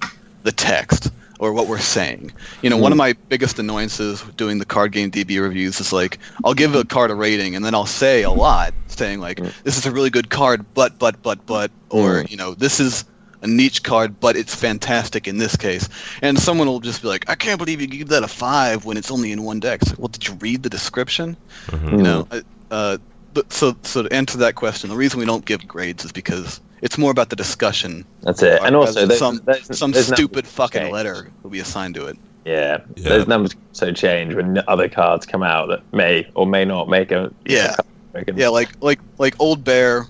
the 0.42 0.52
text 0.52 1.12
or 1.40 1.54
what 1.54 1.66
we're 1.66 1.78
saying. 1.78 2.30
You 2.60 2.68
know, 2.68 2.76
one 2.76 2.92
of 2.92 2.98
my 2.98 3.14
biggest 3.30 3.58
annoyances 3.58 4.22
doing 4.36 4.58
the 4.58 4.66
card 4.66 4.92
game 4.92 5.10
DB 5.10 5.40
reviews 5.40 5.80
is 5.80 5.90
like 5.92 6.18
I'll 6.44 6.54
give 6.54 6.74
a 6.74 6.84
card 6.84 7.10
a 7.10 7.14
rating 7.14 7.56
and 7.56 7.64
then 7.64 7.74
I'll 7.74 7.86
say 7.86 8.22
a 8.22 8.30
lot, 8.30 8.74
saying 8.88 9.20
like 9.20 9.38
this 9.64 9.78
is 9.78 9.86
a 9.86 9.90
really 9.90 10.10
good 10.10 10.28
card, 10.30 10.64
but 10.74 10.98
but 10.98 11.20
but 11.22 11.44
but, 11.46 11.70
or 11.88 12.24
you 12.28 12.36
know 12.36 12.54
this 12.54 12.78
is 12.78 13.06
a 13.42 13.46
niche 13.46 13.82
card, 13.82 14.20
but 14.20 14.36
it's 14.36 14.54
fantastic 14.54 15.26
in 15.26 15.38
this 15.38 15.56
case. 15.56 15.88
And 16.20 16.38
someone 16.38 16.66
will 16.68 16.80
just 16.80 17.00
be 17.00 17.08
like, 17.08 17.24
I 17.30 17.36
can't 17.36 17.58
believe 17.58 17.80
you 17.80 17.86
give 17.86 18.08
that 18.08 18.22
a 18.22 18.28
five 18.28 18.84
when 18.84 18.98
it's 18.98 19.10
only 19.10 19.32
in 19.32 19.42
one 19.42 19.60
deck. 19.60 19.80
It's 19.80 19.92
like, 19.92 19.98
well, 19.98 20.08
did 20.08 20.28
you 20.28 20.34
read 20.34 20.62
the 20.62 20.68
description? 20.68 21.38
Mhm. 21.68 21.90
you 21.92 22.02
know 22.02 22.28
uh, 22.30 22.40
uh, 22.70 22.98
but 23.32 23.50
so 23.50 23.74
so 23.82 24.02
to 24.02 24.12
answer 24.14 24.36
that 24.38 24.56
question 24.56 24.90
the 24.90 24.96
reason 24.96 25.18
we 25.18 25.24
don't 25.24 25.46
give 25.46 25.66
grades 25.66 26.04
is 26.04 26.12
because 26.12 26.60
it's 26.82 26.96
more 26.98 27.10
about 27.10 27.28
the 27.30 27.36
discussion 27.36 28.04
That's 28.22 28.42
it. 28.42 28.54
And 28.54 28.62
rather 28.62 28.76
also, 28.78 29.06
there's, 29.06 29.18
some 29.18 29.40
there's, 29.44 29.78
some 29.78 29.90
there's 29.92 30.08
numbers 30.10 30.18
stupid 30.18 30.46
fucking 30.46 30.80
change. 30.82 30.92
letter 30.92 31.30
will 31.42 31.50
be 31.50 31.60
assigned 31.60 31.94
to 31.96 32.06
it 32.06 32.16
Yeah, 32.44 32.78
Yeah. 32.96 33.08
those 33.10 33.26
numbers 33.26 33.54
so 33.72 33.92
change 33.92 34.34
when 34.34 34.62
other 34.68 34.88
cards 34.88 35.26
come 35.26 35.42
out 35.42 35.68
that 35.68 35.80
may 35.92 36.26
or 36.34 36.46
may 36.46 36.64
not 36.64 36.88
make 36.88 37.12
a 37.12 37.30
Yeah. 37.46 37.76
a- 38.14 38.24
yeah 38.34 38.48
like 38.48 38.70
like 38.82 38.98
like 39.18 39.34
old 39.38 39.62
bear 39.64 40.06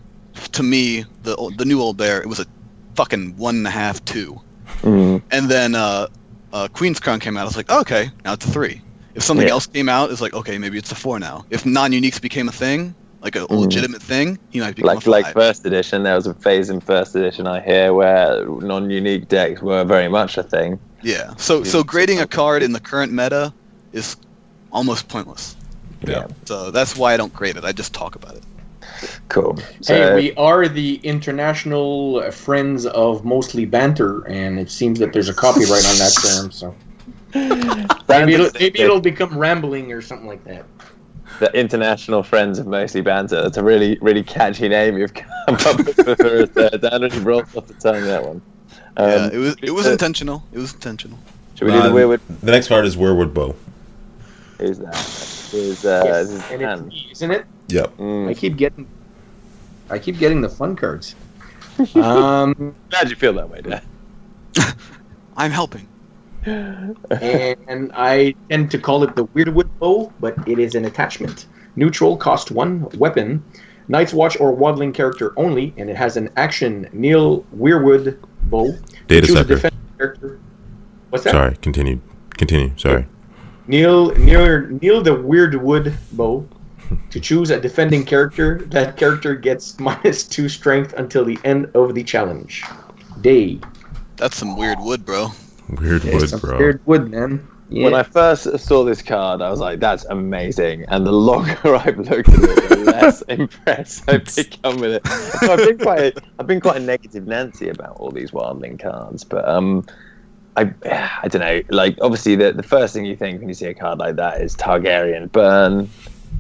to 0.52 0.62
me 0.62 1.05
the 1.22 1.34
the 1.59 1.64
new 1.64 1.80
old 1.80 1.97
bear 1.97 2.20
it 2.22 2.26
was 2.28 2.40
a 2.40 2.47
fucking 2.94 3.36
one 3.36 3.56
and 3.56 3.66
a 3.66 3.70
half 3.70 4.05
two 4.05 4.40
Mm. 4.82 5.20
and 5.32 5.48
then 5.51 5.74
uh, 5.74 6.06
uh, 6.52 6.68
queen's 6.72 7.01
crown 7.01 7.18
came 7.20 7.36
out 7.36 7.42
i 7.42 7.44
was 7.44 7.56
like 7.56 7.70
okay 7.70 8.09
now 8.24 8.32
it's 8.32 8.47
a 8.47 8.51
three 8.51 8.80
if 9.16 9.22
something 9.24 9.47
Yeah. 9.47 9.52
else 9.55 9.66
came 9.66 9.88
out 9.88 10.10
it's 10.12 10.20
like 10.20 10.32
okay 10.32 10.56
maybe 10.59 10.78
it's 10.78 10.92
a 10.92 10.94
four 10.94 11.18
now 11.18 11.44
if 11.51 11.66
non-uniques 11.66 12.20
became 12.20 12.48
a 12.48 12.52
thing 12.52 12.94
like 13.22 13.36
a 13.36 13.40
Mhm. 13.40 13.60
legitimate 13.60 14.02
thing 14.02 14.38
he 14.51 14.60
might 14.60 14.74
become 14.76 14.94
like 14.94 15.06
a 15.06 15.10
like 15.10 15.32
first 15.34 15.66
edition. 15.66 16.02
There 16.02 16.14
was 16.14 16.26
a 16.26 16.34
phase 16.34 16.70
in 16.70 16.80
first 16.80 17.14
edition 17.14 17.47
I 17.47 17.60
hear 17.60 17.92
where 17.92 18.44
non-unique 18.47 19.28
decks 19.28 19.60
were 19.60 19.84
very 19.84 20.09
much 20.09 20.38
a 20.38 20.42
thing. 20.42 20.78
Yeah. 21.02 21.34
So 21.36 21.62
so 21.64 21.82
grading 21.82 22.20
a 22.20 22.26
card 22.26 22.62
in 22.62 22.72
the 22.72 22.80
current 22.80 23.12
meta 23.12 23.52
is 23.92 24.16
almost 24.72 25.09
pointless. 25.09 25.56
yeah. 26.06 26.26
So 26.47 26.70
that's 26.70 26.97
why 26.97 27.12
I 27.12 27.16
don't 27.18 27.32
grade 27.34 27.56
it. 27.56 27.64
I 27.64 27.72
just 27.72 27.92
talk 27.92 28.14
about 28.14 28.34
it. 28.36 28.42
Cool. 29.28 29.59
So, 29.80 29.94
hey, 29.94 30.14
we 30.14 30.34
are 30.34 30.68
the 30.68 30.94
international 31.02 32.30
friends 32.32 32.86
of 32.86 33.24
mostly 33.24 33.64
banter, 33.64 34.26
and 34.26 34.59
it 34.59 34.70
seems 34.70 34.98
that 34.98 35.12
there's 35.12 35.28
a 35.28 35.34
copyright 35.34 35.84
on 35.86 35.98
that 35.98 36.14
term. 36.22 36.51
So 36.51 36.74
maybe 38.09 38.34
it'll, 38.34 38.51
maybe 38.59 38.80
it'll 38.80 39.01
become 39.01 39.36
rambling 39.38 39.92
or 39.92 40.02
something 40.02 40.26
like 40.26 40.44
that. 40.44 40.64
The 41.39 41.51
international 41.59 42.23
friends 42.23 42.59
of 42.59 42.66
mostly 42.66 43.01
banter. 43.01 43.43
That's 43.43 43.57
a 43.57 43.62
really 43.62 43.97
really 44.02 44.23
catchy 44.23 44.69
name 44.69 44.98
you've 44.98 45.15
come 45.15 45.31
up 45.48 45.78
with 45.78 45.94
for 45.97 46.11
a 46.43 46.47
third. 46.47 46.82
That 46.82 46.98
really 47.01 47.19
rolls 47.20 47.55
off 47.57 47.66
the 47.66 47.74
tongue. 47.74 48.05
That 48.05 48.24
one. 48.24 48.43
Um, 48.97 49.09
yeah, 49.09 49.31
it 49.32 49.39
was 49.39 49.57
it 49.62 49.70
was 49.70 49.86
uh, 49.86 49.93
intentional. 49.93 50.43
It 50.52 50.59
was 50.59 50.74
intentional. 50.74 51.19
Should 51.55 51.66
we 51.66 51.73
do 51.73 51.78
the 51.82 51.89
Um, 51.89 51.93
weird? 51.94 52.20
The 52.43 52.51
next 52.52 52.69
part 52.69 52.85
is 52.85 52.97
Weirwood 52.97 53.32
Bow. 53.32 53.55
Who's 54.59 54.78
that? 54.78 54.94
Who's 55.52 55.85
uh? 55.86 56.02
Yes, 56.05 56.28
is 56.28 56.43
and 56.51 56.61
Dan. 56.61 56.90
it's, 56.93 57.12
isn't 57.12 57.31
it? 57.31 57.47
Yep. 57.69 57.93
I 57.98 58.02
Mm. 58.02 58.36
keep 58.36 58.57
getting, 58.57 58.86
I 59.89 59.98
keep 59.98 60.19
getting 60.19 60.40
the 60.43 60.48
fun 60.48 60.77
cards. 60.77 61.15
Um, 61.94 62.74
Glad 62.90 63.09
you 63.09 63.16
feel 63.16 63.32
that 63.35 63.48
way, 63.48 63.62
Dan. 63.62 63.81
I'm 65.36 65.51
helping. 65.51 65.86
And 66.47 67.91
I 67.95 68.35
tend 68.49 68.71
to 68.71 68.79
call 68.79 69.03
it 69.05 69.15
the 69.17 69.27
Weirdwood 69.27 69.69
bow, 69.79 70.12
but 70.21 70.37
it 70.47 70.59
is 70.59 70.75
an 70.75 70.85
attachment. 70.85 71.47
Neutral, 71.77 72.17
cost 72.17 72.51
one, 72.51 72.89
weapon, 72.99 73.45
Night's 73.89 74.12
Watch 74.12 74.39
or 74.41 74.57
Wildling 74.57 74.95
character 74.95 75.33
only, 75.37 75.75
and 75.77 75.91
it 75.91 75.97
has 75.97 76.17
an 76.17 76.31
action 76.37 76.89
Kneel 76.93 77.45
Weirwood 77.57 78.19
bow. 78.45 78.73
Data 79.09 79.27
Choose 79.27 79.37
a 79.37 79.39
sucker. 79.41 79.55
defensive 79.55 79.79
character. 79.99 80.41
What's 81.11 81.25
that? 81.25 81.33
Sorry. 81.33 81.57
Continue. 81.57 82.01
Continue. 82.37 82.73
Sorry. 82.77 83.07
Kneel 83.67 84.15
Kneel 84.15 84.61
Kneel 84.81 85.03
the 85.03 85.11
Weirdwood 85.11 85.95
bow. 86.12 86.49
To 87.11 87.21
choose 87.21 87.51
a 87.51 87.61
defending 87.61 88.05
character, 88.05 88.62
that 88.71 88.97
character 88.97 89.37
gets 89.37 89.79
minus 89.81 90.25
two 90.25 90.49
strength 90.49 90.93
until 90.97 91.25
the 91.25 91.39
end 91.45 91.71
of 91.75 91.95
the 91.95 92.03
challenge. 92.03 92.65
Day. 93.21 93.61
That's 94.17 94.37
some 94.37 94.57
weird 94.57 94.79
wood, 94.81 95.05
bro. 95.05 95.29
Weird 95.76 96.05
wood, 96.05 96.28
some 96.28 96.40
bro. 96.40 96.59
Weird 96.59 96.86
wood, 96.86 97.10
man. 97.10 97.47
Yeah. 97.68 97.84
When 97.84 97.94
I 97.94 98.02
first 98.02 98.59
saw 98.59 98.84
this 98.84 99.01
card, 99.01 99.40
I 99.40 99.48
was 99.48 99.60
like, 99.60 99.78
"That's 99.78 100.05
amazing!" 100.06 100.84
And 100.88 101.06
the 101.06 101.12
longer 101.12 101.56
I've 101.76 101.98
looked 101.98 102.28
at 102.28 102.42
it, 102.42 102.68
the 102.68 102.76
less 102.84 103.22
impressed 103.28 104.10
I've 104.10 104.34
become 104.34 104.78
with 104.78 104.94
it. 104.94 105.06
So 105.06 105.52
I've 105.52 105.68
been 105.68 105.78
quite, 105.78 106.18
I've 106.38 106.48
been 106.48 106.60
quite 106.60 106.76
a 106.76 106.80
negative 106.80 107.28
Nancy 107.28 107.68
about 107.68 107.97
all 107.98 108.10
these 108.10 108.32
wildling 108.32 108.80
cards, 108.80 109.22
but 109.22 109.48
um, 109.48 109.86
I 110.56 110.72
I 111.22 111.28
don't 111.28 111.40
know. 111.40 111.62
Like 111.68 111.97
obviously, 112.01 112.34
the 112.34 112.52
the 112.52 112.64
first 112.64 112.92
thing 112.92 113.05
you 113.05 113.14
think 113.14 113.38
when 113.38 113.48
you 113.48 113.55
see 113.55 113.66
a 113.66 113.74
card 113.74 113.98
like 113.98 114.16
that 114.16 114.40
is 114.40 114.56
Targaryen 114.56 115.30
burn. 115.30 115.88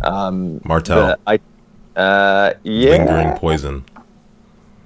Um, 0.02 0.60
Martell, 0.64 1.16
but 1.16 1.20
I 1.26 2.00
uh, 2.00 2.54
yeah. 2.64 2.90
lingering 2.90 3.36
poison. 3.36 3.84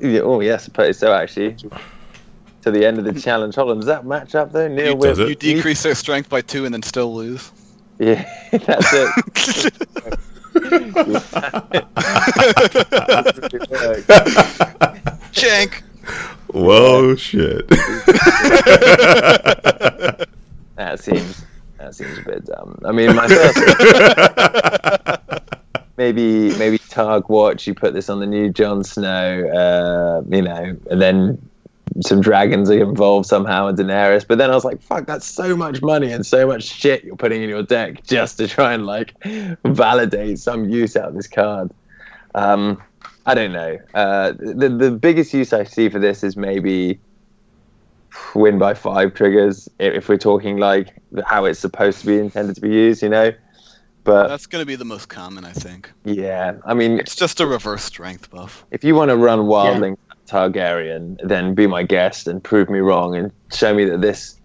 Yeah, 0.00 0.20
Oh 0.20 0.40
yes, 0.40 0.62
I 0.62 0.64
suppose 0.64 0.98
so. 0.98 1.14
Actually, 1.14 1.56
to 2.64 2.70
the 2.70 2.84
end 2.84 2.98
of 2.98 3.04
the 3.04 3.18
challenge. 3.20 3.54
Hold 3.54 3.70
on, 3.70 3.76
does 3.76 3.86
that 3.86 4.04
match 4.04 4.34
up 4.34 4.52
though? 4.52 4.68
Neil 4.68 4.98
You, 4.98 5.28
you 5.28 5.34
decrease 5.34 5.82
their 5.82 5.94
strength 5.94 6.28
by 6.28 6.40
two 6.40 6.64
and 6.64 6.74
then 6.74 6.82
still 6.82 7.14
lose. 7.14 7.52
Yeah, 7.98 8.28
that's 8.50 8.92
it. 8.92 9.74
Shank. 15.32 15.82
Whoa, 16.48 17.16
shit. 17.16 17.66
That 20.76 20.98
seems 20.98 21.44
that 21.78 21.94
seems 21.94 22.18
a 22.18 22.22
bit 22.22 22.46
dumb. 22.46 22.78
I 22.84 22.92
mean, 22.92 23.14
my 23.14 23.28
first 23.28 23.58
maybe 25.96 26.56
maybe 26.58 26.78
Targ 26.78 27.28
Watch. 27.28 27.66
You 27.66 27.74
put 27.74 27.94
this 27.94 28.08
on 28.08 28.20
the 28.20 28.26
new 28.26 28.50
Jon 28.50 28.84
Snow, 28.84 29.48
uh, 29.48 30.22
you 30.34 30.42
know, 30.42 30.76
and 30.90 31.02
then 31.02 31.38
some 32.00 32.20
dragons 32.20 32.70
are 32.70 32.82
involved 32.82 33.26
somehow 33.26 33.68
in 33.68 33.76
Daenerys. 33.76 34.26
But 34.26 34.38
then 34.38 34.50
I 34.50 34.54
was 34.54 34.64
like, 34.64 34.82
fuck, 34.82 35.06
that's 35.06 35.26
so 35.26 35.56
much 35.56 35.80
money 35.82 36.10
and 36.12 36.24
so 36.26 36.46
much 36.46 36.64
shit 36.64 37.04
you're 37.04 37.16
putting 37.16 37.42
in 37.42 37.48
your 37.48 37.62
deck 37.62 38.02
just 38.04 38.38
to 38.38 38.48
try 38.48 38.72
and 38.72 38.86
like 38.86 39.14
validate 39.64 40.38
some 40.38 40.68
use 40.68 40.96
out 40.96 41.08
of 41.08 41.14
this 41.14 41.26
card. 41.28 41.70
Um, 42.34 42.82
I 43.26 43.34
don't 43.34 43.52
know. 43.52 43.78
Uh, 43.94 44.32
the 44.38 44.68
the 44.68 44.90
biggest 44.90 45.32
use 45.32 45.52
I 45.52 45.64
see 45.64 45.88
for 45.88 45.98
this 45.98 46.22
is 46.24 46.36
maybe 46.36 46.98
win 48.34 48.58
by 48.58 48.74
five 48.74 49.14
triggers 49.14 49.68
if 49.78 50.08
we're 50.08 50.16
talking 50.18 50.58
like 50.58 50.94
how 51.24 51.44
it's 51.44 51.58
supposed 51.60 52.00
to 52.00 52.06
be 52.06 52.18
intended 52.18 52.54
to 52.56 52.60
be 52.60 52.70
used, 52.70 53.02
you 53.02 53.08
know. 53.08 53.32
But 54.04 54.28
That's 54.28 54.46
going 54.46 54.60
to 54.60 54.66
be 54.66 54.76
the 54.76 54.84
most 54.84 55.08
common, 55.08 55.46
I 55.46 55.52
think. 55.52 55.90
yeah, 56.04 56.56
I 56.66 56.74
mean, 56.74 56.98
It's 56.98 57.16
just 57.16 57.40
a 57.40 57.46
reverse 57.46 57.82
strength 57.82 58.30
buff. 58.30 58.66
if 58.70 58.84
you 58.84 58.94
want 58.94 59.08
to 59.08 59.16
run 59.16 59.40
Wildling 59.40 59.96
Targaryen, 60.34 61.18
then 61.22 61.54
be 61.54 61.66
my 61.66 61.82
guest 61.82 62.26
and 62.26 62.42
prove 62.42 62.68
me 62.68 62.80
wrong 62.80 63.14
and 63.16 63.30
show 63.52 63.72
me 63.74 63.84
that 63.84 64.00
this 64.00 64.36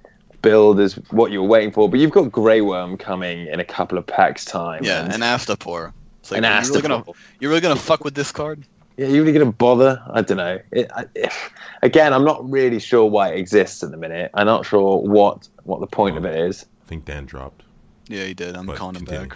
build 0.42 0.80
is 0.80 0.94
what 1.12 1.32
you 1.32 1.42
were 1.42 1.48
waiting 1.48 1.72
for. 1.72 1.90
But 1.90 2.00
you've 2.00 2.12
got 2.12 2.32
Grey 2.32 2.62
Worm 2.62 2.96
coming 2.98 3.48
in 3.48 3.60
a 3.60 3.66
couple 3.66 3.98
of 3.98 4.06
packs 4.06 4.46
time. 4.46 4.84
Yeah, 4.84 5.04
and, 5.04 5.14
and 5.14 5.24
Astapor. 5.24 5.92
It's 6.22 6.32
like, 6.32 6.38
and 6.38 6.46
are 6.46 6.62
you 6.64 6.70
really 6.70 6.82
gonna, 6.82 7.02
Astapor. 7.04 7.16
you 7.40 7.50
really 7.50 7.62
gonna 7.62 7.76
fuck 7.76 8.04
with 8.04 8.14
this 8.14 8.32
card? 8.32 8.64
Yeah, 8.98 9.08
you 9.08 9.24
really 9.24 9.38
gonna 9.38 9.52
bother? 9.52 10.02
I 10.12 10.22
don't 10.22 10.38
know. 10.38 10.60
It, 10.72 10.92
I, 10.96 11.06
if, 11.16 11.50
again, 11.82 12.14
I'm 12.14 12.24
not 12.26 12.48
really 12.50 12.80
sure 12.80 13.06
why 13.06 13.30
it 13.34 13.40
exists 13.40 13.82
at 13.82 13.92
the 13.92 13.98
minute. 13.98 14.30
I'm 14.36 14.46
not 14.46 14.66
sure 14.66 15.02
what 15.02 15.48
what 15.64 15.80
the 15.80 15.88
point 15.88 16.18
of 16.18 16.26
it 16.26 16.36
is. 16.40 16.66
I 16.86 16.88
think 16.88 17.06
Dan 17.06 17.26
dropped. 17.26 17.64
Yeah, 18.08 18.26
he 18.26 18.34
did. 18.34 18.56
I'm 18.56 18.66
But 18.68 18.78
calling 18.78 18.96
him 18.96 19.06
back. 19.06 19.30
Yeah, 19.32 19.36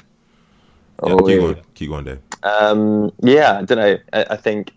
Oh, 1.00 1.18
keep 1.18 1.28
yeah. 1.30 1.38
going. 1.38 1.58
Keep 1.74 1.90
going, 1.90 2.06
Dave. 2.06 2.20
Um, 2.44 3.12
yeah, 3.22 3.58
I 3.60 3.64
don't 3.64 3.78
know. 3.78 3.98
I, 4.14 4.26
I 4.32 4.36
think, 4.38 4.72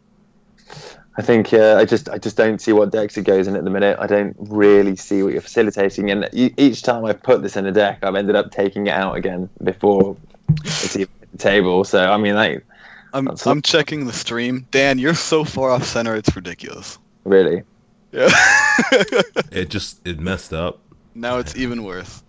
I 1.18 1.22
think 1.22 1.52
uh, 1.54 1.76
I 1.78 1.84
just 1.86 2.08
I 2.10 2.18
just 2.18 2.36
don't 2.36 2.60
see 2.60 2.72
what 2.72 2.90
decks 2.92 3.16
it 3.16 3.22
goes 3.22 3.46
in 3.48 3.56
at 3.56 3.64
the 3.64 3.70
minute. 3.70 3.96
I 3.98 4.06
don't 4.06 4.36
really 4.38 4.96
see 4.96 5.22
what 5.22 5.32
you're 5.32 5.40
facilitating, 5.40 6.10
and 6.10 6.28
e- 6.32 6.52
each 6.58 6.82
time 6.82 7.04
I've 7.06 7.22
put 7.22 7.42
this 7.42 7.56
in 7.56 7.64
a 7.66 7.72
deck, 7.72 8.00
I've 8.02 8.14
ended 8.14 8.36
up 8.36 8.50
taking 8.50 8.86
it 8.86 8.92
out 8.94 9.16
again 9.16 9.48
before 9.62 10.16
it's 10.64 10.94
even 10.94 11.08
hit 11.20 11.32
the 11.32 11.38
table. 11.38 11.84
So 11.84 12.04
I 12.12 12.18
mean, 12.18 12.34
like, 12.34 12.66
I'm 13.14 13.28
I'm 13.46 13.62
checking 13.62 14.04
the 14.06 14.12
stream. 14.12 14.66
Dan, 14.70 14.98
you're 14.98 15.14
so 15.14 15.42
far 15.44 15.70
off 15.70 15.84
center, 15.84 16.14
it's 16.14 16.36
ridiculous. 16.36 16.98
really, 17.24 17.62
Yeah. 18.12 18.28
It 19.50 19.70
just 19.70 20.06
it 20.06 20.20
messed 20.20 20.52
up. 20.52 20.80
now 21.14 21.38
it's 21.38 21.56
even 21.56 21.82
worse. 21.82 22.22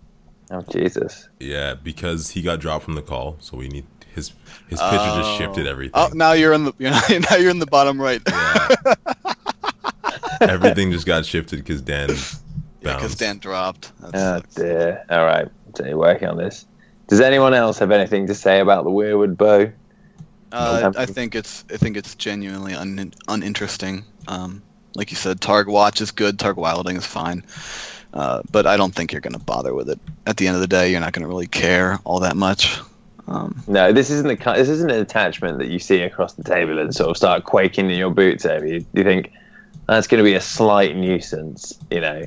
oh 0.50 0.64
Jesus. 0.72 1.28
Yeah, 1.38 1.74
because 1.74 2.30
he 2.30 2.40
got 2.42 2.58
dropped 2.60 2.84
from 2.84 2.94
the 2.94 3.02
call, 3.02 3.36
so 3.40 3.58
we 3.58 3.68
need 3.68 3.84
his 4.18 4.32
his 4.68 4.80
pitcher 4.80 5.12
just 5.16 5.36
shifted 5.38 5.66
Oh. 5.66 5.70
everything. 5.70 5.92
Oh, 5.94 6.10
now 6.14 6.32
you're 6.32 6.52
in 6.52 6.64
the 6.64 6.72
you're 6.78 6.90
now 7.30 7.36
you're 7.36 7.50
in 7.50 7.58
the 7.58 7.66
bottom 7.66 8.00
right. 8.00 8.20
Yeah. 8.28 8.68
everything 10.40 10.90
just 10.92 11.06
got 11.06 11.24
shifted 11.26 11.56
because 11.58 11.80
Dan 11.82 12.08
because 12.08 12.40
bounced. 12.82 13.18
Dan 13.18 13.38
dropped. 13.38 13.92
That's, 14.00 14.14
Oh 14.14 14.32
that's- 14.34 14.54
dear. 14.54 15.04
All 15.10 15.24
right, 15.24 15.48
so 15.76 15.84
you're 15.86 15.98
working 15.98 16.28
on 16.28 16.36
this. 16.36 16.66
Does 17.08 17.20
anyone 17.20 17.54
else 17.54 17.78
have 17.78 17.90
anything 17.90 18.26
to 18.26 18.34
say 18.34 18.60
about 18.60 18.84
the 18.84 18.90
Weirwood 18.90 19.36
bow? 19.36 19.72
Uh, 20.52 20.92
I 20.96 21.06
think 21.06 21.34
it's 21.34 21.64
I 21.72 21.76
think 21.76 21.96
it's 21.96 22.14
genuinely 22.14 22.74
un, 22.74 23.12
uninteresting. 23.28 24.04
Um, 24.28 24.62
like 24.94 25.10
you 25.10 25.16
said, 25.16 25.40
Targ 25.40 25.66
Watch 25.66 26.00
is 26.00 26.10
good. 26.10 26.38
Targ 26.38 26.54
Wildling 26.56 26.96
is 26.96 27.06
fine. 27.06 27.44
Uh, 28.14 28.40
but 28.50 28.66
I 28.66 28.78
don't 28.78 28.94
think 28.94 29.12
you're 29.12 29.20
going 29.20 29.34
to 29.34 29.38
bother 29.38 29.74
with 29.74 29.90
it. 29.90 30.00
At 30.26 30.38
the 30.38 30.46
end 30.46 30.54
of 30.54 30.62
the 30.62 30.66
day, 30.66 30.90
you're 30.90 31.00
not 31.00 31.12
going 31.12 31.22
to 31.22 31.28
really 31.28 31.46
care 31.46 31.98
all 32.04 32.20
that 32.20 32.36
much. 32.36 32.80
Um, 33.28 33.62
No, 33.66 33.92
this 33.92 34.10
isn't 34.10 34.26
the 34.26 34.52
this 34.54 34.68
isn't 34.68 34.90
an 34.90 35.00
attachment 35.00 35.58
that 35.58 35.68
you 35.68 35.78
see 35.78 36.00
across 36.00 36.32
the 36.34 36.42
table 36.44 36.78
and 36.78 36.94
sort 36.94 37.10
of 37.10 37.16
start 37.16 37.44
quaking 37.44 37.90
in 37.90 37.98
your 37.98 38.10
boots 38.10 38.46
over. 38.46 38.66
You, 38.66 38.84
you 38.94 39.04
think 39.04 39.30
that's 39.86 40.06
going 40.06 40.18
to 40.18 40.24
be 40.24 40.34
a 40.34 40.40
slight 40.40 40.96
nuisance, 40.96 41.78
you 41.90 42.00
know, 42.00 42.24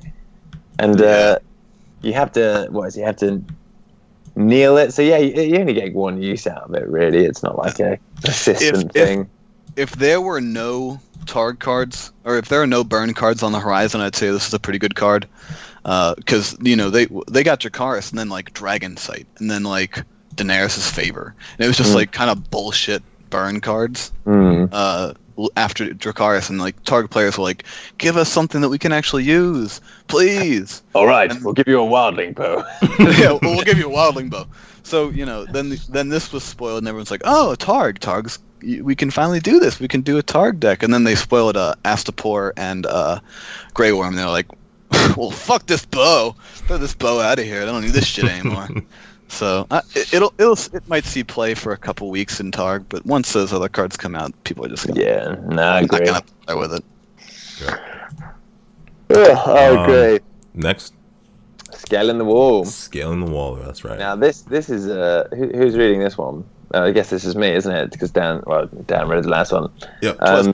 and 0.79 1.01
uh, 1.01 1.39
you 2.01 2.13
have 2.13 2.31
to 2.33 2.67
what 2.69 2.87
is 2.87 2.95
it, 2.95 2.99
you 2.99 3.05
have 3.05 3.17
to 3.17 3.43
kneel 4.35 4.77
it. 4.77 4.93
So 4.93 5.01
yeah, 5.01 5.17
you, 5.17 5.41
you 5.41 5.57
only 5.57 5.73
get 5.73 5.93
one 5.93 6.21
use 6.21 6.45
out 6.45 6.63
of 6.63 6.75
it. 6.75 6.87
Really, 6.87 7.25
it's 7.25 7.41
not 7.41 7.57
like 7.57 7.79
a 7.79 7.97
persistent 8.21 8.91
if- 8.95 9.07
thing. 9.07 9.29
if 9.75 9.91
there 9.93 10.21
were 10.21 10.41
no 10.41 10.99
Targ 11.25 11.59
cards, 11.59 12.11
or 12.25 12.37
if 12.37 12.49
there 12.49 12.61
are 12.61 12.67
no 12.67 12.83
burn 12.83 13.13
cards 13.13 13.41
on 13.43 13.51
the 13.51 13.59
horizon, 13.59 14.01
I'd 14.01 14.15
say 14.15 14.29
this 14.29 14.47
is 14.47 14.53
a 14.53 14.59
pretty 14.59 14.79
good 14.79 14.95
card. 14.95 15.27
Because 15.83 16.55
you 16.61 16.75
know 16.75 16.91
they 16.91 17.07
they 17.27 17.43
got 17.43 17.59
Dracarys 17.59 18.11
and 18.11 18.19
then 18.19 18.29
like 18.29 18.53
Dragon 18.53 18.97
Sight 18.97 19.25
and 19.39 19.49
then 19.49 19.63
like 19.63 20.03
Daenerys' 20.35 20.89
favor, 20.89 21.33
and 21.57 21.65
it 21.65 21.67
was 21.67 21.77
just 21.77 21.91
Mm. 21.91 21.95
like 21.95 22.11
kind 22.11 22.29
of 22.29 22.49
bullshit 22.51 23.03
burn 23.29 23.61
cards. 23.61 24.11
Mm. 24.25 24.69
uh, 24.71 25.13
after 25.57 25.87
Dracarys, 25.87 26.49
and 26.51 26.59
like 26.59 26.81
target 26.83 27.09
players 27.09 27.37
were 27.37 27.43
like, 27.43 27.63
"Give 27.97 28.15
us 28.17 28.29
something 28.29 28.61
that 28.61 28.69
we 28.69 28.77
can 28.77 28.91
actually 28.91 29.23
use, 29.23 29.81
please." 30.07 30.83
All 30.93 31.07
right, 31.07 31.31
And- 31.31 31.43
we'll 31.43 31.53
give 31.53 31.67
you 31.67 31.81
a 31.81 31.85
wildling 31.87 32.35
bow. 32.35 32.63
yeah, 32.99 33.31
well, 33.31 33.39
we'll 33.55 33.63
give 33.63 33.77
you 33.79 33.89
a 33.91 33.95
wildling 33.95 34.29
bow. 34.29 34.45
So 34.83 35.09
you 35.09 35.25
know, 35.25 35.45
then 35.45 35.75
then 35.89 36.09
this 36.09 36.31
was 36.31 36.43
spoiled, 36.43 36.79
and 36.79 36.87
everyone's 36.87 37.09
like, 37.11 37.21
"Oh, 37.23 37.55
Targ, 37.57 37.97
Targ's, 37.99 38.37
we 38.61 38.93
can 38.95 39.09
finally 39.09 39.39
do 39.39 39.59
this. 39.59 39.79
We 39.79 39.87
can 39.87 40.01
do 40.01 40.17
a 40.17 40.23
Targ 40.23 40.59
deck." 40.59 40.83
And 40.83 40.93
then 40.93 41.05
they 41.05 41.15
spoiled 41.15 41.55
uh, 41.57 41.75
Astapor 41.85 42.51
and 42.57 42.85
uh, 42.85 43.19
Grey 43.73 43.93
Worm. 43.93 44.15
They're 44.15 44.27
like, 44.27 44.47
"Well, 45.17 45.31
fuck 45.31 45.65
this 45.65 45.85
bow. 45.85 46.35
Throw 46.67 46.77
this 46.77 46.93
bow 46.93 47.19
out 47.19 47.39
of 47.39 47.45
here. 47.45 47.61
I 47.61 47.65
don't 47.65 47.81
need 47.81 47.93
this 47.93 48.05
shit 48.05 48.25
anymore." 48.25 48.67
So 49.31 49.65
uh, 49.71 49.81
it, 49.95 50.13
it'll 50.13 50.33
it'll 50.37 50.57
it 50.73 50.87
might 50.87 51.05
see 51.05 51.23
play 51.23 51.53
for 51.53 51.71
a 51.73 51.77
couple 51.77 52.09
weeks 52.09 52.39
in 52.39 52.51
Targ, 52.51 52.85
but 52.89 53.05
once 53.05 53.33
those 53.33 53.53
other 53.53 53.69
cards 53.69 53.97
come 53.97 54.13
out, 54.15 54.31
people 54.43 54.65
are 54.65 54.69
just 54.69 54.85
gonna, 54.87 55.01
yeah, 55.01 55.35
no, 55.47 55.63
I 55.63 55.81
not 55.81 55.83
agree. 55.83 56.05
gonna 56.05 56.21
play 56.45 56.55
with 56.55 56.73
it. 56.73 56.83
Ugh, 59.09 59.37
I 59.47 59.67
Um, 59.67 59.77
agree. 59.89 60.19
Next, 60.53 60.93
Scaling 61.71 62.17
the 62.17 62.25
wall. 62.25 62.65
scaling 62.65 63.25
the 63.25 63.31
wall. 63.31 63.55
That's 63.55 63.83
right. 63.83 63.97
Now 63.97 64.15
this 64.15 64.41
this 64.41 64.69
is 64.69 64.87
uh 64.87 65.27
who, 65.31 65.47
who's 65.49 65.75
reading 65.77 65.99
this 65.99 66.17
one? 66.17 66.43
Uh, 66.73 66.83
I 66.83 66.91
guess 66.91 67.09
this 67.09 67.23
is 67.25 67.35
me, 67.35 67.49
isn't 67.53 67.73
it? 67.73 67.91
Because 67.91 68.11
Dan 68.11 68.43
well 68.45 68.67
Dan 68.87 69.07
read 69.07 69.23
the 69.23 69.29
last 69.29 69.51
one. 69.51 69.69
Yep. 70.01 70.17
Um, 70.21 70.53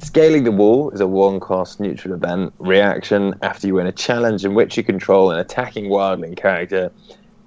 Scaling 0.00 0.44
the 0.44 0.50
Wall 0.52 0.90
is 0.90 1.00
a 1.00 1.06
one 1.06 1.38
cost 1.38 1.78
neutral 1.78 2.14
event 2.14 2.52
reaction 2.58 3.34
after 3.42 3.66
you 3.68 3.74
win 3.74 3.86
a 3.86 3.92
challenge 3.92 4.44
in 4.44 4.54
which 4.54 4.76
you 4.76 4.82
control 4.82 5.30
an 5.30 5.38
attacking 5.38 5.84
wildling 5.86 6.36
character. 6.36 6.90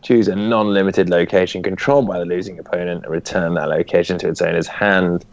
Choose 0.06 0.27
a 0.27 0.36
non 0.36 0.72
limited 0.72 1.10
location 1.10 1.64
controlled 1.64 2.07
by 2.07 2.19
the 2.19 2.26
losing 2.26 2.60
opponent 2.60 3.06
and 3.06 3.11
return 3.11 3.56
that 3.56 3.69
location 3.69 4.19
to 4.19 4.30
its 4.30 4.40
owner's 4.40 4.68
hand. 4.68 5.26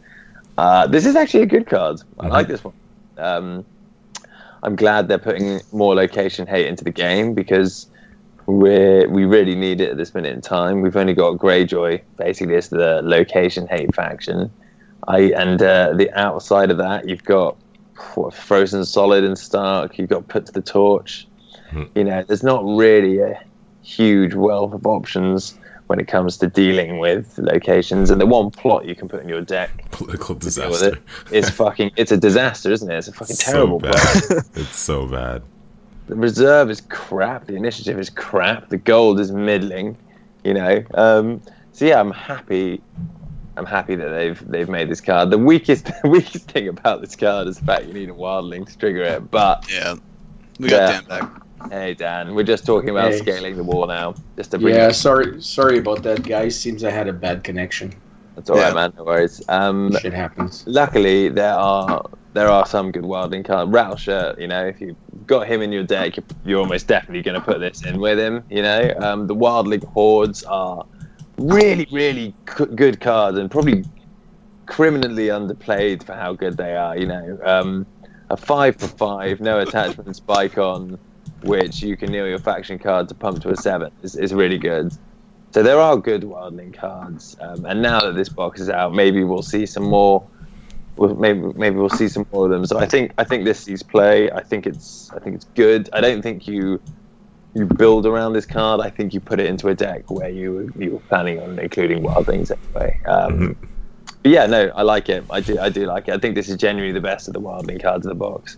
Uh, 0.56 0.86
this 0.86 1.04
is 1.04 1.14
actually 1.14 1.42
a 1.42 1.46
good 1.46 1.66
card. 1.66 2.00
I 2.18 2.28
like 2.28 2.48
this 2.48 2.64
one. 2.64 2.72
Um, 3.18 3.66
I'm 4.62 4.74
glad 4.74 5.08
they're 5.08 5.18
putting 5.18 5.60
more 5.72 5.94
location 5.94 6.46
hate 6.46 6.66
into 6.66 6.84
the 6.84 6.90
game 6.90 7.34
because 7.34 7.86
we 8.46 9.06
we 9.06 9.26
really 9.26 9.54
need 9.54 9.82
it 9.82 9.90
at 9.90 9.96
this 9.98 10.14
minute 10.14 10.32
in 10.32 10.40
time. 10.40 10.80
We've 10.80 10.96
only 10.96 11.14
got 11.14 11.36
Greyjoy, 11.36 12.00
basically, 12.16 12.56
as 12.56 12.68
the 12.70 13.02
location 13.02 13.66
hate 13.66 13.94
faction. 13.94 14.50
I 15.06 15.32
and 15.36 15.60
uh, 15.60 15.92
the 15.94 16.10
outside 16.18 16.70
of 16.70 16.78
that, 16.78 17.08
you've 17.08 17.24
got 17.24 17.56
what, 18.14 18.32
Frozen 18.32 18.86
Solid 18.86 19.22
and 19.22 19.36
Stark. 19.36 19.98
You've 19.98 20.08
got 20.08 20.28
Put 20.28 20.46
to 20.46 20.52
the 20.52 20.62
Torch. 20.62 21.26
Hmm. 21.70 21.84
You 21.94 22.04
know, 22.04 22.22
there's 22.22 22.42
not 22.42 22.64
really 22.64 23.18
a 23.18 23.38
huge 23.82 24.34
wealth 24.34 24.72
of 24.74 24.86
options 24.86 25.58
when 25.88 25.98
it 25.98 26.08
comes 26.08 26.38
to 26.38 26.46
dealing 26.46 26.98
with 26.98 27.36
locations. 27.38 28.10
And 28.10 28.20
the 28.20 28.26
one 28.26 28.50
plot 28.50 28.86
you 28.86 28.94
can 28.94 29.08
put 29.08 29.22
in 29.22 29.28
your 29.28 29.40
deck 29.42 29.70
Political 29.90 30.36
to 30.36 30.50
deal 30.50 30.70
with 30.70 30.80
disaster. 30.80 30.98
it 31.30 31.36
is 31.44 31.50
fucking. 31.50 31.90
It's 31.96 32.12
a 32.12 32.16
disaster, 32.16 32.70
isn't 32.72 32.90
it? 32.90 32.96
It's 32.96 33.08
a 33.08 33.12
fucking 33.12 33.36
So 33.36 33.52
terrible 33.52 33.78
bad. 33.80 33.92
plot. 33.94 34.44
it's 34.54 34.76
so 34.76 35.06
bad. 35.06 35.42
The 36.06 36.16
reserve 36.16 36.70
is 36.70 36.80
crap. 36.88 37.46
The 37.46 37.54
initiative 37.56 37.98
is 37.98 38.10
crap. 38.10 38.68
The 38.68 38.76
gold 38.78 39.20
is 39.20 39.30
middling. 39.32 39.96
You 40.44 40.54
know. 40.54 40.82
Um, 40.94 41.40
so 41.72 41.84
yeah, 41.84 42.00
I'm 42.00 42.10
happy. 42.10 42.80
I'm 43.56 43.66
happy 43.66 43.94
that 43.96 44.08
they've 44.08 44.50
they've 44.50 44.68
made 44.68 44.88
this 44.88 45.00
card. 45.00 45.30
The 45.30 45.38
weakest 45.38 45.84
the 46.02 46.08
weakest 46.08 46.50
thing 46.50 46.68
about 46.68 47.00
this 47.02 47.14
card 47.16 47.46
is 47.48 47.58
the 47.58 47.64
fact 47.66 47.84
you 47.86 47.92
need 47.92 48.08
a 48.08 48.14
wildling 48.14 48.66
to 48.66 48.78
trigger 48.78 49.02
it. 49.02 49.30
But 49.30 49.70
Yeah, 49.70 49.94
we 50.58 50.68
got 50.68 50.76
Yeah. 50.94 51.00
Dan 51.00 51.04
back. 51.20 51.41
Hey 51.70 51.94
Dan, 51.94 52.34
we're 52.34 52.42
just 52.42 52.66
talking 52.66 52.90
about 52.90 53.12
Hey. 53.12 53.18
scaling 53.18 53.56
the 53.56 53.62
wall 53.62 53.86
now. 53.86 54.14
Just 54.36 54.50
to 54.52 54.58
bring 54.58 54.74
Yeah, 54.74 54.88
it. 54.88 54.94
sorry, 54.94 55.40
sorry 55.40 55.78
about 55.78 56.02
that, 56.02 56.22
guys. 56.22 56.58
Seems 56.60 56.84
I 56.84 56.90
had 56.90 57.08
a 57.08 57.12
bad 57.12 57.44
connection. 57.44 57.94
That's 58.34 58.50
all 58.50 58.56
right, 58.56 58.68
Yeah. 58.68 58.74
man. 58.74 58.92
No 58.96 59.04
worries. 59.04 59.42
Um, 59.48 59.94
Shit 60.00 60.12
happens. 60.12 60.64
luckily 60.66 61.28
there 61.28 61.54
are 61.54 62.02
there 62.34 62.48
are 62.48 62.64
some 62.66 62.90
good 62.92 63.04
wildling 63.04 63.44
cards. 63.44 63.70
Rauscher, 63.70 64.38
you 64.40 64.48
know, 64.48 64.64
if 64.66 64.80
you've 64.80 64.96
got 65.26 65.46
him 65.46 65.60
in 65.60 65.70
your 65.70 65.84
deck, 65.84 66.16
you're, 66.16 66.24
you're 66.44 66.60
almost 66.60 66.88
definitely 66.88 67.22
going 67.22 67.38
to 67.38 67.44
put 67.44 67.60
this 67.60 67.84
in 67.84 68.00
with 68.00 68.18
him. 68.18 68.42
You 68.48 68.62
know, 68.62 68.94
um, 68.98 69.26
the 69.26 69.34
wildling 69.34 69.84
hordes 69.84 70.42
are 70.44 70.82
really, 71.38 71.86
really 71.92 72.34
c- 72.48 72.64
good 72.74 73.00
cards 73.00 73.36
and 73.36 73.50
probably 73.50 73.84
criminally 74.66 75.26
underplayed 75.26 76.02
for 76.02 76.14
how 76.14 76.32
good 76.32 76.56
they 76.56 76.74
are. 76.74 76.96
You 76.96 77.06
know, 77.06 77.38
um, 77.44 77.86
a 78.30 78.36
five 78.38 78.76
for 78.76 78.88
five, 78.88 79.40
no 79.40 79.58
attachment 79.58 80.16
spike 80.16 80.56
on, 80.56 80.98
which 81.44 81.82
you 81.82 81.96
can 81.96 82.10
kneel 82.10 82.26
your 82.26 82.38
faction 82.38 82.78
card 82.78 83.08
to 83.08 83.14
pump 83.14 83.42
to 83.42 83.50
a 83.50 83.56
seven 83.56 83.90
is, 84.02 84.16
is 84.16 84.32
really 84.32 84.58
good. 84.58 84.92
So 85.52 85.62
there 85.62 85.78
are 85.78 85.96
good 85.96 86.22
wildling 86.22 86.72
cards, 86.74 87.36
um, 87.40 87.66
and 87.66 87.82
now 87.82 88.00
that 88.00 88.14
this 88.14 88.30
box 88.30 88.60
is 88.60 88.70
out, 88.70 88.94
maybe 88.94 89.22
we'll 89.22 89.42
see 89.42 89.66
some 89.66 89.84
more. 89.84 90.26
Well, 90.96 91.14
maybe 91.14 91.40
maybe 91.40 91.76
we'll 91.76 91.90
see 91.90 92.08
some 92.08 92.26
more 92.32 92.46
of 92.46 92.50
them. 92.50 92.64
So 92.66 92.78
I 92.78 92.86
think 92.86 93.12
I 93.18 93.24
think 93.24 93.44
this 93.44 93.60
sees 93.60 93.82
play. 93.82 94.30
I 94.30 94.42
think 94.42 94.66
it's 94.66 95.10
I 95.12 95.18
think 95.18 95.36
it's 95.36 95.46
good. 95.54 95.90
I 95.92 96.00
don't 96.00 96.22
think 96.22 96.46
you 96.46 96.80
you 97.54 97.66
build 97.66 98.06
around 98.06 98.32
this 98.32 98.46
card. 98.46 98.80
I 98.80 98.88
think 98.88 99.12
you 99.12 99.20
put 99.20 99.40
it 99.40 99.46
into 99.46 99.68
a 99.68 99.74
deck 99.74 100.10
where 100.10 100.28
you 100.28 100.72
you 100.78 100.92
were 100.92 101.00
planning 101.00 101.38
on 101.38 101.58
including 101.58 102.02
wildlings 102.02 102.50
anyway. 102.50 102.98
Um, 103.06 103.56
but 104.22 104.30
yeah, 104.30 104.46
no, 104.46 104.70
I 104.74 104.82
like 104.82 105.08
it. 105.08 105.24
I 105.30 105.40
do 105.40 105.58
I 105.58 105.68
do 105.68 105.86
like 105.86 106.08
it. 106.08 106.14
I 106.14 106.18
think 106.18 106.34
this 106.34 106.48
is 106.48 106.56
genuinely 106.56 106.92
the 106.92 107.00
best 107.00 107.28
of 107.28 107.34
the 107.34 107.40
wildling 107.40 107.82
cards 107.82 108.06
in 108.06 108.08
the 108.08 108.14
box. 108.14 108.56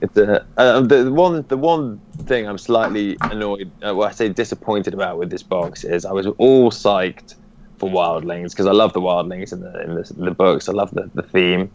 It's 0.00 0.16
a, 0.16 0.44
uh, 0.56 0.80
the 0.80 1.12
one 1.12 1.44
the 1.48 1.56
one 1.56 2.00
thing 2.24 2.48
I'm 2.48 2.58
slightly 2.58 3.16
annoyed, 3.20 3.70
uh, 3.86 3.94
well, 3.94 4.08
I 4.08 4.10
say 4.10 4.28
disappointed 4.28 4.94
about 4.94 5.18
with 5.18 5.30
this 5.30 5.42
box 5.42 5.84
is 5.84 6.04
I 6.04 6.12
was 6.12 6.26
all 6.38 6.70
psyched 6.70 7.34
for 7.78 7.88
wildlings 7.88 8.50
because 8.50 8.66
I 8.66 8.72
love 8.72 8.92
the 8.92 9.00
wildlings 9.00 9.52
in 9.52 9.60
the 9.60 9.82
in 9.82 9.94
the, 9.94 10.12
the 10.24 10.30
books. 10.32 10.68
I 10.68 10.72
love 10.72 10.90
the, 10.90 11.10
the 11.14 11.22
theme, 11.22 11.70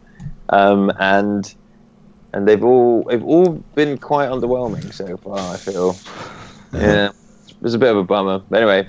um, 0.49 0.91
and 0.99 1.53
and 2.33 2.47
they've 2.47 2.63
all 2.63 3.03
they've 3.03 3.23
all 3.23 3.63
been 3.75 3.97
quite 3.97 4.29
underwhelming 4.29 4.93
so 4.93 5.17
far. 5.17 5.39
I 5.39 5.57
feel, 5.57 5.95
yeah, 6.73 7.11
it's 7.61 7.73
a 7.73 7.77
bit 7.77 7.91
of 7.91 7.97
a 7.97 8.03
bummer. 8.03 8.39
But 8.49 8.57
anyway, 8.57 8.87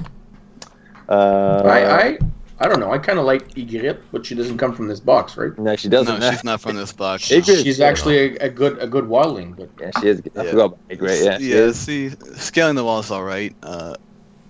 uh, 1.09 1.63
I, 1.65 2.03
I, 2.03 2.19
I 2.61 2.67
don't 2.69 2.81
know. 2.81 2.91
I 2.91 2.99
kind 2.99 3.19
of 3.19 3.25
like 3.25 3.55
Ygritte, 3.55 4.01
but 4.11 4.27
she 4.27 4.35
doesn't 4.35 4.59
come 4.59 4.75
from 4.75 4.89
this 4.89 4.99
box, 5.01 5.37
right? 5.37 5.57
no, 5.59 5.77
she 5.77 5.89
doesn't. 5.89 6.19
No, 6.19 6.31
she's 6.31 6.43
not 6.43 6.61
from 6.61 6.75
this 6.77 6.93
box. 6.93 7.29
Ygritte- 7.29 7.63
She's 7.63 7.81
actually 7.81 8.37
a, 8.37 8.47
a 8.47 8.49
good, 8.49 8.79
a 8.79 8.87
good 8.87 9.05
wildling, 9.05 9.57
but 9.57 9.71
Yeah, 9.81 9.91
she 10.01 10.09
is. 10.09 10.23
I 10.37 10.43
Yeah. 10.43 10.51
forgot 10.51 10.65
about 10.67 10.79
it. 10.89 10.97
Great. 10.99 11.23
Yeah, 11.23 11.39
yeah. 11.39 11.55
is. 11.57 11.79
See, 11.79 12.11
scaling 12.37 12.75
the 12.75 12.85
wall 12.85 12.99
is 12.99 13.11
all 13.11 13.23
right. 13.23 13.55
Uh, 13.63 13.95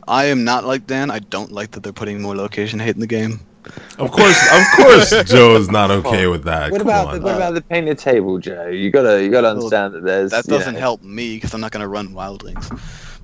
I 0.07 0.25
am 0.27 0.43
not 0.43 0.65
like 0.65 0.87
Dan. 0.87 1.11
I 1.11 1.19
don't 1.19 1.53
like 1.53 1.73
that 1.73 1.83
they're 1.83 1.93
putting 1.93 2.23
more 2.23 2.35
location 2.35 2.79
hate 2.79 2.95
in 2.95 3.01
the 3.01 3.07
game. 3.07 3.41
Of 3.99 4.11
course, 4.11 4.43
of 4.53 4.65
course, 4.77 5.25
Joe's 5.31 5.69
not 5.71 5.91
okay 5.91 6.27
with 6.29 6.45
that. 6.45 6.71
What 6.71 6.79
Come 6.81 6.89
about 6.89 7.09
on. 7.09 7.15
the, 7.17 7.21
what 7.21 7.35
about 7.37 7.53
the 7.55 7.61
painted 7.61 7.99
table, 7.99 8.39
Joe? 8.39 8.69
You 8.69 8.91
gotta 8.91 9.23
you 9.23 9.31
gotta 9.31 9.51
understand 9.51 9.93
that 9.95 10.05
there's 10.05 10.31
That 10.31 10.47
doesn't 10.47 10.75
know, 10.75 10.81
help 10.81 11.03
me 11.03 11.35
because 11.37 11.53
I'm 11.53 11.61
not 11.61 11.73
going 11.73 11.83
to 11.83 11.89
run 11.89 12.09
wildlings. 12.15 12.71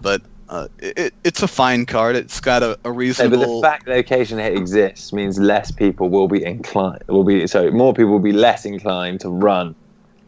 But 0.03 0.21
uh, 0.49 0.69
it, 0.79 0.99
it, 0.99 1.15
it's 1.25 1.43
a 1.43 1.49
fine 1.49 1.87
card. 1.87 2.17
It's 2.17 2.41
got 2.41 2.63
a, 2.63 2.79
a 2.85 2.91
No, 3.19 3.29
but 3.31 3.41
the 3.41 3.49
fact 3.63 3.87
that 3.87 3.93
location 3.93 4.39
hate 4.39 4.57
exists 4.57 5.13
means 5.13 5.39
less 5.39 5.71
people 5.71 6.11
will 6.11 6.29
be 6.29 6.45
inclined. 6.45 7.03
Will 7.09 7.25
be 7.25 7.47
sorry, 7.47 7.71
more 7.71 7.95
people 7.95 8.13
will 8.13 8.19
be 8.21 8.33
less 8.33 8.65
inclined 8.65 9.21
to 9.21 9.31
run. 9.31 9.75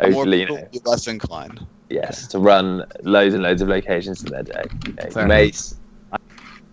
more 0.09 0.27
people 0.27 0.57
will 0.57 0.69
be 0.73 0.81
less 0.85 1.07
inclined. 1.07 1.61
yes, 1.89 2.27
to 2.29 2.39
run 2.39 2.85
loads 3.03 3.35
and 3.35 3.43
loads 3.43 3.63
of 3.63 3.69
locations 3.69 4.23
in 4.23 4.31
their 4.31 4.43
day. 4.43 4.65
Okay, 4.99 5.11
Mace, 5.19 5.75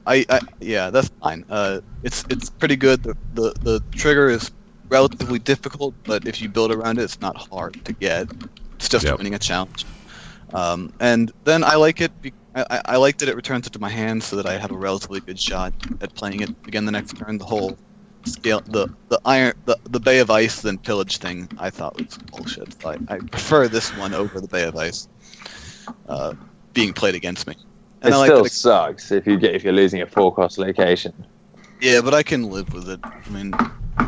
I, 0.05 0.25
I 0.29 0.41
yeah, 0.59 0.89
that's 0.89 1.09
fine. 1.21 1.43
Uh, 1.49 1.81
it's 2.03 2.25
it's 2.29 2.49
pretty 2.49 2.75
good. 2.75 3.03
The, 3.03 3.15
the 3.31 3.53
the 3.61 3.81
trigger 3.95 4.29
is 4.29 4.51
relatively 4.89 5.39
difficult, 5.39 5.95
but 6.05 6.23
if 6.25 6.41
you 6.41 6.49
build 6.49 6.71
around 6.71 6.99
it, 6.99 7.03
it's 7.03 7.21
not 7.21 7.37
hard 7.37 7.75
to 7.85 7.93
get. 7.93 8.27
It's 8.79 8.89
just 8.89 9.05
Yep. 9.05 9.17
winning 9.17 9.33
a 9.33 9.39
challenge. 9.39 9.85
Um, 10.53 10.89
and 10.99 11.31
then 11.45 11.63
I 11.63 11.75
like 11.75 12.01
it. 12.01 12.11
Be- 12.21 12.33
I, 12.55 12.65
I- 12.69 12.81
I 12.85 12.97
like 12.97 13.17
that 13.17 13.29
it 13.29 13.35
returns 13.35 13.67
it 13.67 13.73
to 13.73 13.79
my 13.79 13.89
hand 13.89 14.23
so 14.23 14.35
that 14.35 14.45
I 14.45 14.57
have 14.57 14.71
a 14.71 14.77
relatively 14.77 15.21
good 15.21 15.39
shot 15.39 15.73
at 16.01 16.13
playing 16.15 16.41
it 16.41 16.51
again 16.67 16.85
the 16.85 16.91
next 16.91 17.15
turn. 17.17 17.37
The 17.37 17.45
whole 17.45 17.77
scale, 18.25 18.61
the 18.65 18.87
the 19.09 19.19
iron, 19.25 19.53
the, 19.65 19.77
the 19.89 19.99
Bay 19.99 20.19
of 20.19 20.29
Ice 20.29 20.61
then 20.61 20.77
pillage 20.79 21.17
thing, 21.17 21.49
I 21.57 21.69
thought 21.69 21.95
was 21.95 22.17
bullshit. 22.31 22.73
So 22.81 22.89
I, 22.91 22.97
I 23.15 23.19
prefer 23.31 23.67
this 23.67 23.93
one 23.93 24.13
over 24.13 24.39
the 24.39 24.47
Bay 24.47 24.63
of 24.63 24.75
Ice 24.75 25.07
uh, 26.07 26.33
being 26.73 26.93
played 26.93 27.15
against 27.15 27.47
me. 27.47 27.53
it 28.03 28.13
I 28.13 28.17
like 28.17 28.27
still 28.31 28.45
it- 28.45 28.51
sucks 28.51 29.11
if 29.11 29.25
you 29.27 29.37
get 29.37 29.55
if 29.55 29.63
you're 29.63 29.73
losing 29.73 30.01
a 30.01 30.07
four 30.07 30.33
cost 30.33 30.57
location. 30.57 31.13
Yeah, 31.81 32.01
but 32.01 32.13
I 32.13 32.23
can 32.23 32.43
live 32.43 32.71
with 32.73 32.89
it. 32.89 32.99
I 33.25 33.29
mean, 33.29 33.53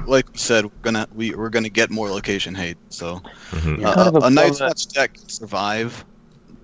like 0.05 0.25
we 0.31 0.39
said, 0.39 0.65
we're 0.65 0.71
gonna 0.81 1.07
we 1.13 1.33
we're 1.35 1.49
gonna 1.49 1.69
get 1.69 1.89
more 1.91 2.09
location 2.09 2.55
hate. 2.55 2.77
So 2.89 3.21
Mhm. 3.51 3.83
Uh, 3.85 4.11
a, 4.13 4.23
a 4.23 4.27
a 4.27 4.29
nice 4.29 4.59
bummer. 4.59 4.69
match 4.69 4.87
deck 4.93 5.13
can 5.13 5.29
survive 5.29 6.05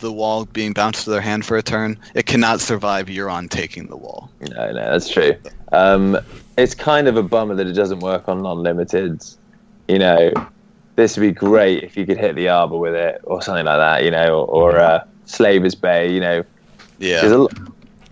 the 0.02 0.12
wall 0.12 0.46
being 0.46 0.74
bounced 0.74 1.06
to 1.06 1.10
their 1.10 1.22
hand 1.22 1.46
for 1.46 1.58
a 1.58 1.64
turn. 1.64 1.98
It 2.14 2.26
cannot 2.26 2.60
survive 2.60 3.08
Euron 3.08 3.50
taking 3.50 3.88
the 3.88 3.98
wall. 3.98 4.30
No, 4.42 4.72
no, 4.72 4.74
that's 4.74 5.10
true. 5.10 5.36
Um, 5.72 6.18
it's 6.58 6.76
kind 6.76 7.08
of 7.08 7.16
a 7.16 7.24
bummer 7.24 7.56
that 7.56 7.68
it 7.68 7.74
doesn't 7.74 8.00
work 8.00 8.28
on 8.28 8.42
non-limiteds. 8.42 9.38
You 9.88 10.00
know, 10.00 10.32
this 10.96 11.18
would 11.18 11.24
be 11.24 11.32
great 11.32 11.84
if 11.84 11.96
you 11.96 12.06
could 12.06 12.18
hit 12.18 12.36
the 12.36 12.50
arbor 12.50 12.78
with 12.78 12.96
it 12.96 13.22
or 13.24 13.42
something 13.42 13.66
like 13.66 13.78
that. 13.78 14.04
You 14.04 14.12
know, 14.12 14.42
or, 14.42 14.74
or 14.74 14.80
uh, 14.80 15.04
Slaver's 15.26 15.76
Bay. 15.76 16.12
You 16.12 16.20
know, 16.20 16.44
Yeah, 17.00 17.26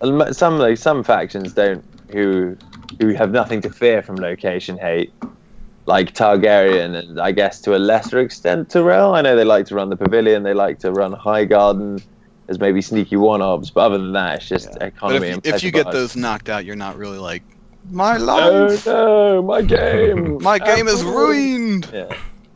a 0.02 0.34
some 0.34 0.58
like 0.58 0.78
some 0.78 1.04
factions 1.04 1.54
don't 1.54 1.84
who 2.12 2.58
who 3.00 3.14
have 3.14 3.32
nothing 3.32 3.62
to 3.62 3.70
fear 3.70 4.02
from 4.02 4.16
location 4.16 4.78
hate, 4.78 5.14
like 5.90 6.14
Targaryen, 6.14 6.96
and 6.98 7.20
I 7.20 7.32
guess 7.32 7.60
to 7.62 7.76
a 7.76 7.80
lesser 7.92 8.20
extent 8.20 8.70
Tyrell. 8.70 9.16
I 9.16 9.22
know 9.22 9.36
they 9.36 9.44
like 9.44 9.66
to 9.68 9.76
run 9.76 9.90
the 9.90 9.98
Pavilion, 9.98 10.44
they 10.44 10.54
like 10.54 10.78
to 10.80 10.92
run 10.92 11.12
Highgarden 11.14 12.02
as 12.48 12.60
maybe 12.60 12.82
sneaky 12.82 13.16
one-offs, 13.16 13.70
but 13.72 13.82
other 13.88 13.98
than 13.98 14.14
that, 14.14 14.38
it's 14.38 14.48
just 14.48 14.68
Yeah. 14.70 14.78
but 14.80 14.88
economy 14.88 15.28
if, 15.28 15.36
and 15.36 15.46
if 15.48 15.64
you 15.64 15.72
get 15.72 15.86
bars. 15.86 15.96
those 15.96 16.16
knocked 16.16 16.50
out, 16.50 16.64
you're 16.66 16.76
not 16.88 16.96
really 16.98 17.18
like 17.18 17.44
my 17.92 18.18
Oh 18.18 18.24
life. 18.24 18.86
no, 18.86 19.42
my 19.42 19.62
game, 19.62 20.38
My 20.52 20.58
game 20.60 20.88
is 20.88 21.04
ruined. 21.04 21.90
Yeah, 21.94 22.10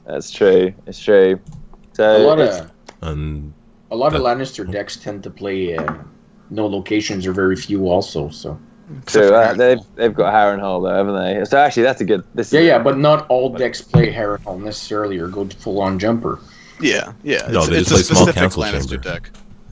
that's 0.05 0.29
true. 0.31 0.73
It's 0.87 0.99
true. 0.99 1.39
So 1.93 2.05
a 2.17 2.23
lot 2.25 2.39
it's- 2.39 2.59
of 2.61 2.71
And 3.09 3.53
a 3.91 3.95
lot 3.95 4.13
of 4.15 4.21
Lannister 4.21 4.63
decks 4.71 4.95
tend 4.97 5.21
to 5.23 5.29
play 5.29 5.75
uh, 5.77 5.93
no 6.49 6.65
locations 6.67 7.25
or 7.27 7.33
very 7.33 7.55
few, 7.55 7.87
also. 7.89 8.29
So 8.29 8.59
Except 9.01 9.27
so 9.27 9.35
uh, 9.35 9.53
they've 9.53 9.79
they've 9.95 10.13
got 10.13 10.33
Harrenhal 10.33 10.81
though, 10.83 10.95
haven't 10.95 11.15
they? 11.15 11.45
So 11.45 11.57
actually, 11.57 11.83
that's 11.83 12.01
a 12.01 12.05
good. 12.05 12.23
This 12.35 12.47
is 12.47 12.53
yeah, 12.53 12.59
yeah, 12.59 12.79
but 12.79 12.97
not 12.97 13.27
all 13.27 13.49
decks 13.49 13.81
play 13.81 14.13
Harrenhal 14.13 14.61
necessarily 14.61 15.17
or 15.19 15.27
go 15.27 15.47
full 15.49 15.81
on 15.81 15.99
jumper. 15.99 16.39
yeah, 16.79 17.13
yeah. 17.23 17.47
No, 17.49 17.59
it's, 17.61 17.69
they 17.69 17.77
it's 17.77 17.89
just 17.89 17.91
a 17.91 17.93
play 17.93 18.03
small 18.03 18.27
specific 18.27 18.35
council 18.35 18.63
Lannister 18.63 18.89
chamber. 18.89 18.97
deck. 19.19 19.31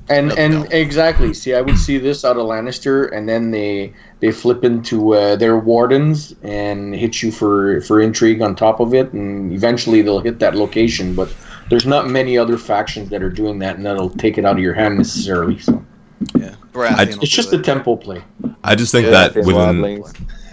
And 0.09 0.27
No, 0.29 0.35
and 0.35 0.53
no. 0.55 0.61
exactly. 0.71 1.33
See, 1.33 1.53
I 1.53 1.61
would 1.61 1.77
see 1.77 1.97
this 1.97 2.25
out 2.25 2.35
of 2.35 2.45
Lannister, 2.47 3.15
and 3.15 3.29
then 3.29 3.51
they 3.51 3.93
they 4.19 4.31
flip 4.31 4.63
into 4.65 5.13
uh, 5.13 5.35
their 5.37 5.57
wardens 5.57 6.35
and 6.43 6.93
hit 6.95 7.21
you 7.21 7.31
for 7.31 7.79
for 7.81 8.01
intrigue 8.01 8.41
on 8.41 8.55
top 8.55 8.79
of 8.79 8.93
it, 8.93 9.13
and 9.13 9.53
eventually 9.53 10.01
they'll 10.01 10.19
hit 10.19 10.39
that 10.39 10.55
location. 10.55 11.13
But 11.15 11.33
there's 11.69 11.85
not 11.85 12.09
many 12.09 12.37
other 12.37 12.57
factions 12.57 13.09
that 13.09 13.23
are 13.23 13.29
doing 13.29 13.59
that, 13.59 13.77
and 13.77 13.85
that'll 13.85 14.09
take 14.09 14.37
it 14.37 14.43
out 14.45 14.53
of 14.57 14.59
your 14.59 14.73
hand 14.73 14.97
necessarily. 14.97 15.57
So 15.59 15.81
Yeah, 16.35 16.55
Baratheon 16.73 17.21
it's 17.21 17.29
just 17.31 17.51
do 17.51 17.57
a 17.57 17.59
it. 17.59 17.65
tempo 17.65 17.95
play. 17.95 18.23
I 18.63 18.75
just 18.75 18.91
think 18.91 19.05
Yeah, 19.05 19.27
that 19.29 19.35
within. 19.45 20.03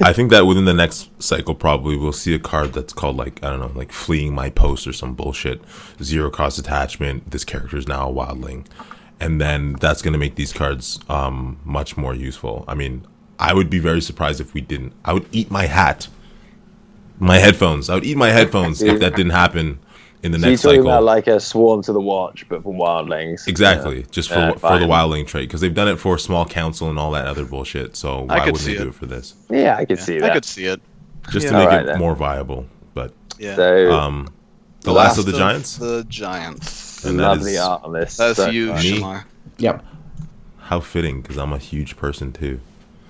I 0.00 0.12
think 0.12 0.30
that 0.30 0.46
within 0.46 0.64
the 0.64 0.74
next 0.74 1.10
cycle, 1.22 1.54
probably 1.54 1.96
we'll 1.96 2.12
see 2.12 2.34
a 2.34 2.38
card 2.38 2.72
that's 2.72 2.92
called 2.92 3.16
like 3.16 3.42
I 3.42 3.50
don't 3.50 3.60
know, 3.60 3.72
like 3.74 3.92
fleeing 3.92 4.34
my 4.34 4.50
post 4.50 4.86
or 4.86 4.92
some 4.92 5.14
bullshit. 5.14 5.60
Zero 6.02 6.30
cost 6.30 6.58
attachment. 6.58 7.30
This 7.30 7.44
character 7.44 7.76
is 7.76 7.86
now 7.88 8.08
a 8.08 8.12
wildling, 8.12 8.66
and 9.20 9.40
then 9.40 9.74
that's 9.74 10.02
gonna 10.02 10.18
make 10.18 10.34
these 10.36 10.52
cards 10.52 10.98
um, 11.08 11.58
much 11.64 11.96
more 11.96 12.14
useful. 12.14 12.64
I 12.66 12.74
mean, 12.74 13.06
I 13.38 13.54
would 13.54 13.70
be 13.70 13.78
very 13.78 14.00
surprised 14.00 14.40
if 14.40 14.54
we 14.54 14.60
didn't. 14.60 14.92
I 15.04 15.12
would 15.12 15.28
eat 15.32 15.50
my 15.50 15.66
hat, 15.66 16.08
my 17.18 17.38
headphones. 17.38 17.88
I 17.90 17.94
would 17.94 18.04
eat 18.04 18.16
my 18.16 18.30
headphones 18.30 18.82
if 18.82 19.00
that 19.00 19.14
didn't 19.16 19.32
happen 19.32 19.78
in 20.22 20.32
the 20.32 20.38
So 20.38 20.46
you're 20.48 20.56
talking 20.56 20.70
cycle. 20.80 20.86
about 20.88 21.04
like 21.04 21.26
a 21.26 21.38
Sworn 21.40 21.82
to 21.82 21.92
the 21.92 22.00
Watch, 22.00 22.48
but 22.48 22.62
for 22.62 22.72
wildlings. 22.74 23.46
Exactly, 23.46 24.04
just 24.10 24.28
for 24.30 24.34
Yeah, 24.38 24.50
for 24.52 24.78
the 24.78 24.86
fine. 24.86 24.88
wildling 24.88 25.26
trait 25.26 25.48
because 25.48 25.60
they've 25.60 25.74
done 25.74 25.88
it 25.88 25.96
for 25.98 26.18
small 26.18 26.44
council 26.44 26.88
and 26.90 26.98
all 26.98 27.10
that 27.12 27.26
other 27.26 27.44
bullshit. 27.44 27.96
So 27.96 28.22
why 28.22 28.38
wouldn't 28.46 28.58
they 28.58 28.62
see 28.64 28.76
do 28.76 28.82
it. 28.84 28.88
it 28.88 28.94
for 28.94 29.06
this? 29.06 29.34
Yeah, 29.50 29.58
yeah 29.58 29.76
I 29.76 29.84
could 29.84 29.98
Yeah, 29.98 30.04
see 30.04 30.22
I 30.22 30.30
could 30.30 30.44
see 30.44 30.64
it. 30.64 30.80
Just 31.30 31.44
Yeah. 31.44 31.52
to 31.52 31.58
make 31.58 31.68
Alright 31.68 31.82
it 31.82 31.86
then. 31.86 31.98
more 31.98 32.14
viable. 32.14 32.66
But 32.94 33.12
Yeah. 33.38 33.54
So 33.56 33.92
um, 33.92 34.28
the 34.82 34.92
last, 34.92 35.18
of 35.18 35.26
the 35.26 35.32
giants. 35.32 35.76
The 35.76 36.04
Giants. 36.08 37.04
And 37.04 37.18
that 37.20 37.22
love 37.28 37.38
is- 37.40 37.44
the 37.46 37.58
art 37.58 37.82
on 37.84 37.92
this. 37.92 38.16
That's 38.16 38.36
so 38.38 38.48
you. 38.50 38.72
Me? 38.72 39.00
Shomar. 39.00 39.24
Yep. 39.58 39.84
How 40.58 40.80
fitting, 40.80 41.20
because 41.22 41.36
I'm 41.38 41.52
a 41.52 41.58
huge 41.58 41.96
person 41.96 42.32
too. 42.32 42.60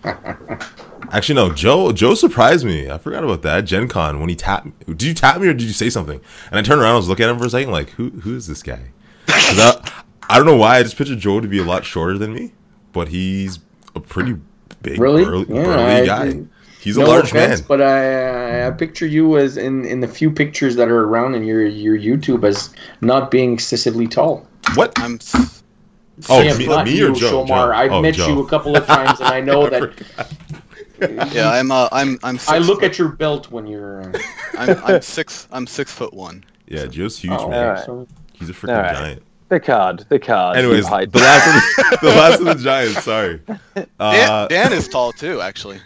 Actually, 1.13 1.35
no. 1.37 1.53
Joe. 1.53 1.93
Joe 1.93 2.15
surprised 2.15 2.65
me. 2.67 2.91
I 2.91 2.99
forgot 2.99 3.25
about 3.25 3.43
that. 3.43 3.63
Gen 3.63 3.89
Con 3.89 4.21
when 4.21 4.29
he 4.29 4.35
tapped. 4.37 4.67
me- 4.67 4.73
Did 4.89 5.03
you 5.03 5.15
tap 5.15 5.41
me 5.41 5.49
or 5.49 5.53
did 5.55 5.63
you 5.63 5.73
say 5.73 5.89
something? 5.91 6.21
And 6.51 6.59
I 6.59 6.63
turned 6.63 6.81
around. 6.81 6.93
I 6.93 6.97
was 6.97 7.09
looking 7.09 7.25
at 7.25 7.31
him 7.31 7.39
for 7.39 7.47
a 7.47 7.51
second, 7.51 7.71
like, 7.71 7.91
who 7.91 8.11
who 8.11 8.37
is 8.37 8.47
this 8.47 8.63
guy? 8.63 8.91
I, 9.29 9.93
I 10.29 10.37
don't 10.37 10.47
know 10.47 10.57
why 10.57 10.77
I 10.79 10.83
just 10.83 10.97
pictured 10.99 11.19
Joe 11.19 11.41
to 11.41 11.49
be 11.49 11.59
a 11.59 11.65
lot 11.65 11.85
shorter 11.85 12.19
than 12.19 12.33
me, 12.35 12.53
but 12.93 13.09
he's 13.09 13.59
a 13.95 14.01
pretty 14.01 14.37
big, 14.83 15.01
Really? 15.01 15.25
burly, 15.25 15.47
Yeah, 15.49 15.63
burly 15.65 15.83
I 15.83 16.07
guy. 16.07 16.27
didn't- 16.27 16.51
He's 16.81 16.97
a 16.97 17.05
large 17.05 17.25
offense, 17.33 17.59
man. 17.61 17.67
but 17.69 17.83
I, 17.83 18.69
I 18.69 18.71
picture 18.71 19.07
you 19.07 19.37
as 19.37 19.57
in 19.57 19.85
in 19.85 19.99
the 20.01 20.07
few 20.07 20.31
pictures 20.31 20.77
that 20.77 20.89
are 20.89 21.01
around 21.05 21.35
in 21.35 21.43
your 21.45 21.67
your 21.67 21.99
YouTube 21.99 22.45
as 22.45 22.73
not 23.01 23.31
being 23.33 23.53
excessively 23.53 24.07
tall. 24.07 24.47
What? 24.75 24.93
I'm. 25.01 25.19
S- 26.19 26.27
Oh, 26.29 26.43
Sam, 26.43 26.59
me- 26.59 26.67
not 26.67 26.85
me 26.87 26.97
you, 26.97 27.13
or 27.13 27.15
Joe? 27.15 27.45
Shomar. 27.45 27.49
Joe. 27.49 27.73
I've 27.73 27.93
Oh, 27.93 28.03
met 28.03 28.15
Joe. 28.15 28.29
you 28.29 28.41
a 28.41 28.49
couple 28.49 28.77
of 28.77 28.87
times, 28.87 29.21
and 29.21 29.29
I 29.29 29.41
know 29.41 29.69
that 29.71 29.93
Yeah, 31.35 31.51
I'm. 31.51 31.71
Uh, 31.71 31.89
I'm. 31.93 32.19
I'm. 32.23 32.39
Six, 32.39 32.49
I 32.51 32.59
look 32.59 32.83
at 32.83 32.99
your 32.99 33.09
belt 33.11 33.51
when 33.51 33.67
you're. 33.67 34.01
Uh, 34.03 34.19
I'm, 34.59 34.85
I'm 34.85 35.03
six. 35.03 35.47
I'm 35.53 35.67
six 35.67 35.93
foot 35.93 36.13
one. 36.13 36.45
Yeah, 36.67 36.87
Joe's 36.87 37.19
huge, 37.19 37.33
oh, 37.39 37.49
man. 37.49 37.65
Alright. 37.67 37.85
so- 37.87 38.07
He's 38.33 38.51
a 38.51 38.53
freaking 38.53 38.77
Alright. 38.77 38.95
giant. 38.97 39.23
The 39.49 39.59
card, 39.61 40.05
the 40.11 40.19
card. 40.19 40.57
Anyways, 40.59 40.81
you 40.85 40.87
hide- 40.87 41.11
the 41.11 41.19
last 41.21 41.47
of 41.49 41.55
the, 41.55 41.99
the 42.09 42.15
last 42.15 42.41
of 42.41 42.45
the 42.47 42.55
giants. 42.57 43.03
Sorry. 43.03 43.41
Uh, 43.99 44.13
Dan, 44.13 44.49
Dan 44.49 44.73
is 44.75 44.87
tall 44.89 45.11
too, 45.13 45.41
actually. 45.41 45.81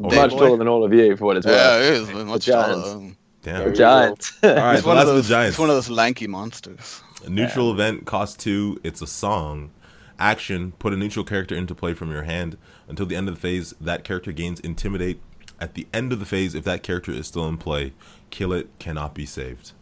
okay. 0.00 0.14
much 0.16 0.30
boy. 0.32 0.38
taller 0.38 0.58
than 0.58 0.68
all 0.68 0.84
of 0.84 0.92
you 0.92 1.16
for 1.16 1.24
what 1.24 1.36
it's 1.38 1.46
worth. 1.46 1.56
Yeah, 1.56 1.78
worth. 1.78 2.10
it 2.10 2.18
is 2.18 2.24
much 2.26 2.44
Giants. 2.44 2.88
taller. 2.88 3.10
Damn. 3.42 3.58
There 3.64 3.72
Giants. 3.72 4.32
All 4.42 4.54
right, 4.54 4.80
the 4.80 4.86
one 4.86 4.96
last 4.96 5.04
of 5.04 5.08
of 5.08 5.14
those. 5.16 5.28
the 5.28 5.34
giants. 5.34 5.52
It's 5.54 5.58
one 5.58 5.70
of 5.70 5.76
those 5.76 5.88
lanky 5.88 6.26
monsters. 6.26 7.02
A 7.24 7.30
neutral 7.30 7.70
event 7.72 8.06
costs 8.06 8.36
two. 8.36 8.80
It's 8.84 9.02
a 9.02 9.06
song. 9.06 9.70
Action: 10.18 10.72
Put 10.78 10.92
a 10.92 10.96
neutral 10.96 11.24
character 11.24 11.54
into 11.54 11.74
play 11.74 11.94
from 11.94 12.10
your 12.10 12.22
hand 12.22 12.56
until 12.88 13.06
the 13.06 13.16
end 13.16 13.28
of 13.28 13.34
the 13.34 13.40
phase. 13.40 13.74
That 13.80 14.04
character 14.04 14.32
gains 14.32 14.60
intimidate. 14.60 15.20
At 15.60 15.74
the 15.74 15.88
end 15.92 16.12
of 16.12 16.20
the 16.20 16.26
phase, 16.26 16.54
if 16.54 16.64
that 16.64 16.82
character 16.82 17.10
is 17.12 17.26
still 17.26 17.48
in 17.48 17.56
play, 17.58 17.92
kill 18.30 18.52
it. 18.52 18.68
Cannot 18.78 19.14
be 19.14 19.26
saved. 19.26 19.72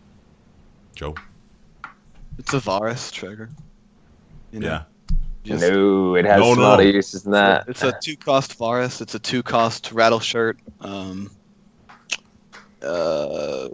Joe. 0.95 1.15
It's 2.39 2.53
a 2.55 2.59
Varys 2.61 3.11
trigger. 3.13 3.51
You 4.53 4.61
know, 4.61 4.67
Yeah. 4.69 4.83
just- 5.45 5.71
no, 5.71 6.15
it 6.17 6.25
has 6.25 6.41
No, 6.41 6.55
no. 6.55 6.75
of 6.79 6.85
uses 6.85 7.23
than 7.25 7.33
that. 7.33 7.65
It's 7.69 7.83
a 7.83 7.93
two 8.03 8.17
cost 8.17 8.59
Varys. 8.59 9.01
It's 9.03 9.15
a 9.15 9.19
two 9.19 9.43
cost 9.43 9.93
Rattleshirt. 9.95 10.57
Um, 10.81 11.31
uh, 12.87 13.69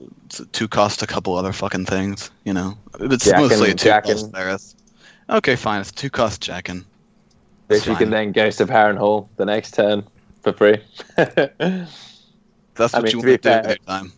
two 0.52 0.68
cost 0.68 1.02
a 1.02 1.06
couple 1.06 1.36
other 1.36 1.52
fucking 1.52 1.86
things. 1.86 2.30
You 2.44 2.52
know, 2.54 2.76
it's 3.00 3.26
Jaqen- 3.28 3.38
mostly 3.48 3.70
a 3.70 3.74
two 3.74 3.88
Jaqen. 3.88 4.02
cost 4.04 4.32
Varys. 4.32 4.74
Okay, 5.30 5.56
fine. 5.56 5.80
It's 5.80 5.92
two 5.92 6.10
cost 6.10 6.42
Jaqen. 6.42 6.84
Which 7.68 7.86
you 7.86 7.96
can 7.96 8.10
then 8.10 8.32
Ghost 8.32 8.60
of 8.60 8.68
Harrenhal 8.68 9.28
the 9.36 9.46
next 9.46 9.72
turn 9.74 10.04
for 10.42 10.52
free. 10.52 10.78
That's 11.16 11.58
I 12.94 12.98
what 12.98 13.04
mean, 13.04 13.06
you 13.06 13.10
to 13.10 13.16
want 13.16 13.24
to 13.24 13.36
do 13.36 13.38
fair- 13.42 13.76
time. 13.86 14.12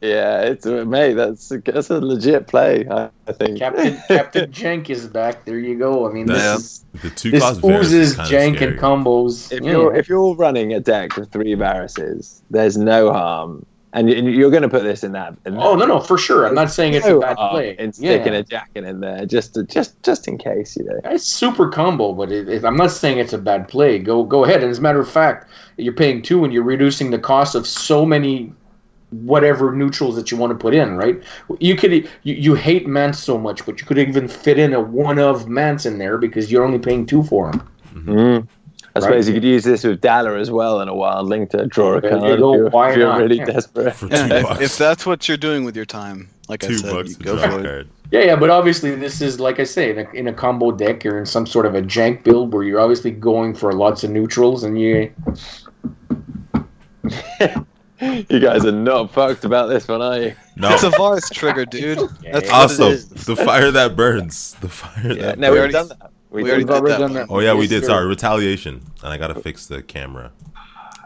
yeah, 0.00 0.42
it's 0.42 0.64
mate. 0.66 1.14
That's 1.14 1.48
that's 1.64 1.90
a 1.90 2.00
legit 2.00 2.46
play. 2.46 2.86
I, 2.88 3.08
I 3.26 3.32
think. 3.32 3.58
Captain 3.58 3.96
Captain 4.08 4.50
Jank 4.52 4.90
is 4.90 5.08
back. 5.08 5.44
There 5.44 5.58
you 5.58 5.76
go. 5.78 6.08
I 6.08 6.12
mean, 6.12 6.28
Yeah. 6.28 6.34
this 6.34 6.56
is 6.60 6.84
The 7.02 7.10
two 7.10 7.30
this 7.32 7.42
cost 7.42 7.60
Varys 7.62 7.80
is 7.92 7.92
oozes 7.92 8.16
jank 8.30 8.60
and 8.60 8.78
combos. 8.78 9.50
if 9.50 9.64
Yeah. 9.64 9.70
you're 9.72 9.94
if 9.96 10.08
you're 10.08 10.34
running 10.36 10.72
a 10.72 10.78
deck 10.80 11.16
with 11.16 11.32
three 11.32 11.54
Varyses, 11.56 12.40
there's 12.50 12.76
no 12.76 13.12
harm, 13.12 13.66
and 13.92 14.08
you- 14.08 14.30
you're 14.30 14.50
going 14.50 14.62
to 14.62 14.68
put 14.68 14.82
this 14.82 15.02
in 15.02 15.12
that. 15.12 15.34
In 15.44 15.56
oh 15.56 15.74
no, 15.74 15.84
no, 15.86 16.00
for 16.00 16.16
sure. 16.16 16.46
I'm 16.46 16.54
not 16.54 16.70
saying 16.70 16.94
it's 16.94 17.06
a 17.06 17.18
bad 17.18 17.36
harm 17.36 17.50
play. 17.50 17.76
in 17.78 17.92
sticking 17.92 18.32
yeah. 18.32 18.38
a 18.38 18.42
jacket 18.42 18.84
in 18.84 19.00
there 19.00 19.26
just 19.26 19.54
to, 19.54 19.64
just 19.64 20.00
just 20.02 20.28
in 20.28 20.38
case, 20.38 20.76
you 20.76 20.84
know. 20.84 21.00
It's 21.04 21.24
super 21.24 21.68
combo, 21.68 22.12
but 22.12 22.30
it, 22.30 22.48
it, 22.48 22.64
I'm 22.64 22.76
not 22.76 22.90
saying 22.90 23.18
it's 23.18 23.32
a 23.32 23.38
bad 23.38 23.68
play. 23.68 23.98
Go 23.98 24.22
go 24.22 24.44
ahead. 24.44 24.62
And 24.62 24.70
as 24.70 24.78
a 24.78 24.82
matter 24.82 25.00
of 25.00 25.08
fact, 25.10 25.48
you're 25.76 25.92
paying 25.92 26.22
two 26.22 26.44
and 26.44 26.52
you're 26.52 26.62
reducing 26.62 27.10
the 27.10 27.18
cost 27.18 27.54
of 27.54 27.66
so 27.66 28.06
many 28.06 28.52
whatever 29.10 29.72
neutrals 29.72 30.14
that 30.14 30.30
you 30.30 30.36
want 30.36 30.52
to 30.52 30.56
put 30.56 30.72
in, 30.72 30.96
right? 30.96 31.20
You 31.58 31.74
could 31.74 31.92
you, 31.92 32.08
you 32.22 32.54
hate 32.54 32.86
Mance 32.86 33.18
so 33.18 33.36
much, 33.36 33.66
but 33.66 33.80
you 33.80 33.86
could 33.86 33.98
even 33.98 34.28
fit 34.28 34.58
in 34.58 34.72
a 34.72 34.80
one 34.80 35.18
of 35.18 35.48
Mance 35.48 35.84
in 35.84 35.98
there 35.98 36.16
because 36.16 36.52
you're 36.52 36.64
only 36.64 36.78
paying 36.78 37.06
two 37.06 37.24
for 37.24 37.50
him. 37.50 37.68
Mm. 37.94 38.48
I 38.94 38.98
Right. 38.98 39.02
suppose 39.04 39.28
you 39.28 39.34
could 39.34 39.44
use 39.44 39.62
this 39.64 39.84
with 39.84 40.00
Dalla 40.00 40.36
as 40.38 40.50
well 40.50 40.80
in 40.80 40.88
a 40.88 40.92
wildling 40.92 41.48
to 41.50 41.66
draw 41.66 41.94
a 41.94 42.00
There 42.00 42.10
you 42.12 42.18
card 42.18 42.32
if 42.32 42.38
go. 42.40 42.54
you're, 42.54 42.66
if 42.90 42.96
you're 42.96 43.16
really 43.18 43.36
Yeah. 43.38 43.44
desperate. 43.44 43.94
for 43.94 44.08
two 44.08 44.16
Yeah, 44.16 44.26
if, 44.34 44.42
bucks. 44.42 44.60
if 44.60 44.78
that's 44.78 45.06
what 45.06 45.28
you're 45.28 45.36
doing 45.36 45.64
with 45.64 45.76
your 45.76 45.84
time, 45.86 46.28
like 46.48 46.64
I 46.64 46.74
said, 46.74 46.90
bucks 46.92 47.10
you 47.10 47.16
go 47.16 47.36
draw 47.36 47.44
a 47.44 47.50
for 47.50 47.60
it. 47.60 47.64
card. 47.64 47.88
Yeah, 48.10 48.20
yeah, 48.24 48.36
but 48.36 48.50
obviously 48.50 48.96
this 48.96 49.20
is 49.20 49.38
like 49.38 49.60
I 49.60 49.64
say 49.64 49.90
in 49.90 49.98
a, 50.00 50.10
in 50.12 50.26
a 50.26 50.32
combo 50.32 50.72
deck 50.72 51.06
or 51.06 51.18
in 51.18 51.26
some 51.26 51.46
sort 51.46 51.66
of 51.66 51.76
a 51.76 51.82
jank 51.82 52.24
build 52.24 52.52
where 52.52 52.64
you're 52.64 52.80
obviously 52.80 53.12
going 53.12 53.54
for 53.54 53.72
lots 53.72 54.02
of 54.02 54.10
neutrals 54.10 54.64
and 54.64 54.76
you 54.80 55.12
you 58.28 58.40
guys 58.40 58.64
are 58.64 58.72
not 58.72 59.12
fucked 59.12 59.44
about 59.44 59.68
this 59.68 59.86
one, 59.86 60.02
are 60.02 60.18
you? 60.18 60.32
No. 60.56 60.72
It's 60.74 60.82
a 60.82 60.90
Varys 60.90 61.32
trigger, 61.32 61.64
dude. 61.64 61.98
That's 62.32 62.50
Awesome. 62.50 62.96
The 63.24 63.36
fire 63.36 63.70
that 63.70 63.94
burns. 63.94 64.56
The 64.60 64.68
fire 64.68 65.12
Yeah, 65.12 65.22
that 65.26 65.38
no, 65.38 65.50
burns. 65.52 65.62
we've 65.62 65.72
done 65.72 65.88
that. 65.88 66.10
We 66.30 66.44
did 66.44 66.50
already 66.50 66.64
that. 66.64 66.74
did 66.74 66.90
that 66.90 66.98
done 66.98 67.14
one. 67.14 67.26
Oh 67.28 67.40
yeah, 67.40 67.54
we 67.54 67.66
did. 67.66 67.84
Sorry, 67.84 68.06
retaliation, 68.06 68.80
and 69.02 69.12
I 69.12 69.16
gotta 69.16 69.40
fix 69.40 69.66
the 69.66 69.82
camera. 69.82 70.32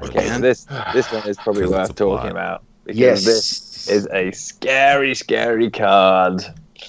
Okay, 0.02 0.28
so 0.28 0.38
this 0.38 0.66
this 0.92 1.10
one 1.12 1.26
is 1.28 1.36
probably 1.38 1.66
worth 1.66 1.94
talking 1.94 2.30
about. 2.30 2.62
Because 2.84 2.98
yes 2.98 3.24
this 3.24 3.88
is 3.88 4.08
a 4.12 4.30
scary, 4.32 5.14
scary 5.14 5.70
card. 5.70 6.44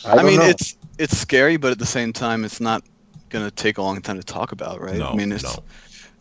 I, 0.06 0.16
don't 0.16 0.26
mean, 0.26 0.40
know. 0.40 0.46
it's 0.46 0.78
it's 0.98 1.18
scary, 1.18 1.58
but 1.58 1.72
at 1.72 1.80
the 1.80 1.86
same 1.86 2.12
time, 2.12 2.44
it's 2.44 2.60
not 2.60 2.84
gonna 3.30 3.52
take 3.52 3.78
a 3.78 3.82
long 3.82 4.02
time 4.02 4.18
to 4.18 4.24
talk 4.24 4.52
about, 4.52 4.82
right? 4.82 4.98
No, 4.98 5.10
I 5.10 5.16
mean, 5.16 5.32
it's 5.32 5.44
no. 5.44 5.64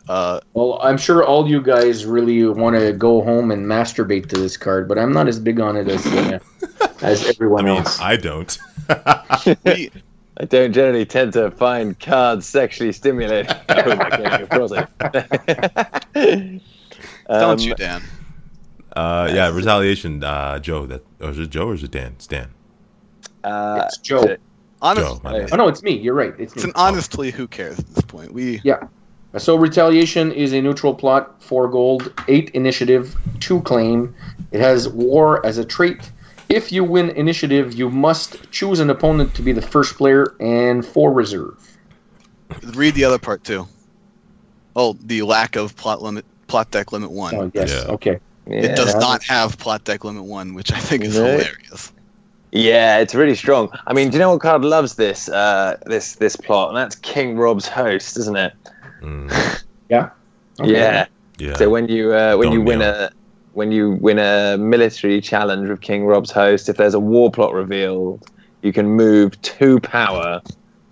uh, 0.07 0.39
Well, 0.53 0.79
I'm 0.81 0.97
sure 0.97 1.23
all 1.23 1.47
you 1.47 1.61
guys 1.61 2.05
really 2.05 2.45
want 2.45 2.75
to 2.75 2.93
go 2.93 3.21
home 3.21 3.51
and 3.51 3.65
masturbate 3.65 4.29
to 4.29 4.37
this 4.37 4.57
card, 4.57 4.87
but 4.87 4.97
I'm 4.97 5.11
not 5.11 5.27
as 5.27 5.39
big 5.39 5.59
on 5.59 5.75
it 5.75 5.87
as 5.87 6.05
uh, 6.07 6.39
as 7.01 7.25
I 7.25 7.29
everyone 7.29 7.65
mean, 7.65 7.77
else. 7.77 7.99
I 7.99 8.15
don't. 8.15 8.57
we 9.65 9.91
I 10.37 10.45
don't 10.45 10.73
generally 10.73 11.05
tend 11.05 11.33
to 11.33 11.49
find 11.51 11.97
cards 11.99 12.45
sexually 12.45 12.91
stimulating. 12.91 13.49
Oh, 13.69 13.73
that 13.95 14.11
gave 14.11 14.19
me 14.19 14.43
a 14.43 14.47
prosit. 14.47 14.87
don't 17.29 17.29
Um, 17.29 17.59
you, 17.59 17.75
Dan? 17.75 18.01
Uh, 18.95 19.29
yeah, 19.33 19.49
retaliation. 19.49 20.23
Uh, 20.23 20.59
Joe. 20.59 20.85
That 20.85 21.05
or 21.21 21.29
is 21.29 21.39
it 21.39 21.49
Joe 21.49 21.69
or 21.69 21.73
is 21.73 21.83
it 21.83 21.91
Dan? 21.91 22.13
It's 22.13 22.27
Dan. 22.27 22.49
Uh, 23.43 23.83
It's 23.85 23.97
Joe. 23.97 24.37
Honest, 24.81 25.07
Joe. 25.07 25.21
My 25.23 25.31
hey. 25.31 25.39
bad. 25.41 25.53
Oh 25.53 25.55
no, 25.57 25.67
it's 25.67 25.83
me. 25.83 25.97
You're 25.97 26.13
right. 26.13 26.33
It's 26.37 26.53
it's 26.53 26.63
me. 26.65 26.69
an 26.69 26.73
honestly, 26.75 27.31
who 27.31 27.47
cares 27.47 27.79
at 27.79 27.87
this 27.87 28.03
point? 28.05 28.33
We 28.33 28.61
yeah. 28.63 28.87
So 29.37 29.57
retaliation 29.57 30.31
is 30.31 30.53
a 30.53 30.61
neutral 30.61 30.93
plot, 30.93 31.43
four 31.43 31.67
gold, 31.67 32.13
eight 32.29 32.51
initiative, 32.51 33.15
two 33.41 33.59
claim. 33.61 34.15
It 34.51 34.61
has 34.61 34.87
war 34.87 35.45
as 35.45 35.57
a 35.57 35.65
trait. 35.65 36.09
If 36.49 36.71
you 36.71 36.83
win 36.83 37.09
initiative, 37.11 37.73
you 37.73 37.89
must 37.89 38.49
choose 38.51 38.79
an 38.79 38.89
opponent 38.89 39.33
to 39.35 39.41
be 39.41 39.51
the 39.51 39.61
first 39.61 39.95
player 39.97 40.35
and 40.39 40.85
four 40.85 41.11
reserve. 41.13 41.57
read 42.75 42.93
the 42.93 43.03
other 43.03 43.17
part 43.19 43.43
too. 43.43 43.67
Oh, 44.75 44.93
the 45.03 45.21
lack 45.23 45.55
of 45.55 45.75
plot 45.75 46.01
limit, 46.01 46.25
plot 46.47 46.69
deck 46.71 46.91
limit 46.91 47.09
one. 47.11 47.33
Oh 47.35 47.51
yes, 47.53 47.71
Yeah. 47.71 47.93
okay. 47.93 48.19
it 48.47 48.75
does 48.75 48.93
yeah. 48.93 48.99
not 48.99 49.23
have 49.23 49.57
plot 49.57 49.83
deck 49.85 50.03
limit 50.03 50.23
one, 50.23 50.53
which 50.53 50.71
I 50.71 50.79
think 50.79 51.03
is 51.03 51.17
No. 51.17 51.25
hilarious. 51.25 51.91
Yeah, 52.51 52.99
it's 52.99 53.13
really 53.15 53.35
strong. 53.35 53.69
I 53.87 53.93
mean, 53.93 54.09
do 54.09 54.13
you 54.15 54.19
know 54.19 54.31
what 54.31 54.39
card 54.41 54.63
loves 54.63 54.95
this 54.95 55.27
uh, 55.29 55.77
this 55.87 56.15
this 56.15 56.35
plot? 56.37 56.69
And 56.69 56.77
that's 56.77 56.95
King 56.95 57.35
Robb's 57.37 57.67
Host, 57.67 58.17
isn't 58.17 58.37
it? 58.37 58.53
Mm, 59.01 59.29
Okay. 59.91 60.71
Yeah. 60.71 61.05
yeah. 61.37 61.53
So 61.57 61.69
when 61.69 61.87
you 61.89 62.13
uh, 62.13 62.37
when 62.37 62.47
Don't 62.47 62.53
you 62.53 62.61
win 62.61 62.79
kneel. 62.79 63.09
When 63.55 63.71
you 63.71 63.91
win 64.01 64.19
a 64.19 64.57
military 64.57 65.21
challenge 65.21 65.69
with 65.69 65.79
King 65.79 66.03
Robb's 66.03 66.29
Host, 66.29 66.67
if 66.67 66.75
there's 66.75 66.93
a 66.93 66.99
war 66.99 67.31
plot 67.31 67.53
revealed, 67.53 68.29
you 68.61 68.73
can 68.73 68.85
move 68.85 69.41
two 69.43 69.79
power 69.79 70.41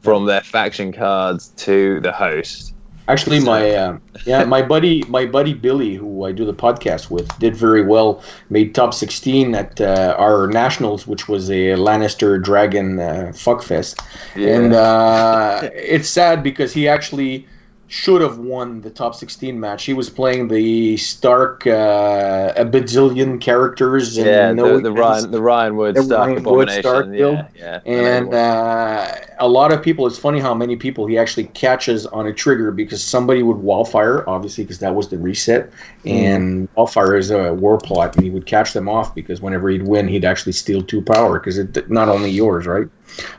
from 0.01 0.27
their 0.27 0.39
faction 0.39 0.93
cards 0.93 1.49
to 1.57 1.99
the 1.99 2.13
host. 2.13 2.73
Actually, 3.09 3.41
my 3.41 3.69
uh, 3.71 3.97
yeah, 4.25 4.45
my 4.45 4.61
buddy, 4.61 5.03
my 5.09 5.25
buddy 5.25 5.53
Billy, 5.53 5.95
who 5.95 6.23
I 6.23 6.31
do 6.31 6.45
the 6.45 6.53
podcast 6.53 7.09
with, 7.09 7.27
did 7.37 7.53
very 7.53 7.83
well. 7.83 8.23
Made 8.49 8.73
top 8.73 8.93
sixteen 8.93 9.53
at 9.55 9.81
uh, 9.81 10.15
our 10.17 10.47
nationals, 10.47 11.05
which 11.05 11.27
was 11.27 11.49
a 11.49 11.75
Lannister 11.75 12.41
Dragon 12.41 12.97
uh, 12.97 13.33
fuckfest. 13.33 14.01
And 14.35 14.73
uh, 14.73 15.69
it's 15.73 16.07
sad 16.07 16.43
because 16.43 16.71
he 16.71 16.87
actually 16.87 17.45
should 17.93 18.21
have 18.21 18.39
won 18.39 18.81
the 18.81 18.89
top 18.89 19.13
16 19.13 19.59
match. 19.59 19.85
He 19.85 19.93
was 19.93 20.09
playing 20.09 20.47
the 20.47 20.97
Stark, 20.97 21.67
uh, 21.67 22.51
a 22.55 22.65
bajillion 22.65 23.39
characters. 23.39 24.17
And 24.17 24.25
yeah, 24.25 24.51
no 24.51 24.77
the, 24.77 24.89
the 24.89 24.91
Ryan 24.91 25.29
the 25.29 25.39
Ryan 25.39 25.75
Wood 25.75 25.95
The 25.95 26.01
Stark 26.01 26.29
Ryan 26.29 26.43
Wood. 26.43 26.71
Stark 26.71 27.05
yeah, 27.05 27.11
build. 27.11 27.45
yeah. 27.55 27.81
And 27.85 28.33
uh, 28.33 29.11
a 29.37 29.47
lot 29.47 29.71
of 29.71 29.83
people, 29.83 30.07
it's 30.07 30.17
funny 30.17 30.39
how 30.39 30.55
many 30.55 30.75
people 30.75 31.05
he 31.05 31.19
actually 31.19 31.43
catches 31.49 32.07
on 32.07 32.25
a 32.25 32.33
trigger 32.33 32.71
because 32.71 33.03
somebody 33.03 33.43
would 33.43 33.57
wildfire, 33.57 34.27
obviously, 34.27 34.63
because 34.63 34.79
that 34.79 34.95
was 34.95 35.09
the 35.09 35.19
reset. 35.19 35.71
And 36.03 36.67
wildfire 36.75 37.15
is 37.15 37.29
a 37.29 37.53
war 37.53 37.77
plot, 37.77 38.15
and 38.15 38.23
he 38.23 38.31
would 38.31 38.47
catch 38.47 38.73
them 38.73 38.89
off 38.89 39.13
because 39.13 39.39
whenever 39.39 39.69
he'd 39.69 39.87
win, 39.87 40.07
he'd 40.07 40.25
actually 40.25 40.53
steal 40.53 40.81
two 40.81 41.03
power 41.03 41.37
because 41.37 41.59
it 41.59 41.91
not 41.91 42.09
only 42.09 42.31
yours, 42.31 42.65
right? 42.65 42.87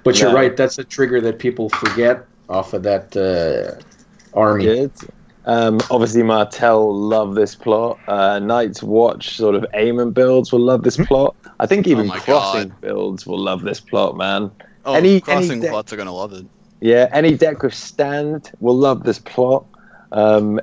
But 0.05 0.21
you're 0.21 0.33
right, 0.33 0.57
that's 0.57 0.79
a 0.79 0.85
trigger 0.85 1.21
that 1.23 1.41
people 1.41 1.71
forget 1.71 2.25
off 2.49 2.73
of 2.73 2.85
that 2.85 3.17
uh, 3.17 3.83
army. 4.35 4.65
Good. 4.65 4.93
Um, 5.47 5.79
obviously, 5.91 6.23
Martell 6.23 6.95
love 6.95 7.35
this 7.35 7.55
plot. 7.55 7.99
Uh, 8.09 8.39
Night's 8.39 8.83
Watch 8.83 9.37
sort 9.37 9.55
of 9.55 9.67
aim 9.75 9.99
and 9.99 10.15
builds 10.15 10.53
will 10.53 10.61
love 10.61 10.83
this 10.85 10.97
plot. 10.97 11.37
I 11.61 11.67
think 11.67 11.87
even 11.87 12.07
my 12.07 12.19
crossing 12.19 12.69
God. 12.71 12.81
builds 12.81 13.27
will 13.27 13.39
love 13.39 13.63
this 13.63 13.79
plot, 13.81 14.17
man. 14.17 14.51
Oh, 14.87 14.95
Any- 14.95 15.11
any 15.11 15.21
crossing 15.21 15.61
plots 15.61 15.93
are 15.93 15.97
gonna 15.97 16.15
love 16.15 16.33
it. 16.33 16.47
Yeah, 16.81 17.09
any 17.13 17.35
deck 17.37 17.63
with 17.63 17.75
stand 17.75 18.51
will 18.61 18.77
love 18.77 19.05
this 19.05 19.19
plot. 19.19 19.65
Um, 20.13 20.61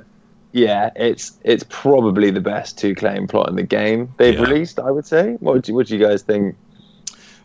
yeah, 0.52 0.90
it's 0.96 1.32
it's 1.44 1.64
probably 1.68 2.30
the 2.30 2.40
best 2.40 2.76
two 2.78 2.94
claim 2.94 3.26
plot 3.26 3.48
in 3.48 3.56
the 3.56 3.62
game 3.62 4.12
they've 4.18 4.34
Yeah. 4.34 4.42
released. 4.46 4.78
I 4.78 4.90
would 4.90 5.06
say. 5.06 5.36
What 5.40 5.62
do, 5.62 5.74
what 5.74 5.86
do 5.86 5.96
you 5.96 6.04
guys 6.04 6.22
think? 6.22 6.56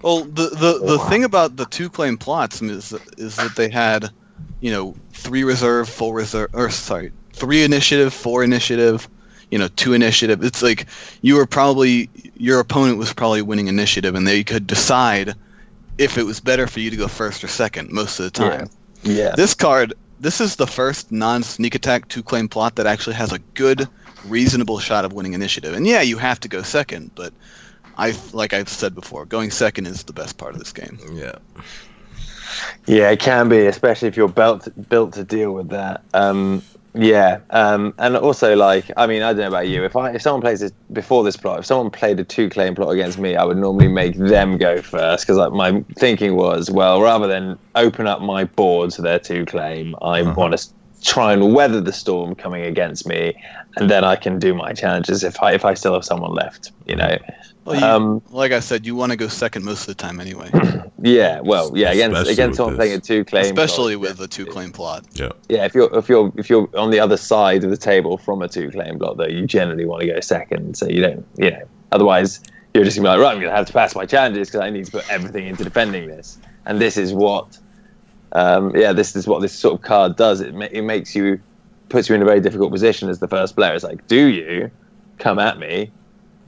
Well, 0.01 0.23
the 0.25 0.49
the, 0.49 0.79
the 0.85 0.99
thing 1.09 1.23
about 1.23 1.55
the 1.55 1.65
two 1.65 1.89
claim 1.89 2.17
plots 2.17 2.61
is 2.61 2.93
is 3.17 3.35
that 3.37 3.55
they 3.55 3.69
had, 3.69 4.09
you 4.59 4.71
know, 4.71 4.95
three 5.13 5.43
reserve, 5.43 5.89
full 5.89 6.13
reserve, 6.13 6.49
or 6.53 6.69
sorry, 6.69 7.11
three 7.33 7.63
initiative, 7.63 8.13
four 8.13 8.43
initiative, 8.43 9.07
you 9.51 9.57
know, 9.57 9.67
two 9.69 9.93
initiative. 9.93 10.43
It's 10.43 10.61
like 10.61 10.87
you 11.21 11.35
were 11.35 11.45
probably 11.45 12.09
your 12.35 12.59
opponent 12.59 12.97
was 12.97 13.13
probably 13.13 13.41
winning 13.41 13.67
initiative, 13.67 14.15
and 14.15 14.27
they 14.27 14.43
could 14.43 14.67
decide 14.67 15.35
if 15.97 16.17
it 16.17 16.23
was 16.23 16.39
better 16.39 16.67
for 16.67 16.79
you 16.79 16.89
to 16.89 16.95
go 16.95 17.07
first 17.07 17.43
or 17.43 17.47
second 17.47 17.91
most 17.91 18.19
of 18.19 18.25
the 18.25 18.31
time. 18.31 18.69
Yeah, 19.03 19.35
This 19.35 19.53
card, 19.53 19.93
this 20.19 20.41
is 20.41 20.55
the 20.55 20.67
first 20.67 21.11
non 21.11 21.43
sneak 21.43 21.75
attack 21.75 22.07
two 22.07 22.23
claim 22.23 22.47
plot 22.49 22.75
that 22.75 22.87
actually 22.87 23.15
has 23.15 23.31
a 23.31 23.39
good, 23.53 23.87
reasonable 24.25 24.79
shot 24.79 25.05
of 25.05 25.13
winning 25.13 25.33
initiative. 25.33 25.73
And 25.73 25.85
yeah, 25.87 26.01
you 26.01 26.17
have 26.17 26.39
to 26.41 26.47
go 26.47 26.61
second, 26.61 27.11
but 27.15 27.33
I 27.97 28.15
like 28.33 28.53
I've 28.53 28.69
said 28.69 28.93
before, 28.93 29.25
going 29.25 29.51
second 29.51 29.87
is 29.87 30.03
the 30.03 30.13
best 30.13 30.37
part 30.37 30.53
of 30.53 30.59
this 30.59 30.71
game. 30.73 30.99
Yeah. 31.11 31.35
Yeah, 32.85 33.09
it 33.09 33.19
can 33.19 33.49
be, 33.49 33.65
especially 33.65 34.07
if 34.07 34.17
you're 34.17 34.27
built 34.27 34.67
built 34.89 35.13
to 35.13 35.23
deal 35.23 35.53
with 35.53 35.69
that. 35.69 36.03
Um, 36.13 36.61
yeah, 36.93 37.39
um, 37.51 37.93
and 37.99 38.17
also 38.17 38.55
like 38.55 38.89
I 38.97 39.05
mean 39.07 39.21
I 39.21 39.33
don't 39.33 39.41
know 39.41 39.47
about 39.47 39.67
you. 39.67 39.83
If 39.83 39.95
I 39.95 40.11
if 40.11 40.21
someone 40.21 40.41
plays 40.41 40.61
this 40.61 40.71
before 40.91 41.23
this 41.23 41.37
plot, 41.37 41.59
if 41.59 41.65
someone 41.65 41.91
played 41.91 42.19
a 42.19 42.23
two 42.23 42.49
claim 42.49 42.75
plot 42.75 42.91
against 42.91 43.19
me, 43.19 43.35
I 43.35 43.43
would 43.43 43.57
normally 43.57 43.87
make 43.87 44.15
them 44.17 44.57
go 44.57 44.81
first 44.81 45.25
because 45.25 45.37
like 45.37 45.51
my 45.53 45.83
thinking 45.97 46.35
was 46.35 46.71
well 46.71 47.01
rather 47.01 47.27
than 47.27 47.57
open 47.75 48.07
up 48.07 48.21
my 48.21 48.45
board 48.45 48.91
to 48.91 49.01
their 49.01 49.19
two 49.19 49.45
claim, 49.45 49.95
I 50.01 50.23
want 50.23 50.57
to 50.57 50.67
try 51.03 51.33
and 51.33 51.53
weather 51.53 51.81
the 51.81 51.93
storm 51.93 52.33
coming 52.33 52.63
against 52.63 53.05
me, 53.05 53.35
and 53.75 53.89
then 53.89 54.03
I 54.03 54.15
can 54.15 54.39
do 54.39 54.55
my 54.55 54.73
challenges 54.73 55.23
if 55.23 55.41
I 55.41 55.53
if 55.53 55.65
I 55.65 55.75
still 55.75 55.93
have 55.93 56.05
someone 56.05 56.33
left. 56.33 56.71
You 56.87 56.95
know. 56.95 57.17
Well, 57.67 57.75
you, 57.77 57.85
Um, 57.85 58.21
like 58.29 58.53
I 58.53 58.61
said, 58.61 58.85
you 58.85 58.95
want 58.95 59.11
to 59.11 59.17
go 59.17 59.27
second 59.27 59.65
most 59.65 59.81
of 59.81 59.87
the 59.87 59.95
time 59.95 60.21
anyway, 60.21 60.49
Yeah, 61.01 61.41
well, 61.41 61.73
yeah, 61.75 61.91
against 61.91 62.13
Especially 62.13 62.33
against 62.33 62.57
someone 62.57 62.75
playing 62.77 62.93
a 62.93 62.99
two 63.01 63.25
claim, 63.25 63.43
especially 63.43 63.95
plot, 63.97 64.09
with 64.09 64.21
a 64.21 64.27
two 64.27 64.45
claim 64.45 64.71
plot. 64.71 65.05
Yeah. 65.13 65.31
yeah, 65.49 65.65
if 65.65 65.75
you're 65.75 65.93
if 65.97 66.07
you're 66.07 66.31
if 66.37 66.49
you're 66.49 66.69
on 66.77 66.91
the 66.91 66.99
other 67.01 67.17
side 67.17 67.65
of 67.65 67.69
the 67.69 67.77
table 67.77 68.17
from 68.17 68.41
a 68.41 68.47
two 68.47 68.71
claim 68.71 68.97
block, 68.97 69.17
though, 69.17 69.27
you 69.27 69.45
generally 69.45 69.85
want 69.85 70.01
to 70.01 70.07
go 70.07 70.19
second, 70.21 70.77
so 70.77 70.87
you 70.87 71.01
don't, 71.01 71.25
you 71.37 71.51
know, 71.51 71.63
otherwise 71.91 72.39
you're 72.73 72.85
just 72.85 72.95
gonna 72.95 73.07
be 73.07 73.09
like, 73.09 73.19
right, 73.19 73.35
I'm 73.35 73.41
gonna 73.41 73.55
have 73.55 73.67
to 73.67 73.73
pass 73.73 73.95
my 73.95 74.05
challenges 74.05 74.47
because 74.47 74.61
I 74.61 74.69
need 74.69 74.85
to 74.85 74.91
put 74.91 75.09
everything 75.11 75.47
into 75.47 75.65
defending 75.65 76.07
this, 76.07 76.37
and 76.65 76.79
this 76.79 76.95
is 76.95 77.13
what, 77.13 77.57
um, 78.31 78.73
yeah, 78.75 78.93
this 78.93 79.13
is 79.15 79.27
what 79.27 79.41
this 79.41 79.51
sort 79.53 79.73
of 79.75 79.81
card 79.81 80.15
does. 80.15 80.39
It 80.39 80.55
ma- 80.55 80.69
it 80.71 80.83
makes 80.83 81.13
you 81.15 81.41
puts 81.89 82.07
you 82.07 82.15
in 82.15 82.21
a 82.21 82.25
very 82.25 82.39
difficult 82.39 82.71
position 82.71 83.09
as 83.09 83.19
the 83.19 83.27
first 83.27 83.55
player. 83.55 83.73
It's 83.73 83.83
like, 83.83 84.07
do 84.07 84.25
you 84.27 84.71
come 85.19 85.37
at 85.37 85.59
me, 85.59 85.91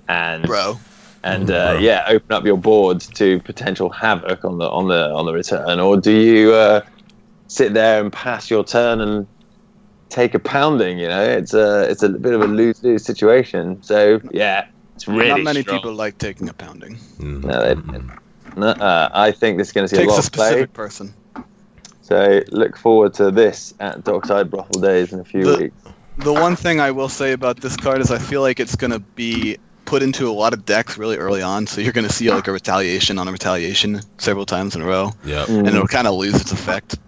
and 0.08 0.46
Bro, 0.46 0.80
and 1.24 1.48
Mm, 1.48 1.54
uh, 1.54 1.72
bro. 1.74 1.80
yeah, 1.80 2.04
open 2.08 2.32
up 2.36 2.46
your 2.46 2.58
board 2.58 3.02
to 3.16 3.40
potential 3.42 3.90
havoc 3.90 4.44
on 4.46 4.58
the 4.58 4.70
on 4.70 4.88
the 4.88 5.10
on 5.12 5.26
the 5.26 5.34
return, 5.34 5.80
or 5.80 5.98
do 5.98 6.12
you 6.12 6.54
uh, 6.54 6.82
sit 7.48 7.74
there 7.74 8.02
and 8.02 8.12
pass 8.12 8.50
your 8.50 8.64
turn 8.64 9.02
and 9.02 9.28
take 10.10 10.34
a 10.34 10.40
pounding? 10.40 10.98
You 11.00 11.08
know, 11.08 11.24
it's 11.24 11.54
a 11.54 11.90
it's 11.90 12.04
a 12.04 12.10
bit 12.10 12.34
of 12.34 12.42
a 12.42 12.48
lose 12.48 12.82
lose 12.84 13.04
situation. 13.06 13.82
So 13.84 14.22
yeah, 14.32 14.66
it's 14.96 15.08
really 15.08 15.30
not 15.30 15.42
many 15.42 15.62
strong. 15.62 15.78
people 15.78 15.94
like 15.94 16.18
taking 16.18 16.48
a 16.50 16.54
pounding. 16.54 16.96
Mhm. 17.20 17.44
No, 17.44 17.62
they- 17.76 18.02
No, 18.56 18.68
uh, 18.70 19.10
I 19.14 19.32
think 19.32 19.58
this 19.60 19.68
is 19.68 19.74
going 19.74 19.86
to 19.88 19.90
see 19.90 19.98
Takes 19.98 20.10
a 20.12 20.14
a 20.14 20.16
lot 20.16 20.26
of 20.26 20.32
play. 20.32 20.66
person. 20.66 21.14
So 22.02 22.42
look 22.52 22.76
forward 22.78 23.14
to 23.16 23.30
this 23.30 23.72
at 23.80 24.04
Dockside 24.04 24.50
Brothel 24.50 24.82
Days 24.82 25.14
in 25.14 25.20
a 25.20 25.24
few 25.24 25.44
The- 25.46 25.58
weeks. 25.58 25.84
The 26.18 26.34
one 26.34 26.56
thing 26.58 26.82
I 26.82 26.92
will 26.92 27.08
say 27.08 27.32
about 27.32 27.62
this 27.62 27.78
card 27.78 28.02
is 28.02 28.12
I 28.12 28.18
feel 28.18 28.42
like 28.42 28.60
it's 28.60 28.76
going 28.76 28.92
to 28.92 29.00
be 29.16 29.58
put 29.90 30.04
into 30.04 30.30
a 30.30 30.32
lot 30.32 30.54
of 30.54 30.66
decks 30.66 31.00
really 31.00 31.18
early 31.18 31.42
on, 31.42 31.66
so 31.66 31.82
you're 31.82 31.92
going 31.94 32.08
to 32.08 32.14
see 32.14 32.30
like 32.30 32.48
a 32.48 32.52
retaliation 32.52 33.18
on 33.18 33.28
a 33.28 33.32
retaliation 33.32 34.02
several 34.20 34.46
times 34.46 34.76
in 34.76 34.82
a 34.84 34.86
row, 34.86 35.12
Yeah. 35.26 35.46
Mm. 35.46 35.60
and 35.60 35.68
it'll 35.70 35.88
kind 35.88 36.06
of 36.08 36.14
lose 36.14 36.36
its 36.40 36.52
effect 36.52 37.00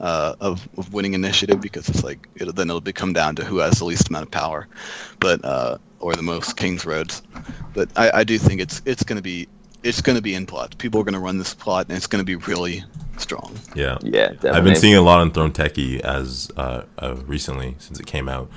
uh, 0.00 0.34
of, 0.40 0.66
of 0.78 0.90
winning 0.94 1.12
initiative 1.12 1.60
because 1.60 1.86
it's 1.90 2.02
like 2.02 2.26
it'll, 2.36 2.54
then 2.54 2.70
it'll 2.70 2.80
become 2.80 3.12
down 3.12 3.36
to 3.36 3.44
who 3.44 3.58
has 3.58 3.78
the 3.78 3.84
least 3.84 4.08
amount 4.08 4.24
of 4.24 4.30
power, 4.30 4.66
but 5.20 5.44
uh, 5.44 5.76
or 5.98 6.14
the 6.16 6.22
most 6.22 6.56
King's 6.56 6.86
Roads. 6.86 7.20
But 7.74 7.90
I, 7.96 8.10
I 8.20 8.24
do 8.24 8.38
think 8.38 8.62
it's 8.62 8.80
it's 8.86 9.02
going 9.02 9.16
to 9.18 9.22
be 9.22 9.46
it's 9.82 10.00
going 10.00 10.16
to 10.16 10.22
be 10.22 10.34
in 10.34 10.46
plot. 10.46 10.76
People 10.78 10.98
are 11.02 11.04
going 11.04 11.12
to 11.20 11.20
run 11.20 11.36
this 11.36 11.52
plot, 11.52 11.88
and 11.88 11.96
it's 11.98 12.06
going 12.06 12.20
to 12.20 12.24
be 12.24 12.36
really 12.36 12.82
strong. 13.18 13.54
Yeah. 13.74 13.98
Yeah, 14.00 14.28
definitely. 14.28 14.50
I've 14.50 14.64
been 14.64 14.76
seeing 14.76 14.96
a 14.96 15.02
lot 15.02 15.20
on 15.20 15.30
Throneteki 15.30 16.00
as 16.00 16.50
uh, 16.56 16.84
uh, 16.98 17.16
recently 17.26 17.74
since 17.78 18.00
it 18.00 18.06
came 18.06 18.30
out, 18.30 18.48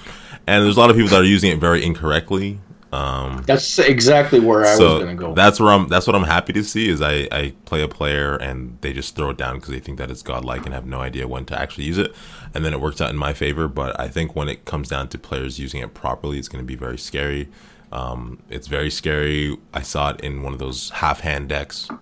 and 0.48 0.64
there's 0.64 0.78
a 0.78 0.80
lot 0.80 0.90
of 0.90 0.96
people 0.96 1.10
that 1.10 1.20
are 1.22 1.26
using 1.26 1.52
it 1.52 1.60
very 1.60 1.84
incorrectly. 1.84 2.60
Um, 2.94 3.42
That's 3.48 3.80
exactly 3.80 4.40
where 4.40 4.66
I 4.66 4.72
was 4.72 4.80
going 4.80 5.08
to 5.08 5.14
go. 5.16 5.34
that's 5.34 5.60
where 5.60 5.72
I'm. 5.72 5.88
That's 5.88 6.06
what 6.06 6.16
I'm 6.16 6.24
happy 6.26 6.54
to 6.54 6.64
see 6.64 6.90
is 6.90 7.02
I, 7.02 7.28
I 7.32 7.54
play 7.66 7.82
a 7.82 7.88
player 7.88 8.36
and 8.36 8.78
they 8.82 8.94
just 8.94 9.16
throw 9.16 9.32
it 9.32 9.38
down 9.38 9.56
because 9.56 9.70
they 9.70 9.80
think 9.80 9.98
that 9.98 10.12
it's 10.12 10.22
godlike 10.22 10.66
and 10.66 10.76
have 10.76 10.86
no 10.86 11.00
idea 11.02 11.28
when 11.28 11.46
to 11.46 11.60
actually 11.60 11.86
use 11.86 11.98
it, 11.98 12.14
and 12.54 12.64
then 12.64 12.72
it 12.72 12.80
works 12.80 13.02
out 13.02 13.10
in 13.10 13.18
my 13.18 13.34
favor. 13.34 13.68
But 13.68 14.00
I 14.00 14.10
think 14.10 14.36
when 14.36 14.48
it 14.48 14.66
comes 14.66 14.90
down 14.90 15.08
to 15.10 15.18
players 15.18 15.58
using 15.60 15.82
it 15.82 15.96
properly, 15.96 16.38
it's 16.38 16.48
going 16.48 16.64
to 16.64 16.68
be 16.68 16.76
very 16.76 17.00
scary. 17.00 17.50
Um, 17.92 18.44
it's 18.50 18.68
very 18.68 18.92
scary. 18.92 19.58
I 19.74 19.82
saw 19.82 20.10
it 20.12 20.22
in 20.22 20.44
one 20.44 20.54
of 20.54 20.60
those 20.60 20.92
half 20.92 21.22
hand 21.22 21.50
decks. 21.50 21.90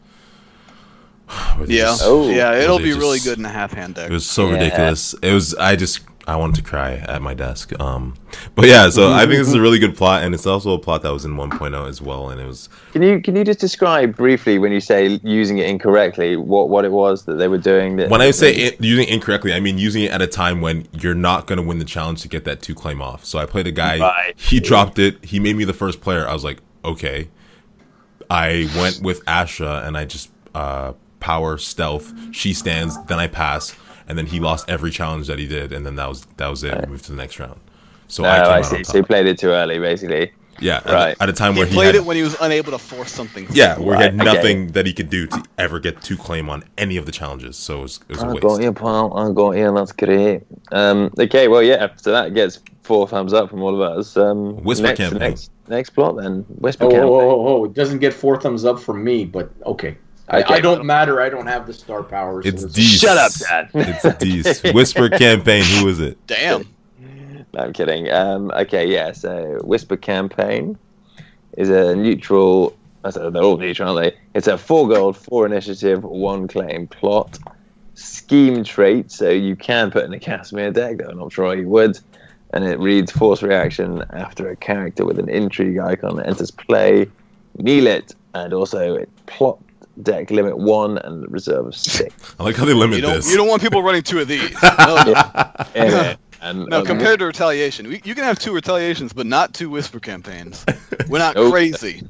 Yeah, 1.68 1.86
just- 1.86 2.02
Oh. 2.06 2.30
yeah, 2.30 2.54
it'll 2.56 2.78
they 2.80 2.84
be 2.86 2.94
really 2.94 3.20
good 3.20 3.38
in 3.40 3.46
a 3.46 3.50
half 3.50 3.72
hand 3.72 3.96
deck. 3.96 4.10
It 4.10 4.14
was 4.14 4.26
so 4.30 4.48
Yeah. 4.48 4.54
ridiculous. 4.56 5.14
It 5.22 5.34
was. 5.34 5.56
I 5.56 5.76
just. 5.78 6.02
I 6.28 6.36
wanted 6.36 6.56
to 6.58 6.62
cry 6.62 6.94
at 6.94 7.22
my 7.22 7.34
desk. 7.34 7.78
Um, 7.80 8.16
but 8.56 8.68
yeah. 8.68 8.90
So 8.90 9.12
I 9.12 9.22
think 9.22 9.40
this 9.40 9.48
is 9.48 9.56
a 9.56 9.62
really 9.62 9.80
good 9.80 9.96
plot, 9.98 10.24
and 10.24 10.36
it's 10.36 10.46
also 10.46 10.74
a 10.74 10.80
plot 10.80 11.02
that 11.02 11.12
was 11.12 11.26
in 11.26 11.36
1.0 11.36 11.90
as 11.90 12.02
well, 12.02 12.30
and 12.30 12.40
it 12.40 12.46
was 12.46 12.70
Can 12.94 13.02
you 13.02 13.20
can 13.22 13.36
you 13.36 13.44
just 13.44 13.60
describe 13.60 14.16
briefly 14.16 14.60
when 14.60 14.72
you 14.72 14.80
say 14.80 15.20
using 15.24 15.58
it 15.58 15.68
incorrectly 15.68 16.38
what 16.38 16.70
what 16.70 16.86
it 16.86 16.92
was 16.92 17.26
that 17.26 17.36
they 17.36 17.48
were 17.48 17.58
doing? 17.58 17.96
That, 17.96 18.10
When 18.10 18.22
I 18.22 18.32
say 18.32 18.54
it, 18.54 18.80
using 18.80 19.08
it 19.08 19.14
incorrectly, 19.14 19.54
I 19.54 19.60
mean 19.60 19.78
using 19.78 20.04
it 20.04 20.12
at 20.12 20.22
a 20.22 20.28
time 20.28 20.62
when 20.62 20.88
you're 21.00 21.16
not 21.16 21.48
going 21.48 21.58
to 21.58 21.64
win 21.64 21.80
the 21.80 21.86
challenge 21.86 22.22
to 22.22 22.28
get 22.28 22.46
that 22.46 22.62
two 22.62 22.76
claim 22.76 23.02
off. 23.02 23.26
So 23.26 23.40
I 23.40 23.46
played 23.46 23.68
a 23.68 23.72
guy, 23.72 24.00
Right. 24.00 24.34
he 24.40 24.60
dropped 24.60 25.00
it, 25.00 25.26
he 25.26 25.40
made 25.40 25.56
me 25.56 25.64
the 25.66 25.74
first 25.74 26.02
player. 26.02 26.28
I 26.28 26.34
was 26.34 26.44
like, 26.44 26.60
okay. 26.86 27.30
I 28.30 28.70
went 28.78 29.02
with 29.02 29.26
Asha 29.26 29.86
and 29.86 29.98
I 29.98 30.06
just 30.06 30.30
uh, 30.56 30.94
power 31.20 31.58
stealth. 31.58 32.14
She 32.34 32.54
stands, 32.54 33.02
then 33.06 33.20
I 33.20 33.28
pass, 33.28 33.76
and 34.12 34.18
then 34.20 34.28
he 34.28 34.40
lost 34.40 34.70
every 34.70 34.92
challenge 34.92 35.28
that 35.28 35.40
he 35.40 35.48
did, 35.48 35.72
and 35.74 35.86
then 35.86 35.96
that 35.96 36.10
was 36.10 36.28
that 36.38 36.50
was 36.50 36.64
it. 36.64 36.76
We 36.82 36.92
moved 36.94 37.06
to 37.06 37.12
the 37.12 37.18
next 37.18 37.40
round. 37.40 37.60
So 38.08 38.26
Oh, 38.26 38.30
I 38.30 38.42
came 38.42 38.52
I 38.60 38.62
see. 38.62 38.76
on 38.80 38.84
So 38.86 38.98
you 38.98 39.04
top. 39.04 39.10
played 39.14 39.28
it 39.28 39.40
too 39.40 39.52
early, 39.52 39.80
basically. 39.80 40.34
Yeah, 40.60 40.82
at, 40.86 40.86
Right. 41.00 41.16
a, 41.20 41.24
at 41.24 41.30
a 41.30 41.34
time 41.34 41.54
He 41.54 41.60
where 41.60 41.68
he 41.68 41.76
played 41.80 41.86
had, 41.88 41.96
it 41.96 42.06
when 42.06 42.18
he 42.18 42.24
was 42.24 42.36
unable 42.42 42.72
to 42.74 42.78
force 42.78 43.12
something. 43.12 43.48
yeah, 43.52 43.80
where 43.80 43.96
he 43.98 44.04
had 44.04 44.20
Right, 44.20 44.28
okay. 44.28 44.36
nothing 44.38 44.58
that 44.74 44.86
he 44.86 44.94
could 44.94 45.10
do 45.10 45.26
to 45.28 45.44
ever 45.58 45.80
get 45.80 46.02
two 46.04 46.18
claim 46.18 46.50
on 46.50 46.64
any 46.78 46.98
of 46.98 47.06
the 47.06 47.12
challenges. 47.12 47.56
So 47.58 47.80
it 47.80 47.82
was, 47.84 48.00
it 48.10 48.14
was 48.16 48.24
a 48.24 48.28
I 48.28 48.34
waste. 48.34 48.42
got 48.42 48.62
you, 48.62 48.74
pal. 48.74 49.06
I 49.18 49.32
got 49.32 49.52
you. 49.52 49.74
That's 49.74 49.94
great. 49.94 50.44
Um, 50.72 51.12
okay, 51.20 51.48
well, 51.48 51.64
yeah. 51.64 51.88
So 51.96 52.12
that 52.12 52.34
gets 52.36 52.60
four 52.84 53.08
thumbs 53.08 53.34
up 53.34 53.50
from 53.50 53.64
all 53.64 53.74
of 53.74 53.82
us. 53.98 54.18
Um, 54.18 54.58
Whisper 54.64 54.88
next, 54.88 54.98
campaign. 54.98 55.20
Next, 55.20 55.52
next 55.68 55.90
plot 55.92 56.18
then. 56.18 56.46
Whisper 56.60 56.86
Oh, 56.86 56.90
campaign. 56.90 57.10
oh, 57.10 57.20
oh, 57.32 57.48
oh, 57.48 57.66
it 57.66 57.74
doesn't 57.74 58.00
get 58.00 58.14
four 58.14 58.40
thumbs 58.40 58.66
up 58.66 58.80
from 58.80 59.04
me, 59.04 59.26
but 59.26 59.50
okay. 59.66 59.98
I, 60.32 60.42
Okay. 60.42 60.54
I 60.56 60.60
don't 60.62 60.86
matter. 60.86 61.22
I 61.22 61.30
don't 61.30 61.48
have 61.48 61.68
the 61.68 61.74
star 61.74 62.04
powers. 62.04 62.46
It's 62.46 62.62
so 62.62 62.70
D. 62.70 62.82
Shut 62.84 63.18
up, 63.18 63.32
Dad. 63.34 63.70
It's 64.04 64.18
D's. 64.18 64.62
Whisper 64.74 65.10
campaign. 65.10 65.64
Who 65.64 65.88
is 65.90 66.00
it? 66.00 66.18
Damn. 66.26 66.68
No, 67.54 67.60
I'm 67.60 67.74
kidding. 67.74 68.10
Um, 68.10 68.50
okay, 68.52 68.88
yeah. 68.88 69.12
So 69.12 69.60
Whisper 69.64 69.98
campaign 69.98 70.78
is 71.58 71.70
a 71.70 71.96
neutral. 71.96 72.76
I 73.04 73.10
said 73.10 73.34
they're 73.34 73.44
all 73.44 73.58
neutral, 73.58 73.98
aren't 73.98 74.14
they? 74.14 74.20
It's 74.34 74.48
a 74.48 74.58
four 74.58 74.88
gold, 74.88 75.18
four 75.18 75.46
initiative, 75.46 76.04
one 76.04 76.48
claim 76.48 76.88
plot. 76.88 77.38
Scheme 77.96 78.64
trait, 78.64 79.12
so 79.12 79.30
you 79.30 79.56
can 79.58 79.92
put 79.92 80.06
in 80.06 80.14
a 80.14 80.20
Castamere 80.20 80.74
deck, 80.74 80.98
though 80.98 81.10
I'm 81.10 81.20
not 81.20 81.34
sure 81.34 81.54
you 81.56 81.68
would. 81.68 82.00
And 82.54 82.64
it 82.64 82.80
reads 82.80 83.12
force 83.12 83.44
reaction 83.44 84.04
after 84.12 84.50
a 84.50 84.56
character 84.56 85.06
with 85.06 85.20
an 85.20 85.30
intrigue 85.30 85.78
icon 85.78 86.24
enters 86.24 86.52
play. 86.52 87.08
Kneel 87.58 87.88
it, 87.88 88.16
and 88.34 88.54
also 88.54 88.96
it 88.96 89.10
plot 89.26 89.60
deck 90.02 90.32
limit 90.32 90.58
one 90.58 90.98
and 91.00 91.30
reserve 91.32 91.68
of 91.68 91.76
six. 91.76 92.14
I 92.40 92.44
like 92.44 92.56
how 92.56 92.66
they 92.66 92.74
limit 92.74 92.98
You 93.00 93.08
this. 93.08 93.30
you 93.30 93.38
don't 93.38 93.48
want 93.48 93.62
people 93.62 93.84
running 93.84 94.04
two 94.04 94.20
of 94.20 94.28
these. 94.28 94.52
No, 94.64 95.04
Yeah. 95.76 96.16
And 96.44 96.66
no 96.70 96.80
um, 96.80 96.86
compared 96.86 97.20
to 97.20 97.26
retaliation, 97.26 97.88
we, 97.88 98.02
you 98.04 98.16
can 98.16 98.24
have 98.24 98.40
two 98.40 98.52
retaliations, 98.54 99.14
but 99.14 99.28
not 99.28 99.54
two 99.54 99.70
whisper 99.70 100.00
campaigns. 100.00 100.66
We're 101.08 101.20
not 101.20 101.36
Nope. 101.36 101.52
crazy. 101.52 102.02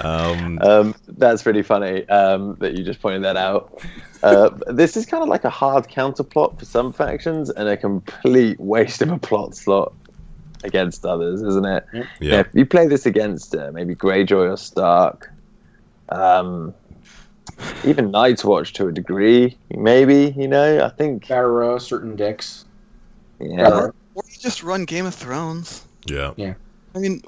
Um, 0.00 0.58
Um, 0.62 0.94
that's 1.08 1.44
really 1.46 1.62
funny 1.62 2.08
um, 2.08 2.56
that 2.60 2.74
you 2.76 2.84
just 2.84 3.00
pointed 3.02 3.24
that 3.24 3.36
out. 3.36 3.82
Uh, 4.22 4.50
this 4.68 4.96
is 4.96 5.04
kind 5.04 5.22
of 5.22 5.28
like 5.28 5.44
a 5.44 5.50
hard 5.50 5.88
counterplot 5.88 6.58
for 6.58 6.64
some 6.64 6.92
factions 6.92 7.50
and 7.50 7.68
a 7.68 7.76
complete 7.76 8.58
waste 8.60 9.02
of 9.02 9.10
a 9.10 9.18
plot 9.18 9.56
slot 9.56 9.92
against 10.64 11.04
others, 11.04 11.42
isn't 11.42 11.66
it? 11.66 11.84
yeah. 12.20 12.40
If 12.40 12.48
you 12.54 12.66
play 12.66 12.86
this 12.86 13.04
against 13.04 13.54
uh, 13.54 13.70
maybe 13.72 13.94
Greyjoy 13.96 14.52
or 14.52 14.56
Stark, 14.56 15.32
um, 16.08 16.72
even 17.84 18.10
Night's 18.10 18.44
Watch 18.44 18.72
to 18.74 18.88
a 18.88 18.92
degree, 18.92 19.56
maybe. 19.70 20.34
You 20.36 20.48
know, 20.48 20.84
I 20.84 20.88
think. 20.90 21.28
Barra, 21.28 21.80
certain 21.80 22.16
decks. 22.16 22.64
Yeah. 23.40 23.68
Barra. 23.70 23.94
Or 24.14 24.22
you 24.28 24.38
just 24.38 24.62
run 24.62 24.84
Game 24.84 25.06
of 25.06 25.14
Thrones. 25.14 25.84
Yeah. 26.06 26.32
Yeah. 26.36 26.54
I 26.94 26.98
mean, 26.98 27.22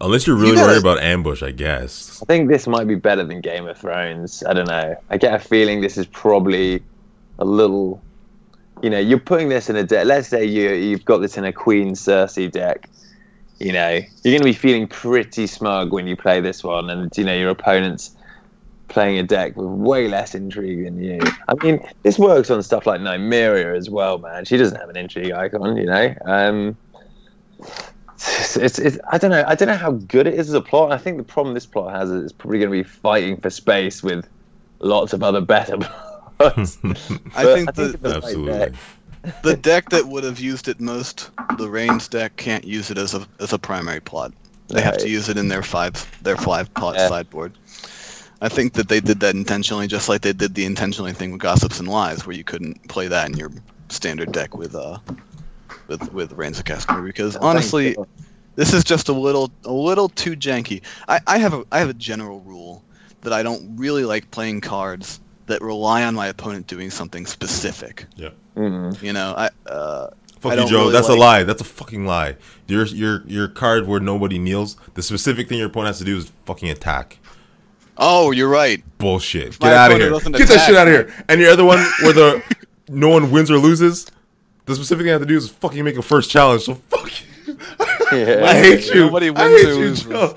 Unless 0.00 0.26
you're 0.26 0.36
really 0.36 0.50
You 0.50 0.54
gotta- 0.56 0.72
worried 0.72 0.80
about 0.80 1.00
ambush, 1.00 1.42
I 1.42 1.50
guess. 1.50 2.20
I 2.22 2.26
think 2.26 2.50
this 2.50 2.66
might 2.66 2.86
be 2.86 2.94
better 2.94 3.24
than 3.24 3.40
Game 3.40 3.66
of 3.66 3.78
Thrones. 3.78 4.42
I 4.46 4.52
don't 4.52 4.66
know. 4.68 4.96
I 5.08 5.16
get 5.16 5.34
a 5.34 5.38
feeling 5.38 5.80
this 5.80 5.96
is 5.96 6.06
probably 6.06 6.82
a 7.38 7.44
little. 7.44 8.02
You 8.82 8.90
know, 8.90 8.98
you're 8.98 9.20
putting 9.20 9.48
this 9.48 9.70
in 9.70 9.76
a 9.76 9.84
deck. 9.84 10.04
Let's 10.06 10.28
say 10.28 10.44
you 10.44 10.72
you've 10.72 11.04
got 11.04 11.18
this 11.18 11.38
in 11.38 11.44
a 11.44 11.52
Queen 11.52 11.92
Cersei 11.92 12.50
deck. 12.50 12.90
You 13.60 13.72
know, 13.72 13.88
you're 13.90 14.32
going 14.32 14.38
to 14.40 14.44
be 14.44 14.52
feeling 14.52 14.88
pretty 14.88 15.46
smug 15.46 15.92
when 15.92 16.06
you 16.06 16.16
play 16.16 16.40
this 16.40 16.62
one, 16.64 16.90
and 16.90 17.16
you 17.16 17.24
know 17.24 17.32
your 17.34 17.50
opponent's 17.50 18.14
playing 18.88 19.18
a 19.18 19.22
deck 19.22 19.56
with 19.56 19.66
way 19.66 20.08
less 20.08 20.34
intrigue 20.34 20.84
than 20.84 21.02
you. 21.02 21.20
I 21.48 21.54
mean, 21.64 21.80
this 22.02 22.18
works 22.18 22.50
on 22.50 22.62
stuff 22.62 22.86
like 22.86 23.00
Nymeria 23.00 23.76
as 23.76 23.90
well, 23.90 24.18
man. 24.18 24.44
She 24.44 24.56
doesn't 24.56 24.78
have 24.78 24.88
an 24.88 24.96
intrigue 24.96 25.32
icon, 25.32 25.76
you 25.76 25.86
know. 25.86 26.14
Um, 26.26 26.76
it's, 28.16 28.56
it's, 28.56 28.78
it's 28.78 28.98
I 29.10 29.18
don't 29.18 29.30
know 29.30 29.44
I 29.46 29.54
don't 29.54 29.68
know 29.68 29.76
how 29.76 29.92
good 29.92 30.26
it 30.26 30.34
is 30.34 30.48
as 30.48 30.54
a 30.54 30.60
plot. 30.60 30.92
I 30.92 30.98
think 30.98 31.16
the 31.18 31.24
problem 31.24 31.54
this 31.54 31.66
plot 31.66 31.92
has 31.94 32.10
is 32.10 32.24
it's 32.24 32.32
probably 32.32 32.58
going 32.58 32.70
to 32.70 32.76
be 32.76 32.82
fighting 32.82 33.40
for 33.40 33.50
space 33.50 34.02
with 34.02 34.28
lots 34.80 35.12
of 35.12 35.22
other 35.22 35.40
better 35.40 35.76
plots. 36.38 36.78
I 37.34 37.42
But 37.42 37.54
think 37.54 37.74
the 37.74 37.82
it's 37.84 38.02
the 38.02 38.14
Absolutely. 38.16 38.52
deck. 38.52 38.72
the 39.42 39.56
deck 39.56 39.90
that 39.90 40.06
would 40.06 40.24
have 40.24 40.38
used 40.38 40.68
it 40.68 40.80
most, 40.80 41.30
the 41.58 41.68
Rains 41.68 42.08
deck, 42.08 42.36
can't 42.36 42.64
use 42.64 42.90
it 42.90 42.98
as 42.98 43.14
a 43.14 43.26
as 43.40 43.52
a 43.52 43.58
primary 43.58 44.00
plot. 44.00 44.32
They 44.68 44.80
have 44.82 44.96
to 44.98 45.08
use 45.08 45.28
it 45.28 45.36
in 45.36 45.48
their 45.48 45.62
five 45.62 45.92
their 46.22 46.36
five 46.36 46.72
plot 46.74 46.96
Yeah. 46.96 47.08
sideboard. 47.08 47.52
I 48.40 48.48
think 48.48 48.74
that 48.74 48.88
they 48.88 49.00
did 49.00 49.20
that 49.20 49.34
intentionally, 49.34 49.86
just 49.86 50.08
like 50.08 50.22
they 50.22 50.32
did 50.32 50.54
the 50.54 50.64
intentionally 50.64 51.12
thing 51.12 51.32
with 51.32 51.40
Gossips 51.40 51.78
and 51.78 51.88
Lies, 51.88 52.26
where 52.26 52.36
you 52.36 52.44
couldn't 52.44 52.88
play 52.88 53.08
that 53.08 53.28
in 53.28 53.36
your 53.36 53.50
standard 53.88 54.32
deck 54.32 54.56
with 54.56 54.74
uh 54.74 54.98
with 55.86 56.12
with 56.12 56.32
Rains 56.32 56.58
of 56.58 56.64
Castamere, 56.64 57.04
because 57.04 57.36
honestly, 57.36 57.96
this 58.56 58.72
is 58.72 58.84
just 58.84 59.08
a 59.08 59.12
little 59.12 59.50
a 59.64 59.72
little 59.72 60.08
too 60.08 60.36
janky. 60.36 60.82
I, 61.08 61.20
I 61.26 61.38
have 61.38 61.54
a 61.54 61.64
I 61.72 61.78
have 61.78 61.88
a 61.88 61.94
general 61.94 62.40
rule 62.40 62.82
that 63.22 63.32
I 63.32 63.42
don't 63.42 63.76
really 63.76 64.04
like 64.04 64.30
playing 64.30 64.60
cards 64.60 65.20
that 65.46 65.60
rely 65.62 66.04
on 66.04 66.14
my 66.14 66.28
opponent 66.28 66.66
doing 66.66 66.90
something 66.90 67.26
specific. 67.26 68.06
you. 68.16 68.30
Mm. 68.56 69.02
You 69.02 69.12
know, 69.12 69.34
I 69.36 69.50
uh, 69.68 70.10
Fuck 70.44 70.52
I 70.52 70.62
you, 70.62 70.68
Joe. 70.68 70.78
really 70.80 70.92
That's 70.92 71.08
a 71.08 71.14
lie. 71.14 71.42
That's 71.42 71.62
a 71.62 71.64
fucking 71.64 72.04
lie. 72.04 72.36
Your 72.66 72.84
your 72.86 73.22
your 73.26 73.48
card 73.48 73.86
where 73.86 73.98
nobody 73.98 74.38
kneels. 74.38 74.76
The 74.92 75.02
specific 75.02 75.48
thing 75.48 75.56
your 75.58 75.68
opponent 75.68 75.88
has 75.88 75.98
to 75.98 76.04
do 76.04 76.18
is 76.18 76.30
fucking 76.44 76.68
attack. 76.68 77.18
Oh, 77.96 78.30
you're 78.30 78.48
right. 78.48 78.82
Bullshit. 78.98 79.60
My 79.60 79.68
Get 79.68 79.76
out 79.76 79.92
of 79.92 79.98
here. 79.98 80.10
doesn't 80.10 80.32
Get 80.32 80.48
that 80.48 80.66
shit 80.66 80.76
out 80.76 80.88
of 80.88 80.92
here. 80.92 81.24
And 81.28 81.40
your 81.40 81.50
other 81.50 81.64
one 81.64 81.78
where 82.02 82.12
the 82.12 82.42
no 82.88 83.08
one 83.08 83.30
wins 83.30 83.50
or 83.50 83.58
loses. 83.58 84.06
The 84.66 84.74
specific 84.74 85.04
thing 85.04 85.10
I 85.10 85.12
have 85.12 85.20
to 85.22 85.26
do 85.26 85.36
is 85.36 85.48
fucking 85.48 85.84
make 85.84 85.96
a 85.96 86.02
first 86.02 86.30
challenge. 86.30 86.62
So 86.62 86.74
fuck 86.74 87.10
you. 87.46 87.56
Yeah. 88.12 88.44
I 88.44 88.54
hate 88.54 88.86
you. 88.86 89.06
Nobody 89.06 89.28
I 89.28 89.30
wins 89.30 89.60
hate 89.60 89.68
or 89.68 89.72
you, 89.72 89.78
loses. 89.78 90.04
Joe. 90.04 90.36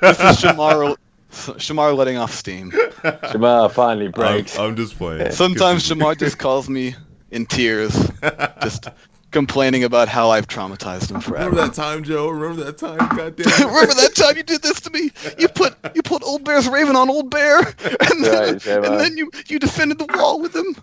This 0.00 0.20
is 0.20 0.40
Shomar 0.40 0.96
Shomar 1.30 1.96
letting 1.96 2.16
off 2.16 2.32
steam. 2.32 2.70
Shomar 2.70 3.70
finally 3.72 4.06
I'm, 4.06 4.12
breaks. 4.12 4.58
I'm 4.58 4.76
just 4.76 4.96
playing. 4.96 5.30
Sometimes 5.32 5.88
Shamar 5.88 6.16
just 6.18 6.38
calls 6.38 6.68
me 6.68 6.94
in 7.30 7.46
tears, 7.46 8.10
just 8.62 8.88
complaining 9.30 9.84
about 9.84 10.08
how 10.08 10.30
I've 10.30 10.46
traumatized 10.48 11.10
him 11.10 11.20
forever. 11.20 11.50
Remember 11.50 11.66
that 11.66 11.74
time, 11.74 12.02
Joe? 12.04 12.28
Remember 12.28 12.64
that 12.64 12.78
time? 12.78 12.96
Goddamn. 13.16 13.68
Remember 13.68 13.94
that 13.94 14.14
time 14.14 14.36
you 14.36 14.42
did 14.42 14.62
this 14.62 14.80
to 14.82 14.90
me? 14.90 15.10
You 15.38 15.48
put 15.48 15.76
you 15.94 16.02
put 16.02 16.22
Old 16.22 16.44
Bear's 16.44 16.68
Raven 16.68 16.96
on 16.96 17.08
Old 17.10 17.30
Bear, 17.30 17.58
and 17.58 18.24
then, 18.24 18.32
Right, 18.54 18.54
Shomar. 18.56 18.86
and 18.86 19.00
then 19.00 19.16
you 19.16 19.30
you 19.48 19.58
defended 19.58 19.98
the 19.98 20.06
wall 20.16 20.40
with 20.40 20.54
him. 20.56 20.74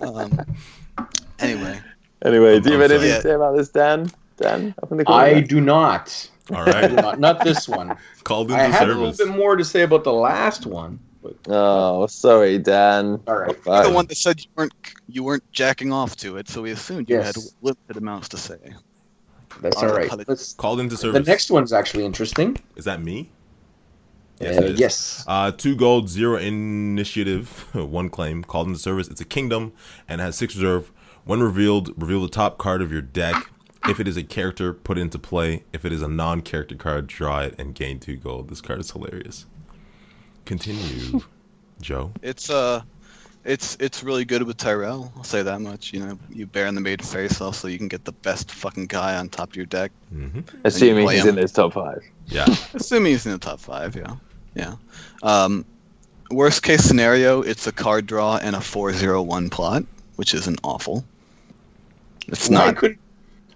um, 0.00 0.40
anyway, 1.38 1.80
Anyway, 2.24 2.60
do 2.60 2.70
you 2.72 2.78
have 2.80 2.90
anything 2.90 3.10
to 3.14 3.20
say 3.22 3.32
about 3.32 3.56
this, 3.56 3.68
Dan? 3.68 4.10
Dan, 4.38 4.74
up 4.82 4.90
in 4.90 4.98
the 4.98 5.04
corner. 5.04 5.24
I 5.24 5.40
do 5.40 5.60
not. 5.60 6.30
All 6.50 6.58
I 6.58 6.64
do 6.88 6.94
right. 6.94 7.04
not. 7.04 7.20
Not 7.20 7.42
this 7.44 7.68
one. 7.68 7.96
Called 8.24 8.50
I 8.52 8.64
into 8.66 8.76
had 8.76 8.88
a 8.88 8.94
little 8.94 9.12
bit 9.12 9.34
more 9.36 9.56
to 9.56 9.64
say 9.64 9.82
about 9.82 10.04
the 10.04 10.12
last 10.12 10.66
one. 10.66 10.98
But 11.44 11.52
Oh, 11.54 12.06
sorry, 12.06 12.58
Dan. 12.58 13.20
all 13.26 13.36
right. 13.38 13.64
Bye. 13.64 13.84
the 13.86 13.92
one 13.92 14.06
that 14.06 14.16
said 14.16 14.40
you 14.40 14.46
weren't 14.56 14.72
you 15.08 15.22
weren't 15.24 15.50
jacking 15.52 15.92
off 15.92 16.16
to 16.16 16.36
it, 16.36 16.48
so 16.48 16.62
we 16.62 16.70
assumed 16.70 17.08
you 17.08 17.16
Yes. 17.16 17.26
had 17.34 17.36
limited 17.62 17.96
amounts 17.96 18.28
to 18.30 18.36
say. 18.36 18.58
That's 19.62 19.76
all 19.82 19.88
right. 19.88 20.10
Let's, 20.28 20.52
Called 20.52 20.80
into 20.80 20.96
service. 20.96 21.12
the 21.12 21.16
service. 21.18 21.28
next 21.28 21.50
one's 21.50 21.72
actually 21.72 22.04
interesting. 22.04 22.58
Is 22.76 22.84
that 22.84 23.00
me? 23.02 23.30
Uh, 24.38 24.74
yes. 24.76 25.24
Uh, 25.26 25.50
two 25.50 25.74
gold, 25.74 26.10
zero 26.10 26.36
initiative, 26.36 27.66
one 27.74 28.10
claim. 28.10 28.44
Called 28.44 28.66
into 28.66 28.78
service. 28.78 29.08
It's 29.08 29.20
a 29.20 29.24
kingdom 29.24 29.72
and 30.08 30.20
has 30.20 30.36
six 30.36 30.54
reserve. 30.54 30.92
When 31.24 31.42
revealed, 31.42 31.90
reveal 32.00 32.20
the 32.22 32.28
top 32.28 32.58
card 32.58 32.82
of 32.82 32.92
your 32.92 33.00
deck. 33.02 33.50
If 33.88 33.98
it 34.00 34.06
is 34.08 34.16
a 34.16 34.22
character, 34.24 34.72
put 34.74 34.98
it 34.98 35.00
into 35.00 35.18
play. 35.18 35.64
If 35.72 35.84
it 35.84 35.92
is 35.92 36.02
a 36.02 36.08
non-character 36.08 36.74
card, 36.74 37.06
draw 37.06 37.40
it 37.40 37.54
and 37.58 37.74
gain 37.74 37.98
two 37.98 38.16
gold. 38.16 38.48
This 38.50 38.60
card 38.60 38.80
is 38.80 38.90
hilarious. 38.90 39.46
Continue, 40.46 41.20
Joe. 41.80 42.12
It's 42.22 42.50
uh, 42.50 42.82
it's 43.44 43.76
it's 43.80 44.02
really 44.02 44.24
good 44.24 44.42
with 44.42 44.56
Tyrell. 44.56 45.12
I'll 45.16 45.24
say 45.24 45.42
that 45.42 45.60
much. 45.60 45.92
You 45.92 46.00
know, 46.00 46.18
you 46.30 46.46
Bear 46.46 46.66
and 46.66 46.76
the 46.76 46.80
Maiden 46.80 47.04
Fair 47.04 47.28
off 47.40 47.56
so 47.56 47.68
you 47.68 47.78
can 47.78 47.88
get 47.88 48.04
the 48.04 48.12
best 48.12 48.50
fucking 48.50 48.86
guy 48.86 49.16
on 49.16 49.28
top 49.28 49.50
of 49.50 49.56
your 49.56 49.66
deck. 49.66 49.92
hmm 50.10 50.40
Assuming 50.64 51.08
he's 51.10 51.24
him. 51.24 51.36
in 51.36 51.42
his 51.42 51.52
top 51.52 51.74
five. 51.74 52.02
Yeah. 52.26 52.46
Assuming 52.74 53.12
he's 53.12 53.26
in 53.26 53.32
the 53.32 53.38
top 53.38 53.60
five, 53.60 53.94
yeah, 53.96 54.16
yeah. 54.54 54.76
Um, 55.22 55.64
worst 56.30 56.62
case 56.62 56.82
scenario, 56.82 57.42
it's 57.42 57.66
a 57.66 57.72
card 57.72 58.06
draw 58.06 58.36
and 58.36 58.56
a 58.56 58.60
four 58.60 58.92
zero 58.92 59.22
one 59.22 59.50
plot, 59.50 59.84
which 60.16 60.34
isn't 60.34 60.60
awful. 60.64 61.04
It's 62.28 62.48
why 62.48 62.66
not. 62.66 62.76
could 62.76 62.98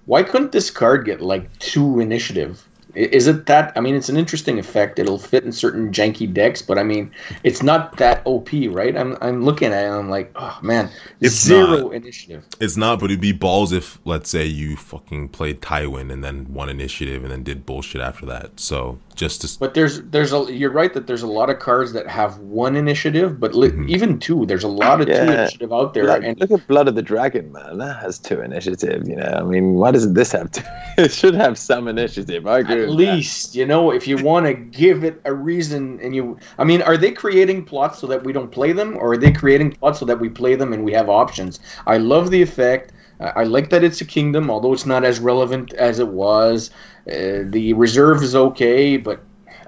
why 0.06 0.22
couldn't 0.22 0.52
this 0.52 0.70
card 0.70 1.04
get 1.04 1.20
like 1.20 1.56
two 1.58 2.00
initiative? 2.00 2.66
I- 2.96 2.98
Is 3.00 3.26
it 3.26 3.46
that? 3.46 3.72
I 3.76 3.80
mean, 3.80 3.94
it's 3.94 4.08
an 4.08 4.16
interesting 4.16 4.58
effect. 4.58 4.98
It'll 4.98 5.18
fit 5.18 5.44
in 5.44 5.52
certain 5.52 5.90
janky 5.92 6.32
decks, 6.32 6.62
but 6.62 6.78
I 6.78 6.82
mean, 6.82 7.10
it's 7.44 7.62
not 7.62 7.96
that 7.98 8.22
OP, 8.26 8.50
right? 8.70 8.96
I'm 8.96 9.16
I'm 9.20 9.44
looking 9.44 9.72
at 9.72 9.84
it 9.84 9.86
and 9.88 9.94
I'm 9.96 10.10
like, 10.10 10.32
oh 10.36 10.58
man, 10.62 10.90
It's 11.20 11.34
zero 11.36 11.82
not. 11.82 11.94
initiative. 11.94 12.44
It's 12.60 12.76
not, 12.76 13.00
but 13.00 13.06
it'd 13.10 13.20
be 13.20 13.32
balls 13.32 13.72
if, 13.72 13.98
let's 14.04 14.30
say, 14.30 14.44
you 14.46 14.76
fucking 14.76 15.28
played 15.30 15.60
Tywin 15.60 16.12
and 16.12 16.22
then 16.24 16.46
won 16.52 16.68
initiative 16.68 17.22
and 17.22 17.30
then 17.32 17.42
did 17.42 17.66
bullshit 17.66 18.00
after 18.00 18.26
that. 18.26 18.58
So 18.60 18.98
just 19.14 19.42
to 19.42 19.58
But 19.58 19.74
there's 19.74 20.00
there's 20.02 20.32
a 20.32 20.46
you're 20.50 20.70
right 20.70 20.92
that 20.94 21.06
there's 21.06 21.22
a 21.22 21.26
lot 21.26 21.50
of 21.50 21.58
cards 21.58 21.92
that 21.92 22.06
have 22.08 22.38
one 22.38 22.74
initiative, 22.76 23.38
but 23.38 23.54
li- 23.54 23.68
Mhm. 23.70 23.88
even 23.88 24.18
two. 24.18 24.46
There's 24.46 24.64
a 24.64 24.68
lot 24.68 25.00
of 25.00 25.06
two 25.06 25.12
initiative 25.12 25.72
out 25.72 25.94
there, 25.94 26.04
Blood- 26.04 26.24
and 26.24 26.40
look 26.40 26.50
at 26.50 26.66
Blood 26.68 26.88
of 26.88 26.94
the 26.94 27.02
Dragon, 27.02 27.52
man. 27.52 27.78
That 27.78 27.96
has 28.00 28.18
two 28.18 28.40
initiative. 28.40 29.06
You 29.06 29.16
know, 29.16 29.34
I 29.40 29.42
mean, 29.42 29.74
why 29.74 29.90
doesn't 29.90 30.14
this 30.14 30.32
have 30.32 30.50
two? 30.52 30.62
it 30.98 31.12
should 31.12 31.34
have 31.34 31.58
some 31.58 31.86
initiative. 31.88 32.46
I 32.46 32.60
agree. 32.60 32.79
At 32.84 32.90
least 32.90 33.54
you 33.54 33.66
know 33.66 33.90
if 33.90 34.06
you 34.06 34.16
want 34.18 34.46
to 34.46 34.54
give 34.54 35.04
it 35.04 35.20
a 35.24 35.32
reason 35.32 35.98
and 36.00 36.14
you 36.14 36.38
i 36.58 36.64
mean 36.64 36.82
are 36.82 36.96
they 36.96 37.10
creating 37.10 37.64
plots 37.64 37.98
so 37.98 38.06
that 38.06 38.22
we 38.24 38.32
don't 38.32 38.50
play 38.50 38.72
them 38.72 38.96
or 38.96 39.12
are 39.12 39.16
they 39.16 39.32
creating 39.32 39.72
plots 39.72 39.98
so 39.98 40.04
that 40.04 40.18
we 40.18 40.28
play 40.28 40.54
them 40.54 40.72
and 40.72 40.84
we 40.84 40.92
have 40.92 41.08
options? 41.08 41.60
I 41.86 41.98
love 41.98 42.30
the 42.30 42.42
effect. 42.42 42.92
I 43.20 43.44
like 43.44 43.68
that 43.70 43.84
it's 43.84 44.00
a 44.00 44.04
kingdom 44.04 44.50
although 44.50 44.72
it's 44.72 44.86
not 44.86 45.04
as 45.04 45.20
relevant 45.20 45.72
as 45.74 45.98
it 45.98 46.08
was. 46.08 46.70
Uh, 47.06 47.44
the 47.46 47.72
reserve 47.74 48.22
is 48.22 48.34
okay 48.34 48.96
but 48.96 49.20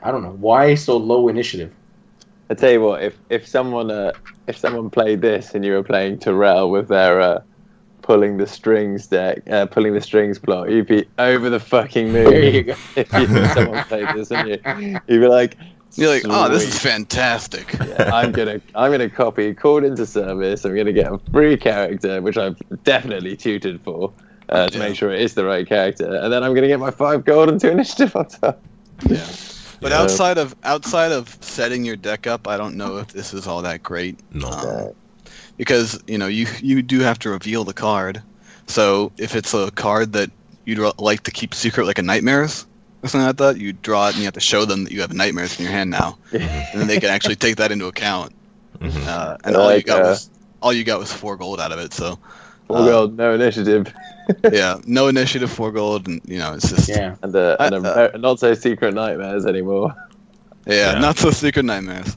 i 0.03 0.11
don't 0.11 0.23
know. 0.23 0.37
Why 0.41 0.75
so 0.75 0.97
low 0.97 1.29
initiative? 1.29 1.73
That. 2.49 2.53
I 2.53 2.55
tell 2.55 2.73
you 2.73 2.81
what, 2.83 3.03
if 3.03 3.19
if 3.31 3.47
someone 3.47 3.91
uh, 3.91 4.13
if 4.47 4.57
someone 4.57 4.91
played 4.91 5.21
this 5.21 5.55
and 5.55 5.65
you 5.65 5.73
were 5.73 5.83
playing 5.83 6.19
Terrell 6.19 6.71
with 6.71 6.89
their 6.89 7.21
uh, 7.21 7.43
pulling 8.03 8.37
the 8.37 8.47
strings 8.47 9.07
deck, 9.07 9.43
uh, 9.51 9.67
pulling 9.67 9.95
the 9.95 10.01
strings 10.01 10.39
plot, 10.39 10.71
you'd 10.71 10.87
be 10.87 11.07
over 11.19 11.49
the 11.49 11.61
fucking 11.61 12.13
moon. 12.13 12.25
there 12.31 12.45
you 12.45 12.63
go 12.65 12.75
if 12.97 13.13
you, 13.17 13.27
someone 13.49 13.83
played 13.85 14.09
this, 14.13 14.31
and 14.31 14.49
you, 14.49 14.59
you'd 15.07 15.21
be 15.21 15.27
like, 15.29 15.57
You're 15.97 16.09
like, 16.11 16.23
oh, 16.27 16.49
this 16.49 16.65
is 16.65 16.79
fantastic. 16.79 17.77
Yeah, 17.87 18.11
I'm 18.13 18.33
gonna 18.33 18.61
I'm 18.75 18.91
gonna 18.91 19.11
copy 19.11 19.55
called 19.55 19.85
into 19.85 20.07
service. 20.07 20.65
I'm 20.65 20.75
gonna 20.77 20.93
get 20.93 21.11
a 21.13 21.19
free 21.33 21.57
character, 21.57 22.21
which 22.23 22.37
I've 22.37 22.59
definitely 22.85 23.37
tutored 23.37 23.81
for 23.83 24.13
uh, 24.49 24.69
to 24.69 24.79
Yeah. 24.79 24.85
make 24.89 24.97
sure 24.97 25.11
it 25.13 25.21
is 25.21 25.35
the 25.35 25.45
right 25.45 25.67
character, 25.67 26.15
and 26.17 26.33
then 26.33 26.43
I'm 26.43 26.55
gonna 26.55 26.69
get 26.69 26.81
my 26.81 26.91
five 26.91 27.25
gold 27.25 27.49
and 27.49 27.61
two 27.61 27.69
initiative 27.71 28.15
on 28.17 28.27
top. 28.27 28.61
Yeah. 29.07 29.27
But 29.81 29.91
Yeah. 29.91 30.01
outside 30.03 30.39
of 30.39 30.55
outside 30.65 31.13
of 31.13 31.37
setting 31.41 31.85
your 31.85 31.97
deck 31.97 32.27
up, 32.27 32.47
I 32.47 32.57
don't 32.57 32.77
know 32.77 32.99
if 32.99 33.09
this 33.09 33.35
is 33.35 33.47
all 33.47 33.63
that 33.63 33.83
great. 33.83 34.21
no. 34.33 34.49
Um, 34.49 34.93
because 35.63 36.03
you 36.09 36.19
know 36.19 36.27
you 36.27 36.49
you 36.61 36.83
do 36.83 36.99
have 37.01 37.21
to 37.21 37.31
reveal 37.31 37.63
the 37.63 37.73
card. 37.73 38.21
So 38.67 39.13
if 39.17 39.37
it's 39.37 39.55
a 39.55 39.71
card 39.71 40.13
that 40.15 40.29
you'd 40.65 40.81
like 40.99 41.23
to 41.25 41.31
keep 41.31 41.55
secret, 41.55 41.87
like 41.87 41.99
a 41.99 42.03
nightmares 42.03 42.67
or 43.03 43.09
something 43.09 43.27
like 43.29 43.37
that, 43.37 43.59
you 43.59 43.73
draw 43.73 44.09
it 44.09 44.15
and 44.15 44.19
you 44.19 44.25
have 44.25 44.35
to 44.35 44.41
show 44.41 44.65
them 44.65 44.83
that 44.85 44.93
you 44.93 45.01
have 45.03 45.13
nightmares 45.13 45.57
in 45.59 45.65
your 45.65 45.73
hand 45.73 45.91
now, 45.91 46.19
and 46.33 46.81
then 46.81 46.89
they 46.89 46.99
can 46.99 47.11
actually 47.11 47.37
take 47.37 47.57
that 47.57 47.71
into 47.71 47.87
account. 47.87 48.33
Mhm. 48.81 49.07
Uh, 49.07 49.37
and 49.45 49.55
all 49.55 49.73
you 49.73 49.83
got 49.85 50.03
uh, 50.03 50.09
was 50.09 50.31
all 50.61 50.73
you 50.73 50.83
got 50.83 50.99
was 50.99 51.13
four 51.13 51.37
gold 51.37 51.61
out 51.61 51.71
of 51.71 51.79
it. 51.79 51.93
So 51.95 52.19
Four 52.67 52.79
Uh, 52.79 52.87
gold, 52.87 53.17
no 53.17 53.33
initiative, 53.35 53.87
yeah, 54.53 54.79
no 54.85 55.07
initiative, 55.07 55.51
four 55.51 55.71
gold, 55.71 56.09
and 56.09 56.21
you 56.25 56.39
know 56.39 56.55
it's 56.55 56.71
just 56.71 56.89
yeah, 56.89 56.97
Yeah. 56.97 57.15
and, 57.23 57.37
uh, 57.37 57.57
and 57.61 57.87
I- 57.87 58.11
a, 58.15 58.19
not 58.19 58.41
so 58.41 58.55
secret 58.55 58.95
nightmares 58.95 59.47
anymore. 59.47 59.95
Yeah. 60.67 60.99
not 60.99 61.19
so 61.19 61.31
secret 61.31 61.65
nightmares. 61.65 62.17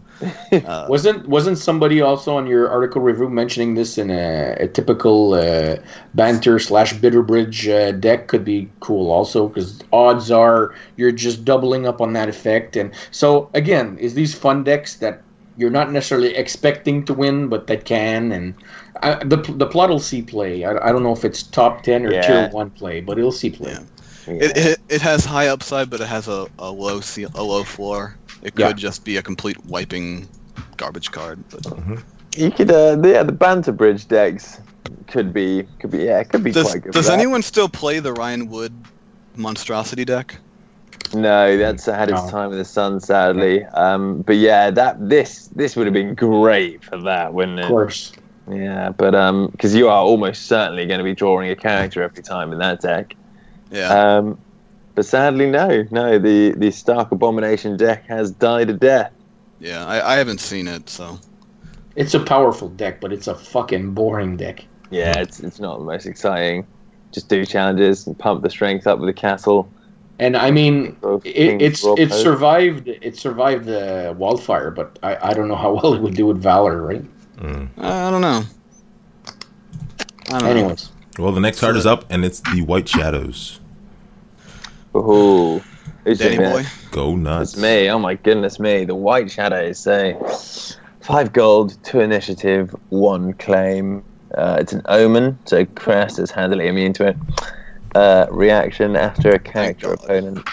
Uh, 0.64 0.86
Wasn't 0.88 1.28
wasn't 1.28 1.58
somebody 1.58 2.02
also 2.02 2.36
on 2.38 2.48
your 2.48 2.70
article 2.70 3.02
review 3.02 3.30
mentioning 3.30 3.76
this 3.76 3.98
in 3.98 4.10
a, 4.10 4.56
a 4.60 4.68
typical 4.68 5.34
uh, 5.34 5.78
banter 6.14 6.58
slash 6.60 6.94
bitter 6.94 7.22
bridge 7.22 7.68
uh, 7.68 7.92
deck 7.92 8.28
could 8.28 8.46
be 8.46 8.74
cool 8.80 9.12
also 9.12 9.48
because 9.50 9.82
odds 9.92 10.32
are 10.32 10.74
you're 10.96 11.12
just 11.12 11.44
doubling 11.46 11.86
up 11.86 12.02
on 12.02 12.14
that 12.14 12.30
effect 12.30 12.76
and 12.76 12.94
so 13.12 13.50
again 13.54 13.98
is 13.98 14.14
these 14.14 14.34
fun 14.34 14.64
decks 14.64 14.98
that 15.00 15.26
you're 15.56 15.70
not 15.70 15.92
necessarily 15.92 16.36
expecting 16.36 17.04
to 17.06 17.14
win 17.14 17.48
but 17.50 17.68
that 17.68 17.86
can 17.86 18.32
and 18.32 18.56
I, 19.02 19.16
the 19.24 19.38
the 19.58 19.68
plot 19.68 19.90
will 19.90 20.00
see 20.00 20.22
play 20.22 20.64
I, 20.64 20.90
I 20.90 20.92
don't 20.92 21.04
know 21.04 21.14
if 21.14 21.26
it's 21.26 21.44
top 21.44 21.84
ten 21.84 22.06
or 22.06 22.14
Yeah. 22.14 22.20
tier 22.20 22.44
one 22.44 22.72
play 22.72 23.02
but 23.02 23.18
it'll 23.20 23.32
see 23.32 23.50
play 23.50 23.82
Yeah. 24.28 24.40
It, 24.40 24.58
it 24.58 24.80
it 24.90 25.02
has 25.02 25.26
high 25.26 25.48
upside, 25.48 25.90
but 25.90 26.02
it 26.02 26.08
has 26.08 26.28
a, 26.28 26.48
a 26.60 26.72
low 26.72 27.00
ce- 27.02 27.30
a 27.34 27.44
low 27.44 27.64
floor. 27.64 28.18
It 28.46 28.54
could 28.54 28.62
Yeah. 28.62 28.74
just 28.74 29.04
be 29.04 29.18
a 29.18 29.24
complete 29.24 29.58
wiping 29.66 30.30
garbage 30.78 31.12
card. 31.12 31.44
But 31.50 31.66
You 32.38 32.52
could, 32.52 32.70
uh, 32.72 32.98
yeah, 33.04 33.24
the 33.24 33.32
banter 33.32 33.72
bridge 33.72 34.08
decks 34.08 34.60
could 35.08 35.34
be, 35.34 35.64
could 35.80 35.90
be, 35.90 36.00
yeah, 36.00 36.20
it 36.20 36.30
could 36.30 36.44
be 36.44 36.52
does 36.52 36.70
quite 36.70 36.84
good. 36.84 36.94
does 36.94 37.10
anyone 37.10 37.42
still 37.42 37.68
play 37.68 38.00
the 38.00 38.14
Ryan 38.14 38.48
Wood 38.48 38.86
monstrosity 39.36 40.06
deck? 40.06 40.38
No, 41.14 41.58
that's 41.58 41.86
had 41.86 42.10
its 42.10 42.24
No. 42.26 42.30
time 42.30 42.52
in 42.52 42.58
the 42.58 42.66
sun, 42.66 43.00
sadly. 43.00 43.66
Um, 43.66 44.22
but 44.22 44.36
yeah, 44.36 44.70
that 44.72 44.98
this 45.10 45.48
this 45.56 45.76
would 45.76 45.88
have 45.88 45.94
been 45.94 46.14
great 46.14 46.84
for 46.84 46.98
that, 47.02 47.34
wouldn't 47.34 47.60
it? 47.60 47.64
of 47.64 47.70
course 47.70 48.12
Yeah, 48.52 48.90
but 48.90 49.16
um, 49.16 49.48
because 49.52 49.74
you 49.74 49.88
are 49.90 50.04
almost 50.04 50.46
certainly 50.46 50.86
going 50.86 51.00
to 51.00 51.04
be 51.04 51.16
drawing 51.16 51.50
a 51.50 51.56
character 51.56 52.04
every 52.04 52.22
time 52.22 52.52
in 52.52 52.60
that 52.60 52.82
deck. 52.82 53.16
Yeah. 53.72 54.18
Um, 54.18 54.45
but 54.96 55.06
sadly, 55.06 55.50
no, 55.50 55.86
no. 55.92 56.18
The 56.18 56.52
the 56.58 56.72
Stark 56.72 57.12
Abomination 57.12 57.78
deck 57.78 58.06
has 58.08 58.32
died 58.32 58.70
a 58.70 58.74
death. 58.74 59.12
Yeah, 59.60 59.86
I, 59.86 60.14
I 60.14 60.18
haven't 60.18 60.40
seen 60.40 60.68
it, 60.68 60.90
so 60.90 61.20
it's 61.96 62.14
a 62.14 62.20
powerful 62.20 62.68
deck 62.70 63.00
but 63.00 63.14
it's 63.14 63.28
a 63.28 63.34
fucking 63.36 63.94
boring 63.94 64.36
deck 64.36 64.66
Yeah, 64.92 65.18
it's 65.20 65.40
it's 65.40 65.60
not 65.60 65.78
the 65.80 65.86
most 65.86 66.06
exciting. 66.06 66.68
Just 67.14 67.30
do 67.30 67.46
challenges 67.46 68.06
and 68.08 68.18
pump 68.20 68.44
the 68.44 68.50
strength 68.50 68.86
up 68.88 69.00
with 69.00 69.08
the 69.08 69.14
castle. 69.14 69.72
And 70.20 70.36
I 70.36 70.52
mean, 70.52 70.92
Both 71.02 71.26
it, 71.26 71.62
it's 71.62 71.84
it 71.84 72.10
post. 72.10 72.22
survived 72.22 72.88
it 72.90 73.18
survived 73.18 73.66
the 73.66 74.14
wildfire, 74.18 74.72
but 74.72 75.00
I, 75.04 75.30
I 75.30 75.34
don't 75.34 75.48
know 75.48 75.56
how 75.56 75.74
well 75.74 75.94
it 75.94 76.02
would 76.02 76.16
do 76.16 76.26
with 76.26 76.42
valor, 76.42 76.82
right? 76.82 77.04
Mm. 77.38 77.70
I 77.78 78.10
don't 78.12 78.22
know. 78.22 78.44
I 80.28 80.40
don't 80.40 80.44
know. 80.44 80.50
Anyways, 80.50 80.90
Well, 81.20 81.32
the 81.32 81.42
next 81.42 81.60
card 81.60 81.76
is 81.78 81.86
up, 81.86 82.06
and 82.10 82.26
it's 82.26 82.40
the 82.42 82.62
White 82.62 82.88
Shadows. 82.90 83.60
Ooh, 84.96 85.62
who's 86.04 86.20
Danny 86.20 86.38
boy. 86.38 86.64
Go 86.92 87.16
nuts. 87.16 87.54
It's 87.54 87.62
me. 87.62 87.90
Oh 87.90 88.00
my 88.00 88.16
goodness 88.16 88.60
me. 88.60 88.86
The 88.86 88.96
White 88.96 89.30
Shadows 89.30 89.78
say 89.78 90.18
five 91.02 91.34
gold, 91.34 91.78
two 91.84 92.00
initiative, 92.00 92.76
one 92.90 93.34
claim. 93.34 94.04
Uh, 94.36 94.58
it's 94.60 94.74
an 94.74 94.82
omen, 94.86 95.38
so 95.46 95.66
Crest 95.66 96.20
is 96.20 96.32
handily 96.32 96.68
immune 96.68 96.94
to 96.94 97.08
it. 97.08 97.18
Uh, 97.94 98.26
reaction 98.32 98.96
after 98.96 99.30
a 99.30 99.40
character 99.40 99.94
opponent. 99.94 100.46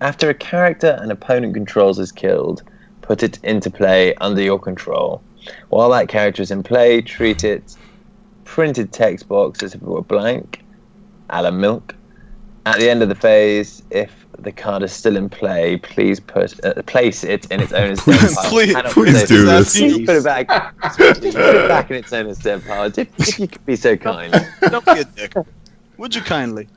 After 0.00 0.28
a 0.28 0.34
character 0.34 0.98
an 1.00 1.10
opponent 1.10 1.54
controls 1.54 1.98
is 1.98 2.12
killed, 2.12 2.62
put 3.00 3.22
it 3.22 3.42
into 3.42 3.70
play 3.70 4.14
under 4.16 4.42
your 4.42 4.58
control. 4.58 5.22
While 5.70 5.90
that 5.90 6.08
character 6.08 6.42
is 6.42 6.50
in 6.50 6.62
play, 6.62 7.00
treat 7.00 7.42
it 7.44 7.76
printed 8.44 8.92
text 8.92 9.28
box 9.28 9.62
as 9.62 9.74
if 9.74 9.82
it 9.82 9.86
were 9.86 10.02
blank, 10.02 10.64
a 11.30 11.42
la 11.42 11.50
milk. 11.50 11.95
At 12.66 12.78
the 12.78 12.90
end 12.90 13.00
of 13.02 13.08
the 13.08 13.14
phase, 13.14 13.82
if 13.90 14.26
the 14.40 14.50
card 14.52 14.82
is 14.82 14.92
still 14.92 15.16
in 15.16 15.28
play, 15.30 15.76
please 15.78 16.18
put 16.20 16.62
uh, 16.64 16.82
place 16.82 17.22
it 17.24 17.50
in 17.52 17.60
its 17.60 17.72
owner's 17.72 18.04
dead 18.04 18.18
pile. 18.34 18.50
Please- 18.50 18.74
please 18.92 19.22
do 19.28 19.46
this. 19.46 19.78
Please 19.78 20.04
put 20.04 20.16
it 20.16 20.24
back. 20.24 20.48
Put 20.96 21.24
it 21.24 21.68
back 21.68 21.90
in 21.90 21.96
its 21.96 22.12
owner's 22.12 22.38
dead 22.38 22.64
pile. 22.66 22.86
If, 22.86 22.98
if 22.98 23.38
you 23.38 23.46
could 23.48 23.64
be 23.64 23.76
so 23.76 23.96
kind. 23.96 24.34
Don't 24.62 24.84
be 24.84 24.90
a 25.00 25.04
dick. 25.04 25.32
Would 25.96 26.14
you 26.14 26.22
kindly? 26.22 26.68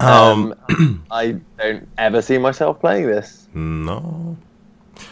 Um, 0.00 0.54
Um, 0.68 1.04
I 1.10 1.36
don't 1.58 1.88
ever 1.98 2.22
see 2.22 2.38
myself 2.38 2.80
playing 2.80 3.06
this. 3.06 3.48
no. 3.54 4.36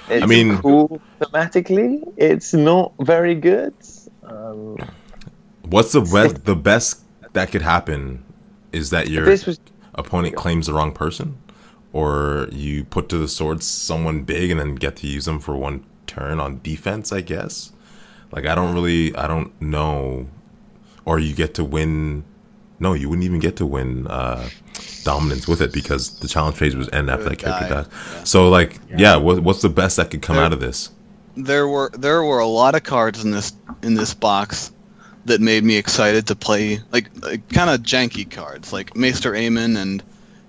It's 0.09 0.27
mean- 0.27 0.59
cool 0.59 1.01
thematically. 1.21 2.03
It's 2.17 2.55
not 2.55 2.93
very 3.01 3.35
good. 3.35 3.75
Um, 4.25 4.77
What's 5.63 5.93
the 5.93 6.01
best? 6.01 6.45
The 6.45 6.55
best 6.57 7.03
that 7.33 7.51
could 7.53 7.63
happen 7.63 8.23
is 8.77 8.91
that 8.91 9.09
your 9.09 9.25
this 9.25 9.47
was 9.47 9.59
opponent 9.95 10.37
claims 10.37 10.67
the 10.67 10.75
wrong 10.75 10.93
person, 10.93 11.39
or 11.93 12.49
you 12.53 12.85
put 12.85 13.09
to 13.09 13.19
the 13.19 13.29
sword 13.29 13.63
someone 13.63 14.23
big 14.23 14.51
and 14.51 14.61
then 14.61 14.75
get 14.75 14.97
to 14.97 15.07
use 15.07 15.25
them 15.25 15.41
for 15.41 15.57
one 15.57 15.85
turn 16.07 16.39
on 16.41 16.61
defense. 16.63 17.13
I 17.13 17.21
guess. 17.23 17.73
Like 18.33 18.47
I 18.47 18.55
don't 18.55 18.75
really, 18.75 19.15
I 19.17 19.27
don't 19.27 19.59
know, 19.61 20.29
or 21.05 21.19
you 21.19 21.35
get 21.35 21.55
to 21.55 21.65
win. 21.65 22.25
No, 22.79 22.93
you 22.93 23.09
wouldn't 23.09 23.25
even 23.25 23.39
get 23.41 23.57
to 23.57 23.65
win 23.65 24.07
uh, 24.07 24.51
dominance 25.03 25.49
with 25.49 25.63
it 25.63 25.73
because 25.73 26.19
the 26.21 26.29
challenge 26.29 26.57
phase 26.57 26.77
was 26.77 26.91
end 26.91 27.09
after 27.09 27.31
that 27.31 27.39
character 27.39 27.69
die, 27.69 27.83
died. 27.83 27.87
yeah. 27.91 28.25
So 28.25 28.51
like, 28.51 28.79
yeah, 28.95 29.17
what, 29.17 29.41
what's 29.41 29.63
the 29.63 29.71
best 29.71 29.97
that 29.97 30.11
could 30.11 30.21
come 30.21 30.37
There- 30.37 30.45
out 30.45 30.53
of 30.53 30.61
this? 30.61 30.91
There 31.39 31.69
were 31.69 31.91
there 31.93 32.23
were 32.23 32.39
a 32.39 32.47
lot 32.47 32.75
of 32.75 32.83
cards 32.83 33.23
in 33.25 33.31
this 33.31 33.53
in 33.83 33.95
this 33.95 34.13
box 34.15 34.73
that 35.27 35.41
made 35.41 35.65
me 35.65 35.77
excited 35.77 36.27
to 36.29 36.35
play 36.37 36.79
like, 36.93 37.11
like 37.23 37.49
kind 37.51 37.69
of 37.71 37.81
janky 37.83 38.29
cards 38.31 38.73
like 38.73 38.97
Maester 38.97 39.33
Aemon 39.33 39.77
and 39.77 40.03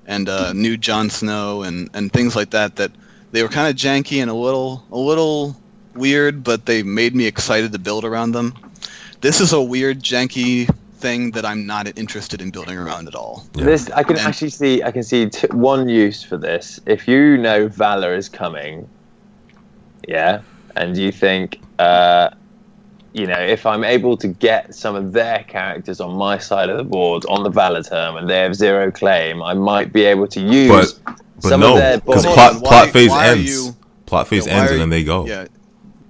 and 0.06 0.30
uh, 0.30 0.54
new 0.54 0.78
Jon 0.78 1.10
Snow 1.10 1.64
and, 1.64 1.90
and 1.94 2.12
things 2.14 2.36
like 2.36 2.52
that 2.52 2.78
that 2.78 2.92
they 3.32 3.44
were 3.44 3.50
kind 3.50 3.68
of 3.70 3.76
janky 3.76 4.22
and 4.22 4.30
a 4.32 4.34
little 4.34 4.84
a 4.92 4.98
little 4.98 5.56
weird 5.96 6.44
but 6.44 6.66
they 6.66 6.84
made 6.84 7.14
me 7.16 7.26
excited 7.26 7.72
to 7.74 7.80
build 7.80 8.06
around 8.06 8.32
them. 8.32 8.54
This 9.22 9.42
is 9.42 9.52
a 9.52 9.62
weird 9.62 10.02
janky 10.02 10.70
thing 10.94 11.32
that 11.32 11.46
I'm 11.46 11.66
not 11.66 11.98
interested 11.98 12.42
in 12.42 12.50
building 12.52 12.78
around 12.78 13.08
at 13.08 13.16
all. 13.16 13.46
Yeah. 13.56 13.66
This 13.66 13.90
I 13.92 14.04
can 14.04 14.18
And- 14.18 14.28
actually 14.28 14.50
see. 14.52 14.82
I 14.84 14.92
can 14.92 15.04
see 15.04 15.30
t- 15.30 15.48
one 15.52 15.90
use 15.90 16.24
for 16.24 16.38
this. 16.38 16.80
If 16.86 17.08
you 17.08 17.38
know 17.38 17.68
Valor 17.68 18.16
is 18.16 18.30
coming, 18.30 18.88
yeah, 20.08 20.42
and 20.76 20.96
you 20.98 21.12
think, 21.12 21.60
uh, 21.80 22.30
you 23.14 23.26
know, 23.28 23.40
if 23.40 23.66
I'm 23.66 23.84
able 23.84 24.18
to 24.18 24.28
get 24.28 24.76
some 24.76 24.96
of 24.96 25.14
their 25.14 25.44
characters 25.48 26.00
on 26.00 26.16
my 26.16 26.38
side 26.38 26.70
of 26.70 26.78
the 26.78 26.84
board 26.84 27.26
on 27.28 27.44
the 27.44 27.50
Valor 27.50 27.84
term, 27.84 28.18
and 28.18 28.30
they 28.30 28.40
have 28.40 28.56
zero 28.56 28.92
claim, 28.92 29.42
I 29.42 29.54
might 29.54 29.92
be 29.94 30.04
able 30.04 30.28
to 30.28 30.40
use 30.42 30.94
But 30.94 31.16
but 31.42 31.50
some 31.50 31.62
no, 31.62 31.74
of 31.74 31.78
their. 31.80 31.98
because 32.00 32.26
Hold 32.26 32.36
plot 32.36 32.56
on, 32.56 32.62
why- 32.62 32.70
plot 32.70 32.90
phase 32.90 33.10
why 33.10 33.28
ends. 33.28 33.50
you- 33.68 33.76
plot 34.06 34.28
phase 34.28 34.48
Yeah, 34.48 34.54
ends 34.60 34.72
and 34.72 34.82
then 34.82 34.90
they 34.90 35.04
go. 35.04 35.26
Yeah, 35.26 35.46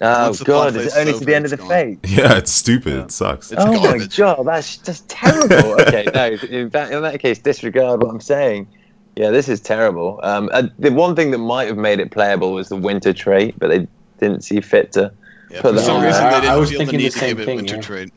oh 0.01 0.31
the 0.33 0.43
god, 0.45 0.73
phase 0.73 0.85
it's 0.85 0.95
is 0.95 0.99
only 1.07 1.19
to 1.19 1.25
the 1.25 1.35
end 1.35 1.45
of 1.45 1.51
the 1.51 1.57
gone. 1.57 1.67
phase. 1.69 1.97
Yeah, 2.07 2.37
it's 2.37 2.51
stupid. 2.51 2.93
Yeah. 2.93 3.03
It 3.03 3.11
sucks. 3.11 3.51
It's 3.51 3.61
oh 3.63 3.71
my 3.71 4.05
god, 4.15 4.43
that's 4.45 4.77
just 4.77 5.07
terrible. 5.09 5.73
okay, 5.81 6.07
no, 6.13 6.27
in 6.49 6.69
that, 6.69 6.91
in 6.91 7.01
that 7.03 7.19
case, 7.19 7.39
disregard 7.39 8.01
what 8.03 8.09
I'm 8.11 8.21
saying. 8.21 8.67
Yeah, 9.15 9.31
this 9.31 9.49
is 9.49 9.59
terrible. 9.59 10.19
Um, 10.21 10.49
uh, 10.53 10.63
the 10.77 10.91
one 10.91 11.15
thing 11.15 11.31
that 11.31 11.39
might 11.39 11.67
have 11.67 11.77
made 11.77 11.99
it 11.99 12.11
playable 12.11 12.53
was 12.53 12.69
the 12.69 12.75
winter 12.75 13.13
trait, 13.13 13.55
but 13.57 13.69
they 13.69 13.87
didn't 14.19 14.43
see 14.43 14.61
fit 14.61 14.91
to. 14.93 15.11
Yeah, 15.49 15.61
Put 15.61 15.75
for 15.75 15.81
some 15.81 16.03
reason 16.03 16.23
they 16.23 16.29
I- 16.29 16.37
I 16.37 16.41
didn't 16.41 16.59
was 16.59 16.69
feel 16.69 16.79
the 16.79 16.85
thinking 16.85 16.99
the 16.99 17.03
need 17.05 17.11
to 17.13 17.19
same 17.19 17.29
give 17.29 17.39
it 17.39 17.45
thing, 17.45 17.55
winter 17.57 17.75
yeah. 17.75 17.81
trade. 17.81 18.11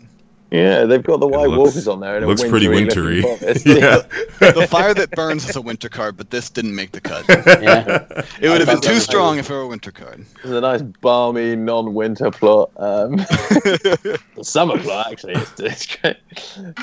Yeah, 0.50 0.84
they've 0.84 1.02
got 1.02 1.20
the 1.20 1.28
White 1.28 1.48
looks- 1.48 1.58
Walkers 1.74 1.88
on 1.88 2.00
there. 2.00 2.16
And 2.16 2.26
looks 2.26 2.42
pretty 2.42 2.66
wintry 2.66 3.22
wintry. 3.22 3.22
yeah. 3.64 4.02
The 4.40 4.66
fire 4.68 4.94
that 4.94 5.12
burns 5.12 5.48
is 5.48 5.54
a 5.54 5.62
winter 5.62 5.88
card, 5.88 6.16
but 6.16 6.30
this 6.30 6.50
didn't 6.50 6.74
make 6.74 6.90
the 6.90 7.00
cut. 7.00 7.24
yeah, 7.28 8.04
It 8.40 8.48
would 8.48 8.60
have 8.60 8.66
been 8.66 8.80
too 8.80 8.98
strong 8.98 9.38
if 9.38 9.48
it 9.48 9.52
were 9.52 9.60
a 9.60 9.66
winter 9.68 9.92
card. 9.92 10.24
It's 10.38 10.46
a 10.46 10.60
nice 10.60 10.82
balmy 10.82 11.54
non-winter 11.54 12.32
plot. 12.32 12.70
Um, 12.76 13.18
summer 14.42 14.78
plot 14.78 15.12
actually. 15.12 15.34
It's, 15.34 15.60
it's 15.60 15.96
great. 15.96 16.16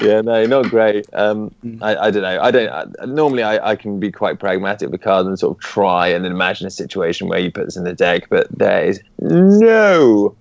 Yeah, 0.01 0.21
no, 0.21 0.45
not 0.45 0.69
great. 0.69 1.05
Um, 1.13 1.53
I, 1.81 1.95
I 1.97 2.11
don't 2.11 2.23
know. 2.23 2.39
I 2.41 2.51
don't. 2.51 2.69
I, 2.69 3.05
normally, 3.05 3.43
I, 3.43 3.71
I 3.71 3.75
can 3.75 3.99
be 3.99 4.11
quite 4.11 4.39
pragmatic 4.39 4.89
with 4.89 5.01
cards 5.01 5.27
and 5.27 5.37
sort 5.37 5.57
of 5.57 5.61
try 5.61 6.07
and 6.07 6.25
imagine 6.25 6.67
a 6.67 6.71
situation 6.71 7.27
where 7.27 7.39
you 7.39 7.51
put 7.51 7.65
this 7.65 7.75
in 7.75 7.83
the 7.83 7.93
deck, 7.93 8.29
but 8.29 8.47
there 8.49 8.85
is 8.85 9.01
no 9.19 10.35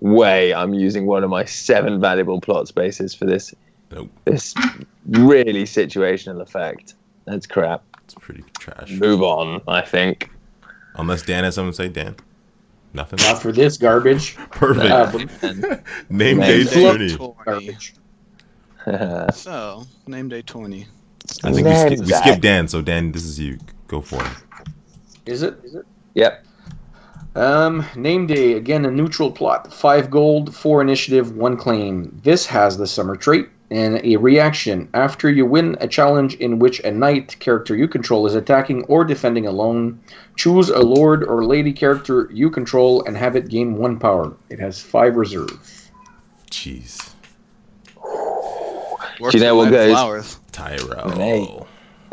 way 0.00 0.54
I'm 0.54 0.74
using 0.74 1.06
one 1.06 1.24
of 1.24 1.30
my 1.30 1.44
seven 1.44 2.00
valuable 2.00 2.40
plot 2.40 2.68
spaces 2.68 3.14
for 3.14 3.24
this. 3.26 3.54
Nope. 3.90 4.10
This 4.24 4.54
really 5.06 5.64
situational 5.64 6.40
effect. 6.42 6.94
That's 7.26 7.46
crap. 7.46 7.82
It's 8.04 8.14
pretty 8.14 8.44
trash. 8.58 8.90
Move 8.92 9.22
on. 9.22 9.60
I 9.68 9.80
think. 9.82 10.30
Unless 10.96 11.22
Dan 11.22 11.44
has 11.44 11.54
something 11.54 11.72
to 11.72 11.76
say, 11.76 11.88
Dan. 11.88 12.16
Nothing. 12.94 13.18
not 13.18 13.40
for 13.42 13.52
this 13.52 13.76
garbage. 13.76 14.34
Perfect. 14.50 14.90
Uh, 14.90 15.76
Name 16.08 16.38
Name 16.38 16.40
day 16.40 16.64
day. 16.64 16.80
twenty. 16.80 17.16
garbage. 17.44 17.94
So, 19.34 19.84
name 20.06 20.30
day 20.30 20.40
20. 20.40 20.86
I 21.44 21.52
think 21.52 21.66
we, 21.66 21.74
sk- 21.74 22.06
we 22.06 22.12
skipped 22.14 22.40
Dan, 22.40 22.66
so 22.68 22.80
Dan, 22.80 23.12
this 23.12 23.24
is 23.24 23.38
you. 23.38 23.58
Go 23.86 24.00
for 24.00 24.24
it. 24.24 24.32
Is 25.26 25.42
it? 25.42 25.58
Is 25.62 25.74
it? 25.74 25.84
Yep. 26.14 26.46
Um, 27.34 27.84
name 27.94 28.26
day 28.26 28.54
again 28.54 28.84
a 28.84 28.90
neutral 28.90 29.30
plot. 29.30 29.72
Five 29.72 30.10
gold, 30.10 30.54
four 30.54 30.80
initiative, 30.82 31.36
one 31.36 31.56
claim. 31.56 32.18
This 32.24 32.46
has 32.46 32.76
the 32.76 32.86
summer 32.86 33.16
trait 33.16 33.48
and 33.70 34.00
a 34.02 34.16
reaction 34.16 34.88
after 34.94 35.30
you 35.30 35.44
win 35.44 35.76
a 35.80 35.86
challenge 35.86 36.34
in 36.36 36.58
which 36.58 36.80
a 36.80 36.90
knight 36.90 37.38
character 37.38 37.76
you 37.76 37.86
control 37.86 38.26
is 38.26 38.34
attacking 38.34 38.82
or 38.84 39.04
defending 39.04 39.46
alone. 39.46 40.00
Choose 40.36 40.70
a 40.70 40.78
lord 40.80 41.22
or 41.22 41.44
lady 41.44 41.72
character 41.72 42.28
you 42.32 42.50
control 42.50 43.04
and 43.04 43.16
have 43.16 43.36
it 43.36 43.48
gain 43.48 43.76
one 43.76 43.98
power. 43.98 44.34
It 44.48 44.58
has 44.58 44.80
five 44.80 45.16
reserve. 45.16 45.90
Jeez. 46.50 47.10
Works 49.20 49.32
Do 49.32 49.38
you 49.38 49.44
know 49.44 49.56
with 49.56 49.66
what 49.66 49.72
my 49.72 49.76
goes- 49.76 49.92
Flowers. 49.92 50.38
Tyro. 50.50 51.14
Mate. 51.16 51.50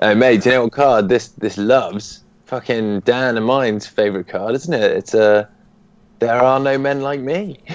Oh, 0.01 0.13
mate, 0.13 0.41
do 0.41 0.49
you 0.49 0.55
know 0.55 0.63
what 0.65 0.73
card 0.73 1.07
this 1.07 1.29
this 1.29 1.57
loves? 1.57 2.24
Fucking 2.45 2.99
Dan 3.01 3.37
and 3.37 3.45
mine's 3.45 3.87
favorite 3.87 4.27
card, 4.27 4.55
isn't 4.55 4.73
it? 4.73 4.91
It's 4.91 5.13
a. 5.13 5.49
there 6.19 6.35
are 6.41 6.59
no 6.59 6.77
men 6.77 7.01
like 7.01 7.19
me. 7.19 7.59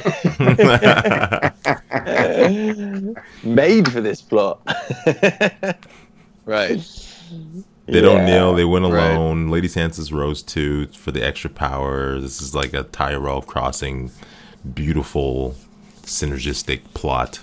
Made 3.44 3.90
for 3.92 4.00
this 4.00 4.22
plot. 4.22 4.60
Right. 6.46 6.80
They 7.86 8.00
don't 8.00 8.20
Yeah. 8.20 8.24
kneel. 8.26 8.54
They 8.54 8.64
win 8.64 8.82
Right. 8.84 9.12
alone. 9.14 9.50
Lady 9.50 9.68
Sansa's 9.68 10.10
rose 10.12 10.42
too 10.42 10.86
for 10.88 11.12
the 11.12 11.24
extra 11.24 11.48
power. 11.50 12.18
This 12.18 12.40
is 12.42 12.54
like 12.56 12.72
a 12.74 12.82
Tyrell 12.84 13.42
crossing, 13.42 14.10
beautiful, 14.74 15.54
synergistic 16.02 16.80
plot, 16.94 17.40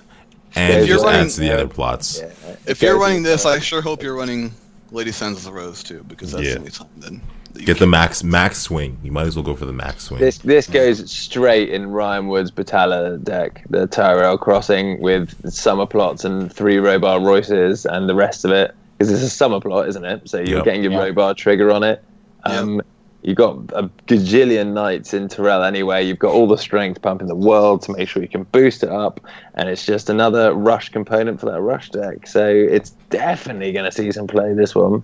and 0.55 0.81
If 0.81 0.87
just 0.87 1.03
you're 1.05 1.13
adds 1.13 1.35
to 1.35 1.41
the 1.41 1.49
running- 1.49 1.63
other 1.65 1.73
plots. 1.73 2.21
If 2.65 2.81
you're 2.81 2.99
running 2.99 3.23
this, 3.23 3.45
I 3.45 3.59
sure 3.59 3.81
hope 3.81 4.03
you're 4.03 4.15
running 4.17 4.51
Lady 4.91 5.11
sends 5.11 5.39
of 5.39 5.43
the 5.45 5.51
Rose 5.51 5.83
too, 5.83 6.03
because 6.07 6.31
that's 6.31 6.43
Yeah. 6.45 6.53
the 6.53 6.59
only 6.59 6.71
time 6.71 6.87
then. 6.97 7.21
Get 7.65 7.79
the 7.79 7.87
max 7.87 8.23
max 8.23 8.59
swing. 8.59 8.97
You 9.03 9.11
might 9.11 9.25
as 9.25 9.35
well 9.35 9.43
go 9.43 9.55
for 9.55 9.65
the 9.65 9.73
max 9.73 10.03
swing. 10.05 10.19
This 10.19 10.37
this 10.39 10.67
goes 10.67 11.09
straight 11.11 11.69
in 11.69 11.87
Ryan 11.89 12.27
Wood's 12.27 12.51
Batala 12.51 13.23
deck, 13.23 13.65
the 13.69 13.87
Tyrell 13.87 14.37
crossing 14.37 15.01
with 15.01 15.51
summer 15.51 15.85
plots 15.87 16.23
and 16.23 16.53
three 16.53 16.75
Robar 16.77 17.19
Royces 17.25 17.85
and 17.85 18.07
the 18.07 18.15
rest 18.15 18.45
of 18.45 18.51
it. 18.51 18.75
Because 18.97 19.11
it's 19.13 19.23
a 19.23 19.29
summer 19.29 19.59
plot, 19.59 19.87
isn't 19.89 20.05
it? 20.05 20.27
So 20.29 20.37
you're 20.39 20.57
Yep. 20.57 20.65
getting 20.65 20.83
your 20.83 20.91
Yeah. 20.93 21.09
Robar 21.09 21.35
trigger 21.35 21.71
on 21.71 21.83
it. 21.83 22.03
Um, 22.45 22.81
You've 23.27 23.35
got 23.35 23.57
a 23.73 23.89
gajillion 24.07 24.71
knights 24.71 25.13
in 25.13 25.27
Tyrell 25.27 25.61
anyway. 25.63 26.05
You've 26.05 26.17
got 26.17 26.31
all 26.31 26.47
the 26.47 26.57
strength 26.57 27.01
pump 27.01 27.19
in 27.21 27.27
the 27.27 27.35
world 27.35 27.81
to 27.81 27.91
make 27.91 28.07
sure 28.07 28.21
you 28.21 28.29
can 28.29 28.43
boost 28.43 28.83
it 28.83 28.89
up. 28.89 29.19
And 29.55 29.67
it's 29.67 29.85
just 29.85 30.09
another 30.09 30.53
rush 30.53 30.87
component 30.89 31.37
for 31.41 31.47
that 31.47 31.59
rush 31.59 31.89
deck. 31.89 32.25
So 32.25 32.47
it's 32.47 32.91
definitely 33.09 33.73
going 33.73 33.83
to 33.83 33.91
see 33.91 34.09
some 34.13 34.27
play 34.27 34.53
this 34.53 34.73
one. 34.73 35.03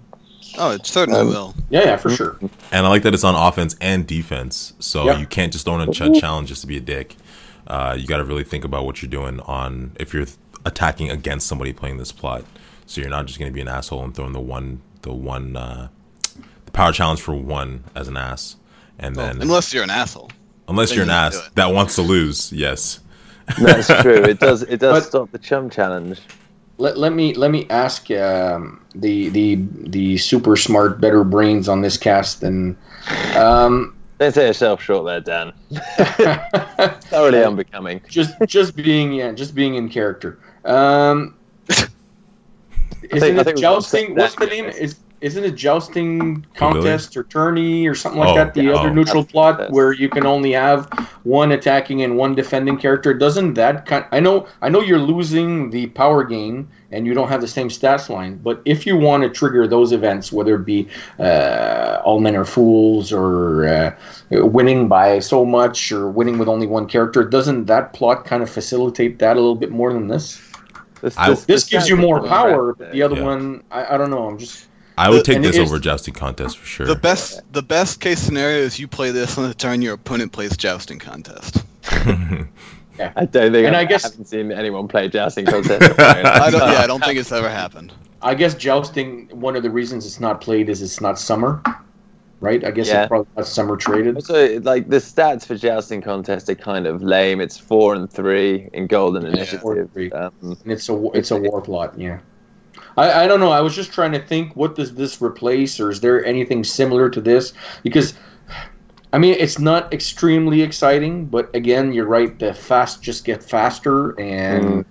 Oh, 0.58 0.72
it 0.72 0.85
certainly 0.85 1.19
Um, 1.19 1.27
will. 1.27 1.53
Yeah, 1.69 1.82
yeah, 1.84 1.98
for 1.98 2.10
sure. 2.10 2.38
And 2.72 2.85
I 2.85 2.88
like 2.88 3.03
that 3.03 3.14
it's 3.14 3.26
on 3.26 3.35
offense 3.35 3.76
and 3.82 4.08
defense, 4.08 4.72
so 4.80 5.03
Yeah. 5.03 5.18
you 5.19 5.26
can't 5.26 5.52
just 5.52 5.68
own 5.68 5.82
a 5.82 5.92
ch- 5.92 6.18
challenge 6.18 6.48
just 6.48 6.61
to 6.61 6.68
be 6.68 6.77
a 6.77 6.82
dick. 6.82 7.18
Uh, 7.68 7.93
you 8.00 8.08
got 8.08 8.18
to 8.18 8.24
really 8.24 8.45
think 8.45 8.64
about 8.64 8.85
what 8.85 9.02
you're 9.02 9.10
doing 9.11 9.42
on 9.42 9.92
if 10.00 10.14
you're 10.14 10.27
attacking 10.66 11.10
against 11.11 11.45
somebody 11.45 11.74
playing 11.74 11.98
this 11.98 12.14
plot. 12.14 12.45
So 12.85 13.02
you're 13.02 13.10
not 13.10 13.26
just 13.26 13.38
going 13.38 13.52
to 13.52 13.53
be 13.53 13.60
an 13.61 13.68
asshole 13.68 14.02
and 14.02 14.16
throwing 14.16 14.32
the 14.32 14.40
one, 14.40 14.80
the 15.02 15.11
one, 15.14 15.58
uh, 15.58 15.88
the 15.88 16.02
power 16.74 16.92
challenge 16.92 17.22
for 17.22 17.34
one 17.35 17.84
as 17.95 18.08
an 18.08 18.18
ass, 18.18 18.58
and 19.00 19.16
Well, 19.16 19.27
then 19.27 19.42
unless 19.42 19.74
you're 19.74 19.84
an 19.84 19.90
asshole. 19.90 20.30
unless 20.68 20.90
then 20.90 20.98
you're 20.98 21.03
an 21.03 21.10
you 21.10 21.16
ass 21.16 21.50
that 21.56 21.68
wants 21.74 21.95
to 21.95 22.02
lose, 22.02 22.52
yes. 22.52 23.00
That's 23.61 23.88
true. 24.02 24.24
It 24.24 24.40
does. 24.40 24.64
It 24.64 24.80
does 24.80 25.00
But- 25.03 25.08
stop 25.10 25.32
the 25.32 25.38
chum 25.40 25.69
challenge. 25.69 26.19
Let, 26.80 26.98
let 26.98 27.14
me 27.14 27.34
let 27.35 27.52
me 27.52 27.68
ask 27.69 28.10
um, 28.11 28.82
the 28.95 29.30
the 29.30 29.60
the 29.90 30.18
super 30.18 30.56
smart, 30.56 31.00
better 31.00 31.24
brains 31.24 31.69
on 31.69 31.82
this 31.82 31.98
cast 31.98 32.42
and 32.42 32.76
um, 33.35 33.95
Don't 34.18 34.34
say 34.34 34.48
yourself 34.48 34.82
short 34.82 35.06
there, 35.06 35.19
Dan. 35.22 35.53
Thoroughly 37.10 37.43
unbecoming. 37.43 38.02
just 38.10 38.34
just 38.48 38.76
being 38.76 39.14
yeah, 39.14 39.32
just 39.34 39.53
being 39.53 39.76
in 39.76 39.88
character. 39.88 40.40
Um, 40.66 41.35
isn't 41.69 41.92
I 43.38 43.42
it 43.42 43.43
think 43.43 43.56
we 43.58 43.61
jousting? 43.61 44.08
got 44.16 44.18
What's 44.24 44.35
the 44.35 44.48
name? 44.48 44.66
Is 44.66 44.95
isn't 45.24 45.43
a 45.45 45.50
jousting 45.52 46.45
contest 46.53 47.16
or 47.16 47.24
tourney 47.24 47.88
or 47.88 47.95
something 47.95 48.19
like 48.19 48.30
Oh, 48.30 48.35
that? 48.35 48.53
The 48.53 48.64
yeah. 48.64 48.74
other 48.74 48.90
Oh. 48.90 48.93
neutral 48.93 49.24
plot 49.24 49.72
where 49.72 49.93
you 49.93 50.10
can 50.10 50.26
only 50.26 50.52
have 50.52 50.85
one 51.24 51.53
attacking 51.53 52.02
and 52.03 52.18
one 52.18 52.35
defending 52.35 52.77
character. 52.77 53.14
Doesn't 53.14 53.53
that 53.53 53.85
kind? 53.85 54.03
I 54.11 54.19
know 54.19 54.45
I 54.61 54.68
know 54.69 54.82
you're 54.82 55.00
losing 55.00 55.69
the 55.69 55.88
power 55.88 56.24
gain 56.26 56.68
and 56.92 57.08
you 57.08 57.14
don't 57.14 57.30
have 57.30 57.40
the 57.42 57.48
same 57.48 57.69
stats 57.69 58.10
line. 58.10 58.40
But 58.43 58.61
if 58.66 58.85
you 58.85 58.98
want 58.98 59.24
to 59.24 59.30
trigger 59.30 59.66
those 59.66 59.93
events, 59.93 60.32
whether 60.34 60.56
it 60.56 60.66
be 60.66 60.88
uh, 61.19 62.02
all 62.03 62.19
men 62.19 62.35
are 62.35 62.45
fools 62.45 63.14
or 63.14 63.66
uh, 63.66 63.92
winning 64.30 64.88
by 64.90 65.19
so 65.19 65.45
much 65.45 65.92
or 65.92 66.10
winning 66.10 66.38
with 66.38 66.50
only 66.50 66.68
one 66.68 66.85
character, 66.85 67.24
doesn't 67.24 67.66
that 67.66 67.93
plot 67.93 68.26
kind 68.26 68.43
of 68.43 68.50
facilitate 68.50 69.19
that 69.19 69.38
a 69.38 69.40
little 69.40 69.56
bit 69.56 69.72
more 69.72 69.93
than 69.93 70.08
this? 70.10 70.42
This, 71.02 71.18
I- 71.18 71.34
This 71.34 71.64
gives 71.66 71.88
you 71.90 71.95
more 71.98 72.22
power, 72.22 72.74
correct 72.74 72.80
but 72.80 72.92
the 72.92 73.02
other 73.02 73.16
Yeah. 73.18 73.24
one, 73.32 73.64
I, 73.72 73.95
I 73.95 73.98
don't 73.98 74.10
know. 74.11 74.27
I'm 74.27 74.38
just 74.38 74.68
I 74.98 75.10
would 75.10 75.26
take 75.26 75.42
this 75.42 75.58
over 75.58 75.80
jousting 75.80 76.14
contest 76.14 76.58
for 76.58 76.66
sure. 76.66 76.86
The 76.88 76.96
best, 76.96 77.42
the 77.52 77.62
best 77.64 78.00
case 78.00 78.20
scenario 78.20 78.60
is 78.60 78.80
you 78.80 78.88
play 78.88 79.12
this 79.12 79.38
on 79.38 79.48
the 79.48 79.54
turn 79.54 79.82
your 79.82 79.94
opponent 79.96 80.32
plays 80.32 80.56
jousting 80.58 81.00
contest. 81.00 81.64
yeah, 81.92 83.12
I 83.16 83.26
don't 83.26 83.52
think. 83.52 83.68
And 83.68 83.76
I, 83.76 83.82
I 83.82 83.86
guess- 83.86 84.04
haven't 84.04 84.26
seen 84.26 84.52
anyone 84.52 84.88
play 84.88 85.10
jousting 85.10 85.46
contest. 85.54 86.00
I 86.00 86.50
don't, 86.50 86.62
yeah, 86.72 86.80
I 86.80 86.88
don't 86.88 87.04
think 87.04 87.20
it's 87.20 87.32
ever 87.32 87.50
happened. 87.50 87.94
I 88.22 88.36
guess 88.36 88.56
jousting. 88.56 89.28
One 89.32 89.56
of 89.56 89.64
the 89.64 89.70
reasons 89.70 90.06
it's 90.06 90.20
not 90.20 90.40
played 90.42 90.70
is 90.70 90.82
it's 90.82 91.02
not 91.02 91.20
summer, 91.20 91.62
right? 92.40 92.64
I 92.64 92.72
guess 92.72 92.88
Yeah. 92.88 93.02
it's 93.02 93.10
probably 93.10 93.28
not 93.36 93.48
summer 93.48 93.76
traded. 93.76 94.16
Also, 94.16 94.60
like 94.62 94.88
the 94.90 94.98
stats 94.98 95.46
for 95.46 95.56
jousting 95.58 96.02
contest 96.02 96.48
are 96.50 96.56
kind 96.56 96.88
of 96.88 97.04
lame. 97.04 97.42
It's 97.42 97.58
four 97.58 97.96
and 97.96 98.10
three 98.10 98.70
in 98.74 98.88
golden 98.88 99.26
initiative. 99.26 99.64
And 99.66 99.92
three. 99.92 100.12
Um, 100.12 100.32
And 100.42 100.72
it's 100.72 100.88
a 100.88 101.10
it's 101.14 101.32
a 101.32 101.36
war 101.38 101.62
plot, 101.62 102.00
yeah. 102.00 102.20
I, 102.98 103.24
I 103.24 103.28
don't 103.28 103.40
know. 103.40 103.52
I 103.52 103.62
was 103.62 103.76
just 103.76 103.92
trying 103.92 104.12
to 104.14 104.20
think 104.20 104.56
what 104.56 104.76
does 104.76 104.96
this 104.96 105.22
replace, 105.22 105.80
or 105.80 105.90
is 105.90 106.02
there 106.02 106.24
anything 106.26 106.64
similar 106.64 107.10
to 107.10 107.22
this? 107.22 107.54
Because, 107.84 108.14
I 109.12 109.18
mean, 109.18 109.36
it's 109.40 109.60
not 109.60 109.94
extremely 109.94 110.62
exciting, 110.62 111.26
but 111.26 111.50
again, 111.56 111.94
you're 111.94 112.08
right. 112.08 112.38
The 112.38 112.54
fast 112.54 113.02
just 113.02 113.26
get 113.26 113.44
faster, 113.44 114.20
and 114.20 114.84
Mm. 114.84 114.86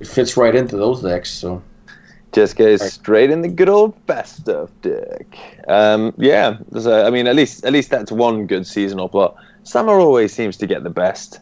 it 0.00 0.06
fits 0.06 0.36
right 0.36 0.54
into 0.54 0.76
those 0.76 1.02
decks. 1.02 1.30
So 1.30 1.62
just 2.32 2.56
goes 2.56 2.80
Right. 2.80 2.92
straight 2.92 3.30
in 3.30 3.42
the 3.42 3.48
good 3.48 3.68
old 3.68 3.94
best 4.06 4.48
of 4.48 4.70
deck. 4.82 5.36
Um, 5.68 6.14
yeah, 6.18 6.58
so, 6.78 7.04
I 7.04 7.10
mean, 7.10 7.26
at 7.26 7.34
least 7.36 7.64
at 7.64 7.72
least 7.72 7.90
that's 7.90 8.12
one 8.12 8.46
good 8.46 8.66
seasonal 8.66 9.08
plot. 9.08 9.34
Summer 9.64 9.98
always 9.98 10.32
seems 10.32 10.56
to 10.58 10.66
get 10.66 10.84
the 10.84 10.90
best 10.90 11.40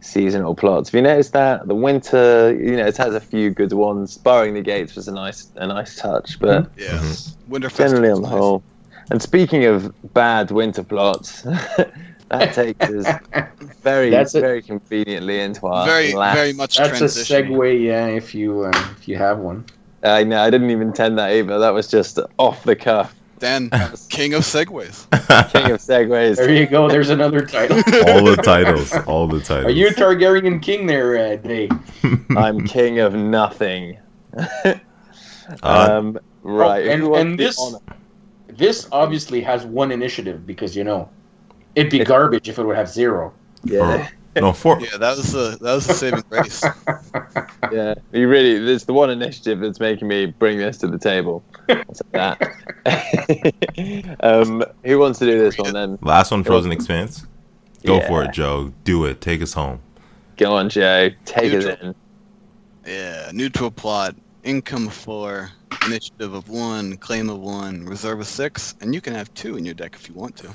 seasonal 0.00 0.54
plots. 0.54 0.90
Have 0.90 0.98
you 0.98 1.02
noticed 1.02 1.32
that 1.32 1.66
the 1.68 1.74
winter, 1.74 2.54
you 2.58 2.76
know, 2.76 2.86
it 2.86 2.96
has 2.96 3.14
a 3.14 3.20
few 3.20 3.50
good 3.50 3.72
ones. 3.72 4.16
Barring 4.18 4.54
the 4.54 4.62
gates 4.62 4.94
was 4.96 5.08
a 5.08 5.12
nice 5.12 5.50
a 5.56 5.66
nice 5.66 5.96
touch, 5.96 6.38
but 6.40 6.70
Yeah, 6.76 7.00
Mm-hmm. 7.00 7.50
Winter 7.50 7.70
generally 7.70 8.10
on 8.10 8.20
Festival's 8.20 8.22
the 8.22 8.28
nice. 8.28 8.38
whole. 8.38 8.64
And 9.10 9.22
speaking 9.22 9.64
of 9.64 9.94
bad 10.14 10.50
winter 10.50 10.82
plots, 10.84 11.42
that 12.30 12.52
takes 12.52 12.88
us 12.88 13.06
very 13.84 14.10
That's 14.10 14.34
it. 14.34 14.40
very 14.40 14.62
conveniently 14.62 15.40
into 15.40 15.66
our 15.66 15.86
very, 15.86 16.12
last 16.12 16.36
very 16.36 16.52
much 16.52 16.76
that's 16.76 17.00
a 17.00 17.04
segue, 17.04 17.84
yeah. 17.84 18.06
If 18.06 18.34
you 18.34 18.62
uh, 18.64 18.70
if 18.92 19.08
you 19.08 19.16
have 19.16 19.38
one, 19.38 19.64
I 20.02 20.24
know 20.24 20.40
I 20.40 20.50
didn't 20.50 20.70
even 20.70 20.88
intend 20.88 21.18
that 21.18 21.32
either. 21.32 21.58
That 21.58 21.70
was 21.74 21.88
just 21.88 22.18
off 22.38 22.62
the 22.64 22.76
cuff. 22.76 23.17
Dan, 23.38 23.70
king 24.08 24.34
of 24.34 24.42
segways. 24.42 25.08
King 25.52 25.72
of 25.72 25.80
segues. 25.80 26.36
there 26.36 26.52
you 26.52 26.66
go. 26.66 26.88
There's 26.88 27.10
another 27.10 27.44
title. 27.44 27.76
all 28.08 28.24
the 28.24 28.40
titles, 28.42 28.92
all 29.06 29.26
the 29.26 29.40
titles. 29.40 29.66
Are 29.66 29.70
you 29.70 29.88
a 29.88 29.90
Targaryen 29.90 30.60
king 30.62 30.86
there, 30.86 31.16
uh, 31.16 31.36
Dave? 31.36 31.70
I'm 32.36 32.66
king 32.66 32.98
of 33.00 33.14
nothing. 33.14 33.98
Uh, 34.36 34.74
um, 35.62 36.18
right. 36.42 36.86
Oh, 37.00 37.14
and- 37.14 37.28
and 37.30 37.38
this- 37.38 37.58
honor? 37.58 37.78
This 38.48 38.88
obviously 38.90 39.40
has 39.42 39.64
one 39.64 39.92
initiative 39.92 40.44
because 40.46 40.74
you 40.74 40.82
know 40.82 41.08
it'd 41.76 41.92
be 41.92 42.02
garbage 42.02 42.48
if 42.48 42.58
it 42.58 42.64
would 42.64 42.76
have 42.76 42.88
zero. 42.88 43.32
Yeah, 43.62 44.08
no 44.40 44.52
four. 44.52 44.80
Yeah, 44.80 44.96
that 44.98 45.16
was 45.16 45.32
the 45.32 45.58
that 45.60 45.74
was 45.74 45.86
the 45.86 45.94
saving 45.94 46.24
grace. 46.28 46.62
yeah. 47.72 47.94
You 48.12 48.28
really, 48.28 48.72
it's 48.72 48.84
the 48.84 48.92
one 48.92 49.10
initiative 49.10 49.60
that's 49.60 49.80
making 49.80 50.08
me 50.08 50.26
bring 50.26 50.58
this 50.58 50.78
to 50.78 50.88
the 50.88 50.98
table. 50.98 51.42
I'll 51.68 51.84
that. 52.12 54.16
um, 54.20 54.64
who 54.84 54.98
wants 54.98 55.18
to 55.20 55.26
do 55.26 55.38
this 55.38 55.58
one 55.58 55.72
then? 55.72 55.98
Last 56.02 56.30
one, 56.30 56.44
Frozen 56.44 56.72
Expanse. 56.72 57.26
Go 57.84 58.00
for 58.06 58.24
it, 58.24 58.32
Joe. 58.32 58.72
Do 58.84 59.04
it. 59.04 59.20
Take 59.20 59.42
us 59.42 59.52
home. 59.52 59.80
Go 60.36 60.54
on, 60.54 60.68
Joe. 60.68 61.10
Take 61.24 61.52
us 61.52 61.64
Neutral. 61.64 61.88
in. 61.88 61.94
Yeah, 62.86 63.30
neutral 63.34 63.70
plot, 63.70 64.16
income 64.44 64.88
four, 64.88 65.50
initiative 65.84 66.32
of 66.32 66.48
one, 66.48 66.96
claim 66.96 67.28
of 67.28 67.38
one, 67.38 67.84
reserve 67.84 68.20
of 68.20 68.26
six, 68.26 68.74
and 68.80 68.94
you 68.94 69.02
can 69.02 69.14
have 69.14 69.32
two 69.34 69.58
in 69.58 69.64
your 69.64 69.74
deck 69.74 69.94
if 69.94 70.08
you 70.08 70.14
want 70.14 70.36
to. 70.36 70.48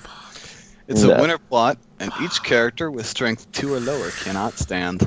It's 0.88 1.04
No. 1.04 1.14
a 1.14 1.20
winter 1.20 1.40
plot, 1.50 1.78
and 2.00 2.12
each 2.18 2.44
character 2.44 2.92
with 2.92 3.06
strength 3.06 3.48
two 3.52 3.74
or 3.74 3.80
lower 3.80 4.12
cannot 4.12 4.60
stand. 4.60 5.02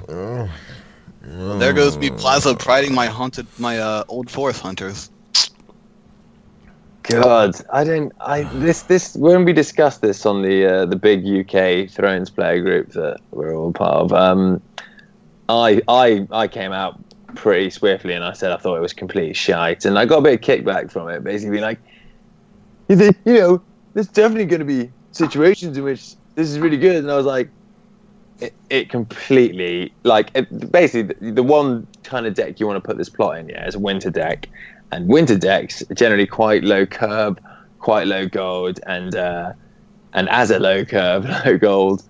There 1.58 1.72
goes 1.72 1.98
me 1.98 2.10
Plaza 2.10 2.55
priding 2.55 2.94
my 2.94 3.06
haunted 3.06 3.48
my 3.58 3.78
uh, 3.78 4.05
old 4.08 4.30
forest 4.30 4.60
hunters. 4.60 5.10
God, 7.05 7.55
I 7.72 7.84
don't. 7.84 8.12
I 8.20 8.48
this 8.52 8.82
this 8.84 9.14
when 9.14 9.44
we 9.44 9.52
discussed 9.52 10.00
this 10.00 10.26
on 10.26 10.42
the 10.42 10.66
uh, 10.66 10.86
the 10.86 10.96
big 10.96 11.24
UK 11.24 11.88
Thrones 11.90 12.30
player 12.30 12.60
group 12.62 12.90
that 12.92 13.18
we're 13.30 13.55
all 13.55 13.72
part 13.72 13.96
of. 13.96 14.12
Um, 14.12 14.62
I 15.48 15.80
I 15.88 16.26
I 16.32 16.48
came 16.48 16.72
out 16.72 16.98
pretty 17.36 17.70
swiftly 17.70 18.14
and 18.14 18.24
I 18.24 18.32
said 18.32 18.50
I 18.50 18.56
thought 18.56 18.76
it 18.76 18.80
was 18.80 18.92
complete 18.92 19.36
shite, 19.36 19.84
and 19.84 19.98
I 19.98 20.05
got 20.06 20.18
a 20.18 20.22
bit 20.22 20.34
of 20.34 20.40
kickback 20.40 20.90
from 20.90 21.08
it, 21.10 21.22
basically 21.22 21.60
like, 21.60 21.80
you 22.88 23.12
know, 23.26 23.64
there's 23.94 24.08
definitely 24.08 24.46
going 24.46 24.60
to 24.60 24.66
be 24.66 24.92
situations 25.16 25.76
in 25.76 25.84
which 25.84 26.14
this 26.34 26.48
is 26.48 26.58
really 26.58 26.78
good, 26.78 26.96
and 26.96 27.10
I 27.10 27.16
was 27.16 27.26
like. 27.26 27.50
It, 28.38 28.52
it 28.68 28.90
completely 28.90 29.94
like 30.02 30.30
it, 30.34 30.70
basically 30.70 31.14
the, 31.14 31.32
the 31.32 31.42
one 31.42 31.86
kind 32.02 32.26
of 32.26 32.34
deck 32.34 32.60
you 32.60 32.66
want 32.66 32.76
to 32.76 32.86
put 32.86 32.98
this 32.98 33.08
plot 33.08 33.38
in 33.38 33.48
yeah 33.48 33.66
is 33.66 33.74
a 33.74 33.78
winter 33.78 34.10
deck 34.10 34.46
and 34.92 35.08
winter 35.08 35.36
decks 35.36 35.82
are 35.90 35.94
generally 35.94 36.26
quite 36.26 36.64
low 36.64 36.86
curb, 36.86 37.40
quite 37.78 38.06
low 38.06 38.26
gold, 38.26 38.80
and 38.86 39.14
uh, 39.14 39.52
and 40.12 40.28
as 40.28 40.50
a 40.50 40.58
low 40.58 40.84
curb, 40.84 41.24
low 41.46 41.58
gold 41.58 42.02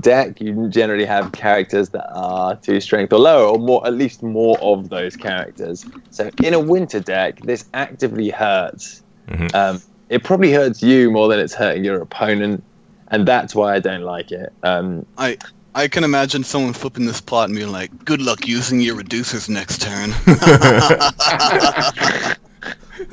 deck, 0.00 0.40
you 0.40 0.68
generally 0.68 1.04
have 1.04 1.32
characters 1.32 1.88
that 1.90 2.08
are 2.12 2.54
two 2.56 2.80
strength 2.80 3.12
or 3.12 3.18
lower, 3.18 3.46
or 3.46 3.58
more, 3.58 3.84
at 3.86 3.94
least 3.94 4.22
more 4.22 4.58
of 4.60 4.90
those 4.90 5.16
characters. 5.16 5.84
So 6.10 6.30
in 6.42 6.54
a 6.54 6.60
winter 6.60 7.00
deck, 7.00 7.40
this 7.40 7.64
actively 7.74 8.30
hurts. 8.30 9.02
Mhm. 9.28 9.54
Um, 9.54 9.82
it 10.08 10.24
probably 10.24 10.52
hurts 10.52 10.82
you 10.82 11.10
more 11.10 11.28
than 11.28 11.38
it's 11.38 11.54
hurting 11.54 11.84
your 11.84 12.00
opponent, 12.00 12.64
and 13.08 13.26
that's 13.26 13.54
why 13.54 13.74
I 13.74 13.80
don't 13.80 14.02
like 14.02 14.32
it. 14.32 14.52
Um, 14.62 15.06
I 15.74 15.88
can 15.88 16.02
imagine 16.02 16.44
someone 16.44 16.72
flipping 16.72 17.06
this 17.06 17.20
plot 17.20 17.48
and 17.48 17.56
being 17.56 17.70
like, 17.70 18.04
"Good 18.04 18.20
luck 18.20 18.48
using 18.48 18.80
your 18.80 18.96
reducers 18.96 19.48
next 19.48 19.82
turn." 19.82 20.12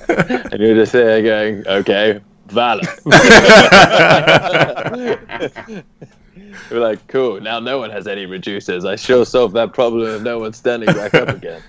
and 0.08 0.62
you're 0.62 0.76
just 0.76 0.94
there 0.94 1.22
going, 1.22 1.68
okay, 1.68 2.22
valid. 2.48 2.88
We're 6.72 6.80
like, 6.80 7.06
cool. 7.08 7.42
Now 7.42 7.60
no 7.60 7.80
one 7.80 7.90
has 7.92 8.08
any 8.08 8.26
reducers. 8.26 8.88
I 8.88 8.96
sure 8.96 9.26
solved 9.26 9.54
that 9.56 9.74
problem 9.74 10.08
of 10.08 10.24
no 10.24 10.40
one 10.40 10.54
standing 10.54 10.94
back 10.94 11.14
up 11.14 11.30
again. 11.30 11.62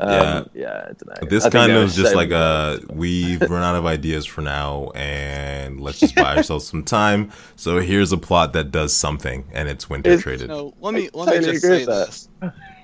Um, 0.00 0.48
yeah, 0.54 0.86
I 0.88 0.92
don't 0.92 1.06
know. 1.22 1.28
This 1.28 1.44
I 1.44 1.50
kind 1.50 1.70
of 1.72 1.82
was 1.84 1.94
just 1.96 2.14
like 2.14 2.30
many 2.30 2.40
uh 2.42 2.78
we've 2.90 3.40
run 3.42 3.62
out 3.62 3.76
of 3.76 3.86
ideas 3.86 4.26
for 4.26 4.40
now 4.42 4.90
and 4.94 5.80
let's 5.80 6.00
just 6.00 6.14
buy 6.16 6.36
ourselves 6.36 6.66
some 6.66 6.82
time. 6.82 7.30
So 7.56 7.78
here's 7.80 8.10
a 8.10 8.18
plot 8.18 8.52
that 8.54 8.70
does 8.72 8.92
something 8.92 9.44
and 9.52 9.68
it's 9.68 9.88
winter 9.88 10.10
It's- 10.10 10.22
traded. 10.22 10.48
no, 10.48 10.74
let 10.80 10.94
me 10.94 11.10
let 11.14 11.28
me 11.28 11.34
totally 11.34 11.52
just 11.52 11.64
agree 11.64 11.78
say 11.80 11.84
this. 11.86 12.28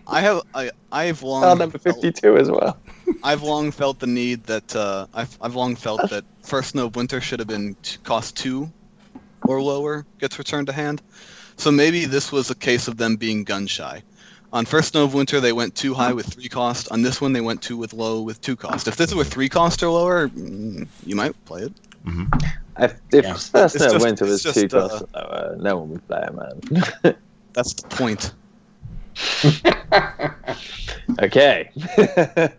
I 0.07 0.21
have 0.21 0.43
I 0.55 0.71
I've 0.93 1.23
long 1.23 1.45
Oh, 1.45 1.55
number 1.55 1.79
felt- 1.79 1.97
fifty-two 1.97 2.37
as 2.37 2.51
well. 2.51 2.79
I've 3.25 3.43
long 3.43 3.71
felt 3.73 3.99
the 3.99 4.07
need 4.07 4.45
that 4.45 4.75
uh, 4.77 5.07
I've 5.13 5.37
I've 5.41 5.55
long 5.57 5.75
felt 5.77 6.09
that 6.11 6.25
first 6.43 6.71
snow 6.71 6.87
of 6.87 6.97
winter 6.97 7.21
should 7.21 7.39
have 7.41 7.49
been 7.49 7.75
t- 7.83 7.99
cost 8.05 8.37
two 8.37 8.71
or 9.45 9.61
lower 9.63 10.07
gets 10.19 10.39
returned 10.39 10.69
to 10.69 10.73
hand. 10.73 11.03
So 11.57 11.71
maybe 11.71 12.05
this 12.07 12.31
was 12.33 12.51
a 12.51 12.55
case 12.55 12.89
of 12.89 12.97
them 12.97 13.17
being 13.17 13.45
gun 13.45 13.67
shy. 13.67 14.03
On 14.53 14.65
first 14.65 14.89
snow 14.91 15.05
of 15.05 15.15
winter, 15.15 15.41
they 15.41 15.53
went 15.53 15.75
too 15.77 15.95
high 15.95 16.13
with 16.13 16.27
three 16.27 16.49
cost. 16.49 16.91
On 16.91 17.03
this 17.03 17.21
one, 17.21 17.33
they 17.33 17.41
went 17.41 17.63
too 17.63 17.77
with 17.77 17.93
low 17.93 18.21
with 18.21 18.41
two 18.41 18.57
cost. 18.57 18.89
If 18.89 18.97
this 18.97 19.15
were 19.15 19.25
three 19.25 19.49
cost 19.49 19.83
or 19.83 19.91
lower, 19.91 20.29
mm, 20.29 20.89
you 21.07 21.15
might 21.15 21.33
play 21.45 21.63
it. 21.63 21.73
If, 22.79 22.95
if 23.13 23.25
Yeah. 23.25 23.35
first 23.35 23.77
Snow 23.77 23.95
of 23.95 24.03
winter 24.03 24.25
was 24.27 24.43
two 24.43 24.63
just, 24.63 24.75
uh, 24.75 24.89
costs 24.89 25.05
lower, 25.15 25.57
no 25.61 25.77
one 25.79 25.91
would 25.91 26.07
play 26.09 26.27
it, 26.27 26.35
man. 26.35 27.17
That's 27.53 27.75
the 27.75 27.89
point. 27.89 28.33
Okay. 31.21 31.71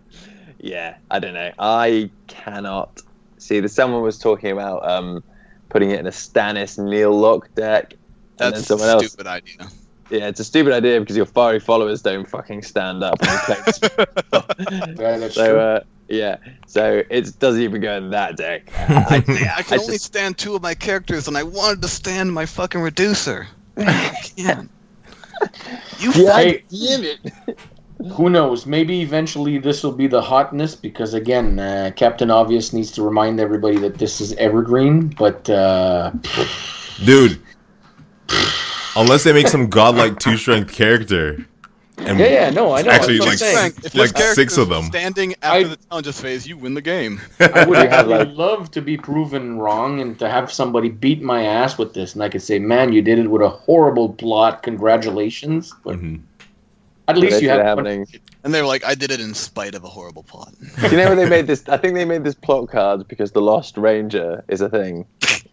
yeah, 0.59 0.95
I 1.09 1.19
don't 1.19 1.33
know. 1.33 1.51
I 1.57 2.11
cannot 2.27 3.01
see 3.39 3.59
that 3.59 3.69
someone 3.69 4.01
was 4.03 4.19
talking 4.19 4.51
about 4.51 4.87
um, 4.87 5.23
putting 5.69 5.91
it 5.91 5.99
in 5.99 6.05
a 6.07 6.11
Stannis 6.11 6.77
kneel 6.77 7.11
Lock 7.17 7.49
deck. 7.55 7.95
And 8.39 8.53
then 8.53 8.61
That's 8.61 8.67
someone 8.67 8.89
a 8.89 8.91
else. 8.91 9.17
idea. 9.25 9.67
Yeah, 10.11 10.27
it's 10.27 10.39
a 10.39 10.43
stupid 10.43 10.73
idea 10.73 10.99
because 10.99 11.15
your 11.15 11.25
fiery 11.25 11.59
followers 11.61 12.01
don't 12.01 12.27
fucking 12.27 12.63
stand 12.63 13.01
up 13.03 13.21
when 13.21 13.31
you 13.31 13.39
play. 13.39 14.05
Yeah, 14.99 15.17
that's 15.17 15.35
so 15.35 15.45
true. 15.47 15.59
uh, 15.59 15.79
yeah, 16.09 16.35
so 16.67 17.01
it 17.09 17.39
doesn't 17.39 17.61
even 17.61 17.79
go 17.81 17.93
in 17.95 18.09
that 18.09 18.35
deck. 18.35 18.69
I, 18.77 19.15
I 19.17 19.21
can 19.21 19.37
I 19.37 19.81
only 19.81 19.93
just- 19.93 20.05
stand 20.05 20.37
two 20.37 20.53
of 20.55 20.61
my 20.61 20.73
characters, 20.73 21.29
and 21.29 21.37
I 21.37 21.43
wanted 21.43 21.81
to 21.83 21.87
stand 21.87 22.33
my 22.33 22.45
fucking 22.45 22.81
reducer. 22.81 23.47
I 23.77 24.13
can't. 24.35 24.69
You 25.99 26.11
yeah, 26.13 26.35
Hey. 26.35 26.63
damn 26.69 27.03
it. 27.05 27.57
Who 28.13 28.29
knows? 28.29 28.65
Maybe 28.65 29.01
eventually 29.01 29.59
this 29.59 29.83
will 29.83 29.91
be 29.93 30.07
the 30.07 30.21
hotness 30.21 30.75
because 30.75 31.13
again, 31.13 31.57
uh, 31.59 31.91
Captain 31.95 32.29
Obvious 32.29 32.73
needs 32.73 32.91
to 32.91 33.01
remind 33.03 33.39
everybody 33.39 33.77
that 33.77 33.97
this 33.97 34.19
is 34.19 34.33
evergreen. 34.33 35.07
But 35.07 35.49
uh, 35.49 36.11
Dude. 37.05 37.39
Unless 38.95 39.23
they 39.23 39.33
make 39.33 39.47
some 39.47 39.67
godlike 39.67 40.19
two 40.19 40.37
strength 40.37 40.73
character. 40.73 41.45
And 41.97 42.17
yeah, 42.17 42.27
yeah, 42.27 42.49
no, 42.49 42.73
I 42.73 42.81
know. 42.81 42.89
Actually, 42.91 43.19
that's 43.19 43.41
like- 43.41 43.75
I'm. 43.77 43.85
If 43.85 43.93
like 43.95 44.17
six 44.17 44.57
of 44.57 44.69
them. 44.69 44.85
standing 44.85 45.35
after 45.43 45.47
I- 45.59 45.63
the 45.63 45.75
challenges 45.89 46.19
phase, 46.19 46.47
you 46.47 46.57
win 46.57 46.73
the 46.73 46.81
game. 46.81 47.21
I 47.39 47.59
would 47.65 47.69
We 47.69 47.77
have, 47.77 47.93
actually 47.93 48.17
like- 48.17 48.35
love 48.35 48.71
to 48.71 48.81
be 48.81 48.97
proven 48.97 49.59
wrong 49.59 50.01
and 50.01 50.17
to 50.19 50.27
have 50.27 50.51
somebody 50.51 50.89
beat 50.89 51.21
my 51.21 51.43
ass 51.43 51.77
with 51.77 51.93
this, 51.93 52.13
and 52.15 52.23
I 52.23 52.29
could 52.29 52.41
say, 52.41 52.57
"Man, 52.57 52.91
you 52.91 53.01
did 53.03 53.19
it 53.19 53.27
with 53.29 53.43
a 53.43 53.49
horrible 53.49 54.09
plot. 54.13 54.63
Congratulations!" 54.63 55.73
But 55.83 55.97
Mhm. 55.99 56.21
at 57.07 57.17
least 57.17 57.31
That's 57.33 57.43
you 57.43 57.49
what 57.49 57.57
have 57.59 57.65
happening. 57.67 58.07
And 58.43 58.51
they 58.53 58.61
were 58.61 58.67
like, 58.67 58.83
I 58.83 58.95
did 58.95 59.11
it 59.11 59.19
in 59.19 59.35
spite 59.35 59.75
of 59.75 59.83
a 59.83 59.87
horrible 59.87 60.23
plot. 60.23 60.53
Do 60.81 60.87
you 60.89 60.97
know 60.97 61.05
where 61.05 61.15
they 61.15 61.29
made 61.29 61.45
this? 61.45 61.63
I 61.69 61.77
think 61.77 61.93
they 61.93 62.05
made 62.05 62.23
this 62.23 62.33
plot 62.35 62.67
card 62.69 63.07
because 63.07 63.31
the 63.31 63.41
Lost 63.41 63.77
Ranger 63.77 64.43
is 64.47 64.61
a 64.61 64.69
thing. 64.69 65.05
Is 65.21 65.43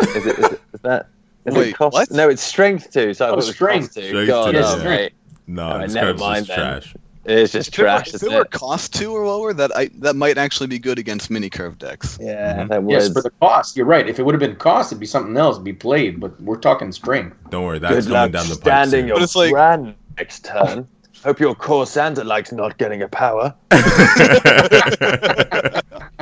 it? 0.00 0.16
Is, 0.16 0.26
it, 0.26 0.60
is 0.74 0.80
that? 0.82 1.08
Is 1.48 1.54
Wait, 1.54 1.68
it 1.68 1.76
cost? 1.76 1.92
what? 1.94 2.10
No, 2.10 2.28
it's 2.28 2.42
strength 2.42 2.92
two. 2.92 3.14
So 3.14 3.24
I 3.24 3.28
Oh, 3.28 3.30
thought 3.32 3.34
it 3.34 3.36
was 3.46 3.54
strength. 3.54 3.84
cost 3.86 3.94
two. 3.96 4.08
Strength 4.08 4.26
God, 4.28 4.52
two, 4.52 4.58
oh, 4.62 4.76
yeah. 4.78 4.84
mate. 4.84 5.12
No, 5.46 5.62
Alright, 5.62 5.86
this 5.86 5.94
never 5.94 6.14
mind 6.14 6.46
just 6.46 6.56
then. 6.56 6.80
trash. 6.80 6.94
It's 7.24 7.52
just 7.52 7.68
If 7.68 7.74
it, 7.78 7.82
were, 7.82 7.88
trash. 7.88 8.08
if 8.08 8.14
isn't 8.14 8.32
it 8.32 8.36
were 8.38 8.44
cost 8.46 8.94
two 8.94 9.12
or 9.12 9.26
lower, 9.26 9.52
that 9.52 9.70
I 9.76 9.90
that 9.98 10.16
might 10.16 10.38
actually 10.38 10.66
be 10.68 10.78
good 10.78 10.98
against 10.98 11.30
mini 11.30 11.50
curve 11.50 11.76
decks. 11.78 12.18
Yeah, 12.20 12.64
Mhm. 12.64 12.68
that 12.68 12.82
Yes, 12.88 13.02
was. 13.04 13.12
for 13.12 13.22
the 13.22 13.30
cost, 13.40 13.76
you're 13.76 13.84
right. 13.86 14.08
If 14.08 14.18
it 14.18 14.24
would 14.24 14.34
have 14.34 14.40
been 14.40 14.56
cost, 14.56 14.92
it'd 14.92 15.00
be 15.00 15.06
something 15.06 15.36
else, 15.36 15.56
it'd 15.56 15.64
be 15.64 15.72
played. 15.74 16.20
But 16.20 16.40
we're 16.40 16.56
talking 16.56 16.90
strength. 16.92 17.36
Don't 17.50 17.64
worry, 17.66 17.78
that's 17.80 17.92
Good 17.94 18.04
coming 18.04 18.12
luck 18.14 18.30
down 18.32 18.48
the 18.48 18.54
pipe. 18.56 18.62
standing 18.62 19.00
soon. 19.00 19.06
your 19.08 19.16
But 19.16 19.22
it's 19.24 19.36
like- 19.36 19.50
brand 19.52 19.94
next 20.16 20.44
turn. 20.46 20.88
Hope 21.24 21.40
your 21.40 21.54
core 21.54 21.84
Sansa 21.84 22.24
likes 22.24 22.50
not 22.52 22.78
getting 22.78 23.02
a 23.02 23.08
power. 23.08 23.52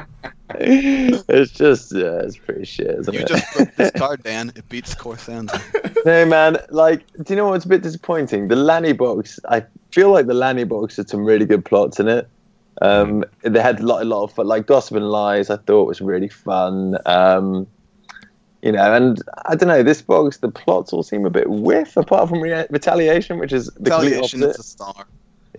it's 0.61 1.53
just, 1.53 1.93
yeah, 1.95 2.21
it's 2.23 2.37
pretty 2.37 2.65
shit, 2.65 2.89
isn't 3.01 3.13
You 3.15 3.21
it? 3.21 3.29
just 3.29 3.55
broke 3.57 3.75
this 3.77 3.91
card, 3.97 4.23
Dan. 4.23 4.53
It 4.57 4.69
beats 4.69 4.95
Corsans. 4.95 5.53
No, 6.05 6.25
man. 6.27 6.59
Like, 6.71 7.07
do 7.23 7.33
you 7.33 7.37
know 7.37 7.49
what's 7.49 7.65
a 7.65 7.69
bit 7.69 7.83
disappointing? 7.83 8.49
The 8.49 8.57
Lanny 8.57 8.93
box. 8.93 9.39
I 9.49 9.65
feel 9.93 10.11
like 10.13 10.27
the 10.27 10.35
Lanny 10.35 10.65
box 10.65 10.97
had 10.97 11.09
some 11.09 11.25
really 11.25 11.47
good 11.47 11.65
plots 11.65 11.99
in 12.01 12.09
it. 12.09 12.29
Um, 12.83 13.25
they 13.43 13.61
had 13.61 13.81
a 13.81 13.83
lot, 13.87 14.03
a 14.03 14.05
lot 14.05 14.25
of 14.25 14.33
fun. 14.33 14.47
Like 14.47 14.67
Gossip 14.67 14.97
and 14.97 15.11
Lies, 15.11 15.49
I 15.51 15.57
thought 15.57 15.87
was 15.89 16.01
really 16.01 16.29
fun. 16.29 16.99
Um, 17.07 17.67
you 18.63 18.73
know, 18.73 18.93
and 18.95 19.23
I 19.47 19.55
don't 19.55 19.69
know. 19.69 19.83
This 19.83 20.03
box, 20.03 20.39
the 20.39 20.51
plots 20.51 20.93
all 20.93 21.03
seem 21.03 21.25
a 21.25 21.31
bit 21.31 21.49
whiff, 21.49 21.97
apart 21.97 22.29
from 22.29 22.41
Re- 22.41 22.67
Retaliation, 22.71 23.39
which 23.39 23.53
is 23.53 23.67
the 23.79 23.91
Retaliation 23.91 24.43
is 24.43 24.59
a 24.59 24.63
star. 24.63 25.07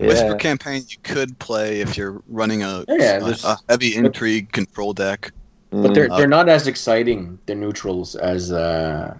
Whisper 0.06 0.34
campaign 0.36 0.82
you 0.88 0.96
could 1.02 1.38
play 1.38 1.80
if 1.80 1.96
you're 1.96 2.22
running 2.28 2.62
a, 2.62 2.84
Yeah, 2.88 3.20
a, 3.22 3.34
a 3.44 3.56
heavy 3.68 3.96
intrigue 3.96 4.52
control 4.52 4.92
deck. 4.92 5.32
But 5.70 5.90
Mm. 5.90 5.94
they're 5.94 6.12
Uh, 6.12 6.16
they're 6.18 6.28
not 6.28 6.48
as 6.48 6.66
exciting 6.66 7.38
the 7.46 7.54
neutrals 7.54 8.14
as 8.16 8.52
uh, 8.52 9.14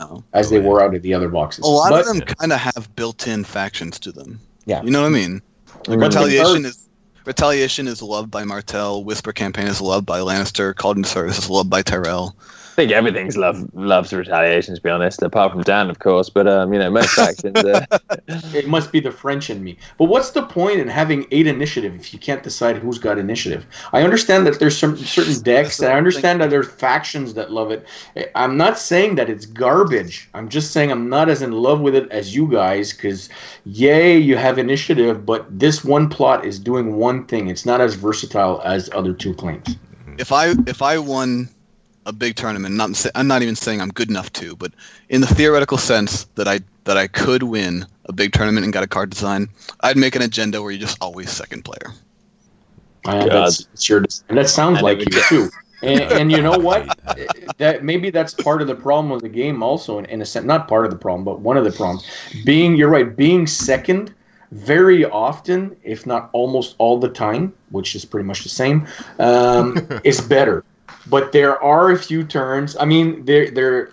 No. 0.00 0.24
as 0.32 0.50
they 0.50 0.56
Oh, 0.58 0.60
yeah. 0.60 0.68
were 0.68 0.82
out 0.82 0.94
of 0.94 1.02
the 1.02 1.14
other 1.14 1.28
boxes. 1.28 1.64
A 1.64 1.68
lot 1.68 1.90
but, 1.90 2.00
of 2.00 2.06
them 2.06 2.20
kind 2.22 2.52
of 2.52 2.58
have 2.58 2.94
built-in 2.96 3.44
factions 3.44 3.98
to 4.00 4.10
them. 4.12 4.40
Yeah. 4.66 4.82
You 4.82 4.90
know 4.90 5.02
what 5.02 5.08
I 5.08 5.10
mean? 5.10 5.42
Like 5.86 5.98
Mm. 5.98 6.02
Retaliation 6.02 6.64
is 6.66 6.80
Retaliation 7.26 7.86
is 7.88 8.02
loved 8.02 8.30
by 8.30 8.44
Martell. 8.44 9.02
Whisper 9.02 9.32
campaign 9.32 9.66
is 9.66 9.80
loved 9.80 10.04
by 10.04 10.18
Lannister. 10.20 10.74
Called 10.74 10.98
into 10.98 11.08
service 11.08 11.38
is 11.38 11.48
loved 11.48 11.70
by 11.70 11.80
Tyrell. 11.80 12.36
I 12.74 12.76
think 12.76 12.90
everything's 12.90 13.36
love 13.36 13.72
loves 13.72 14.12
retaliation, 14.12 14.74
to 14.74 14.80
be 14.80 14.90
honest. 14.90 15.22
Apart 15.22 15.52
from 15.52 15.62
Dan, 15.62 15.88
of 15.88 16.00
course, 16.00 16.28
but 16.28 16.48
um, 16.48 16.72
you 16.72 16.80
know, 16.80 16.90
most 16.90 17.10
factions. 17.10 17.56
Uh, 17.56 17.86
It 18.52 18.66
must 18.66 18.90
be 18.90 18.98
the 18.98 19.12
French 19.12 19.48
in 19.48 19.62
me. 19.62 19.76
But 19.96 20.06
what's 20.06 20.30
the 20.32 20.42
point 20.42 20.80
in 20.80 20.88
having 20.88 21.24
eight 21.30 21.46
initiative 21.46 21.94
if 21.94 22.12
you 22.12 22.18
can't 22.18 22.42
decide 22.42 22.76
who's 22.76 22.98
got 22.98 23.16
initiative? 23.16 23.64
I 23.92 24.02
understand 24.02 24.44
that 24.46 24.58
there's 24.58 24.76
some 24.76 24.96
certain 24.96 25.40
decks. 25.52 25.80
I 25.82 25.92
understand 25.92 26.40
that 26.40 26.50
there's 26.50 26.68
factions 26.68 27.34
that 27.34 27.52
love 27.52 27.70
it. 27.70 27.86
I'm 28.34 28.56
not 28.56 28.76
saying 28.76 29.14
that 29.16 29.30
it's 29.30 29.46
garbage. 29.46 30.28
I'm 30.34 30.48
just 30.48 30.72
saying 30.72 30.90
I'm 30.90 31.08
not 31.08 31.28
as 31.28 31.42
in 31.42 31.52
love 31.52 31.80
with 31.80 31.94
it 31.94 32.10
as 32.10 32.34
you 32.34 32.48
guys. 32.48 32.92
Because 32.92 33.28
yay, 33.64 34.18
you 34.18 34.36
have 34.36 34.58
initiative, 34.58 35.24
but 35.24 35.46
this 35.56 35.84
one 35.84 36.08
plot 36.08 36.44
is 36.44 36.58
doing 36.58 36.96
one 36.96 37.24
thing. 37.26 37.46
It's 37.46 37.64
not 37.64 37.80
as 37.80 37.94
versatile 37.94 38.60
as 38.64 38.90
other 38.92 39.12
two 39.12 39.32
claims. 39.34 39.76
If 40.18 40.32
I 40.32 40.54
if 40.66 40.82
I 40.82 40.98
won 40.98 41.50
a 42.06 42.12
big 42.12 42.36
tournament, 42.36 42.74
not 42.74 43.06
I'm 43.14 43.26
not 43.26 43.42
even 43.42 43.56
saying 43.56 43.80
I'm 43.80 43.90
good 43.90 44.10
enough 44.10 44.32
to, 44.34 44.56
but 44.56 44.72
in 45.08 45.20
the 45.20 45.26
theoretical 45.26 45.78
sense 45.78 46.24
that 46.34 46.48
I 46.48 46.60
that 46.84 46.96
I 46.96 47.06
could 47.06 47.42
win 47.42 47.86
a 48.06 48.12
big 48.12 48.32
tournament 48.32 48.64
and 48.64 48.72
got 48.72 48.82
a 48.82 48.86
card 48.86 49.10
design, 49.10 49.48
I'd 49.80 49.96
make 49.96 50.14
an 50.14 50.22
agenda 50.22 50.62
where 50.62 50.70
you're 50.70 50.80
just 50.80 50.98
always 51.00 51.30
second 51.30 51.64
player. 51.64 51.94
Uh, 53.06 53.26
God. 53.26 53.30
that's 53.30 53.88
your. 53.88 54.04
And 54.28 54.38
that 54.38 54.48
sounds 54.48 54.78
And 54.78 54.84
like 54.84 54.98
you 54.98 55.22
too. 55.28 55.50
and, 55.82 56.00
and 56.00 56.32
you 56.32 56.40
know 56.40 56.58
what? 56.58 56.86
that 57.58 57.84
maybe 57.84 58.10
that's 58.10 58.34
part 58.34 58.62
of 58.62 58.68
the 58.68 58.74
problem 58.74 59.12
of 59.12 59.22
the 59.22 59.28
game. 59.28 59.62
Also, 59.62 59.98
in, 59.98 60.04
in 60.06 60.22
a 60.22 60.26
sense, 60.26 60.46
not 60.46 60.68
part 60.68 60.84
of 60.84 60.90
the 60.90 60.98
problem, 60.98 61.24
but 61.24 61.40
one 61.40 61.56
of 61.56 61.64
the 61.64 61.72
problems. 61.72 62.06
Being 62.44 62.76
you're 62.76 62.88
right. 62.88 63.14
Being 63.16 63.46
second 63.46 64.14
very 64.52 65.04
often, 65.04 65.76
if 65.82 66.06
not 66.06 66.30
almost 66.32 66.76
all 66.78 66.98
the 66.98 67.08
time, 67.08 67.52
which 67.70 67.94
is 67.94 68.04
pretty 68.04 68.26
much 68.26 68.42
the 68.42 68.48
same, 68.48 68.86
um, 69.18 69.76
is 70.04 70.20
better. 70.20 70.64
But 71.06 71.32
there 71.32 71.62
are 71.62 71.90
a 71.90 71.98
few 71.98 72.24
turns. 72.24 72.76
I 72.76 72.84
mean, 72.84 73.24
there 73.24 73.50
there. 73.50 73.90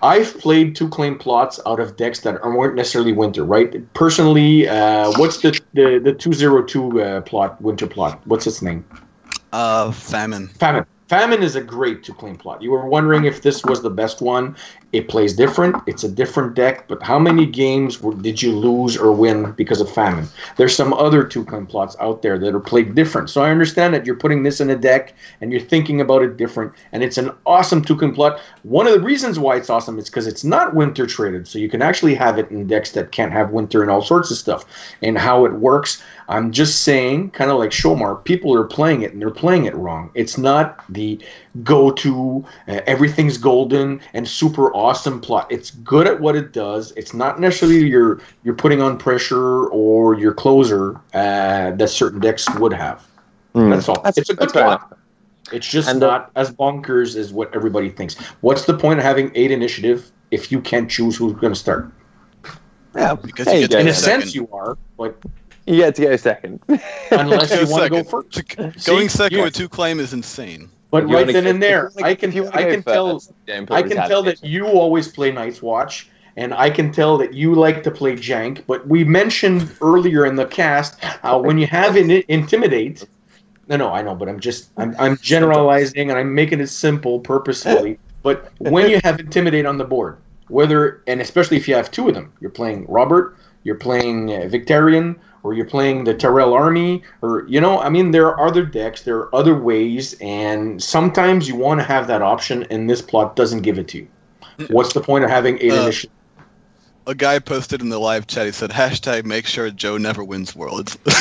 I've 0.00 0.38
played 0.38 0.76
two 0.76 0.88
claim 0.88 1.18
plots 1.18 1.58
out 1.66 1.80
of 1.80 1.96
decks 1.96 2.20
that 2.20 2.40
weren't 2.44 2.76
necessarily 2.76 3.12
winter, 3.12 3.44
right? 3.44 3.92
Personally, 3.94 4.68
uh, 4.68 5.10
what's 5.18 5.38
the 5.38 5.60
the 5.74 6.00
the 6.02 6.12
two 6.12 6.32
zero 6.32 6.62
two 6.62 7.02
uh, 7.02 7.20
plot 7.22 7.60
winter 7.60 7.86
plot? 7.86 8.20
What's 8.26 8.46
its 8.46 8.62
name? 8.62 8.84
Uh, 9.52 9.90
famine. 9.90 10.48
Famine. 10.48 10.86
Famine 11.08 11.40
is 11.40 11.54
a 11.54 11.60
great 11.60 12.02
two 12.02 12.12
claim 12.14 12.34
plot. 12.34 12.60
You 12.60 12.72
were 12.72 12.88
wondering 12.88 13.26
if 13.26 13.42
this 13.42 13.64
was 13.64 13.80
the 13.80 13.90
best 13.90 14.20
one. 14.20 14.56
It 14.92 15.08
plays 15.08 15.34
different. 15.34 15.76
It's 15.86 16.02
a 16.02 16.08
different 16.08 16.54
deck, 16.54 16.88
but 16.88 17.00
how 17.00 17.18
many 17.18 17.46
games 17.46 18.00
were, 18.00 18.14
did 18.14 18.42
you 18.42 18.50
lose 18.50 18.96
or 18.96 19.12
win 19.12 19.52
because 19.52 19.80
of 19.80 19.92
Famine? 19.92 20.26
There's 20.56 20.74
some 20.74 20.92
other 20.92 21.22
two 21.22 21.44
claim 21.44 21.66
plots 21.66 21.96
out 22.00 22.22
there 22.22 22.38
that 22.38 22.54
are 22.54 22.60
played 22.60 22.96
different. 22.96 23.30
So 23.30 23.42
I 23.42 23.50
understand 23.50 23.94
that 23.94 24.04
you're 24.04 24.16
putting 24.16 24.42
this 24.42 24.60
in 24.60 24.70
a 24.70 24.76
deck 24.76 25.14
and 25.40 25.52
you're 25.52 25.60
thinking 25.60 26.00
about 26.00 26.22
it 26.22 26.36
different, 26.36 26.72
and 26.90 27.04
it's 27.04 27.18
an 27.18 27.30
awesome 27.46 27.82
two 27.82 27.96
claim 27.96 28.14
plot. 28.14 28.40
One 28.64 28.88
of 28.88 28.94
the 28.94 29.00
reasons 29.00 29.38
why 29.38 29.56
it's 29.56 29.70
awesome 29.70 29.98
is 30.00 30.06
because 30.06 30.26
it's 30.26 30.44
not 30.44 30.74
winter 30.74 31.06
traded, 31.06 31.46
so 31.46 31.60
you 31.60 31.68
can 31.68 31.82
actually 31.82 32.14
have 32.14 32.38
it 32.38 32.50
in 32.50 32.66
decks 32.66 32.92
that 32.92 33.12
can't 33.12 33.32
have 33.32 33.50
winter 33.50 33.82
and 33.82 33.90
all 33.90 34.02
sorts 34.02 34.32
of 34.32 34.38
stuff. 34.38 34.64
And 35.02 35.18
how 35.18 35.44
it 35.44 35.52
works 35.52 36.02
I'm 36.28 36.50
just 36.50 36.82
saying, 36.82 37.30
kind 37.30 37.50
of 37.50 37.58
like 37.58 37.70
Shomar, 37.70 38.22
people 38.24 38.54
are 38.54 38.64
playing 38.64 39.02
it 39.02 39.12
and 39.12 39.20
they're 39.22 39.30
playing 39.30 39.66
it 39.66 39.74
wrong. 39.74 40.10
It's 40.14 40.36
not 40.36 40.84
the 40.88 41.20
go 41.62 41.90
to, 41.92 42.44
uh, 42.68 42.80
everything's 42.86 43.38
golden 43.38 44.00
and 44.12 44.26
super 44.26 44.72
awesome 44.74 45.20
plot. 45.20 45.46
It's 45.50 45.70
good 45.70 46.06
at 46.06 46.20
what 46.20 46.34
it 46.34 46.52
does. 46.52 46.92
It's 46.96 47.14
not 47.14 47.40
necessarily 47.40 47.86
your 47.86 48.20
you're 48.42 48.54
putting 48.54 48.82
on 48.82 48.98
pressure 48.98 49.66
or 49.66 50.14
your 50.18 50.34
closer 50.34 51.00
uh, 51.14 51.70
that 51.72 51.88
certain 51.88 52.20
decks 52.20 52.52
would 52.56 52.72
have. 52.72 53.06
Mm. 53.54 53.70
That's 53.70 53.88
all. 53.88 54.00
That's, 54.02 54.18
it's 54.18 54.30
a 54.30 54.34
good 54.34 54.50
plot. 54.50 54.98
It's 55.52 55.66
just 55.66 55.88
and, 55.88 56.02
uh, 56.02 56.06
not 56.06 56.30
as 56.34 56.50
bonkers 56.50 57.14
as 57.14 57.32
what 57.32 57.54
everybody 57.54 57.88
thinks. 57.88 58.16
What's 58.40 58.64
the 58.64 58.76
point 58.76 58.98
of 58.98 59.04
having 59.04 59.30
eight 59.34 59.52
initiative 59.52 60.10
if 60.32 60.50
you 60.50 60.60
can't 60.60 60.90
choose 60.90 61.16
who's 61.16 61.34
going 61.34 61.52
to 61.52 61.58
start? 61.58 61.92
Yeah, 62.96 63.14
because 63.14 63.46
hey, 63.46 63.64
in 63.64 63.88
a 63.88 63.94
sense 63.94 64.34
you 64.34 64.48
are, 64.52 64.76
but 64.96 65.16
you 65.66 65.76
get 65.76 65.94
to 65.96 66.02
go 66.02 66.16
second. 66.16 66.60
Unless 67.10 67.50
you 67.50 67.68
want 67.68 67.84
to 67.84 67.90
go 67.90 68.04
first. 68.04 68.56
Going 68.86 69.08
second 69.08 69.42
with 69.42 69.54
two 69.54 69.68
claim 69.68 70.00
is 70.00 70.12
insane. 70.12 70.70
But 70.90 71.08
you 71.08 71.16
right 71.16 71.26
then 71.26 71.46
and 71.46 71.62
there, 71.62 71.90
I 72.02 72.14
can 72.14 72.30
I 72.54 72.70
can 72.70 72.82
tell 72.82 73.22
I 73.70 73.82
can 73.82 73.96
tell 74.08 74.22
that 74.22 74.42
you 74.42 74.66
always 74.66 75.08
play 75.08 75.32
Night's 75.32 75.60
Watch, 75.60 76.08
and 76.36 76.54
I 76.54 76.70
can 76.70 76.92
tell 76.92 77.18
that 77.18 77.34
you 77.34 77.54
like 77.54 77.82
to 77.82 77.90
play 77.90 78.14
Jank. 78.14 78.62
But 78.66 78.86
we 78.86 79.02
mentioned 79.02 79.70
earlier 79.80 80.26
in 80.26 80.36
the 80.36 80.46
cast 80.46 81.04
uh, 81.24 81.38
when 81.38 81.58
you 81.58 81.66
have 81.66 81.96
in, 81.96 82.10
intimidate. 82.28 83.04
No, 83.68 83.76
no, 83.76 83.92
I 83.92 84.00
know, 84.02 84.14
but 84.14 84.28
I'm 84.28 84.38
just 84.38 84.70
I'm, 84.76 84.94
I'm 84.98 85.16
generalizing 85.18 86.10
and 86.10 86.18
I'm 86.18 86.32
making 86.34 86.60
it 86.60 86.68
simple 86.68 87.20
purposefully. 87.20 87.98
But 88.22 88.50
when 88.58 88.90
you 88.90 88.98
have 89.04 89.20
intimidate 89.20 89.66
on 89.66 89.78
the 89.78 89.84
board, 89.84 90.16
whether 90.48 91.04
and 91.06 91.20
especially 91.20 91.58
if 91.58 91.68
you 91.68 91.76
have 91.76 91.92
two 91.92 92.08
of 92.08 92.14
them, 92.14 92.32
you're 92.40 92.50
playing 92.50 92.84
Robert, 92.88 93.36
you're 93.62 93.76
playing 93.76 94.30
uh, 94.32 94.48
Victarion, 94.50 95.14
or 95.46 95.54
you're 95.54 95.64
playing 95.64 96.02
the 96.02 96.12
Tyrell 96.12 96.52
army, 96.52 97.04
or 97.22 97.46
you 97.46 97.60
know, 97.60 97.80
I 97.80 97.88
mean, 97.88 98.10
there 98.10 98.26
are 98.26 98.48
other 98.48 98.64
decks, 98.64 99.02
there 99.02 99.18
are 99.18 99.34
other 99.34 99.54
ways, 99.54 100.16
and 100.20 100.82
sometimes 100.82 101.46
you 101.46 101.54
want 101.54 101.78
to 101.78 101.86
have 101.86 102.08
that 102.08 102.20
option, 102.20 102.64
and 102.64 102.90
this 102.90 103.00
plot 103.00 103.36
doesn't 103.36 103.62
give 103.62 103.78
it 103.78 103.86
to 103.88 103.98
you. 103.98 104.08
What's 104.70 104.92
the 104.92 105.00
point 105.00 105.22
of 105.22 105.30
having 105.30 105.58
eight 105.60 105.70
uh, 105.70 105.82
initiatives? 105.82 106.12
A 107.06 107.14
guy 107.14 107.38
posted 107.38 107.80
in 107.80 107.88
the 107.88 108.00
live 108.00 108.26
chat. 108.26 108.46
He 108.46 108.52
said, 108.52 108.70
"Hashtag 108.70 109.24
make 109.24 109.46
sure 109.46 109.70
Joe 109.70 109.98
never 109.98 110.24
wins 110.24 110.56
Worlds." 110.56 110.98
nice. 111.06 111.14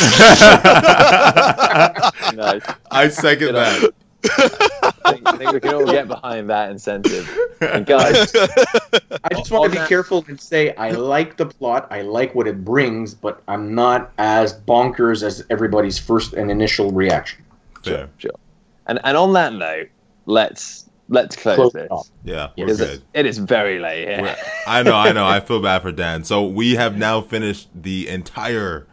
I 2.90 3.08
second 3.10 3.54
that. 3.54 3.92
I, 4.38 5.12
think, 5.12 5.28
I 5.28 5.38
think 5.38 5.52
we 5.54 5.60
can 5.60 5.74
all 5.74 5.86
get 5.86 6.08
behind 6.08 6.50
that 6.50 6.72
incentive. 6.72 7.30
And 7.62 7.86
guys, 7.86 8.34
I 8.36 9.30
just 9.32 9.52
want 9.52 9.74
to 9.74 9.80
be 9.80 9.88
careful 9.88 10.26
and 10.28 10.40
say 10.40 10.76
I 10.76 10.92
like 10.92 11.38
the 11.38 11.46
plot, 11.46 11.88
I 11.92 12.02
like 12.02 12.36
what 12.36 12.48
it 12.48 12.66
brings, 12.66 13.14
but 13.14 13.42
I'm 13.48 13.74
not 13.76 14.12
as 14.18 14.60
bonkers 14.60 15.24
as 15.24 15.46
everybody's 15.50 16.00
first 16.00 16.34
and 16.34 16.50
initial 16.50 16.92
reaction. 16.92 17.44
Sure, 17.84 18.10
sure. 18.18 18.32
And 18.88 19.00
and 19.04 19.16
on 19.18 19.34
that 19.34 19.54
note, 19.54 19.90
let's 20.26 20.90
let's 21.10 21.36
close, 21.36 21.56
close 21.56 21.74
this. 21.74 21.88
Off. 21.92 22.10
Yeah, 22.24 22.50
we're 22.58 22.68
good. 22.68 22.82
It, 22.82 23.04
it 23.14 23.26
is 23.26 23.38
very 23.38 23.80
late 23.80 24.08
here. 24.08 24.36
I 24.68 24.84
know, 24.84 24.96
I 24.96 25.12
know. 25.12 25.26
I 25.26 25.40
feel 25.40 25.62
bad 25.62 25.82
for 25.82 25.92
Dan. 25.92 26.24
So 26.24 26.46
we 26.46 26.76
have 26.76 26.98
now 26.98 27.22
finished 27.22 27.70
the 27.74 28.08
entire 28.08 28.88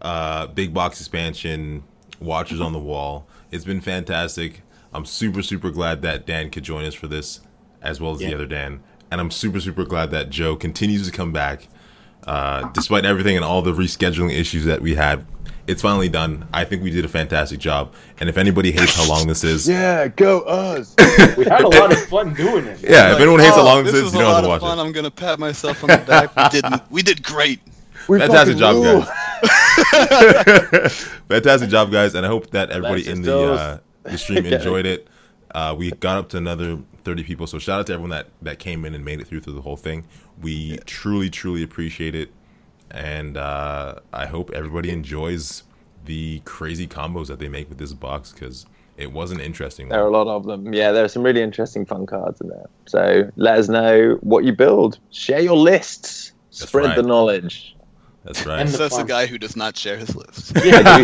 uh, 0.00 0.46
big 0.48 0.72
box 0.74 1.00
expansion. 1.00 1.84
Watchers 2.20 2.60
on 2.60 2.74
the 2.74 2.78
wall. 2.78 3.26
It's 3.50 3.64
been 3.64 3.80
fantastic. 3.80 4.62
I'm 4.92 5.04
super, 5.04 5.42
super 5.42 5.70
glad 5.70 6.02
that 6.02 6.26
Dan 6.26 6.50
could 6.50 6.62
join 6.62 6.84
us 6.84 6.94
for 6.94 7.06
this, 7.06 7.40
as 7.82 8.00
well 8.00 8.12
as 8.12 8.20
yeah. 8.20 8.28
the 8.28 8.34
other 8.34 8.46
Dan. 8.46 8.82
And 9.10 9.20
I'm 9.20 9.30
super, 9.30 9.60
super 9.60 9.84
glad 9.84 10.10
that 10.12 10.30
Joe 10.30 10.56
continues 10.56 11.06
to 11.06 11.12
come 11.12 11.32
back, 11.32 11.68
uh, 12.26 12.68
despite 12.68 13.04
everything 13.04 13.36
and 13.36 13.44
all 13.44 13.62
the 13.62 13.72
rescheduling 13.72 14.32
issues 14.32 14.64
that 14.64 14.80
we 14.80 14.94
had. 14.94 15.26
It's 15.66 15.82
finally 15.82 16.08
done. 16.08 16.48
I 16.52 16.64
think 16.64 16.82
we 16.82 16.90
did 16.90 17.04
a 17.04 17.08
fantastic 17.08 17.60
job. 17.60 17.94
And 18.18 18.28
if 18.28 18.38
anybody 18.38 18.72
hates 18.72 18.94
how 18.94 19.08
long 19.08 19.26
this 19.28 19.44
is, 19.44 19.68
yeah, 19.68 20.08
go 20.08 20.40
us. 20.40 20.94
we 21.36 21.44
had 21.44 21.62
a 21.62 21.68
lot 21.68 21.92
of 21.92 22.00
fun 22.06 22.34
doing 22.34 22.66
it. 22.66 22.80
Yeah, 22.82 23.08
like, 23.08 23.14
if 23.14 23.20
anyone 23.20 23.40
hates 23.40 23.52
oh, 23.54 23.60
how 23.60 23.64
long 23.64 23.84
this, 23.84 23.92
this 23.92 24.04
is, 24.06 24.12
you 24.12 24.20
don't 24.20 24.34
have 24.34 24.42
to 24.42 24.48
watch 24.48 24.60
fun. 24.62 24.78
it. 24.78 24.82
I'm 24.82 24.90
gonna 24.90 25.10
pat 25.10 25.38
myself 25.38 25.84
on 25.84 25.90
the 25.90 25.98
back. 25.98 26.34
we 26.34 26.60
did, 26.60 26.80
we 26.90 27.02
did 27.02 27.22
great. 27.22 27.60
We 28.08 28.18
Fantastic 28.18 28.56
job, 28.56 28.82
guys. 28.82 29.08
Fantastic 31.28 31.70
job, 31.70 31.90
guys, 31.90 32.14
and 32.14 32.24
I 32.24 32.28
hope 32.28 32.50
that 32.50 32.70
everybody 32.70 33.08
in 33.08 33.22
the 33.22 33.52
uh, 33.52 33.78
the 34.04 34.18
stream 34.18 34.46
enjoyed 34.46 34.86
it. 34.86 35.08
Uh, 35.52 35.74
we 35.76 35.90
got 35.90 36.18
up 36.18 36.28
to 36.30 36.36
another 36.36 36.78
30 37.04 37.24
people, 37.24 37.46
so 37.46 37.58
shout 37.58 37.80
out 37.80 37.86
to 37.86 37.92
everyone 37.94 38.10
that 38.10 38.28
that 38.42 38.58
came 38.58 38.84
in 38.84 38.94
and 38.94 39.04
made 39.04 39.20
it 39.20 39.26
through 39.26 39.40
through 39.40 39.54
the 39.54 39.62
whole 39.62 39.76
thing. 39.76 40.06
We 40.40 40.52
yeah. 40.52 40.78
truly, 40.86 41.30
truly 41.30 41.62
appreciate 41.62 42.14
it, 42.14 42.32
and 42.90 43.36
uh, 43.36 43.96
I 44.12 44.26
hope 44.26 44.50
everybody 44.52 44.90
enjoys 44.90 45.64
the 46.04 46.40
crazy 46.44 46.86
combos 46.86 47.26
that 47.26 47.38
they 47.38 47.48
make 47.48 47.68
with 47.68 47.78
this 47.78 47.92
box 47.92 48.32
because 48.32 48.66
it 48.96 49.12
was 49.12 49.30
an 49.30 49.40
interesting. 49.40 49.88
There 49.88 50.02
are 50.02 50.08
a 50.08 50.10
lot 50.10 50.28
of 50.28 50.44
them. 50.44 50.72
Yeah, 50.72 50.92
there 50.92 51.04
are 51.04 51.08
some 51.08 51.22
really 51.22 51.42
interesting 51.42 51.86
fun 51.86 52.06
cards 52.06 52.40
in 52.40 52.48
there. 52.48 52.68
So 52.86 53.30
let 53.36 53.58
us 53.58 53.68
know 53.68 54.18
what 54.20 54.44
you 54.44 54.52
build. 54.52 54.98
Share 55.10 55.40
your 55.40 55.56
lists. 55.56 56.32
That's 56.50 56.68
Spread 56.68 56.86
right. 56.86 56.96
the 56.96 57.02
knowledge. 57.02 57.76
That's 58.24 58.44
right. 58.44 58.60
And 58.60 58.68
that's 58.68 58.96
the 58.96 59.04
guy 59.04 59.26
who 59.26 59.38
does 59.38 59.56
not 59.56 59.76
share 59.76 59.96
his 59.96 60.14
list. 60.14 60.52
Yeah, 60.64 60.82
I 60.84 60.98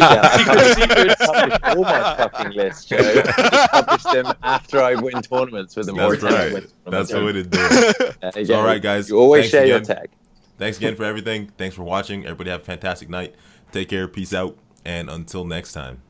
do 0.76 0.86
share. 0.86 1.18
I 1.22 1.48
publish 1.48 1.76
all 1.76 1.82
my 1.82 2.16
fucking 2.16 2.52
lists, 2.52 2.84
Joe. 2.84 2.98
I 2.98 3.68
publish 3.82 4.02
them 4.02 4.34
after 4.42 4.82
I 4.82 4.94
win 4.94 5.22
tournaments 5.22 5.76
with 5.76 5.86
them. 5.86 5.96
That's 5.96 6.22
right. 6.22 6.66
That's 6.84 7.10
the 7.10 7.24
way 7.24 7.32
to 7.32 7.42
do 7.42 7.58
it. 7.60 8.50
Uh, 8.50 8.54
all 8.54 8.64
right, 8.64 8.82
guys. 8.82 9.08
You 9.08 9.18
always 9.18 9.48
share 9.48 9.64
again. 9.64 9.70
your 9.70 9.80
tag. 9.80 10.10
Thanks 10.58 10.76
again 10.76 10.94
for 10.94 11.04
everything. 11.04 11.50
Thanks 11.56 11.74
for 11.74 11.84
watching. 11.84 12.24
Everybody 12.24 12.50
have 12.50 12.60
a 12.60 12.64
fantastic 12.64 13.08
night. 13.08 13.34
Take 13.72 13.88
care. 13.88 14.08
Peace 14.08 14.34
out. 14.34 14.58
And 14.84 15.08
until 15.08 15.44
next 15.44 15.72
time. 15.72 16.02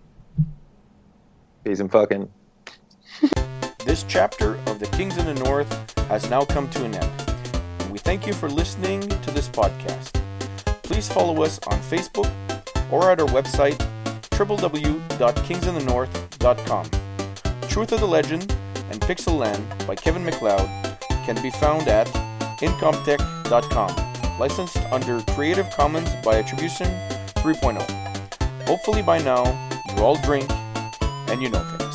Peace 1.65 1.81
and 1.81 1.91
fucking. 1.91 2.29
This 3.85 4.05
chapter 4.09 4.57
of 4.67 4.81
The 4.81 4.87
Kings 4.89 5.17
in 5.17 5.27
the 5.27 5.35
North 5.35 5.99
has 6.09 6.29
now 6.29 6.45
come 6.45 6.69
to 6.71 6.85
an 6.85 6.95
end. 6.95 7.31
And 7.79 7.91
we 7.93 7.99
thank 7.99 8.27
you 8.27 8.33
for 8.33 8.51
listening 8.51 9.01
to 9.01 9.31
this 9.31 9.49
podcast 9.49 10.16
please 10.87 11.09
follow 11.09 11.43
us 11.43 11.59
on 11.67 11.79
Facebook 11.81 12.31
or 12.91 13.11
at 13.11 13.21
our 13.21 13.29
website 13.29 13.77
www.kingsinthenorth.com. 14.31 16.91
Truth 17.69 17.93
of 17.93 18.01
the 18.01 18.07
Legend 18.07 18.51
and 18.91 19.01
Pixel 19.03 19.39
Land 19.39 19.63
by 19.87 19.95
Kevin 19.95 20.25
MacLeod 20.25 20.67
can 21.25 21.41
be 21.43 21.51
found 21.51 21.87
at 21.89 22.07
incompetech.com, 22.61 24.39
licensed 24.39 24.79
under 24.93 25.21
Creative 25.33 25.69
Commons 25.71 26.09
by 26.25 26.39
Attribution 26.39 26.87
3.0. 27.37 27.83
Hopefully 28.67 29.03
by 29.03 29.19
now 29.19 29.45
you 29.95 30.03
all 30.03 30.17
drink 30.23 30.51
and 31.29 31.43
you 31.43 31.51
know 31.51 31.65
things. 31.65 31.86